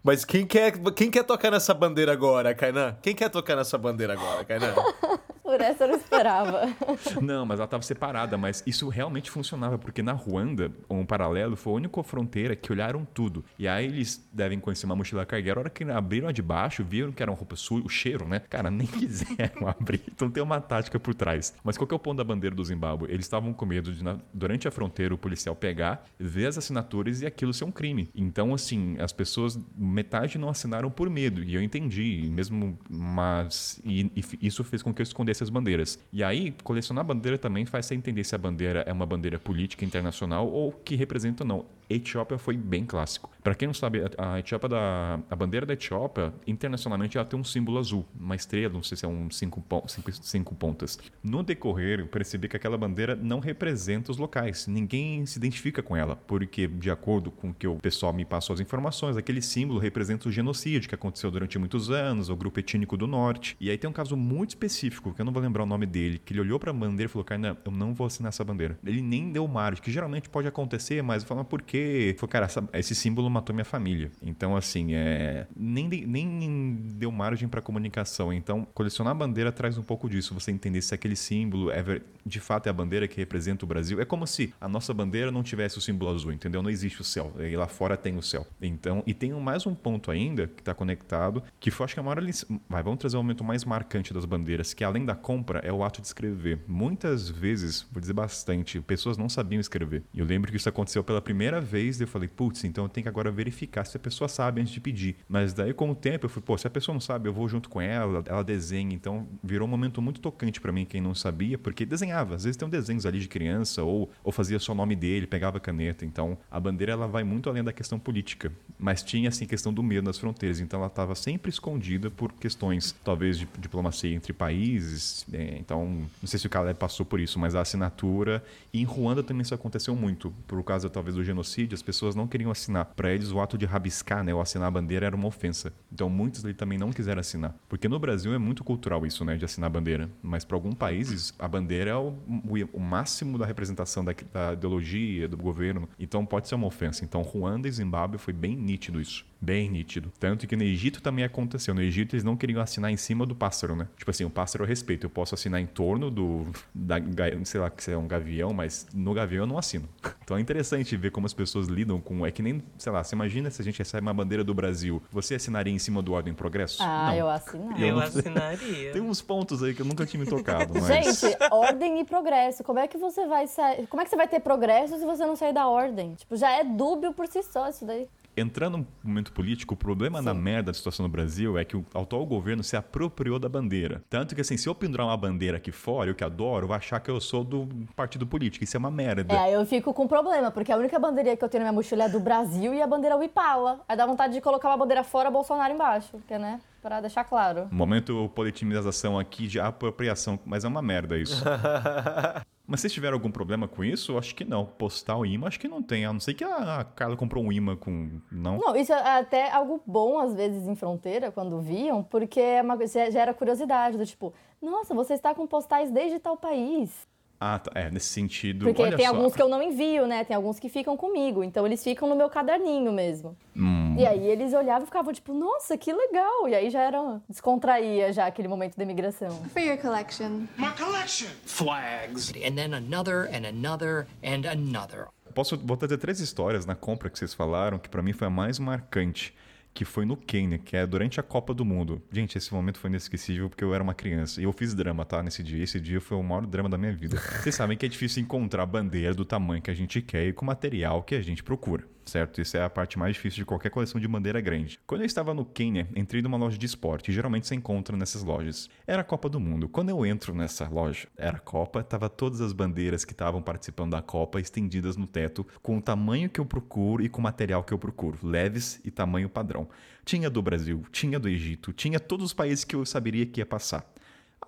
Mas 0.02 0.24
quem 0.24 0.47
quer, 0.47 0.78
quem 0.94 1.11
quer 1.11 1.24
tocar 1.24 1.51
nessa 1.51 1.74
bandeira 1.74 2.12
agora, 2.12 2.55
Kainan? 2.55 2.97
Quem 3.02 3.15
quer 3.15 3.28
tocar 3.28 3.57
nessa 3.57 3.77
bandeira 3.78 4.12
agora, 4.15 4.44
Kainan? 4.44 4.74
Por 5.51 5.61
essa 5.61 5.82
eu 5.82 5.89
não 5.89 5.97
esperava. 5.97 6.69
Não, 7.20 7.44
mas 7.44 7.59
ela 7.59 7.65
estava 7.65 7.82
separada, 7.82 8.39
mas 8.39 8.62
isso 8.65 8.89
realmente 8.89 9.32
funcionava, 9.32 9.77
porque 9.77 10.01
na 10.01 10.12
Ruanda, 10.12 10.70
um 10.89 11.05
paralelo, 11.05 11.57
foi 11.57 11.73
a 11.73 11.77
única 11.77 12.02
fronteira 12.05 12.55
que 12.55 12.70
olharam 12.70 13.05
tudo. 13.05 13.44
E 13.59 13.66
aí 13.66 13.85
eles 13.85 14.24
devem 14.32 14.61
conhecer 14.61 14.86
uma 14.86 14.94
mochila 14.94 15.27
cargueira, 15.27 15.59
a 15.59 15.62
hora 15.62 15.70
que 15.70 15.82
abriram 15.82 16.28
a 16.28 16.32
de 16.32 16.40
baixo, 16.40 16.85
viram 16.85 17.11
que 17.11 17.20
era 17.20 17.32
uma 17.32 17.36
roupa 17.36 17.57
suja, 17.57 17.85
o 17.85 17.89
cheiro, 17.89 18.28
né? 18.28 18.43
Cara, 18.48 18.70
nem 18.70 18.86
quiseram 18.86 19.66
abrir. 19.66 20.01
Então 20.15 20.31
tem 20.31 20.40
uma 20.40 20.61
tática 20.61 21.01
por 21.01 21.16
trás. 21.16 21.52
Mas 21.65 21.77
qual 21.77 21.89
que 21.89 21.94
é 21.94 21.97
o 21.97 21.98
ponto 21.98 22.19
da 22.19 22.24
bandeira 22.24 22.55
do 22.55 22.65
Zimbábue? 22.65 23.11
Eles 23.11 23.27
estavam 23.27 23.52
com 23.52 23.66
medo 23.66 23.93
de, 23.93 24.05
durante 24.32 24.69
a 24.69 24.70
fronteira, 24.70 25.12
o 25.12 25.19
policial 25.19 25.57
pegar, 25.57 26.05
ver 26.16 26.47
as 26.47 26.59
assinaturas 26.59 27.23
e 27.23 27.27
aquilo 27.27 27.52
ser 27.52 27.65
um 27.65 27.73
crime. 27.73 28.09
Então, 28.15 28.55
assim, 28.55 28.97
as 29.01 29.12
pessoas, 29.12 29.59
metade 29.76 30.38
não 30.38 30.48
assinaram 30.48 30.90
por 30.90 31.09
medo. 31.09 31.42
E 31.42 31.55
eu 31.55 31.62
entendi, 31.62 32.28
mesmo, 32.30 32.78
mas. 32.88 33.80
E, 33.84 34.10
e 34.14 34.47
isso 34.47 34.62
fez 34.64 34.82
com 34.82 34.92
que 34.92 35.01
eu 35.01 35.05
escondesse 35.05 35.42
as 35.42 35.51
bandeiras. 35.51 35.98
E 36.12 36.22
aí, 36.22 36.55
colecionar 36.62 37.05
bandeira 37.05 37.38
também 37.38 37.64
faz 37.66 37.86
você 37.86 37.94
entender 37.94 38.24
se 38.24 38.34
a 38.34 38.38
bandeira 38.38 38.80
é 38.86 38.92
uma 38.92 39.06
bandeira 39.06 39.38
política 39.38 39.84
internacional 39.84 40.48
ou 40.48 40.72
que 40.72 40.94
representa 40.94 41.44
ou 41.44 41.48
não. 41.48 41.66
Etiópia 41.88 42.38
foi 42.38 42.56
bem 42.56 42.84
clássico. 42.84 43.28
Para 43.42 43.55
quem 43.55 43.66
não 43.66 43.74
sabe, 43.74 44.01
a 44.16 44.38
Etiópia 44.38 44.68
da 44.68 45.20
a 45.28 45.34
bandeira 45.34 45.66
da 45.66 45.72
Etiópia 45.72 46.32
internacionalmente 46.47 47.18
ela 47.18 47.26
tem 47.26 47.38
um 47.38 47.42
símbolo 47.42 47.78
azul, 47.78 48.06
uma 48.18 48.36
estrela, 48.36 48.74
não 48.74 48.82
sei 48.82 48.97
se 48.97 49.05
é 49.05 49.09
um 49.09 49.28
cinco, 49.30 49.64
cinco, 49.88 50.12
cinco 50.12 50.55
pontas. 50.55 50.98
No 51.22 51.42
decorrer, 51.42 51.98
eu 51.98 52.06
percebi 52.06 52.48
que 52.48 52.56
aquela 52.56 52.78
bandeira 52.78 53.16
não 53.16 53.40
representa 53.40 54.12
os 54.12 54.18
locais. 54.18 54.68
Ninguém 54.68 55.26
se 55.26 55.38
identifica 55.38 55.82
com 55.82 55.97
ela, 55.97 56.14
porque 56.14 56.68
de 56.68 56.90
acordo 56.90 57.30
com 57.30 57.51
o 57.51 57.55
que 57.55 57.66
o 57.66 57.76
pessoal 57.76 58.12
me 58.12 58.24
passou 58.24 58.55
as 58.55 58.60
informações, 58.60 59.16
aquele 59.16 59.42
símbolo 59.42 59.60
representa 59.78 60.28
o 60.28 60.32
genocídio 60.32 60.89
que 60.89 60.95
aconteceu 60.95 61.31
durante 61.31 61.59
muitos 61.59 61.91
anos, 61.91 62.28
o 62.28 62.37
grupo 62.37 62.61
etníco 62.61 62.97
do 62.97 63.07
norte. 63.07 63.57
E 63.61 63.70
aí 63.70 63.78
tem 63.78 63.89
um 63.89 63.93
caso 63.93 64.16
muito 64.16 64.51
específico, 64.51 65.12
que 65.15 65.20
eu 65.20 65.24
não 65.24 65.32
vou 65.32 65.43
lembrar 65.43 65.62
o 65.62 65.66
nome 65.66 65.87
dele, 65.87 66.20
que 66.24 66.32
ele 66.32 66.41
olhou 66.41 66.59
para 66.59 66.70
a 66.70 66.74
bandeira 66.74 67.09
e 67.11 67.12
falou: 67.12 67.24
"Cara, 67.24 67.57
eu 67.65 67.70
não 67.73 67.95
vou 67.95 68.07
assinar 68.07 68.28
essa 68.31 68.45
bandeira". 68.45 68.78
Ele 68.85 69.01
nem 69.03 69.31
deu 69.32 69.47
margem, 69.47 69.82
que 69.82 69.91
geralmente 69.91 70.28
pode 70.28 70.47
acontecer, 70.49 71.03
mas 71.03 71.23
eu 71.23 71.28
falei: 71.28 71.43
"Mas 71.43 71.49
por 71.51 71.62
quê?" 71.62 72.15
Falou: 72.19 72.31
"Cara, 72.31 72.47
essa- 72.47 72.69
esse 72.73 72.95
símbolo 72.95 73.28
matou 73.31 73.55
minha 73.55 73.65
família". 73.65 74.11
Então 74.23 74.57
assim, 74.57 74.95
é 74.95 75.47
nem 75.57 75.89
nem 75.89 76.77
deu 76.97 77.11
margem 77.11 77.49
para 77.49 77.61
comunicação. 77.61 78.32
Então, 78.32 78.66
colecionar 78.74 79.15
bandeira 79.15 79.51
traz 79.53 79.77
um 79.78 79.82
pouco 79.82 80.09
disso, 80.09 80.35
você 80.35 80.51
entender 80.51 80.81
se 80.82 80.95
aquele 80.95 81.16
símbolo 81.16 81.70
é 81.70 82.01
de 82.24 82.41
fato 82.41 82.66
é 82.66 82.70
a 82.70 82.73
bandeira 82.73 83.09
que 83.09 83.16
representa 83.16 83.65
o 83.65 83.69
Brasil. 83.69 84.01
É 84.01 84.05
como 84.05 84.27
se 84.27 84.53
a 84.61 84.69
nossa 84.69 84.93
bandeira 84.93 85.31
não 85.31 85.43
tivesse 85.43 85.78
o 85.78 85.81
símbolo 85.81 86.11
azul, 86.15 86.32
entendeu? 86.32 86.62
Não 86.62 86.70
existe 86.70 87.01
o 87.01 87.05
céu. 87.05 87.32
E 87.39 87.57
lá 87.57 87.66
fora 87.66 87.97
tem 87.97 88.16
o 88.16 88.23
céu. 88.23 88.47
Então, 88.61 89.03
e 89.07 89.15
tem 89.15 89.32
mais 89.51 89.66
um 89.66 89.74
ponto 89.74 90.12
ainda 90.12 90.47
que 90.47 90.60
está 90.60 90.72
conectado, 90.72 91.43
que 91.59 91.72
foi 91.72 91.85
acho 91.85 91.94
que 91.94 92.01
a 92.01 92.02
maior 92.05 92.22
lição. 92.22 92.60
Vai, 92.68 92.85
vamos 92.85 93.01
trazer 93.01 93.16
o 93.16 93.22
momento 93.22 93.43
mais 93.43 93.64
marcante 93.64 94.14
das 94.14 94.24
bandeiras, 94.24 94.72
que 94.72 94.85
além 94.85 95.05
da 95.05 95.16
compra 95.16 95.59
é 95.64 95.72
o 95.72 95.82
ato 95.82 96.01
de 96.01 96.06
escrever. 96.06 96.60
Muitas 96.68 97.28
vezes, 97.28 97.85
vou 97.90 98.01
dizer 98.01 98.12
bastante, 98.12 98.81
pessoas 98.81 99.18
não 99.18 99.28
sabiam 99.28 99.59
escrever. 99.59 100.05
E 100.14 100.20
eu 100.20 100.24
lembro 100.24 100.52
que 100.52 100.56
isso 100.56 100.68
aconteceu 100.68 101.02
pela 101.02 101.20
primeira 101.20 101.60
vez, 101.60 101.98
e 101.98 102.05
eu 102.05 102.06
falei, 102.06 102.28
putz, 102.28 102.62
então 102.62 102.85
eu 102.85 102.89
tenho 102.89 103.02
que 103.02 103.09
agora 103.09 103.28
verificar 103.32 103.85
se 103.85 103.97
a 103.97 104.01
pessoa 104.01 104.28
sabe 104.28 104.60
antes 104.60 104.72
de 104.72 104.81
pedir. 104.81 105.16
Mas 105.28 105.52
daí, 105.52 105.74
com 105.74 105.90
o 105.90 105.97
tempo, 105.97 106.27
eu 106.27 106.31
fui, 106.31 106.40
pô, 106.40 106.56
se 106.56 106.68
a 106.68 106.70
pessoa 106.70 106.93
não 106.93 107.01
sabe, 107.01 107.28
eu 107.28 107.32
vou 107.32 107.48
junto 107.48 107.68
com 107.68 107.81
ela, 107.81 108.22
ela 108.27 108.44
desenha. 108.44 108.94
Então, 108.94 109.27
virou 109.43 109.66
um 109.66 109.70
momento 109.70 110.01
muito 110.01 110.20
tocante 110.20 110.60
para 110.60 110.70
mim, 110.70 110.85
quem 110.85 111.01
não 111.01 111.12
sabia, 111.12 111.59
porque 111.59 111.85
desenhava. 111.85 112.36
Às 112.36 112.44
vezes 112.44 112.56
tem 112.56 112.68
um 112.68 112.70
desenhos 112.70 113.05
ali 113.05 113.18
de 113.18 113.27
criança 113.27 113.82
ou, 113.82 114.12
ou 114.22 114.31
fazia 114.31 114.60
só 114.60 114.70
o 114.70 114.77
nome 114.77 114.94
dele, 114.94 115.27
pegava 115.27 115.56
a 115.56 115.60
caneta. 115.60 116.05
Então, 116.05 116.39
a 116.48 116.60
bandeira 116.60 116.93
ela 116.93 117.09
vai 117.09 117.24
muito 117.24 117.51
além 117.51 117.64
da 117.64 117.72
questão 117.72 117.98
política. 117.98 118.52
Mas 118.78 119.02
tinha, 119.02 119.28
assim, 119.40 119.46
questão 119.46 119.72
do 119.72 119.82
medo 119.82 120.04
nas 120.04 120.18
fronteiras. 120.18 120.60
Então, 120.60 120.78
ela 120.78 120.88
estava 120.88 121.14
sempre 121.14 121.50
escondida 121.50 122.10
por 122.10 122.32
questões, 122.32 122.94
talvez, 123.02 123.38
de 123.38 123.48
diplomacia 123.58 124.14
entre 124.14 124.32
países. 124.32 125.26
É, 125.32 125.56
então, 125.58 126.06
não 126.20 126.26
sei 126.26 126.38
se 126.38 126.46
o 126.46 126.50
Caleb 126.50 126.78
passou 126.78 127.06
por 127.06 127.18
isso, 127.18 127.38
mas 127.38 127.54
a 127.54 127.60
assinatura. 127.60 128.42
E 128.72 128.80
em 128.80 128.84
Ruanda 128.84 129.22
também 129.22 129.42
isso 129.42 129.54
aconteceu 129.54 129.94
muito. 129.96 130.32
Por 130.46 130.62
causa, 130.62 130.90
talvez, 130.90 131.16
do 131.16 131.24
genocídio, 131.24 131.74
as 131.74 131.82
pessoas 131.82 132.14
não 132.14 132.26
queriam 132.26 132.50
assinar. 132.50 132.84
Para 132.84 133.12
eles, 133.12 133.30
o 133.30 133.40
ato 133.40 133.56
de 133.56 133.64
rabiscar, 133.64 134.22
né, 134.22 134.34
ou 134.34 134.40
assinar 134.40 134.68
a 134.68 134.70
bandeira 134.70 135.06
era 135.06 135.16
uma 135.16 135.26
ofensa. 135.26 135.72
Então, 135.92 136.08
muitos 136.08 136.44
ali 136.44 136.54
também 136.54 136.78
não 136.78 136.92
quiseram 136.92 137.20
assinar. 137.20 137.54
Porque 137.68 137.88
no 137.88 137.98
Brasil 137.98 138.34
é 138.34 138.38
muito 138.38 138.62
cultural 138.62 139.06
isso, 139.06 139.24
né, 139.24 139.36
de 139.36 139.44
assinar 139.44 139.68
a 139.68 139.72
bandeira. 139.72 140.10
Mas 140.22 140.44
para 140.44 140.56
alguns 140.56 140.74
países, 140.74 141.34
a 141.38 141.48
bandeira 141.48 141.90
é 141.90 141.94
o, 141.94 142.08
o, 142.28 142.76
o 142.76 142.80
máximo 142.80 143.38
da 143.38 143.46
representação 143.46 144.04
da, 144.04 144.14
da 144.32 144.52
ideologia, 144.52 145.28
do 145.28 145.36
governo. 145.36 145.88
Então, 145.98 146.26
pode 146.26 146.48
ser 146.48 146.54
uma 146.54 146.66
ofensa. 146.66 147.04
Então, 147.04 147.22
Ruanda 147.22 147.68
e 147.68 147.72
Zimbábue 147.72 148.18
foi 148.18 148.32
bem 148.32 148.56
nítido 148.56 149.00
isso. 149.00 149.30
Bem 149.40 149.70
nítido. 149.70 150.12
Tanto 150.20 150.46
que 150.46 150.54
no 150.54 150.62
Egito 150.62 151.00
também 151.00 151.24
aconteceu. 151.24 151.74
No 151.74 151.80
Egito 151.80 152.14
eles 152.14 152.22
não 152.24 152.36
queriam 152.36 152.60
assinar 152.60 152.90
em 152.90 152.96
cima 152.96 153.24
do 153.24 153.34
pássaro, 153.34 153.74
né? 153.74 153.88
Tipo 153.96 154.10
assim, 154.10 154.24
o 154.24 154.30
pássaro 154.30 154.64
eu 154.64 154.68
respeito. 154.68 155.06
Eu 155.06 155.10
posso 155.10 155.34
assinar 155.34 155.60
em 155.60 155.66
torno 155.66 156.10
do. 156.10 156.46
Da, 156.74 156.96
sei 157.44 157.60
lá 157.60 157.70
que 157.70 157.90
é 157.90 157.96
um 157.96 158.06
gavião, 158.06 158.52
mas 158.52 158.86
no 158.92 159.14
gavião 159.14 159.44
eu 159.44 159.46
não 159.46 159.58
assino. 159.58 159.88
Então 160.30 160.38
é 160.38 160.40
interessante 160.40 160.96
ver 160.96 161.10
como 161.10 161.26
as 161.26 161.32
pessoas 161.32 161.66
lidam 161.66 162.00
com. 162.00 162.24
É 162.24 162.30
que 162.30 162.40
nem, 162.40 162.62
sei 162.78 162.92
lá, 162.92 163.02
você 163.02 163.16
imagina 163.16 163.50
se 163.50 163.60
a 163.60 163.64
gente 163.64 163.76
recebe 163.80 164.06
uma 164.06 164.14
bandeira 164.14 164.44
do 164.44 164.54
Brasil. 164.54 165.02
Você 165.10 165.34
assinaria 165.34 165.72
em 165.72 165.78
cima 165.78 166.00
do 166.00 166.12
Ordem 166.12 166.32
Progresso? 166.32 166.80
Ah, 166.80 167.08
não. 167.08 167.14
eu 167.16 167.28
assinaria. 167.28 167.86
Eu 167.88 167.98
assinaria. 167.98 168.92
Tem 168.94 169.02
uns 169.02 169.20
pontos 169.20 169.60
aí 169.60 169.74
que 169.74 169.82
eu 169.82 169.86
nunca 169.86 170.06
tinha 170.06 170.22
me 170.22 170.30
tocado, 170.30 170.72
mas. 170.72 171.18
Gente, 171.18 171.36
ordem 171.50 171.98
e 171.98 172.04
progresso. 172.04 172.62
Como 172.62 172.78
é 172.78 172.86
que 172.86 172.96
você 172.96 173.26
vai 173.26 173.48
sair? 173.48 173.88
Como 173.88 174.00
é 174.00 174.04
que 174.04 174.10
você 174.10 174.16
vai 174.16 174.28
ter 174.28 174.38
progresso 174.38 174.96
se 175.00 175.04
você 175.04 175.26
não 175.26 175.34
sair 175.34 175.52
da 175.52 175.66
ordem? 175.66 176.14
Tipo, 176.14 176.36
já 176.36 176.52
é 176.52 176.62
dúbio 176.62 177.12
por 177.12 177.26
si 177.26 177.42
só 177.42 177.68
isso 177.68 177.84
daí. 177.84 178.06
Entrando 178.40 178.78
no 178.78 178.86
momento 179.02 179.32
político, 179.32 179.74
o 179.74 179.76
problema 179.76 180.22
da 180.22 180.32
merda 180.32 180.70
da 180.70 180.74
situação 180.74 181.02
no 181.04 181.08
Brasil 181.10 181.58
é 181.58 181.64
que 181.64 181.76
o 181.76 181.84
atual 181.94 182.24
governo 182.24 182.62
se 182.64 182.76
apropriou 182.76 183.38
da 183.38 183.48
bandeira. 183.48 184.02
Tanto 184.08 184.34
que, 184.34 184.40
assim, 184.40 184.56
se 184.56 184.68
eu 184.68 184.74
pendurar 184.74 185.06
uma 185.06 185.16
bandeira 185.16 185.58
aqui 185.58 185.70
fora, 185.70 186.10
eu 186.10 186.14
que 186.14 186.24
adoro, 186.24 186.66
vai 186.66 186.78
achar 186.78 187.00
que 187.00 187.10
eu 187.10 187.20
sou 187.20 187.44
do 187.44 187.68
partido 187.94 188.26
político. 188.26 188.64
Isso 188.64 188.76
é 188.76 188.78
uma 188.78 188.90
merda. 188.90 189.34
É, 189.34 189.54
eu 189.54 189.66
fico 189.66 189.92
com 189.92 190.06
problema, 190.08 190.50
porque 190.50 190.72
a 190.72 190.76
única 190.76 190.98
bandeira 190.98 191.36
que 191.36 191.44
eu 191.44 191.48
tenho 191.48 191.64
na 191.64 191.70
minha 191.70 191.76
mochila 191.76 192.04
é 192.04 192.08
do 192.08 192.20
Brasil 192.20 192.72
e 192.72 192.80
a 192.80 192.86
bandeira 192.86 193.16
Wipala. 193.16 193.80
Aí 193.86 193.96
dá 193.96 194.06
vontade 194.06 194.32
de 194.32 194.40
colocar 194.40 194.68
uma 194.68 194.76
bandeira 194.78 195.04
fora, 195.04 195.30
Bolsonaro 195.30 195.74
embaixo, 195.74 196.18
que 196.26 196.38
né? 196.38 196.60
Pra 196.80 197.00
deixar 197.00 197.24
claro. 197.24 197.68
Momento 197.70 198.30
politimização 198.34 199.18
aqui 199.18 199.46
de 199.46 199.60
apropriação, 199.60 200.38
mas 200.46 200.64
é 200.64 200.68
uma 200.68 200.80
merda 200.80 201.18
isso. 201.18 201.44
Mas 202.70 202.82
vocês 202.82 202.92
tiveram 202.92 203.16
algum 203.16 203.32
problema 203.32 203.66
com 203.66 203.82
isso? 203.82 204.16
Acho 204.16 204.32
que 204.32 204.44
não. 204.44 204.64
Postar 204.64 205.16
o 205.16 205.26
imã, 205.26 205.48
acho 205.48 205.59
que 205.59 205.66
não 205.66 205.82
tem. 205.82 206.05
A 206.05 206.12
não 206.12 206.20
ser 206.20 206.34
que 206.34 206.44
a 206.44 206.86
Carla 206.94 207.16
comprou 207.16 207.42
um 207.42 207.51
imã 207.51 207.74
com. 207.74 208.20
Não? 208.30 208.59
Não, 208.59 208.76
isso 208.76 208.92
é 208.92 209.18
até 209.18 209.51
algo 209.51 209.82
bom, 209.84 210.20
às 210.20 210.36
vezes, 210.36 210.68
em 210.68 210.76
fronteira, 210.76 211.32
quando 211.32 211.60
viam, 211.60 212.05
porque 212.05 212.38
é 212.38 212.62
uma, 212.62 212.78
gera 212.86 213.34
curiosidade, 213.34 213.98
do 213.98 214.06
tipo, 214.06 214.32
nossa, 214.62 214.94
você 214.94 215.14
está 215.14 215.34
com 215.34 215.48
postais 215.48 215.90
desde 215.90 216.20
tal 216.20 216.36
país. 216.36 217.09
Ah, 217.40 217.59
tá. 217.59 217.72
é, 217.74 217.90
nesse 217.90 218.06
sentido. 218.06 218.66
Porque 218.66 218.82
olha 218.82 218.97
tem 218.97 219.06
só. 219.06 219.16
alguns 219.16 219.34
que 219.34 219.42
eu 219.42 219.48
não 219.48 219.60
envio, 219.60 220.06
né? 220.06 220.22
Tem 220.22 220.36
alguns 220.36 220.60
que 220.60 220.68
ficam 220.68 220.97
comigo. 220.97 221.42
Então 221.42 221.66
eles 221.66 221.82
ficam 221.82 222.09
no 222.09 222.14
meu 222.14 222.28
caderninho 222.28 222.92
mesmo. 222.92 223.36
Hum. 223.56 223.80
E 223.98 224.06
aí 224.06 224.26
eles 224.26 224.52
olhavam 224.52 224.82
e 224.82 224.86
ficavam 224.86 225.12
tipo, 225.12 225.32
nossa, 225.32 225.76
que 225.76 225.92
legal. 225.92 226.48
E 226.48 226.54
aí 226.54 226.70
já 226.70 226.82
era. 226.82 227.20
descontraía 227.28 228.12
já 228.12 228.26
aquele 228.26 228.48
momento 228.48 228.76
da 228.76 228.82
imigração. 228.82 229.30
For 229.52 229.62
your 229.62 229.78
collection. 229.78 230.46
My 230.58 230.72
collection. 230.76 231.28
Flags. 231.44 232.32
And 232.36 232.54
then 232.54 232.74
another 232.74 233.28
and 233.32 233.46
another 233.46 234.06
and 234.22 234.48
another. 234.48 235.08
Posso 235.34 235.56
vou 235.56 235.76
trazer 235.76 235.98
três 235.98 236.20
histórias 236.20 236.66
na 236.66 236.74
compra 236.74 237.08
que 237.08 237.18
vocês 237.18 237.34
falaram, 237.34 237.78
que 237.78 237.88
pra 237.88 238.02
mim 238.02 238.12
foi 238.12 238.26
a 238.26 238.30
mais 238.30 238.58
marcante. 238.58 239.34
Que 239.72 239.84
foi 239.84 240.04
no 240.04 240.16
Quênia, 240.16 240.58
que 240.58 240.76
é 240.76 240.84
durante 240.84 241.20
a 241.20 241.22
Copa 241.22 241.54
do 241.54 241.64
Mundo. 241.64 242.02
Gente, 242.10 242.36
esse 242.36 242.52
momento 242.52 242.80
foi 242.80 242.90
inesquecível 242.90 243.48
porque 243.48 243.62
eu 243.62 243.72
era 243.72 243.80
uma 243.80 243.94
criança. 243.94 244.40
E 244.40 244.44
eu 244.44 244.52
fiz 244.52 244.74
drama, 244.74 245.04
tá? 245.04 245.22
Nesse 245.22 245.44
dia. 245.44 245.62
Esse 245.62 245.78
dia 245.78 246.00
foi 246.00 246.16
o 246.16 246.22
maior 246.24 246.44
drama 246.44 246.68
da 246.68 246.76
minha 246.76 246.92
vida. 246.92 247.16
Vocês 247.16 247.54
sabem 247.54 247.78
que 247.78 247.86
é 247.86 247.88
difícil 247.88 248.20
encontrar 248.20 248.66
bandeira 248.66 249.14
do 249.14 249.24
tamanho 249.24 249.62
que 249.62 249.70
a 249.70 249.74
gente 249.74 250.02
quer 250.02 250.26
e 250.26 250.32
com 250.32 250.44
o 250.44 250.46
material 250.46 251.04
que 251.04 251.14
a 251.14 251.22
gente 251.22 251.44
procura 251.44 251.84
certo? 252.05 252.40
Isso 252.40 252.56
é 252.56 252.62
a 252.62 252.70
parte 252.70 252.98
mais 252.98 253.14
difícil 253.14 253.39
de 253.39 253.44
qualquer 253.44 253.70
coleção 253.70 254.01
de 254.01 254.09
bandeira 254.09 254.40
grande. 254.40 254.78
Quando 254.86 255.02
eu 255.02 255.06
estava 255.06 255.32
no 255.35 255.44
Quênia, 255.44 255.89
entrei 255.94 256.22
numa 256.22 256.36
loja 256.36 256.59
de 256.59 256.66
esporte, 256.66 257.10
e 257.10 257.14
geralmente 257.14 257.47
você 257.47 257.55
encontra 257.55 257.97
nessas 257.97 258.22
lojas. 258.22 258.68
Era 258.86 259.02
a 259.02 259.05
Copa 259.05 259.28
do 259.28 259.40
Mundo. 259.40 259.68
Quando 259.68 259.90
eu 259.90 260.05
entro 260.05 260.35
nessa 260.35 260.68
loja, 260.68 261.09
era 261.16 261.36
a 261.36 261.40
Copa, 261.40 261.82
tava 261.82 262.09
todas 262.09 262.40
as 262.40 262.52
bandeiras 262.52 263.05
que 263.05 263.12
estavam 263.12 263.43
participando 263.43 263.93
da 263.93 264.02
Copa 264.02 264.40
estendidas 264.40 264.97
no 264.97 265.06
teto, 265.06 265.47
com 265.62 265.78
o 265.78 265.82
tamanho 265.82 266.28
que 266.28 266.40
eu 266.40 266.47
procuro 266.47 267.02
e 267.02 267.09
com 267.09 267.20
o 267.20 267.24
material 267.24 267.62
que 267.62 267.72
eu 267.72 267.78
procuro, 267.78 268.18
leves 268.22 268.81
e 268.85 268.90
tamanho 268.90 269.28
padrão. 269.28 269.68
Tinha 270.05 270.28
do 270.28 270.43
Brasil, 270.43 270.82
tinha 270.90 271.18
do 271.18 271.28
Egito, 271.28 271.72
tinha 271.72 272.01
todos 272.01 272.27
os 272.27 272.32
países 272.32 272.64
que 272.64 272.74
eu 272.74 272.85
saberia 272.85 273.27
que 273.27 273.40
ia 273.40 273.47
passar. 273.47 273.85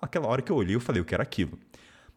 Aquela 0.01 0.27
hora 0.27 0.41
que 0.41 0.51
eu 0.51 0.55
olhei, 0.55 0.75
eu 0.75 0.81
falei, 0.81 0.99
eu 0.99 1.05
quero 1.05 1.21
aquilo. 1.21 1.57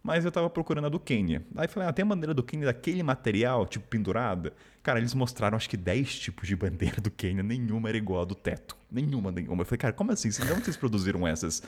Mas 0.06 0.24
eu 0.24 0.30
tava 0.30 0.48
procurando 0.48 0.84
a 0.84 0.88
do 0.88 1.00
Quênia. 1.00 1.42
Aí 1.56 1.66
falei, 1.66 1.88
ah, 1.88 1.92
tem 1.92 2.04
a 2.04 2.06
bandeira 2.06 2.32
do 2.32 2.40
Quênia 2.40 2.66
daquele 2.66 3.02
material, 3.02 3.66
tipo 3.66 3.88
pendurada? 3.88 4.52
Cara, 4.80 5.00
eles 5.00 5.12
mostraram 5.12 5.56
acho 5.56 5.68
que 5.68 5.76
10 5.76 6.20
tipos 6.20 6.46
de 6.46 6.54
bandeira 6.54 7.00
do 7.02 7.10
Quênia, 7.10 7.42
nenhuma 7.42 7.88
era 7.88 7.98
igual 7.98 8.22
a 8.22 8.24
do 8.24 8.36
teto. 8.36 8.76
Nenhuma, 8.88 9.32
nenhuma. 9.32 9.62
Eu 9.62 9.66
falei, 9.66 9.78
cara, 9.78 9.92
como 9.92 10.12
assim? 10.12 10.28
Onde 10.28 10.64
vocês 10.64 10.76
produziram 10.76 11.26
essas? 11.26 11.60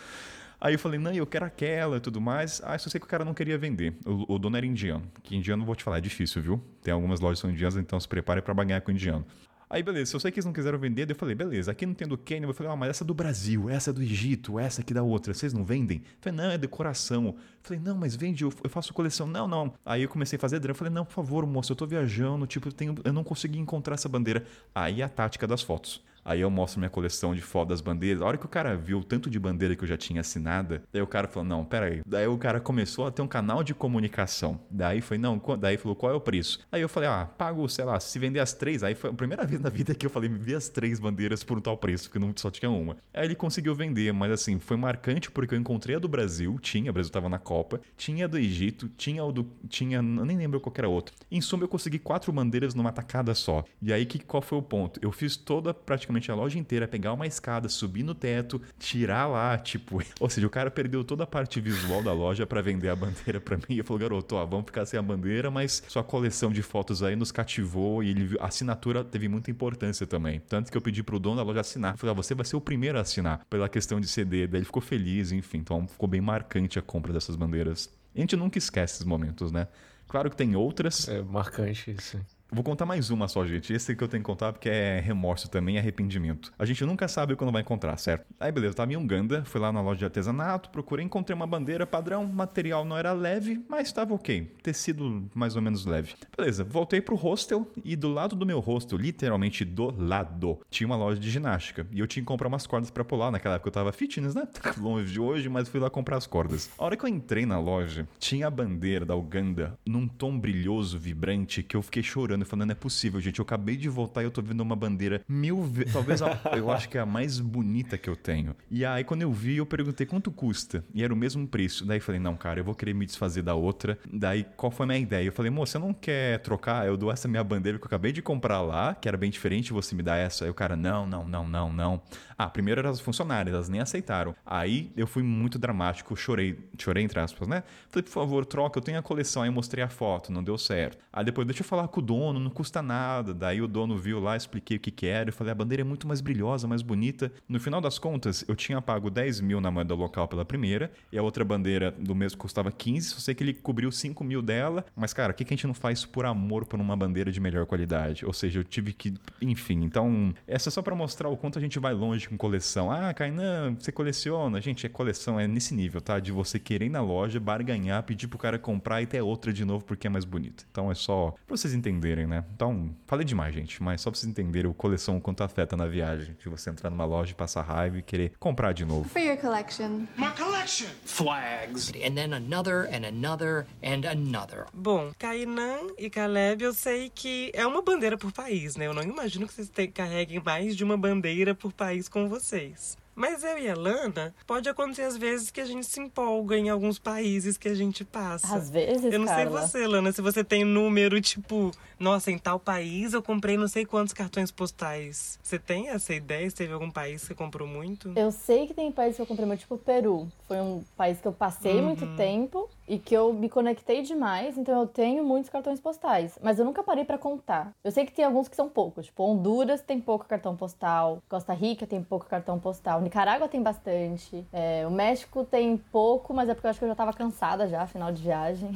Aí 0.61 0.75
eu 0.75 0.79
falei, 0.79 1.01
não, 1.01 1.13
eu 1.13 1.27
quero 1.27 1.45
aquela 1.45 1.97
e 1.97 2.01
tudo 2.01 2.21
mais. 2.21 2.63
Ah, 2.65 2.79
só 2.79 2.89
sei 2.89 3.01
que 3.01 3.07
o 3.07 3.09
cara 3.09 3.25
não 3.25 3.35
queria 3.35 3.59
vender. 3.59 3.97
O, 4.07 4.35
o 4.35 4.39
dono 4.39 4.57
era 4.57 4.65
indiano. 4.65 5.03
Que 5.25 5.35
indiano, 5.35 5.65
vou 5.65 5.75
te 5.75 5.83
falar, 5.83 5.99
é 5.99 6.01
difícil, 6.01 6.41
viu? 6.41 6.63
Tem 6.81 6.95
algumas 6.95 7.19
lojas 7.19 7.39
que 7.39 7.43
são 7.43 7.51
indianas, 7.51 7.77
então 7.77 7.99
se 7.99 8.07
prepare 8.07 8.41
para 8.41 8.55
banhar 8.55 8.81
com 8.83 8.93
indiano. 8.93 9.27
Aí, 9.71 9.83
beleza, 9.83 10.17
eu 10.17 10.21
sei 10.21 10.31
que 10.31 10.39
eles 10.39 10.47
não 10.47 10.53
quiseram 10.53 10.79
vender, 10.79 11.05
daí 11.05 11.15
eu 11.15 11.19
falei, 11.19 11.35
beleza, 11.35 11.71
aqui 11.71 11.85
não 11.85 11.93
tem 11.93 12.09
do 12.09 12.17
Quênia, 12.17 12.47
eu 12.47 12.55
falei, 12.55 12.73
ah, 12.73 12.77
mas 12.77 12.89
essa 12.89 13.05
é 13.05 13.07
do 13.07 13.13
Brasil, 13.13 13.69
essa 13.69 13.91
é 13.91 13.93
do 13.93 14.03
Egito, 14.03 14.59
essa 14.59 14.81
aqui 14.81 14.95
da 14.95 15.03
outra, 15.03 15.35
vocês 15.35 15.53
não 15.53 15.63
vendem? 15.63 15.99
Eu 15.99 16.05
falei, 16.23 16.39
não, 16.39 16.51
é 16.51 16.57
decoração. 16.57 17.27
Eu 17.27 17.37
falei, 17.63 17.83
não, 17.83 17.99
mas 17.99 18.17
vende, 18.17 18.45
eu, 18.45 18.51
faço 18.71 18.95
coleção. 18.95 19.27
Não, 19.27 19.47
não. 19.47 19.75
Aí 19.85 20.03
eu 20.03 20.09
comecei 20.09 20.39
a 20.39 20.41
fazer 20.41 20.59
drama, 20.59 20.73
eu 20.73 20.79
falei, 20.79 20.93
não, 20.93 21.05
por 21.05 21.13
favor, 21.13 21.47
moço, 21.47 21.73
eu 21.73 21.77
tô 21.77 21.87
viajando, 21.87 22.47
tipo, 22.47 22.69
eu, 22.69 22.73
tenho, 22.73 22.95
eu 23.05 23.13
não 23.13 23.23
consegui 23.23 23.59
encontrar 23.59 23.95
essa 23.95 24.09
bandeira. 24.09 24.47
Aí 24.75 25.03
a 25.03 25.09
tática 25.09 25.47
das 25.47 25.61
fotos. 25.61 26.03
Aí 26.29 26.43
eu 26.43 26.51
mostro 26.51 26.79
minha 26.79 26.91
coleção 26.91 27.35
de 27.35 27.41
fotos 27.41 27.71
das 27.71 27.81
bandeiras. 27.81 28.21
A 28.21 28.27
hora 28.27 28.37
que 28.37 28.45
o 28.45 28.49
cara 28.51 28.77
viu 28.77 28.99
o 28.99 29.03
tanto 29.03 29.31
de 29.31 29.39
bandeira 29.39 29.75
que 29.75 29.83
eu 29.83 29.89
já 29.89 29.97
tinha 29.97 30.21
assinada, 30.21 30.83
daí 30.93 31.01
o 31.01 31.07
cara 31.07 31.27
falou: 31.27 31.49
Não, 31.49 31.65
peraí. 31.65 32.03
Daí 32.07 32.27
o 32.27 32.37
cara 32.37 32.61
começou 32.61 33.07
a 33.07 33.11
ter 33.11 33.23
um 33.23 33.27
canal 33.27 33.65
de 33.65 33.73
comunicação. 33.73 34.61
Daí 34.71 35.01
foi: 35.01 35.17
Não, 35.17 35.41
daí 35.59 35.79
falou: 35.79 35.97
Qual 35.97 36.13
é 36.13 36.15
o 36.15 36.21
preço? 36.21 36.61
Aí 36.71 36.83
eu 36.83 36.89
falei: 36.89 37.09
Ah, 37.09 37.25
pago, 37.25 37.67
sei 37.67 37.87
lá, 37.87 37.99
se 37.99 38.19
vender 38.19 38.41
as 38.41 38.53
três. 38.53 38.83
Aí 38.83 38.95
foi 38.95 39.09
a 39.09 39.13
primeira 39.15 39.47
vez 39.47 39.59
na 39.59 39.71
vida 39.71 39.95
que 39.95 40.05
eu 40.05 40.11
falei: 40.11 40.29
Me 40.29 40.39
vê 40.39 40.55
as 40.55 40.69
três 40.69 41.01
bandeiras 41.01 41.43
por 41.43 41.57
um 41.57 41.63
tal 41.63 41.79
preço, 41.79 42.11
porque 42.11 42.19
não 42.19 42.31
só 42.37 42.51
tinha 42.51 42.71
uma. 42.71 42.99
Aí 43.15 43.25
ele 43.25 43.35
conseguiu 43.35 43.75
vender, 43.75 44.13
mas 44.13 44.31
assim, 44.31 44.59
foi 44.59 44.77
marcante 44.77 45.31
porque 45.31 45.55
eu 45.55 45.59
encontrei 45.59 45.97
a 45.97 45.99
do 45.99 46.09
Brasil, 46.09 46.59
tinha, 46.61 46.91
o 46.91 46.93
Brasil 46.93 47.11
tava 47.11 47.31
na 47.31 47.39
Copa, 47.39 47.81
tinha 47.97 48.27
a 48.27 48.29
do 48.29 48.37
Egito, 48.37 48.87
tinha 48.99 49.25
o 49.25 49.33
do. 49.33 49.47
Tinha, 49.67 50.03
nem 50.03 50.37
lembro 50.37 50.61
qual 50.61 50.75
era 50.77 50.91
outro. 50.91 51.15
Em 51.31 51.41
suma, 51.41 51.65
eu 51.65 51.69
consegui 51.69 51.99
quatro 51.99 52.31
bandeiras 52.31 52.75
numa 52.75 52.93
tacada 52.93 53.35
só. 53.35 53.65
E 53.81 53.95
aí, 53.95 54.05
que, 54.05 54.19
qual 54.19 54.43
foi 54.43 54.59
o 54.59 54.63
ponto? 54.63 55.01
Eu 55.03 55.11
fiz 55.11 55.35
toda, 55.35 55.73
praticamente 55.73 56.18
a 56.31 56.35
loja 56.35 56.59
inteira 56.59 56.89
pegar 56.89 57.13
uma 57.13 57.27
escada, 57.27 57.69
subir 57.69 58.03
no 58.03 58.15
teto, 58.15 58.61
tirar 58.79 59.27
lá, 59.27 59.57
tipo. 59.57 60.03
Ou 60.19 60.29
seja, 60.29 60.47
o 60.47 60.51
cara 60.51 60.71
perdeu 60.71 61.05
toda 61.05 61.25
a 61.25 61.27
parte 61.27 61.61
visual 61.61 62.03
da 62.03 62.13
loja 62.13 62.47
para 62.47 62.61
vender 62.61 62.89
a 62.89 62.97
bandeira 62.97 63.41
para 63.41 63.57
mim. 63.57 63.63
E 63.69 63.83
falou, 63.83 64.01
garoto, 64.01 64.35
ó, 64.35 64.45
vamos 64.45 64.67
ficar 64.67 64.85
sem 64.87 64.99
a 64.99 65.03
bandeira, 65.03 65.51
mas 65.51 65.83
sua 65.89 66.03
coleção 66.03 66.51
de 66.51 66.63
fotos 66.63 67.03
aí 67.03 67.15
nos 67.15 67.31
cativou 67.31 68.03
e 68.03 68.11
ele, 68.11 68.37
a 68.41 68.47
assinatura 68.47 69.05
teve 69.05 69.29
muita 69.29 69.51
importância 69.51 70.07
também. 70.07 70.41
Tanto 70.41 70.71
que 70.71 70.77
eu 70.77 70.81
pedi 70.81 71.03
pro 71.03 71.19
dono 71.19 71.37
da 71.37 71.43
loja 71.43 71.61
assinar. 71.61 71.95
Eu 71.95 71.99
falei, 71.99 72.13
ah, 72.13 72.17
você 72.17 72.35
vai 72.35 72.45
ser 72.45 72.57
o 72.57 72.61
primeiro 72.61 72.99
a 72.99 73.03
assinar 73.03 73.45
pela 73.49 73.69
questão 73.69 74.01
de 74.01 74.09
CD. 74.09 74.47
Daí 74.47 74.59
ele 74.61 74.65
ficou 74.67 74.83
feliz, 74.83 75.33
enfim. 75.33 75.59
Então 75.59 75.87
ficou 75.87 76.09
bem 76.09 76.21
marcante 76.21 76.79
a 76.79 76.83
compra 76.83 77.13
dessas 77.13 77.37
bandeiras. 77.37 77.91
A 78.15 78.21
gente 78.21 78.37
nunca 78.37 78.59
esquece 78.59 78.95
esses 78.95 79.05
momentos, 79.05 79.53
né? 79.53 79.69
Claro 80.09 80.31
que 80.31 80.37
tem 80.37 80.57
outras. 80.57 81.07
É 81.09 81.23
marcante 81.23 81.91
isso. 81.91 82.19
Vou 82.51 82.65
contar 82.65 82.87
mais 82.87 83.11
uma 83.11 83.29
só, 83.29 83.45
gente. 83.45 83.75
Esse 83.75 83.95
que 83.95 84.03
eu 84.03 84.09
tenho 84.09 84.23
que 84.23 84.27
contar 84.27 84.55
porque 84.55 84.71
é 84.71 85.01
remorso 85.01 85.51
também 85.51 85.75
e 85.77 85.79
arrependimento. 85.79 86.51
A 86.59 86.65
gente 86.65 86.83
nunca 86.83 87.07
sabe 87.07 87.37
quando 87.37 87.53
vai 87.53 87.61
encontrar, 87.61 87.95
certo? 87.99 88.25
Aí 88.41 88.51
beleza, 88.51 88.75
tava 88.75 88.91
em 88.91 88.97
Uganda, 88.97 89.45
fui 89.45 89.61
lá 89.61 89.71
na 89.71 89.83
loja 89.83 89.99
de 89.99 90.05
artesanato, 90.07 90.71
procurei, 90.71 91.05
encontrei 91.05 91.37
uma 91.37 91.47
bandeira 91.47 91.87
padrão, 91.87 92.27
material 92.27 92.87
não 92.87 92.97
era 92.97 93.13
leve, 93.13 93.63
mas 93.69 93.89
estava 93.89 94.15
ok. 94.15 94.51
Tecido 94.63 95.29
mais 95.35 95.57
ou 95.57 95.63
menos 95.63 95.85
leve. 95.85 96.15
Beleza, 96.35 96.65
voltei 96.65 97.03
pro 97.03 97.17
hostel 97.17 97.71
e 97.85 97.95
do 97.95 98.09
lado 98.09 98.35
do 98.35 98.47
meu 98.47 98.61
hostel, 98.61 98.97
literalmente 98.97 99.63
do 99.63 99.95
lado, 100.03 100.59
tinha 100.71 100.87
uma 100.87 100.97
loja 100.97 101.21
de 101.21 101.31
ginástica. 101.31 101.87
E 101.93 102.01
eu 102.01 102.07
tinha 102.07 102.23
que 102.23 102.29
comprar 102.29 102.49
umas 102.49 102.67
cordas 102.67 102.91
para 102.91 103.05
pular. 103.05 103.31
Naquela 103.31 103.57
época 103.57 103.69
eu 103.69 103.73
tava 103.73 103.93
fitness, 103.93 104.35
né? 104.35 104.49
Longe 104.81 105.13
de 105.13 105.21
hoje, 105.21 105.51
mas 105.51 105.69
fui 105.69 105.81
lá 105.81 105.91
comprar 105.91 106.17
as 106.17 106.27
cordas. 106.27 106.71
A 106.79 106.85
hora 106.85 106.97
que 106.97 107.05
eu 107.05 107.09
entrei 107.09 107.45
na 107.45 107.61
loja, 107.61 108.09
tinha 108.19 108.47
a 108.47 108.51
bandeira 108.51 109.05
da 109.05 109.15
Uganda 109.15 109.79
num 109.85 110.09
tom 110.09 110.39
brilhoso, 110.39 110.99
vibrante, 110.99 111.63
que 111.63 111.77
eu 111.77 111.83
fiquei 111.83 112.03
chorando 112.03 112.38
e 112.43 112.45
falando, 112.45 112.67
não 112.67 112.73
é 112.73 112.75
possível, 112.75 113.21
gente. 113.21 113.39
Eu 113.39 113.43
acabei 113.43 113.77
de 113.77 113.89
voltar 113.89 114.23
e 114.23 114.25
eu 114.25 114.31
tô 114.31 114.43
vendo 114.43 114.61
uma 114.61 114.77
bandeira 114.77 115.23
mil 115.29 115.63
vezes. 115.63 115.93
Talvez 115.93 116.23
a, 116.23 116.41
eu 116.57 116.71
acho 116.71 116.89
que 116.89 116.99
é 116.99 117.01
a 117.01 117.07
mais 117.07 117.39
bonita 117.39 117.97
que 117.97 118.09
eu 118.09 118.17
tenho. 118.17 118.55
E 118.71 118.85
aí, 118.85 119.05
quando 119.05 119.23
eu 119.23 119.33
vi, 119.33 119.57
eu 119.57 119.67
perguntei 119.67 120.07
quanto 120.07 120.31
custa. 120.31 120.85
E 120.95 121.03
era 121.03 121.13
o 121.13 121.17
mesmo 121.17 121.47
preço. 121.47 121.85
Daí 121.85 122.01
falei, 122.01 122.21
não, 122.21 122.37
cara, 122.37 122.61
eu 122.61 122.65
vou 122.65 122.75
querer 122.75 122.95
me 122.95 123.07
desfazer 123.07 123.43
da 123.43 123.55
outra. 123.55 123.99
Daí, 124.13 124.47
qual 124.57 124.71
foi 124.71 124.85
a 124.85 124.87
minha 124.87 124.99
ideia? 124.99 125.27
Eu 125.27 125.33
falei, 125.33 125.51
moça, 125.51 125.73
você 125.73 125.79
não 125.79 125.93
quer 125.93 126.39
trocar? 126.41 126.87
Eu 126.87 126.97
dou 126.97 127.11
essa 127.11 127.29
minha 127.29 127.45
bandeira 127.45 127.79
que 127.79 127.85
eu 127.85 127.89
acabei 127.89 128.13
de 128.13 128.23
comprar 128.23 128.61
lá, 128.61 128.95
que 128.95 129.09
era 129.09 129.17
bem 129.17 129.31
diferente, 129.31 129.73
você 129.73 129.95
me 129.95 130.03
dá 130.03 130.17
essa. 130.17 130.45
Aí 130.45 130.51
o 130.51 130.55
cara, 130.55 130.77
não, 130.77 131.07
não, 131.07 131.27
não, 131.27 131.47
não, 131.47 131.73
não. 131.73 132.03
Ah, 132.37 132.49
primeiro 132.49 132.81
eram 132.81 132.91
as 132.91 133.01
funcionárias, 133.01 133.55
elas 133.55 133.69
nem 133.69 133.81
aceitaram. 133.81 134.35
Aí 134.47 134.93
eu 134.97 135.07
fui 135.07 135.23
muito 135.23 135.59
dramático, 135.59 136.17
chorei, 136.17 136.59
chorei 136.79 137.03
entre 137.03 137.19
aspas, 137.19 137.49
né? 137.49 137.63
Falei, 137.91 138.05
por 138.05 138.13
favor, 138.13 138.47
troca, 138.47 138.79
eu 138.79 138.83
tenho 138.83 138.99
a 138.99 139.03
coleção. 139.03 139.43
Aí 139.43 139.49
eu 139.49 139.53
mostrei 139.53 139.83
a 139.83 139.89
foto, 139.89 140.33
não 140.33 140.43
deu 140.43 140.57
certo. 140.57 140.99
Aí 141.13 141.25
depois, 141.25 141.47
deixa 141.47 141.63
eu 141.63 141.67
falar 141.67 141.89
com 141.89 142.01
o 142.01 142.03
dono, 142.03 142.28
não 142.33 142.51
custa 142.51 142.83
nada. 142.83 143.33
Daí 143.33 143.61
o 143.61 143.69
dono 143.69 143.97
viu 143.97 144.21
lá, 144.21 144.37
expliquei 144.37 144.77
o 144.77 144.81
que 144.81 144.91
que 144.91 145.07
era. 145.07 145.29
Eu 145.29 145.33
falei, 145.33 145.53
a 145.53 145.55
bandeira 145.55 145.83
é 145.83 145.85
muito 145.85 146.07
mais 146.07 146.21
brilhosa, 146.21 146.67
mais 146.67 146.83
bonita. 146.83 147.33
No 147.49 147.61
final 147.61 147.81
das 147.81 147.99
contas, 147.99 148.45
eu 148.49 148.57
tinha 148.57 148.81
pago 148.81 149.11
10 149.11 149.41
mil 149.41 149.61
na 149.61 149.71
moeda 149.71 149.95
local 149.95 150.29
pela 150.29 150.45
primeira, 150.45 150.91
e 151.13 151.19
a 151.19 151.23
outra 151.23 151.45
bandeira 151.45 151.91
do 151.93 152.15
mês 152.15 152.35
custava 152.35 152.71
15. 152.71 153.09
Só 153.11 153.19
sei 153.21 153.35
que 153.35 153.43
ele 153.43 153.55
cobriu 153.55 153.91
5 153.91 154.23
mil 154.25 154.43
dela. 154.43 154.85
Mas, 154.97 155.13
cara, 155.13 155.33
o 155.33 155.35
que, 155.35 155.45
que 155.45 155.53
a 155.53 155.57
gente 155.57 155.67
não 155.67 155.75
faz 155.75 156.05
por 156.05 156.25
amor 156.25 156.67
por 156.67 156.81
uma 156.81 156.97
bandeira 156.97 157.31
de 157.31 157.41
melhor 157.41 157.67
qualidade? 157.67 158.25
Ou 158.25 158.33
seja, 158.33 158.61
eu 158.61 158.65
tive 158.65 158.93
que. 158.93 159.15
Enfim, 159.41 159.83
então, 159.85 160.35
essa 160.47 160.69
é 160.69 160.73
só 160.73 160.83
para 160.83 160.95
mostrar 160.95 161.29
o 161.29 161.37
quanto 161.37 161.59
a 161.59 161.63
gente 161.63 161.79
vai 161.79 161.93
longe 161.93 162.29
com 162.29 162.37
coleção. 162.37 162.91
Ah, 162.91 163.13
Kainan, 163.15 163.77
você 163.79 163.93
coleciona? 163.93 164.61
Gente, 164.61 164.87
é 164.87 164.89
coleção, 164.89 165.39
é 165.39 165.47
nesse 165.47 165.75
nível, 165.75 166.01
tá? 166.01 166.19
De 166.19 166.33
você 166.33 166.59
querer 166.59 166.87
ir 166.87 166.91
na 166.91 167.01
loja, 167.01 167.41
barganhar, 167.41 168.03
pedir 168.03 168.29
pro 168.29 168.39
cara 168.39 168.59
comprar 168.59 169.03
e 169.03 169.07
ter 169.07 169.21
outra 169.21 169.53
de 169.53 169.65
novo 169.65 169.85
porque 169.85 170.07
é 170.07 170.11
mais 170.11 170.25
bonita. 170.25 170.65
Então 170.71 170.91
é 170.91 170.95
só 170.95 171.35
pra 171.47 171.57
vocês 171.57 171.75
entenderem, 171.75 172.18
né? 172.27 172.45
Então, 172.55 172.91
falei 173.07 173.25
demais, 173.25 173.55
gente, 173.55 173.83
mas 173.83 174.01
só 174.01 174.11
pra 174.11 174.19
vocês 174.19 174.31
entenderem 174.31 174.71
o 174.71 174.75
coleção 174.75 175.17
o 175.17 175.21
quanto 175.21 175.43
afeta 175.43 175.77
na 175.77 175.87
viagem. 175.87 176.37
De 176.39 176.49
você 176.49 176.71
entrar 176.71 176.91
numa 176.91 177.05
loja, 177.05 177.35
passar 177.35 177.63
raiva 177.63 177.99
e 177.99 178.03
querer 178.03 178.33
comprar 178.39 178.73
de 178.73 178.85
novo. 178.85 179.09
For 179.09 179.21
your 179.21 179.37
collection. 179.37 180.07
My 180.17 180.31
collection. 180.37 180.89
Flags. 181.05 181.91
And 181.95 182.15
then 182.15 182.33
another 182.35 182.89
and 182.93 183.07
another 183.07 183.67
and 183.83 184.07
another. 184.09 184.67
Bom, 184.73 185.11
Kainan 185.19 185.89
e 185.99 186.09
Caleb, 186.09 186.63
eu 186.65 186.73
sei 186.73 187.11
que 187.15 187.51
é 187.55 187.67
uma 187.67 187.83
bandeira 187.83 188.17
por 188.17 188.33
país, 188.33 188.77
né? 188.77 188.87
Eu 188.87 188.95
não 188.95 189.03
imagino 189.03 189.47
que 189.47 189.53
vocês 189.55 189.69
te- 189.69 189.89
carreguem 189.89 190.41
mais 190.45 190.77
de 190.77 190.85
uma 190.85 190.97
bandeira 190.97 191.55
por 191.55 191.73
país 191.73 192.09
com 192.09 192.29
vocês. 192.29 192.97
Mas 193.19 193.43
eu 193.43 193.59
e 193.59 193.69
a 193.69 193.75
Lana, 193.75 194.33
pode 194.47 194.69
acontecer 194.69 195.03
às 195.03 195.17
vezes 195.17 195.51
que 195.51 195.61
a 195.61 195.65
gente 195.65 195.85
se 195.85 195.99
empolga 196.01 196.57
em 196.57 196.69
alguns 196.69 197.01
países 197.01 197.57
que 197.57 197.69
a 197.69 197.75
gente 197.75 198.05
passa. 198.05 198.55
Às 198.55 198.71
vezes, 198.71 199.13
Eu 199.13 199.19
não 199.19 199.27
sei 199.27 199.37
Carla. 199.45 199.61
você, 199.61 199.87
Lana, 199.89 200.13
se 200.13 200.23
você 200.23 200.45
tem 200.45 200.65
número, 200.65 201.21
tipo, 201.21 201.73
nossa, 201.99 202.31
em 202.31 202.39
tal 202.39 202.61
país 202.61 203.13
eu 203.15 203.21
comprei 203.21 203.57
não 203.57 203.67
sei 203.67 203.85
quantos 203.85 204.13
cartões 204.15 204.53
postais. 204.53 205.37
Você 205.43 205.59
tem 205.59 205.89
essa 205.89 206.15
ideia? 206.15 206.49
Se 206.49 206.55
teve 206.55 206.73
algum 206.73 206.93
país 206.93 207.23
que 207.23 207.27
você 207.27 207.35
comprou 207.35 207.67
muito? 207.67 208.13
Eu 208.15 208.31
sei 208.31 208.69
que 208.69 208.75
tem 208.75 208.93
países 208.93 209.17
que 209.17 209.23
eu 209.23 209.27
comprei 209.27 209.47
muito, 209.47 209.59
tipo 209.61 209.75
o 209.75 209.79
Peru. 209.79 210.29
Foi 210.47 210.59
um 210.61 210.85
país 210.97 211.21
que 211.21 211.27
eu 211.27 211.33
passei 211.33 211.83
muito 211.83 212.05
Uhum. 212.05 212.15
tempo 212.17 212.71
e 212.89 212.99
que 212.99 213.15
eu 213.15 213.33
me 213.33 213.49
conectei 213.49 214.03
demais, 214.03 214.57
então 214.57 214.81
eu 214.81 214.87
tenho 214.87 215.25
muitos 215.25 215.51
cartões 215.51 215.81
postais. 215.81 216.39
Mas 216.43 216.59
eu 216.59 216.65
nunca 216.65 216.83
parei 216.83 217.05
pra 217.05 217.19
contar. 217.19 217.73
Eu 217.85 217.91
sei 217.91 218.07
que 218.07 218.13
tem 218.13 218.25
alguns 218.25 218.49
que 218.49 218.57
são 218.57 218.69
poucos, 218.69 219.07
tipo 219.07 219.23
Honduras 219.23 219.83
tem 219.83 220.01
pouco 220.01 220.25
cartão 220.27 220.57
postal, 220.57 221.23
Costa 221.29 221.53
Rica 221.53 221.87
tem 221.87 222.03
pouco 222.03 222.27
cartão 222.27 222.59
postal, 222.59 223.01
Nicarágua 223.01 223.49
tem 223.49 223.63
bastante, 223.63 224.47
é, 224.53 224.87
o 224.87 224.91
México 224.91 225.45
tem 225.45 225.77
pouco, 225.77 226.33
mas 226.33 226.49
é 226.49 226.55
porque 226.55 226.67
eu 226.67 226.71
acho 226.71 226.79
que 226.79 226.85
eu 226.85 226.89
já 226.89 226.95
tava 226.95 227.13
cansada 227.13 227.69
já, 227.69 227.87
final 227.87 228.11
de 228.13 228.23
viagem. 228.23 228.71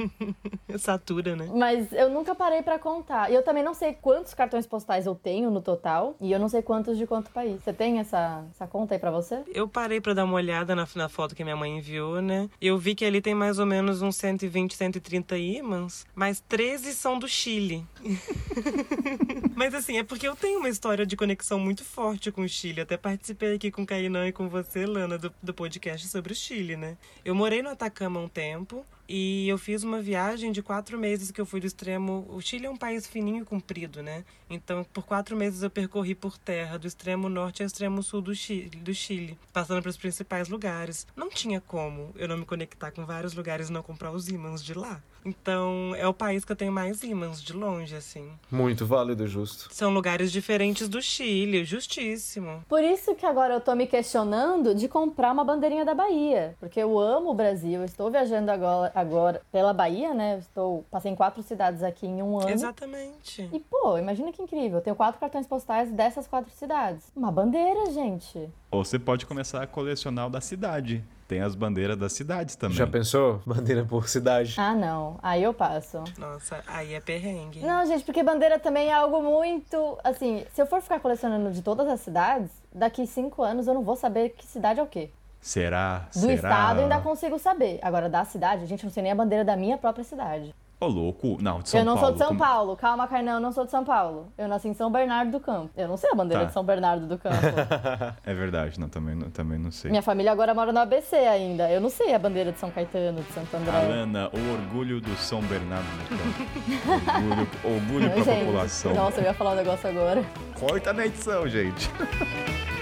Satura, 0.78 1.34
né? 1.36 1.48
Mas 1.54 1.92
eu 1.92 2.08
nunca 2.10 2.34
parei 2.34 2.62
pra 2.62 2.78
contar. 2.78 3.30
E 3.30 3.34
eu 3.34 3.42
também 3.42 3.62
não 3.62 3.74
sei 3.74 3.92
quantos 3.92 4.34
cartões 4.34 4.66
postais 4.66 5.06
eu 5.06 5.14
tenho 5.14 5.50
no 5.50 5.60
total. 5.60 6.14
E 6.20 6.32
eu 6.32 6.38
não 6.38 6.48
sei 6.48 6.62
quantos 6.62 6.96
de 6.96 7.06
quanto 7.06 7.30
país. 7.30 7.62
Você 7.62 7.72
tem 7.72 7.98
essa, 7.98 8.44
essa 8.50 8.66
conta 8.66 8.94
aí 8.94 8.98
pra 8.98 9.10
você? 9.10 9.42
Eu 9.48 9.68
parei 9.68 10.00
pra 10.00 10.14
dar 10.14 10.24
uma 10.24 10.34
olhada 10.34 10.74
na, 10.74 10.86
na 10.94 11.08
foto 11.08 11.34
que 11.34 11.44
minha 11.44 11.56
mãe 11.56 11.78
enviou, 11.78 12.20
né? 12.20 12.48
Eu 12.60 12.78
vi 12.78 12.94
que 12.94 13.04
ali 13.04 13.20
tem 13.20 13.29
mais 13.34 13.58
ou 13.58 13.66
menos 13.66 14.02
uns 14.02 14.16
120, 14.16 14.74
130 14.74 15.38
ímãs, 15.38 16.06
mas 16.14 16.40
13 16.48 16.92
são 16.94 17.18
do 17.18 17.28
Chile. 17.28 17.84
mas 19.54 19.74
assim, 19.74 19.98
é 19.98 20.02
porque 20.02 20.26
eu 20.26 20.36
tenho 20.36 20.58
uma 20.58 20.68
história 20.68 21.04
de 21.04 21.16
conexão 21.16 21.58
muito 21.58 21.84
forte 21.84 22.30
com 22.30 22.42
o 22.42 22.48
Chile. 22.48 22.80
Até 22.80 22.96
participei 22.96 23.54
aqui 23.54 23.70
com 23.70 23.82
o 23.82 23.86
Kainan 23.86 24.28
e 24.28 24.32
com 24.32 24.48
você, 24.48 24.86
Lana, 24.86 25.18
do, 25.18 25.32
do 25.42 25.54
podcast 25.54 26.06
sobre 26.08 26.32
o 26.32 26.36
Chile, 26.36 26.76
né? 26.76 26.96
Eu 27.24 27.34
morei 27.34 27.62
no 27.62 27.70
Atacama 27.70 28.20
um 28.20 28.28
tempo. 28.28 28.84
E 29.12 29.48
eu 29.48 29.58
fiz 29.58 29.82
uma 29.82 30.00
viagem 30.00 30.52
de 30.52 30.62
quatro 30.62 30.96
meses 30.96 31.32
que 31.32 31.40
eu 31.40 31.44
fui 31.44 31.58
do 31.58 31.66
extremo. 31.66 32.24
O 32.28 32.40
Chile 32.40 32.66
é 32.66 32.70
um 32.70 32.76
país 32.76 33.08
fininho 33.08 33.42
e 33.42 33.44
comprido, 33.44 34.04
né? 34.04 34.24
Então, 34.48 34.84
por 34.84 35.04
quatro 35.04 35.36
meses 35.36 35.64
eu 35.64 35.68
percorri 35.68 36.14
por 36.14 36.38
terra, 36.38 36.78
do 36.78 36.86
extremo 36.86 37.28
norte 37.28 37.60
ao 37.60 37.66
extremo 37.66 38.04
sul 38.04 38.22
do 38.22 38.32
Chile, 38.36 38.68
do 38.68 38.94
Chile 38.94 39.36
passando 39.52 39.82
pelos 39.82 39.96
principais 39.96 40.48
lugares. 40.48 41.08
Não 41.16 41.28
tinha 41.28 41.60
como 41.60 42.12
eu 42.14 42.28
não 42.28 42.38
me 42.38 42.44
conectar 42.44 42.92
com 42.92 43.04
vários 43.04 43.34
lugares 43.34 43.68
e 43.68 43.72
não 43.72 43.82
comprar 43.82 44.12
os 44.12 44.28
ímãs 44.28 44.62
de 44.62 44.74
lá. 44.74 45.02
Então, 45.24 45.94
é 45.96 46.06
o 46.06 46.14
país 46.14 46.44
que 46.44 46.52
eu 46.52 46.56
tenho 46.56 46.72
mais 46.72 47.02
ímãs 47.02 47.42
de 47.42 47.52
longe, 47.52 47.94
assim. 47.94 48.30
Muito 48.50 48.86
válido, 48.86 49.26
justo. 49.26 49.68
São 49.72 49.92
lugares 49.92 50.32
diferentes 50.32 50.88
do 50.88 51.00
Chile, 51.02 51.64
justíssimo. 51.64 52.64
Por 52.68 52.82
isso 52.82 53.14
que 53.14 53.26
agora 53.26 53.54
eu 53.54 53.60
tô 53.60 53.74
me 53.74 53.86
questionando 53.86 54.74
de 54.74 54.88
comprar 54.88 55.32
uma 55.32 55.44
bandeirinha 55.44 55.84
da 55.84 55.94
Bahia. 55.94 56.56
Porque 56.58 56.80
eu 56.80 56.98
amo 56.98 57.30
o 57.30 57.34
Brasil. 57.34 57.80
Eu 57.80 57.84
estou 57.84 58.10
viajando 58.10 58.50
agora, 58.50 58.90
agora 58.94 59.42
pela 59.52 59.72
Bahia, 59.72 60.14
né? 60.14 60.34
Eu 60.34 60.38
estou, 60.38 60.84
passei 60.90 61.12
em 61.12 61.16
quatro 61.16 61.42
cidades 61.42 61.82
aqui 61.82 62.06
em 62.06 62.22
um 62.22 62.38
ano. 62.38 62.50
Exatamente. 62.50 63.48
E, 63.52 63.60
pô, 63.60 63.98
imagina 63.98 64.32
que 64.32 64.42
incrível. 64.42 64.78
Eu 64.78 64.82
tenho 64.82 64.96
quatro 64.96 65.20
cartões 65.20 65.46
postais 65.46 65.90
dessas 65.90 66.26
quatro 66.26 66.50
cidades. 66.52 67.04
Uma 67.14 67.30
bandeira, 67.30 67.90
gente. 67.90 68.48
Ou 68.70 68.84
você 68.84 68.98
pode 68.98 69.26
começar 69.26 69.62
a 69.62 69.66
colecionar 69.66 70.28
o 70.28 70.30
da 70.30 70.40
cidade. 70.40 71.04
Tem 71.26 71.40
as 71.40 71.54
bandeiras 71.54 71.96
das 71.96 72.12
cidades 72.12 72.54
também. 72.54 72.76
Já 72.76 72.86
pensou? 72.86 73.40
Bandeira 73.46 73.84
por 73.84 74.08
cidade. 74.08 74.54
Ah, 74.58 74.74
não. 74.74 75.18
Aí 75.22 75.42
eu 75.42 75.52
passo. 75.52 76.02
Nossa, 76.18 76.62
aí 76.66 76.94
é 76.94 77.00
perrengue. 77.00 77.60
Não, 77.60 77.84
gente, 77.86 78.04
porque 78.04 78.22
bandeira 78.22 78.58
também 78.58 78.88
é 78.88 78.92
algo 78.92 79.22
muito. 79.22 79.98
Assim, 80.04 80.44
se 80.52 80.62
eu 80.62 80.66
for 80.66 80.80
ficar 80.80 81.00
colecionando 81.00 81.52
de 81.52 81.62
todas 81.62 81.88
as 81.88 82.00
cidades, 82.00 82.50
daqui 82.72 83.06
cinco 83.06 83.42
anos 83.42 83.66
eu 83.66 83.74
não 83.74 83.82
vou 83.82 83.96
saber 83.96 84.30
que 84.30 84.46
cidade 84.46 84.80
é 84.80 84.82
o 84.82 84.86
quê. 84.86 85.10
Será? 85.40 86.08
Do 86.12 86.20
Será? 86.20 86.34
estado 86.34 86.78
eu 86.78 86.82
ainda 86.84 87.00
consigo 87.00 87.38
saber. 87.38 87.78
Agora, 87.82 88.08
da 88.08 88.24
cidade, 88.24 88.66
gente, 88.66 88.84
eu 88.84 88.88
não 88.88 88.92
sei 88.92 89.02
nem 89.02 89.12
a 89.12 89.14
bandeira 89.16 89.44
da 89.44 89.56
minha 89.56 89.78
própria 89.78 90.04
cidade. 90.04 90.54
Ô, 90.80 90.86
louco. 90.86 91.36
Não, 91.42 91.60
de 91.60 91.68
São 91.68 91.80
eu 91.80 91.84
não 91.84 91.92
Paulo. 91.94 92.06
sou 92.06 92.12
de 92.12 92.18
São 92.18 92.28
como- 92.28 92.40
Paulo. 92.40 92.76
Calma, 92.76 93.06
Carnão, 93.06 93.34
eu 93.34 93.40
não 93.40 93.52
sou 93.52 93.64
de 93.66 93.70
São 93.70 93.84
Paulo. 93.84 94.32
Eu 94.38 94.48
nasci 94.48 94.66
em 94.68 94.72
São 94.74 94.90
Bernardo 94.90 95.30
do 95.30 95.38
Campo. 95.38 95.68
Eu 95.76 95.86
não 95.86 95.96
sei 95.98 96.08
a 96.10 96.14
bandeira 96.14 96.44
Tá. 96.44 96.46
de 96.48 96.52
São 96.54 96.64
Bernardo 96.64 97.06
do 97.06 97.18
Campo. 97.18 97.36
É 98.24 98.32
verdade, 98.34 98.80
não, 98.80 98.88
também, 98.88 99.14
não- 99.14 99.28
também 99.30 99.58
não 99.58 99.70
sei. 99.70 99.90
minha 99.90 100.02
família 100.02 100.32
agora 100.32 100.54
mora 100.54 100.72
no 100.72 100.78
ABC 100.80 101.16
ainda. 101.16 101.70
Eu 101.70 101.80
não 101.80 101.90
sei 101.90 102.14
a 102.14 102.18
bandeira 102.18 102.50
de 102.50 102.58
São 102.58 102.70
Caetano, 102.70 103.20
de 103.22 103.30
Santo 103.32 103.54
André. 103.56 103.76
Alana, 103.76 104.30
o 104.32 104.52
orgulho 104.54 105.00
do 105.00 105.14
São 105.16 105.40
Bernardo 105.42 105.84
do 105.84 106.08
Campo. 106.08 107.20
orgulho 107.28 107.48
orgulho 107.76 108.10
pra 108.14 108.22
Gente, 108.22 108.44
população. 108.46 108.94
Nossa, 108.94 109.20
eu 109.20 109.24
ia 109.24 109.34
falar 109.34 109.52
um 109.52 109.56
negócio 109.56 109.88
agora. 109.88 110.24
Corta 110.58 110.92
na 110.94 111.04
edição, 111.06 111.46
gente. 111.46 111.90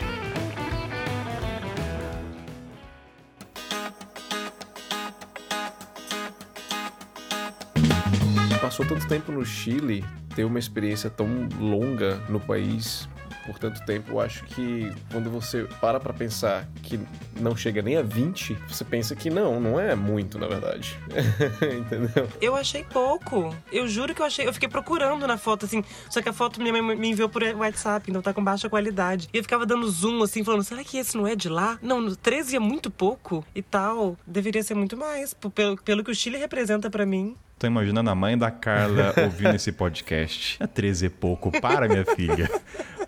Passou 8.79 8.95
tanto 8.95 9.09
tempo 9.09 9.33
no 9.33 9.45
Chile, 9.45 10.05
ter 10.37 10.45
uma 10.45 10.57
experiência 10.57 11.11
tão 11.11 11.49
longa 11.59 12.15
no 12.29 12.39
país 12.39 13.09
por 13.45 13.59
tanto 13.59 13.85
tempo, 13.85 14.13
eu 14.13 14.21
acho 14.21 14.45
que 14.45 14.93
quando 15.11 15.31
você 15.31 15.67
para 15.81 15.99
pra 15.99 16.13
pensar 16.13 16.69
que 16.83 17.01
não 17.41 17.57
chega 17.57 17.81
nem 17.81 17.97
a 17.97 18.03
20, 18.03 18.55
você 18.69 18.85
pensa 18.85 19.17
que 19.17 19.31
não, 19.31 19.59
não 19.59 19.81
é 19.81 19.95
muito, 19.95 20.39
na 20.39 20.47
verdade. 20.47 20.99
Entendeu? 21.81 22.29
Eu 22.41 22.55
achei 22.55 22.85
pouco. 22.85 23.57
Eu 23.73 23.89
juro 23.89 24.15
que 24.15 24.21
eu 24.21 24.27
achei. 24.27 24.47
Eu 24.47 24.53
fiquei 24.53 24.69
procurando 24.69 25.27
na 25.27 25.39
foto, 25.39 25.65
assim. 25.65 25.83
Só 26.11 26.21
que 26.21 26.29
a 26.29 26.33
foto 26.33 26.61
minha 26.61 26.73
mãe 26.73 26.97
me 26.97 27.09
enviou 27.09 27.29
por 27.29 27.43
WhatsApp, 27.43 28.11
então 28.11 28.21
tá 28.21 28.35
com 28.35 28.45
baixa 28.45 28.69
qualidade. 28.69 29.31
E 29.33 29.39
eu 29.39 29.43
ficava 29.43 29.65
dando 29.65 29.89
zoom, 29.89 30.23
assim, 30.23 30.45
falando: 30.45 30.63
será 30.63 30.85
que 30.85 30.99
esse 30.99 31.17
não 31.17 31.27
é 31.27 31.35
de 31.35 31.49
lá? 31.49 31.79
Não, 31.81 32.03
no 32.03 32.15
13 32.15 32.57
é 32.57 32.61
muito 32.61 32.91
pouco 32.91 33.43
e 33.55 33.63
tal. 33.63 34.15
Deveria 34.27 34.63
ser 34.63 34.75
muito 34.75 34.95
mais, 34.95 35.33
pelo, 35.33 35.79
pelo 35.79 36.05
que 36.05 36.11
o 36.11 36.15
Chile 36.15 36.37
representa 36.37 36.91
pra 36.91 37.07
mim. 37.07 37.35
Tô 37.59 37.67
imaginando 37.67 38.09
a 38.09 38.15
mãe 38.15 38.39
da 38.39 38.53
Carla 38.53 39.13
ouvindo 39.25 39.57
esse 39.57 39.73
podcast. 39.73 40.63
É 40.63 40.67
13 40.69 41.07
e 41.07 41.11
pouco. 41.11 41.51
Para, 41.61 41.89
minha 41.89 42.05
filha. 42.05 42.49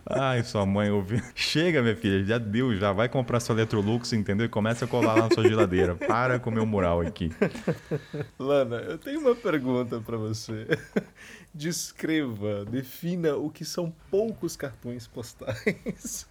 Ai, 0.05 0.43
sua 0.43 0.67
mãe 0.67 0.91
ouvindo. 0.91 1.23
Chega, 1.37 1.81
minha 1.81 1.95
filha. 1.95 2.25
Já 2.25 2.37
deu, 2.37 2.75
já. 2.75 2.93
Vai 2.93 3.09
comprar 3.09 3.39
sua 3.39 3.55
Electrolux, 3.55 4.13
entendeu? 4.13 4.47
E 4.47 4.49
começa 4.49 4.87
a 4.87 4.89
colar 4.89 5.15
lá 5.15 5.29
na 5.29 5.35
sua 5.35 5.47
geladeira. 5.47 5.95
Para 5.95 6.41
com 6.41 6.51
o 6.51 6.53
meu 6.53 6.67
mural 6.67 7.01
aqui. 7.01 7.31
Lana, 8.37 8.79
eu 8.79 8.99
tenho 8.99 9.21
uma 9.21 9.37
pergunta 9.37 10.01
pra 10.01 10.17
você. 10.17 10.67
Descreva, 11.55 12.65
defina 12.65 13.37
o 13.37 13.51
que 13.51 13.65
são 13.65 13.93
poucos 14.11 14.57
cartões 14.57 15.07
postais. 15.07 16.27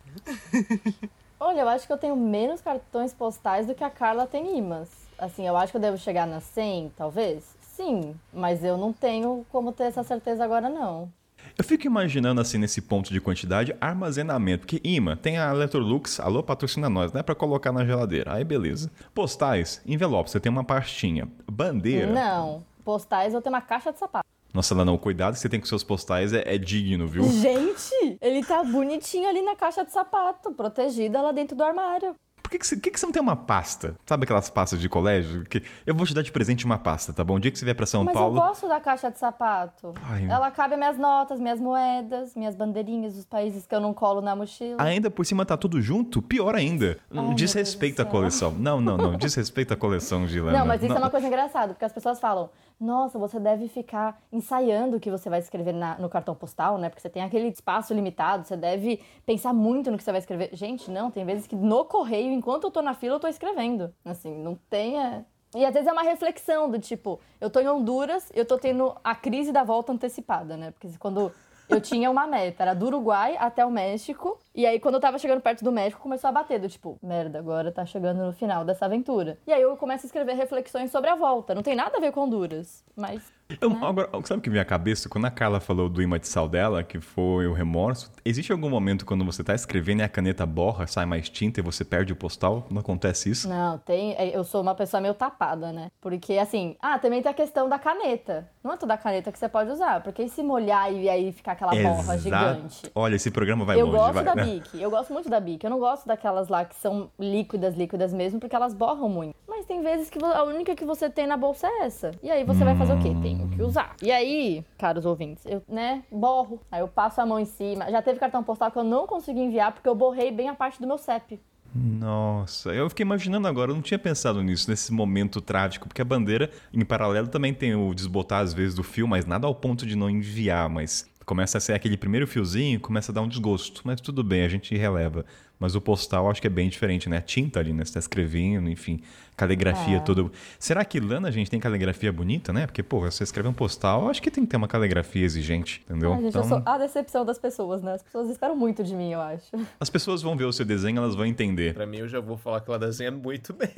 Olha, 1.39 1.61
eu 1.61 1.69
acho 1.69 1.87
que 1.87 1.93
eu 1.93 1.97
tenho 1.97 2.17
menos 2.17 2.59
cartões 2.59 3.13
postais 3.13 3.65
do 3.65 3.73
que 3.73 3.83
a 3.83 3.89
Carla 3.89 4.27
tem 4.27 4.57
imãs. 4.57 4.89
Assim, 5.17 5.47
eu 5.47 5.55
acho 5.55 5.71
que 5.71 5.77
eu 5.77 5.81
devo 5.81 5.97
chegar 5.97 6.27
nas 6.27 6.43
100, 6.43 6.93
talvez. 6.97 7.58
Sim, 7.79 8.13
mas 8.33 8.63
eu 8.63 8.77
não 8.77 8.91
tenho 8.91 9.45
como 9.49 9.71
ter 9.71 9.85
essa 9.85 10.03
certeza 10.03 10.43
agora, 10.43 10.69
não. 10.69 11.09
Eu 11.57 11.63
fico 11.63 11.87
imaginando, 11.87 12.41
assim, 12.41 12.57
nesse 12.57 12.81
ponto 12.81 13.11
de 13.11 13.21
quantidade, 13.21 13.75
armazenamento. 13.79 14.67
Porque 14.67 14.81
imã, 14.83 15.15
tem 15.15 15.39
a 15.39 15.49
Electrolux, 15.51 16.19
alô, 16.19 16.43
patrocina 16.43 16.89
nós, 16.89 17.13
né? 17.13 17.23
Pra 17.23 17.33
colocar 17.33 17.71
na 17.71 17.85
geladeira. 17.85 18.33
Aí, 18.33 18.43
beleza. 18.43 18.91
Postais, 19.13 19.81
envelope, 19.85 20.29
você 20.29 20.39
tem 20.39 20.51
uma 20.51 20.63
pastinha. 20.63 21.27
Bandeira. 21.49 22.11
Não, 22.11 22.63
postais 22.83 23.33
eu 23.33 23.41
tenho 23.41 23.55
uma 23.55 23.61
caixa 23.61 23.91
de 23.91 23.99
sapato. 23.99 24.27
Nossa, 24.53 24.75
Lana, 24.75 24.91
o 24.91 24.97
cuidado 24.97 25.33
que 25.33 25.39
você 25.39 25.47
tem 25.47 25.59
com 25.59 25.65
seus 25.65 25.83
postais 25.83 26.33
é, 26.33 26.43
é 26.45 26.57
digno, 26.57 27.07
viu? 27.07 27.23
Gente, 27.23 28.17
ele 28.19 28.43
tá 28.43 28.63
bonitinho 28.63 29.29
ali 29.29 29.41
na 29.41 29.55
caixa 29.55 29.85
de 29.85 29.91
sapato, 29.91 30.51
protegida 30.51 31.21
lá 31.21 31.31
dentro 31.31 31.55
do 31.55 31.63
armário. 31.63 32.15
Por 32.41 32.51
que, 32.51 32.59
que, 32.59 32.65
você, 32.65 32.77
que, 32.77 32.91
que 32.91 32.99
você 32.99 33.05
não 33.05 33.13
tem 33.13 33.21
uma 33.21 33.35
pasta? 33.35 33.95
Sabe 34.05 34.23
aquelas 34.23 34.49
pastas 34.49 34.79
de 34.79 34.89
colégio? 34.89 35.43
Que 35.43 35.63
eu 35.85 35.93
vou 35.93 36.05
te 36.05 36.13
dar 36.13 36.21
de 36.21 36.31
presente 36.31 36.65
uma 36.65 36.77
pasta, 36.77 37.13
tá 37.13 37.23
bom? 37.23 37.35
O 37.35 37.39
dia 37.39 37.51
que 37.51 37.59
você 37.59 37.65
vier 37.65 37.75
pra 37.75 37.85
São 37.85 38.03
Mas 38.03 38.13
Paulo. 38.13 38.37
eu 38.37 38.41
gosto 38.41 38.67
da 38.67 38.79
caixa 38.79 39.11
de 39.11 39.19
sapato. 39.19 39.93
Ai. 40.03 40.25
Ela 40.29 40.49
cabe 40.51 40.75
minhas 40.75 40.97
notas, 40.97 41.39
minhas 41.39 41.59
moedas, 41.59 42.35
minhas 42.35 42.55
bandeirinhas 42.55 43.13
dos 43.13 43.25
países 43.25 43.65
que 43.65 43.75
eu 43.75 43.79
não 43.79 43.93
colo 43.93 44.21
na 44.21 44.35
mochila. 44.35 44.81
Ainda 44.81 45.11
por 45.11 45.25
cima 45.25 45.45
tá 45.45 45.55
tudo 45.57 45.81
junto? 45.81 46.21
Pior 46.21 46.55
ainda. 46.55 46.97
meu 47.11 47.33
Desrespeita 47.33 48.03
a 48.03 48.05
coleção. 48.05 48.51
Não, 48.51 48.81
não, 48.81 48.97
não. 48.97 49.17
Desrespeita 49.17 49.73
a 49.73 49.77
coleção, 49.77 50.27
Gilana. 50.27 50.59
Não, 50.59 50.65
mas 50.65 50.81
isso 50.81 50.93
é 50.93 50.97
uma 50.97 51.09
coisa 51.09 51.27
engraçada, 51.27 51.73
porque 51.73 51.85
as 51.85 51.93
pessoas 51.93 52.19
falam: 52.19 52.49
nossa, 52.79 53.19
você 53.19 53.39
deve 53.39 53.67
ficar 53.67 54.21
ensaiando 54.31 54.97
o 54.97 54.99
que 54.99 55.11
você 55.11 55.29
vai 55.29 55.39
escrever 55.39 55.73
na- 55.73 55.97
no 55.97 56.07
cartão 56.09 56.33
postal, 56.33 56.77
né? 56.77 56.89
Porque 56.89 57.01
você 57.01 57.09
tem 57.09 57.21
aquele 57.21 57.49
espaço 57.49 57.93
limitado, 57.93 58.45
você 58.47 58.55
deve 58.55 59.01
pensar 59.25 59.53
muito 59.53 59.91
no 59.91 59.97
que 59.97 60.03
você 60.03 60.11
vai 60.11 60.19
escrever. 60.19 60.49
Gente, 60.53 60.89
não, 60.89 61.11
tem 61.11 61.25
vezes 61.25 61.45
que 61.45 61.55
no 61.55 61.83
correio, 61.85 62.31
enquanto 62.31 62.63
eu 62.65 62.71
tô 62.71 62.81
na 62.81 62.93
fila, 62.93 63.15
eu 63.15 63.19
tô 63.19 63.27
escrevendo. 63.27 63.93
Assim, 64.05 64.33
não 64.35 64.55
tenha. 64.69 65.25
E 65.55 65.65
às 65.65 65.73
vezes 65.73 65.87
é 65.89 65.91
uma 65.91 66.03
reflexão 66.03 66.69
do 66.69 66.79
tipo, 66.79 67.19
eu 67.41 67.49
tô 67.49 67.59
em 67.59 67.67
Honduras, 67.67 68.31
eu 68.35 68.45
tô 68.45 68.57
tendo 68.57 68.95
a 69.03 69.15
crise 69.15 69.51
da 69.51 69.63
volta 69.63 69.91
antecipada, 69.91 70.55
né? 70.55 70.71
Porque 70.71 70.89
quando 70.99 71.31
eu 71.67 71.81
tinha 71.81 72.09
uma 72.09 72.25
meta, 72.27 72.63
era 72.63 72.73
do 72.73 72.85
Uruguai 72.85 73.35
até 73.37 73.65
o 73.65 73.71
México. 73.71 74.39
E 74.59 74.65
aí, 74.65 74.77
quando 74.77 74.95
eu 74.95 74.99
tava 74.99 75.17
chegando 75.17 75.39
perto 75.39 75.63
do 75.63 75.71
México, 75.71 76.01
começou 76.01 76.27
a 76.27 76.33
bater, 76.33 76.59
do 76.59 76.67
tipo, 76.67 76.99
merda, 77.01 77.39
agora 77.39 77.71
tá 77.71 77.85
chegando 77.85 78.25
no 78.25 78.33
final 78.33 78.65
dessa 78.65 78.83
aventura. 78.83 79.37
E 79.47 79.53
aí 79.53 79.61
eu 79.61 79.77
começo 79.77 80.05
a 80.05 80.07
escrever 80.07 80.33
reflexões 80.33 80.91
sobre 80.91 81.09
a 81.09 81.15
volta. 81.15 81.55
Não 81.55 81.63
tem 81.63 81.77
nada 81.77 81.95
a 81.95 82.01
ver 82.01 82.11
com 82.11 82.19
Honduras, 82.25 82.83
mas. 82.93 83.31
Eu- 83.61 83.69
né? 83.69 83.79
agora, 83.81 84.09
sabe 84.25 84.39
o 84.39 84.41
que 84.41 84.49
me 84.49 84.53
veio 84.55 84.61
à 84.61 84.65
cabeça? 84.65 85.07
Quando 85.07 85.25
a 85.25 85.31
Carla 85.31 85.61
falou 85.61 85.87
do 85.87 86.01
imã 86.03 86.19
de 86.19 86.27
sal 86.27 86.47
dela, 86.47 86.83
que 86.83 86.99
foi 86.99 87.47
o 87.47 87.53
remorso, 87.53 88.11
existe 88.23 88.51
algum 88.51 88.69
momento 88.69 89.05
quando 89.05 89.23
você 89.25 89.41
tá 89.43 89.55
escrevendo 89.55 90.01
e 90.01 90.03
a 90.03 90.09
caneta 90.09 90.45
borra, 90.45 90.85
sai 90.85 91.05
mais 91.05 91.29
tinta 91.29 91.61
e 91.61 91.63
você 91.63 91.85
perde 91.85 92.11
o 92.11 92.15
postal? 92.17 92.67
Não 92.69 92.81
acontece 92.81 93.29
isso? 93.29 93.47
Não, 93.47 93.77
tem. 93.77 94.13
é, 94.15 94.35
Eu 94.37 94.43
sou 94.43 94.61
uma 94.61 94.75
pessoa 94.75 94.99
meio 94.99 95.13
tapada, 95.13 95.71
né? 95.71 95.89
Porque, 96.01 96.37
assim, 96.37 96.75
ah, 96.81 96.99
também 96.99 97.21
tem 97.23 97.31
a 97.31 97.33
questão 97.33 97.69
da 97.69 97.79
caneta. 97.79 98.47
Não 98.61 98.73
é 98.73 98.77
toda 98.77 98.97
caneta 98.97 99.31
que 99.31 99.39
você 99.39 99.47
pode 99.47 99.71
usar. 99.71 100.03
Porque 100.03 100.21
e 100.21 100.29
se 100.29 100.43
molhar 100.43 100.91
e 100.93 101.09
aí 101.09 101.31
ficar 101.31 101.53
aquela 101.53 101.71
borra 101.71 102.17
gigante? 102.17 102.91
Olha, 102.93 103.15
esse 103.15 103.31
programa 103.31 103.63
vai 103.63 103.79
eu 103.79 103.85
longe, 103.87 103.97
gosto 103.97 104.13
vai. 104.13 104.25
da? 104.25 104.48
Bic, 104.49 104.81
eu 104.81 104.89
gosto 104.89 105.13
muito 105.13 105.29
da 105.29 105.39
Bic. 105.39 105.63
Eu 105.63 105.69
não 105.69 105.79
gosto 105.79 106.07
daquelas 106.07 106.47
lá 106.47 106.65
que 106.65 106.75
são 106.75 107.09
líquidas, 107.19 107.75
líquidas 107.75 108.13
mesmo, 108.13 108.39
porque 108.39 108.55
elas 108.55 108.73
borram 108.73 109.09
muito. 109.09 109.35
Mas 109.47 109.65
tem 109.65 109.81
vezes 109.81 110.09
que 110.09 110.23
a 110.23 110.43
única 110.43 110.75
que 110.75 110.85
você 110.85 111.09
tem 111.09 111.27
na 111.27 111.37
bolsa 111.37 111.67
é 111.67 111.85
essa. 111.85 112.11
E 112.23 112.29
aí 112.31 112.43
você 112.43 112.63
vai 112.63 112.75
fazer 112.75 112.93
o 112.93 112.99
quê? 112.99 113.15
Tenho 113.21 113.47
que 113.49 113.61
usar. 113.61 113.95
E 114.01 114.11
aí, 114.11 114.65
caros 114.77 115.05
ouvintes, 115.05 115.45
eu, 115.45 115.61
né, 115.67 116.03
borro. 116.11 116.61
Aí 116.71 116.81
eu 116.81 116.87
passo 116.87 117.21
a 117.21 117.25
mão 117.25 117.39
em 117.39 117.45
cima. 117.45 117.89
Já 117.91 118.01
teve 118.01 118.19
cartão 118.19 118.43
postal 118.43 118.71
que 118.71 118.77
eu 118.77 118.83
não 118.83 119.05
consegui 119.05 119.41
enviar 119.41 119.71
porque 119.71 119.87
eu 119.87 119.95
borrei 119.95 120.31
bem 120.31 120.49
a 120.49 120.55
parte 120.55 120.79
do 120.79 120.87
meu 120.87 120.97
CEP. 120.97 121.39
Nossa, 121.73 122.69
eu 122.69 122.89
fiquei 122.89 123.03
imaginando 123.03 123.47
agora, 123.47 123.69
eu 123.69 123.75
não 123.75 123.81
tinha 123.81 123.99
pensado 123.99 124.41
nisso, 124.41 124.67
nesse 124.69 124.91
momento 124.91 125.39
trágico, 125.39 125.87
porque 125.87 126.01
a 126.01 126.05
bandeira, 126.05 126.49
em 126.73 126.83
paralelo, 126.83 127.27
também 127.27 127.53
tem 127.53 127.75
o 127.75 127.93
desbotar 127.93 128.41
às 128.41 128.53
vezes 128.53 128.73
do 128.73 128.83
fio, 128.83 129.07
mas 129.07 129.25
nada 129.25 129.45
ao 129.45 129.53
ponto 129.53 129.85
de 129.85 129.95
não 129.95 130.09
enviar, 130.09 130.67
mas 130.67 131.07
começa 131.29 131.59
a 131.59 131.61
ser 131.61 131.73
aquele 131.73 131.95
primeiro 131.95 132.25
fiozinho, 132.25 132.79
começa 132.79 133.11
a 133.11 133.13
dar 133.13 133.21
um 133.21 133.27
desgosto, 133.27 133.81
mas 133.83 134.01
tudo 134.01 134.23
bem, 134.23 134.41
a 134.43 134.47
gente 134.47 134.75
releva. 134.75 135.23
Mas 135.59 135.75
o 135.75 135.81
postal 135.81 136.27
acho 136.27 136.41
que 136.41 136.47
é 136.47 136.49
bem 136.49 136.67
diferente, 136.69 137.07
né? 137.07 137.17
A 137.17 137.21
tinta 137.21 137.59
ali, 137.59 137.71
né? 137.71 137.85
Você 137.85 137.93
tá 137.93 137.99
escrevendo, 137.99 138.67
enfim, 138.67 138.99
caligrafia 139.37 139.97
É. 139.97 139.99
toda. 139.99 140.25
Será 140.57 140.83
que 140.83 140.99
Lana 140.99 141.27
a 141.27 141.31
gente 141.31 141.51
tem 141.51 141.59
caligrafia 141.59 142.11
bonita, 142.11 142.51
né? 142.51 142.65
Porque, 142.65 142.81
pô, 142.81 143.01
você 143.01 143.23
escreve 143.23 143.47
um 143.47 143.53
postal, 143.53 144.09
acho 144.09 144.23
que 144.23 144.31
tem 144.31 144.43
que 144.43 144.49
ter 144.49 144.57
uma 144.57 144.67
caligrafia 144.67 145.23
exigente, 145.23 145.83
entendeu? 145.85 146.13
Ai, 146.13 146.21
gente, 146.23 146.35
eu 146.35 146.43
sou 146.45 146.63
a 146.65 146.77
decepção 146.79 147.23
das 147.23 147.37
pessoas, 147.37 147.83
né? 147.83 147.93
As 147.93 148.01
pessoas 148.01 148.27
esperam 148.31 148.55
muito 148.55 148.83
de 148.83 148.95
mim, 148.95 149.11
eu 149.11 149.21
acho. 149.21 149.51
As 149.79 149.89
pessoas 149.91 150.23
vão 150.23 150.35
ver 150.35 150.45
o 150.45 150.51
seu 150.51 150.65
desenho, 150.65 150.97
elas 150.97 151.13
vão 151.13 151.27
entender. 151.27 151.75
Pra 151.75 151.85
mim, 151.85 151.97
eu 151.97 152.07
já 152.07 152.19
vou 152.19 152.37
falar 152.37 152.61
que 152.61 152.69
ela 152.71 152.79
desenha 152.79 153.11
muito 153.11 153.53
bem. 153.53 153.69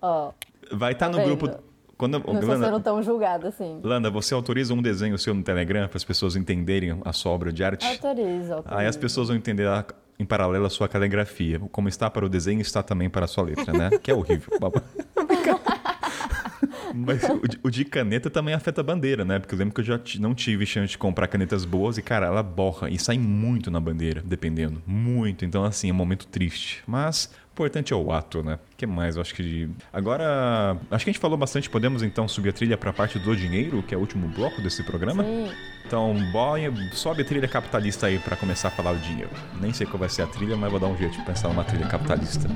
Ó, 0.00 0.32
Vai 0.72 0.92
estar 0.94 1.06
Tá 1.06 1.12
no 1.12 1.18
vendo? 1.18 1.36
grupo. 1.36 1.62
Quando, 1.96 2.12
não 2.18 2.34
estou 2.34 2.48
Lana, 2.48 2.66
sendo 2.66 2.80
tão 2.80 3.02
julgada 3.02 3.48
assim. 3.48 3.80
Landa, 3.82 4.10
você 4.10 4.34
autoriza 4.34 4.74
um 4.74 4.82
desenho 4.82 5.16
seu 5.18 5.32
no 5.34 5.42
Telegram 5.42 5.86
para 5.88 5.96
as 5.96 6.04
pessoas 6.04 6.34
entenderem 6.36 7.00
a 7.04 7.12
sua 7.12 7.32
obra 7.32 7.52
de 7.52 7.62
arte? 7.62 7.86
Autoriza, 7.86 8.56
autoriza. 8.56 8.80
Aí 8.80 8.86
as 8.86 8.96
pessoas 8.96 9.28
vão 9.28 9.36
entender 9.36 9.66
a- 9.68 9.84
em 10.18 10.24
paralelo 10.24 10.66
a 10.66 10.70
sua 10.70 10.88
caligrafia. 10.88 11.60
Como 11.72 11.88
está 11.88 12.08
para 12.10 12.24
o 12.24 12.28
desenho, 12.28 12.60
está 12.60 12.82
também 12.82 13.08
para 13.10 13.24
a 13.24 13.28
sua 13.28 13.44
letra, 13.44 13.72
né? 13.72 13.90
Que 14.02 14.10
é 14.10 14.14
horrível. 14.14 14.50
Mas 16.94 17.22
o 17.24 17.48
de, 17.48 17.58
o 17.62 17.70
de 17.70 17.84
caneta 17.84 18.30
também 18.30 18.54
afeta 18.54 18.80
a 18.80 18.84
bandeira, 18.84 19.24
né? 19.24 19.38
Porque 19.38 19.54
eu 19.54 19.58
lembro 19.58 19.74
que 19.74 19.80
eu 19.80 19.84
já 19.84 20.00
não 20.18 20.34
tive 20.34 20.66
chance 20.66 20.90
de 20.90 20.98
comprar 20.98 21.26
canetas 21.28 21.64
boas 21.64 21.98
e, 21.98 22.02
cara, 22.02 22.26
ela 22.26 22.42
borra 22.42 22.90
e 22.90 22.98
sai 22.98 23.18
muito 23.18 23.70
na 23.70 23.80
bandeira, 23.80 24.22
dependendo. 24.24 24.82
Muito. 24.86 25.44
Então, 25.44 25.64
assim, 25.64 25.88
é 25.88 25.92
um 25.92 25.96
momento 25.96 26.26
triste. 26.26 26.82
Mas 26.86 27.30
o 27.50 27.52
importante 27.52 27.92
é 27.92 27.96
o 27.96 28.12
ato, 28.12 28.42
né? 28.42 28.54
O 28.54 28.76
que 28.76 28.86
mais? 28.86 29.16
Eu 29.16 29.22
acho 29.22 29.34
que. 29.34 29.68
Agora, 29.92 30.76
acho 30.90 31.04
que 31.04 31.10
a 31.10 31.12
gente 31.12 31.20
falou 31.20 31.36
bastante. 31.36 31.68
Podemos 31.68 32.02
então 32.02 32.26
subir 32.26 32.50
a 32.50 32.52
trilha 32.52 32.76
para 32.76 32.90
a 32.90 32.92
parte 32.92 33.18
do 33.18 33.36
dinheiro, 33.36 33.82
que 33.82 33.94
é 33.94 33.96
o 33.96 34.00
último 34.00 34.28
bloco 34.28 34.60
desse 34.62 34.82
programa? 34.82 35.22
Sim. 35.22 35.50
Então, 35.86 36.14
boy, 36.32 36.62
sobe 36.92 37.22
a 37.22 37.24
trilha 37.24 37.48
capitalista 37.48 38.06
aí 38.06 38.18
pra 38.18 38.36
começar 38.36 38.68
a 38.68 38.70
falar 38.70 38.92
o 38.92 38.98
dinheiro. 38.98 39.30
Nem 39.60 39.72
sei 39.72 39.86
qual 39.86 39.98
vai 39.98 40.08
ser 40.08 40.22
a 40.22 40.26
trilha, 40.26 40.56
mas 40.56 40.70
vou 40.70 40.80
dar 40.80 40.86
um 40.86 40.96
jeito 40.96 41.18
de 41.18 41.24
pensar 41.24 41.48
numa 41.48 41.64
trilha 41.64 41.86
capitalista. 41.86 42.48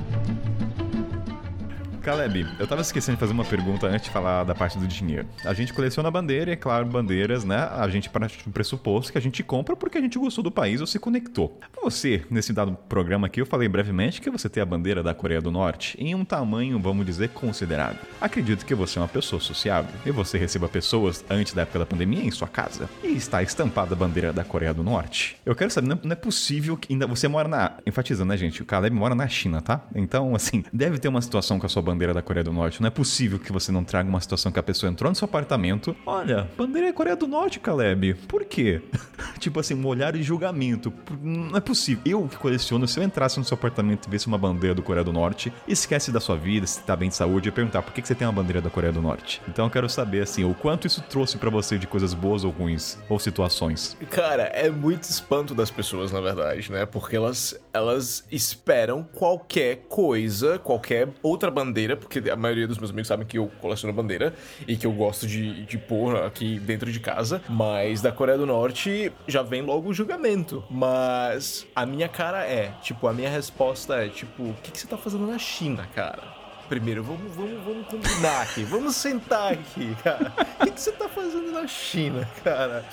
Caleb, 2.07 2.47
eu 2.57 2.65
tava 2.65 2.79
esquecendo 2.79 3.17
de 3.17 3.19
fazer 3.19 3.33
uma 3.33 3.43
pergunta 3.43 3.85
antes 3.85 4.05
de 4.05 4.11
falar 4.11 4.45
da 4.45 4.55
parte 4.55 4.77
do 4.77 4.87
dinheiro. 4.87 5.27
A 5.43 5.53
gente 5.53 5.73
coleciona 5.73 6.09
bandeira, 6.09 6.49
e 6.49 6.53
é 6.53 6.55
claro, 6.55 6.85
bandeiras, 6.85 7.43
né? 7.43 7.67
A 7.69 7.85
gente 7.89 8.09
parte 8.09 8.41
do 8.45 8.49
pressuposto 8.49 9.11
que 9.11 9.17
a 9.17 9.21
gente 9.21 9.43
compra 9.43 9.75
porque 9.75 9.97
a 9.97 10.01
gente 10.01 10.17
gostou 10.17 10.41
do 10.41 10.49
país 10.49 10.79
ou 10.79 10.87
se 10.87 10.99
conectou. 10.99 11.59
Você, 11.83 12.23
nesse 12.31 12.53
dado 12.53 12.77
programa 12.87 13.27
aqui, 13.27 13.41
eu 13.41 13.45
falei 13.45 13.67
brevemente 13.67 14.21
que 14.21 14.29
você 14.29 14.47
tem 14.47 14.63
a 14.63 14.65
bandeira 14.65 15.03
da 15.03 15.13
Coreia 15.13 15.41
do 15.41 15.51
Norte 15.51 15.97
em 15.99 16.15
um 16.15 16.23
tamanho, 16.23 16.79
vamos 16.79 17.05
dizer, 17.05 17.27
considerável. 17.31 17.99
Acredito 18.21 18.65
que 18.65 18.73
você 18.73 18.99
é 18.99 19.01
uma 19.01 19.07
pessoa 19.09 19.41
sociável 19.41 19.93
e 20.05 20.09
você 20.09 20.37
receba 20.37 20.69
pessoas 20.69 21.25
antes 21.29 21.53
da 21.53 21.63
época 21.63 21.79
da 21.79 21.85
pandemia 21.85 22.23
em 22.23 22.31
sua 22.31 22.47
casa 22.47 22.89
e 23.03 23.17
está 23.17 23.43
estampada 23.43 23.95
a 23.95 23.97
bandeira 23.97 24.31
da 24.31 24.45
Coreia 24.45 24.73
do 24.73 24.81
Norte. 24.81 25.35
Eu 25.45 25.53
quero 25.53 25.71
saber, 25.71 25.99
não 26.01 26.11
é, 26.13 26.15
possível 26.15 26.77
que 26.77 26.93
ainda 26.93 27.05
você 27.05 27.27
mora 27.27 27.49
na. 27.49 27.73
Enfatizando, 27.85 28.29
né, 28.29 28.37
gente? 28.37 28.61
O 28.61 28.65
Caleb 28.65 28.95
mora 28.95 29.13
na 29.13 29.27
China, 29.27 29.61
tá? 29.61 29.81
Então, 29.93 30.33
assim, 30.33 30.63
deve 30.71 30.99
ter 30.99 31.09
uma 31.09 31.21
situação 31.21 31.59
com 31.59 31.65
a 31.65 31.69
sua 31.69 31.81
bandeira 31.81 31.96
da 31.97 32.21
Coreia 32.21 32.43
do 32.43 32.53
Norte. 32.53 32.81
Não 32.81 32.87
é 32.87 32.91
possível 32.91 33.39
que 33.39 33.51
você 33.51 33.71
não 33.71 33.83
traga 33.83 34.07
uma 34.07 34.21
situação 34.21 34.51
que 34.51 34.59
a 34.59 34.63
pessoa 34.63 34.91
entrou 34.91 35.09
no 35.09 35.15
seu 35.15 35.25
apartamento. 35.25 35.95
Olha, 36.05 36.47
bandeira 36.57 36.87
é 36.89 36.93
Coreia 36.93 37.15
do 37.15 37.27
Norte, 37.27 37.59
Caleb. 37.59 38.13
Por 38.27 38.45
quê? 38.45 38.81
tipo 39.39 39.59
assim, 39.59 39.73
um 39.73 39.85
olhar 39.85 40.13
de 40.13 40.23
julgamento. 40.23 40.93
Não 41.21 41.57
é 41.57 41.61
possível. 41.61 42.01
Eu 42.05 42.27
que 42.27 42.37
coleciono, 42.37 42.87
se 42.87 42.99
eu 42.99 43.03
entrasse 43.03 43.39
no 43.39 43.45
seu 43.45 43.55
apartamento 43.55 44.07
e 44.07 44.11
visse 44.11 44.27
uma 44.27 44.37
bandeira 44.37 44.75
do 44.75 44.81
Coreia 44.81 45.03
do 45.03 45.11
Norte, 45.11 45.51
esquece 45.67 46.11
da 46.11 46.19
sua 46.19 46.35
vida, 46.35 46.67
se 46.67 46.81
tá 46.81 46.95
bem 46.95 47.09
de 47.09 47.15
saúde, 47.15 47.49
e 47.49 47.51
perguntar 47.51 47.81
por 47.81 47.93
que 47.93 48.01
que 48.01 48.07
você 48.07 48.15
tem 48.15 48.27
uma 48.27 48.33
bandeira 48.33 48.61
da 48.61 48.69
Coreia 48.69 48.93
do 48.93 49.01
Norte. 49.01 49.41
Então 49.47 49.65
eu 49.65 49.71
quero 49.71 49.89
saber, 49.89 50.21
assim, 50.21 50.43
o 50.43 50.53
quanto 50.53 50.87
isso 50.87 51.01
trouxe 51.01 51.37
pra 51.37 51.49
você 51.49 51.77
de 51.77 51.87
coisas 51.87 52.13
boas 52.13 52.43
ou 52.43 52.51
ruins, 52.51 52.97
ou 53.09 53.19
situações. 53.19 53.97
Cara, 54.09 54.43
é 54.43 54.69
muito 54.69 55.03
espanto 55.03 55.55
das 55.55 55.71
pessoas, 55.71 56.11
na 56.11 56.21
verdade, 56.21 56.71
né? 56.71 56.85
Porque 56.85 57.15
elas, 57.15 57.59
elas 57.73 58.25
esperam 58.31 59.03
qualquer 59.13 59.85
coisa, 59.87 60.59
qualquer 60.59 61.09
outra 61.21 61.49
bandeira, 61.49 61.86
porque 61.95 62.29
a 62.29 62.35
maioria 62.35 62.67
dos 62.67 62.77
meus 62.77 62.91
amigos 62.91 63.07
sabem 63.07 63.25
que 63.25 63.37
eu 63.37 63.47
coleciono 63.61 63.93
bandeira 63.93 64.33
e 64.67 64.75
que 64.75 64.85
eu 64.85 64.91
gosto 64.91 65.27
de, 65.27 65.65
de 65.65 65.77
pôr 65.77 66.15
aqui 66.17 66.59
dentro 66.59 66.91
de 66.91 66.99
casa. 66.99 67.41
Mas 67.49 68.01
da 68.01 68.11
Coreia 68.11 68.37
do 68.37 68.45
Norte 68.45 69.11
já 69.27 69.41
vem 69.41 69.61
logo 69.61 69.89
o 69.89 69.93
julgamento. 69.93 70.63
Mas 70.69 71.65
a 71.75 71.85
minha 71.85 72.07
cara 72.07 72.45
é, 72.45 72.73
tipo, 72.81 73.07
a 73.07 73.13
minha 73.13 73.29
resposta 73.29 73.95
é, 73.95 74.09
tipo, 74.09 74.43
o 74.43 74.55
que, 74.61 74.71
que 74.71 74.79
você 74.79 74.87
tá 74.87 74.97
fazendo 74.97 75.27
na 75.27 75.37
China, 75.37 75.87
cara? 75.93 76.37
Primeiro, 76.69 77.01
vamos, 77.01 77.33
vamos, 77.33 77.63
vamos 77.63 77.87
combinar 77.87 78.41
aqui. 78.41 78.63
Vamos 78.63 78.95
sentar 78.95 79.53
aqui, 79.53 79.95
cara. 80.03 80.33
O 80.59 80.65
que, 80.65 80.71
que 80.71 80.81
você 80.81 80.91
tá 80.91 81.07
fazendo 81.07 81.51
na 81.51 81.65
China, 81.65 82.27
cara? 82.43 82.83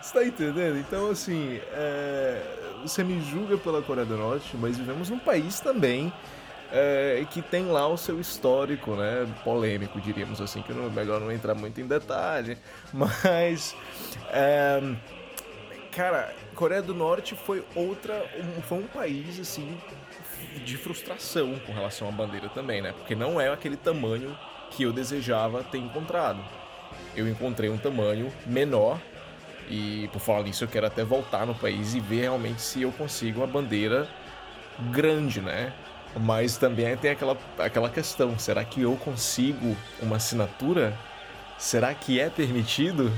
Você 0.00 0.14
tá 0.14 0.24
entendendo? 0.24 0.78
Então, 0.78 1.10
assim, 1.10 1.60
é, 1.72 2.40
você 2.82 3.02
me 3.02 3.20
julga 3.22 3.58
pela 3.58 3.82
Coreia 3.82 4.06
do 4.06 4.16
Norte, 4.16 4.56
mas 4.56 4.78
vivemos 4.78 5.10
num 5.10 5.18
país 5.18 5.58
também 5.58 6.12
é, 6.74 7.24
que 7.30 7.40
tem 7.40 7.66
lá 7.66 7.86
o 7.86 7.96
seu 7.96 8.20
histórico, 8.20 8.96
né? 8.96 9.26
Polêmico, 9.44 10.00
diríamos 10.00 10.40
assim, 10.40 10.60
que 10.62 10.72
não, 10.72 10.90
melhor 10.90 11.20
não 11.20 11.30
entrar 11.30 11.54
muito 11.54 11.80
em 11.80 11.86
detalhe. 11.86 12.58
Mas. 12.92 13.74
é, 14.30 14.80
cara, 15.92 16.34
Coreia 16.54 16.82
do 16.82 16.92
Norte 16.94 17.34
foi 17.34 17.64
outra. 17.74 18.14
um- 18.58 18.62
foi 18.62 18.78
um 18.78 18.86
país, 18.86 19.38
assim, 19.40 19.78
de 20.64 20.76
frustração 20.76 21.58
com 21.66 21.72
relação 21.72 22.08
à 22.08 22.12
bandeira 22.12 22.48
também, 22.48 22.82
né? 22.82 22.92
Porque 22.92 23.14
não 23.14 23.40
é 23.40 23.48
aquele 23.52 23.76
tamanho 23.76 24.36
que 24.70 24.82
eu 24.82 24.92
desejava 24.92 25.62
ter 25.62 25.78
encontrado. 25.78 26.40
eu 27.16 27.28
encontrei 27.28 27.70
um 27.70 27.78
tamanho 27.78 28.32
menor 28.44 28.98
e 29.68 30.08
por 30.12 30.18
falar 30.20 30.42
nisso 30.42 30.64
eu 30.64 30.68
quero 30.68 30.86
até 30.86 31.04
voltar 31.04 31.46
no 31.46 31.54
país 31.54 31.94
e 31.94 32.00
ver 32.00 32.22
realmente 32.22 32.60
se 32.60 32.82
eu 32.82 32.90
consigo 32.90 33.40
uma 33.40 33.46
bandeira 33.46 34.08
grande, 34.90 35.40
né? 35.40 35.72
Mas 36.16 36.56
também 36.56 36.96
tem 36.96 37.10
aquela, 37.10 37.36
aquela 37.58 37.90
questão, 37.90 38.38
será 38.38 38.64
que 38.64 38.82
eu 38.82 38.94
consigo 38.96 39.76
uma 40.00 40.16
assinatura? 40.16 40.94
Será 41.58 41.92
que 41.92 42.20
é 42.20 42.30
permitido? 42.30 43.12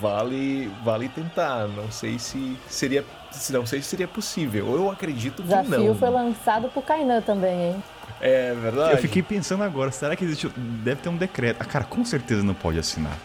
Vale, 0.00 0.70
vale 0.84 1.08
tentar. 1.08 1.66
Não 1.68 1.90
sei 1.90 2.18
se 2.18 2.56
seria, 2.68 3.04
não 3.50 3.64
sei 3.64 3.80
se 3.80 3.88
seria 3.88 4.08
possível. 4.08 4.74
Eu 4.74 4.90
acredito 4.90 5.40
O 5.40 5.42
que 5.42 5.48
não. 5.48 5.62
desafio 5.62 5.94
foi 5.94 6.10
lançado 6.10 6.68
pro 6.68 6.82
Kainan 6.82 7.20
também, 7.22 7.70
hein? 7.70 7.82
É 8.20 8.54
verdade. 8.54 8.92
Eu 8.92 8.98
fiquei 8.98 9.22
pensando 9.22 9.62
agora, 9.64 9.90
será 9.90 10.14
que 10.14 10.24
existe. 10.24 10.48
Deve 10.56 11.00
ter 11.00 11.08
um 11.08 11.16
decreto. 11.16 11.56
Ah, 11.60 11.64
cara, 11.64 11.84
com 11.84 12.04
certeza 12.04 12.42
não 12.42 12.54
pode 12.54 12.78
assinar. 12.78 13.16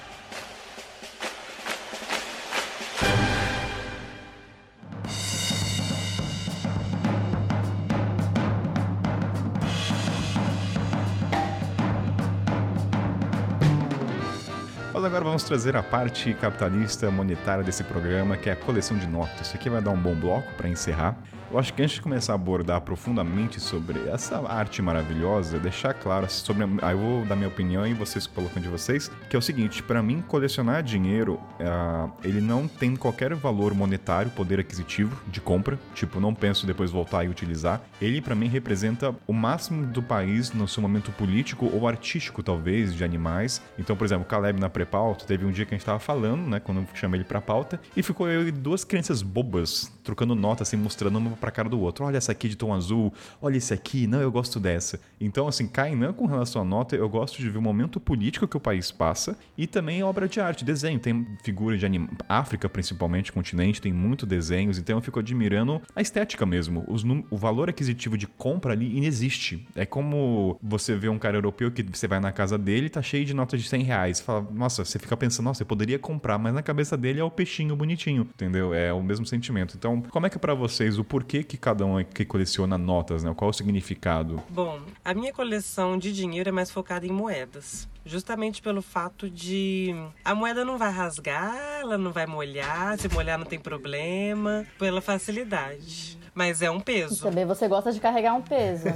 Vamos 15.38 15.48
trazer 15.48 15.78
a 15.78 15.84
parte 15.84 16.34
capitalista 16.34 17.12
monetária 17.12 17.64
desse 17.64 17.84
programa, 17.84 18.36
que 18.36 18.50
é 18.50 18.54
a 18.54 18.56
coleção 18.56 18.98
de 18.98 19.06
notas. 19.06 19.46
Isso 19.46 19.56
aqui 19.56 19.70
vai 19.70 19.80
dar 19.80 19.92
um 19.92 20.02
bom 20.02 20.16
bloco 20.16 20.52
para 20.56 20.68
encerrar. 20.68 21.16
Eu 21.49 21.57
acho 21.57 21.74
que 21.74 21.82
antes 21.82 21.95
de 21.95 22.02
começar 22.02 22.34
a 22.34 22.36
abordar 22.36 22.82
profundamente 22.82 23.61
sobre 23.61 24.06
essa 24.10 24.45
arte 24.49 24.82
maravilhosa, 24.82 25.57
deixar 25.57 25.94
claro 25.94 26.30
sobre. 26.30 26.65
Aí 26.82 26.94
eu 26.94 26.99
vou 26.99 27.26
dar 27.26 27.38
minha 27.38 27.48
opinião 27.48 27.88
e 27.88 27.94
vocês 27.94 28.28
colocam 28.28 28.61
de 28.61 28.68
vocês, 28.68 29.10
que 29.30 29.36
é 29.36 29.40
o 29.40 29.41
seguinte: 29.41 29.82
para 29.82 30.03
mim, 30.03 30.22
colecionar 30.28 30.84
dinheiro, 30.84 31.40
ah, 31.61 32.10
ele 32.22 32.41
não 32.41 32.68
tem 32.68 32.98
qualquer 32.98 33.34
valor 33.34 33.74
monetário, 33.74 34.30
poder 34.32 34.60
aquisitivo 34.60 35.18
de 35.28 35.40
compra. 35.40 35.80
Tipo, 35.95 36.19
não 36.19 36.36
penso 36.36 36.68
depois 36.68 36.91
voltar 36.91 37.24
e 37.24 37.30
utilizar. 37.30 37.82
Ele, 38.02 38.19
para 38.19 38.36
mim, 38.36 38.48
representa 38.48 39.15
o 39.26 39.32
máximo 39.32 39.86
do 39.86 40.03
país 40.03 40.52
no 40.52 40.68
seu 40.68 40.82
momento 40.82 41.14
político 41.14 41.69
ou 41.74 41.88
artístico, 41.88 42.44
talvez, 42.44 42.94
de 42.94 43.06
animais. 43.06 43.61
Então, 43.80 43.95
por 43.95 44.03
exemplo, 44.03 44.26
Caleb 44.26 44.60
na 44.60 44.69
pré-pauta, 44.69 45.24
teve 45.26 45.45
um 45.45 45.52
dia 45.52 45.65
que 45.65 45.74
a 45.74 45.78
gente 45.78 45.86
tava 45.86 45.99
falando, 45.99 46.41
né, 46.41 46.60
quando 46.60 46.82
eu 46.82 46.88
chamei 46.94 47.19
ele 47.19 47.26
pra 47.26 47.40
pauta, 47.40 47.80
e 47.95 48.03
ficou 48.03 48.28
eu 48.28 48.45
e 48.45 48.52
duas 48.52 48.84
crianças 48.84 49.22
bobas, 49.22 49.91
trocando 50.03 50.36
nota, 50.36 50.64
assim, 50.64 50.76
mostrando 50.76 51.18
uma 51.18 51.37
pra 51.38 51.52
cara 51.52 51.70
do 51.70 51.80
outro. 51.80 52.06
Olha 52.06 52.18
essa 52.18 52.32
aqui 52.32 52.50
de 52.50 52.56
tom 52.56 52.74
azul, 52.74 53.14
olha 53.42 53.58
esse 53.58 53.74
aqui, 53.74 54.08
não, 54.08 54.20
eu 54.22 54.32
gosto 54.32 54.60
dessa. 54.60 55.00
Então, 55.20 55.48
assim, 55.48 55.68
Kainan, 55.68 56.14
com 56.14 56.26
relação 56.26 56.62
à 56.62 56.66
nota, 56.66 56.96
eu 56.96 57.08
gosto 57.10 57.38
de 57.42 57.50
ver 57.50 57.58
o 57.58 57.62
momento 57.62 58.00
político 58.00 58.48
que 58.48 58.58
o 58.58 58.60
país 58.60 58.92
passa 58.92 59.38
e 59.58 59.66
também 59.68 60.04
obra 60.04 60.28
de 60.28 60.40
arte, 60.40 60.64
desenho. 60.66 61.00
Tem 61.00 61.26
figura 61.44 61.78
de. 61.78 61.88
África, 62.28 62.68
principalmente, 62.70 63.32
continente, 63.32 63.82
tem 63.82 63.94
muito 63.94 64.26
desenhos, 64.26 64.78
então 64.78 64.98
eu 64.98 65.02
fico 65.02 65.20
admirando 65.20 65.82
a 65.96 66.02
estética 66.02 66.46
mesmo. 66.46 66.86
Num- 67.04 67.24
O 67.32 67.38
valor 67.38 67.70
aquisitivo 67.70 68.18
de 68.18 68.28
compra 68.28 68.74
ali 68.74 68.98
inexiste. 68.98 69.66
É 69.76 69.86
como 69.86 70.58
você 70.62 70.96
vê 70.96 71.10
um 71.10 71.18
cara 71.18 71.38
europeu 71.38 71.72
que 71.72 71.84
você 71.84 72.08
vai 72.08 72.20
na 72.20 72.32
casa 72.32 72.58
dele 72.58 72.90
tá 72.90 73.02
cheio 73.02 73.26
de 73.26 73.34
notas 73.34 73.62
de 73.62 73.68
100 73.70 73.84
reais. 73.84 74.18
Você 74.18 74.24
fala, 74.24 74.46
nossa, 74.54 74.84
você 74.86 74.98
fica 75.00 75.16
pensando, 75.18 75.46
nossa, 75.46 75.62
eu 75.64 75.66
poderia 75.68 75.98
comprar, 76.00 76.38
mas 76.38 76.54
na 76.54 76.62
cabeça 76.62 76.96
dele 76.98 77.20
é 77.20 77.24
o 77.24 77.32
peixinho 77.32 77.76
bonitinho, 77.76 78.24
entendeu? 78.34 78.74
É 78.74 78.92
o 78.94 79.02
mesmo 79.02 79.26
sentimento. 79.26 79.76
Então, 79.78 80.02
como 80.10 80.26
é 80.26 80.30
que 80.30 80.38
é 80.38 80.40
pra 80.40 80.54
vocês 80.54 80.98
o 81.00 81.04
porquê 81.04 81.27
que 81.28 81.58
cada 81.58 81.86
um 81.86 81.99
é 81.99 82.04
que 82.04 82.26
coleciona 82.26 82.78
notas, 82.78 83.24
né? 83.24 83.34
Qual 83.36 83.49
o 83.49 83.54
significado? 83.54 84.41
Bom, 84.49 84.80
a 85.04 85.14
minha 85.14 85.34
coleção 85.34 85.98
de 85.98 86.12
dinheiro 86.14 86.49
é 86.49 86.52
mais 86.52 86.72
focada 86.72 87.06
em 87.06 87.12
moedas. 87.12 87.88
Justamente 88.06 88.62
pelo 88.62 88.82
fato 88.82 89.30
de 89.30 89.94
a 90.24 90.34
moeda 90.34 90.64
não 90.64 90.78
vai 90.78 90.91
rasgar, 90.91 91.56
ela 91.82 91.98
não 91.98 92.12
vai 92.12 92.26
molhar, 92.26 92.98
se 92.98 93.10
molhar 93.10 93.38
não 93.38 93.45
tem 93.45 93.60
problema, 93.60 94.66
pela 94.80 95.02
facilidade. 95.02 96.16
Mas 96.38 96.62
é 96.62 96.70
um 96.70 96.80
peso. 96.80 97.24
Também 97.24 97.46
você 97.46 97.68
gosta 97.68 97.92
de 97.92 98.00
carregar 98.00 98.36
um 98.36 98.44
peso, 98.44 98.86
né? 98.86 98.94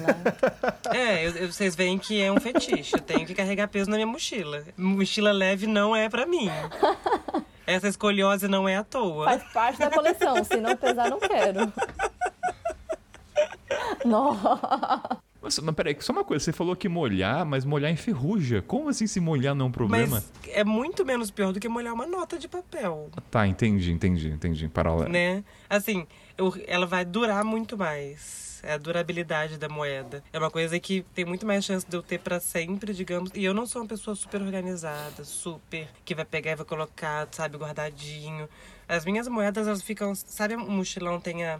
É, 0.93 1.25
eu- 1.25 1.31
eu- 1.37 1.51
vocês 1.51 1.75
veem 1.75 1.97
que 1.97 2.21
é 2.21 2.31
um 2.31 2.39
fetiche. 2.39 2.93
Eu 2.95 3.01
tenho 3.01 3.25
que 3.25 3.33
carregar 3.33 3.67
peso 3.67 3.89
na 3.89 3.95
minha 3.95 4.05
mochila. 4.05 4.63
Mochila 4.77 5.31
leve 5.31 5.65
não 5.65 5.95
é 5.95 6.07
pra 6.07 6.27
mim. 6.27 6.47
Essa 7.65 7.87
escoliose 7.87 8.47
não 8.47 8.69
é 8.69 8.75
à 8.75 8.83
toa. 8.83 9.25
Faz 9.25 9.43
parte 9.51 9.79
da 9.79 9.89
coleção. 9.89 10.43
Se 10.43 10.57
não 10.57 10.75
pesar, 10.77 11.09
não 11.09 11.19
quero. 11.19 11.73
Nossa. 14.05 15.17
Mas 15.41 15.59
peraí, 15.75 15.97
só 15.99 16.13
uma 16.13 16.23
coisa, 16.23 16.45
você 16.45 16.53
falou 16.53 16.75
que 16.75 16.87
molhar, 16.87 17.43
mas 17.45 17.65
molhar 17.65 17.91
enferruja. 17.91 18.61
Como 18.61 18.89
assim 18.89 19.07
se 19.07 19.19
molhar 19.19 19.55
não 19.55 19.65
é 19.65 19.69
um 19.69 19.71
problema? 19.71 20.23
Mas 20.45 20.53
é 20.55 20.63
muito 20.63 21.03
menos 21.03 21.31
pior 21.31 21.51
do 21.51 21.59
que 21.59 21.67
molhar 21.67 21.93
uma 21.93 22.05
nota 22.05 22.37
de 22.37 22.47
papel, 22.47 23.09
Tá, 23.31 23.47
entendi, 23.47 23.91
entendi, 23.91 24.29
entendi. 24.29 24.67
Paralelo. 24.67 25.09
né? 25.09 25.43
Assim, 25.67 26.05
ela 26.67 26.85
vai 26.85 27.05
durar 27.05 27.43
muito 27.43 27.77
mais. 27.77 28.59
É 28.63 28.73
a 28.73 28.77
durabilidade 28.77 29.57
da 29.57 29.67
moeda. 29.67 30.23
É 30.31 30.37
uma 30.37 30.51
coisa 30.51 30.79
que 30.79 31.01
tem 31.15 31.25
muito 31.25 31.45
mais 31.45 31.65
chance 31.65 31.85
de 31.87 31.95
eu 31.95 32.03
ter 32.03 32.19
pra 32.19 32.39
sempre, 32.39 32.93
digamos. 32.93 33.31
E 33.33 33.43
eu 33.43 33.53
não 33.53 33.65
sou 33.65 33.81
uma 33.81 33.87
pessoa 33.87 34.15
super 34.15 34.41
organizada, 34.41 35.23
super, 35.23 35.87
que 36.05 36.13
vai 36.13 36.25
pegar 36.25 36.51
e 36.51 36.55
vai 36.55 36.65
colocar, 36.65 37.27
sabe, 37.31 37.57
guardadinho. 37.57 38.47
As 38.87 39.03
minhas 39.03 39.27
moedas, 39.27 39.67
elas 39.67 39.81
ficam. 39.81 40.13
Sabe, 40.13 40.55
um 40.55 40.69
mochilão 40.69 41.19
tem 41.19 41.43
a. 41.45 41.59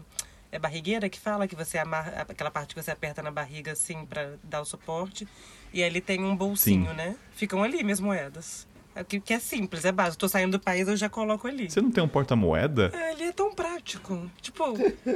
É 0.52 0.58
barrigueira 0.58 1.08
que 1.08 1.18
fala 1.18 1.48
que 1.48 1.56
você 1.56 1.78
amarra 1.78 2.26
aquela 2.28 2.50
parte 2.50 2.74
que 2.74 2.82
você 2.82 2.90
aperta 2.90 3.22
na 3.22 3.30
barriga 3.30 3.72
assim 3.72 4.04
pra 4.04 4.34
dar 4.44 4.60
o 4.60 4.64
suporte. 4.64 5.26
E 5.72 5.82
ali 5.82 6.00
tem 6.00 6.22
um 6.22 6.36
bolsinho, 6.36 6.90
Sim. 6.90 6.96
né? 6.96 7.16
Ficam 7.32 7.62
ali 7.62 7.82
minhas 7.82 8.00
moedas. 8.00 8.68
É 8.94 9.02
que, 9.02 9.18
que 9.20 9.32
é 9.32 9.38
simples, 9.38 9.84
é 9.84 9.92
básico. 9.92 10.18
Tô 10.18 10.28
saindo 10.28 10.52
do 10.58 10.60
país, 10.60 10.86
eu 10.86 10.96
já 10.96 11.08
coloco 11.08 11.48
ali. 11.48 11.70
Você 11.70 11.80
não 11.80 11.90
tem 11.90 12.04
um 12.04 12.08
porta-moeda? 12.08 12.90
É, 12.94 13.12
ele 13.12 13.24
é 13.24 13.32
tão 13.32 13.54
prático. 13.54 14.30
Tipo, 14.40 14.64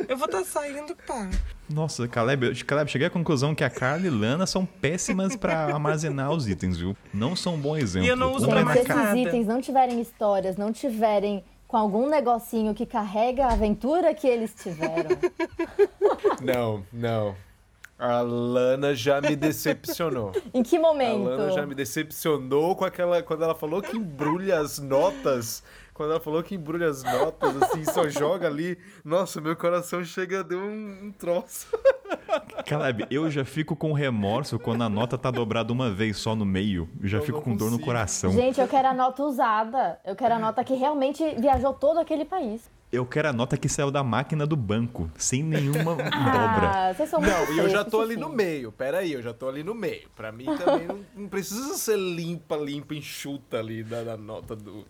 eu 0.09 0.16
vou 0.16 0.27
estar 0.27 0.43
saindo, 0.44 0.97
pá. 1.07 1.28
Nossa, 1.69 2.09
Caleb, 2.09 2.47
eu- 2.47 2.65
Caleb, 2.66 2.90
cheguei 2.90 3.07
à 3.09 3.11
conclusão 3.11 3.55
que 3.55 3.62
a 3.62 3.69
Carla 3.70 4.07
e 4.07 4.11
Lana 4.11 4.47
são 4.47 4.65
péssimas 4.65 5.36
pra 5.36 5.66
armazenar 5.66 6.31
os 6.32 6.48
itens, 6.48 6.78
viu? 6.78 6.97
Não 7.12 7.36
são 7.36 7.55
um 7.55 7.59
bom 7.61 7.77
exemplo. 7.77 8.07
E 8.07 8.11
eu 8.11 8.16
não 8.16 8.32
uso 8.32 8.47
pra 8.48 8.62
se 8.73 8.78
esses 8.78 9.27
itens 9.27 9.47
não 9.47 9.61
tiverem 9.61 10.01
histórias, 10.01 10.57
não 10.57 10.73
tiverem 10.73 11.44
com 11.69 11.77
algum 11.77 12.09
negocinho 12.09 12.73
que 12.74 12.86
carrega 12.86 13.44
a 13.47 13.53
aventura 13.53 14.15
que 14.15 14.27
eles 14.27 14.55
tiveram. 14.55 15.11
Não, 16.40 16.85
não. 16.93 17.35
A 17.98 18.20
Lana 18.20 18.94
já 18.94 19.20
me 19.23 19.35
decepcionou. 19.35 20.32
Em 20.52 20.62
que 20.62 20.77
A 20.77 20.81
momento? 20.81 21.24
Lana 21.24 21.51
já 21.52 21.66
me 21.66 21.74
decepcionou 21.74 22.77
com 22.77 22.85
aquela. 22.85 23.23
Quando 23.23 23.43
ela 23.44 23.55
falou 23.55 23.81
que 23.81 23.97
embrulha 23.97 24.59
as 24.60 24.78
notas. 24.78 25.62
Quando 25.94 26.10
ela 26.10 26.20
falou 26.20 26.43
que 26.43 26.55
embrulha 26.55 26.89
as 26.90 27.02
notas, 27.02 27.56
assim, 27.62 27.82
só 27.86 28.06
joga 28.06 28.47
ali. 28.47 28.77
Nossa, 29.02 29.40
meu 29.40 29.56
coração 29.56 30.05
chega, 30.05 30.44
deu 30.44 30.59
um, 30.59 31.06
um 31.06 31.12
troço. 31.12 31.68
Caleb, 32.66 33.06
eu 33.10 33.31
já 33.31 33.47
fico 33.47 33.74
com 33.74 33.94
remorso 33.94 34.59
quando 34.59 34.82
a 34.82 34.90
nota 34.90 35.16
tá 35.16 35.31
dobrada 35.31 35.73
uma 35.73 35.90
vez 35.90 36.18
só 36.18 36.36
no 36.36 36.44
meio. 36.44 36.86
Eu 37.01 37.09
já 37.09 37.16
Eu 37.18 37.23
fico 37.23 37.40
com 37.40 37.56
dor 37.56 37.66
no 37.66 37.70
consigo. 37.73 37.86
coração. 37.86 38.31
Gente, 38.32 38.60
eu 38.60 38.68
quero 38.68 38.89
a 38.89 38.93
nota 38.94 39.23
usada. 39.23 39.98
Eu 40.05 40.14
quero 40.14 40.35
a 40.35 40.39
nota 40.39 40.62
que 40.62 40.74
realmente 40.74 41.24
viajou 41.39 41.73
todo 41.73 41.98
aquele 41.98 42.27
país. 42.27 42.68
Eu 42.97 43.05
quero 43.05 43.28
a 43.28 43.32
nota 43.32 43.59
que 43.59 43.68
saiu 43.68 43.90
da 43.90 44.02
máquina 44.02 44.47
do 44.47 44.56
banco, 44.56 45.10
sem 45.18 45.43
nenhuma 45.43 45.97
dobra. 46.01 46.89
Ah, 46.89 46.94
vocês 46.94 47.10
são 47.10 47.20
muito 47.20 47.31
Não, 47.31 47.55
e 47.55 47.59
eu 47.59 47.68
já 47.68 47.85
tô 47.85 48.01
ali 48.01 48.16
no 48.16 48.31
meio. 48.31 48.73
Pera 48.73 49.01
aí, 49.01 49.12
eu 49.12 49.20
já 49.20 49.35
tô 49.35 49.47
ali 49.51 49.62
no 49.62 49.74
meio. 49.74 50.09
Pra 50.16 50.32
mim 50.32 50.47
também 50.56 50.86
não, 50.86 51.05
não 51.14 51.28
precisa 51.28 51.74
ser 51.74 51.98
limpa, 51.98 52.56
limpa, 52.56 52.94
enxuta 52.94 53.59
ali 53.59 53.85
da, 53.85 54.02
da 54.02 54.16
nota 54.16 54.56
do. 54.56 54.86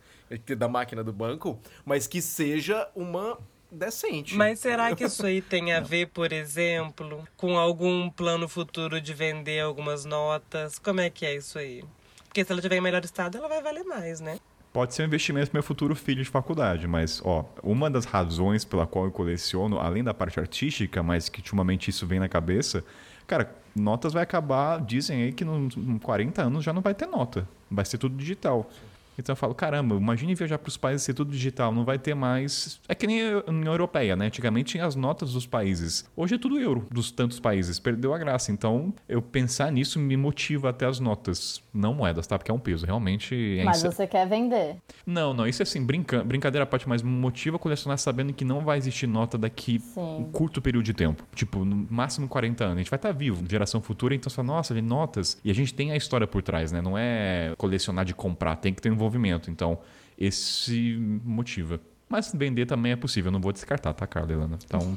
da 0.56 0.68
máquina 0.68 1.02
do 1.02 1.12
banco, 1.12 1.58
mas 1.84 2.06
que 2.06 2.22
seja 2.22 2.88
uma 2.94 3.36
decente. 3.72 4.36
Mas 4.36 4.60
será 4.60 4.94
que 4.94 5.02
isso 5.02 5.26
aí 5.26 5.42
tem 5.42 5.72
a 5.72 5.80
ver, 5.80 6.06
por 6.06 6.32
exemplo, 6.32 7.26
com 7.36 7.58
algum 7.58 8.08
plano 8.08 8.48
futuro 8.48 9.00
de 9.00 9.12
vender 9.12 9.58
algumas 9.58 10.04
notas? 10.04 10.78
Como 10.78 11.00
é 11.00 11.10
que 11.10 11.26
é 11.26 11.34
isso 11.34 11.58
aí? 11.58 11.82
Porque 12.28 12.44
se 12.44 12.52
ela 12.52 12.62
tiver 12.62 12.76
em 12.76 12.80
melhor 12.80 13.04
estado, 13.04 13.36
ela 13.36 13.48
vai 13.48 13.60
valer 13.60 13.82
mais, 13.82 14.20
né? 14.20 14.38
Pode 14.76 14.92
ser 14.92 15.04
um 15.04 15.06
investimento 15.06 15.46
pro 15.46 15.56
meu 15.56 15.62
futuro 15.62 15.96
filho 15.96 16.22
de 16.22 16.28
faculdade, 16.28 16.86
mas, 16.86 17.22
ó, 17.24 17.46
uma 17.62 17.88
das 17.88 18.04
razões 18.04 18.62
pela 18.62 18.86
qual 18.86 19.06
eu 19.06 19.10
coleciono, 19.10 19.78
além 19.78 20.04
da 20.04 20.12
parte 20.12 20.38
artística, 20.38 21.02
mas 21.02 21.30
que 21.30 21.38
ultimamente 21.38 21.88
isso 21.88 22.06
vem 22.06 22.20
na 22.20 22.28
cabeça, 22.28 22.84
cara, 23.26 23.56
notas 23.74 24.12
vai 24.12 24.22
acabar, 24.22 24.78
dizem 24.84 25.22
aí 25.22 25.32
que 25.32 25.46
nos 25.46 25.74
nos 25.74 26.02
40 26.02 26.42
anos 26.42 26.62
já 26.62 26.74
não 26.74 26.82
vai 26.82 26.92
ter 26.92 27.06
nota, 27.06 27.48
vai 27.70 27.86
ser 27.86 27.96
tudo 27.96 28.18
digital. 28.18 28.70
Então 29.18 29.32
eu 29.32 29.36
falo, 29.36 29.54
caramba, 29.54 29.94
imagine 29.94 30.34
viajar 30.34 30.58
para 30.58 30.68
os 30.68 30.76
países 30.76 31.02
ser 31.02 31.14
tudo 31.14 31.30
digital, 31.30 31.72
não 31.72 31.84
vai 31.84 31.98
ter 31.98 32.14
mais. 32.14 32.78
É 32.86 32.94
que 32.94 33.06
nem 33.06 33.22
a 33.22 33.44
União 33.48 33.72
Europeia, 33.72 34.14
né? 34.14 34.26
Antigamente 34.26 34.72
tinha 34.72 34.84
as 34.84 34.94
notas 34.94 35.32
dos 35.32 35.46
países. 35.46 36.04
Hoje 36.14 36.34
é 36.34 36.38
tudo 36.38 36.58
euro 36.58 36.86
dos 36.90 37.10
tantos 37.10 37.40
países, 37.40 37.78
perdeu 37.78 38.12
a 38.12 38.18
graça. 38.18 38.52
Então 38.52 38.92
eu 39.08 39.22
pensar 39.22 39.72
nisso 39.72 39.98
me 39.98 40.16
motiva 40.16 40.68
até 40.68 40.84
as 40.84 41.00
notas. 41.00 41.62
Não 41.76 41.94
moedas, 41.94 42.26
tá? 42.26 42.38
Porque 42.38 42.50
é 42.50 42.54
um 42.54 42.58
peso, 42.58 42.86
realmente 42.86 43.58
é 43.58 43.64
Mas 43.64 43.82
você 43.82 44.06
quer 44.06 44.26
vender. 44.26 44.76
Não, 45.04 45.34
não, 45.34 45.46
isso 45.46 45.62
é 45.62 45.64
assim, 45.64 45.84
brinca... 45.84 46.24
brincadeira 46.24 46.64
à 46.64 46.66
parte, 46.66 46.88
mas 46.88 47.02
motiva 47.02 47.58
colecionar 47.58 47.98
sabendo 47.98 48.32
que 48.32 48.44
não 48.44 48.60
vai 48.60 48.78
existir 48.78 49.06
nota 49.06 49.36
daqui 49.36 49.80
um 49.96 50.24
Sim. 50.24 50.28
curto 50.32 50.60
período 50.62 50.84
de 50.84 50.94
tempo. 50.94 51.22
Tipo, 51.34 51.64
no 51.64 51.86
máximo 51.90 52.28
40 52.28 52.64
anos. 52.64 52.76
A 52.76 52.78
gente 52.78 52.90
vai 52.90 52.98
estar 52.98 53.12
vivo, 53.12 53.44
geração 53.48 53.80
futura, 53.80 54.14
então 54.14 54.30
você 54.30 54.36
fala, 54.36 54.48
nossa, 54.48 54.74
gente, 54.74 54.84
notas. 54.84 55.38
E 55.44 55.50
a 55.50 55.54
gente 55.54 55.74
tem 55.74 55.92
a 55.92 55.96
história 55.96 56.26
por 56.26 56.42
trás, 56.42 56.72
né? 56.72 56.80
Não 56.80 56.96
é 56.96 57.52
colecionar 57.56 58.04
de 58.04 58.14
comprar, 58.14 58.56
tem 58.56 58.72
que 58.72 58.80
ter 58.80 58.88
envolvimento. 58.88 59.50
Então, 59.50 59.78
esse 60.18 60.96
motiva. 61.24 61.80
Mas 62.08 62.32
vender 62.32 62.66
também 62.66 62.92
é 62.92 62.96
possível, 62.96 63.28
eu 63.28 63.32
não 63.32 63.40
vou 63.40 63.52
descartar, 63.52 63.92
tá, 63.92 64.06
Carla 64.06 64.32
Helena? 64.32 64.58
Então, 64.64 64.78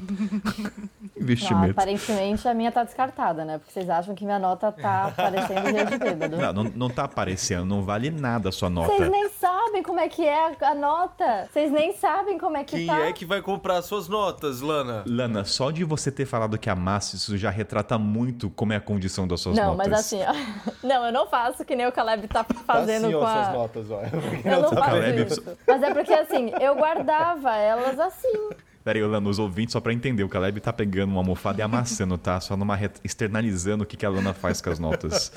Não, 1.00 1.22
investimento. 1.22 1.70
aparentemente 1.72 2.46
a 2.48 2.54
minha 2.54 2.70
tá 2.70 2.84
descartada, 2.84 3.44
né? 3.44 3.58
Porque 3.58 3.72
vocês 3.72 3.90
acham 3.90 4.14
que 4.14 4.24
minha 4.24 4.38
nota 4.38 4.70
tá 4.72 5.12
parecendo 5.16 5.72
dia 5.72 5.84
de 5.86 5.98
bêbado. 5.98 6.36
Não, 6.36 6.52
não, 6.52 6.64
não 6.74 6.90
tá 6.90 7.04
aparecendo, 7.04 7.64
não 7.64 7.82
vale 7.82 8.10
nada 8.10 8.48
a 8.48 8.52
sua 8.52 8.70
nota. 8.70 8.92
Vocês 8.94 9.10
nem 9.10 9.28
sabem 9.28 9.82
como 9.82 9.98
é 10.00 10.08
que 10.08 10.24
é 10.26 10.50
a, 10.60 10.70
a 10.70 10.74
nota. 10.74 11.48
Vocês 11.52 11.70
nem 11.72 11.92
sabem 11.96 12.38
como 12.38 12.56
é 12.56 12.64
que 12.64 12.76
Quem 12.76 12.86
tá. 12.86 13.00
é 13.00 13.12
que 13.12 13.24
vai 13.24 13.42
comprar 13.42 13.82
suas 13.82 14.08
notas, 14.08 14.60
Lana? 14.60 15.02
Lana, 15.06 15.44
só 15.44 15.70
de 15.70 15.82
você 15.84 16.12
ter 16.12 16.26
falado 16.26 16.56
que 16.58 16.70
amasse, 16.70 17.16
isso 17.16 17.36
já 17.36 17.50
retrata 17.50 17.98
muito 17.98 18.50
como 18.50 18.72
é 18.72 18.76
a 18.76 18.80
condição 18.80 19.26
das 19.26 19.40
suas 19.40 19.56
Não, 19.56 19.74
notas. 19.74 19.88
mas 19.88 20.00
assim, 20.00 20.20
ó. 20.22 20.86
Não, 20.86 21.06
eu 21.06 21.12
não 21.12 21.26
faço 21.26 21.64
que 21.64 21.74
nem 21.74 21.86
o 21.86 21.92
Caleb 21.92 22.28
tá 22.28 22.44
fazendo 22.44 23.06
assim, 23.06 23.14
ó, 23.14 23.20
com 23.20 23.26
suas 23.26 23.48
a. 23.48 23.52
notas, 23.52 23.90
ó. 23.90 24.00
Eu 24.44 24.62
não 24.62 24.68
O 24.70 24.74
faço 24.74 24.82
Caleb- 24.90 25.26
isso. 25.26 25.42
Mas 25.66 25.82
é 25.82 25.92
porque 25.94 26.12
assim, 26.14 26.50
eu 26.60 26.74
guardava 27.04 27.56
elas 27.56 27.98
assim. 27.98 28.50
Peraí, 28.82 29.02
Lana, 29.04 29.28
os 29.28 29.38
ouvintes, 29.38 29.72
só 29.72 29.80
pra 29.80 29.92
entender, 29.92 30.24
o 30.24 30.28
Caleb 30.28 30.58
tá 30.60 30.72
pegando 30.72 31.10
uma 31.10 31.20
almofada 31.20 31.60
e 31.60 31.62
amassando, 31.62 32.16
tá? 32.16 32.40
Só 32.40 32.56
numa 32.56 32.74
ret- 32.74 32.98
externalizando 33.04 33.84
o 33.84 33.86
que, 33.86 33.96
que 33.96 34.06
a 34.06 34.10
Lana 34.10 34.32
faz 34.32 34.60
com 34.62 34.70
as 34.70 34.78
notas. 34.78 35.30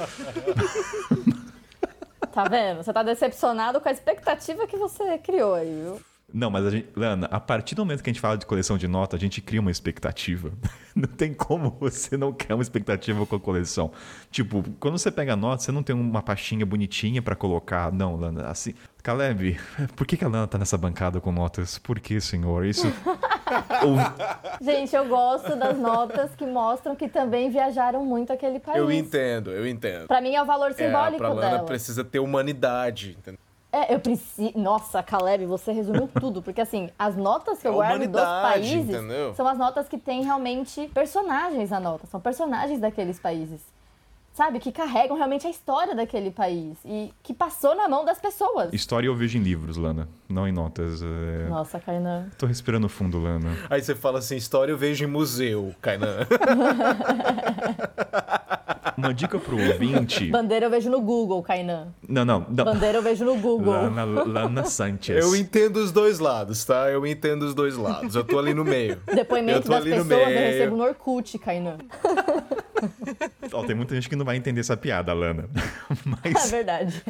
Tá 2.31 2.45
vendo? 2.45 2.77
Você 2.84 2.91
tá 2.94 3.03
decepcionado 3.03 3.80
com 3.81 3.90
a 3.90 3.91
expectativa 3.91 4.65
que 4.65 4.77
você 4.77 5.18
criou 5.18 5.53
aí, 5.53 5.72
viu? 5.84 6.02
Não, 6.31 6.49
mas 6.49 6.65
a 6.65 6.71
gente, 6.71 6.87
Lana, 6.95 7.27
a 7.29 7.39
partir 7.39 7.75
do 7.75 7.83
momento 7.85 8.01
que 8.03 8.09
a 8.09 8.13
gente 8.13 8.19
fala 8.21 8.37
de 8.37 8.45
coleção 8.45 8.75
de 8.77 8.87
nota, 8.87 9.15
a 9.15 9.19
gente 9.19 9.39
cria 9.39 9.59
uma 9.61 9.69
expectativa. 9.69 10.51
Não 10.95 11.07
tem 11.07 11.33
como 11.33 11.75
você 11.79 12.15
não 12.15 12.31
criar 12.31 12.55
uma 12.55 12.61
expectativa 12.61 13.25
com 13.25 13.35
a 13.35 13.39
coleção. 13.39 13.91
Tipo, 14.29 14.63
quando 14.79 14.97
você 14.97 15.11
pega 15.11 15.35
nota, 15.35 15.63
você 15.63 15.71
não 15.71 15.81
tem 15.81 15.95
uma 15.95 16.21
pastinha 16.21 16.63
bonitinha 16.67 17.19
pra 17.19 17.35
colocar. 17.35 17.91
Não, 17.91 18.15
Lana, 18.15 18.47
assim. 18.47 18.75
Caleb, 19.01 19.57
por 19.97 20.05
que, 20.05 20.15
que 20.15 20.23
a 20.23 20.27
Lana 20.27 20.45
tá 20.47 20.59
nessa 20.59 20.77
bancada 20.77 21.19
com 21.19 21.31
notas? 21.31 21.79
Por 21.79 21.99
que, 21.99 22.21
senhor? 22.21 22.63
Isso. 22.63 22.85
Gente, 24.61 24.95
eu 24.95 25.07
gosto 25.07 25.55
das 25.55 25.77
notas 25.77 26.35
que 26.35 26.45
mostram 26.45 26.95
que 26.95 27.07
também 27.07 27.49
viajaram 27.49 28.05
muito 28.05 28.31
aquele 28.31 28.59
país. 28.59 28.77
Eu 28.77 28.91
entendo, 28.91 29.51
eu 29.51 29.67
entendo. 29.67 30.07
Pra 30.07 30.21
mim 30.21 30.35
é 30.35 30.41
o 30.41 30.45
valor 30.45 30.71
É, 30.71 30.73
simbólico 30.73 31.17
pra 31.17 31.29
Lana 31.29 31.49
dela. 31.49 31.63
precisa 31.63 32.03
ter 32.03 32.19
humanidade, 32.19 33.15
entendeu? 33.17 33.39
É, 33.75 33.91
eu 33.95 33.99
preciso. 33.99 34.55
Nossa, 34.55 35.01
Caleb, 35.01 35.47
você 35.47 35.71
resumiu 35.71 36.07
tudo. 36.19 36.43
Porque, 36.43 36.61
assim, 36.61 36.91
as 36.97 37.15
notas 37.15 37.59
que 37.59 37.67
eu 37.67 37.73
É 37.73 37.75
guardo 37.75 38.07
dos 38.07 38.21
países 38.21 38.87
entendeu? 38.87 39.33
são 39.33 39.47
as 39.47 39.57
notas 39.57 39.89
que 39.89 39.97
têm 39.97 40.23
realmente 40.23 40.87
personagens 40.93 41.71
na 41.71 41.79
nota. 41.79 42.05
São 42.05 42.21
personagens 42.21 42.79
daqueles 42.79 43.19
países. 43.19 43.72
Sabe? 44.34 44.60
Que 44.60 44.72
carregam 44.72 45.15
realmente 45.15 45.45
a 45.45 45.49
história 45.49 45.93
daquele 45.95 46.31
país. 46.31 46.76
E 46.84 47.14
que 47.22 47.34
passou 47.34 47.76
na 47.76 47.88
mão 47.88 48.03
das 48.03 48.18
pessoas. 48.19 48.73
História 48.73 49.07
eu 49.07 49.15
vejo 49.15 49.38
em 49.38 49.41
livros, 49.41 49.77
Lana, 49.77 50.10
não 50.27 50.47
em 50.47 50.51
notas. 50.51 51.01
É... 51.03 51.47
Nossa, 51.47 51.80
Kainan. 51.80 52.30
Tô 52.38 52.47
respirando 52.47 52.89
fundo, 52.89 53.19
Lana. 53.19 53.55
Aí 53.69 53.81
você 53.81 53.93
fala 53.93 54.18
assim, 54.19 54.35
história 54.35 54.72
eu 54.72 54.77
vejo 54.77 55.03
em 55.03 55.07
museu, 55.07 55.73
Kainan. 55.80 56.26
Uma 58.97 59.14
dica 59.14 59.38
pro 59.39 59.57
ouvinte. 59.57 60.30
Bandeira 60.30 60.68
eu 60.68 60.69
vejo 60.69 60.89
no 60.89 61.01
Google, 61.01 61.41
Kainan. 61.43 61.88
Não, 62.07 62.23
não, 62.23 62.45
não. 62.49 62.64
Bandeira 62.65 62.99
eu 62.99 63.01
vejo 63.01 63.26
no 63.26 63.35
Google. 63.35 63.73
Lana, 63.73 64.03
Lana 64.05 64.64
Sanchez. 64.65 65.23
Eu 65.23 65.35
entendo 65.35 65.77
os 65.77 65.91
dois 65.91 66.19
lados, 66.19 66.64
tá? 66.64 66.89
Eu 66.89 67.05
entendo 67.05 67.43
os 67.43 67.53
dois 67.53 67.76
lados. 67.76 68.15
Eu 68.15 68.23
tô 68.23 68.39
ali 68.39 68.53
no 68.53 68.64
meio. 68.64 69.01
Eu 69.07 69.15
Depoimento 69.15 69.64
tô 69.64 69.69
das 69.69 69.81
ali 69.81 69.91
no 69.95 70.05
pessoas 70.05 70.22
eu 70.22 70.27
meio. 70.27 70.39
recebo 70.39 70.76
no 70.77 70.84
Orkut, 70.84 71.38
Kainan. 71.39 71.77
Ó, 73.51 73.64
tem 73.65 73.76
muita 73.76 73.95
gente 73.95 74.10
que 74.10 74.15
não 74.15 74.22
vai 74.23 74.35
entender 74.37 74.59
essa 74.61 74.75
piada, 74.77 75.13
Lana. 75.13 75.49
É 76.23 76.29
Mas, 76.33 76.49
verdade. 76.51 77.03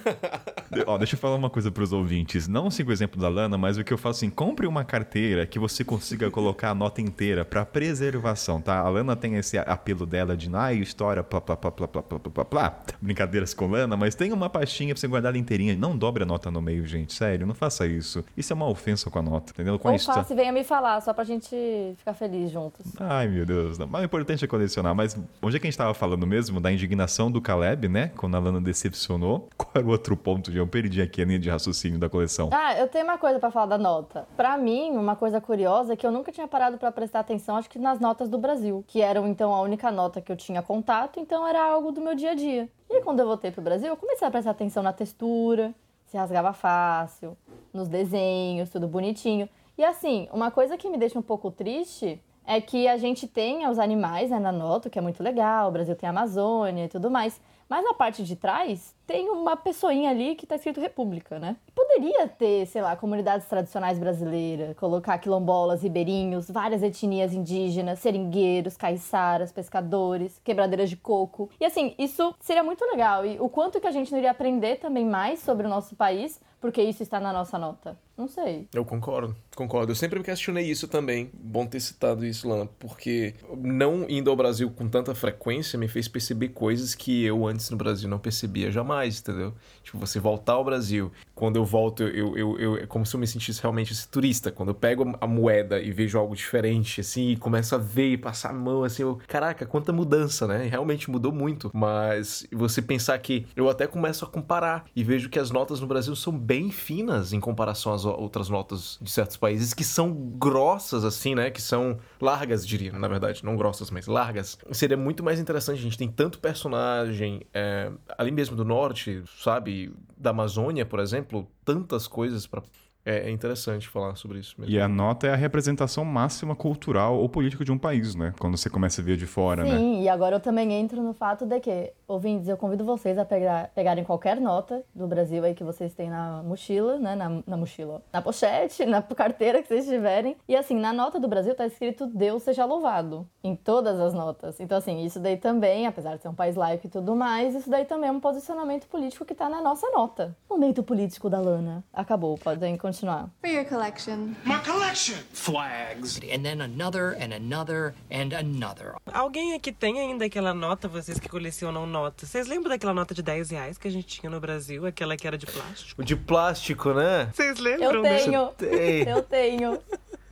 ó, 0.85 0.97
deixa 0.97 1.15
eu 1.15 1.19
falar 1.19 1.35
uma 1.35 1.49
coisa 1.49 1.71
pros 1.71 1.93
ouvintes. 1.93 2.47
Não 2.47 2.69
siga 2.69 2.89
o 2.89 2.93
exemplo 2.93 3.19
da 3.21 3.29
Lana, 3.29 3.57
mas 3.57 3.77
o 3.77 3.83
que 3.83 3.93
eu 3.93 3.97
falo 3.97 4.11
assim, 4.11 4.29
compre 4.29 4.67
uma 4.67 4.83
carteira 4.83 5.45
que 5.45 5.57
você 5.59 5.83
consiga 5.83 6.29
colocar 6.29 6.71
a 6.71 6.75
nota 6.75 7.01
inteira 7.01 7.45
pra 7.45 7.65
preservação, 7.65 8.59
tá? 8.59 8.79
A 8.79 8.89
Lana 8.89 9.15
tem 9.15 9.35
esse 9.35 9.57
apelo 9.57 10.05
dela 10.05 10.35
de, 10.35 10.49
ai, 10.53 10.77
história, 10.77 11.23
plá, 11.23 11.39
plá, 11.39 11.55
plá, 11.55 11.71
plá, 11.71 11.87
plá, 11.87 12.01
plá, 12.03 12.19
plá, 12.19 12.45
plá. 12.45 12.79
Brincadeiras 13.01 13.53
com 13.53 13.67
Lana, 13.67 13.95
mas 13.95 14.15
tem 14.15 14.31
uma 14.33 14.49
pastinha 14.49 14.93
pra 14.93 14.99
você 14.99 15.07
guardar 15.07 15.31
ela 15.31 15.37
inteirinha. 15.37 15.75
Não 15.75 15.97
dobre 15.97 16.23
a 16.23 16.25
nota 16.25 16.49
no 16.51 16.61
meio, 16.61 16.85
gente. 16.85 17.13
Sério, 17.13 17.45
não 17.47 17.55
faça 17.55 17.85
isso. 17.87 18.23
Isso 18.35 18.51
é 18.51 18.55
uma 18.55 18.67
ofensa 18.67 19.09
com 19.09 19.19
a 19.19 19.21
nota, 19.21 19.51
entendeu? 19.53 19.77
Com 19.79 19.87
a 19.87 19.91
Ou 19.91 19.95
histó- 19.97 20.13
faça 20.13 20.33
e 20.33 20.35
venha 20.35 20.51
me 20.51 20.63
falar, 20.63 20.99
só 21.01 21.13
pra 21.13 21.23
gente 21.23 21.55
ficar 21.97 22.13
feliz 22.13 22.51
juntos. 22.51 22.85
Ai, 22.99 23.27
meu 23.27 23.45
Deus. 23.45 23.77
Não. 23.77 23.87
Mas 23.87 24.01
o 24.01 24.05
importante 24.05 24.43
é 24.43 24.47
colecionar. 24.47 24.93
Mas 24.95 25.17
onde 25.41 25.55
é 25.55 25.59
que 25.59 25.67
a 25.67 25.69
gente 25.69 25.77
tava 25.77 25.93
falando 25.93 26.25
mesmo? 26.27 26.59
Da 26.59 26.71
indignação 26.71 27.02
do 27.31 27.41
Caleb, 27.41 27.87
né? 27.87 28.11
Quando 28.17 28.35
a 28.35 28.39
Lana 28.39 28.61
decepcionou. 28.61 29.49
Qual 29.57 29.71
era 29.75 29.85
o 29.85 29.89
outro 29.89 30.15
ponto? 30.15 30.51
Eu 30.51 30.67
perdi 30.67 31.01
aqui 31.01 31.21
a 31.21 31.25
linha 31.25 31.39
de 31.39 31.49
raciocínio 31.49 31.99
da 31.99 32.09
coleção. 32.09 32.49
Ah, 32.51 32.77
eu 32.77 32.87
tenho 32.87 33.03
uma 33.03 33.17
coisa 33.17 33.39
pra 33.39 33.51
falar 33.51 33.65
da 33.65 33.77
nota. 33.77 34.27
Pra 34.35 34.57
mim, 34.57 34.91
uma 34.91 35.15
coisa 35.15 35.39
curiosa 35.41 35.93
é 35.93 35.95
que 35.95 36.05
eu 36.05 36.11
nunca 36.11 36.31
tinha 36.31 36.47
parado 36.47 36.77
pra 36.77 36.91
prestar 36.91 37.19
atenção, 37.19 37.57
acho 37.57 37.69
que 37.69 37.79
nas 37.79 37.99
notas 37.99 38.29
do 38.29 38.37
Brasil, 38.37 38.83
que 38.87 39.01
eram 39.01 39.27
então 39.27 39.53
a 39.53 39.61
única 39.61 39.91
nota 39.91 40.21
que 40.21 40.31
eu 40.31 40.35
tinha 40.35 40.61
contato, 40.61 41.19
então 41.19 41.47
era 41.47 41.63
algo 41.63 41.91
do 41.91 42.01
meu 42.01 42.15
dia 42.15 42.31
a 42.31 42.35
dia. 42.35 42.69
E 42.89 43.01
quando 43.01 43.19
eu 43.19 43.27
voltei 43.27 43.51
pro 43.51 43.61
Brasil, 43.61 43.89
eu 43.89 43.97
comecei 43.97 44.27
a 44.27 44.31
prestar 44.31 44.51
atenção 44.51 44.83
na 44.83 44.93
textura, 44.93 45.73
se 46.05 46.17
rasgava 46.17 46.53
fácil, 46.53 47.35
nos 47.73 47.87
desenhos, 47.87 48.69
tudo 48.69 48.87
bonitinho. 48.87 49.49
E 49.77 49.83
assim, 49.83 50.27
uma 50.31 50.51
coisa 50.51 50.77
que 50.77 50.89
me 50.89 50.97
deixa 50.97 51.17
um 51.17 51.23
pouco 51.23 51.49
triste 51.49 52.21
é 52.45 52.59
que 52.59 52.87
a 52.87 52.97
gente 52.97 53.27
tem 53.27 53.67
os 53.67 53.79
animais 53.79 54.29
né, 54.29 54.39
na 54.39 54.51
nota, 54.51 54.89
que 54.89 54.99
é 54.99 55.01
muito 55.01 55.23
legal, 55.23 55.69
o 55.69 55.71
Brasil 55.71 55.95
tem 55.95 56.07
a 56.07 56.11
Amazônia 56.11 56.85
e 56.85 56.89
tudo 56.89 57.09
mais. 57.09 57.39
Mas 57.69 57.83
na 57.83 57.93
parte 57.93 58.23
de 58.23 58.35
trás 58.35 58.95
tem 59.05 59.29
uma 59.29 59.55
pessoinha 59.57 60.09
ali 60.09 60.35
que 60.35 60.45
tá 60.45 60.55
escrito 60.55 60.79
República, 60.79 61.39
né? 61.39 61.55
Poderia 61.75 62.27
ter, 62.27 62.65
sei 62.67 62.81
lá, 62.81 62.95
comunidades 62.95 63.47
tradicionais 63.47 63.99
brasileiras, 63.99 64.75
colocar 64.77 65.17
quilombolas, 65.17 65.83
ribeirinhos, 65.83 66.49
várias 66.49 66.81
etnias 66.81 67.33
indígenas, 67.33 67.99
seringueiros, 67.99 68.77
caiçaras, 68.77 69.51
pescadores, 69.51 70.39
quebradeiras 70.43 70.89
de 70.89 70.97
coco. 70.97 71.49
E 71.59 71.65
assim, 71.65 71.93
isso 71.97 72.33
seria 72.39 72.63
muito 72.63 72.83
legal. 72.85 73.25
E 73.25 73.39
o 73.39 73.49
quanto 73.49 73.79
que 73.79 73.87
a 73.87 73.91
gente 73.91 74.11
não 74.11 74.17
iria 74.17 74.31
aprender 74.31 74.77
também 74.77 75.05
mais 75.05 75.39
sobre 75.39 75.65
o 75.67 75.69
nosso 75.69 75.95
país, 75.95 76.39
porque 76.63 76.81
isso 76.81 77.03
está 77.03 77.19
na 77.19 77.33
nossa 77.33 77.59
nota. 77.59 77.97
Não 78.15 78.25
sei. 78.25 78.69
Eu 78.73 78.85
concordo, 78.85 79.35
concordo. 79.53 79.91
Eu 79.91 79.95
sempre 79.97 80.17
me 80.17 80.23
questionei 80.23 80.63
isso 80.65 80.87
também. 80.87 81.29
Bom 81.33 81.65
ter 81.65 81.81
citado 81.81 82.25
isso, 82.25 82.47
Lana, 82.47 82.69
porque 82.79 83.33
não 83.57 84.05
indo 84.07 84.29
ao 84.29 84.35
Brasil 84.37 84.71
com 84.71 84.87
tanta 84.87 85.13
frequência 85.13 85.77
me 85.77 85.89
fez 85.89 86.07
perceber 86.07 86.49
coisas 86.49 86.95
que 86.95 87.25
eu 87.25 87.45
antes 87.45 87.69
no 87.69 87.75
Brasil 87.75 88.07
não 88.07 88.17
percebia 88.17 88.71
jamais, 88.71 88.92
entendeu? 89.19 89.53
Tipo, 89.83 89.97
você 89.97 90.19
voltar 90.19 90.53
ao 90.53 90.63
Brasil, 90.63 91.11
quando 91.35 91.55
eu 91.55 91.65
volto, 91.65 92.03
eu, 92.03 92.37
eu, 92.37 92.59
eu, 92.59 92.77
é 92.77 92.85
como 92.85 93.05
se 93.05 93.15
eu 93.15 93.19
me 93.19 93.25
sentisse 93.25 93.61
realmente 93.61 93.91
esse 93.91 94.07
turista. 94.07 94.51
Quando 94.51 94.69
eu 94.69 94.75
pego 94.75 95.17
a 95.19 95.27
moeda 95.27 95.79
e 95.79 95.91
vejo 95.91 96.17
algo 96.17 96.35
diferente, 96.35 97.01
assim, 97.01 97.31
e 97.31 97.35
começo 97.35 97.73
a 97.73 97.77
ver 97.77 98.09
e 98.13 98.17
passar 98.17 98.51
a 98.51 98.53
mão, 98.53 98.83
assim, 98.83 99.01
eu, 99.01 99.19
caraca, 99.27 99.65
quanta 99.65 99.91
mudança, 99.91 100.47
né? 100.47 100.67
Realmente 100.67 101.09
mudou 101.09 101.31
muito. 101.31 101.71
Mas 101.73 102.45
você 102.51 102.81
pensar 102.81 103.17
que 103.17 103.47
eu 103.55 103.69
até 103.69 103.87
começo 103.87 104.23
a 104.23 104.27
comparar 104.27 104.85
e 104.95 105.03
vejo 105.03 105.29
que 105.29 105.39
as 105.39 105.49
notas 105.51 105.79
no 105.79 105.87
Brasil 105.87 106.15
são 106.15 106.37
bem 106.37 106.69
finas 106.69 107.33
em 107.33 107.39
comparação 107.39 107.93
às 107.93 108.05
outras 108.05 108.49
notas 108.49 108.99
de 109.01 109.09
certos 109.09 109.37
países 109.37 109.73
que 109.73 109.83
são 109.83 110.13
grossas, 110.13 111.03
assim, 111.03 111.33
né? 111.33 111.49
Que 111.49 111.61
são 111.61 111.97
largas, 112.21 112.65
diria, 112.65 112.91
na 112.91 113.07
verdade. 113.07 113.43
Não 113.43 113.55
grossas, 113.55 113.89
mas 113.89 114.07
largas. 114.07 114.57
Seria 114.71 114.97
muito 114.97 115.23
mais 115.23 115.39
interessante. 115.39 115.79
A 115.79 115.83
gente 115.83 115.97
tem 115.97 116.09
tanto 116.09 116.39
personagem 116.39 117.41
é, 117.53 117.91
ali 118.17 118.31
mesmo 118.31 118.55
do 118.55 118.63
norte, 118.63 119.23
sabe? 119.41 119.91
Da 120.17 120.29
Amazônia, 120.29 120.85
por 120.85 120.99
exemplo. 120.99 121.32
Tantas 121.65 122.07
coisas 122.07 122.47
pra. 122.47 122.61
É, 123.05 123.27
é 123.27 123.31
interessante 123.31 123.89
falar 123.89 124.15
sobre 124.15 124.39
isso 124.39 124.55
mesmo. 124.57 124.73
E 124.73 124.79
a 124.79 124.87
nota 124.87 125.27
é 125.27 125.33
a 125.33 125.35
representação 125.35 126.05
máxima 126.05 126.55
cultural 126.55 127.17
ou 127.17 127.27
política 127.27 127.65
de 127.65 127.71
um 127.71 127.77
país, 127.77 128.15
né? 128.15 128.33
Quando 128.39 128.55
você 128.55 128.69
começa 128.69 129.01
a 129.01 129.03
ver 129.03 129.17
de 129.17 129.25
fora, 129.25 129.65
né? 129.65 129.77
Sim, 129.77 130.03
e 130.03 130.07
agora 130.07 130.37
eu 130.37 130.39
também 130.39 130.71
entro 130.71 131.01
no 131.03 131.13
fato 131.13 131.45
de 131.45 131.59
que, 131.59 131.91
ouvintes, 132.13 132.47
eu 132.47 132.57
convido 132.57 132.85
vocês 132.85 133.17
a 133.17 133.25
pegar, 133.25 133.69
pegarem 133.75 134.03
qualquer 134.03 134.39
nota 134.39 134.83
do 134.95 135.07
Brasil 135.07 135.43
aí 135.43 135.53
que 135.53 135.63
vocês 135.63 135.93
têm 135.93 136.09
na 136.09 136.41
mochila, 136.43 136.97
né? 136.97 137.15
Na, 137.15 137.41
na 137.45 137.57
mochila, 137.57 137.95
ó, 137.95 137.99
na 138.11 138.21
pochete, 138.21 138.85
na 138.87 139.01
carteira 139.01 139.61
que 139.61 139.67
vocês 139.67 139.85
tiverem. 139.85 140.37
E 140.47 140.55
assim, 140.55 140.79
na 140.79 140.93
nota 140.93 141.19
do 141.19 141.27
Brasil 141.27 141.53
tá 141.55 141.65
escrito 141.65 142.05
Deus 142.07 142.43
seja 142.43 142.65
louvado. 142.65 143.27
Em 143.43 143.55
todas 143.55 143.99
as 143.99 144.13
notas. 144.13 144.59
Então, 144.59 144.77
assim, 144.77 145.03
isso 145.03 145.19
daí 145.19 145.35
também, 145.35 145.85
apesar 145.85 146.15
de 146.15 146.21
ser 146.21 146.29
um 146.29 146.35
país 146.35 146.55
laico 146.55 146.87
e 146.87 146.89
tudo 146.89 147.15
mais, 147.15 147.53
isso 147.53 147.69
daí 147.69 147.83
também 147.83 148.09
é 148.09 148.11
um 148.11 148.19
posicionamento 148.19 148.87
político 148.87 149.25
que 149.25 149.35
tá 149.35 149.49
na 149.49 149.61
nossa 149.61 149.89
nota. 149.91 150.35
Momento 150.49 150.81
político 150.81 151.29
da 151.29 151.39
Lana. 151.39 151.83
Acabou, 151.91 152.37
podem 152.37 152.77
continuar. 152.77 152.93
continuar. 152.93 153.29
For 153.41 153.49
your 153.49 153.65
collection. 153.65 154.35
My 154.45 154.59
collection. 154.59 155.17
Flags. 155.33 156.19
And 156.31 156.43
then 156.43 156.61
another, 156.61 157.15
and 157.19 157.33
another, 157.33 157.93
and 158.09 158.33
another. 158.33 158.95
Alguém 159.11 159.53
aqui 159.53 159.71
tem 159.71 159.99
ainda 159.99 160.25
aquela 160.25 160.53
nota, 160.53 160.87
vocês 160.87 161.19
que 161.19 161.27
colecionam 161.27 161.85
notas? 161.85 162.02
Vocês 162.17 162.47
lembram 162.47 162.69
daquela 162.69 162.93
nota 162.93 163.13
de 163.13 163.21
10 163.21 163.49
reais 163.51 163.77
que 163.77 163.87
a 163.87 163.91
gente 163.91 164.07
tinha 164.19 164.29
no 164.29 164.39
Brasil? 164.39 164.85
Aquela 164.85 165.15
que 165.15 165.27
era 165.27 165.37
de 165.37 165.45
plástico? 165.45 166.03
De 166.03 166.15
plástico, 166.15 166.93
né? 166.93 167.29
Vocês 167.33 167.59
lembram? 167.59 167.93
Eu 167.93 168.01
tenho. 168.03 168.47
Tem. 168.57 169.07
Eu 169.07 169.21
tenho. 169.23 169.79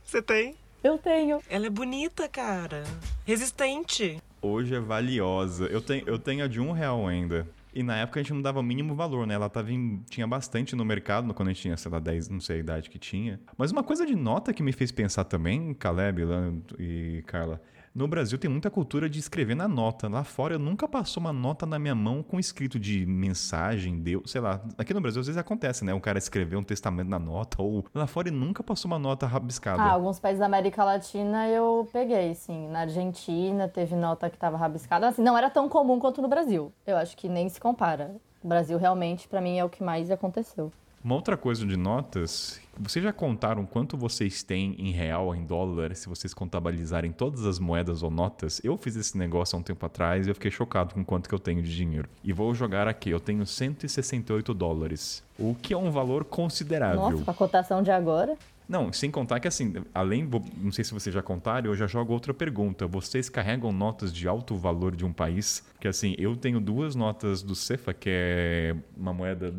Você 0.04 0.20
tem? 0.22 0.54
Eu 0.82 0.98
tenho. 0.98 1.40
Ela 1.48 1.66
é 1.66 1.70
bonita, 1.70 2.28
cara. 2.28 2.82
Resistente. 3.24 4.20
Hoje 4.40 4.74
é 4.74 4.80
valiosa. 4.80 5.66
Eu 5.66 5.80
tenho, 5.80 6.06
eu 6.06 6.18
tenho 6.18 6.44
a 6.44 6.48
de 6.48 6.60
um 6.60 6.72
real 6.72 7.06
ainda. 7.06 7.46
E 7.74 7.82
na 7.82 7.96
época 7.96 8.20
a 8.20 8.22
gente 8.22 8.34
não 8.34 8.42
dava 8.42 8.60
o 8.60 8.62
mínimo 8.62 8.94
valor, 8.94 9.26
né? 9.26 9.34
Ela 9.34 9.48
tava 9.48 9.72
em- 9.72 10.02
tinha 10.10 10.26
bastante 10.26 10.76
no 10.76 10.84
mercado 10.84 11.32
quando 11.32 11.48
a 11.48 11.52
gente 11.52 11.62
tinha, 11.62 11.76
sei 11.76 11.90
lá, 11.90 11.98
10, 11.98 12.28
não 12.28 12.40
sei 12.40 12.56
a 12.56 12.60
idade 12.60 12.90
que 12.90 12.98
tinha. 12.98 13.40
Mas 13.56 13.70
uma 13.72 13.82
coisa 13.82 14.04
de 14.04 14.14
nota 14.14 14.52
que 14.52 14.62
me 14.62 14.72
fez 14.72 14.92
pensar 14.92 15.24
também, 15.24 15.72
Caleb 15.72 16.24
Lan 16.24 16.56
e 16.78 17.22
Carla, 17.26 17.60
no 17.94 18.08
Brasil 18.08 18.38
tem 18.38 18.50
muita 18.50 18.70
cultura 18.70 19.08
de 19.08 19.18
escrever 19.18 19.54
na 19.54 19.68
nota. 19.68 20.08
Lá 20.08 20.24
fora 20.24 20.54
eu 20.54 20.58
nunca 20.58 20.88
passou 20.88 21.20
uma 21.20 21.32
nota 21.32 21.66
na 21.66 21.78
minha 21.78 21.94
mão 21.94 22.22
com 22.22 22.40
escrito 22.40 22.78
de 22.78 23.04
mensagem, 23.04 23.98
Deus, 23.98 24.30
sei 24.30 24.40
lá. 24.40 24.60
Aqui 24.78 24.94
no 24.94 25.00
Brasil 25.00 25.20
às 25.20 25.26
vezes 25.26 25.38
acontece, 25.38 25.84
né? 25.84 25.92
Um 25.92 26.00
cara 26.00 26.18
escrever 26.18 26.56
um 26.56 26.62
testamento 26.62 27.08
na 27.08 27.18
nota, 27.18 27.60
ou 27.60 27.84
lá 27.94 28.06
fora 28.06 28.28
ele 28.28 28.36
nunca 28.36 28.62
passou 28.62 28.90
uma 28.90 28.98
nota 28.98 29.26
rabiscada. 29.26 29.82
Ah, 29.82 29.92
alguns 29.92 30.18
países 30.18 30.40
da 30.40 30.46
América 30.46 30.82
Latina 30.84 31.48
eu 31.48 31.88
peguei, 31.92 32.34
sim. 32.34 32.68
Na 32.68 32.80
Argentina 32.80 33.68
teve 33.68 33.94
nota 33.94 34.30
que 34.30 34.38
tava 34.38 34.56
rabiscada. 34.56 35.08
Assim, 35.08 35.22
não 35.22 35.36
era 35.36 35.50
tão 35.50 35.68
comum 35.68 35.98
quanto 35.98 36.22
no 36.22 36.28
Brasil. 36.28 36.72
Eu 36.86 36.96
acho 36.96 37.16
que 37.16 37.28
nem 37.28 37.48
se 37.48 37.60
compara. 37.60 38.14
O 38.42 38.48
Brasil 38.48 38.78
realmente, 38.78 39.28
pra 39.28 39.40
mim, 39.40 39.58
é 39.58 39.64
o 39.64 39.68
que 39.68 39.84
mais 39.84 40.10
aconteceu. 40.10 40.72
Uma 41.04 41.16
outra 41.16 41.36
coisa 41.36 41.66
de 41.66 41.76
notas, 41.76 42.60
vocês 42.78 43.04
já 43.04 43.12
contaram 43.12 43.66
quanto 43.66 43.96
vocês 43.96 44.44
têm 44.44 44.76
em 44.78 44.92
real, 44.92 45.34
em 45.34 45.44
dólar, 45.44 45.96
se 45.96 46.08
vocês 46.08 46.32
contabilizarem 46.32 47.10
todas 47.10 47.44
as 47.44 47.58
moedas 47.58 48.04
ou 48.04 48.10
notas? 48.10 48.60
Eu 48.62 48.76
fiz 48.76 48.94
esse 48.94 49.18
negócio 49.18 49.56
há 49.56 49.58
um 49.58 49.64
tempo 49.64 49.84
atrás 49.84 50.26
e 50.28 50.30
eu 50.30 50.34
fiquei 50.34 50.50
chocado 50.50 50.94
com 50.94 51.04
quanto 51.04 51.28
que 51.28 51.34
eu 51.34 51.40
tenho 51.40 51.60
de 51.60 51.74
dinheiro. 51.74 52.08
E 52.22 52.32
vou 52.32 52.54
jogar 52.54 52.86
aqui, 52.86 53.10
eu 53.10 53.18
tenho 53.18 53.44
168 53.44 54.54
dólares, 54.54 55.24
o 55.36 55.56
que 55.56 55.74
é 55.74 55.76
um 55.76 55.90
valor 55.90 56.24
considerável. 56.24 57.00
Nossa, 57.00 57.24
com 57.24 57.30
a 57.32 57.34
cotação 57.34 57.82
de 57.82 57.90
agora. 57.90 58.38
Não, 58.68 58.92
sem 58.92 59.10
contar 59.10 59.40
que 59.40 59.48
assim, 59.48 59.74
além, 59.92 60.28
não 60.56 60.72
sei 60.72 60.84
se 60.84 60.92
vocês 60.92 61.14
já 61.14 61.22
contaram, 61.22 61.70
eu 61.70 61.76
já 61.76 61.86
jogo 61.86 62.12
outra 62.12 62.32
pergunta. 62.32 62.86
Vocês 62.86 63.28
carregam 63.28 63.72
notas 63.72 64.12
de 64.12 64.26
alto 64.26 64.56
valor 64.56 64.94
de 64.94 65.04
um 65.04 65.12
país? 65.12 65.64
Porque 65.72 65.88
assim, 65.88 66.14
eu 66.18 66.36
tenho 66.36 66.60
duas 66.60 66.94
notas 66.94 67.42
do 67.42 67.54
Cefa, 67.54 67.92
que 67.92 68.08
é 68.10 68.76
uma 68.96 69.12
moeda 69.12 69.54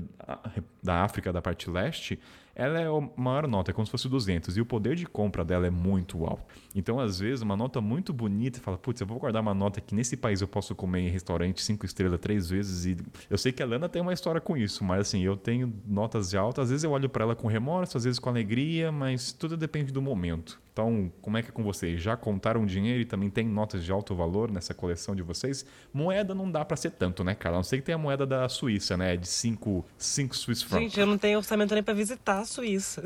da 0.81 1.03
África 1.03 1.31
da 1.31 1.41
parte 1.41 1.69
leste. 1.69 2.19
Ela 2.55 2.80
é 2.80 2.85
a 2.85 3.09
maior 3.19 3.47
nota, 3.47 3.71
é 3.71 3.73
como 3.73 3.85
se 3.85 3.91
fosse 3.91 4.07
200, 4.07 4.57
e 4.57 4.61
o 4.61 4.65
poder 4.65 4.95
de 4.95 5.05
compra 5.05 5.43
dela 5.43 5.65
é 5.65 5.69
muito 5.71 6.23
alto. 6.25 6.43
Então, 6.75 6.99
às 6.99 7.19
vezes, 7.19 7.41
uma 7.41 7.57
nota 7.57 7.81
muito 7.81 8.13
bonita, 8.13 8.59
fala, 8.59 8.77
putz, 8.77 9.01
eu 9.01 9.07
vou 9.07 9.19
guardar 9.19 9.41
uma 9.41 9.53
nota 9.53 9.81
que 9.81 9.95
nesse 9.95 10.15
país 10.15 10.41
eu 10.41 10.47
posso 10.47 10.75
comer 10.75 11.01
em 11.01 11.09
restaurante 11.09 11.61
cinco 11.63 11.85
estrelas 11.85 12.19
três 12.19 12.49
vezes, 12.49 12.85
e 12.85 12.97
eu 13.30 13.38
sei 13.38 13.51
que 13.51 13.63
a 13.63 13.65
Lana 13.65 13.89
tem 13.89 14.01
uma 14.01 14.13
história 14.13 14.39
com 14.39 14.55
isso, 14.55 14.84
mas 14.84 15.01
assim, 15.01 15.21
eu 15.21 15.35
tenho 15.35 15.73
notas 15.85 16.30
de 16.30 16.38
alta, 16.38 16.61
às 16.61 16.69
vezes 16.69 16.84
eu 16.84 16.91
olho 16.91 17.09
para 17.09 17.23
ela 17.23 17.35
com 17.35 17.47
remorso, 17.47 17.97
às 17.97 18.03
vezes 18.03 18.19
com 18.19 18.30
alegria, 18.30 18.91
mas 18.91 19.31
tudo 19.31 19.57
depende 19.57 19.91
do 19.91 20.01
momento. 20.01 20.61
Então, 20.73 21.11
como 21.21 21.37
é 21.37 21.43
que 21.43 21.49
é 21.49 21.51
com 21.51 21.63
vocês? 21.63 22.01
Já 22.01 22.17
contaram 22.17 22.65
dinheiro 22.65 22.99
e 22.99 23.05
também 23.05 23.29
tem 23.29 23.47
notas 23.47 23.85
de 23.85 23.91
alto 23.91 24.15
valor 24.15 24.51
nessa 24.51 24.73
coleção 24.73 25.15
de 25.15 25.21
vocês? 25.21 25.63
Moeda 25.93 26.33
não 26.33 26.49
dá 26.49 26.65
para 26.65 26.75
ser 26.75 26.89
tanto, 26.89 27.23
né, 27.23 27.35
cara? 27.35 27.55
A 27.55 27.57
não 27.57 27.63
sei 27.63 27.77
que 27.77 27.85
tem 27.85 27.93
a 27.93 27.97
moeda 27.97 28.25
da 28.25 28.49
Suíça, 28.49 28.97
né? 28.97 29.15
De 29.15 29.27
5 29.27 29.85
Swiss 29.99 30.63
francs. 30.63 30.83
Gente, 30.83 30.99
eu 30.99 31.05
não 31.05 31.15
tenho 31.15 31.37
orçamento 31.37 31.75
nem 31.75 31.83
pra 31.83 31.93
visitar 31.93 32.39
a 32.39 32.45
Suíça. 32.45 33.03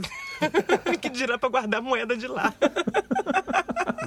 que 1.01 1.09
dirá 1.09 1.37
pra 1.37 1.49
guardar 1.49 1.81
moeda 1.81 2.15
de 2.15 2.27
lá. 2.27 2.53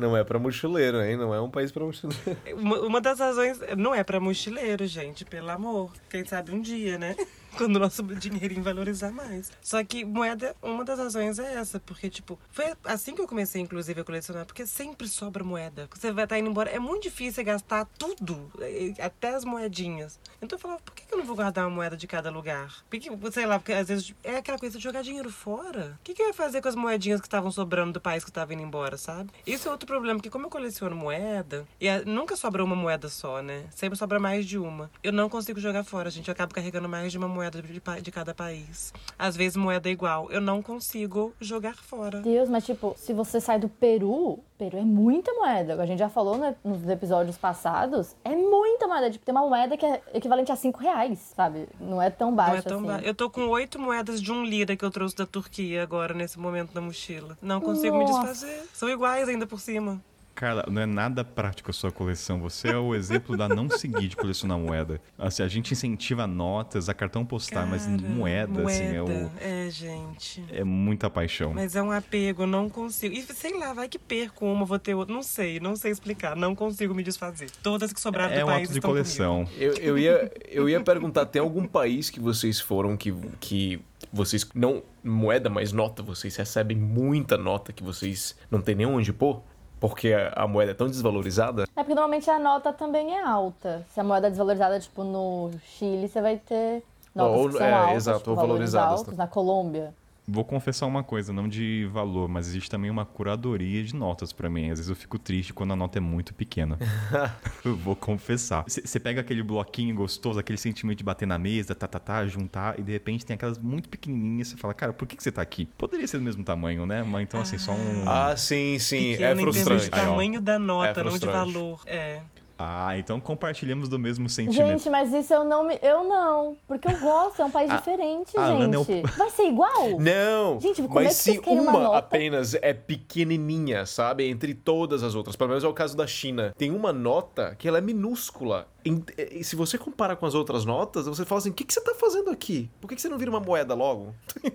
Não 0.00 0.16
é 0.16 0.24
pra 0.24 0.38
mochileiro, 0.38 1.02
hein? 1.02 1.18
Não 1.18 1.34
é 1.34 1.40
um 1.40 1.50
país 1.50 1.70
pra 1.70 1.84
mochileiro. 1.84 2.40
Uma, 2.56 2.80
uma 2.80 3.00
das 3.00 3.18
razões. 3.18 3.60
Não 3.76 3.94
é 3.94 4.02
pra 4.02 4.18
mochileiro, 4.18 4.86
gente, 4.86 5.26
pelo 5.26 5.50
amor. 5.50 5.92
Quem 6.08 6.24
sabe 6.24 6.50
um 6.52 6.62
dia, 6.62 6.96
né? 6.96 7.14
Quando 7.56 7.76
o 7.76 7.78
nosso 7.78 8.02
dinheirinho 8.02 8.62
valorizar 8.62 9.10
mais. 9.10 9.50
Só 9.60 9.82
que 9.84 10.04
moeda, 10.04 10.54
uma 10.62 10.84
das 10.84 10.98
razões 10.98 11.38
é 11.38 11.54
essa, 11.54 11.80
porque, 11.80 12.08
tipo, 12.08 12.38
foi 12.50 12.72
assim 12.84 13.14
que 13.14 13.20
eu 13.20 13.26
comecei, 13.26 13.60
inclusive, 13.60 14.00
a 14.00 14.04
colecionar, 14.04 14.46
porque 14.46 14.66
sempre 14.66 15.08
sobra 15.08 15.44
moeda. 15.44 15.88
Você 15.94 16.12
vai 16.12 16.24
estar 16.24 16.38
indo 16.38 16.48
embora. 16.48 16.70
É 16.70 16.78
muito 16.78 17.04
difícil 17.04 17.44
gastar 17.44 17.86
tudo, 17.98 18.50
até 18.98 19.34
as 19.34 19.44
moedinhas. 19.44 20.18
Então 20.40 20.56
eu 20.56 20.60
falava, 20.60 20.80
por 20.80 20.94
que 20.94 21.12
eu 21.12 21.18
não 21.18 21.24
vou 21.24 21.36
guardar 21.36 21.66
uma 21.66 21.74
moeda 21.74 21.96
de 21.96 22.06
cada 22.06 22.30
lugar? 22.30 22.84
Porque, 22.88 23.10
sei 23.32 23.46
lá, 23.46 23.58
porque 23.58 23.72
às 23.72 23.88
vezes 23.88 24.14
é 24.22 24.36
aquela 24.36 24.58
coisa 24.58 24.78
de 24.78 24.82
jogar 24.82 25.02
dinheiro 25.02 25.30
fora. 25.30 25.98
O 26.00 26.04
que, 26.04 26.14
que 26.14 26.22
eu 26.22 26.28
ia 26.28 26.34
fazer 26.34 26.62
com 26.62 26.68
as 26.68 26.74
moedinhas 26.74 27.20
que 27.20 27.26
estavam 27.26 27.50
sobrando 27.50 27.92
do 27.92 28.00
país 28.00 28.24
que 28.24 28.30
estava 28.30 28.54
indo 28.54 28.62
embora, 28.62 28.96
sabe? 28.96 29.30
Isso 29.46 29.68
é 29.68 29.70
outro 29.70 29.86
problema, 29.86 30.18
porque 30.18 30.30
como 30.30 30.46
eu 30.46 30.50
coleciono 30.50 30.96
moeda, 30.96 31.66
e 31.80 31.88
nunca 32.04 32.36
sobra 32.36 32.64
uma 32.64 32.76
moeda 32.76 33.08
só, 33.08 33.42
né? 33.42 33.66
Sempre 33.70 33.98
sobra 33.98 34.18
mais 34.18 34.46
de 34.46 34.56
uma. 34.56 34.90
Eu 35.02 35.12
não 35.12 35.28
consigo 35.28 35.60
jogar 35.60 35.84
fora, 35.84 36.10
gente. 36.10 36.28
Eu 36.28 36.32
acabo 36.32 36.54
carregando 36.54 36.88
mais 36.88 37.12
de 37.12 37.18
uma 37.18 37.28
moeda 37.28 37.39
de, 37.48 37.80
pa- 37.80 38.00
de 38.00 38.10
cada 38.10 38.34
país. 38.34 38.92
Às 39.18 39.36
vezes 39.36 39.56
moeda 39.56 39.88
é 39.88 39.92
igual. 39.92 40.30
Eu 40.30 40.40
não 40.40 40.60
consigo 40.60 41.32
jogar 41.40 41.76
fora. 41.76 42.20
Deus, 42.20 42.48
mas 42.48 42.66
tipo, 42.66 42.94
se 42.98 43.12
você 43.14 43.40
sai 43.40 43.58
do 43.58 43.68
Peru, 43.68 44.40
Peru 44.58 44.76
é 44.76 44.82
muita 44.82 45.32
moeda. 45.32 45.80
A 45.80 45.86
gente 45.86 45.98
já 46.00 46.08
falou 46.10 46.36
né, 46.36 46.54
nos 46.62 46.86
episódios 46.88 47.38
passados, 47.38 48.14
é 48.24 48.34
muita 48.36 48.86
moeda. 48.86 49.10
Tipo, 49.10 49.24
tem 49.24 49.34
uma 49.34 49.46
moeda 49.48 49.76
que 49.76 49.86
é 49.86 50.02
equivalente 50.12 50.52
a 50.52 50.56
5 50.56 50.78
reais, 50.80 51.32
sabe? 51.34 51.66
Não 51.80 52.02
é 52.02 52.10
tão 52.10 52.34
baixo 52.34 52.52
Não 52.52 52.58
é 52.58 52.62
tão 52.62 52.78
assim. 52.78 52.86
ba- 52.86 53.00
Eu 53.08 53.14
tô 53.14 53.30
com 53.30 53.46
oito 53.48 53.78
moedas 53.78 54.20
de 54.20 54.30
um 54.32 54.44
lira 54.44 54.76
que 54.76 54.84
eu 54.84 54.90
trouxe 54.90 55.16
da 55.16 55.24
Turquia 55.26 55.82
agora, 55.82 56.12
nesse 56.12 56.38
momento 56.38 56.74
na 56.74 56.80
mochila. 56.80 57.38
Não 57.40 57.60
consigo 57.60 57.96
me 57.96 58.04
Nossa. 58.04 58.20
desfazer. 58.32 58.68
São 58.74 58.88
iguais 58.90 59.28
ainda 59.28 59.46
por 59.46 59.60
cima. 59.60 60.02
Carla, 60.40 60.64
não 60.70 60.80
é 60.80 60.86
nada 60.86 61.22
prático 61.22 61.70
a 61.70 61.74
sua 61.74 61.92
coleção. 61.92 62.40
Você 62.40 62.68
é 62.68 62.76
o 62.78 62.94
exemplo 62.96 63.36
da 63.36 63.46
não 63.46 63.68
seguir 63.68 64.08
de 64.08 64.16
colecionar 64.16 64.58
moeda. 64.58 64.98
Assim, 65.18 65.42
a 65.42 65.48
gente 65.48 65.72
incentiva 65.72 66.26
notas, 66.26 66.88
a 66.88 66.94
cartão 66.94 67.26
postal, 67.26 67.66
mas 67.66 67.84
Cara, 67.84 67.98
moeda, 67.98 68.66
assim, 68.66 68.84
é, 68.84 69.02
o, 69.02 69.06
moeda. 69.06 69.32
É, 69.38 69.68
gente. 69.68 70.42
é 70.50 70.64
muita 70.64 71.10
paixão. 71.10 71.52
Mas 71.52 71.76
é 71.76 71.82
um 71.82 71.90
apego, 71.92 72.44
eu 72.44 72.46
não 72.46 72.70
consigo. 72.70 73.14
E 73.14 73.20
sei 73.20 73.52
lá, 73.58 73.74
vai 73.74 73.86
que 73.86 73.98
perco 73.98 74.46
uma, 74.46 74.64
vou 74.64 74.78
ter 74.78 74.94
outra. 74.94 75.14
Não 75.14 75.22
sei, 75.22 75.60
não 75.60 75.76
sei 75.76 75.92
explicar. 75.92 76.34
Não 76.34 76.54
consigo 76.54 76.94
me 76.94 77.02
desfazer. 77.02 77.50
Todas 77.62 77.92
que 77.92 78.00
sobraram 78.00 78.32
É 78.32 78.38
do 78.38 78.44
um 78.44 78.48
país 78.48 78.62
ato 78.62 78.72
de 78.72 78.78
estão 78.78 78.90
coleção. 78.90 79.46
Eu, 79.58 79.74
eu, 79.74 79.98
ia, 79.98 80.32
eu 80.48 80.70
ia 80.70 80.80
perguntar, 80.80 81.26
tem 81.26 81.42
algum 81.42 81.66
país 81.66 82.08
que 82.08 82.18
vocês 82.18 82.58
foram 82.58 82.96
que, 82.96 83.12
que 83.38 83.78
vocês, 84.10 84.48
não 84.54 84.82
moeda, 85.04 85.50
mas 85.50 85.70
nota, 85.70 86.02
vocês 86.02 86.34
recebem 86.36 86.78
muita 86.78 87.36
nota 87.36 87.74
que 87.74 87.82
vocês 87.82 88.34
não 88.50 88.60
tem 88.62 88.74
nem 88.74 88.86
onde 88.86 89.12
pôr? 89.12 89.42
Porque 89.80 90.14
a, 90.34 90.46
moeda 90.46 90.72
é 90.72 90.74
tão 90.74 90.86
desvalorizada? 90.86 91.64
É 91.74 91.82
porque 91.82 91.94
normalmente 91.94 92.28
a 92.28 92.38
nota 92.38 92.70
também 92.70 93.16
é 93.16 93.22
alta. 93.24 93.84
Se 93.88 93.98
a 93.98 94.04
moeda 94.04 94.26
é 94.26 94.30
desvalorizada, 94.30 94.78
tipo, 94.78 95.02
no 95.02 95.50
Chile, 95.64 96.06
você 96.06 96.20
vai 96.20 96.36
ter 96.36 96.82
notas 97.14 97.40
Ou- 97.40 97.48
que 97.48 97.56
são 97.56 97.66
é, 97.66 97.72
altas, 97.72 97.96
exato, 97.96 98.18
tipo, 98.18 98.30
ou 98.30 98.36
valorizadas, 98.36 98.98
altos. 99.00 99.16
Na 99.16 99.26
Colômbia. 99.26 99.94
Vou 100.32 100.44
confessar 100.44 100.86
uma 100.86 101.02
coisa, 101.02 101.32
não 101.32 101.48
de 101.48 101.88
valor, 101.92 102.28
mas 102.28 102.46
existe 102.46 102.70
também 102.70 102.88
uma 102.90 103.04
curadoria 103.04 103.82
de 103.82 103.94
notas 103.96 104.32
pra 104.32 104.48
mim. 104.48 104.70
Às 104.70 104.78
vezes 104.78 104.88
eu 104.88 104.94
fico 104.94 105.18
triste 105.18 105.52
quando 105.52 105.72
a 105.72 105.76
nota 105.76 105.98
é 105.98 106.00
muito 106.00 106.32
pequena. 106.32 106.78
eu 107.64 107.76
vou 107.76 107.96
confessar. 107.96 108.64
Você 108.66 109.00
pega 109.00 109.20
aquele 109.20 109.42
bloquinho 109.42 109.94
gostoso, 109.94 110.38
aquele 110.38 110.56
sentimento 110.58 110.98
de 110.98 111.04
bater 111.04 111.26
na 111.26 111.38
mesa, 111.38 111.74
tá, 111.74 111.88
tá, 111.88 111.98
tá, 111.98 112.26
juntar, 112.26 112.78
e 112.78 112.82
de 112.82 112.92
repente 112.92 113.26
tem 113.26 113.34
aquelas 113.34 113.58
muito 113.58 113.88
pequenininhas. 113.88 114.48
Você 114.48 114.56
fala, 114.56 114.72
cara, 114.72 114.92
por 114.92 115.08
que, 115.08 115.16
que 115.16 115.22
você 115.22 115.32
tá 115.32 115.42
aqui? 115.42 115.66
Poderia 115.76 116.06
ser 116.06 116.18
do 116.18 116.24
mesmo 116.24 116.44
tamanho, 116.44 116.86
né? 116.86 117.02
Mas 117.02 117.22
então, 117.22 117.40
assim, 117.40 117.58
só 117.58 117.72
um. 117.72 118.08
Ah, 118.08 118.36
sim, 118.36 118.78
sim, 118.78 119.12
Pequeno 119.12 119.28
é 119.28 119.32
em 119.32 119.36
termos 119.36 119.56
frustrante. 119.56 119.90
de 119.90 119.94
Aí, 119.94 120.06
ó. 120.06 120.10
tamanho 120.10 120.40
da 120.40 120.58
nota, 120.58 121.00
É 121.00 121.04
não 121.04 121.18
de 121.18 121.26
valor. 121.26 121.82
É. 121.86 122.20
Ah, 122.62 122.98
então 122.98 123.18
compartilhamos 123.18 123.88
do 123.88 123.98
mesmo 123.98 124.28
sentimento. 124.28 124.68
Gente, 124.68 124.90
mas 124.90 125.10
isso 125.14 125.32
eu 125.32 125.44
não 125.44 125.64
me. 125.66 125.78
Eu 125.80 126.04
não. 126.04 126.58
Porque 126.68 126.86
eu 126.88 126.98
gosto, 127.00 127.40
é 127.40 127.44
um 127.46 127.50
país 127.50 127.70
A- 127.72 127.76
diferente, 127.76 128.36
a 128.36 128.48
Lana 128.48 128.74
é 128.74 128.78
o- 128.78 128.84
gente. 128.84 129.10
Vai 129.16 129.30
ser 129.30 129.44
igual? 129.44 129.98
Não, 129.98 130.60
Gente, 130.60 130.82
como 130.82 131.00
é 131.00 131.04
mas 131.04 131.16
que 131.22 131.32
se 131.32 131.38
uma 131.38 131.62
uma 131.62 131.72
nota? 131.72 131.96
apenas 131.98 132.54
é 132.54 132.74
pequenininha, 132.74 133.86
sabe? 133.86 134.28
Entre 134.28 134.52
todas 134.52 135.02
as 135.02 135.14
outras. 135.14 135.36
Pelo 135.36 135.48
menos 135.48 135.64
é 135.64 135.68
o 135.68 135.72
caso 135.72 135.96
da 135.96 136.06
China. 136.06 136.54
Tem 136.58 136.70
uma 136.70 136.92
nota 136.92 137.54
que 137.58 137.66
ela 137.66 137.78
é 137.78 137.80
minúscula. 137.80 138.66
Em- 138.84 139.04
e 139.32 139.44
se 139.44 139.56
você 139.56 139.76
comparar 139.76 140.16
com 140.16 140.26
as 140.26 140.34
outras 140.34 140.64
notas, 140.64 141.06
você 141.06 141.24
fala 141.24 141.38
assim, 141.40 141.50
o 141.50 141.52
que, 141.54 141.64
que 141.64 141.72
você 141.72 141.80
tá 141.80 141.94
fazendo 141.94 142.30
aqui? 142.30 142.70
Por 142.80 142.88
que, 142.88 142.96
que 142.96 143.02
você 143.02 143.08
não 143.08 143.18
vira 143.18 143.30
uma 143.30 143.40
moeda 143.40 143.74
logo? 143.74 144.14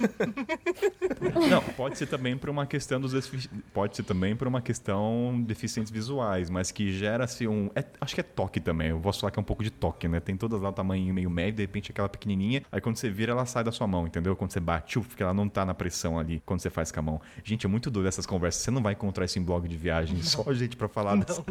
Não, 1.48 1.62
pode 1.76 1.98
ser 1.98 2.06
também 2.06 2.36
por 2.36 2.50
uma 2.50 2.66
questão 2.66 3.00
dos 3.00 3.30
pode 3.72 3.96
ser 3.96 4.02
também 4.02 4.34
por 4.36 4.46
uma 4.48 4.60
questão 4.60 5.32
de 5.36 5.44
deficientes 5.44 5.90
visuais, 5.90 6.48
mas 6.50 6.70
que 6.70 6.90
gera-se 6.92 7.46
um, 7.46 7.70
é- 7.74 7.84
acho 8.00 8.14
que 8.14 8.20
é 8.20 8.24
toque 8.24 8.60
também. 8.60 8.88
Eu 8.88 9.00
posso 9.00 9.20
falar 9.20 9.30
que 9.30 9.38
é 9.38 9.42
um 9.42 9.44
pouco 9.44 9.62
de 9.62 9.70
toque, 9.70 10.08
né? 10.08 10.20
Tem 10.20 10.36
todas 10.36 10.60
lá 10.60 10.70
o 10.70 10.72
tamanho 10.72 11.12
meio 11.12 11.30
médio, 11.30 11.54
de 11.56 11.62
repente 11.62 11.90
aquela 11.90 12.08
pequenininha, 12.08 12.62
aí 12.70 12.80
quando 12.80 12.96
você 12.96 13.10
vira 13.10 13.32
ela 13.32 13.46
sai 13.46 13.64
da 13.64 13.72
sua 13.72 13.86
mão, 13.86 14.06
entendeu? 14.06 14.34
Quando 14.36 14.50
você 14.52 14.60
bate, 14.60 14.98
uf, 14.98 15.08
porque 15.08 15.22
ela 15.22 15.34
não 15.34 15.48
tá 15.48 15.64
na 15.64 15.74
pressão 15.74 16.18
ali 16.18 16.42
quando 16.46 16.60
você 16.60 16.70
faz 16.70 16.90
com 16.90 17.00
a 17.00 17.02
mão. 17.02 17.20
Gente, 17.44 17.66
é 17.66 17.68
muito 17.68 17.90
doido 17.90 18.06
essas 18.08 18.26
conversas. 18.26 18.62
Você 18.62 18.70
não 18.70 18.82
vai 18.82 18.92
encontrar 18.92 19.24
isso 19.24 19.38
em 19.38 19.42
blog 19.42 19.68
de 19.68 19.76
viagem, 19.76 20.20
só 20.22 20.52
gente 20.52 20.76
pra 20.76 20.88
falar 20.88 21.16
disso. 21.18 21.44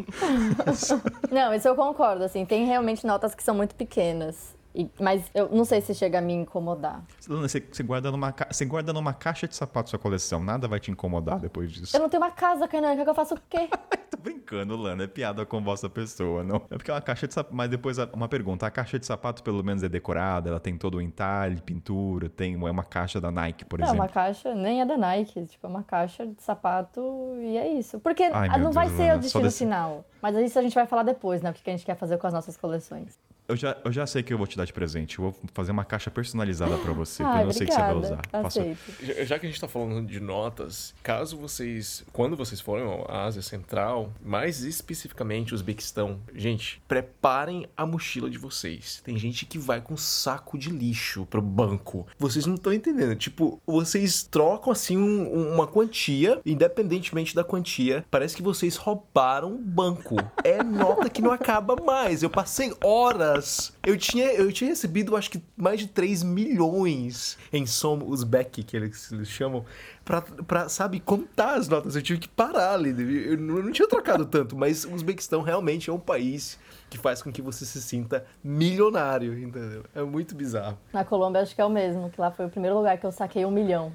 Não, 1.30 1.54
isso 1.54 1.68
eu 1.68 1.76
concordo, 1.76 2.24
assim. 2.24 2.44
Tem 2.44 2.66
realmente 2.66 3.06
notas 3.06 3.34
que 3.34 3.42
são 3.42 3.54
muito 3.54 3.74
pequenas. 3.74 4.56
E- 4.74 4.88
mas 5.00 5.28
eu 5.34 5.48
não 5.48 5.64
sei 5.64 5.80
se 5.80 5.94
chega 5.94 6.18
a 6.18 6.20
me 6.20 6.32
incomodar. 6.32 7.02
Lana, 7.28 7.48
você, 7.48 7.60
você 7.60 7.82
guarda 7.82 8.10
numa, 8.10 8.34
você 8.50 8.64
guarda 8.64 8.92
numa 8.92 9.12
caixa 9.12 9.48
de 9.48 9.56
sapato 9.56 9.90
sua 9.90 9.98
coleção. 9.98 10.42
Nada 10.42 10.68
vai 10.68 10.78
te 10.78 10.90
incomodar 10.90 11.38
depois 11.40 11.72
disso. 11.72 11.96
Eu 11.96 12.00
não 12.00 12.08
tenho 12.08 12.22
uma 12.22 12.30
casa, 12.30 12.68
Kainan, 12.68 12.94
quer 12.96 13.04
que 13.04 13.10
eu 13.10 13.14
faça 13.14 13.34
o 13.34 13.38
quê? 13.48 13.68
Tô 14.10 14.16
brincando, 14.16 14.76
Lana. 14.76 15.04
É 15.04 15.06
piada 15.06 15.44
com 15.46 15.62
vossa 15.62 15.88
pessoa, 15.88 16.44
não. 16.44 16.56
É 16.70 16.76
porque 16.76 16.90
é 16.90 16.94
uma 16.94 17.00
caixa 17.00 17.26
de 17.26 17.34
sapato. 17.34 17.54
Mas 17.56 17.68
depois, 17.70 17.96
uma 18.12 18.28
pergunta. 18.28 18.66
A 18.66 18.70
caixa 18.70 18.98
de 18.98 19.06
sapato, 19.06 19.42
pelo 19.42 19.62
menos, 19.64 19.82
é 19.82 19.88
decorada? 19.88 20.48
Ela 20.50 20.60
tem 20.60 20.76
todo 20.76 20.98
o 20.98 21.00
entalhe, 21.02 21.60
pintura? 21.60 22.28
Tem 22.28 22.54
é 22.54 22.56
uma 22.70 22.84
caixa 22.84 23.20
da 23.20 23.30
Nike, 23.30 23.64
por 23.64 23.78
Não, 23.80 23.86
exemplo? 23.86 24.02
uma 24.04 24.08
caixa 24.08 24.54
nem 24.54 24.80
é 24.80 24.86
da 24.86 24.96
Nike, 24.96 25.46
tipo, 25.46 25.66
é 25.66 25.70
uma 25.70 25.82
caixa 25.82 26.26
de 26.26 26.40
sapato 26.42 27.00
e 27.40 27.56
é 27.56 27.68
isso. 27.72 27.98
Porque 28.00 28.22
Ai, 28.24 28.58
não 28.60 28.70
vai 28.72 28.86
Deus, 28.86 28.96
ser 28.96 29.02
Lana, 29.04 29.14
o 29.14 29.16
só 29.16 29.22
destino 29.22 29.44
desse- 29.44 29.58
final. 29.58 30.04
Mas 30.22 30.36
isso 30.36 30.58
a 30.58 30.62
gente 30.62 30.74
vai 30.74 30.86
falar 30.86 31.02
depois, 31.02 31.40
né? 31.42 31.50
O 31.50 31.54
que 31.54 31.68
a 31.68 31.72
gente 31.72 31.84
quer 31.86 31.96
fazer 31.96 32.18
com 32.18 32.26
as 32.26 32.32
nossas 32.32 32.56
coleções. 32.56 33.18
Eu 33.50 33.56
já, 33.56 33.76
eu 33.84 33.92
já 33.92 34.06
sei 34.06 34.22
que 34.22 34.32
eu 34.32 34.38
vou 34.38 34.46
te 34.46 34.56
dar 34.56 34.64
de 34.64 34.72
presente. 34.72 35.18
Eu 35.18 35.24
vou 35.24 35.36
fazer 35.52 35.72
uma 35.72 35.84
caixa 35.84 36.10
personalizada 36.10 36.76
pra 36.78 36.92
você. 36.92 37.22
que 37.22 37.28
Ai, 37.28 37.42
eu 37.42 37.46
não 37.46 37.52
sei 37.52 37.66
que 37.66 37.72
você 37.72 37.80
vai 37.80 37.94
usar. 37.94 38.20
Faço-. 38.30 38.76
Já, 39.02 39.24
já 39.24 39.38
que 39.38 39.46
a 39.46 39.48
gente 39.48 39.60
tá 39.60 39.66
falando 39.68 40.06
de 40.06 40.20
notas, 40.20 40.94
caso 41.02 41.36
vocês, 41.36 42.04
quando 42.12 42.36
vocês 42.36 42.60
forem 42.60 42.84
à 43.08 43.24
Ásia 43.24 43.42
Central, 43.42 44.12
mais 44.24 44.62
especificamente 44.62 45.54
Uzbequistão, 45.54 46.20
gente, 46.34 46.80
preparem 46.86 47.66
a 47.76 47.84
mochila 47.84 48.30
de 48.30 48.38
vocês. 48.38 49.00
Tem 49.04 49.18
gente 49.18 49.44
que 49.46 49.58
vai 49.58 49.80
com 49.80 49.96
saco 49.96 50.56
de 50.56 50.70
lixo 50.70 51.26
pro 51.26 51.42
banco. 51.42 52.06
Vocês 52.18 52.46
não 52.46 52.54
estão 52.54 52.72
entendendo. 52.72 53.16
Tipo, 53.16 53.60
vocês 53.66 54.22
trocam 54.22 54.72
assim 54.72 54.96
um- 54.96 55.52
uma 55.54 55.66
quantia, 55.66 56.40
independentemente 56.46 57.34
da 57.34 57.42
quantia, 57.42 58.04
parece 58.10 58.36
que 58.36 58.42
vocês 58.42 58.76
roubaram 58.76 59.54
o 59.54 59.58
banco. 59.58 60.16
É 60.44 60.62
nota 60.62 61.08
que 61.10 61.20
não 61.22 61.32
acaba 61.32 61.74
mais. 61.84 62.22
Eu 62.22 62.30
passei 62.30 62.72
horas. 62.84 63.39
Eu 63.84 63.96
tinha, 63.96 64.26
eu 64.32 64.52
tinha 64.52 64.70
recebido, 64.70 65.16
acho 65.16 65.30
que 65.30 65.42
mais 65.56 65.80
de 65.80 65.86
3 65.86 66.22
milhões 66.22 67.38
em 67.52 67.66
som 67.66 67.98
uzbek, 68.04 68.62
que 68.62 68.76
eles, 68.76 69.10
eles 69.12 69.28
chamam, 69.28 69.64
pra, 70.04 70.22
pra, 70.22 70.68
sabe, 70.68 71.00
contar 71.00 71.54
as 71.54 71.68
notas. 71.68 71.96
Eu 71.96 72.02
tive 72.02 72.20
que 72.20 72.28
parar 72.28 72.74
ali. 72.74 72.90
Eu 73.30 73.38
não, 73.38 73.56
eu 73.56 73.62
não 73.64 73.72
tinha 73.72 73.88
trocado 73.88 74.26
tanto, 74.26 74.56
mas 74.56 74.84
o 74.84 74.92
Uzbequistão 74.92 75.42
realmente 75.42 75.90
é 75.90 75.92
um 75.92 75.98
país 75.98 76.58
que 76.88 76.98
faz 76.98 77.22
com 77.22 77.30
que 77.30 77.40
você 77.40 77.64
se 77.64 77.80
sinta 77.80 78.24
milionário, 78.42 79.38
entendeu? 79.38 79.84
É 79.94 80.02
muito 80.02 80.34
bizarro. 80.34 80.76
Na 80.92 81.04
Colômbia 81.04 81.40
acho 81.40 81.54
que 81.54 81.60
é 81.60 81.64
o 81.64 81.70
mesmo, 81.70 82.10
que 82.10 82.20
lá 82.20 82.30
foi 82.30 82.46
o 82.46 82.50
primeiro 82.50 82.76
lugar 82.76 82.98
que 82.98 83.06
eu 83.06 83.12
saquei 83.12 83.44
um 83.44 83.50
milhão. 83.50 83.92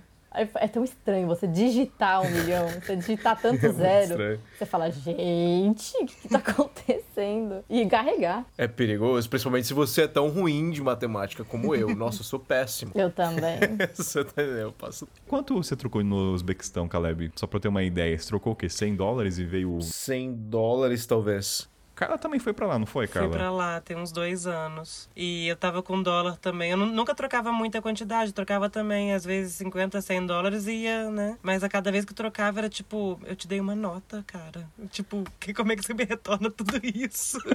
É 0.56 0.68
tão 0.68 0.84
estranho 0.84 1.28
você 1.28 1.48
digitar 1.48 2.22
um 2.22 2.30
milhão, 2.30 2.68
você 2.70 2.96
digitar 2.96 3.40
tanto 3.40 3.66
É 3.66 3.72
zero. 3.72 4.12
estranho. 4.12 4.40
Você 4.58 4.66
fala, 4.66 4.90
gente, 4.92 5.94
o 5.98 6.06
que, 6.06 6.16
que 6.16 6.28
tá 6.30 6.38
acontecendo? 6.46 7.64
E 7.70 7.86
carregar. 7.88 8.46
É 8.58 8.68
perigoso, 8.68 9.30
principalmente 9.30 9.68
se 9.68 9.74
você 9.74 10.04
é 10.04 10.08
tão 10.08 10.30
ruim 10.30 10.72
de 10.72 10.82
matemática 10.82 11.44
como 11.44 11.74
eu. 11.76 11.96
Nossa, 11.96 12.20
eu 12.22 12.26
sou 12.26 12.40
péssimo. 12.40 12.92
Eu 12.96 13.10
também. 13.12 13.60
Você 13.94 14.24
tá? 14.24 14.42
Eu 14.42 14.72
passo 14.72 15.08
Quanto 15.28 15.56
você 15.56 15.76
trocou 15.76 16.04
no 16.04 16.34
Uzbequistão, 16.34 16.88
Caleb? 16.88 17.32
Só 17.36 17.48
pra 17.48 17.58
eu 17.58 17.62
ter 17.62 17.68
uma 17.68 17.84
ideia. 17.84 18.18
Você 18.18 18.28
trocou 18.28 18.54
o 18.54 18.56
quê? 18.56 18.68
100 18.70 18.96
dólares 18.96 19.38
e 19.38 19.46
veio... 19.46 19.82
100 19.82 20.34
dólares, 20.34 21.06
talvez. 21.06 21.68
Carla 21.96 22.18
também 22.18 22.40
foi 22.40 22.52
pra 22.52 22.68
lá, 22.68 22.78
não 22.78 22.86
foi, 22.86 23.08
Fui 23.08 23.14
Carla? 23.22 23.30
pra 23.38 23.50
lá, 23.52 23.80
tem 23.80 23.96
uns 23.96 24.12
dois 24.12 24.46
anos. 24.46 25.10
E 25.16 25.48
eu 25.48 25.56
tava 25.56 25.82
com 25.82 26.02
dólar 26.04 26.36
também. 26.38 26.72
Eu 26.72 26.78
nu- 26.78 26.86
nunca 26.86 27.16
trocava 27.16 27.52
muita 27.54 27.82
quantidade, 27.82 28.34
trocava 28.34 28.70
também, 28.70 29.14
às 29.14 29.24
vezes, 29.24 29.56
50, 29.56 30.02
100 30.02 30.26
dólares 30.26 30.68
e 30.68 30.74
ia, 30.74 31.10
né? 31.10 31.38
Mas 31.42 31.64
a 31.64 31.70
cada 31.70 31.92
vez 31.92 32.04
que 32.04 32.14
trocava 32.14 32.60
era 32.60 32.70
tipo, 32.70 33.18
eu 33.26 33.36
te 33.36 33.48
dei 33.48 33.60
uma 33.62 33.74
nota, 33.76 34.24
cara. 34.28 34.68
Tipo, 34.92 35.24
que, 35.40 35.54
como 35.54 35.72
é 35.72 35.76
que 35.78 35.84
você 35.86 35.94
me 35.94 36.04
retorna 36.04 36.52
tudo 36.52 36.74
isso? 36.84 37.38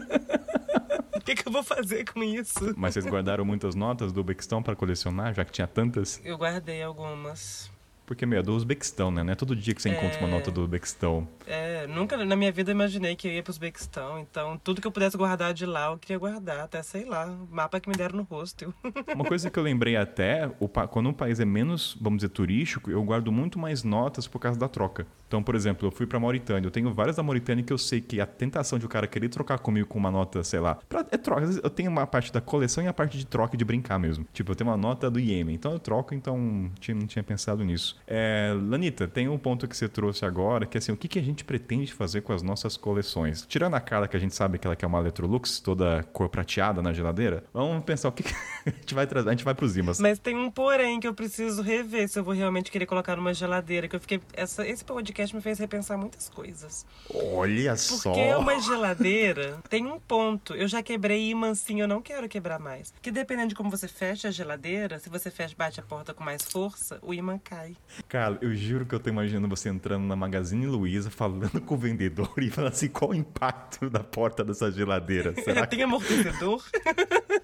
O 1.13 1.23
que, 1.23 1.35
que 1.35 1.47
eu 1.47 1.53
vou 1.53 1.63
fazer 1.63 2.11
com 2.11 2.23
isso? 2.23 2.73
Mas 2.79 2.95
vocês 2.95 3.05
guardaram 3.05 3.45
muitas 3.45 3.75
notas 3.75 4.11
do 4.11 4.21
Uzbequistão 4.21 4.63
pra 4.63 4.75
colecionar, 4.75 5.35
já 5.35 5.45
que 5.45 5.53
tinha 5.53 5.67
tantas? 5.67 6.19
Eu 6.25 6.39
guardei 6.39 6.83
algumas. 6.83 7.70
Porque, 8.11 8.27
meu, 8.27 8.41
é 8.41 8.43
do 8.43 8.53
Uzbequistão, 8.57 9.09
né? 9.09 9.23
Não 9.23 9.33
é 9.33 9.37
todo 9.37 9.55
dia 9.55 9.73
que 9.73 9.81
você 9.81 9.89
encontra 9.89 10.19
uma 10.19 10.27
É. 10.27 10.31
nota 10.33 10.51
do 10.51 10.63
Uzbequistão. 10.63 11.29
É, 11.47 11.87
nunca 11.87 12.17
na 12.17 12.35
minha 12.35 12.51
vida 12.51 12.73
imaginei 12.73 13.15
que 13.15 13.29
eu 13.29 13.33
ia 13.33 13.41
pro 13.41 13.53
Uzbequistão. 13.53 14.19
Então, 14.19 14.59
tudo 14.65 14.81
que 14.81 14.87
eu 14.89 14.91
pudesse 14.91 15.17
guardar 15.17 15.55
de 15.55 15.65
lá, 15.65 15.93
eu 15.93 15.97
queria 15.99 16.19
guardar. 16.19 16.59
Até, 16.59 16.83
sei 16.83 17.05
lá, 17.05 17.33
mapa 17.49 17.79
que 17.79 17.89
me 17.89 17.95
deram 17.95 18.17
no 18.17 18.25
rosto. 18.25 18.75
Uma 19.15 19.25
coisa 19.25 19.49
que 19.49 19.57
eu 19.57 19.63
lembrei 19.63 19.95
até, 19.97 20.51
o 20.59 20.67
quando 20.69 21.09
um 21.09 21.13
país 21.13 21.39
é 21.39 21.45
menos, 21.45 21.97
vamos 22.01 22.17
dizer, 22.19 22.31
turístico, 22.31 22.91
eu 22.91 23.01
guardo 23.05 23.31
muito 23.31 23.61
mais 23.61 23.85
notas 23.85 24.27
por 24.27 24.41
causa 24.41 24.59
da 24.59 24.67
troca. 24.67 25.07
Então, 25.29 25.41
por 25.41 25.55
exemplo, 25.55 25.87
eu 25.87 25.93
fui 25.93 26.05
pra 26.05 26.19
Mauritânia. 26.19 26.67
Eu 26.67 26.73
tenho 26.73 26.93
várias 26.93 27.15
da 27.15 27.23
Mauritânia 27.23 27.63
que 27.63 27.73
eu 27.73 27.79
sei 27.79 28.01
que 28.01 28.21
a 28.21 28.27
tentação 28.27 28.77
de 28.77 28.87
o 28.87 28.89
cara 28.89 29.07
querer 29.07 29.29
trocar 29.29 29.61
comigo 29.61 29.87
com 29.87 30.01
uma 30.01 30.11
nota, 30.11 30.43
sei 30.43 30.59
lá, 30.59 30.75
pra, 30.89 31.07
é 31.13 31.17
troca. 31.17 31.45
Eu 31.63 31.71
tenho 31.71 31.89
uma 31.93 32.09
parte 32.09 32.33
da 32.33 32.41
coleção 32.41 32.83
e 32.83 32.89
a 32.89 32.93
parte 32.93 33.17
de 33.17 33.25
troca 33.25 33.55
e 33.55 33.57
de 33.59 33.65
brincar 33.65 34.01
mesmo. 34.01 34.27
Tipo, 34.33 34.51
eu 34.51 34.57
tenho 34.57 34.69
uma 34.69 34.77
nota 34.77 35.09
do 35.09 35.21
Iêmen, 35.21 35.55
então 35.55 35.71
eu 35.71 35.79
troco, 35.79 36.13
então 36.13 36.69
tinha- 36.81 36.97
não 36.97 37.07
tinha 37.07 37.23
pensado 37.23 37.63
nisso. 37.63 38.00
É, 38.07 38.53
Lanita, 38.55 39.07
tem 39.07 39.29
um 39.29 39.39
ponto 39.39 39.69
que 39.69 39.77
você 39.77 39.89
trouxe 39.89 40.25
agora, 40.25 40.67
que 40.67 40.77
é 40.77 40.79
assim, 40.79 40.93
o 40.93 40.97
que, 40.97 41.09
que 41.09 41.19
a 41.19 41.23
gente 41.23 41.45
pretende 41.45 41.93
fazer 41.93 42.23
com 42.23 42.33
as 42.33 42.43
nossas 42.43 42.77
coleções? 42.77 43.45
Tirando 43.47 43.75
a 43.75 43.81
Carla, 43.81 44.09
que 44.09 44.17
a 44.17 44.21
gente 44.21 44.35
sabe 44.35 44.59
que 44.59 44.67
ela 44.67 44.77
quer 44.77 44.87
uma 44.87 44.99
Electrolux, 44.99 45.61
toda 45.61 46.03
cor 46.13 46.29
prateada 46.29 46.83
na 46.83 46.93
geladeira, 46.93 47.45
vamos 47.53 47.85
pensar 47.85 48.09
o 48.09 48.13
que, 48.13 48.23
que 48.23 48.35
a 48.67 48.71
gente 48.71 48.95
vai 48.95 49.07
trazer. 49.07 49.29
A 49.29 49.33
gente 49.33 49.45
vai 49.45 49.55
pros 49.55 49.77
Imas. 49.77 50.01
Mas 50.01 50.19
tem 50.19 50.37
um 50.37 50.51
porém 50.51 51.01
que 51.01 51.07
eu 51.07 51.15
preciso 51.15 51.63
rever 51.63 52.09
se 52.09 52.19
eu 52.19 52.25
vou 52.25 52.35
realmente 52.35 52.71
querer 52.71 52.87
colocar 52.87 53.17
numa 53.17 53.35
geladeira. 53.35 53.89
Que 53.89 53.97
eu 53.97 54.01
fiquei. 54.01 54.21
Essa, 54.33 54.67
esse 54.67 54.85
podcast 54.85 55.35
me 55.35 55.43
fez 55.43 55.59
repensar 55.59 55.97
muitas 55.97 56.29
coisas. 56.29 56.87
Olha 57.15 57.77
só. 57.77 58.11
Porque 58.11 58.35
uma 58.35 58.61
geladeira 58.61 59.59
tem 59.69 59.87
um 59.87 59.99
ponto. 59.99 60.55
Eu 60.55 60.69
já 60.69 60.83
quebrei 60.83 61.31
imã 61.31 61.55
sim, 61.55 61.81
eu 61.81 61.89
não 61.89 62.03
quero 62.03 62.29
quebrar 62.29 62.59
mais. 62.59 62.93
Que 63.01 63.11
dependendo 63.11 63.49
de 63.49 63.55
como 63.55 63.71
você 63.71 63.89
fecha 63.89 64.29
a 64.29 64.31
geladeira, 64.31 64.99
se 64.99 65.09
você 65.09 65.31
fecha 65.31 65.55
bate 65.57 65.81
a 65.81 65.83
porta 65.83 66.15
com 66.15 66.25
mais 66.25 66.43
força, 66.43 66.99
o 67.03 67.15
imã 67.15 67.39
cai. 67.39 67.77
Cara, 68.09 68.39
eu 68.41 68.55
juro 68.55 68.87
que 68.87 68.95
eu 68.95 69.01
tô 69.01 69.09
imaginando 69.09 69.49
você 69.49 69.69
entrando 69.69 70.05
na 70.05 70.17
Magazine 70.17 70.67
Luiza, 70.67 71.11
falando 71.11 71.61
com 71.63 71.75
o 71.75 71.79
vendedor 71.79 72.33
e 72.39 72.51
falando 72.51 72.73
assim, 72.73 72.89
qual 72.89 73.11
o 73.11 73.15
impacto 73.15 73.89
da 73.91 74.01
porta 74.01 74.45
dessa 74.45 74.71
geladeira? 74.71 75.35
Será 75.43 75.67
que... 75.67 75.77
Tem 75.77 75.85
amortecedor? 75.85 76.63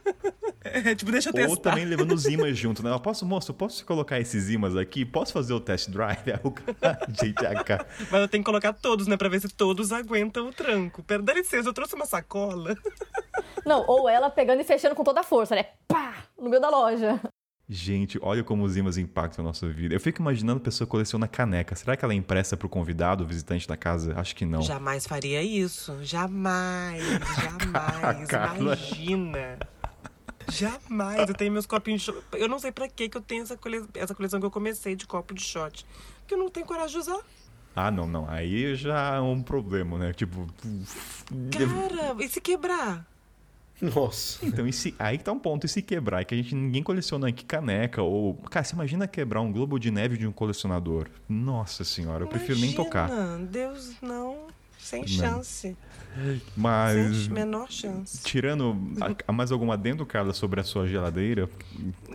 é, 0.63 0.95
tipo, 0.95 1.11
deixa 1.11 1.31
eu 1.31 1.33
testar. 1.33 1.51
Ou 1.51 1.57
também 1.57 1.85
levando 1.87 2.13
os 2.13 2.25
imãs 2.27 2.57
junto, 2.57 2.83
né? 2.83 2.91
Eu 2.91 3.01
posso, 3.01 3.25
moço, 3.25 3.51
eu 3.51 3.55
posso 3.55 3.85
colocar 3.85 4.21
esses 4.21 4.51
imãs 4.51 4.77
aqui? 4.77 5.05
Posso 5.05 5.33
fazer 5.33 5.53
o 5.53 5.61
test 5.61 5.91
drive? 5.91 6.33
Aí 6.33 6.41
o 6.43 6.51
cara, 6.51 6.99
gente, 7.09 7.45
a 7.45 7.63
cara... 7.63 7.87
Mas 8.11 8.21
eu 8.21 8.29
tenho 8.29 8.43
que 8.43 8.47
colocar 8.47 8.73
todos, 8.73 9.07
né? 9.07 9.17
Pra 9.17 9.29
ver 9.29 9.41
se 9.41 9.49
todos 9.49 9.93
aguentam 9.93 10.49
o 10.49 10.53
tranco. 10.53 11.03
Pera, 11.03 11.23
dá 11.23 11.33
licença, 11.33 11.69
eu 11.69 11.75
trouxe 11.75 11.95
uma 11.95 12.07
sacola. 12.07 12.77
Não, 13.65 13.85
ou 13.87 14.09
ela 14.09 14.31
pegando 14.31 14.61
e 14.61 14.65
fechando 14.65 14.95
com 14.95 15.05
toda 15.05 15.21
a 15.21 15.25
força, 15.25 15.55
né? 15.55 15.67
Pá! 15.89 16.15
No 16.39 16.49
meio 16.49 16.61
da 16.61 16.69
loja. 16.69 17.21
Gente, 17.69 18.17
olha 18.23 18.45
como 18.45 18.63
os 18.63 18.77
imãs 18.77 18.97
impactam 18.97 19.45
a 19.45 19.49
nossa 19.49 19.69
vida. 19.69 19.93
Eu 19.93 19.99
fico 19.99 20.23
imaginando 20.23 20.59
a 20.59 20.63
pessoa 20.63 20.87
coleciona 20.87 21.27
caneca. 21.27 21.75
Será 21.75 21.97
que 21.97 22.05
ela 22.05 22.15
é 22.15 22.17
impressa 22.17 22.57
pro 22.57 22.69
convidado, 22.69 23.25
o 23.25 23.27
visitante 23.27 23.67
da 23.67 23.77
casa? 23.77 24.15
Acho 24.17 24.37
que 24.37 24.47
não. 24.47 24.63
Jamais 24.63 25.05
faria 25.05 25.43
isso. 25.43 25.99
Jamais, 26.05 27.03
jamais. 27.43 28.29
Carla. 28.29 28.75
Imagina. 28.75 29.59
Jamais. 30.49 31.29
Eu 31.29 31.35
tenho 31.35 31.51
meus 31.51 31.67
copinhos 31.67 32.03
de 32.03 32.13
shot. 32.13 32.23
Eu 32.35 32.49
não 32.49 32.61
sei 32.61 32.71
pra 32.71 32.89
que 32.89 33.09
que 33.09 33.17
eu 33.17 33.21
tenho 33.21 33.43
essa, 33.43 33.57
cole... 33.57 33.85
essa 33.95 34.15
coleção 34.15 34.39
que 34.39 34.47
eu 34.47 34.51
comecei 34.51 34.95
de 34.95 35.05
copo 35.05 35.35
de 35.35 35.43
shot. 35.43 35.85
Porque 36.21 36.35
eu 36.35 36.39
não 36.39 36.49
tenho 36.49 36.65
coragem 36.67 36.93
de 36.93 36.99
usar. 36.99 37.21
Ah, 37.75 37.91
não, 37.91 38.07
não. 38.07 38.31
Aí 38.31 38.77
já 38.77 39.17
é 39.17 39.21
um 39.21 39.43
problema, 39.43 39.99
né? 39.99 40.13
Tipo... 40.13 40.47
Cara, 41.51 42.15
e 42.25 42.29
se 42.29 42.41
quebrar? 42.41 43.05
Nossa. 43.81 44.45
Então, 44.45 44.67
e 44.67 44.73
se, 44.73 44.95
aí 44.99 45.19
que 45.19 45.25
tá 45.25 45.33
um 45.33 45.39
ponto. 45.39 45.67
E 45.67 45.69
se 45.69 45.83
quebrar? 45.83 46.21
É 46.21 46.25
que 46.25 46.35
a 46.35 46.37
gente 46.39 46.55
ninguém 46.55 46.83
coleciona 46.83 47.29
aqui 47.29 47.45
caneca 47.45 48.03
ou. 48.03 48.35
Cara, 48.51 48.65
você 48.65 48.75
imagina 48.75 49.07
quebrar 49.07 49.41
um 49.41 49.53
globo 49.53 49.79
de 49.79 49.91
neve 49.91 50.17
de 50.17 50.27
um 50.27 50.33
colecionador? 50.33 51.09
Nossa 51.29 51.85
senhora, 51.85 52.25
eu 52.25 52.29
prefiro 52.29 52.59
nem 52.59 52.73
tocar. 52.73 53.09
Imagina, 53.11 53.47
Deus, 53.47 53.93
não. 54.01 54.47
Sem 54.79 55.07
chance. 55.07 55.77
Mas. 56.57 57.17
Sem 57.25 57.31
menor 57.33 57.71
chance. 57.71 58.23
Tirando 58.23 58.77
a- 59.01 59.15
a 59.29 59.33
mais 59.33 59.51
algum 59.51 59.71
adendo, 59.73 60.07
Carla, 60.07 60.33
sobre 60.33 60.61
a 60.61 60.65
sua 60.65 60.87
geladeira? 60.87 61.49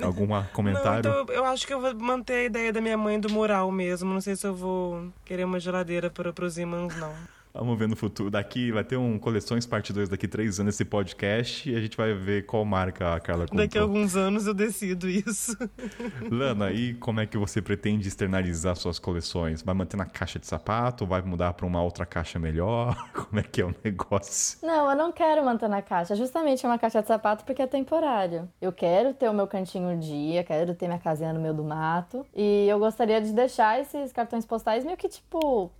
Algum 0.01 0.27
comentário? 0.53 1.09
Não, 1.11 1.21
então 1.23 1.35
eu 1.35 1.45
acho 1.45 1.67
que 1.67 1.73
eu 1.73 1.81
vou 1.81 1.93
manter 1.95 2.33
a 2.33 2.43
ideia 2.45 2.71
da 2.73 2.79
minha 2.81 2.97
mãe 2.97 3.19
do 3.19 3.29
mural 3.29 3.69
mesmo. 3.71 4.11
Não 4.13 4.21
sei 4.21 4.35
se 4.35 4.47
eu 4.47 4.55
vou 4.55 5.11
querer 5.25 5.43
uma 5.43 5.59
geladeira 5.59 6.09
para 6.09 6.45
os 6.45 6.57
imãs, 6.57 6.95
não. 6.97 7.13
Vamos 7.53 7.77
ver 7.77 7.87
no 7.87 7.95
futuro. 7.95 8.31
Daqui 8.31 8.71
vai 8.71 8.83
ter 8.83 8.97
um 8.97 9.19
Coleções 9.19 9.65
Parte 9.65 9.91
2 9.91 10.09
daqui 10.09 10.27
três 10.27 10.59
anos 10.59 10.75
esse 10.75 10.85
podcast 10.85 11.69
e 11.69 11.75
a 11.75 11.81
gente 11.81 11.97
vai 11.97 12.13
ver 12.13 12.45
qual 12.45 12.63
marca 12.63 13.15
a 13.15 13.19
Carla 13.19 13.45
comprou. 13.45 13.65
Daqui 13.65 13.77
a 13.77 13.81
alguns 13.81 14.15
anos 14.15 14.47
eu 14.47 14.53
decido 14.53 15.09
isso. 15.09 15.57
Lana, 16.31 16.71
e 16.71 16.93
como 16.95 17.19
é 17.19 17.25
que 17.25 17.37
você 17.37 17.61
pretende 17.61 18.07
externalizar 18.07 18.75
suas 18.75 18.99
coleções? 18.99 19.61
Vai 19.61 19.75
manter 19.75 19.97
na 19.97 20.05
caixa 20.05 20.39
de 20.39 20.47
sapato? 20.47 21.05
Vai 21.05 21.21
mudar 21.21 21.53
para 21.53 21.65
uma 21.65 21.81
outra 21.81 22.05
caixa 22.05 22.39
melhor? 22.39 22.95
Como 23.13 23.39
é 23.39 23.43
que 23.43 23.61
é 23.61 23.65
o 23.65 23.75
negócio? 23.83 24.57
Não, 24.61 24.89
eu 24.89 24.97
não 24.97 25.11
quero 25.11 25.43
manter 25.43 25.69
na 25.69 25.81
caixa. 25.81 26.15
Justamente 26.15 26.65
é 26.65 26.69
uma 26.69 26.77
caixa 26.77 27.01
de 27.01 27.07
sapato 27.07 27.43
porque 27.45 27.61
é 27.61 27.67
temporário. 27.67 28.49
Eu 28.61 28.71
quero 28.71 29.13
ter 29.13 29.29
o 29.29 29.33
meu 29.33 29.47
cantinho 29.47 29.89
um 29.89 29.99
dia, 29.99 30.43
quero 30.43 30.73
ter 30.73 30.87
minha 30.87 30.99
casinha 30.99 31.33
no 31.33 31.39
meio 31.39 31.53
do 31.53 31.63
mato. 31.63 32.25
E 32.35 32.67
eu 32.67 32.79
gostaria 32.79 33.21
de 33.21 33.31
deixar 33.33 33.79
esses 33.79 34.11
cartões 34.11 34.45
postais 34.45 34.83
meio 34.83 34.97
que 34.97 35.07
tipo 35.07 35.71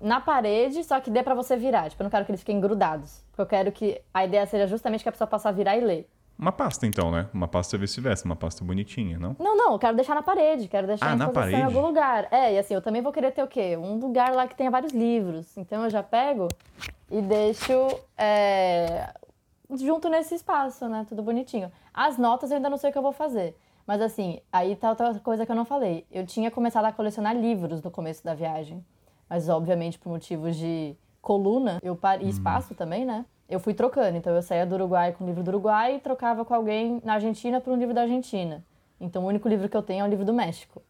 na 0.00 0.20
parede, 0.20 0.82
só 0.84 1.00
que 1.00 1.10
dê 1.10 1.22
pra 1.22 1.34
você 1.34 1.56
virar. 1.56 1.88
Tipo, 1.90 2.02
eu 2.02 2.04
não 2.04 2.10
quero 2.10 2.24
que 2.24 2.30
eles 2.30 2.40
fiquem 2.40 2.60
grudados. 2.60 3.24
Porque 3.30 3.42
eu 3.42 3.46
quero 3.46 3.72
que 3.72 4.00
a 4.12 4.24
ideia 4.24 4.46
seja 4.46 4.66
justamente 4.66 5.02
que 5.02 5.08
a 5.08 5.12
pessoa 5.12 5.28
possa 5.28 5.50
virar 5.52 5.76
e 5.76 5.80
ler. 5.80 6.08
Uma 6.38 6.52
pasta, 6.52 6.86
então, 6.86 7.10
né? 7.10 7.28
Uma 7.32 7.48
pasta 7.48 7.78
vice-versa, 7.78 8.26
uma 8.26 8.36
pasta 8.36 8.62
bonitinha, 8.62 9.18
não? 9.18 9.34
Não, 9.38 9.56
não, 9.56 9.72
eu 9.72 9.78
quero 9.78 9.96
deixar 9.96 10.14
na 10.14 10.22
parede, 10.22 10.68
quero 10.68 10.86
deixar 10.86 11.06
Ah, 11.12 11.14
em 11.14 11.16
na 11.16 11.24
exposição 11.24 11.48
em 11.48 11.62
parede? 11.62 11.76
algum 11.76 11.86
lugar. 11.86 12.28
É, 12.30 12.52
e 12.52 12.58
assim, 12.58 12.74
eu 12.74 12.82
também 12.82 13.00
vou 13.00 13.10
querer 13.10 13.32
ter 13.32 13.42
o 13.42 13.46
quê? 13.48 13.74
Um 13.76 13.94
lugar 13.98 14.34
lá 14.34 14.46
que 14.46 14.54
tenha 14.54 14.70
vários 14.70 14.92
livros. 14.92 15.56
Então 15.56 15.84
eu 15.84 15.88
já 15.88 16.02
pego 16.02 16.48
e 17.10 17.22
deixo 17.22 17.72
é, 18.18 19.14
junto 19.78 20.10
nesse 20.10 20.34
espaço, 20.34 20.86
né? 20.88 21.06
Tudo 21.08 21.22
bonitinho. 21.22 21.72
As 21.94 22.18
notas 22.18 22.50
eu 22.50 22.56
ainda 22.58 22.68
não 22.68 22.76
sei 22.76 22.90
o 22.90 22.92
que 22.92 22.98
eu 22.98 23.02
vou 23.02 23.12
fazer. 23.12 23.56
Mas 23.86 24.02
assim, 24.02 24.38
aí 24.52 24.76
tá 24.76 24.90
outra 24.90 25.14
coisa 25.20 25.46
que 25.46 25.52
eu 25.52 25.56
não 25.56 25.64
falei. 25.64 26.06
Eu 26.12 26.26
tinha 26.26 26.50
começado 26.50 26.84
a 26.84 26.92
colecionar 26.92 27.34
livros 27.34 27.80
no 27.80 27.90
começo 27.90 28.22
da 28.22 28.34
viagem. 28.34 28.84
Mas 29.28 29.48
obviamente 29.48 29.98
por 29.98 30.10
motivos 30.10 30.56
de 30.56 30.94
coluna 31.20 31.78
eu 31.82 31.96
par... 31.96 32.22
e 32.22 32.28
espaço 32.28 32.74
também, 32.74 33.04
né? 33.04 33.24
Eu 33.48 33.60
fui 33.60 33.74
trocando. 33.74 34.16
Então 34.16 34.34
eu 34.34 34.42
saía 34.42 34.66
do 34.66 34.74
Uruguai 34.74 35.12
com 35.12 35.24
o 35.24 35.26
livro 35.26 35.42
do 35.42 35.48
Uruguai 35.48 35.96
e 35.96 36.00
trocava 36.00 36.44
com 36.44 36.54
alguém 36.54 37.00
na 37.04 37.14
Argentina 37.14 37.60
por 37.60 37.72
um 37.72 37.76
livro 37.76 37.94
da 37.94 38.02
Argentina. 38.02 38.64
Então 39.00 39.24
o 39.24 39.26
único 39.26 39.48
livro 39.48 39.68
que 39.68 39.76
eu 39.76 39.82
tenho 39.82 40.02
é 40.02 40.06
o 40.06 40.10
livro 40.10 40.24
do 40.24 40.32
México, 40.32 40.82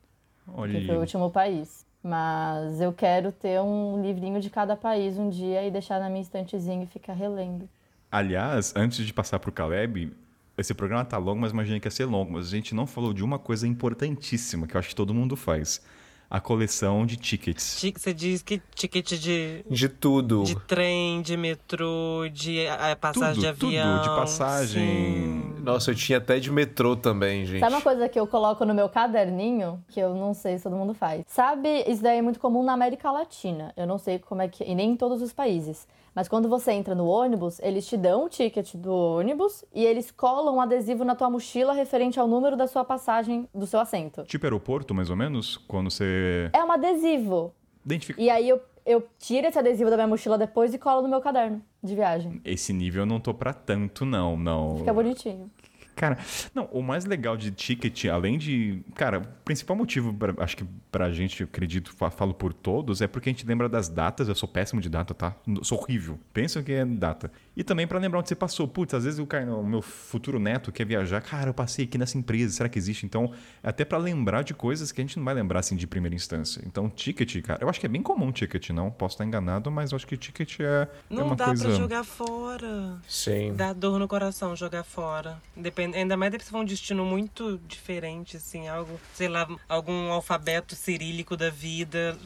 Olha 0.49 0.79
que 0.79 0.87
foi 0.87 0.97
o 0.97 1.01
último 1.01 1.31
país. 1.31 1.85
Mas 2.03 2.81
eu 2.81 2.93
quero 2.93 3.33
ter 3.33 3.61
um 3.61 4.01
livrinho 4.01 4.41
de 4.41 4.49
cada 4.49 4.77
país 4.77 5.19
um 5.19 5.29
dia 5.29 5.67
e 5.67 5.71
deixar 5.71 5.99
na 5.99 6.09
minha 6.09 6.23
estantezinha 6.23 6.85
e 6.85 6.87
ficar 6.87 7.15
relendo. 7.15 7.69
Aliás, 8.11 8.73
antes 8.77 9.05
de 9.05 9.13
passar 9.13 9.41
pro 9.41 9.51
Caleb, 9.51 10.13
esse 10.57 10.73
programa 10.73 11.05
tá 11.05 11.19
longo, 11.19 11.41
mas 11.41 11.51
imaginei 11.51 11.81
que 11.81 11.87
ia 11.87 11.91
ser 11.91 12.05
longo. 12.05 12.33
Mas 12.33 12.47
a 12.47 12.51
gente 12.51 12.75
não 12.75 12.87
falou 12.87 13.13
de 13.13 13.25
uma 13.25 13.39
coisa 13.39 13.67
importantíssima 13.67 14.67
que 14.67 14.77
eu 14.77 14.79
acho 14.79 14.91
que 14.91 14.95
todo 14.95 15.13
mundo 15.13 15.37
faz. 15.37 15.83
A 16.29 16.41
coleção 16.41 17.07
de 17.07 17.17
tickets. 17.17 17.79
Ti- 17.81 17.95
Você 17.97 18.13
diz 18.13 18.43
que 18.43 18.61
ticket 18.75 19.13
de, 19.15 19.65
De 19.71 19.89
tudo. 19.89 20.43
de 20.43 20.57
trem, 20.61 21.23
de 21.23 21.37
metrô, 21.37 22.29
de 22.33 22.67
a, 22.67 22.97
passagem 22.97 23.35
de 23.43 23.47
Tudo, 23.53 23.59
tudo, 23.59 23.69
avião. 23.69 24.03
de 24.03 24.09
passagem. 24.09 24.83
sim. 24.85 25.55
Nossa, 25.63 25.91
eu 25.91 25.95
tinha 25.95 26.19
até 26.19 26.39
de 26.41 26.51
metrô 26.51 26.97
também, 26.97 27.45
gente. 27.47 27.61
Sabe 27.61 27.75
uma 27.75 27.81
coisa 27.83 28.09
que 28.09 28.19
eu 28.19 28.27
coloco 28.27 28.65
no 28.65 28.75
meu 28.75 28.89
caderninho, 28.89 29.83
que 29.89 30.01
eu 30.01 30.15
não 30.15 30.35
sei 30.35 30.59
se 30.59 30.65
todo 30.65 30.77
mundo 30.77 30.95
faz? 30.95 31.25
Sabe, 31.29 31.85
isso 31.89 32.03
daí 32.03 32.19
é 32.19 32.23
muito 32.23 32.41
comum 32.41 32.63
na 32.65 32.73
América 32.73 33.11
Latina. 33.11 33.73
Eu 33.77 33.87
não 33.87 33.99
sei 33.99 34.19
como 34.19 34.43
é 34.43 34.49
que. 34.49 34.65
E 34.65 34.75
nem 34.75 34.91
em 34.91 34.97
todos 34.97 35.23
os 35.23 35.33
países. 35.33 35.87
Mas 36.17 36.29
quando 36.29 36.49
você 36.49 36.73
entra 36.73 36.95
no 36.95 37.07
ônibus, 37.07 37.61
eles 37.61 37.87
te 37.87 37.95
dão 37.95 38.25
o 38.25 38.29
ticket 38.31 38.75
do 38.75 38.91
ônibus 38.91 39.63
e 39.75 39.85
eles 39.85 40.11
colam 40.11 40.57
um 40.57 40.61
adesivo 40.63 41.05
na 41.05 41.15
tua 41.15 41.29
mochila 41.29 41.75
referente 41.75 42.19
ao 42.19 42.27
número 42.27 42.57
da 42.57 42.67
sua 42.67 42.87
passagem 42.87 43.47
do 43.55 43.67
seu 43.67 43.79
assento. 43.79 44.23
Tipo 44.25 44.47
aeroporto, 44.47 44.95
mais 44.95 45.11
ou 45.11 45.17
menos? 45.17 45.59
Quando 45.59 45.91
você 45.91 46.49
É 46.55 46.65
um 46.65 46.73
adesivo. 46.73 47.53
identifica. 47.85 48.19
E 48.21 48.31
aí 48.31 48.49
eu, 48.49 48.63
eu 48.87 49.07
tiro 49.19 49.47
esse 49.47 49.59
adesivo 49.59 49.91
da 49.91 49.97
minha 49.97 50.09
mochila 50.09 50.39
depois 50.39 50.73
e 50.73 50.79
colo 50.79 51.03
no 51.03 51.09
meu 51.09 51.21
caderno 51.21 51.61
de 51.83 51.95
viagem. 51.95 52.41
Esse 52.47 52.73
nível 52.73 53.03
eu 53.03 53.07
não 53.07 53.21
tô 53.21 53.35
pra 53.35 53.53
tanto, 53.53 54.07
não, 54.07 54.39
não. 54.39 54.79
Fica 54.79 54.95
bonitinho. 54.95 55.51
Cara, 55.95 56.19
não, 56.55 56.65
o 56.73 56.83
mais 56.83 57.05
legal 57.07 57.37
de 57.39 57.51
ticket, 57.51 58.05
além 58.07 58.37
de. 58.37 58.83
Cara, 58.95 59.19
o 59.19 59.27
principal 59.45 59.75
motivo, 59.75 60.13
pra- 60.13 60.35
acho 60.45 60.55
que 60.57 60.65
pra 60.97 61.13
gente, 61.13 61.43
eu 61.43 61.47
acredito, 61.47 61.93
fa- 61.93 62.11
falo 62.11 62.33
por 62.33 62.55
todos, 62.55 63.03
é 63.03 63.07
porque 63.07 63.29
a 63.29 63.33
gente 63.33 63.45
lembra 63.47 63.69
das 63.69 63.87
datas. 63.89 64.29
Eu 64.29 64.35
sou 64.35 64.49
péssimo 64.49 64.81
de 64.81 64.89
data, 64.89 65.13
tá? 65.13 65.37
Sou 65.63 65.79
horrível. 65.79 66.19
Pensa 66.33 66.63
que 66.63 66.73
é 66.73 66.87
data. 66.87 67.31
E 67.55 67.63
também 67.63 67.87
pra 67.87 67.99
lembrar 67.99 68.21
onde 68.21 68.29
você 68.29 68.35
passou. 68.35 68.67
Putz, 68.67 68.95
às 68.95 69.05
vezes 69.05 69.19
o, 69.19 69.27
cara, 69.27 69.55
o 69.55 69.63
meu 69.67 69.83
futuro 69.83 70.39
neto 70.39 70.73
quer 70.73 70.87
viajar. 70.87 71.21
Cara, 71.21 71.51
eu 71.51 71.55
passei 71.55 71.85
aqui 71.85 71.99
nessa 71.99 72.17
empresa, 72.17 72.55
será 72.55 72.69
que 72.69 72.79
existe? 72.79 73.05
Então, 73.05 73.31
é 73.63 73.69
até 73.69 73.85
pra 73.85 73.99
lembrar 73.99 74.43
de 74.43 74.55
coisas 74.55 74.91
que 74.91 75.01
a 75.01 75.05
gente 75.05 75.19
não 75.19 75.25
vai 75.25 75.35
lembrar 75.35 75.61
assim 75.61 75.77
de 75.77 75.87
primeira 75.87 76.15
instância. 76.15 76.63
Então, 76.67 76.89
ticket, 76.89 77.43
cara, 77.43 77.59
eu 77.63 77.69
acho 77.69 77.79
que 77.79 77.85
é 77.87 77.89
bem 77.89 78.03
comum 78.03 78.33
ticket, 78.33 78.71
não? 78.71 78.91
Posso 78.91 79.15
estar 79.17 79.25
enganado, 79.27 79.71
mas 79.71 79.93
eu 79.93 79.97
acho 79.97 80.07
que 80.07 80.17
ticket 80.17 80.61
é, 80.61 80.65
é 80.65 80.89
Não 81.11 81.27
uma 81.27 81.37
dá 81.37 81.47
coisa. 81.47 81.65
pra 81.69 81.75
jogar 81.77 82.05
fora. 82.05 82.99
Sim. 83.09 83.55
Dá 83.55 83.73
dor 83.73 83.99
no 83.99 84.09
coração 84.09 84.57
jogar 84.57 84.83
fora. 84.85 85.41
Depende, 85.57 85.97
ainda 85.99 86.17
mais 86.17 86.33
se 86.43 86.51
for 86.51 86.59
um 86.59 86.65
destino 86.65 87.05
muito 87.05 87.59
diferente, 87.67 88.37
assim, 88.37 88.69
algo, 88.69 88.99
sei 89.15 89.29
lá, 89.29 89.47
algum 89.69 90.11
alfabeto 90.13 90.75
cirílico 90.87 91.37
da 91.37 91.51
vida. 91.51 92.17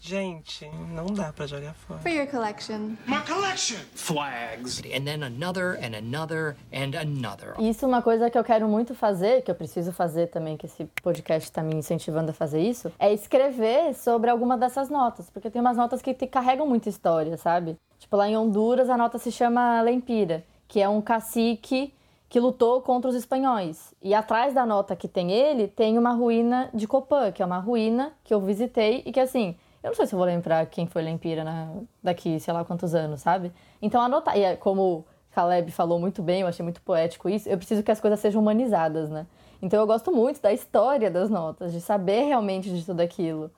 Gente, 0.00 0.68
não 0.92 1.06
dá 1.06 1.32
pra 1.32 1.46
jogar 1.46 1.74
fora. 1.74 2.00
For 2.00 2.10
your 2.10 2.26
collection. 2.26 2.96
My 3.06 3.20
collection. 3.24 3.78
Flags. 3.94 4.80
And 4.80 5.04
then 5.04 5.22
another, 5.22 5.78
and 5.80 5.96
another, 5.96 6.56
and 6.72 6.98
another. 6.98 7.54
Isso 7.60 7.84
é 7.84 7.88
uma 7.88 8.02
coisa 8.02 8.28
que 8.28 8.36
eu 8.36 8.42
quero 8.42 8.66
muito 8.66 8.96
fazer, 8.96 9.42
que 9.42 9.50
eu 9.50 9.54
preciso 9.54 9.92
fazer 9.92 10.26
também, 10.26 10.56
que 10.56 10.66
esse 10.66 10.86
podcast 11.00 11.48
está 11.48 11.62
me 11.62 11.72
incentivando 11.76 12.32
a 12.32 12.34
fazer 12.34 12.60
isso, 12.60 12.90
é 12.98 13.14
escrever 13.14 13.94
sobre 13.94 14.28
alguma 14.28 14.58
dessas 14.58 14.90
notas. 14.90 15.30
Porque 15.30 15.48
tem 15.48 15.60
umas 15.60 15.76
notas 15.76 16.02
que 16.02 16.12
te 16.12 16.26
carregam 16.26 16.66
muita 16.66 16.88
história, 16.88 17.36
sabe? 17.36 17.76
Tipo, 18.00 18.16
lá 18.16 18.28
em 18.28 18.36
Honduras 18.36 18.90
a 18.90 18.96
nota 18.96 19.18
se 19.18 19.30
chama 19.30 19.80
Lempira, 19.82 20.44
que 20.66 20.80
é 20.80 20.88
um 20.88 21.00
cacique 21.00 21.94
que 22.30 22.38
lutou 22.38 22.80
contra 22.80 23.10
os 23.10 23.16
espanhóis. 23.16 23.92
E 24.00 24.14
atrás 24.14 24.54
da 24.54 24.64
nota 24.64 24.94
que 24.94 25.08
tem 25.08 25.32
ele, 25.32 25.66
tem 25.66 25.98
uma 25.98 26.12
ruína 26.12 26.70
de 26.72 26.86
Copã, 26.86 27.32
que 27.32 27.42
é 27.42 27.44
uma 27.44 27.58
ruína 27.58 28.12
que 28.22 28.32
eu 28.32 28.40
visitei 28.40 29.02
e 29.04 29.10
que, 29.10 29.18
assim, 29.18 29.56
eu 29.82 29.88
não 29.88 29.96
sei 29.96 30.06
se 30.06 30.14
eu 30.14 30.16
vou 30.16 30.24
lembrar 30.24 30.64
quem 30.66 30.86
foi 30.86 31.02
Lempira 31.02 31.42
na, 31.42 31.72
daqui, 32.00 32.38
sei 32.38 32.54
lá 32.54 32.64
quantos 32.64 32.94
anos, 32.94 33.20
sabe? 33.20 33.52
Então 33.82 34.00
anotar. 34.00 34.38
E 34.38 34.44
é 34.44 34.54
como 34.54 35.04
Caleb 35.32 35.72
falou 35.72 35.98
muito 35.98 36.22
bem, 36.22 36.42
eu 36.42 36.46
achei 36.46 36.62
muito 36.62 36.80
poético 36.82 37.28
isso, 37.28 37.48
eu 37.48 37.58
preciso 37.58 37.82
que 37.82 37.90
as 37.90 38.00
coisas 38.00 38.20
sejam 38.20 38.40
humanizadas, 38.40 39.10
né? 39.10 39.26
Então 39.60 39.80
eu 39.80 39.86
gosto 39.86 40.12
muito 40.12 40.40
da 40.40 40.52
história 40.52 41.10
das 41.10 41.28
notas, 41.28 41.72
de 41.72 41.80
saber 41.80 42.26
realmente 42.26 42.70
de 42.70 42.86
tudo 42.86 43.00
aquilo. 43.00 43.50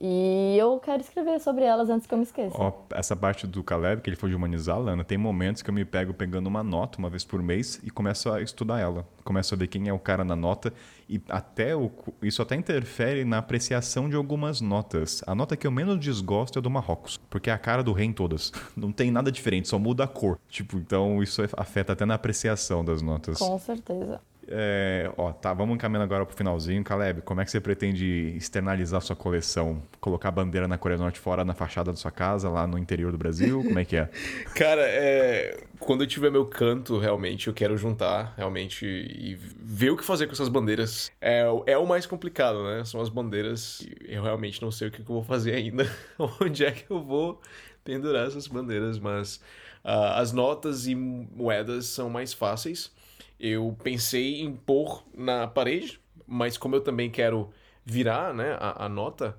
E 0.00 0.56
eu 0.58 0.78
quero 0.80 1.00
escrever 1.00 1.40
sobre 1.40 1.64
elas 1.64 1.88
antes 1.88 2.06
que 2.06 2.12
eu 2.12 2.18
me 2.18 2.24
esqueça. 2.24 2.56
Ó, 2.58 2.72
essa 2.92 3.14
parte 3.14 3.46
do 3.46 3.62
Caleb, 3.62 4.02
que 4.02 4.10
ele 4.10 4.16
foi 4.16 4.28
de 4.28 4.34
humanizar, 4.34 4.78
Lana, 4.78 5.04
tem 5.04 5.16
momentos 5.16 5.62
que 5.62 5.70
eu 5.70 5.74
me 5.74 5.84
pego 5.84 6.12
pegando 6.12 6.48
uma 6.48 6.64
nota 6.64 6.98
uma 6.98 7.08
vez 7.08 7.24
por 7.24 7.40
mês 7.40 7.80
e 7.82 7.90
começo 7.90 8.30
a 8.30 8.42
estudar 8.42 8.80
ela. 8.80 9.06
Começo 9.22 9.54
a 9.54 9.56
ver 9.56 9.68
quem 9.68 9.88
é 9.88 9.92
o 9.92 9.98
cara 9.98 10.24
na 10.24 10.34
nota 10.34 10.72
e 11.08 11.22
até 11.28 11.76
o, 11.76 11.90
isso 12.22 12.42
até 12.42 12.56
interfere 12.56 13.24
na 13.24 13.38
apreciação 13.38 14.08
de 14.08 14.16
algumas 14.16 14.60
notas. 14.60 15.22
A 15.26 15.34
nota 15.34 15.56
que 15.56 15.66
eu 15.66 15.70
menos 15.70 15.98
desgosto 16.00 16.58
é 16.58 16.62
do 16.62 16.68
Marrocos, 16.68 17.16
porque 17.30 17.48
é 17.48 17.52
a 17.52 17.58
cara 17.58 17.82
do 17.82 17.92
rei 17.92 18.06
em 18.06 18.12
todas. 18.12 18.52
Não 18.76 18.90
tem 18.90 19.10
nada 19.10 19.30
diferente, 19.30 19.68
só 19.68 19.78
muda 19.78 20.04
a 20.04 20.08
cor. 20.08 20.40
Tipo, 20.48 20.76
então 20.76 21.22
isso 21.22 21.40
afeta 21.56 21.92
até 21.92 22.04
na 22.04 22.14
apreciação 22.14 22.84
das 22.84 23.00
notas. 23.00 23.38
Com 23.38 23.58
certeza. 23.58 24.20
É, 24.48 25.10
ó, 25.16 25.32
tá, 25.32 25.52
vamos 25.52 25.74
encaminhando 25.74 26.04
agora 26.04 26.24
pro 26.26 26.36
finalzinho. 26.36 26.82
Caleb, 26.84 27.22
como 27.22 27.40
é 27.40 27.44
que 27.44 27.50
você 27.50 27.60
pretende 27.60 28.34
externalizar 28.36 29.00
sua 29.00 29.16
coleção? 29.16 29.82
Colocar 30.00 30.28
a 30.28 30.32
bandeira 30.32 30.68
na 30.68 30.76
Coreia 30.78 30.98
do 30.98 31.02
Norte 31.02 31.18
fora 31.18 31.44
na 31.44 31.54
fachada 31.54 31.90
da 31.90 31.96
sua 31.96 32.10
casa, 32.10 32.48
lá 32.48 32.66
no 32.66 32.78
interior 32.78 33.12
do 33.12 33.18
Brasil? 33.18 33.62
Como 33.62 33.78
é 33.78 33.84
que 33.84 33.96
é? 33.96 34.08
Cara, 34.54 34.82
é... 34.82 35.64
quando 35.78 36.02
eu 36.02 36.06
tiver 36.06 36.30
meu 36.30 36.46
canto, 36.46 36.98
realmente, 36.98 37.48
eu 37.48 37.54
quero 37.54 37.76
juntar, 37.76 38.34
realmente, 38.36 38.86
e 38.86 39.34
ver 39.34 39.90
o 39.90 39.96
que 39.96 40.04
fazer 40.04 40.26
com 40.26 40.32
essas 40.32 40.48
bandeiras. 40.48 41.10
É, 41.20 41.44
é 41.66 41.78
o 41.78 41.86
mais 41.86 42.06
complicado, 42.06 42.62
né? 42.64 42.84
São 42.84 43.00
as 43.00 43.08
bandeiras. 43.08 43.86
Eu 44.06 44.22
realmente 44.22 44.60
não 44.60 44.70
sei 44.70 44.88
o 44.88 44.90
que 44.90 45.00
eu 45.00 45.06
vou 45.06 45.24
fazer 45.24 45.54
ainda. 45.54 45.90
Onde 46.40 46.64
é 46.64 46.70
que 46.70 46.90
eu 46.90 47.02
vou 47.02 47.40
pendurar 47.84 48.26
essas 48.26 48.46
bandeiras, 48.46 48.98
mas 48.98 49.40
ah, 49.84 50.18
as 50.18 50.32
notas 50.32 50.86
e 50.86 50.94
moedas 50.94 51.86
são 51.86 52.08
mais 52.08 52.32
fáceis. 52.32 52.90
Eu 53.38 53.76
pensei 53.82 54.40
em 54.40 54.54
pôr 54.54 55.04
na 55.14 55.46
parede, 55.46 56.00
mas 56.26 56.56
como 56.56 56.76
eu 56.76 56.80
também 56.80 57.10
quero 57.10 57.50
virar, 57.84 58.32
né, 58.32 58.56
a, 58.60 58.86
a 58.86 58.88
nota, 58.88 59.36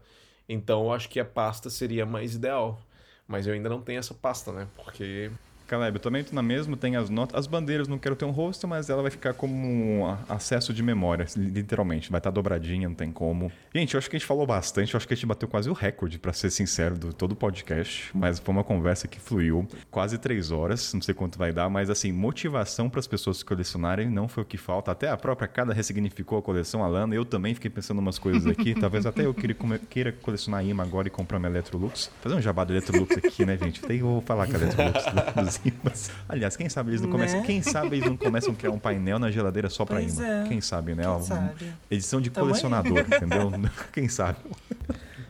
então 0.48 0.84
eu 0.86 0.94
acho 0.94 1.10
que 1.10 1.20
a 1.20 1.26
pasta 1.26 1.70
seria 1.70 2.06
mais 2.06 2.36
ideal. 2.36 2.80
Mas 3.28 3.48
eu 3.48 3.54
ainda 3.54 3.70
não 3.70 3.82
tenho 3.82 4.00
essa 4.00 4.14
pasta, 4.14 4.52
né? 4.52 4.68
Porque. 4.76 5.32
Caleb, 5.68 5.96
eu 5.98 6.00
também 6.02 6.24
tô 6.24 6.36
na 6.36 6.42
mesma, 6.44 6.76
tem 6.78 6.96
as 6.96 7.10
notas. 7.10 7.38
As 7.40 7.48
bandeiras 7.48 7.88
não 7.88 7.98
quero 7.98 8.16
ter 8.16 8.26
um 8.26 8.32
rosto, 8.32 8.68
mas 8.68 8.90
ela 8.90 9.02
vai 9.02 9.12
ficar 9.12 9.34
como 9.34 9.56
um 9.56 10.06
a- 10.06 10.20
acesso 10.30 10.74
de 10.74 10.82
memória, 10.84 11.26
literalmente. 11.36 12.10
Vai 12.12 12.20
estar 12.20 12.32
dobradinha, 12.32 12.88
não 12.88 12.96
tem 12.96 13.12
como. 13.12 13.52
Gente, 13.74 13.94
eu 13.94 13.98
acho 13.98 14.10
que 14.10 14.16
a 14.16 14.20
gente 14.20 14.28
falou 14.28 14.46
bastante, 14.46 14.94
eu 14.94 14.98
acho 14.98 15.08
que 15.08 15.14
a 15.14 15.18
gente 15.18 15.26
bateu 15.26 15.48
quase 15.48 15.70
o 15.70 15.74
recorde, 15.74 16.20
pra 16.20 16.34
ser 16.34 16.50
sincero, 16.52 16.98
do 16.98 17.14
todo 17.14 17.32
o 17.32 17.36
podcast. 17.36 18.10
Mas 18.14 18.40
foi 18.40 18.54
uma 18.54 18.64
conversa 18.64 19.08
que 19.08 19.20
fluiu 19.20 19.68
quase 19.92 20.18
três 20.18 20.52
horas, 20.52 20.94
não 20.94 21.02
sei 21.02 21.14
quanto 21.14 21.38
vai 21.38 21.52
dar, 21.52 21.70
mas 21.70 21.90
assim, 21.90 22.12
motivação 22.12 22.90
para 22.90 23.00
as 23.00 23.08
pessoas 23.08 23.42
colecionarem 23.44 24.10
não 24.10 24.28
foi 24.28 24.44
o 24.44 24.46
que 24.46 24.58
falta. 24.58 24.92
Até 24.92 25.10
a 25.10 25.18
própria 25.18 25.48
Cada 25.48 25.74
ressignificou 25.74 26.38
a 26.38 26.42
coleção, 26.42 26.84
a 26.84 26.88
Lana. 26.88 27.16
Eu 27.16 27.24
também 27.24 27.54
fiquei 27.54 27.70
pensando 27.72 28.00
umas 28.00 28.20
coisas 28.20 28.46
aqui. 28.46 28.74
Talvez 28.80 29.06
até 29.06 29.26
eu 29.26 29.34
queira, 29.90 30.12
colecionar 30.12 30.66
imã 30.66 30.84
agora 30.84 31.08
e 31.08 31.12
comprar 31.12 31.38
uma 31.38 31.48
Electrolux. 31.48 32.12
Fazer 32.22 32.36
um 32.36 32.42
jabá 32.42 32.64
do 32.64 32.74
Electrolux 32.74 33.18
aqui, 33.18 33.46
né, 33.46 33.58
gente? 33.58 33.84
Até 33.84 33.96
eu 33.96 34.06
vou 34.06 34.22
falar 34.22 34.48
com 34.48 34.54
a 34.54 34.60
Electrolux 34.60 35.06
dos 35.64 35.74
imãs. 35.74 36.12
Aliás, 36.28 36.56
quem 36.56 36.70
sabe 36.70 36.92
eles 36.92 37.02
não 37.02 37.10
começam, 37.10 37.40
Né? 37.40 37.46
quem 37.46 37.62
sabe 37.62 37.96
eles 37.98 38.06
não 38.10 38.18
começam 38.18 38.54
a 38.54 38.56
criar 38.56 38.72
um 38.72 38.80
painel 38.80 39.20
na 39.20 39.32
geladeira 39.32 39.70
só 39.70 39.86
pra 39.86 39.98
Pois 39.98 40.18
imã. 40.18 40.26
é. 40.28 40.48
Quem 40.48 40.62
sabe, 40.62 40.96
né? 40.96 41.04
Quem 41.04 41.22
sabe? 41.24 41.74
Edição 41.92 42.22
de 42.22 42.30
Tamo 42.30 42.46
aí. 42.46 42.50
colecionador, 42.52 43.00
entendeu? 43.08 43.52
Quem 43.94 44.08
sabe? 44.10 44.38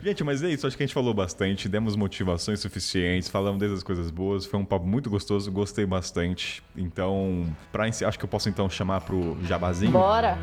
Gente, 0.02 0.22
mas 0.22 0.40
é 0.42 0.50
isso. 0.50 0.66
Acho 0.66 0.76
que 0.76 0.82
a 0.84 0.86
gente 0.86 0.94
falou 0.94 1.12
bastante, 1.12 1.68
demos 1.68 1.96
motivações 1.96 2.60
suficientes, 2.60 3.28
falamos 3.28 3.58
desde 3.58 3.76
as 3.76 3.82
coisas 3.82 4.10
boas. 4.10 4.46
Foi 4.46 4.58
um 4.60 4.64
papo 4.64 4.86
muito 4.86 5.10
gostoso, 5.10 5.50
gostei 5.50 5.84
bastante. 5.84 6.62
Então, 6.76 7.46
pra 7.72 7.88
encerrar, 7.88 8.10
acho 8.10 8.18
que 8.18 8.24
eu 8.24 8.28
posso 8.28 8.48
então 8.48 8.70
chamar 8.70 9.00
pro 9.00 9.36
jabazinho. 9.42 9.90
Bora! 9.92 10.38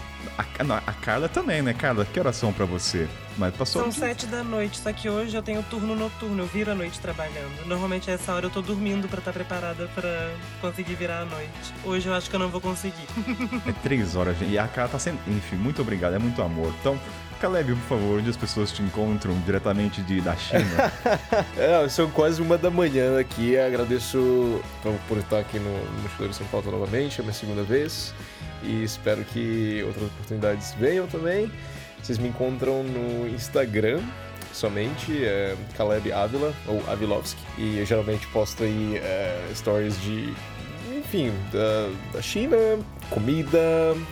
a, 0.58 0.64
não, 0.64 0.76
a 0.76 0.92
Carla 0.92 1.28
também, 1.28 1.60
né, 1.62 1.74
Carla? 1.74 2.04
Que 2.06 2.18
oração 2.18 2.52
pra 2.52 2.64
você? 2.64 3.06
Mas 3.36 3.54
passou. 3.54 3.82
São 3.82 3.92
sete 3.92 4.26
da 4.26 4.42
noite, 4.42 4.78
só 4.78 4.90
que 4.92 5.08
hoje 5.10 5.36
eu 5.36 5.42
tenho 5.42 5.62
turno 5.64 5.94
noturno, 5.94 6.42
eu 6.42 6.46
viro 6.46 6.72
a 6.72 6.74
noite 6.74 6.98
trabalhando. 6.98 7.66
Normalmente 7.66 8.10
a 8.10 8.14
essa 8.14 8.32
hora 8.32 8.46
eu 8.46 8.50
tô 8.50 8.62
dormindo 8.62 9.06
pra 9.08 9.18
estar 9.18 9.32
preparada 9.32 9.88
pra 9.94 10.30
conseguir 10.62 10.94
virar 10.94 11.20
a 11.20 11.24
noite. 11.26 11.74
Hoje 11.84 12.08
eu 12.08 12.14
acho 12.14 12.30
que 12.30 12.36
eu 12.36 12.40
não 12.40 12.48
vou 12.48 12.60
conseguir. 12.60 13.06
É 13.66 13.72
três 13.82 14.14
horas, 14.16 14.38
gente. 14.38 14.52
E 14.52 14.58
a 14.58 14.66
Carla 14.68 14.92
tá 14.92 14.98
sempre. 14.98 15.32
Enfim, 15.32 15.56
muito 15.56 15.82
obrigado, 15.82 16.14
é 16.14 16.18
muito 16.18 16.40
amor. 16.40 16.72
Então, 16.80 16.98
Caleb, 17.40 17.74
por 17.74 17.98
favor, 17.98 18.18
onde 18.18 18.30
as 18.30 18.36
pessoas 18.36 18.72
te 18.72 18.82
encontram 18.82 19.38
diretamente 19.44 20.02
de, 20.02 20.20
da 20.20 20.36
China? 20.36 20.64
É, 21.56 21.88
são 21.88 22.10
quase 22.10 22.40
uma 22.40 22.56
da 22.58 22.70
manhã 22.70 23.18
aqui. 23.18 23.58
Agradeço 23.58 24.60
por, 24.82 24.94
por 25.08 25.18
estar 25.18 25.38
aqui 25.38 25.58
no, 25.58 26.02
Mochileiro 26.02 26.34
Sem 26.34 26.46
Pauta 26.48 26.70
novamente, 26.70 27.20
é 27.20 27.22
minha 27.22 27.34
segunda 27.34 27.62
vez. 27.62 28.14
E 28.62 28.82
espero 28.82 29.24
que 29.24 29.82
outras 29.86 30.06
oportunidades 30.06 30.74
venham 30.74 31.06
também. 31.06 31.50
Vocês 32.02 32.18
me 32.18 32.28
encontram 32.28 32.82
no 32.82 33.28
Instagram 33.28 34.00
somente, 34.52 35.24
é 35.24 35.54
Caleb 35.76 36.12
Avila, 36.12 36.54
ou 36.66 36.82
Avilovski. 36.90 37.40
E 37.58 37.78
eu 37.78 37.86
geralmente 37.86 38.26
posto 38.28 38.64
aí 38.64 38.96
é, 38.96 39.50
stories 39.54 40.00
de, 40.00 40.34
enfim, 41.06 41.32
da, 41.52 41.88
da 42.12 42.22
China, 42.22 42.56
comida, 43.10 43.58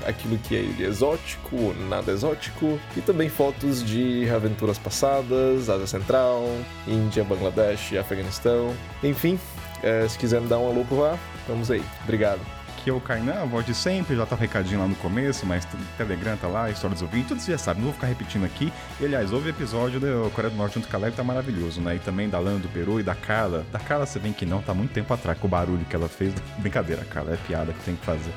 aquilo 0.07 0.39
que 0.39 0.57
é 0.57 0.83
exótico 0.85 1.57
ou 1.57 1.75
nada 1.89 2.13
exótico, 2.13 2.79
e 2.97 3.01
também 3.01 3.29
fotos 3.29 3.85
de 3.85 4.31
aventuras 4.31 4.79
passadas, 4.79 5.69
Ásia 5.69 5.87
Central, 5.87 6.47
Índia, 6.87 7.25
Bangladesh 7.25 7.95
Afeganistão. 7.97 8.73
Enfim, 9.03 9.39
é, 9.83 10.07
se 10.09 10.17
quiser 10.17 10.41
me 10.41 10.49
dar 10.49 10.59
um 10.59 10.69
alô 10.69 10.85
por 10.85 11.01
lá, 11.01 11.19
vamos 11.49 11.71
aí. 11.71 11.83
Obrigado. 12.05 12.54
Que 12.85 12.91
é 12.91 12.93
o 12.93 13.01
Kainan, 13.01 13.41
a 13.41 13.45
voz 13.47 13.65
de 13.65 13.75
sempre, 13.75 14.15
já 14.15 14.27
tá 14.27 14.37
o 14.37 14.39
recadinho 14.39 14.79
lá 14.79 14.87
no 14.87 14.95
começo, 14.97 15.47
mas 15.47 15.65
o 15.65 15.77
Telegram 15.97 16.37
tá 16.37 16.47
lá, 16.47 16.69
história 16.71 16.93
dos 16.95 17.01
ouvintes, 17.03 17.29
tudo 17.29 17.41
você 17.41 17.53
já 17.53 17.59
sabe, 17.59 17.81
não 17.81 17.87
vou 17.87 17.95
ficar 17.95 18.09
repetindo 18.09 18.45
aqui. 18.45 18.71
E 19.01 19.07
aliás, 19.07 19.33
houve 19.33 19.49
o 19.49 19.51
episódio 19.51 19.99
do 19.99 20.31
Coreia 20.35 20.51
do 20.53 20.57
Norte 20.59 20.75
junto 20.75 20.87
com 20.87 20.91
a 20.97 21.01
Caleb, 21.01 21.17
tá 21.17 21.25
maravilhoso, 21.25 21.81
né? 21.81 21.97
E 21.97 21.99
também 21.99 22.29
da 22.29 22.39
Lana, 22.39 22.59
do 22.59 22.69
Peru 22.69 23.01
e 23.01 23.03
da 23.03 23.15
Carla. 23.15 23.65
Da 23.73 23.79
Carla 23.79 24.05
você 24.05 24.19
vem 24.19 24.35
que 24.35 24.45
não, 24.45 24.61
tá 24.61 24.75
muito 24.75 24.93
tempo 24.93 25.13
atrás, 25.15 25.39
com 25.39 25.47
o 25.47 25.51
barulho 25.51 25.85
que 25.89 25.97
ela 25.97 26.09
fez. 26.09 26.35
Brincadeira, 26.59 27.03
Carla, 27.07 27.33
é 27.33 27.37
piada 27.49 27.73
que 27.73 27.81
tem 27.85 27.97
que 27.97 28.05
fazer. 28.05 28.33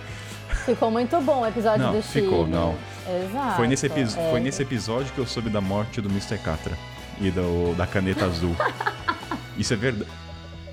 Ficou 0.65 0.89
muito 0.89 1.19
bom 1.21 1.41
o 1.41 1.45
episódio 1.45 1.85
Não, 1.85 1.93
do 1.93 2.01
ficou, 2.01 2.45
Chile. 2.45 2.51
não. 2.57 2.75
Exato. 3.25 3.55
Foi 3.57 3.67
nesse, 3.67 3.85
epi- 3.85 4.01
é. 4.01 4.29
foi 4.31 4.39
nesse 4.39 4.61
episódio 4.61 5.11
que 5.13 5.19
eu 5.19 5.27
soube 5.27 5.49
da 5.49 5.59
morte 5.59 5.99
do 5.99 6.09
Mr. 6.09 6.37
Catra 6.37 6.71
e 7.19 7.29
do, 7.29 7.75
da 7.75 7.85
caneta 7.85 8.25
azul. 8.25 8.55
Isso 9.57 9.73
é 9.73 9.77
verdade. 9.77 10.09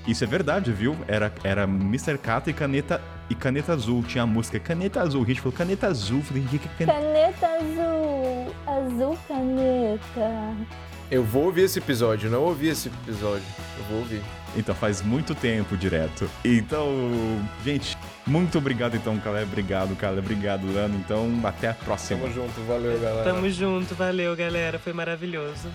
Isso 0.07 0.23
é 0.23 0.27
verdade, 0.27 0.71
viu? 0.71 0.95
Era, 1.07 1.33
era 1.43 1.63
Mr. 1.63 2.17
Catra 2.19 2.51
e 2.51 2.53
caneta, 2.53 3.01
e 3.29 3.35
caneta 3.35 3.73
azul. 3.73 4.03
Tinha 4.03 4.23
a 4.23 4.27
música 4.27 4.59
Caneta 4.59 5.01
Azul. 5.01 5.23
A 5.23 5.25
gente 5.25 5.41
falou 5.41 5.57
caneta 5.57 5.87
azul. 5.87 6.21
Falei, 6.21 6.43
que 6.43 6.59
que 6.59 6.67
é 6.67 6.85
caneta? 6.85 6.99
Caneta 6.99 7.47
azul, 7.47 8.55
azul 8.67 9.17
caneta. 9.27 10.55
Eu 11.11 11.23
vou 11.23 11.45
ouvir 11.45 11.61
esse 11.61 11.77
episódio, 11.77 12.31
não 12.31 12.41
ouvi 12.43 12.67
esse 12.67 12.87
episódio. 12.87 13.45
Eu 13.77 13.83
vou 13.85 13.99
ouvir. 13.99 14.21
Então 14.57 14.73
faz 14.73 15.01
muito 15.01 15.35
tempo 15.35 15.77
direto. 15.77 16.29
Então, 16.43 16.87
gente, 17.63 17.95
muito 18.25 18.57
obrigado 18.57 18.95
então, 18.95 19.17
Caleb. 19.19 19.45
Obrigado, 19.45 19.95
Caleb. 19.95 20.19
Obrigado, 20.25 20.73
Lano. 20.73 20.95
Então, 20.95 21.29
até 21.43 21.69
a 21.69 21.73
próxima. 21.73 22.21
Tamo 22.21 22.33
junto, 22.33 22.61
valeu, 22.61 22.99
galera. 22.99 23.23
Tamo 23.23 23.49
junto, 23.49 23.93
valeu, 23.93 24.35
galera. 24.35 24.79
Foi 24.79 24.93
maravilhoso. 24.93 25.69